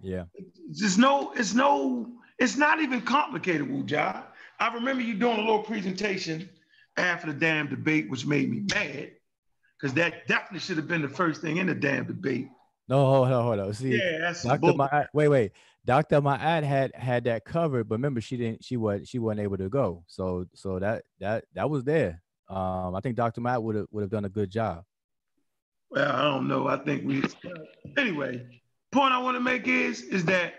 yeah 0.00 0.24
There's 0.70 0.98
no, 0.98 1.32
it's 1.32 1.54
no, 1.54 2.10
it's 2.38 2.56
not 2.56 2.80
even 2.80 3.00
complicated, 3.02 3.68
Wuja. 3.68 4.24
I 4.60 4.74
remember 4.74 5.02
you 5.02 5.14
doing 5.14 5.38
a 5.38 5.40
little 5.40 5.62
presentation 5.62 6.48
after 6.96 7.32
the 7.32 7.38
damn 7.38 7.68
debate, 7.68 8.10
which 8.10 8.26
made 8.26 8.50
me 8.50 8.64
mad, 8.74 9.12
because 9.82 9.94
that 9.94 10.28
definitely 10.28 10.60
should 10.60 10.76
have 10.76 10.86
been 10.86 11.02
the 11.02 11.08
first 11.08 11.40
thing 11.40 11.56
in 11.56 11.66
the 11.66 11.74
damn 11.74 12.06
debate. 12.06 12.48
No, 12.88 13.04
hold 13.04 13.32
on, 13.32 13.44
hold 13.44 13.58
on. 13.58 13.74
See, 13.74 13.96
Yeah, 13.96 14.18
that's 14.20 14.44
Dr. 14.44 14.74
Ma'at, 14.74 15.08
wait, 15.12 15.28
wait. 15.28 15.52
Dr. 15.84 16.20
Ma'at 16.20 16.62
had 16.62 16.94
had 16.94 17.24
that 17.24 17.44
covered, 17.44 17.88
but 17.88 17.96
remember 17.96 18.20
she 18.20 18.36
didn't 18.36 18.62
she 18.62 18.76
was 18.76 19.08
she 19.08 19.18
wasn't 19.18 19.40
able 19.40 19.56
to 19.56 19.68
go. 19.68 20.04
So 20.06 20.46
so 20.54 20.78
that 20.78 21.02
that 21.18 21.44
that 21.54 21.68
was 21.68 21.82
there. 21.82 22.22
Um 22.48 22.94
I 22.94 23.00
think 23.00 23.16
Dr. 23.16 23.40
Ma'at 23.40 23.60
would 23.62 23.74
have 23.74 23.86
would 23.90 24.02
have 24.02 24.10
done 24.10 24.24
a 24.24 24.28
good 24.28 24.50
job. 24.50 24.84
Well, 25.90 26.10
I 26.10 26.22
don't 26.22 26.46
know. 26.46 26.68
I 26.68 26.76
think 26.76 27.04
we 27.04 27.24
anyway. 27.98 28.46
Point 28.92 29.12
I 29.12 29.18
want 29.18 29.36
to 29.36 29.40
make 29.40 29.66
is 29.66 30.02
is 30.02 30.24
that 30.26 30.54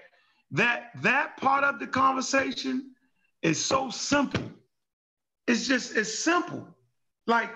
that 0.52 0.90
that 1.02 1.38
part 1.38 1.64
of 1.64 1.80
the 1.80 1.88
conversation 1.88 2.92
is 3.42 3.64
so 3.64 3.90
simple. 3.90 4.44
It's 5.48 5.66
just 5.66 5.96
it's 5.96 6.14
simple. 6.14 6.68
Like 7.28 7.52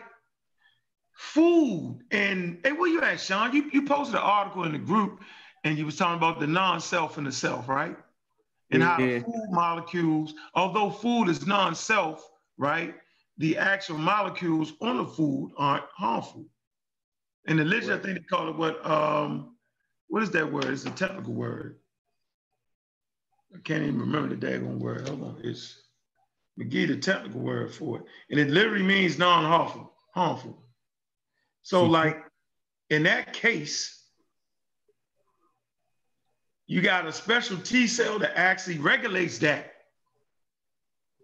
food 1.18 2.00
and 2.12 2.60
hey, 2.64 2.72
where 2.74 2.90
you 2.90 3.02
at, 3.02 3.20
Sean? 3.20 3.54
You 3.54 3.70
you 3.74 3.84
posted 3.84 4.16
an 4.16 4.22
article 4.22 4.64
in 4.64 4.72
the 4.72 4.78
group 4.78 5.22
and 5.64 5.78
you 5.78 5.86
was 5.86 5.98
talking 5.98 6.18
about 6.18 6.40
the 6.40 6.48
non-self 6.48 7.18
and 7.18 7.26
the 7.26 7.32
self, 7.32 7.68
right? 7.68 7.98
And 8.72 8.84
how 8.84 9.00
Yeah. 9.00 9.20
the 9.20 9.24
food 9.24 9.48
molecules, 9.50 10.34
although 10.54 10.92
food 10.92 11.30
is 11.30 11.46
non-self, 11.48 12.30
right? 12.58 12.96
The 13.40 13.58
actual 13.58 13.98
molecules 13.98 14.74
on 14.82 14.98
the 14.98 15.06
food 15.06 15.52
aren't 15.58 15.86
harmful. 15.96 16.46
In 17.46 17.58
the 17.58 17.66
literature, 17.66 17.96
I 17.96 17.98
think 18.00 18.18
they 18.20 18.24
call 18.24 18.50
it 18.50 18.56
what? 18.56 18.86
Um, 18.86 19.56
what 20.08 20.22
is 20.24 20.32
that 20.32 20.52
word? 20.52 20.66
It's 20.66 20.86
a 20.86 20.92
technical 20.92 21.34
word. 21.34 21.80
I 23.56 23.60
can't 23.60 23.84
even 23.84 24.00
remember 24.00 24.36
the 24.36 24.46
daggone 24.46 24.80
word. 24.80 25.08
Hold 25.08 25.24
on, 25.24 25.42
it's 25.44 25.82
McGee, 26.60 26.88
the 26.88 26.98
technical 26.98 27.42
word 27.42 27.74
for 27.74 28.00
it, 28.00 28.06
and 28.30 28.40
it 28.40 28.50
literally 28.50 28.84
means 28.84 29.18
non-harmful. 29.18 29.94
Harmful. 30.14 30.67
So, 31.68 31.84
like 31.84 32.24
in 32.90 33.04
that 33.04 33.34
case, 33.34 34.02
you 36.66 36.82
got 36.82 37.06
a 37.06 37.12
special 37.12 37.58
T 37.58 37.88
cell 37.88 38.20
that 38.20 38.40
actually 38.40 38.78
regulates 38.78 39.38
that. 39.40 39.74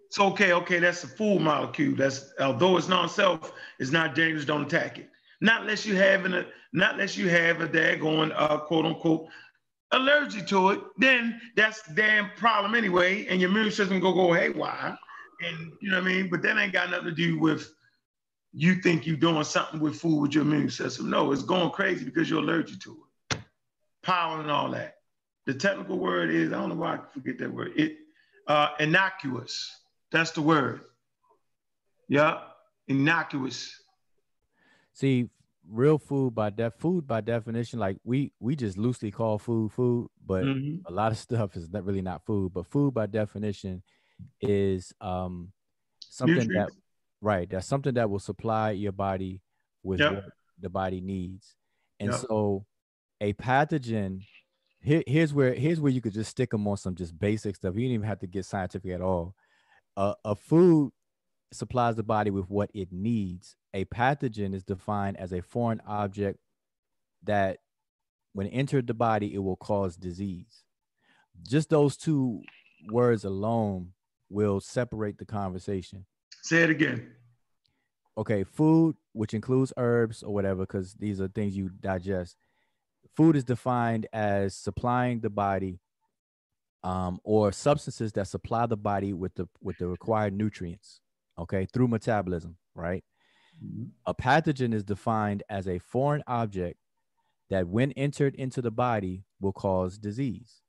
So, 0.10 0.26
okay, 0.32 0.52
okay, 0.52 0.80
that's 0.80 1.02
a 1.06 1.08
food 1.08 1.40
molecule. 1.40 1.96
That's 1.96 2.34
although 2.42 2.76
it's 2.76 2.90
non-self, 2.90 3.54
it's 3.80 3.92
not 3.92 4.16
dangerous. 4.16 4.44
Don't 4.44 4.66
attack 4.66 4.98
it. 4.98 5.10
Not 5.40 5.62
unless 5.62 5.86
you 5.86 5.96
have 5.96 6.26
a 6.26 6.46
not 6.74 6.96
unless 6.96 7.16
you 7.16 7.30
have 7.30 7.62
a 7.62 7.68
daggone 7.70 8.34
uh, 8.36 8.58
quote 8.58 8.86
unquote 8.86 9.28
allergic 9.92 10.46
to 10.48 10.72
it. 10.72 10.82
Then 10.98 11.40
that's 11.56 11.84
the 11.84 11.94
damn 11.94 12.32
problem 12.36 12.76
anyway, 12.76 13.28
and 13.28 13.40
your 13.40 13.50
immune 13.50 13.72
system 13.72 14.02
go 14.02 14.12
go 14.12 14.34
haywire. 14.34 14.98
And 15.42 15.72
you 15.80 15.90
know 15.90 16.02
what 16.02 16.10
I 16.10 16.14
mean. 16.14 16.30
But 16.30 16.42
that 16.42 16.58
ain't 16.58 16.74
got 16.74 16.90
nothing 16.90 17.06
to 17.06 17.12
do 17.14 17.40
with 17.40 17.74
you 18.54 18.76
think 18.76 19.08
you're 19.08 19.18
doing 19.18 19.44
something 19.44 19.80
with 19.80 19.96
food 19.96 20.22
with 20.22 20.34
your 20.36 20.44
immune 20.44 20.70
system. 20.70 21.10
No, 21.10 21.32
it's 21.32 21.42
going 21.44 21.72
crazy 21.72 22.06
because 22.06 22.30
you're 22.30 22.40
allergic 22.44 22.80
to 22.82 23.04
it. 23.32 23.40
Pollen 24.04 24.42
and 24.42 24.52
all 24.52 24.70
that. 24.72 24.96
The 25.46 25.54
technical 25.54 25.98
word 25.98 26.30
is 26.30 26.54
I 26.54 26.58
don't 26.58 26.70
know 26.70 26.76
why 26.76 26.96
I 26.96 27.00
forget 27.14 27.38
that 27.40 27.52
word. 27.52 27.72
It 27.76 27.98
uh, 28.48 28.70
innocuous. 28.80 29.72
That's 30.12 30.32
the 30.32 30.42
word. 30.42 30.82
Yeah, 32.08 32.42
innocuous. 32.88 33.80
See, 34.94 35.30
real 35.68 35.98
food 35.98 36.36
by 36.36 36.50
def 36.52 36.76
food 36.76 37.08
by 37.08 37.22
definition, 37.22 37.80
like 37.80 37.98
we 38.04 38.32
we 38.40 38.56
just 38.56 38.78
loosely 38.78 39.10
call 39.10 39.40
food 39.40 39.72
food, 39.72 40.10
but 40.26 40.44
Mhm. 40.44 40.82
a 40.86 40.92
lot 40.92 41.12
of 41.12 41.18
stuff 41.28 41.56
is 41.56 41.70
not 41.72 41.86
really 41.86 42.02
not 42.02 42.26
food. 42.26 42.54
But 42.54 42.68
food 42.68 42.94
by 42.94 43.08
definition 43.08 43.82
is 44.42 44.94
um 45.02 45.52
something 46.10 46.36
that 46.36 46.48
Nutrients. 46.48 46.76
Right, 47.24 47.50
that's 47.50 47.66
something 47.68 47.94
that 47.96 48.10
will 48.10 48.20
supply 48.20 48.72
your 48.72 48.92
body 48.92 49.42
with 49.82 50.02
Yep. 50.02 50.14
what 50.14 50.24
the 50.60 50.70
body 50.70 51.02
needs. 51.02 51.56
And 52.00 52.12
Yep. 52.12 52.20
so 52.20 52.66
a 53.22 53.34
pathogen 53.34 54.22
here, 54.82 55.02
here's 55.08 55.34
where 55.34 55.54
here's 55.54 55.80
where 55.80 55.92
you 55.92 56.02
could 56.02 56.14
just 56.14 56.30
stick 56.32 56.50
them 56.52 56.68
on 56.68 56.76
some 56.78 56.96
just 56.96 57.18
basic 57.18 57.56
stuff. 57.56 57.76
You 57.76 57.88
don't 57.88 57.94
even 57.96 58.08
have 58.08 58.20
to 58.20 58.28
get 58.28 58.46
scientific 58.46 58.92
at 58.92 59.02
all. 59.02 59.34
A 59.96 60.14
a 60.26 60.36
food 60.36 60.92
supplies 61.54 61.96
the 61.96 62.04
body 62.04 62.32
with 62.32 62.50
what 62.50 62.70
it 62.74 62.92
needs. 62.92 63.56
A 63.74 63.86
pathogen 63.86 64.54
is 64.54 64.64
defined 64.64 65.18
as 65.18 65.32
a 65.32 65.42
foreign 65.42 65.82
object 65.88 66.40
that, 67.24 67.60
when 68.34 68.48
entered 68.48 68.88
the 68.88 68.94
body, 68.94 69.34
it 69.34 69.38
will 69.38 69.56
cause 69.56 69.96
disease. 69.96 70.64
Just 71.44 71.70
those 71.70 71.96
two 71.96 72.42
words 72.90 73.24
alone 73.24 73.94
will 74.30 74.60
separate 74.60 75.18
the 75.20 75.26
conversation. 75.26 76.06
Say 76.42 76.64
it 76.64 76.70
again. 76.70 77.12
Okay, 78.18 78.44
food, 78.44 78.96
which 79.14 79.34
includes 79.34 79.74
herbs 79.78 80.24
or 80.24 80.34
whatever, 80.34 80.62
because 80.62 80.94
these 80.94 81.20
are 81.20 81.28
things 81.28 81.56
you 81.58 81.70
digest. 81.80 82.36
Food 83.16 83.36
is 83.36 83.44
defined 83.44 84.08
as 84.14 84.56
supplying 84.56 85.20
the 85.20 85.30
body 85.30 85.80
um, 86.84 87.20
or 87.24 87.52
substances 87.52 88.12
that 88.14 88.28
supply 88.28 88.66
the 88.66 88.78
body 88.78 89.14
with 89.14 89.34
the 89.36 89.48
with 89.62 89.78
the 89.78 89.88
required 89.88 90.34
nutrients 90.34 91.00
okay 91.40 91.66
through 91.66 91.88
metabolism 91.88 92.58
right 92.76 93.04
a 94.06 94.14
pathogen 94.14 94.74
is 94.74 94.84
defined 94.84 95.44
as 95.50 95.68
a 95.68 95.80
foreign 95.80 96.24
object 96.28 96.78
that 97.50 97.68
when 97.68 97.92
entered 97.94 98.36
into 98.36 98.62
the 98.62 98.72
body 98.72 99.24
will 99.40 99.54
cause 99.54 99.98
disease 99.98 100.62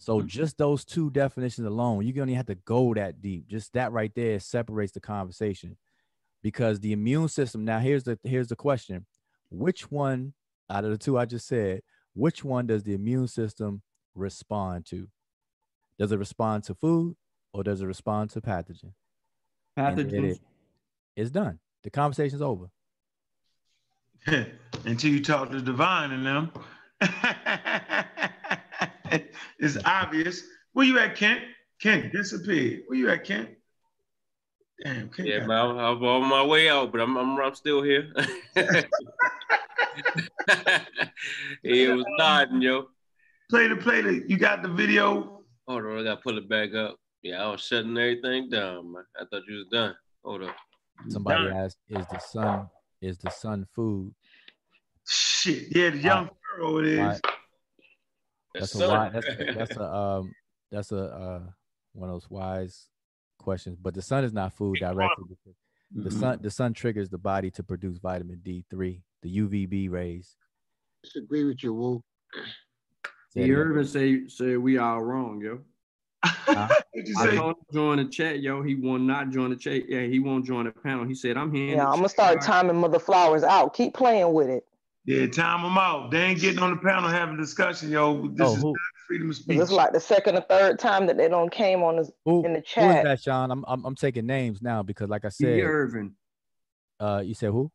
so 0.00 0.18
mm-hmm. 0.18 0.28
just 0.28 0.56
those 0.56 0.82
two 0.82 1.10
definitions 1.10 1.66
alone 1.66 2.06
you 2.06 2.12
don't 2.14 2.30
even 2.30 2.36
have 2.36 2.46
to 2.46 2.54
go 2.54 2.94
that 2.94 3.20
deep. 3.20 3.46
Just 3.46 3.74
that 3.74 3.92
right 3.92 4.10
there 4.16 4.40
separates 4.40 4.92
the 4.92 5.00
conversation. 5.00 5.76
Because 6.42 6.80
the 6.80 6.92
immune 6.92 7.28
system 7.28 7.66
now 7.66 7.78
here's 7.78 8.04
the 8.04 8.18
here's 8.24 8.48
the 8.48 8.56
question. 8.56 9.06
Which 9.50 9.90
one 9.90 10.32
out 10.70 10.84
of 10.84 10.90
the 10.90 10.98
two 10.98 11.18
i 11.18 11.24
just 11.26 11.46
said 11.46 11.82
which 12.14 12.44
one 12.44 12.66
does 12.66 12.82
the 12.82 12.94
immune 12.94 13.28
system 13.28 13.82
respond 14.14 14.86
to? 14.86 15.06
Does 15.98 16.12
it 16.12 16.18
respond 16.18 16.64
to 16.64 16.74
food 16.74 17.14
or 17.52 17.62
does 17.62 17.82
it 17.82 17.86
respond 17.86 18.30
to 18.30 18.40
pathogen? 18.40 18.94
Pathogens. 19.78 20.32
it- 20.32 20.40
it's 21.14 21.30
done. 21.30 21.58
The 21.82 21.90
conversation's 21.90 22.40
over. 22.40 22.70
Until 24.84 25.10
you 25.10 25.22
talk 25.22 25.50
to 25.50 25.60
divine 25.60 26.12
and 26.12 26.24
them. 26.24 26.52
it's 29.58 29.78
obvious. 29.84 30.42
Where 30.72 30.86
you 30.86 30.98
at, 30.98 31.16
Kent? 31.16 31.42
Kent 31.80 32.12
disappeared. 32.12 32.82
Where 32.86 32.98
you 32.98 33.10
at, 33.10 33.24
Kent? 33.24 33.50
Damn, 34.84 35.08
Kent. 35.10 35.28
Yeah, 35.28 35.40
got- 35.40 35.48
man, 35.48 35.58
I'm, 35.58 35.78
I'm 35.78 36.04
on 36.04 36.28
my 36.28 36.44
way 36.44 36.68
out, 36.68 36.92
but 36.92 37.00
I'm 37.00 37.16
I'm, 37.16 37.38
I'm 37.38 37.54
still 37.54 37.82
here. 37.82 38.12
it 41.62 41.94
was 41.94 42.04
nodding, 42.18 42.62
yo. 42.62 42.88
Play 43.50 43.68
the 43.68 43.76
play 43.76 44.00
the. 44.00 44.24
You 44.28 44.36
got 44.38 44.62
the 44.62 44.68
video. 44.68 45.42
Hold 45.66 45.84
on, 45.84 45.98
I 45.98 46.02
gotta 46.04 46.20
pull 46.20 46.38
it 46.38 46.48
back 46.48 46.74
up. 46.74 46.96
Yeah, 47.22 47.44
I 47.44 47.50
was 47.50 47.60
shutting 47.60 47.96
everything 47.98 48.48
down, 48.48 48.92
man. 48.92 49.04
I 49.20 49.24
thought 49.30 49.42
you 49.46 49.56
was 49.56 49.66
done. 49.70 49.94
Hold 50.24 50.44
up. 50.44 50.56
somebody 51.08 51.48
asked 51.50 51.78
is 51.88 52.06
the 52.10 52.18
sun 52.18 52.68
is 53.00 53.18
the 53.18 53.30
sun 53.30 53.66
food 53.74 54.14
Shit. 55.06 55.74
Yeah, 55.74 55.90
the 55.90 55.98
young 55.98 56.30
Pharaoh 56.56 56.78
it 56.78 56.86
is. 56.86 57.20
Why- 58.52 58.60
Yes, 58.60 58.72
that's 58.72 58.74
a 58.74 58.78
sir. 58.78 58.88
wise, 58.90 59.12
that's, 59.12 59.26
that's 59.54 59.76
a 59.76 59.94
um 59.94 60.34
that's 60.70 60.92
a 60.92 61.04
uh 61.04 61.40
one 61.92 62.08
of 62.08 62.14
those 62.14 62.30
wise 62.30 62.88
questions 63.38 63.78
but 63.80 63.94
the 63.94 64.02
sun 64.02 64.22
is 64.24 64.32
not 64.32 64.52
food 64.52 64.78
directly 64.78 65.24
because 65.28 65.56
the 65.94 66.10
sun 66.10 66.38
the 66.42 66.50
sun 66.50 66.74
triggers 66.74 67.08
the 67.08 67.18
body 67.18 67.50
to 67.50 67.62
produce 67.62 67.98
vitamin 67.98 68.40
d3 68.44 69.00
the 69.22 69.38
uvb 69.38 69.90
rays 69.90 70.36
Disagree 71.02 71.44
with 71.44 71.62
you, 71.62 71.72
Woo. 71.72 72.02
Say 73.30 73.40
it 73.40 73.46
He 73.46 73.52
again. 73.52 73.84
Say 73.86 74.28
say 74.28 74.56
we 74.56 74.76
all 74.78 75.00
wrong, 75.02 75.40
yo. 75.40 75.60
What'd 76.44 77.16
I 77.16 77.34
told 77.34 77.50
him 77.50 77.54
to 77.68 77.72
join 77.74 77.96
the 77.96 78.04
chat, 78.04 78.40
yo. 78.40 78.62
He 78.62 78.74
will 78.74 78.98
not 78.98 79.26
not 79.26 79.32
join 79.32 79.50
the 79.50 79.56
chat. 79.56 79.88
Yeah, 79.88 80.02
he 80.02 80.18
won't 80.18 80.44
join 80.44 80.66
the 80.66 80.72
panel. 80.72 81.06
He 81.06 81.14
said, 81.14 81.38
"I'm 81.38 81.52
here." 81.52 81.76
Yeah, 81.76 81.86
I'm 81.86 81.92
gonna 81.94 82.02
chat. 82.02 82.10
start 82.10 82.42
timing 82.42 82.76
Mother 82.76 82.98
Flowers 82.98 83.42
out. 83.42 83.72
Keep 83.72 83.94
playing 83.94 84.32
with 84.32 84.48
it. 84.48 84.66
Yeah, 85.10 85.26
time 85.26 85.62
them 85.62 85.76
out. 85.76 86.12
They 86.12 86.20
ain't 86.22 86.40
getting 86.40 86.60
on 86.62 86.70
the 86.70 86.76
panel 86.76 87.10
having 87.10 87.36
discussion, 87.36 87.90
yo. 87.90 88.28
This 88.28 88.48
Oh, 88.48 88.54
is 88.54 88.62
who- 88.62 88.68
not 88.70 88.78
freedom 89.08 89.28
of 89.30 89.34
'Cause 89.36 89.42
speech. 89.42 89.58
It's 89.58 89.70
like 89.72 89.92
the 89.92 89.98
second 89.98 90.36
or 90.36 90.42
third 90.42 90.78
time 90.78 91.06
that 91.06 91.16
they 91.16 91.28
don't 91.28 91.50
came 91.50 91.82
on 91.82 91.96
this 91.96 92.12
who, 92.24 92.44
in 92.44 92.52
the 92.52 92.60
chat. 92.60 92.84
who 92.84 92.90
is 92.90 92.94
chat. 92.96 93.04
that 93.04 93.20
sean 93.20 93.50
I'm, 93.50 93.64
I'm 93.66 93.84
i'm 93.84 93.96
taking 93.96 94.24
names 94.24 94.62
now 94.62 94.84
because 94.84 95.08
like 95.08 95.24
I 95.24 95.30
said 95.30 95.56
D. 95.56 95.62
Irvin. 95.62 96.14
uh 97.00 97.22
you 97.24 97.34
said 97.34 97.50
who 97.50 97.72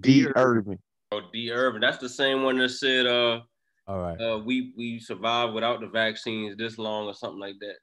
D. 0.00 0.26
Irvin. 0.34 0.80
Oh, 1.12 1.20
D. 1.32 1.52
Irvin, 1.52 1.80
that's 1.80 1.98
the 1.98 2.08
same 2.08 2.42
one 2.42 2.58
that 2.58 2.70
said, 2.70 3.06
uh, 3.06 3.42
all 3.86 4.00
right 4.00 4.20
uh, 4.20 4.38
we 4.44 4.72
we 4.76 4.98
survived 4.98 5.54
without 5.54 5.78
the 5.80 5.86
vaccines 5.86 6.56
this 6.56 6.78
long 6.78 7.06
or 7.06 7.14
something 7.14 7.38
like 7.38 7.54
that. 7.60 7.76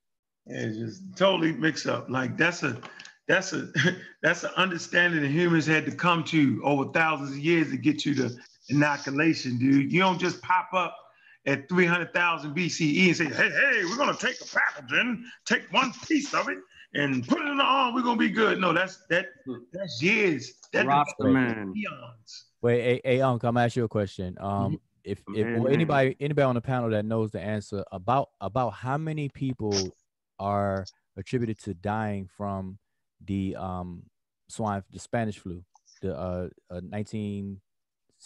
Yeah, 0.47 0.57
it's 0.67 0.77
just 0.77 1.15
totally 1.15 1.53
mixed 1.53 1.87
up. 1.87 2.09
Like 2.09 2.35
that's 2.35 2.63
a 2.63 2.81
that's 3.29 3.53
a 3.53 3.69
that's 4.21 4.43
an 4.43 4.51
understanding 4.57 5.21
that 5.21 5.29
humans 5.31 5.65
had 5.65 5.85
to 5.85 5.95
come 5.95 6.25
to 6.25 6.61
over 6.65 6.91
thousands 6.91 7.31
of 7.31 7.37
years 7.39 7.69
to 7.71 7.77
get 7.77 8.05
you 8.05 8.13
to 8.15 8.35
inoculation, 8.69 9.57
dude. 9.57 9.91
You 9.91 9.99
don't 9.99 10.19
just 10.19 10.41
pop 10.41 10.69
up 10.73 10.97
at 11.45 11.67
300,000 11.67 12.55
BCE 12.55 13.07
and 13.07 13.17
say, 13.17 13.25
hey, 13.25 13.49
hey, 13.49 13.85
we're 13.85 13.97
gonna 13.97 14.15
take 14.15 14.39
a 14.39 14.45
pathogen, 14.45 15.23
take 15.45 15.71
one 15.71 15.91
piece 16.07 16.33
of 16.33 16.47
it, 16.49 16.57
and 16.93 17.27
put 17.27 17.41
it 17.41 17.47
in 17.47 17.57
the 17.57 17.63
arm. 17.63 17.93
We're 17.93 18.01
gonna 18.01 18.17
be 18.17 18.29
good. 18.29 18.59
No, 18.59 18.73
that's 18.73 19.03
that 19.09 19.27
that's 19.71 20.01
years. 20.01 20.53
That 20.71 20.85
Rasta 20.87 21.25
man. 21.25 21.73
eons. 21.75 22.45
wait 22.61 22.81
hey, 22.81 23.01
hey 23.03 23.21
uncle 23.21 23.47
i'm 23.47 23.53
gonna 23.53 23.65
ask 23.65 23.75
you 23.75 23.83
a 23.83 23.87
question 23.87 24.35
um 24.39 24.79
if 25.03 25.21
if 25.35 25.45
Man, 25.45 25.59
or 25.59 25.63
man. 25.65 25.73
anybody 25.73 26.15
anybody 26.19 26.45
on 26.45 26.55
the 26.55 26.61
panel 26.61 26.89
that 26.89 27.05
knows 27.05 27.31
the 27.31 27.39
answer 27.39 27.83
about 27.91 28.29
about 28.41 28.71
how 28.71 28.97
many 28.97 29.29
people 29.29 29.95
are 30.39 30.85
attributed 31.15 31.59
to 31.59 31.73
dying 31.75 32.27
from 32.37 32.79
the 33.23 33.55
um 33.55 34.03
swine 34.47 34.83
the 34.91 34.99
Spanish 34.99 35.37
flu 35.37 35.63
the 36.01 36.17
uh, 36.17 36.49
uh 36.71 36.81
19 36.83 37.61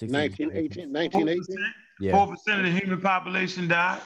1918, 0.05 0.91
1918. 0.93 1.73
yeah 1.99 2.11
Four 2.11 2.27
percent 2.35 2.59
of 2.59 2.65
the 2.65 2.79
human 2.79 3.01
population 3.01 3.67
died. 3.67 4.01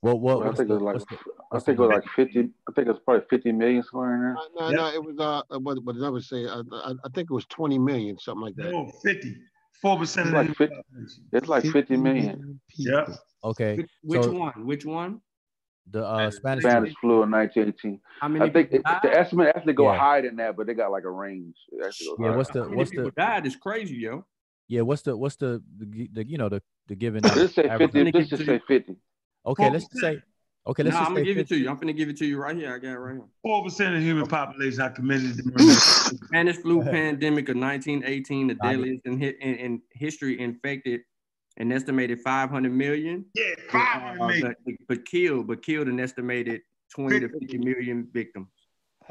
what 0.00 0.20
what 0.20 0.46
I 0.46 0.52
think 0.52 0.68
the, 0.68 0.74
it 0.74 0.80
was 0.80 0.82
like 0.82 0.94
what's 0.94 1.04
the, 1.06 1.16
I 1.52 1.58
think 1.60 1.78
it 1.78 1.82
was 1.82 1.90
like 1.90 2.04
fifty. 2.16 2.40
I 2.68 2.72
think 2.72 2.88
it's 2.88 2.98
probably 3.04 3.24
fifty 3.30 3.52
million 3.52 3.82
somewhere 3.84 4.14
in 4.14 4.20
there. 4.22 4.36
No, 4.58 4.70
no, 4.70 4.86
it 4.92 5.02
was 5.04 5.16
uh, 5.18 5.58
what 5.58 5.82
what 5.84 5.94
did 5.94 6.04
I 6.04 6.08
would 6.08 6.24
say? 6.24 6.46
Uh, 6.46 6.62
I, 6.72 6.90
I 7.04 7.08
think 7.14 7.30
it 7.30 7.34
was 7.34 7.46
20 7.46 7.78
million, 7.78 8.18
something 8.18 8.42
like 8.42 8.56
that. 8.56 8.70
No, 8.72 8.90
50. 9.02 9.36
Four 9.80 9.98
percent 9.98 10.28
It's 10.28 10.28
of 10.28 10.32
the 10.32 10.36
like 10.38 10.46
human 10.46 10.54
50, 10.54 10.76
population. 10.76 11.24
it's 11.32 11.48
like 11.48 11.64
fifty 11.64 11.96
million. 11.96 12.60
Yeah. 12.76 13.06
okay 13.44 13.76
Which, 13.76 13.90
which 14.02 14.22
so 14.22 14.32
one? 14.32 14.66
Which 14.66 14.84
one? 14.84 15.20
the 15.90 16.04
uh 16.06 16.30
Spanish 16.30 16.62
Spanish 16.62 16.94
flu 17.00 17.24
in 17.24 17.30
1918. 17.32 18.00
How 18.20 18.28
many 18.28 18.44
I 18.48 18.52
think 18.52 18.70
it, 18.72 18.82
the 19.02 19.10
estimate 19.18 19.52
actually 19.54 19.72
go 19.72 19.90
Yeah. 19.92 19.98
higher 19.98 20.22
than 20.22 20.36
that, 20.36 20.56
but 20.56 20.68
they 20.68 20.74
got 20.74 20.92
like 20.92 21.02
a 21.04 21.10
range. 21.10 21.56
It 21.72 21.84
actually 21.84 22.06
goes 22.10 22.16
yeah 22.20 22.26
higher. 22.28 22.36
what's 22.36 22.50
the 22.50 22.60
How 22.60 22.64
many 22.66 22.76
what's 22.76 22.90
people 22.90 23.04
the 23.06 23.10
died 23.20 23.46
is 23.46 23.56
crazy, 23.56 23.96
yo. 23.96 24.24
Yeah 24.72 24.80
what's 24.80 25.02
the 25.02 25.14
what's 25.14 25.36
the 25.36 25.62
the, 25.78 26.08
the 26.12 26.26
you 26.26 26.38
know 26.38 26.48
the 26.48 26.62
the 26.88 26.94
given 26.94 27.22
This 27.22 27.54
say 27.54 27.68
50. 27.68 27.86
gonna 27.86 28.10
This 28.10 28.28
give 28.28 28.28
just 28.38 28.46
say 28.46 28.60
50. 28.66 28.96
okay 29.46 29.70
let's 29.70 29.84
just 29.84 30.00
say 30.00 30.22
okay 30.66 30.82
let's 30.82 30.94
nah, 30.94 31.00
just 31.00 31.10
I'm 31.10 31.14
gonna 31.14 31.20
say 31.20 31.24
give 31.24 31.38
it 31.38 31.48
to 31.48 31.56
you. 31.58 31.68
I'm 31.68 31.76
gonna 31.76 31.92
give 31.92 32.08
it 32.08 32.16
to 32.18 32.26
you 32.26 32.38
right 32.38 32.56
here. 32.56 32.74
I 32.74 32.78
got 32.78 32.92
it 32.92 32.98
right 32.98 33.14
here. 33.16 33.28
Four 33.42 33.64
percent 33.64 33.94
of 33.94 34.00
the 34.00 34.06
human 34.06 34.26
population 34.26 34.80
are 34.80 34.90
committed 34.90 35.36
to 35.36 35.42
murder. 35.52 35.78
Spanish 36.28 36.56
flu 36.56 36.82
pandemic 36.96 37.50
of 37.50 37.56
1918, 37.56 38.46
the 38.46 38.54
deadliest 38.54 39.04
in, 39.04 39.20
hi- 39.20 39.36
in, 39.40 39.54
in 39.56 39.82
history, 39.92 40.40
infected 40.40 41.02
an 41.58 41.70
estimated 41.70 42.18
500 42.20 42.72
million, 42.72 43.26
yeah, 43.34 43.42
but, 43.70 43.72
five 43.72 44.20
uh, 44.20 44.54
but, 44.64 44.74
but 44.88 45.04
killed, 45.04 45.46
but 45.46 45.62
killed 45.62 45.86
an 45.86 46.00
estimated 46.00 46.62
20 46.94 47.20
to 47.20 47.28
50 47.28 47.58
million 47.58 48.08
victims. 48.10 48.48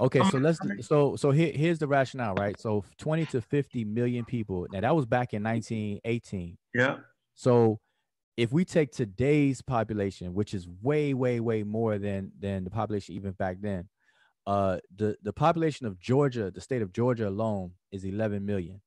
Okay, 0.01 0.23
so 0.31 0.39
let's 0.39 0.59
so 0.81 1.15
so 1.15 1.29
here, 1.29 1.51
here's 1.53 1.77
the 1.77 1.87
rationale, 1.87 2.33
right? 2.33 2.59
So 2.59 2.83
20 2.97 3.27
to 3.27 3.41
50 3.41 3.85
million 3.85 4.25
people. 4.25 4.67
Now 4.71 4.81
that 4.81 4.95
was 4.95 5.05
back 5.05 5.33
in 5.33 5.43
1918. 5.43 6.57
Yeah. 6.73 6.97
So 7.35 7.79
if 8.37 8.51
we 8.51 8.65
take 8.65 8.91
today's 8.91 9.61
population, 9.61 10.33
which 10.33 10.53
is 10.53 10.67
way, 10.67 11.13
way, 11.13 11.39
way 11.39 11.63
more 11.63 11.99
than 11.99 12.31
than 12.39 12.63
the 12.63 12.71
population 12.71 13.15
even 13.15 13.33
back 13.33 13.57
then, 13.61 13.89
uh, 14.47 14.79
the 14.95 15.17
the 15.21 15.33
population 15.33 15.85
of 15.87 15.99
Georgia, 15.99 16.51
the 16.51 16.61
state 16.61 16.81
of 16.81 16.93
Georgia 16.93 17.27
alone, 17.27 17.73
is 17.91 18.05
11 18.05 18.45
million. 18.45 18.81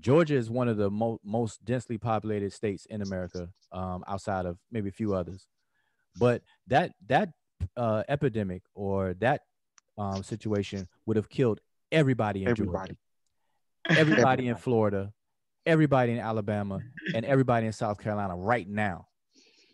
Georgia 0.00 0.36
is 0.36 0.50
one 0.50 0.68
of 0.68 0.76
the 0.76 0.90
mo- 0.90 1.20
most 1.24 1.64
densely 1.64 1.98
populated 1.98 2.52
states 2.52 2.86
in 2.86 3.02
America, 3.02 3.50
um, 3.72 4.04
outside 4.08 4.46
of 4.46 4.58
maybe 4.70 4.88
a 4.90 4.92
few 4.92 5.14
others. 5.14 5.46
But 6.18 6.42
that 6.66 6.92
that 7.08 7.30
uh, 7.76 8.04
epidemic 8.08 8.62
or 8.74 9.14
that 9.14 9.42
um, 10.00 10.22
situation 10.22 10.88
would 11.06 11.16
have 11.16 11.28
killed 11.28 11.60
everybody 11.92 12.42
in 12.44 12.48
Everybody. 12.48 12.96
Georgia, 13.88 14.00
everybody 14.00 14.48
in 14.48 14.56
Florida, 14.56 15.12
everybody 15.66 16.12
in 16.12 16.18
Alabama, 16.18 16.80
and 17.14 17.24
everybody 17.24 17.66
in 17.66 17.72
South 17.72 17.98
Carolina 18.00 18.34
right 18.34 18.66
now. 18.68 19.06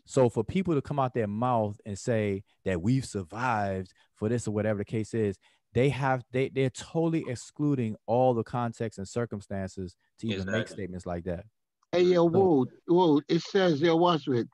So 0.05 0.29
for 0.29 0.43
people 0.43 0.73
to 0.75 0.81
come 0.81 0.99
out 0.99 1.13
their 1.13 1.27
mouth 1.27 1.79
and 1.85 1.97
say 1.97 2.43
that 2.65 2.81
we've 2.81 3.05
survived 3.05 3.91
for 4.15 4.29
this 4.29 4.47
or 4.47 4.51
whatever 4.51 4.79
the 4.79 4.85
case 4.85 5.13
is, 5.13 5.37
they 5.73 5.89
have 5.89 6.23
they 6.31 6.49
they're 6.49 6.69
totally 6.69 7.23
excluding 7.27 7.95
all 8.05 8.33
the 8.33 8.43
context 8.43 8.99
and 8.99 9.07
circumstances 9.07 9.95
to 10.19 10.27
even 10.27 10.49
make 10.51 10.67
statements 10.67 11.05
like 11.05 11.23
that. 11.25 11.45
Hey, 11.91 12.03
yo, 12.03 12.25
So- 12.25 12.29
whoa, 12.29 12.65
whoa, 12.87 13.21
it 13.27 13.41
says, 13.41 13.81
yo, 13.81 13.95
watch 13.95 14.27
it. 14.27 14.47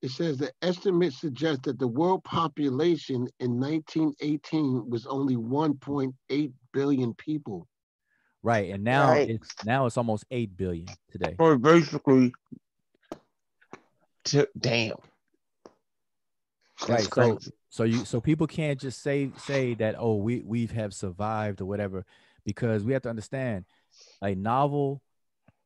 It 0.00 0.10
says 0.10 0.38
the 0.38 0.52
estimate 0.62 1.12
suggests 1.12 1.62
that 1.64 1.78
the 1.78 1.88
world 1.88 2.22
population 2.22 3.26
in 3.40 3.58
1918 3.58 4.88
was 4.88 5.06
only 5.06 5.36
1.8 5.36 6.52
billion 6.72 7.14
people. 7.14 7.66
Right, 8.44 8.70
and 8.72 8.84
now 8.84 9.08
Right. 9.08 9.28
it's 9.28 9.48
now 9.64 9.86
it's 9.86 9.96
almost 9.96 10.24
eight 10.30 10.56
billion 10.56 10.86
today. 11.10 11.34
So 11.38 11.58
basically, 11.58 12.32
t- 14.24 14.46
damn. 14.56 14.94
That's 16.86 17.18
right 17.18 17.38
so 17.42 17.52
so 17.68 17.82
you 17.82 18.04
so 18.04 18.20
people 18.20 18.46
can't 18.46 18.80
just 18.80 19.02
say 19.02 19.30
say 19.36 19.74
that 19.74 19.96
oh 19.98 20.14
we 20.14 20.42
we 20.42 20.66
have 20.66 20.94
survived 20.94 21.60
or 21.60 21.66
whatever 21.66 22.06
because 22.44 22.84
we 22.84 22.92
have 22.92 23.02
to 23.02 23.10
understand 23.10 23.64
a 24.22 24.34
novel 24.36 25.02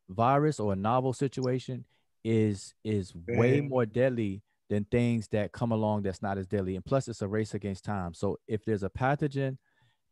virus 0.09 0.59
or 0.59 0.73
a 0.73 0.77
novel 0.77 1.13
situation 1.13 1.85
is 2.25 2.75
is 2.85 3.13
way 3.27 3.61
more 3.61 3.85
deadly 3.87 4.43
than 4.71 4.85
things 4.87 5.29
that 5.29 5.53
come 5.53 5.73
along 5.73 6.03
that's 6.03 6.23
not 6.23 6.39
as 6.39 6.47
deadly 6.47 6.77
and 6.77 6.85
plus 6.85 7.09
it's 7.09 7.21
a 7.23 7.29
race 7.29 7.53
against 7.55 7.85
time 7.85 8.15
so 8.15 8.39
if 8.47 8.65
there's 8.65 8.83
a 8.85 8.89
pathogen 8.91 9.57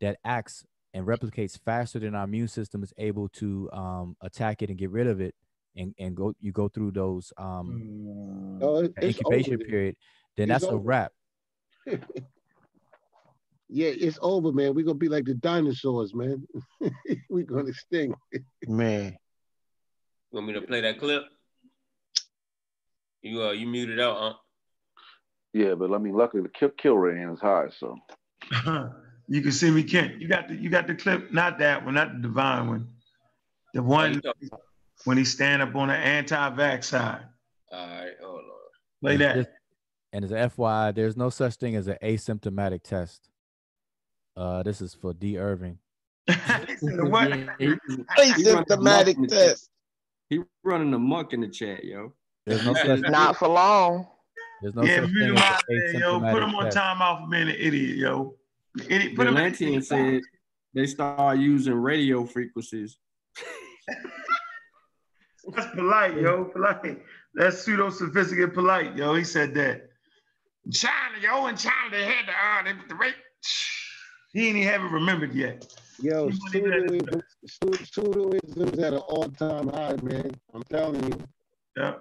that 0.01 0.19
acts 0.25 0.65
and 0.93 1.07
replicates 1.07 1.59
faster 1.65 1.99
than 2.01 2.15
our 2.15 2.25
immune 2.25 2.49
system 2.49 2.83
is 2.83 2.93
able 2.99 3.29
to 3.29 3.71
um, 3.73 4.17
attack 4.23 4.61
it 4.61 4.69
and 4.71 4.79
get 4.79 4.91
rid 4.91 5.07
of 5.07 5.21
it 5.21 5.35
and, 5.77 5.95
and 6.01 6.17
go 6.17 6.35
you 6.41 6.51
go 6.53 6.69
through 6.69 6.91
those 6.91 7.33
um, 7.39 8.59
Oh, 8.61 8.79
it- 8.85 8.95
that 8.97 9.05
it's 9.05 9.19
incubation 9.19 9.55
over. 9.55 9.65
period 9.65 9.97
then 10.37 10.51
It's 10.51 10.63
that's 10.65 10.73
a 10.73 10.77
wrap 10.77 11.13
Yeah, 13.73 13.91
it's 13.91 14.19
over, 14.21 14.51
man. 14.51 14.75
We're 14.75 14.85
gonna 14.85 14.99
be 14.99 15.09
like 15.09 15.27
the 15.27 15.35
dinosaurs, 15.35 16.13
man. 16.13 16.45
We're 17.31 17.45
gonna 17.45 17.69
extinct. 17.69 18.19
Man. 18.67 19.13
You 19.13 19.17
want 20.33 20.49
me 20.49 20.53
to 20.55 20.63
play 20.63 20.81
that 20.81 20.99
clip? 20.99 21.23
You 23.23 23.43
uh 23.43 23.51
you 23.53 23.67
muted 23.67 24.01
out, 24.01 24.17
huh? 24.19 24.35
Yeah, 25.53 25.75
but 25.75 25.93
I 25.93 25.99
mean, 25.99 26.15
luckily 26.15 26.43
the 26.43 26.49
kill, 26.49 26.71
kill 26.71 26.95
rating 26.97 27.29
is 27.33 27.41
high, 27.41 27.67
so 27.79 27.97
you 29.29 29.43
can 29.43 29.53
see 29.53 29.71
me, 29.71 29.83
Kent. 29.83 30.21
You 30.21 30.29
got 30.29 30.49
the 30.49 30.55
you 30.55 30.71
got 30.71 30.87
the 30.87 30.95
clip, 30.95 31.33
not 31.33 31.59
that 31.59 31.85
one, 31.85 31.95
not 31.95 32.13
the 32.15 32.21
divine 32.29 32.69
one. 32.69 32.89
The 33.75 33.81
Oh, 33.81 33.85
one 33.85 34.15
you 34.15 34.21
talking- 34.21 34.49
when 35.05 35.17
he 35.17 35.25
stand 35.25 35.63
up 35.63 35.75
on 35.75 35.89
the 35.89 35.95
anti-vax 35.95 36.85
side. 36.85 37.25
All 37.73 37.87
right, 37.87 38.13
hold 38.23 38.41
on. 38.41 38.45
Play 39.03 39.13
And 39.15 39.21
that. 39.23 39.55
And 40.13 40.25
as 40.25 40.33
a 40.33 40.35
FYI, 40.51 40.95
there's 40.95 41.17
no 41.17 41.31
such 41.31 41.55
thing 41.55 41.75
as 41.77 41.87
an 41.87 41.97
asymptomatic 42.03 42.83
test. 42.83 43.31
Uh, 44.37 44.63
this 44.63 44.81
is 44.83 44.93
for 44.93 45.15
D. 45.15 45.39
Irving. 45.39 45.79
He 46.29 46.77
said, 46.77 47.01
what? 47.09 47.31
Yeah, 47.31 47.55
he- 47.59 47.67
he 48.35 48.45
running 48.53 48.73
amok 48.73 49.07
the 49.07 49.15
chat. 49.15 49.29
test. 49.31 49.71
He 50.29 50.41
running 50.65 50.93
amok 50.93 51.33
in 51.33 51.41
the 51.41 51.49
chat, 51.49 51.85
yo. 51.85 52.13
There's 52.47 52.65
no 52.65 52.75
such 52.75 53.01
Not 53.11 53.37
for 53.37 53.49
long. 53.49 54.07
there's 54.63 54.75
no 54.75 54.83
yeah, 54.83 54.97
such 55.03 55.11
thing 55.11 55.37
as 55.37 55.43
out 55.43 55.63
an 55.69 55.77
there, 55.79 56.01
yo. 56.01 56.21
Put 56.21 56.43
him 56.43 56.51
asymptomatic 56.51 56.55
on 56.57 56.65
test. 56.65 56.77
timeout 56.77 57.21
for 57.25 57.31
being 57.31 57.49
an 57.49 57.57
idiot, 57.59 57.97
yo. 57.97 58.35
Idiot. 58.89 59.17
Put 59.17 59.27
him 59.27 59.37
in 59.37 59.53
Delantian 59.53 59.85
said 59.85 60.21
they 60.75 60.87
start 60.87 61.39
using 61.39 61.75
radio 61.75 62.25
frequencies. 62.25 62.99
That's 65.55 65.75
polite, 65.75 66.17
yo. 66.21 66.45
Polite. 66.45 67.03
That's 67.35 67.59
pseudo 67.61 67.91
sophisticated 67.91 68.55
polite, 68.55 68.97
yo. 68.97 69.15
He 69.15 69.25
said 69.25 69.55
that. 69.55 69.89
China, 70.73 71.17
yo, 71.23 71.47
in 71.47 71.57
China, 71.57 71.91
they 71.91 72.05
had 72.05 72.27
the, 72.27 72.33
uh, 72.33 72.63
they, 72.65 72.89
the 72.89 72.95
rate. 72.95 73.15
He 74.33 74.49
ain't 74.49 74.59
even 74.59 74.69
have 74.69 74.83
it 74.83 74.93
remembered 74.93 75.35
yet. 75.35 75.67
Yo, 76.01 76.29
He 76.29 76.39
wasn't 76.39 76.55
even 76.55 76.73
at 76.73 76.87
the- 76.89 77.23
pseudoism, 77.47 77.87
pseudo- 77.87 78.39
pseudoism 78.39 78.73
is 78.75 78.79
at 78.79 78.93
an 78.93 78.99
all-time 79.01 79.69
high, 79.69 79.97
man. 80.03 80.31
I'm 80.55 80.63
telling 80.65 81.03
you. 81.05 81.19
Yeah. 81.77 81.95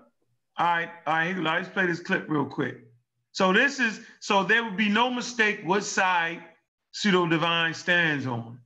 All 0.59 0.65
right, 0.65 0.89
all 1.07 1.13
right, 1.13 1.33
here 1.33 1.41
let's 1.41 1.69
play 1.69 1.85
this 1.85 2.01
clip 2.01 2.25
real 2.27 2.43
quick. 2.43 2.83
So 3.31 3.53
this 3.53 3.79
is 3.79 4.01
so 4.19 4.43
there 4.43 4.61
would 4.61 4.75
be 4.75 4.89
no 4.89 5.09
mistake 5.09 5.61
what 5.63 5.85
side 5.85 6.43
pseudo 6.91 7.27
divine 7.27 7.73
stands 7.73 8.27
on. 8.27 8.59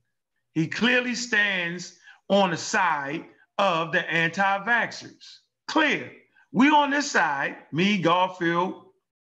He 0.54 0.66
clearly 0.66 1.14
stands 1.14 1.96
on 2.28 2.50
the 2.50 2.56
side 2.56 3.26
of 3.58 3.92
the 3.92 4.10
anti-vaxxers. 4.10 5.38
Clear. 5.68 6.10
We 6.50 6.68
on 6.70 6.90
this 6.90 7.10
side, 7.10 7.58
me, 7.70 7.98
Garfield. 7.98 8.74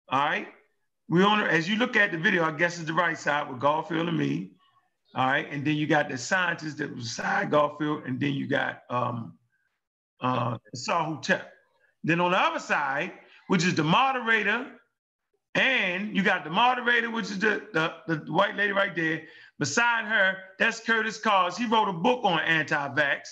All 0.08 0.18
right. 0.18 0.48
We 1.08 1.22
on 1.22 1.42
as 1.42 1.68
you 1.68 1.76
look 1.76 1.94
at 1.94 2.10
the 2.10 2.18
video, 2.18 2.42
I 2.42 2.50
guess 2.50 2.78
it's 2.78 2.88
the 2.88 2.94
right 2.94 3.16
side 3.16 3.48
with 3.48 3.60
Garfield 3.60 4.08
and 4.08 4.18
me. 4.18 4.50
All 5.14 5.26
right, 5.26 5.46
and 5.50 5.64
then 5.64 5.76
you 5.76 5.86
got 5.86 6.08
the 6.08 6.18
scientist 6.18 6.78
that 6.78 6.94
was 6.94 7.14
side 7.14 7.52
Garfield, 7.52 8.02
and 8.06 8.18
then 8.18 8.32
you 8.32 8.48
got 8.48 8.82
um 8.90 9.38
uh 10.20 10.58
Sahutep. 10.74 11.44
Then 12.06 12.20
on 12.20 12.30
the 12.30 12.38
other 12.38 12.60
side, 12.60 13.12
which 13.48 13.64
is 13.64 13.74
the 13.74 13.82
moderator, 13.82 14.64
and 15.56 16.16
you 16.16 16.22
got 16.22 16.44
the 16.44 16.50
moderator, 16.50 17.10
which 17.10 17.26
is 17.32 17.40
the, 17.40 17.66
the, 17.72 17.92
the 18.06 18.32
white 18.32 18.56
lady 18.56 18.72
right 18.72 18.94
there. 18.94 19.22
Beside 19.58 20.04
her, 20.04 20.36
that's 20.58 20.80
Curtis 20.80 21.18
Cars. 21.18 21.56
He 21.56 21.66
wrote 21.66 21.88
a 21.88 21.92
book 21.92 22.20
on 22.24 22.38
anti-vax. 22.40 23.22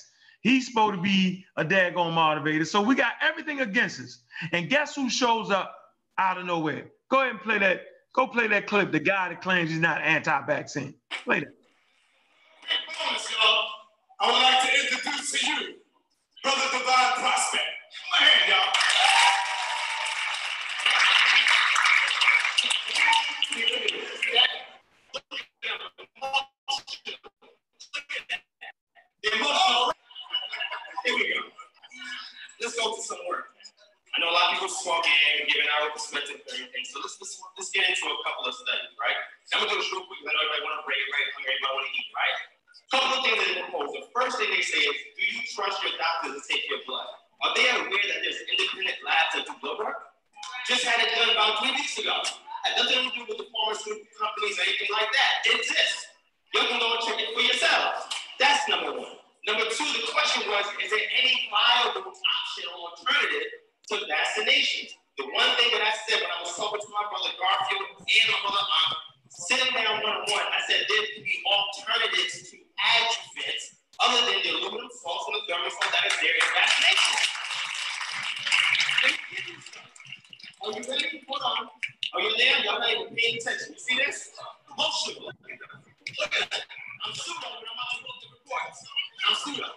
He's 0.40 0.66
supposed 0.66 0.96
to 0.96 1.00
be 1.00 1.44
a 1.56 1.64
daggone 1.64 2.14
moderator. 2.14 2.64
So 2.64 2.82
we 2.82 2.96
got 2.96 3.12
everything 3.22 3.60
against 3.60 4.00
us. 4.00 4.22
And 4.52 4.68
guess 4.68 4.96
who 4.96 5.08
shows 5.08 5.50
up 5.50 5.72
out 6.18 6.36
of 6.36 6.44
nowhere? 6.44 6.86
Go 7.10 7.20
ahead 7.20 7.30
and 7.30 7.40
play 7.40 7.58
that. 7.58 7.82
Go 8.14 8.26
play 8.26 8.48
that 8.48 8.66
clip. 8.66 8.90
The 8.90 9.00
guy 9.00 9.28
that 9.28 9.40
claims 9.40 9.70
he's 9.70 9.78
not 9.78 10.00
anti-vaccine. 10.02 10.94
Play 11.24 11.40
that. 11.40 11.48
bonus, 13.06 13.30
y'all. 13.30 13.66
I 14.20 14.32
would 14.32 14.42
like 14.42 14.62
to 14.62 14.94
introduce 14.94 15.32
to 15.32 15.46
you 15.46 15.74
Brother 16.42 16.66
Divine 16.72 17.12
Prospect. 17.16 17.63
Here 18.14 18.30
we 18.30 18.46
go. 18.46 18.60
Let's 32.62 32.76
go 32.78 32.94
to 32.94 33.02
some 33.02 33.18
work. 33.28 33.50
I 34.14 34.22
know 34.22 34.30
a 34.30 34.34
lot 34.34 34.54
of 34.54 34.62
people 34.62 34.70
smoking 34.70 35.10
and 35.10 35.50
giving 35.50 35.66
our 35.82 35.90
perspective 35.90 36.38
and 36.38 36.54
everything. 36.54 36.86
So 36.86 37.02
let's, 37.02 37.18
let's 37.18 37.70
get 37.74 37.90
into 37.90 38.06
a 38.06 38.18
couple 38.22 38.46
of 38.46 38.54
studies, 38.54 38.94
right? 38.94 39.18
I'm 39.58 39.66
gonna 39.66 39.74
do. 39.74 39.82
I 39.82 39.82
know 39.82 40.38
everybody 40.38 40.62
want 40.62 40.78
to 40.78 40.86
break, 40.86 41.02
right? 41.10 41.28
Everybody 41.34 41.72
want 41.74 41.86
to 41.90 41.92
eat, 41.98 42.10
right? 42.14 42.36
couple 42.94 43.18
of 43.18 43.24
things 43.26 43.38
they 43.42 43.60
propose. 43.62 43.90
The 43.90 44.06
first 44.14 44.38
thing 44.38 44.50
they 44.54 44.62
say 44.62 44.78
is, 44.78 44.96
do 45.18 45.22
you 45.26 45.42
trust 45.50 45.82
your 45.82 45.92
doctor 45.98 46.30
to 46.30 46.40
take 46.46 46.62
your 46.70 46.78
blood? 46.86 47.23
Are 47.44 47.52
they 47.52 47.68
aware 47.68 48.06
that 48.08 48.24
there's 48.24 48.40
independent 48.48 49.04
labs 49.04 49.36
that 49.36 49.44
do 49.44 49.52
blood 49.60 49.76
work? 49.76 50.00
Just 50.64 50.88
had 50.88 50.96
it 50.96 51.12
done 51.12 51.28
about 51.36 51.60
three 51.60 51.76
weeks 51.76 52.00
ago. 52.00 52.16
Had 52.64 52.80
nothing 52.80 53.04
to 53.04 53.12
do 53.12 53.20
with 53.28 53.36
the 53.36 53.44
pharmaceutical 53.52 54.08
companies 54.16 54.56
or 54.56 54.64
anything 54.64 54.88
like 54.88 55.12
that. 55.12 55.32
It 55.44 55.60
exists. 55.60 56.08
You 56.56 56.64
can 56.64 56.80
go 56.80 56.88
and 56.96 57.04
check 57.04 57.20
it 57.20 57.36
for 57.36 57.44
yourselves. 57.44 58.08
That's 58.40 58.64
number 58.64 58.96
one. 58.96 59.20
Number 59.44 59.68
two, 59.68 59.84
the 59.84 60.08
question 60.08 60.48
was, 60.48 60.64
is 60.80 60.88
there 60.88 61.04
any 61.20 61.36
viable 61.52 62.16
option 62.16 62.64
or 62.72 62.96
alternative 62.96 63.60
to 63.92 63.94
vaccinations? 64.08 64.96
The 65.20 65.28
one 65.28 65.52
thing 65.60 65.68
that 65.76 65.84
I 65.84 65.92
said 66.08 66.24
when 66.24 66.32
I 66.32 66.40
was 66.40 66.56
talking 66.56 66.80
to 66.80 66.90
my 66.96 67.04
brother 67.12 67.28
Garfield 67.36 68.00
and 68.00 68.26
my 68.32 68.40
brother 68.40 68.64
Aunt, 68.64 68.92
sitting 69.28 69.68
down 69.76 70.00
one 70.00 70.16
on 70.16 70.24
one, 70.32 70.48
I 70.48 70.64
said 70.64 70.80
there 70.88 71.04
could 71.12 71.28
be 71.28 71.36
alternatives 71.44 72.48
to 72.48 72.56
adjuvants 72.56 73.83
other 74.00 74.20
than 74.26 74.38
the 74.42 74.50
aluminum 74.58 74.90
salts 74.90 75.24
and 75.28 75.34
the 75.38 75.42
thimerosal 75.46 75.86
that 75.92 76.04
is 76.08 76.16
there 76.18 76.34
in 76.34 76.48
vaccination. 76.54 77.14
Are 80.64 80.72
you 80.72 80.82
ready? 80.88 81.22
Hold 81.28 81.42
on. 81.44 81.68
Are 82.14 82.20
you 82.24 82.32
there? 82.38 82.56
Y'all 82.64 82.80
not 82.80 82.90
even 82.90 83.14
paying 83.14 83.36
attention. 83.36 83.76
You 83.76 83.80
see 83.80 83.96
this? 84.00 84.32
Look 84.74 84.90
that. 85.04 85.20
Look 85.20 86.32
at 86.34 86.50
that. 86.50 86.64
I'm 87.04 87.12
pseudo, 87.12 87.46
but 87.46 87.68
I'm 87.68 87.76
about 87.76 87.90
to 87.92 88.00
look 88.00 88.18
the 88.24 88.28
reports. 88.32 88.80
I'm 89.28 89.36
pseudo. 89.36 89.68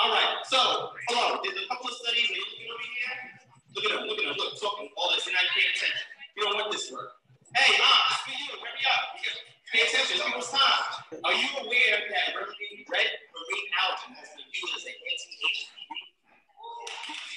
All 0.00 0.10
right. 0.10 0.40
So, 0.48 0.58
hold 1.12 1.20
on. 1.20 1.32
There's 1.44 1.60
a 1.60 1.68
couple 1.68 1.92
of 1.92 1.96
studies. 2.00 2.24
Are 2.32 2.34
you 2.34 2.42
looking 2.42 2.68
over 2.72 2.88
here? 2.88 3.14
Look 3.76 3.84
at 3.84 3.92
them. 3.94 4.02
Look 4.08 4.18
at 4.18 4.26
them. 4.32 4.36
Look, 4.40 4.56
talking 4.58 4.88
all 4.96 5.12
this. 5.12 5.28
You're 5.28 5.36
not 5.36 5.46
paying 5.52 5.70
attention. 5.70 6.08
You 6.34 6.40
don't 6.48 6.56
want 6.56 6.72
this 6.72 6.88
work. 6.90 7.20
Hey, 7.54 7.76
mom, 7.78 8.00
it's 8.10 8.20
for 8.24 8.34
you. 8.34 8.50
Hurry 8.58 8.84
up. 8.90 9.53
Pay 9.74 9.90
attention. 9.90 10.22
It's 10.22 10.22
people's 10.22 10.54
time. 10.54 11.18
Are 11.26 11.34
you 11.34 11.50
aware 11.66 11.98
that 12.06 12.26
red 12.30 12.46
marine 12.46 13.68
algae 13.74 14.14
has 14.14 14.30
been 14.38 14.46
used 14.46 14.70
as 14.70 14.86
an 14.86 14.94
anti-HPV? 14.94 15.42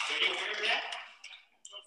Are 0.05 0.21
you 0.21 0.29
aware 0.37 0.53
of 0.53 0.61
that? 0.61 0.81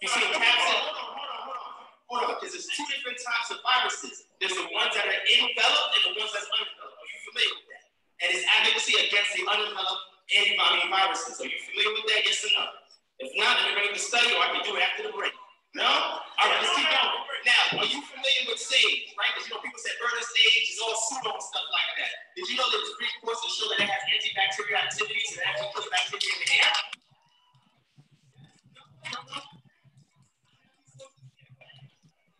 You 0.02 0.10
see. 0.10 0.26
Hold 0.26 0.42
on, 0.42 0.42
hold 0.42 1.30
on, 1.30 1.42
hold 1.46 1.54
on. 1.54 1.70
Hold 2.10 2.22
on, 2.26 2.30
because 2.42 2.50
there's 2.50 2.66
two 2.66 2.82
different 2.90 3.22
types 3.22 3.54
of 3.54 3.62
viruses. 3.62 4.26
There's 4.42 4.58
the 4.58 4.66
ones 4.74 4.90
that 4.98 5.06
are 5.06 5.22
enveloped 5.22 5.90
and 5.94 6.02
the 6.10 6.18
ones 6.18 6.34
that's 6.34 6.50
unenveloped. 6.50 6.98
Are 6.98 7.06
you 7.06 7.18
familiar 7.30 7.54
with 7.54 7.70
that? 7.70 7.84
And 8.18 8.28
it's 8.34 8.42
advocacy 8.50 8.98
against 9.06 9.30
the 9.38 9.46
unenveloped 9.46 10.02
antibody 10.34 10.82
viruses. 10.90 11.38
Are 11.38 11.46
you 11.46 11.62
familiar 11.62 11.94
with 11.94 12.10
that? 12.10 12.26
Yes 12.26 12.42
or 12.42 12.50
no? 12.58 12.66
If 13.22 13.30
not, 13.38 13.54
let 13.54 13.70
me 13.70 13.86
bring 13.86 13.94
the 13.94 14.02
study 14.02 14.34
or 14.34 14.42
I 14.42 14.50
can 14.50 14.66
do 14.66 14.74
it 14.74 14.82
after 14.82 15.06
the 15.06 15.14
break. 15.14 15.30
No? 15.78 15.86
All 15.86 16.46
right, 16.50 16.58
let's 16.58 16.74
keep 16.74 16.90
going. 16.90 17.29
Now, 17.46 17.80
are 17.80 17.88
you 17.88 18.00
familiar 18.04 18.44
with 18.52 18.60
SAGE, 18.60 19.16
right? 19.16 19.32
Because 19.32 19.48
you 19.48 19.56
know 19.56 19.64
people 19.64 19.80
say 19.80 19.96
Burner 19.96 20.20
sage 20.20 20.68
is 20.68 20.78
all 20.84 20.92
pseudo 20.92 21.32
and 21.32 21.40
stuff 21.40 21.64
like 21.72 21.88
that. 21.96 22.12
Did 22.36 22.44
you 22.52 22.56
know 22.60 22.68
that 22.68 22.76
there's 22.76 22.92
three 23.00 23.08
reports 23.16 23.40
that 23.40 23.52
show 23.56 23.66
that 23.72 23.80
it 23.80 23.88
has 23.88 24.02
antibacterial 24.12 24.76
activities 24.76 25.28
and 25.40 25.48
actually 25.48 25.72
puts 25.72 25.88
bacteria 25.88 26.20
in 26.20 26.40
the 26.44 26.48
air? 26.60 26.72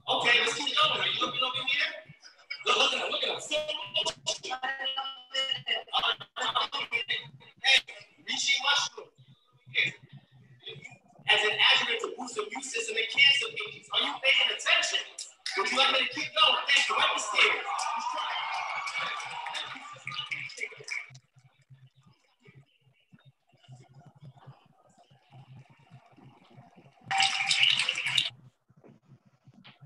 Okay, 0.05 0.35
let's 0.45 0.53
keep 0.59 0.69
going. 0.69 1.01
Are 1.01 1.09
you 1.09 1.21
looking 1.23 1.45
over 1.49 1.63
here? 1.65 1.89
Look, 2.69 2.77
look 2.77 2.93
at 2.93 3.01
him, 3.01 3.09
look 3.09 3.25
at 3.25 3.33
him. 3.33 3.41
Hey, 7.65 7.79
Reishi 8.29 8.55
mushroom. 8.61 9.09
As 11.33 11.41
an 11.47 11.55
adjuvant 11.55 12.01
to 12.03 12.09
boost 12.19 12.39
immune 12.39 12.63
system 12.63 12.97
and 12.97 13.07
cancer 13.11 13.47
agents. 13.55 13.89
Are 13.95 14.03
you 14.03 14.13
paying 14.19 14.51
attention? 14.51 15.01
Would 15.59 15.71
you 15.71 15.79
like 15.79 15.93
me 15.93 15.99
to 15.99 16.11
keep 16.15 16.31
going? 16.35 16.63
Thank 16.67 16.89
you. 16.89 16.95
Up 16.97 17.11
the 17.15 17.23
stairs. 17.23 17.65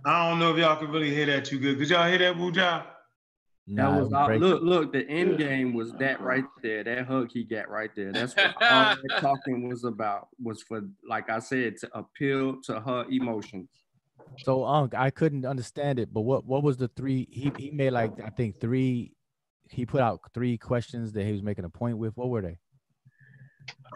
I 0.06 0.28
don't 0.28 0.38
know 0.38 0.52
if 0.52 0.58
y'all 0.58 0.76
can 0.76 0.90
really 0.90 1.14
hear 1.14 1.26
that 1.26 1.46
too 1.46 1.58
good. 1.58 1.78
Could 1.78 1.88
y'all 1.88 2.06
hear 2.06 2.18
that, 2.18 2.36
Wuja? 3.68 3.76
That 3.76 4.00
was 4.00 4.12
all, 4.12 4.36
look, 4.36 4.62
look. 4.62 4.92
The 4.92 5.08
end 5.08 5.38
game 5.38 5.72
was 5.72 5.92
that 5.94 6.20
right 6.20 6.44
there. 6.62 6.84
That 6.84 7.06
hug 7.06 7.30
he 7.32 7.44
got 7.44 7.68
right 7.68 7.90
there. 7.96 8.12
That's 8.12 8.36
what 8.36 8.54
all 8.62 8.96
that 8.96 9.20
talking 9.20 9.68
was 9.68 9.84
about. 9.84 10.28
Was 10.42 10.62
for, 10.62 10.82
like 11.08 11.30
I 11.30 11.38
said, 11.38 11.78
to 11.78 11.98
appeal 11.98 12.60
to 12.64 12.80
her 12.80 13.06
emotions. 13.10 13.70
So, 14.38 14.64
Unc, 14.64 14.94
I 14.94 15.10
couldn't 15.10 15.46
understand 15.46 15.98
it. 15.98 16.12
But 16.12 16.22
what 16.22 16.44
what 16.44 16.62
was 16.62 16.76
the 16.76 16.88
three? 16.88 17.26
He 17.30 17.52
he 17.56 17.70
made 17.70 17.90
like 17.90 18.12
I 18.22 18.30
think 18.30 18.60
three. 18.60 19.12
He 19.70 19.86
put 19.86 20.02
out 20.02 20.20
three 20.34 20.58
questions 20.58 21.12
that 21.12 21.24
he 21.24 21.32
was 21.32 21.42
making 21.42 21.64
a 21.64 21.70
point 21.70 21.96
with. 21.96 22.14
What 22.16 22.28
were 22.28 22.42
they? 22.42 22.58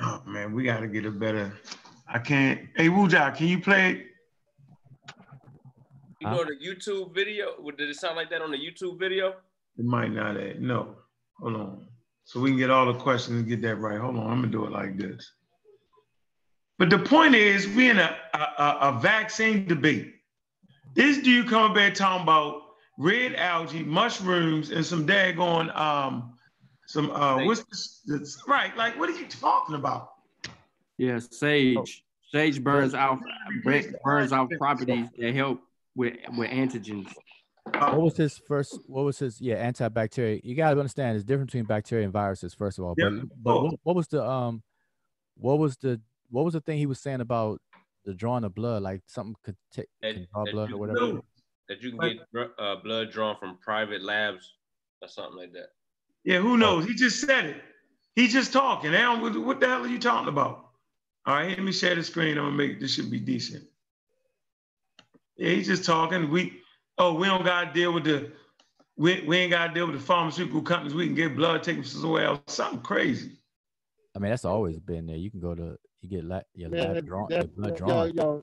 Oh 0.00 0.22
man, 0.26 0.54
we 0.54 0.64
got 0.64 0.80
to 0.80 0.88
get 0.88 1.04
a 1.04 1.10
better. 1.10 1.52
I 2.06 2.18
can't. 2.18 2.60
Hey, 2.74 2.88
Wuja, 2.88 3.36
can 3.36 3.48
you 3.48 3.60
play? 3.60 4.06
You 6.20 6.28
go 6.28 6.42
to 6.42 6.52
YouTube 6.52 7.14
video. 7.14 7.52
Did 7.76 7.90
it 7.90 7.96
sound 7.96 8.16
like 8.16 8.30
that 8.30 8.40
on 8.40 8.50
the 8.50 8.56
YouTube 8.56 8.98
video? 8.98 9.34
It 9.78 9.84
might 9.84 10.12
not. 10.12 10.36
Add. 10.36 10.60
No. 10.60 10.96
Hold 11.40 11.56
on. 11.56 11.86
So 12.24 12.40
we 12.40 12.50
can 12.50 12.58
get 12.58 12.70
all 12.70 12.92
the 12.92 12.98
questions 12.98 13.38
and 13.38 13.48
get 13.48 13.62
that 13.62 13.76
right. 13.76 13.98
Hold 13.98 14.16
on. 14.16 14.26
I'm 14.26 14.40
gonna 14.40 14.48
do 14.48 14.64
it 14.66 14.72
like 14.72 14.98
this. 14.98 15.32
But 16.78 16.90
the 16.90 16.98
point 16.98 17.34
is, 17.34 17.66
we're 17.68 17.90
in 17.90 17.98
a, 17.98 18.16
a, 18.34 18.78
a 18.82 18.98
vaccine 19.00 19.66
debate. 19.66 20.14
This 20.94 21.18
dude 21.18 21.48
coming 21.48 21.74
back 21.74 21.94
talking 21.94 22.22
about 22.22 22.62
red 22.98 23.34
algae, 23.34 23.82
mushrooms, 23.82 24.70
and 24.70 24.84
some 24.84 25.06
daggone 25.06 25.74
um, 25.76 26.34
some 26.88 27.10
uh, 27.10 27.44
what's 27.44 27.64
this, 27.64 28.00
this? 28.06 28.42
Right? 28.48 28.74
Like, 28.76 28.98
what 28.98 29.10
are 29.10 29.18
you 29.18 29.26
talking 29.26 29.74
about? 29.74 30.12
Yeah, 30.96 31.18
sage. 31.18 32.04
Sage 32.32 32.62
burns 32.62 32.94
out 32.94 33.20
burns 34.02 34.32
out 34.32 34.50
properties 34.58 35.06
that 35.18 35.34
help 35.34 35.60
with 35.94 36.14
with 36.36 36.50
antigens. 36.50 37.12
What 37.74 38.00
was 38.00 38.16
his 38.16 38.40
first? 38.46 38.78
What 38.86 39.04
was 39.04 39.18
his? 39.18 39.40
Yeah, 39.40 39.70
antibacterial. 39.70 40.40
You 40.44 40.54
gotta 40.54 40.78
understand, 40.78 41.14
there's 41.14 41.24
difference 41.24 41.52
between 41.52 41.64
bacteria 41.64 42.04
and 42.04 42.12
viruses. 42.12 42.54
First 42.54 42.78
of 42.78 42.84
all, 42.84 42.94
but 42.96 43.12
Yeah. 43.12 43.22
but 43.42 43.62
what, 43.62 43.74
what 43.82 43.96
was 43.96 44.08
the 44.08 44.24
um, 44.24 44.62
what 45.36 45.58
was 45.58 45.76
the 45.76 46.00
what 46.30 46.44
was 46.44 46.54
the 46.54 46.60
thing 46.60 46.78
he 46.78 46.86
was 46.86 47.00
saying 47.00 47.20
about 47.20 47.60
the 48.04 48.14
drawing 48.14 48.44
of 48.44 48.54
blood? 48.54 48.82
Like 48.82 49.02
something 49.06 49.34
could 49.42 49.56
take 49.72 49.88
That, 50.02 50.14
can 50.14 50.26
draw 50.32 50.44
blood 50.50 50.72
or 50.72 50.78
whatever. 50.78 51.20
that 51.68 51.82
you 51.82 51.96
can 51.96 52.18
get 52.32 52.50
uh, 52.58 52.76
blood 52.76 53.10
drawn 53.10 53.36
from 53.38 53.58
private 53.58 54.02
labs 54.02 54.54
or 55.02 55.08
something 55.08 55.36
like 55.36 55.52
that. 55.52 55.70
Yeah, 56.24 56.40
who 56.40 56.56
knows? 56.56 56.84
He 56.84 56.94
just 56.94 57.20
said 57.20 57.46
it. 57.46 57.62
He's 58.14 58.32
just 58.32 58.52
talking. 58.52 58.90
Now, 58.90 59.20
what, 59.22 59.36
what 59.36 59.60
the 59.60 59.66
hell 59.68 59.84
are 59.84 59.88
you 59.88 59.98
talking 59.98 60.28
about? 60.28 60.70
All 61.24 61.34
right, 61.34 61.50
let 61.50 61.62
me 61.62 61.72
share 61.72 61.94
the 61.94 62.02
screen. 62.02 62.36
I'm 62.38 62.44
gonna 62.44 62.56
make 62.56 62.80
this 62.80 62.94
should 62.94 63.10
be 63.10 63.20
decent. 63.20 63.64
Yeah, 65.36 65.50
he's 65.50 65.68
just 65.68 65.84
talking. 65.84 66.30
We 66.30 66.60
oh, 66.98 67.14
we 67.14 67.26
don't 67.26 67.44
gotta 67.44 67.72
deal 67.72 67.92
with 67.92 68.04
the 68.04 68.32
we, 68.96 69.22
we 69.26 69.36
ain't 69.38 69.50
gotta 69.52 69.72
deal 69.72 69.86
with 69.86 69.94
the 69.96 70.02
pharmaceutical 70.04 70.60
companies. 70.62 70.94
We 70.94 71.06
can 71.06 71.14
get 71.14 71.36
blood 71.36 71.62
taken 71.62 71.82
from 71.82 71.90
somewhere 72.00 72.24
else. 72.24 72.40
Something 72.48 72.80
crazy. 72.80 73.32
I 74.16 74.18
mean, 74.18 74.30
that's 74.30 74.44
always 74.44 74.78
been 74.80 75.06
there. 75.06 75.16
You 75.16 75.30
can 75.30 75.40
go 75.40 75.54
to 75.54 75.76
you 76.00 76.08
get 76.08 76.24
la- 76.24 76.40
your 76.54 76.70
Man, 76.70 76.94
lab 76.94 77.06
drawn, 77.06 77.26
that- 77.30 77.42
your 77.42 77.48
blood 77.48 77.78
yo, 77.78 77.86
drawn. 77.86 78.12
yo, 78.16 78.42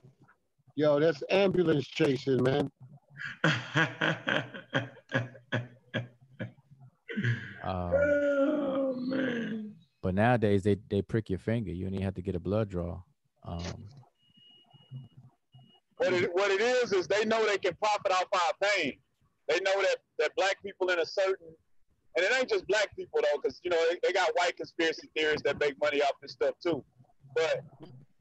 yo, 0.76 1.00
that's 1.00 1.22
ambulance 1.30 1.86
chasing, 1.86 2.42
man. 2.42 2.70
Um, 7.64 7.92
oh 7.94 8.94
man. 8.98 9.74
but 10.02 10.14
nowadays 10.14 10.62
they 10.62 10.76
they 10.88 11.02
prick 11.02 11.28
your 11.30 11.38
finger. 11.38 11.72
You 11.72 11.84
don't 11.84 11.94
even 11.94 12.04
have 12.04 12.14
to 12.14 12.22
get 12.22 12.36
a 12.36 12.40
blood 12.40 12.68
draw. 12.68 13.00
Um, 13.44 13.88
What 15.98 16.12
it, 16.12 16.30
what 16.34 16.50
it 16.50 16.60
is 16.60 16.92
is 16.92 17.08
they 17.08 17.24
know 17.24 17.46
they 17.46 17.58
can 17.58 17.74
profit 17.74 18.12
off 18.12 18.26
our 18.32 18.68
pain. 18.68 18.98
They 19.48 19.60
know 19.60 19.80
that 19.80 19.96
that 20.18 20.32
black 20.36 20.62
people 20.62 20.90
in 20.90 20.98
a 20.98 21.06
certain, 21.06 21.48
and 22.16 22.24
it 22.24 22.32
ain't 22.38 22.48
just 22.48 22.66
black 22.66 22.94
people 22.96 23.20
though, 23.22 23.40
because 23.40 23.60
you 23.64 23.70
know 23.70 23.82
they, 23.90 23.98
they 24.02 24.12
got 24.12 24.30
white 24.34 24.56
conspiracy 24.56 25.08
theories 25.16 25.40
that 25.44 25.58
make 25.58 25.80
money 25.80 26.02
off 26.02 26.12
this 26.20 26.32
stuff 26.32 26.54
too. 26.62 26.84
But 27.34 27.62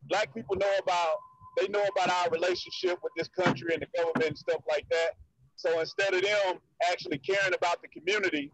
black 0.07 0.33
people 0.33 0.55
know 0.55 0.71
about 0.81 1.15
they 1.57 1.67
know 1.67 1.83
about 1.95 2.09
our 2.09 2.29
relationship 2.29 2.99
with 3.03 3.11
this 3.17 3.27
country 3.27 3.73
and 3.73 3.81
the 3.81 3.87
government 3.97 4.29
and 4.29 4.37
stuff 4.37 4.61
like 4.69 4.85
that. 4.91 5.11
So 5.55 5.79
instead 5.79 6.13
of 6.13 6.21
them 6.21 6.59
actually 6.89 7.17
caring 7.19 7.53
about 7.53 7.81
the 7.81 7.87
community 7.87 8.51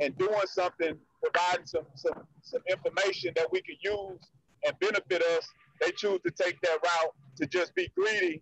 and 0.00 0.16
doing 0.16 0.46
something, 0.46 0.96
providing 1.22 1.66
some 1.66 1.84
some 1.96 2.24
some 2.42 2.62
information 2.70 3.32
that 3.36 3.52
we 3.52 3.60
could 3.60 3.78
use 3.82 4.20
and 4.64 4.78
benefit 4.78 5.22
us, 5.36 5.46
they 5.80 5.90
choose 5.90 6.20
to 6.24 6.30
take 6.30 6.58
that 6.62 6.78
route 6.82 7.14
to 7.36 7.46
just 7.46 7.74
be 7.74 7.90
greedy 7.96 8.40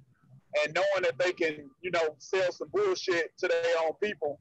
and 0.64 0.74
knowing 0.74 1.02
that 1.02 1.18
they 1.18 1.32
can, 1.32 1.70
you 1.82 1.90
know, 1.90 2.14
sell 2.18 2.50
some 2.52 2.68
bullshit 2.72 3.36
to 3.38 3.48
their 3.48 3.62
own 3.84 3.92
people. 4.02 4.40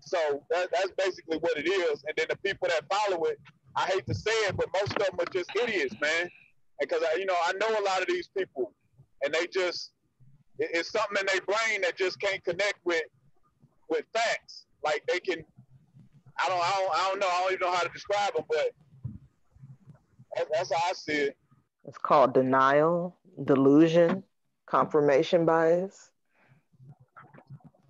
So 0.00 0.42
that, 0.50 0.68
that's 0.72 0.90
basically 0.96 1.38
what 1.38 1.56
it 1.58 1.68
is. 1.68 2.02
And 2.06 2.14
then 2.16 2.26
the 2.30 2.36
people 2.36 2.68
that 2.68 2.84
follow 2.90 3.24
it, 3.24 3.38
I 3.76 3.86
hate 3.86 4.06
to 4.06 4.14
say 4.14 4.30
it, 4.30 4.56
but 4.56 4.66
most 4.72 4.92
of 4.92 4.98
them 4.98 5.18
are 5.20 5.32
just 5.32 5.50
idiots, 5.60 5.94
man. 6.00 6.30
Because 6.80 7.02
I, 7.02 7.18
you 7.18 7.26
know, 7.26 7.36
I 7.44 7.52
know 7.54 7.68
a 7.68 7.84
lot 7.84 8.00
of 8.00 8.06
these 8.08 8.28
people, 8.36 8.72
and 9.22 9.34
they 9.34 9.46
just 9.48 9.92
it- 10.58 10.70
it's 10.72 10.90
something 10.90 11.18
in 11.20 11.26
their 11.26 11.40
brain 11.42 11.82
that 11.82 11.96
just 11.96 12.20
can't 12.20 12.42
connect 12.44 12.78
with 12.84 13.02
with 13.88 14.04
facts. 14.12 14.66
Like 14.84 15.02
they 15.08 15.18
can, 15.18 15.44
I 16.38 16.48
don't, 16.48 16.60
I 16.62 16.70
don't, 16.78 16.90
I 16.94 17.08
don't 17.08 17.18
know, 17.20 17.26
I 17.26 17.40
don't 17.42 17.52
even 17.54 17.66
know 17.68 17.74
how 17.74 17.82
to 17.82 17.88
describe 17.88 18.34
them, 18.34 18.44
but 18.48 18.70
that's, 20.36 20.50
that's 20.52 20.72
how 20.72 20.90
I 20.90 20.92
see 20.92 21.12
it. 21.12 21.36
It's 21.86 21.98
called 21.98 22.34
denial, 22.34 23.16
delusion, 23.44 24.22
confirmation 24.68 25.44
bias. 25.44 26.10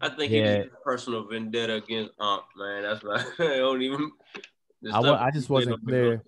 I 0.01 0.09
think 0.11 0.33
Yeah. 0.33 0.39
it 0.39 0.67
is 0.67 0.67
a 0.67 0.85
personal 0.85 1.27
vendetta 1.27 1.75
against 1.75 2.13
Ump, 2.21 2.45
man. 2.57 2.83
That's 2.83 3.03
why 3.03 3.25
I 3.39 3.57
don't 3.57 3.83
even. 3.83 4.13
the 4.83 4.93
I, 4.93 5.01
wa- 5.01 5.19
I 5.21 5.31
just 5.31 5.51
wasn't 5.51 5.77
don't 5.77 5.85
make 5.85 5.93
no 5.95 6.01
clear. 6.01 6.23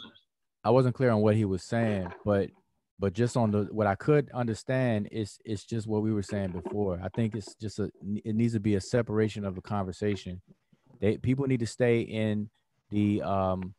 I 0.65 0.71
wasn't 0.71 0.95
clear 0.95 1.11
on 1.11 1.21
what 1.21 1.37
he 1.37 1.45
was 1.45 1.63
saying, 1.63 2.09
but 2.25 2.51
but 2.99 3.13
just 3.15 3.37
on 3.37 3.51
the 3.51 3.69
what 3.71 3.87
I 3.87 3.95
could 3.95 4.31
understand 4.33 5.09
is 5.11 5.39
it's 5.45 5.65
just 5.65 5.87
what 5.87 6.03
we 6.03 6.13
were 6.13 6.23
saying 6.23 6.51
before. 6.51 7.01
I 7.03 7.09
think 7.09 7.35
it's 7.35 7.55
just 7.55 7.79
a 7.79 7.91
it 8.25 8.35
needs 8.35 8.53
to 8.55 8.61
be 8.61 8.75
a 8.75 8.81
separation 8.81 9.45
of 9.45 9.55
the 9.55 9.63
conversation. 9.63 10.43
They 11.01 11.17
people 11.17 11.47
need 11.47 11.61
to 11.61 11.67
stay 11.67 12.01
in 12.01 12.51
the 12.91 13.23
um 13.23 13.75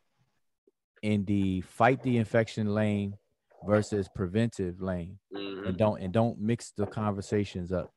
in 1.03 1.25
the 1.25 1.61
fight 1.61 2.01
the 2.01 2.17
infection 2.17 2.74
lane 2.74 3.17
versus 3.65 4.07
preventive 4.15 4.81
lane, 4.81 5.19
Mhm. 5.33 5.67
and 5.67 5.77
don't 5.77 6.01
and 6.01 6.14
don't 6.14 6.40
mix 6.40 6.72
the 6.72 6.88
conversations 6.88 7.72
up. 7.72 7.91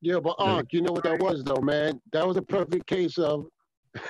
Yeah, 0.00 0.20
but 0.20 0.36
Unc, 0.38 0.72
you 0.72 0.82
know 0.82 0.92
what 0.92 1.04
that 1.04 1.18
was 1.20 1.42
though, 1.42 1.60
man? 1.62 2.00
That 2.12 2.26
was 2.26 2.36
a 2.36 2.42
perfect 2.42 2.86
case 2.86 3.18
of 3.18 3.46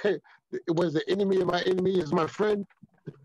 it 0.04 0.20
was 0.68 0.94
the 0.94 1.08
enemy 1.08 1.40
of 1.40 1.46
my 1.46 1.62
enemy 1.62 1.98
is 1.98 2.12
my 2.12 2.26
friend. 2.26 2.66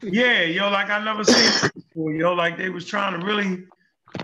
Yeah, 0.01 0.43
yo, 0.43 0.69
like 0.69 0.89
I 0.89 1.03
never 1.03 1.23
seen 1.23 1.51
before, 1.75 2.13
yo. 2.13 2.33
Like 2.33 2.57
they 2.57 2.69
was 2.69 2.85
trying 2.85 3.19
to 3.19 3.25
really 3.25 3.65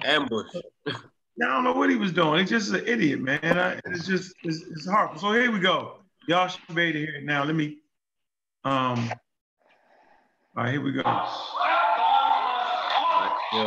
ambush. 0.04 0.48
I 0.88 1.46
don't 1.46 1.64
know 1.64 1.74
what 1.74 1.90
he 1.90 1.96
was 1.96 2.12
doing. 2.12 2.40
He's 2.40 2.50
just 2.50 2.72
an 2.74 2.88
idiot, 2.88 3.20
man. 3.22 3.40
I, 3.44 3.80
it's 3.86 4.08
just 4.08 4.34
it's, 4.44 4.62
it's 4.62 4.88
horrible. 4.88 5.20
So 5.20 5.34
here 5.34 5.52
we 5.52 5.60
go. 5.60 5.98
Y'all 6.28 6.48
should 6.48 6.62
be 6.76 6.82
able 6.84 6.94
to 6.94 7.00
hear 7.00 7.16
it 7.16 7.26
now. 7.26 7.44
Let 7.44 7.56
me 7.56 7.78
um 8.64 9.12
all 10.56 10.64
right, 10.64 10.72
here 10.72 10.82
we 10.82 10.92
go. 10.92 11.02
So 13.50 13.64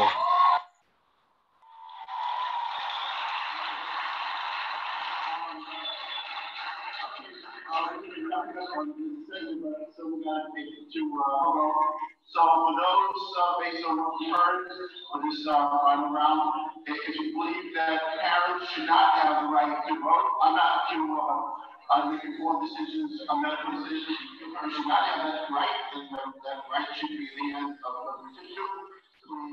for 12.44 12.72
those, 12.76 13.22
uh, 13.40 13.60
based 13.60 13.84
on 13.88 13.96
what 13.96 14.20
we 14.20 14.28
heard 14.30 14.68
on 15.14 15.28
this, 15.28 15.46
uh, 15.48 15.78
final 15.82 16.12
round, 16.12 16.52
if 16.86 17.16
you. 17.16 17.32
believe 17.32 17.74
that 17.74 18.00
parents 18.20 18.70
should 18.74 18.86
not 18.86 19.14
have 19.18 19.44
the 19.44 19.48
right 19.48 19.80
to 19.88 19.94
vote, 19.96 20.28
I'm 20.44 20.54
not 20.56 20.90
to, 20.92 20.98
uh, 21.16 21.96
uh, 21.96 22.10
make 22.12 22.24
informed 22.24 22.68
decisions, 22.68 23.22
uh, 23.28 23.34
medical 23.36 23.80
decisions, 23.80 24.18
parents 24.52 24.76
should 24.76 24.86
not 24.86 25.02
have 25.08 25.24
that 25.24 25.50
right, 25.50 25.76
then 25.94 26.04
that, 26.12 26.68
right 26.70 26.88
should 27.00 27.08
be 27.16 27.26
the 27.32 27.52
hands 27.56 27.78
of 27.80 27.92
the 28.20 28.44
issue, 28.44 28.99
And 29.30 29.46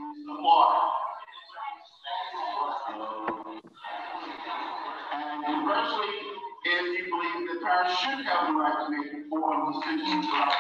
conversely, 5.45 6.14
if 6.65 6.85
you 6.97 7.03
believe 7.06 7.47
that 7.47 7.61
parents 7.61 7.93
should 7.99 8.25
have 8.25 8.47
the 8.47 8.53
right 8.53 8.73
to 8.73 8.89
make 8.89 9.14
informed 9.14 9.75
decisions 9.83 10.25
about 10.25 10.53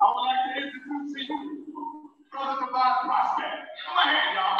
I 0.00 0.06
would 0.14 0.24
like 0.24 0.40
to 0.46 0.60
introduce 0.60 1.16
to 1.68 2.27
Brother 2.38 2.66
Divine 2.70 3.02
Prospect. 3.02 3.66
Come 3.82 3.98
on 3.98 4.06
here, 4.14 4.30
y'all. 4.38 4.58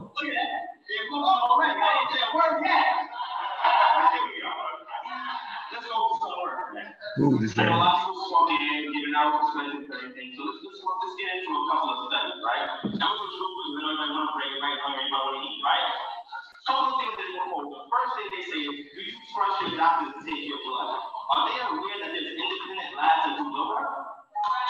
Look 0.00 0.24
at 0.24 0.32
that. 0.32 0.52
Yeah, 0.88 1.04
come 1.12 1.24
already. 1.28 1.76
I 1.76 1.92
ain't 1.92 2.08
said 2.08 2.24
a 2.24 2.32
word 2.32 2.56
yet. 2.64 2.88
Here 4.16 4.24
we 4.24 4.40
go. 4.40 4.52
Let's 5.76 5.84
go 5.84 5.96
with 6.08 6.20
some 6.24 6.36
work. 6.40 6.56
Ooh, 7.20 7.36
this 7.36 7.52
a 7.52 7.68
lot 7.68 8.00
of 8.00 8.16
people 8.16 8.32
walk 8.32 8.48
in, 8.56 8.96
giving 8.96 9.12
out 9.12 9.36
and 9.60 9.84
everything. 9.92 10.32
So 10.40 10.40
let's 10.48 10.64
just 10.64 10.80
let's 10.80 11.14
get 11.20 11.36
into 11.36 11.52
a 11.52 11.62
couple 11.68 11.90
of 11.92 11.98
studies, 12.08 12.40
right? 12.40 12.64
Do 19.36 19.42
you 19.42 19.44
trust 19.44 19.60
your 19.68 19.76
doctor 19.76 20.08
to 20.16 20.20
take 20.24 20.48
your 20.48 20.60
blood? 20.64 20.96
Are 20.96 21.42
they 21.44 21.60
aware 21.60 21.98
that 22.00 22.08
there's 22.08 22.24
independent 22.24 22.96
labs 22.96 23.20
that 23.28 23.36
do 23.36 23.44
blood 23.52 23.68
work? 23.68 23.88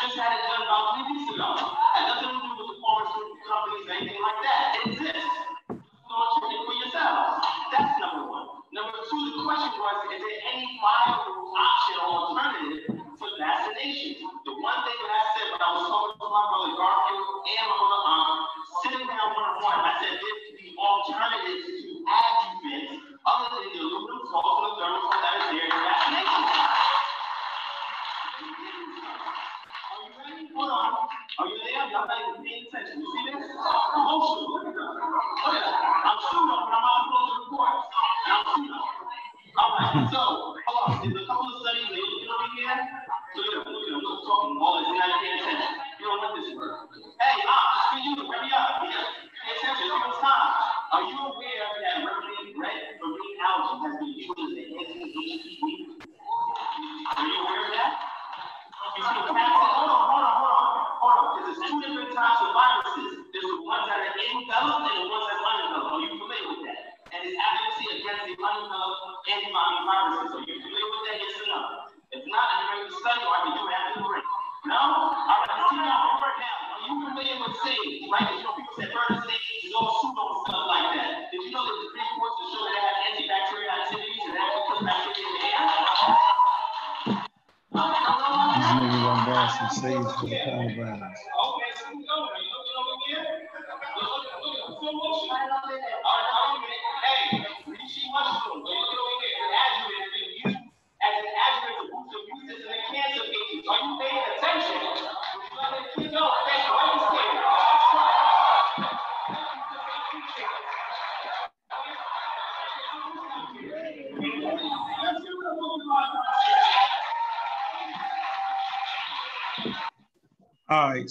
Just 0.03 0.19
had 0.19 0.35
it 0.35 0.43
done 0.43 0.67
about 0.67 0.99
three 0.99 1.07
weeks 1.07 1.31
ago. 1.31 1.55
Had 1.95 2.11
nothing 2.11 2.35
to 2.35 2.39
do 2.43 2.51
with 2.51 2.69
the 2.75 2.79
pharmaceutical 2.83 3.39
companies 3.47 3.87
or 3.87 3.95
anything 3.95 4.19
like 4.19 4.41
that. 4.43 4.63
It 4.75 4.83
exists. 4.91 5.35
Go 5.71 6.17
check 6.35 6.51
it 6.51 6.63
for 6.67 6.75
yourselves. 6.83 7.47
That's 7.71 7.95
number 8.03 8.27
one. 8.27 8.47
Number 8.75 8.99
two, 9.07 9.21
the 9.39 9.47
question 9.47 9.71
was, 9.79 9.97
is 10.11 10.19
there 10.19 10.41
any 10.51 10.67
viable 10.83 11.55
option 11.55 11.97
or 12.03 12.11
alternative 12.27 12.83
for 13.23 13.31
vaccination? 13.39 14.19
The 14.19 14.55
one 14.59 14.83
thing 14.83 14.99
that 14.99 15.26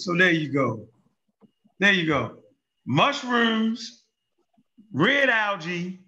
so 0.06 0.16
there 0.16 0.30
you 0.30 0.50
go. 0.50 0.88
There 1.80 1.92
you 1.92 2.06
go. 2.06 2.38
Mushrooms, 2.85 4.03
red 4.93 5.30
algae, 5.30 6.00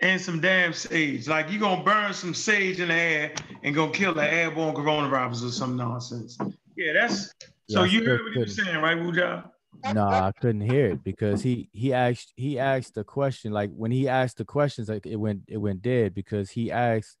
and 0.00 0.18
some 0.18 0.40
damn 0.40 0.72
sage. 0.72 1.28
Like 1.28 1.50
you're 1.50 1.60
gonna 1.60 1.84
burn 1.84 2.14
some 2.14 2.32
sage 2.32 2.80
in 2.80 2.88
the 2.88 2.94
air 2.94 3.32
and 3.62 3.74
gonna 3.74 3.92
kill 3.92 4.14
the 4.14 4.32
airborne 4.32 4.74
coronavirus 4.74 5.48
or 5.48 5.50
some 5.50 5.76
nonsense. 5.76 6.38
Yeah, 6.74 6.94
that's 6.94 7.34
so 7.68 7.82
Yeah, 7.82 7.84
you 7.84 8.06
heard 8.06 8.22
what 8.22 8.32
he 8.32 8.38
was 8.38 8.56
saying, 8.56 8.78
right, 8.78 8.96
Wuja? 8.96 9.50
No, 9.92 10.06
I 10.06 10.32
couldn't 10.40 10.62
hear 10.62 10.86
it 10.86 11.04
because 11.04 11.42
he 11.42 11.68
he 11.72 11.92
asked 11.92 12.32
he 12.34 12.58
asked 12.58 12.94
the 12.94 13.04
question 13.04 13.52
like 13.52 13.70
when 13.74 13.90
he 13.90 14.08
asked 14.08 14.38
the 14.38 14.46
questions 14.46 14.88
like 14.88 15.04
it 15.04 15.16
went 15.16 15.42
it 15.48 15.58
went 15.58 15.82
dead 15.82 16.14
because 16.14 16.48
he 16.48 16.72
asked 16.72 17.18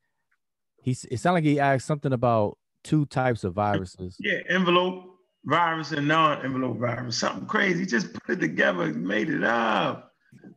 he 0.82 0.92
it 1.10 1.20
sounded 1.20 1.34
like 1.34 1.44
he 1.44 1.60
asked 1.60 1.86
something 1.86 2.14
about 2.14 2.56
two 2.82 3.04
types 3.04 3.44
of 3.44 3.52
viruses. 3.52 4.16
Yeah, 4.18 4.38
envelope 4.48 5.09
virus 5.44 5.92
and 5.92 6.06
non-envelope 6.06 6.78
virus. 6.78 7.18
Something 7.18 7.46
crazy. 7.46 7.86
Just 7.86 8.12
put 8.12 8.38
it 8.38 8.40
together, 8.40 8.86
made 8.86 9.30
it 9.30 9.44
up. 9.44 10.12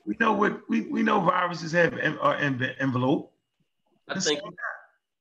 We 0.06 0.16
know 0.20 0.34
what 0.34 0.60
we, 0.70 0.82
we 0.82 1.03
know 1.03 1.20
viruses 1.22 1.72
have 1.72 1.98
en- 1.98 2.18
are 2.20 2.36
en- 2.36 2.76
envelope. 2.80 3.34
I 4.08 4.20
think 4.20 4.42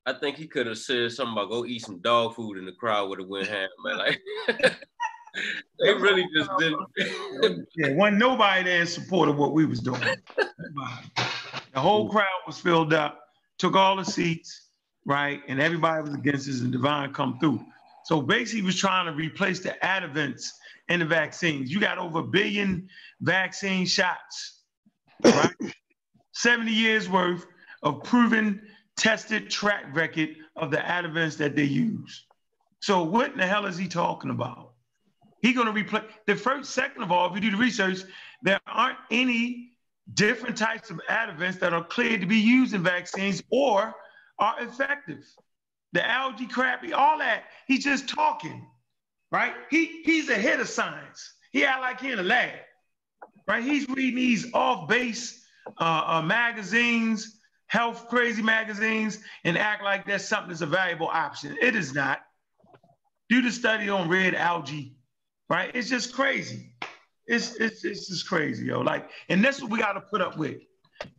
I 0.05 0.12
think 0.12 0.36
he 0.36 0.47
could 0.47 0.66
have 0.66 0.78
said 0.78 1.12
something 1.12 1.32
about 1.32 1.49
go 1.50 1.65
eat 1.65 1.82
some 1.82 2.00
dog 2.00 2.34
food 2.34 2.58
and 2.58 2.66
the 2.66 2.73
crowd 2.73 3.08
would 3.08 3.20
have 3.20 3.28
went 3.28 3.47
ham, 3.47 3.68
man. 3.84 3.99
Like 3.99 4.20
they 5.78 5.94
really 5.94 6.26
just 6.34 6.50
didn't. 6.58 7.66
Yeah, 7.76 7.92
wasn't 7.94 8.18
nobody 8.18 8.65
there 8.65 8.81
in 8.81 8.86
support 8.86 9.28
of 9.28 9.36
what 9.36 9.55
we 9.55 9.65
was 9.65 9.81
doing. 9.81 10.00
The 11.73 11.81
whole 11.81 12.10
crowd 12.10 12.26
was 12.47 12.58
filled 12.58 12.92
up, 12.92 13.20
took 13.58 13.76
all 13.76 13.97
the 13.97 14.05
seats, 14.05 14.68
right? 15.07 15.41
And 15.49 15.60
everybody 15.60 16.02
was 16.02 16.15
against 16.15 16.49
us, 16.49 16.60
and 16.60 16.73
Divine 16.73 17.12
come 17.15 17.39
through. 17.39 17.65
So 18.05 18.20
basically, 18.20 18.60
he 18.60 18.66
was 18.66 18.78
trying 18.78 19.06
to 19.06 19.12
replace 19.12 19.60
the 19.60 19.76
adjuvants 19.82 20.50
in 20.89 21.00
the 21.00 21.06
vaccines. 21.06 21.70
You 21.70 21.81
got 21.81 21.98
over 21.98 22.20
a 22.20 22.24
billion 22.24 22.89
vaccine 23.20 23.86
shots, 23.86 24.62
right? 25.24 25.55
70 26.34 26.72
years 26.72 27.08
worth 27.08 27.47
of 27.82 28.02
proven, 28.02 28.62
tested 28.97 29.50
track 29.50 29.84
record 29.94 30.31
of 30.56 30.70
the 30.70 30.78
adjuvants 30.78 31.36
that 31.39 31.55
they 31.55 31.64
use. 31.64 32.26
So 32.81 33.02
what 33.02 33.32
in 33.32 33.39
the 33.39 33.47
hell 33.47 33.66
is 33.66 33.76
he 33.76 33.86
talking 33.86 34.31
about? 34.31 34.72
He's 35.40 35.55
going 35.55 35.66
to 35.66 35.72
replace 35.72 36.05
the 36.26 36.36
first. 36.36 36.70
Second 36.70 37.02
of 37.02 37.12
all, 37.12 37.28
if 37.28 37.34
you 37.34 37.40
do 37.40 37.50
the 37.52 37.56
research, 37.56 38.02
there 38.42 38.60
aren't 38.66 38.98
any 39.10 39.72
different 40.14 40.56
types 40.56 40.90
of 40.90 41.00
adjuvants 41.08 41.58
that 41.60 41.72
are 41.72 41.84
cleared 41.84 42.20
to 42.20 42.26
be 42.26 42.39
used 42.39 42.74
in 42.74 42.82
vaccines 42.82 43.42
or 43.50 43.94
are 44.39 44.60
effective. 44.60 45.24
The 45.92 46.08
algae 46.08 46.46
crap, 46.46 46.84
all 46.94 47.18
that. 47.18 47.44
He's 47.66 47.84
just 47.84 48.08
talking, 48.08 48.66
right? 49.30 49.52
He 49.70 50.02
he's 50.04 50.28
ahead 50.30 50.60
of 50.60 50.68
science. 50.68 51.34
He 51.50 51.64
act 51.64 51.82
like 51.82 52.00
he 52.00 52.12
in 52.12 52.18
a 52.18 52.22
lab, 52.22 52.60
right? 53.46 53.62
He's 53.62 53.86
reading 53.88 54.16
these 54.16 54.52
off-base 54.54 55.44
uh, 55.78 56.02
uh, 56.06 56.22
magazines, 56.22 57.38
health 57.66 58.08
crazy 58.08 58.42
magazines, 58.42 59.18
and 59.44 59.58
act 59.58 59.84
like 59.84 60.06
that's 60.06 60.24
something 60.24 60.48
that's 60.48 60.62
a 60.62 60.66
valuable 60.66 61.08
option. 61.08 61.56
It 61.60 61.76
is 61.76 61.92
not. 61.92 62.20
Do 63.28 63.42
the 63.42 63.50
study 63.50 63.88
on 63.88 64.08
red 64.08 64.34
algae, 64.34 64.96
right? 65.48 65.70
It's 65.74 65.88
just 65.88 66.14
crazy. 66.14 66.72
It's 67.26 67.54
it's 67.56 67.84
it's 67.84 68.08
just 68.08 68.28
crazy, 68.28 68.66
yo. 68.66 68.80
Like, 68.80 69.10
and 69.28 69.44
that's 69.44 69.60
what 69.62 69.70
we 69.70 69.78
got 69.78 69.92
to 69.92 70.00
put 70.00 70.20
up 70.20 70.36
with. 70.36 70.56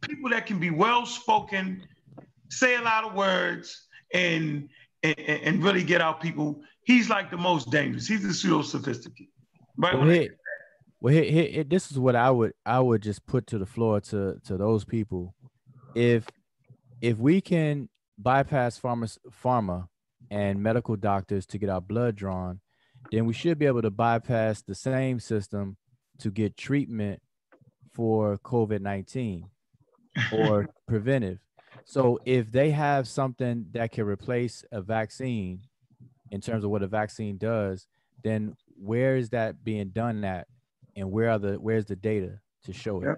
People 0.02 0.30
that 0.32 0.46
can 0.46 0.60
be 0.60 0.70
well 0.70 1.06
spoken, 1.06 1.84
say 2.50 2.76
a 2.76 2.82
lot 2.82 3.04
of 3.04 3.14
words, 3.14 3.88
and, 4.14 4.70
and 5.02 5.20
and 5.20 5.64
really 5.64 5.84
get 5.84 6.02
out 6.02 6.22
people. 6.22 6.62
He's 6.86 7.10
like 7.10 7.32
the 7.32 7.38
most 7.38 7.72
dangerous. 7.72 8.08
He's 8.08 8.24
the 8.24 8.34
pseudo 8.34 8.62
sophisticated. 8.62 9.32
Right? 9.78 9.98
Well, 9.98 10.10
here, 10.10 10.36
well 11.02 11.14
here, 11.14 11.24
here, 11.24 11.50
here- 11.50 11.64
this 11.64 11.92
is 11.92 11.98
what 12.00 12.16
I 12.16 12.30
would 12.32 12.54
I 12.66 12.80
would 12.80 13.02
just 13.02 13.26
put 13.26 13.48
to 13.48 13.58
the 13.58 13.66
floor 13.66 14.00
to 14.02 14.40
to 14.46 14.58
those 14.58 14.86
people. 14.86 15.34
If 15.96 16.26
if 17.02 17.18
we 17.18 17.42
can 17.42 17.90
bypass 18.18 18.80
pharma 18.80 19.18
pharma 19.44 19.88
and 20.30 20.62
medical 20.62 20.96
doctors 20.96 21.46
to 21.48 21.58
get 21.58 21.70
our 21.70 21.82
blood 21.82 22.16
drawn, 22.16 22.60
then 23.12 23.26
we 23.26 23.34
should 23.34 23.60
be 23.60 23.66
able 23.66 23.82
to 23.82 23.92
bypass 23.92 24.62
the 24.62 24.76
same 24.76 25.20
system 25.20 25.78
to 26.20 26.32
get 26.32 26.56
treatment 26.56 27.22
for 27.94 28.38
COVID 28.38 28.82
nineteen 28.82 29.46
or 30.32 30.70
preventive. 30.88 31.40
So 31.86 32.20
if 32.26 32.52
they 32.52 32.72
have 32.72 33.08
something 33.08 33.68
that 33.72 33.92
can 33.92 34.06
replace 34.06 34.64
a 34.72 34.82
vaccine 34.82 35.62
in 36.32 36.42
terms 36.42 36.64
of 36.64 36.70
what 36.70 36.84
a 36.84 36.88
vaccine 36.88 37.38
does, 37.38 37.88
then 38.24 38.56
where 38.76 39.16
is 39.18 39.30
that 39.30 39.64
being 39.64 39.90
done 39.90 40.24
at 40.24 40.48
and 40.96 41.12
where 41.12 41.30
are 41.30 41.40
the 41.40 41.56
where's 41.56 41.86
the 41.86 41.96
data 41.96 42.40
to 42.64 42.74
show 42.74 43.02
it? 43.02 43.18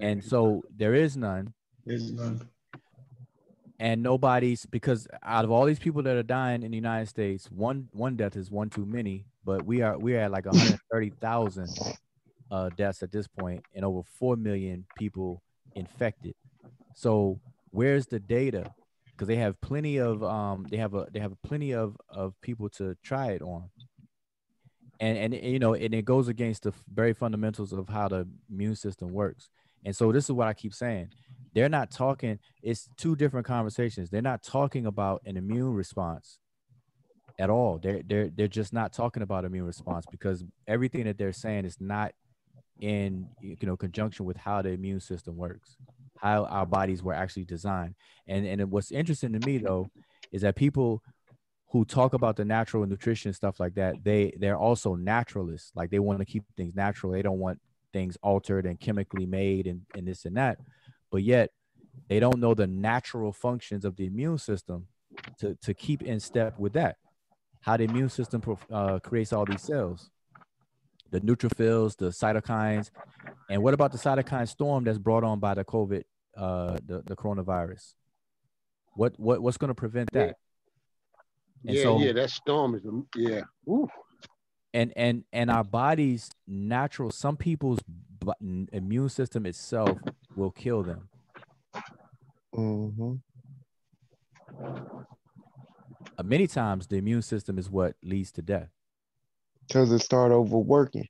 And 0.00 0.22
so 0.22 0.62
there 0.76 0.94
is 0.94 1.16
none. 1.16 1.54
There's 1.84 2.12
none. 2.12 2.48
And 3.80 4.02
nobody's 4.02 4.66
because 4.66 5.06
out 5.22 5.44
of 5.44 5.52
all 5.52 5.64
these 5.64 5.78
people 5.78 6.02
that 6.02 6.16
are 6.16 6.22
dying 6.24 6.64
in 6.64 6.72
the 6.72 6.76
United 6.76 7.08
States, 7.08 7.48
one 7.50 7.88
one 7.92 8.16
death 8.16 8.36
is 8.36 8.50
one 8.50 8.70
too 8.70 8.84
many, 8.84 9.24
but 9.44 9.64
we 9.64 9.82
are 9.82 9.96
we 9.96 10.16
are 10.16 10.20
at 10.20 10.32
like 10.32 10.46
130,000 10.46 11.68
uh, 12.50 12.70
deaths 12.76 13.02
at 13.02 13.12
this 13.12 13.28
point 13.28 13.62
and 13.74 13.84
over 13.84 14.02
4 14.18 14.36
million 14.36 14.84
people 14.96 15.42
infected. 15.74 16.34
So 16.94 17.40
where's 17.78 18.06
the 18.06 18.18
data? 18.18 18.74
Because 19.06 19.28
they 19.28 19.36
have 19.36 19.60
plenty 19.60 19.98
of 19.98 20.22
um 20.24 20.66
they 20.68 20.78
have 20.78 20.94
a 20.94 21.06
they 21.12 21.20
have 21.20 21.40
plenty 21.42 21.72
of 21.72 21.96
of 22.08 22.34
people 22.40 22.68
to 22.70 22.96
try 23.04 23.28
it 23.30 23.42
on. 23.42 23.70
And 24.98 25.16
and 25.16 25.34
you 25.34 25.60
know, 25.60 25.74
and 25.74 25.94
it 25.94 26.04
goes 26.04 26.26
against 26.26 26.64
the 26.64 26.72
very 26.92 27.12
fundamentals 27.12 27.72
of 27.72 27.88
how 27.88 28.08
the 28.08 28.26
immune 28.50 28.74
system 28.74 29.12
works. 29.12 29.48
And 29.84 29.94
so 29.94 30.10
this 30.10 30.24
is 30.24 30.32
what 30.32 30.48
I 30.48 30.54
keep 30.54 30.74
saying. 30.74 31.10
They're 31.54 31.68
not 31.68 31.92
talking, 31.92 32.40
it's 32.62 32.88
two 32.96 33.14
different 33.14 33.46
conversations. 33.46 34.10
They're 34.10 34.22
not 34.22 34.42
talking 34.42 34.86
about 34.86 35.22
an 35.24 35.36
immune 35.36 35.72
response 35.72 36.40
at 37.38 37.48
all. 37.48 37.78
They're 37.78 38.02
they're 38.04 38.28
they're 38.28 38.48
just 38.48 38.72
not 38.72 38.92
talking 38.92 39.22
about 39.22 39.44
immune 39.44 39.66
response 39.66 40.04
because 40.10 40.42
everything 40.66 41.04
that 41.04 41.16
they're 41.16 41.32
saying 41.32 41.64
is 41.64 41.76
not 41.80 42.12
in 42.80 43.28
you 43.40 43.56
know 43.62 43.76
conjunction 43.76 44.26
with 44.26 44.36
how 44.36 44.62
the 44.62 44.70
immune 44.70 45.00
system 45.00 45.36
works 45.36 45.76
how 46.20 46.44
our 46.44 46.66
bodies 46.66 47.02
were 47.02 47.14
actually 47.14 47.44
designed. 47.44 47.94
And 48.26 48.46
and 48.46 48.70
what's 48.70 48.90
interesting 48.90 49.32
to 49.32 49.46
me 49.46 49.58
though 49.58 49.88
is 50.32 50.42
that 50.42 50.56
people 50.56 51.02
who 51.70 51.84
talk 51.84 52.14
about 52.14 52.36
the 52.36 52.44
natural 52.44 52.86
nutrition 52.86 53.32
stuff 53.32 53.60
like 53.60 53.74
that 53.74 53.96
they 54.02 54.32
they're 54.38 54.58
also 54.58 54.94
naturalists. 54.94 55.72
Like 55.74 55.90
they 55.90 55.98
want 55.98 56.18
to 56.20 56.24
keep 56.24 56.44
things 56.56 56.74
natural. 56.74 57.12
They 57.12 57.22
don't 57.22 57.38
want 57.38 57.60
things 57.92 58.16
altered 58.22 58.66
and 58.66 58.78
chemically 58.78 59.26
made 59.26 59.66
and, 59.66 59.82
and 59.94 60.06
this 60.06 60.24
and 60.24 60.36
that. 60.36 60.58
But 61.10 61.22
yet 61.22 61.50
they 62.08 62.20
don't 62.20 62.38
know 62.40 62.54
the 62.54 62.66
natural 62.66 63.32
functions 63.32 63.84
of 63.84 63.96
the 63.96 64.06
immune 64.06 64.38
system 64.38 64.86
to, 65.40 65.56
to 65.62 65.74
keep 65.74 66.02
in 66.02 66.20
step 66.20 66.58
with 66.58 66.74
that. 66.74 66.96
How 67.60 67.76
the 67.76 67.84
immune 67.84 68.08
system 68.10 68.42
uh, 68.70 68.98
creates 69.00 69.32
all 69.32 69.44
these 69.44 69.62
cells 69.62 70.10
the 71.10 71.20
neutrophils, 71.20 71.96
the 71.96 72.06
cytokines, 72.08 72.90
and 73.50 73.62
what 73.62 73.74
about 73.74 73.92
the 73.92 73.98
cytokine 73.98 74.46
storm 74.48 74.84
that's 74.84 74.98
brought 74.98 75.24
on 75.24 75.38
by 75.40 75.54
the 75.54 75.64
COVID, 75.64 76.02
uh, 76.36 76.76
the, 76.84 77.02
the 77.06 77.16
coronavirus? 77.16 77.94
What 78.94 79.14
what 79.18 79.40
what's 79.42 79.56
going 79.56 79.68
to 79.68 79.74
prevent 79.74 80.10
that? 80.12 80.36
And 81.66 81.76
Yeah, 81.76 81.82
so- 81.82 81.98
yeah, 82.00 82.12
that 82.12 82.30
storm 82.30 82.74
is 82.74 82.82
yeah. 83.16 83.42
Ooh. 83.68 83.88
and 84.74 84.92
and 84.96 85.24
and 85.32 85.50
our 85.50 85.64
body's 85.64 86.30
natural 86.46 87.10
some 87.10 87.36
people's 87.36 87.78
bu- 87.86 88.66
immune 88.72 89.08
system 89.08 89.46
itself 89.46 89.98
will 90.36 90.50
kill 90.50 90.82
them 90.82 91.08
Mm-hmm. 92.54 93.14
uh, 96.18 96.22
many 96.22 96.46
times 96.46 96.86
the 96.88 96.96
immune 96.96 97.22
system 97.22 97.58
is 97.58 97.70
what 97.70 97.94
leads 98.02 98.32
to 98.32 98.42
death 98.42 98.70
Because 99.68 99.92
it 99.92 100.00
start 100.00 100.32
overworking. 100.32 101.06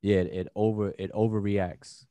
yeah 0.00 0.18
it, 0.18 0.32
it 0.32 0.48
over 0.54 0.94
it 0.98 1.12
overreacts. 1.12 2.06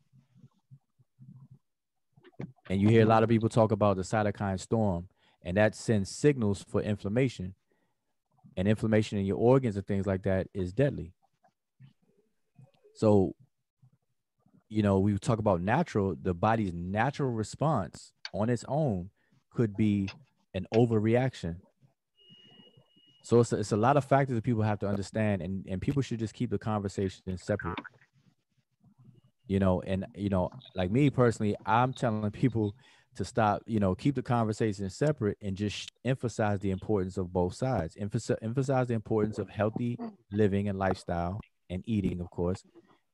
And 2.70 2.82
you 2.82 2.90
hear 2.90 3.04
a 3.04 3.08
lot 3.08 3.24
of 3.24 3.30
people 3.30 3.50
talk 3.50 3.72
about 3.72 3.98
the 3.98 4.04
cytokine 4.04 4.60
storm 4.60 5.08
and 5.44 5.58
that 5.58 5.76
sends 5.76 6.10
signals 6.10 6.64
for 6.64 6.82
inflammation. 6.82 7.56
And 8.56 8.68
inflammation 8.68 9.18
in 9.18 9.26
your 9.26 9.38
organs 9.38 9.76
and 9.78 9.86
things 9.88 10.06
like 10.06 10.24
that 10.24 10.48
is 10.54 10.74
deadly. 10.74 11.14
So 12.94 13.36
you 14.70 14.82
know 14.82 15.00
we 15.00 15.18
talk 15.18 15.40
about 15.40 15.62
natural 15.62 16.16
the 16.22 16.34
body's 16.34 16.74
natural 16.74 17.32
response 17.32 18.12
on 18.34 18.50
its 18.50 18.66
own 18.68 19.10
could 19.52 19.76
be 19.78 20.10
an 20.54 20.66
overreaction 20.74 21.58
so 23.24 23.40
it's 23.40 23.54
a, 23.54 23.58
it's 23.58 23.72
a 23.72 23.78
lot 23.78 23.98
of 23.98 24.06
factors 24.06 24.36
that 24.36 24.44
people 24.44 24.64
have 24.64 24.80
to 24.80 24.88
understand 24.88 25.42
and 25.42 25.66
and 25.68 25.82
people 25.82 26.02
should 26.02 26.20
just 26.20 26.34
keep 26.34 26.50
the 26.50 26.60
conversation 26.60 27.38
separate 27.38 27.80
you 29.48 29.60
know 29.60 29.82
and 29.82 30.06
you 30.16 30.30
know 30.30 30.50
like 30.76 30.92
me 30.92 31.10
personally 31.10 31.56
i'm 31.66 31.94
telling 31.94 32.32
people 32.32 32.76
to 33.16 33.26
stop, 33.26 33.62
you 33.66 33.80
know, 33.80 33.94
keep 33.96 34.16
the 34.16 34.24
conversation 34.24 34.90
separate 34.90 35.38
and 35.42 35.56
just 35.56 35.92
emphasize 36.04 36.60
the 36.60 36.72
importance 36.72 37.18
of 37.18 37.32
both 37.32 37.54
sides. 37.54 37.96
Emphasize, 38.00 38.38
emphasize 38.42 38.88
the 38.88 38.96
importance 38.96 39.38
of 39.38 39.50
healthy 39.50 40.00
living 40.32 40.68
and 40.68 40.80
lifestyle 40.80 41.46
and 41.70 41.84
eating, 41.86 42.20
of 42.22 42.30
course, 42.32 42.64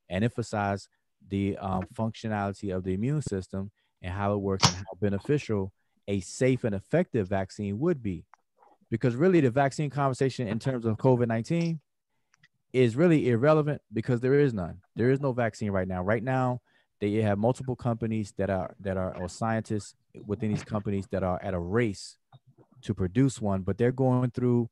and 0.09 0.23
emphasize 0.23 0.88
the 1.27 1.57
um, 1.57 1.88
functionality 1.93 2.73
of 2.73 2.83
the 2.83 2.93
immune 2.93 3.21
system 3.21 3.71
and 4.01 4.13
how 4.13 4.33
it 4.33 4.38
works 4.38 4.67
and 4.67 4.75
how 4.77 4.97
beneficial 4.99 5.73
a 6.07 6.21
safe 6.21 6.63
and 6.63 6.73
effective 6.75 7.27
vaccine 7.27 7.77
would 7.79 8.01
be. 8.01 8.25
Because 8.89 9.15
really, 9.15 9.41
the 9.41 9.51
vaccine 9.51 9.89
conversation 9.89 10.47
in 10.47 10.59
terms 10.59 10.85
of 10.85 10.97
COVID 10.97 11.27
19 11.27 11.79
is 12.73 12.95
really 12.95 13.29
irrelevant 13.29 13.81
because 13.93 14.19
there 14.19 14.39
is 14.39 14.53
none. 14.53 14.81
There 14.95 15.09
is 15.09 15.19
no 15.19 15.31
vaccine 15.31 15.71
right 15.71 15.87
now. 15.87 16.03
Right 16.03 16.23
now, 16.23 16.61
they 16.99 17.13
have 17.15 17.37
multiple 17.37 17.75
companies 17.75 18.33
that 18.37 18.49
are 18.49 18.75
that 18.79 18.97
are 18.97 19.15
or 19.17 19.29
scientists 19.29 19.95
within 20.25 20.49
these 20.49 20.63
companies 20.63 21.07
that 21.11 21.23
are 21.23 21.39
at 21.41 21.53
a 21.53 21.59
race 21.59 22.17
to 22.81 22.93
produce 22.93 23.41
one, 23.41 23.61
but 23.61 23.77
they're 23.77 23.91
going 23.91 24.31
through 24.31 24.69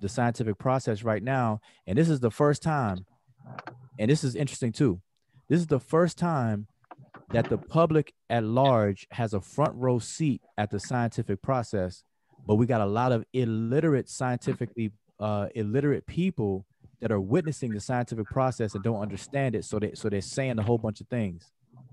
the 0.00 0.08
scientific 0.08 0.58
process 0.58 1.02
right 1.02 1.22
now. 1.22 1.60
And 1.86 1.98
this 1.98 2.08
is 2.08 2.20
the 2.20 2.30
first 2.30 2.62
time, 2.62 3.06
and 3.98 4.10
this 4.10 4.24
is 4.24 4.34
interesting 4.34 4.72
too. 4.72 5.00
This 5.48 5.60
is 5.60 5.66
the 5.66 5.80
first 5.80 6.18
time 6.18 6.66
that 7.30 7.48
the 7.48 7.58
public 7.58 8.14
at 8.30 8.44
large 8.44 9.06
has 9.10 9.34
a 9.34 9.40
front 9.40 9.74
row 9.74 9.98
seat 9.98 10.42
at 10.56 10.70
the 10.70 10.80
scientific 10.80 11.42
process, 11.42 12.02
but 12.46 12.56
we 12.56 12.66
got 12.66 12.80
a 12.80 12.86
lot 12.86 13.12
of 13.12 13.24
illiterate, 13.32 14.08
scientifically 14.08 14.92
uh, 15.20 15.48
illiterate 15.54 16.06
people 16.06 16.64
that 17.00 17.12
are 17.12 17.20
witnessing 17.20 17.72
the 17.72 17.80
scientific 17.80 18.26
process 18.26 18.74
and 18.74 18.82
don't 18.82 19.00
understand 19.00 19.54
it. 19.54 19.64
So 19.64 19.78
they 19.78 19.92
so 19.94 20.08
they're 20.08 20.20
saying 20.20 20.58
a 20.58 20.62
whole 20.62 20.78
bunch 20.78 21.00
of 21.00 21.08
things. 21.08 21.50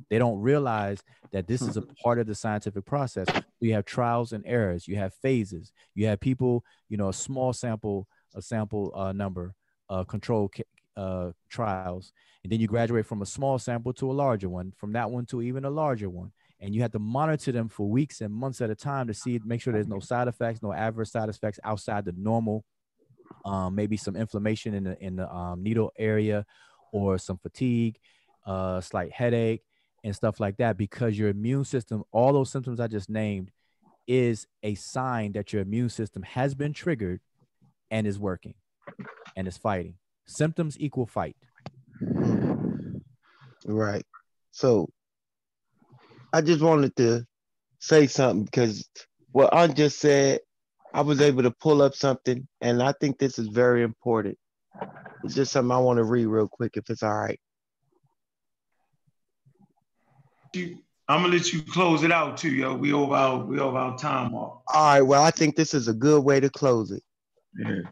They 0.09 0.19
don't 0.19 0.39
realize 0.39 1.03
that 1.31 1.47
this 1.47 1.61
is 1.61 1.77
a 1.77 1.81
part 1.81 2.19
of 2.19 2.27
the 2.27 2.35
scientific 2.35 2.85
process. 2.85 3.27
You 3.59 3.73
have 3.73 3.85
trials 3.85 4.33
and 4.33 4.43
errors. 4.45 4.87
You 4.87 4.97
have 4.97 5.13
phases. 5.15 5.71
You 5.95 6.07
have 6.07 6.19
people. 6.19 6.63
You 6.89 6.97
know, 6.97 7.09
a 7.09 7.13
small 7.13 7.53
sample, 7.53 8.07
a 8.35 8.41
sample 8.41 8.91
uh, 8.95 9.11
number, 9.13 9.55
uh, 9.89 10.03
control 10.03 10.51
uh, 10.95 11.31
trials, 11.49 12.13
and 12.43 12.51
then 12.51 12.59
you 12.59 12.67
graduate 12.67 13.05
from 13.05 13.21
a 13.21 13.25
small 13.25 13.57
sample 13.57 13.93
to 13.93 14.11
a 14.11 14.13
larger 14.13 14.47
one, 14.47 14.71
from 14.77 14.93
that 14.93 15.09
one 15.09 15.25
to 15.25 15.41
even 15.41 15.65
a 15.65 15.69
larger 15.69 16.09
one, 16.09 16.31
and 16.65 16.75
you 16.75 16.81
have 16.81 16.91
to 16.91 16.99
monitor 16.99 17.51
them 17.51 17.69
for 17.69 17.87
weeks 17.87 18.21
and 18.21 18.33
months 18.33 18.59
at 18.59 18.69
a 18.69 18.75
time 18.75 19.07
to 19.07 19.13
see, 19.13 19.39
make 19.45 19.61
sure 19.61 19.71
there's 19.71 19.87
no 19.87 19.99
side 19.99 20.27
effects, 20.27 20.63
no 20.63 20.73
adverse 20.73 21.11
side 21.11 21.29
effects 21.29 21.59
outside 21.63 22.03
the 22.03 22.13
normal 22.17 22.65
um, 23.43 23.75
maybe 23.75 23.97
some 23.97 24.15
inflammation 24.15 24.73
in 24.73 24.83
the 24.83 25.03
in 25.03 25.15
the 25.15 25.31
um, 25.33 25.63
needle 25.63 25.91
area, 25.97 26.45
or 26.91 27.17
some 27.17 27.37
fatigue, 27.37 27.97
uh, 28.45 28.81
slight 28.81 29.11
headache, 29.11 29.63
and 30.03 30.15
stuff 30.15 30.39
like 30.39 30.57
that. 30.57 30.77
Because 30.77 31.17
your 31.17 31.29
immune 31.29 31.65
system, 31.65 32.03
all 32.11 32.33
those 32.33 32.51
symptoms 32.51 32.79
I 32.79 32.87
just 32.87 33.09
named, 33.09 33.51
is 34.07 34.47
a 34.63 34.75
sign 34.75 35.33
that 35.33 35.53
your 35.53 35.61
immune 35.61 35.89
system 35.89 36.23
has 36.23 36.55
been 36.55 36.73
triggered 36.73 37.21
and 37.91 38.07
is 38.07 38.19
working 38.19 38.55
and 39.35 39.47
is 39.47 39.57
fighting. 39.57 39.95
Symptoms 40.25 40.77
equal 40.79 41.05
fight. 41.05 41.35
Right. 43.65 44.05
So 44.51 44.89
I 46.35 46.41
just 46.41 46.61
wanted 46.61 46.93
to 46.97 47.25
say 47.79 48.07
something 48.07 48.43
because 48.43 48.89
what 49.31 49.53
I 49.53 49.67
just 49.67 49.99
said 49.99 50.41
I 50.93 50.99
was 50.99 51.21
able 51.21 51.43
to 51.43 51.51
pull 51.51 51.81
up 51.81 51.95
something, 51.95 52.45
and 52.59 52.83
I 52.83 52.93
think 52.99 53.17
this 53.17 53.39
is 53.39 53.47
very 53.47 53.83
important. 53.83 54.37
It's 55.23 55.33
just 55.33 55.53
something 55.53 55.71
I 55.71 55.77
want 55.77 55.95
to 55.95 56.03
read 56.03 56.25
real 56.25 56.49
quick, 56.49 56.75
if 56.75 56.89
it's 56.89 57.03
all 57.03 57.15
right. 57.15 57.39
I'm 60.53 60.81
gonna 61.07 61.29
let 61.29 61.53
you 61.53 61.61
close 61.61 62.03
it 62.03 62.11
out 62.11 62.35
too, 62.35 62.49
yo. 62.49 62.75
We 62.75 62.91
over 62.91 63.15
our 63.15 63.37
we 63.45 63.57
over 63.61 63.77
our 63.77 63.97
time 63.97 64.35
All 64.35 64.61
right. 64.73 65.01
Well, 65.01 65.23
I 65.23 65.31
think 65.31 65.55
this 65.55 65.73
is 65.73 65.87
a 65.87 65.93
good 65.93 66.25
way 66.25 66.41
to 66.41 66.49
close 66.49 66.91
it. 66.91 67.03
Yeah. 67.57 67.89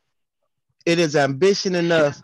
It 0.85 0.99
is 0.99 1.15
ambition 1.15 1.75
enough 1.75 2.22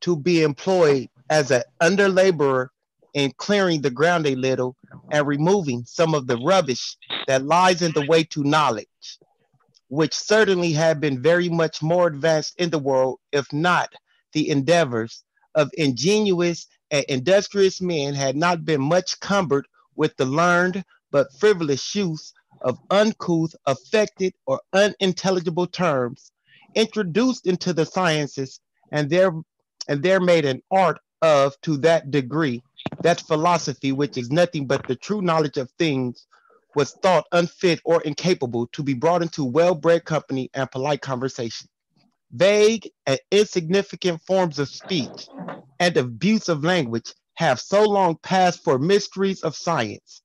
to 0.00 0.16
be 0.16 0.42
employed 0.42 1.08
as 1.30 1.52
an 1.52 1.62
under 1.80 2.08
laborer 2.08 2.72
in 3.14 3.32
clearing 3.38 3.82
the 3.82 3.90
ground 3.90 4.26
a 4.26 4.34
little 4.34 4.76
and 5.10 5.26
removing 5.26 5.84
some 5.86 6.14
of 6.14 6.26
the 6.26 6.36
rubbish 6.38 6.96
that 7.26 7.44
lies 7.44 7.82
in 7.82 7.92
the 7.92 8.06
way 8.06 8.24
to 8.24 8.44
knowledge 8.44 8.86
which 9.88 10.14
certainly 10.14 10.72
had 10.72 11.00
been 11.00 11.22
very 11.22 11.48
much 11.48 11.82
more 11.82 12.08
advanced 12.08 12.54
in 12.58 12.70
the 12.70 12.78
world, 12.78 13.18
if 13.32 13.52
not 13.52 13.90
the 14.32 14.50
endeavors 14.50 15.24
of 15.54 15.70
ingenious 15.78 16.66
and 16.90 17.04
industrious 17.08 17.80
men 17.80 18.14
had 18.14 18.36
not 18.36 18.64
been 18.64 18.80
much 18.82 19.18
cumbered 19.20 19.66
with 19.96 20.16
the 20.16 20.24
learned 20.26 20.84
but 21.10 21.28
frivolous 21.38 21.94
use 21.94 22.34
of 22.62 22.78
uncouth, 22.90 23.54
affected, 23.66 24.34
or 24.46 24.60
unintelligible 24.72 25.66
terms 25.66 26.32
introduced 26.74 27.46
into 27.46 27.72
the 27.72 27.86
sciences 27.86 28.60
and 28.92 29.08
there 29.10 29.32
and 29.88 30.02
there 30.02 30.20
made 30.20 30.44
an 30.44 30.62
art 30.70 30.98
of 31.22 31.54
to 31.62 31.78
that 31.78 32.10
degree 32.10 32.62
that 33.02 33.20
philosophy 33.20 33.92
which 33.92 34.16
is 34.16 34.30
nothing 34.30 34.66
but 34.66 34.86
the 34.86 34.96
true 34.96 35.22
knowledge 35.22 35.56
of 35.56 35.70
things 35.78 36.26
was 36.74 36.92
thought 37.02 37.26
unfit 37.32 37.80
or 37.84 38.00
incapable 38.02 38.66
to 38.68 38.82
be 38.82 38.94
brought 38.94 39.22
into 39.22 39.44
well-bred 39.44 40.04
company 40.04 40.50
and 40.54 40.70
polite 40.70 41.00
conversation. 41.00 41.68
Vague 42.32 42.88
and 43.06 43.18
insignificant 43.30 44.20
forms 44.22 44.58
of 44.58 44.68
speech 44.68 45.28
and 45.80 45.96
abusive 45.96 46.62
language 46.62 47.14
have 47.34 47.60
so 47.60 47.84
long 47.84 48.16
passed 48.22 48.62
for 48.64 48.78
mysteries 48.78 49.42
of 49.42 49.56
science, 49.56 50.22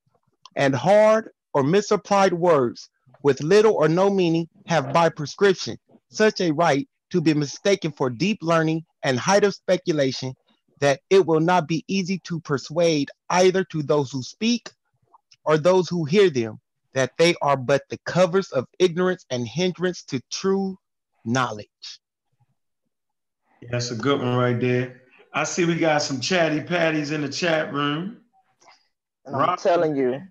and 0.55 0.75
hard 0.75 1.29
or 1.53 1.63
misapplied 1.63 2.33
words 2.33 2.89
with 3.23 3.41
little 3.41 3.73
or 3.73 3.87
no 3.87 4.09
meaning 4.09 4.47
have 4.67 4.91
by 4.91 5.09
prescription 5.09 5.77
such 6.09 6.41
a 6.41 6.51
right 6.51 6.87
to 7.11 7.21
be 7.21 7.33
mistaken 7.33 7.91
for 7.91 8.09
deep 8.09 8.39
learning 8.41 8.83
and 9.03 9.19
height 9.19 9.43
of 9.43 9.53
speculation 9.53 10.33
that 10.83 10.99
it 11.09 11.25
will 11.25 11.39
not 11.39 11.65
be 11.65 11.85
easy 11.87 12.19
to 12.19 12.41
persuade 12.41 13.09
either 13.29 13.63
to 13.63 13.81
those 13.81 14.11
who 14.11 14.21
speak 14.21 14.69
or 15.45 15.57
those 15.57 15.87
who 15.87 16.03
hear 16.03 16.29
them 16.29 16.59
that 16.93 17.13
they 17.17 17.35
are 17.41 17.55
but 17.55 17.83
the 17.89 17.97
covers 17.99 18.51
of 18.51 18.67
ignorance 18.79 19.25
and 19.29 19.47
hindrance 19.47 20.03
to 20.03 20.21
true 20.29 20.77
knowledge. 21.23 22.01
That's 23.71 23.91
a 23.91 23.95
good 23.95 24.19
one 24.19 24.35
right 24.35 24.59
there. 24.59 25.03
I 25.33 25.45
see 25.45 25.63
we 25.63 25.75
got 25.75 26.01
some 26.01 26.19
chatty 26.19 26.59
patties 26.59 27.11
in 27.11 27.21
the 27.21 27.29
chat 27.29 27.73
room. 27.73 28.17
And 29.25 29.37
I'm 29.37 29.41
Roster, 29.41 29.69
telling 29.69 29.95
you. 29.95 30.21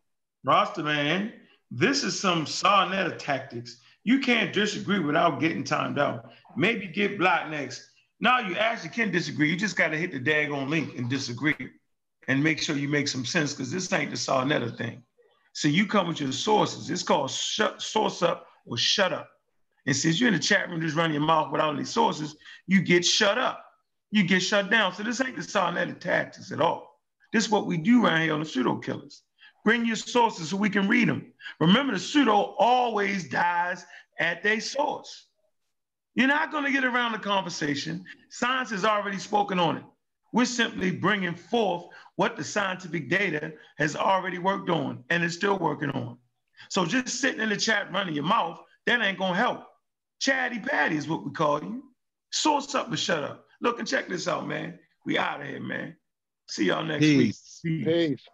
Roster 0.45 0.83
man, 0.83 1.33
this 1.71 2.05
is 2.05 2.21
some 2.21 2.45
Sa 2.45 2.87
Neter 2.91 3.17
tactics. 3.17 3.79
You 4.05 4.19
can't 4.19 4.53
disagree 4.53 4.99
without 4.99 5.41
getting 5.41 5.65
timed 5.65 5.99
out. 5.99 6.31
Maybe 6.59 6.89
get 6.89 7.19
blocked 7.19 7.49
next. 7.49 7.89
Now 8.23 8.39
you 8.39 8.57
actually 8.57 8.91
can 8.91 9.11
disagree. 9.11 9.51
You 9.51 9.57
just 9.57 9.75
got 9.75 9.89
to 9.89 9.99
hit 9.99 10.13
the 10.13 10.21
daggone 10.21 10.69
link 10.69 10.97
and 10.97 11.11
disagree 11.11 11.57
and 12.29 12.43
make 12.43 12.63
sure 12.63 12.77
you 12.77 12.89
make 12.89 13.09
some 13.09 13.27
sense 13.27 13.53
because 13.53 13.73
this 13.73 13.93
ain't 13.93 14.13
the 14.13 14.17
Sa 14.17 14.45
Neter 14.45 14.71
thing. 14.71 15.03
So 15.55 15.67
you 15.67 15.87
come 15.87 16.07
with 16.07 16.21
your 16.21 16.31
sources. 16.31 16.89
It's 16.89 17.03
called 17.03 17.33
source 17.33 18.23
up 18.23 18.47
or 18.65 18.79
shut 18.79 19.13
up. 19.13 19.29
And 19.87 19.97
since 19.97 20.21
you're 20.21 20.29
in 20.29 20.35
the 20.35 20.41
chat 20.41 20.71
room 20.71 20.81
just 20.81 20.95
running 20.95 21.15
your 21.15 21.25
mouth 21.25 21.51
without 21.51 21.75
any 21.75 21.85
sources, 21.85 22.37
you 22.69 22.81
get 22.81 23.05
shut 23.05 23.39
up. 23.39 23.65
You 24.13 24.23
get 24.23 24.41
shut 24.41 24.71
down. 24.71 24.95
So 24.95 25.03
this 25.03 25.21
ain't 25.21 25.35
the 25.35 25.43
Sa 25.43 25.73
Neter 25.73 25.95
tactics 25.95 26.53
at 26.53 26.61
all. 26.61 27.01
This 27.33 27.47
is 27.47 27.51
what 27.51 27.67
we 27.67 27.77
do 27.77 28.07
around 28.07 28.21
here 28.21 28.35
on 28.35 28.41
the 28.41 28.47
pseudokillas. 28.47 29.23
Bring 29.65 29.85
your 29.85 29.97
sources 29.97 30.51
so 30.51 30.57
we 30.57 30.71
can 30.71 30.87
read 30.87 31.09
them. 31.09 31.33
Remember, 31.59 31.93
the 31.93 31.99
pseudo 31.99 32.55
always 32.59 33.29
dies 33.29 33.85
at 34.21 34.45
their 34.45 34.61
source. 34.61 35.27
You're 36.15 36.29
not 36.29 36.53
going 36.53 36.65
to 36.65 36.73
get 36.73 36.85
around 36.85 37.13
the 37.13 37.19
conversation. 37.19 38.05
Science 38.29 38.71
has 38.71 38.85
already 38.85 39.19
spoken 39.19 39.59
on 39.59 39.79
it. 39.79 39.85
We're 40.33 40.45
simply 40.45 40.91
bringing 40.91 41.35
forth 41.35 41.87
what 42.17 42.37
the 42.37 42.45
scientific 42.45 43.09
data 43.09 43.53
has 43.79 43.97
already 43.97 44.39
worked 44.39 44.71
on 44.71 45.05
and 45.11 45.23
is 45.23 45.35
still 45.35 45.59
working 45.59 45.91
on. 45.91 46.19
So 46.71 46.85
just 46.85 47.21
sitting 47.21 47.41
in 47.41 47.49
the 47.49 47.57
chat 47.57 47.93
running 47.93 48.15
your 48.15 48.25
mouth, 48.25 48.59
that 48.87 49.03
ain't 49.03 49.19
gonna 49.19 49.37
help. 49.37 49.65
Chatty 50.21 50.61
Patty 50.61 50.97
is 50.97 51.09
what 51.09 51.25
we 51.25 51.33
call 51.33 51.63
you. 51.63 51.83
Source 52.31 52.75
up 52.75 52.89
and 52.89 52.99
shut 52.99 53.25
up. 53.25 53.47
Look 53.61 53.79
and 53.79 53.89
check 53.89 54.09
this 54.09 54.29
out, 54.29 54.47
man. 54.47 54.79
We 55.05 55.19
out 55.19 55.41
of 55.41 55.49
here, 55.49 55.61
man. 55.61 55.97
See 56.49 56.67
y'all 56.67 56.85
next 56.85 57.01
Peace. 57.01 57.61
week. 57.65 57.85
Peace. 57.85 58.29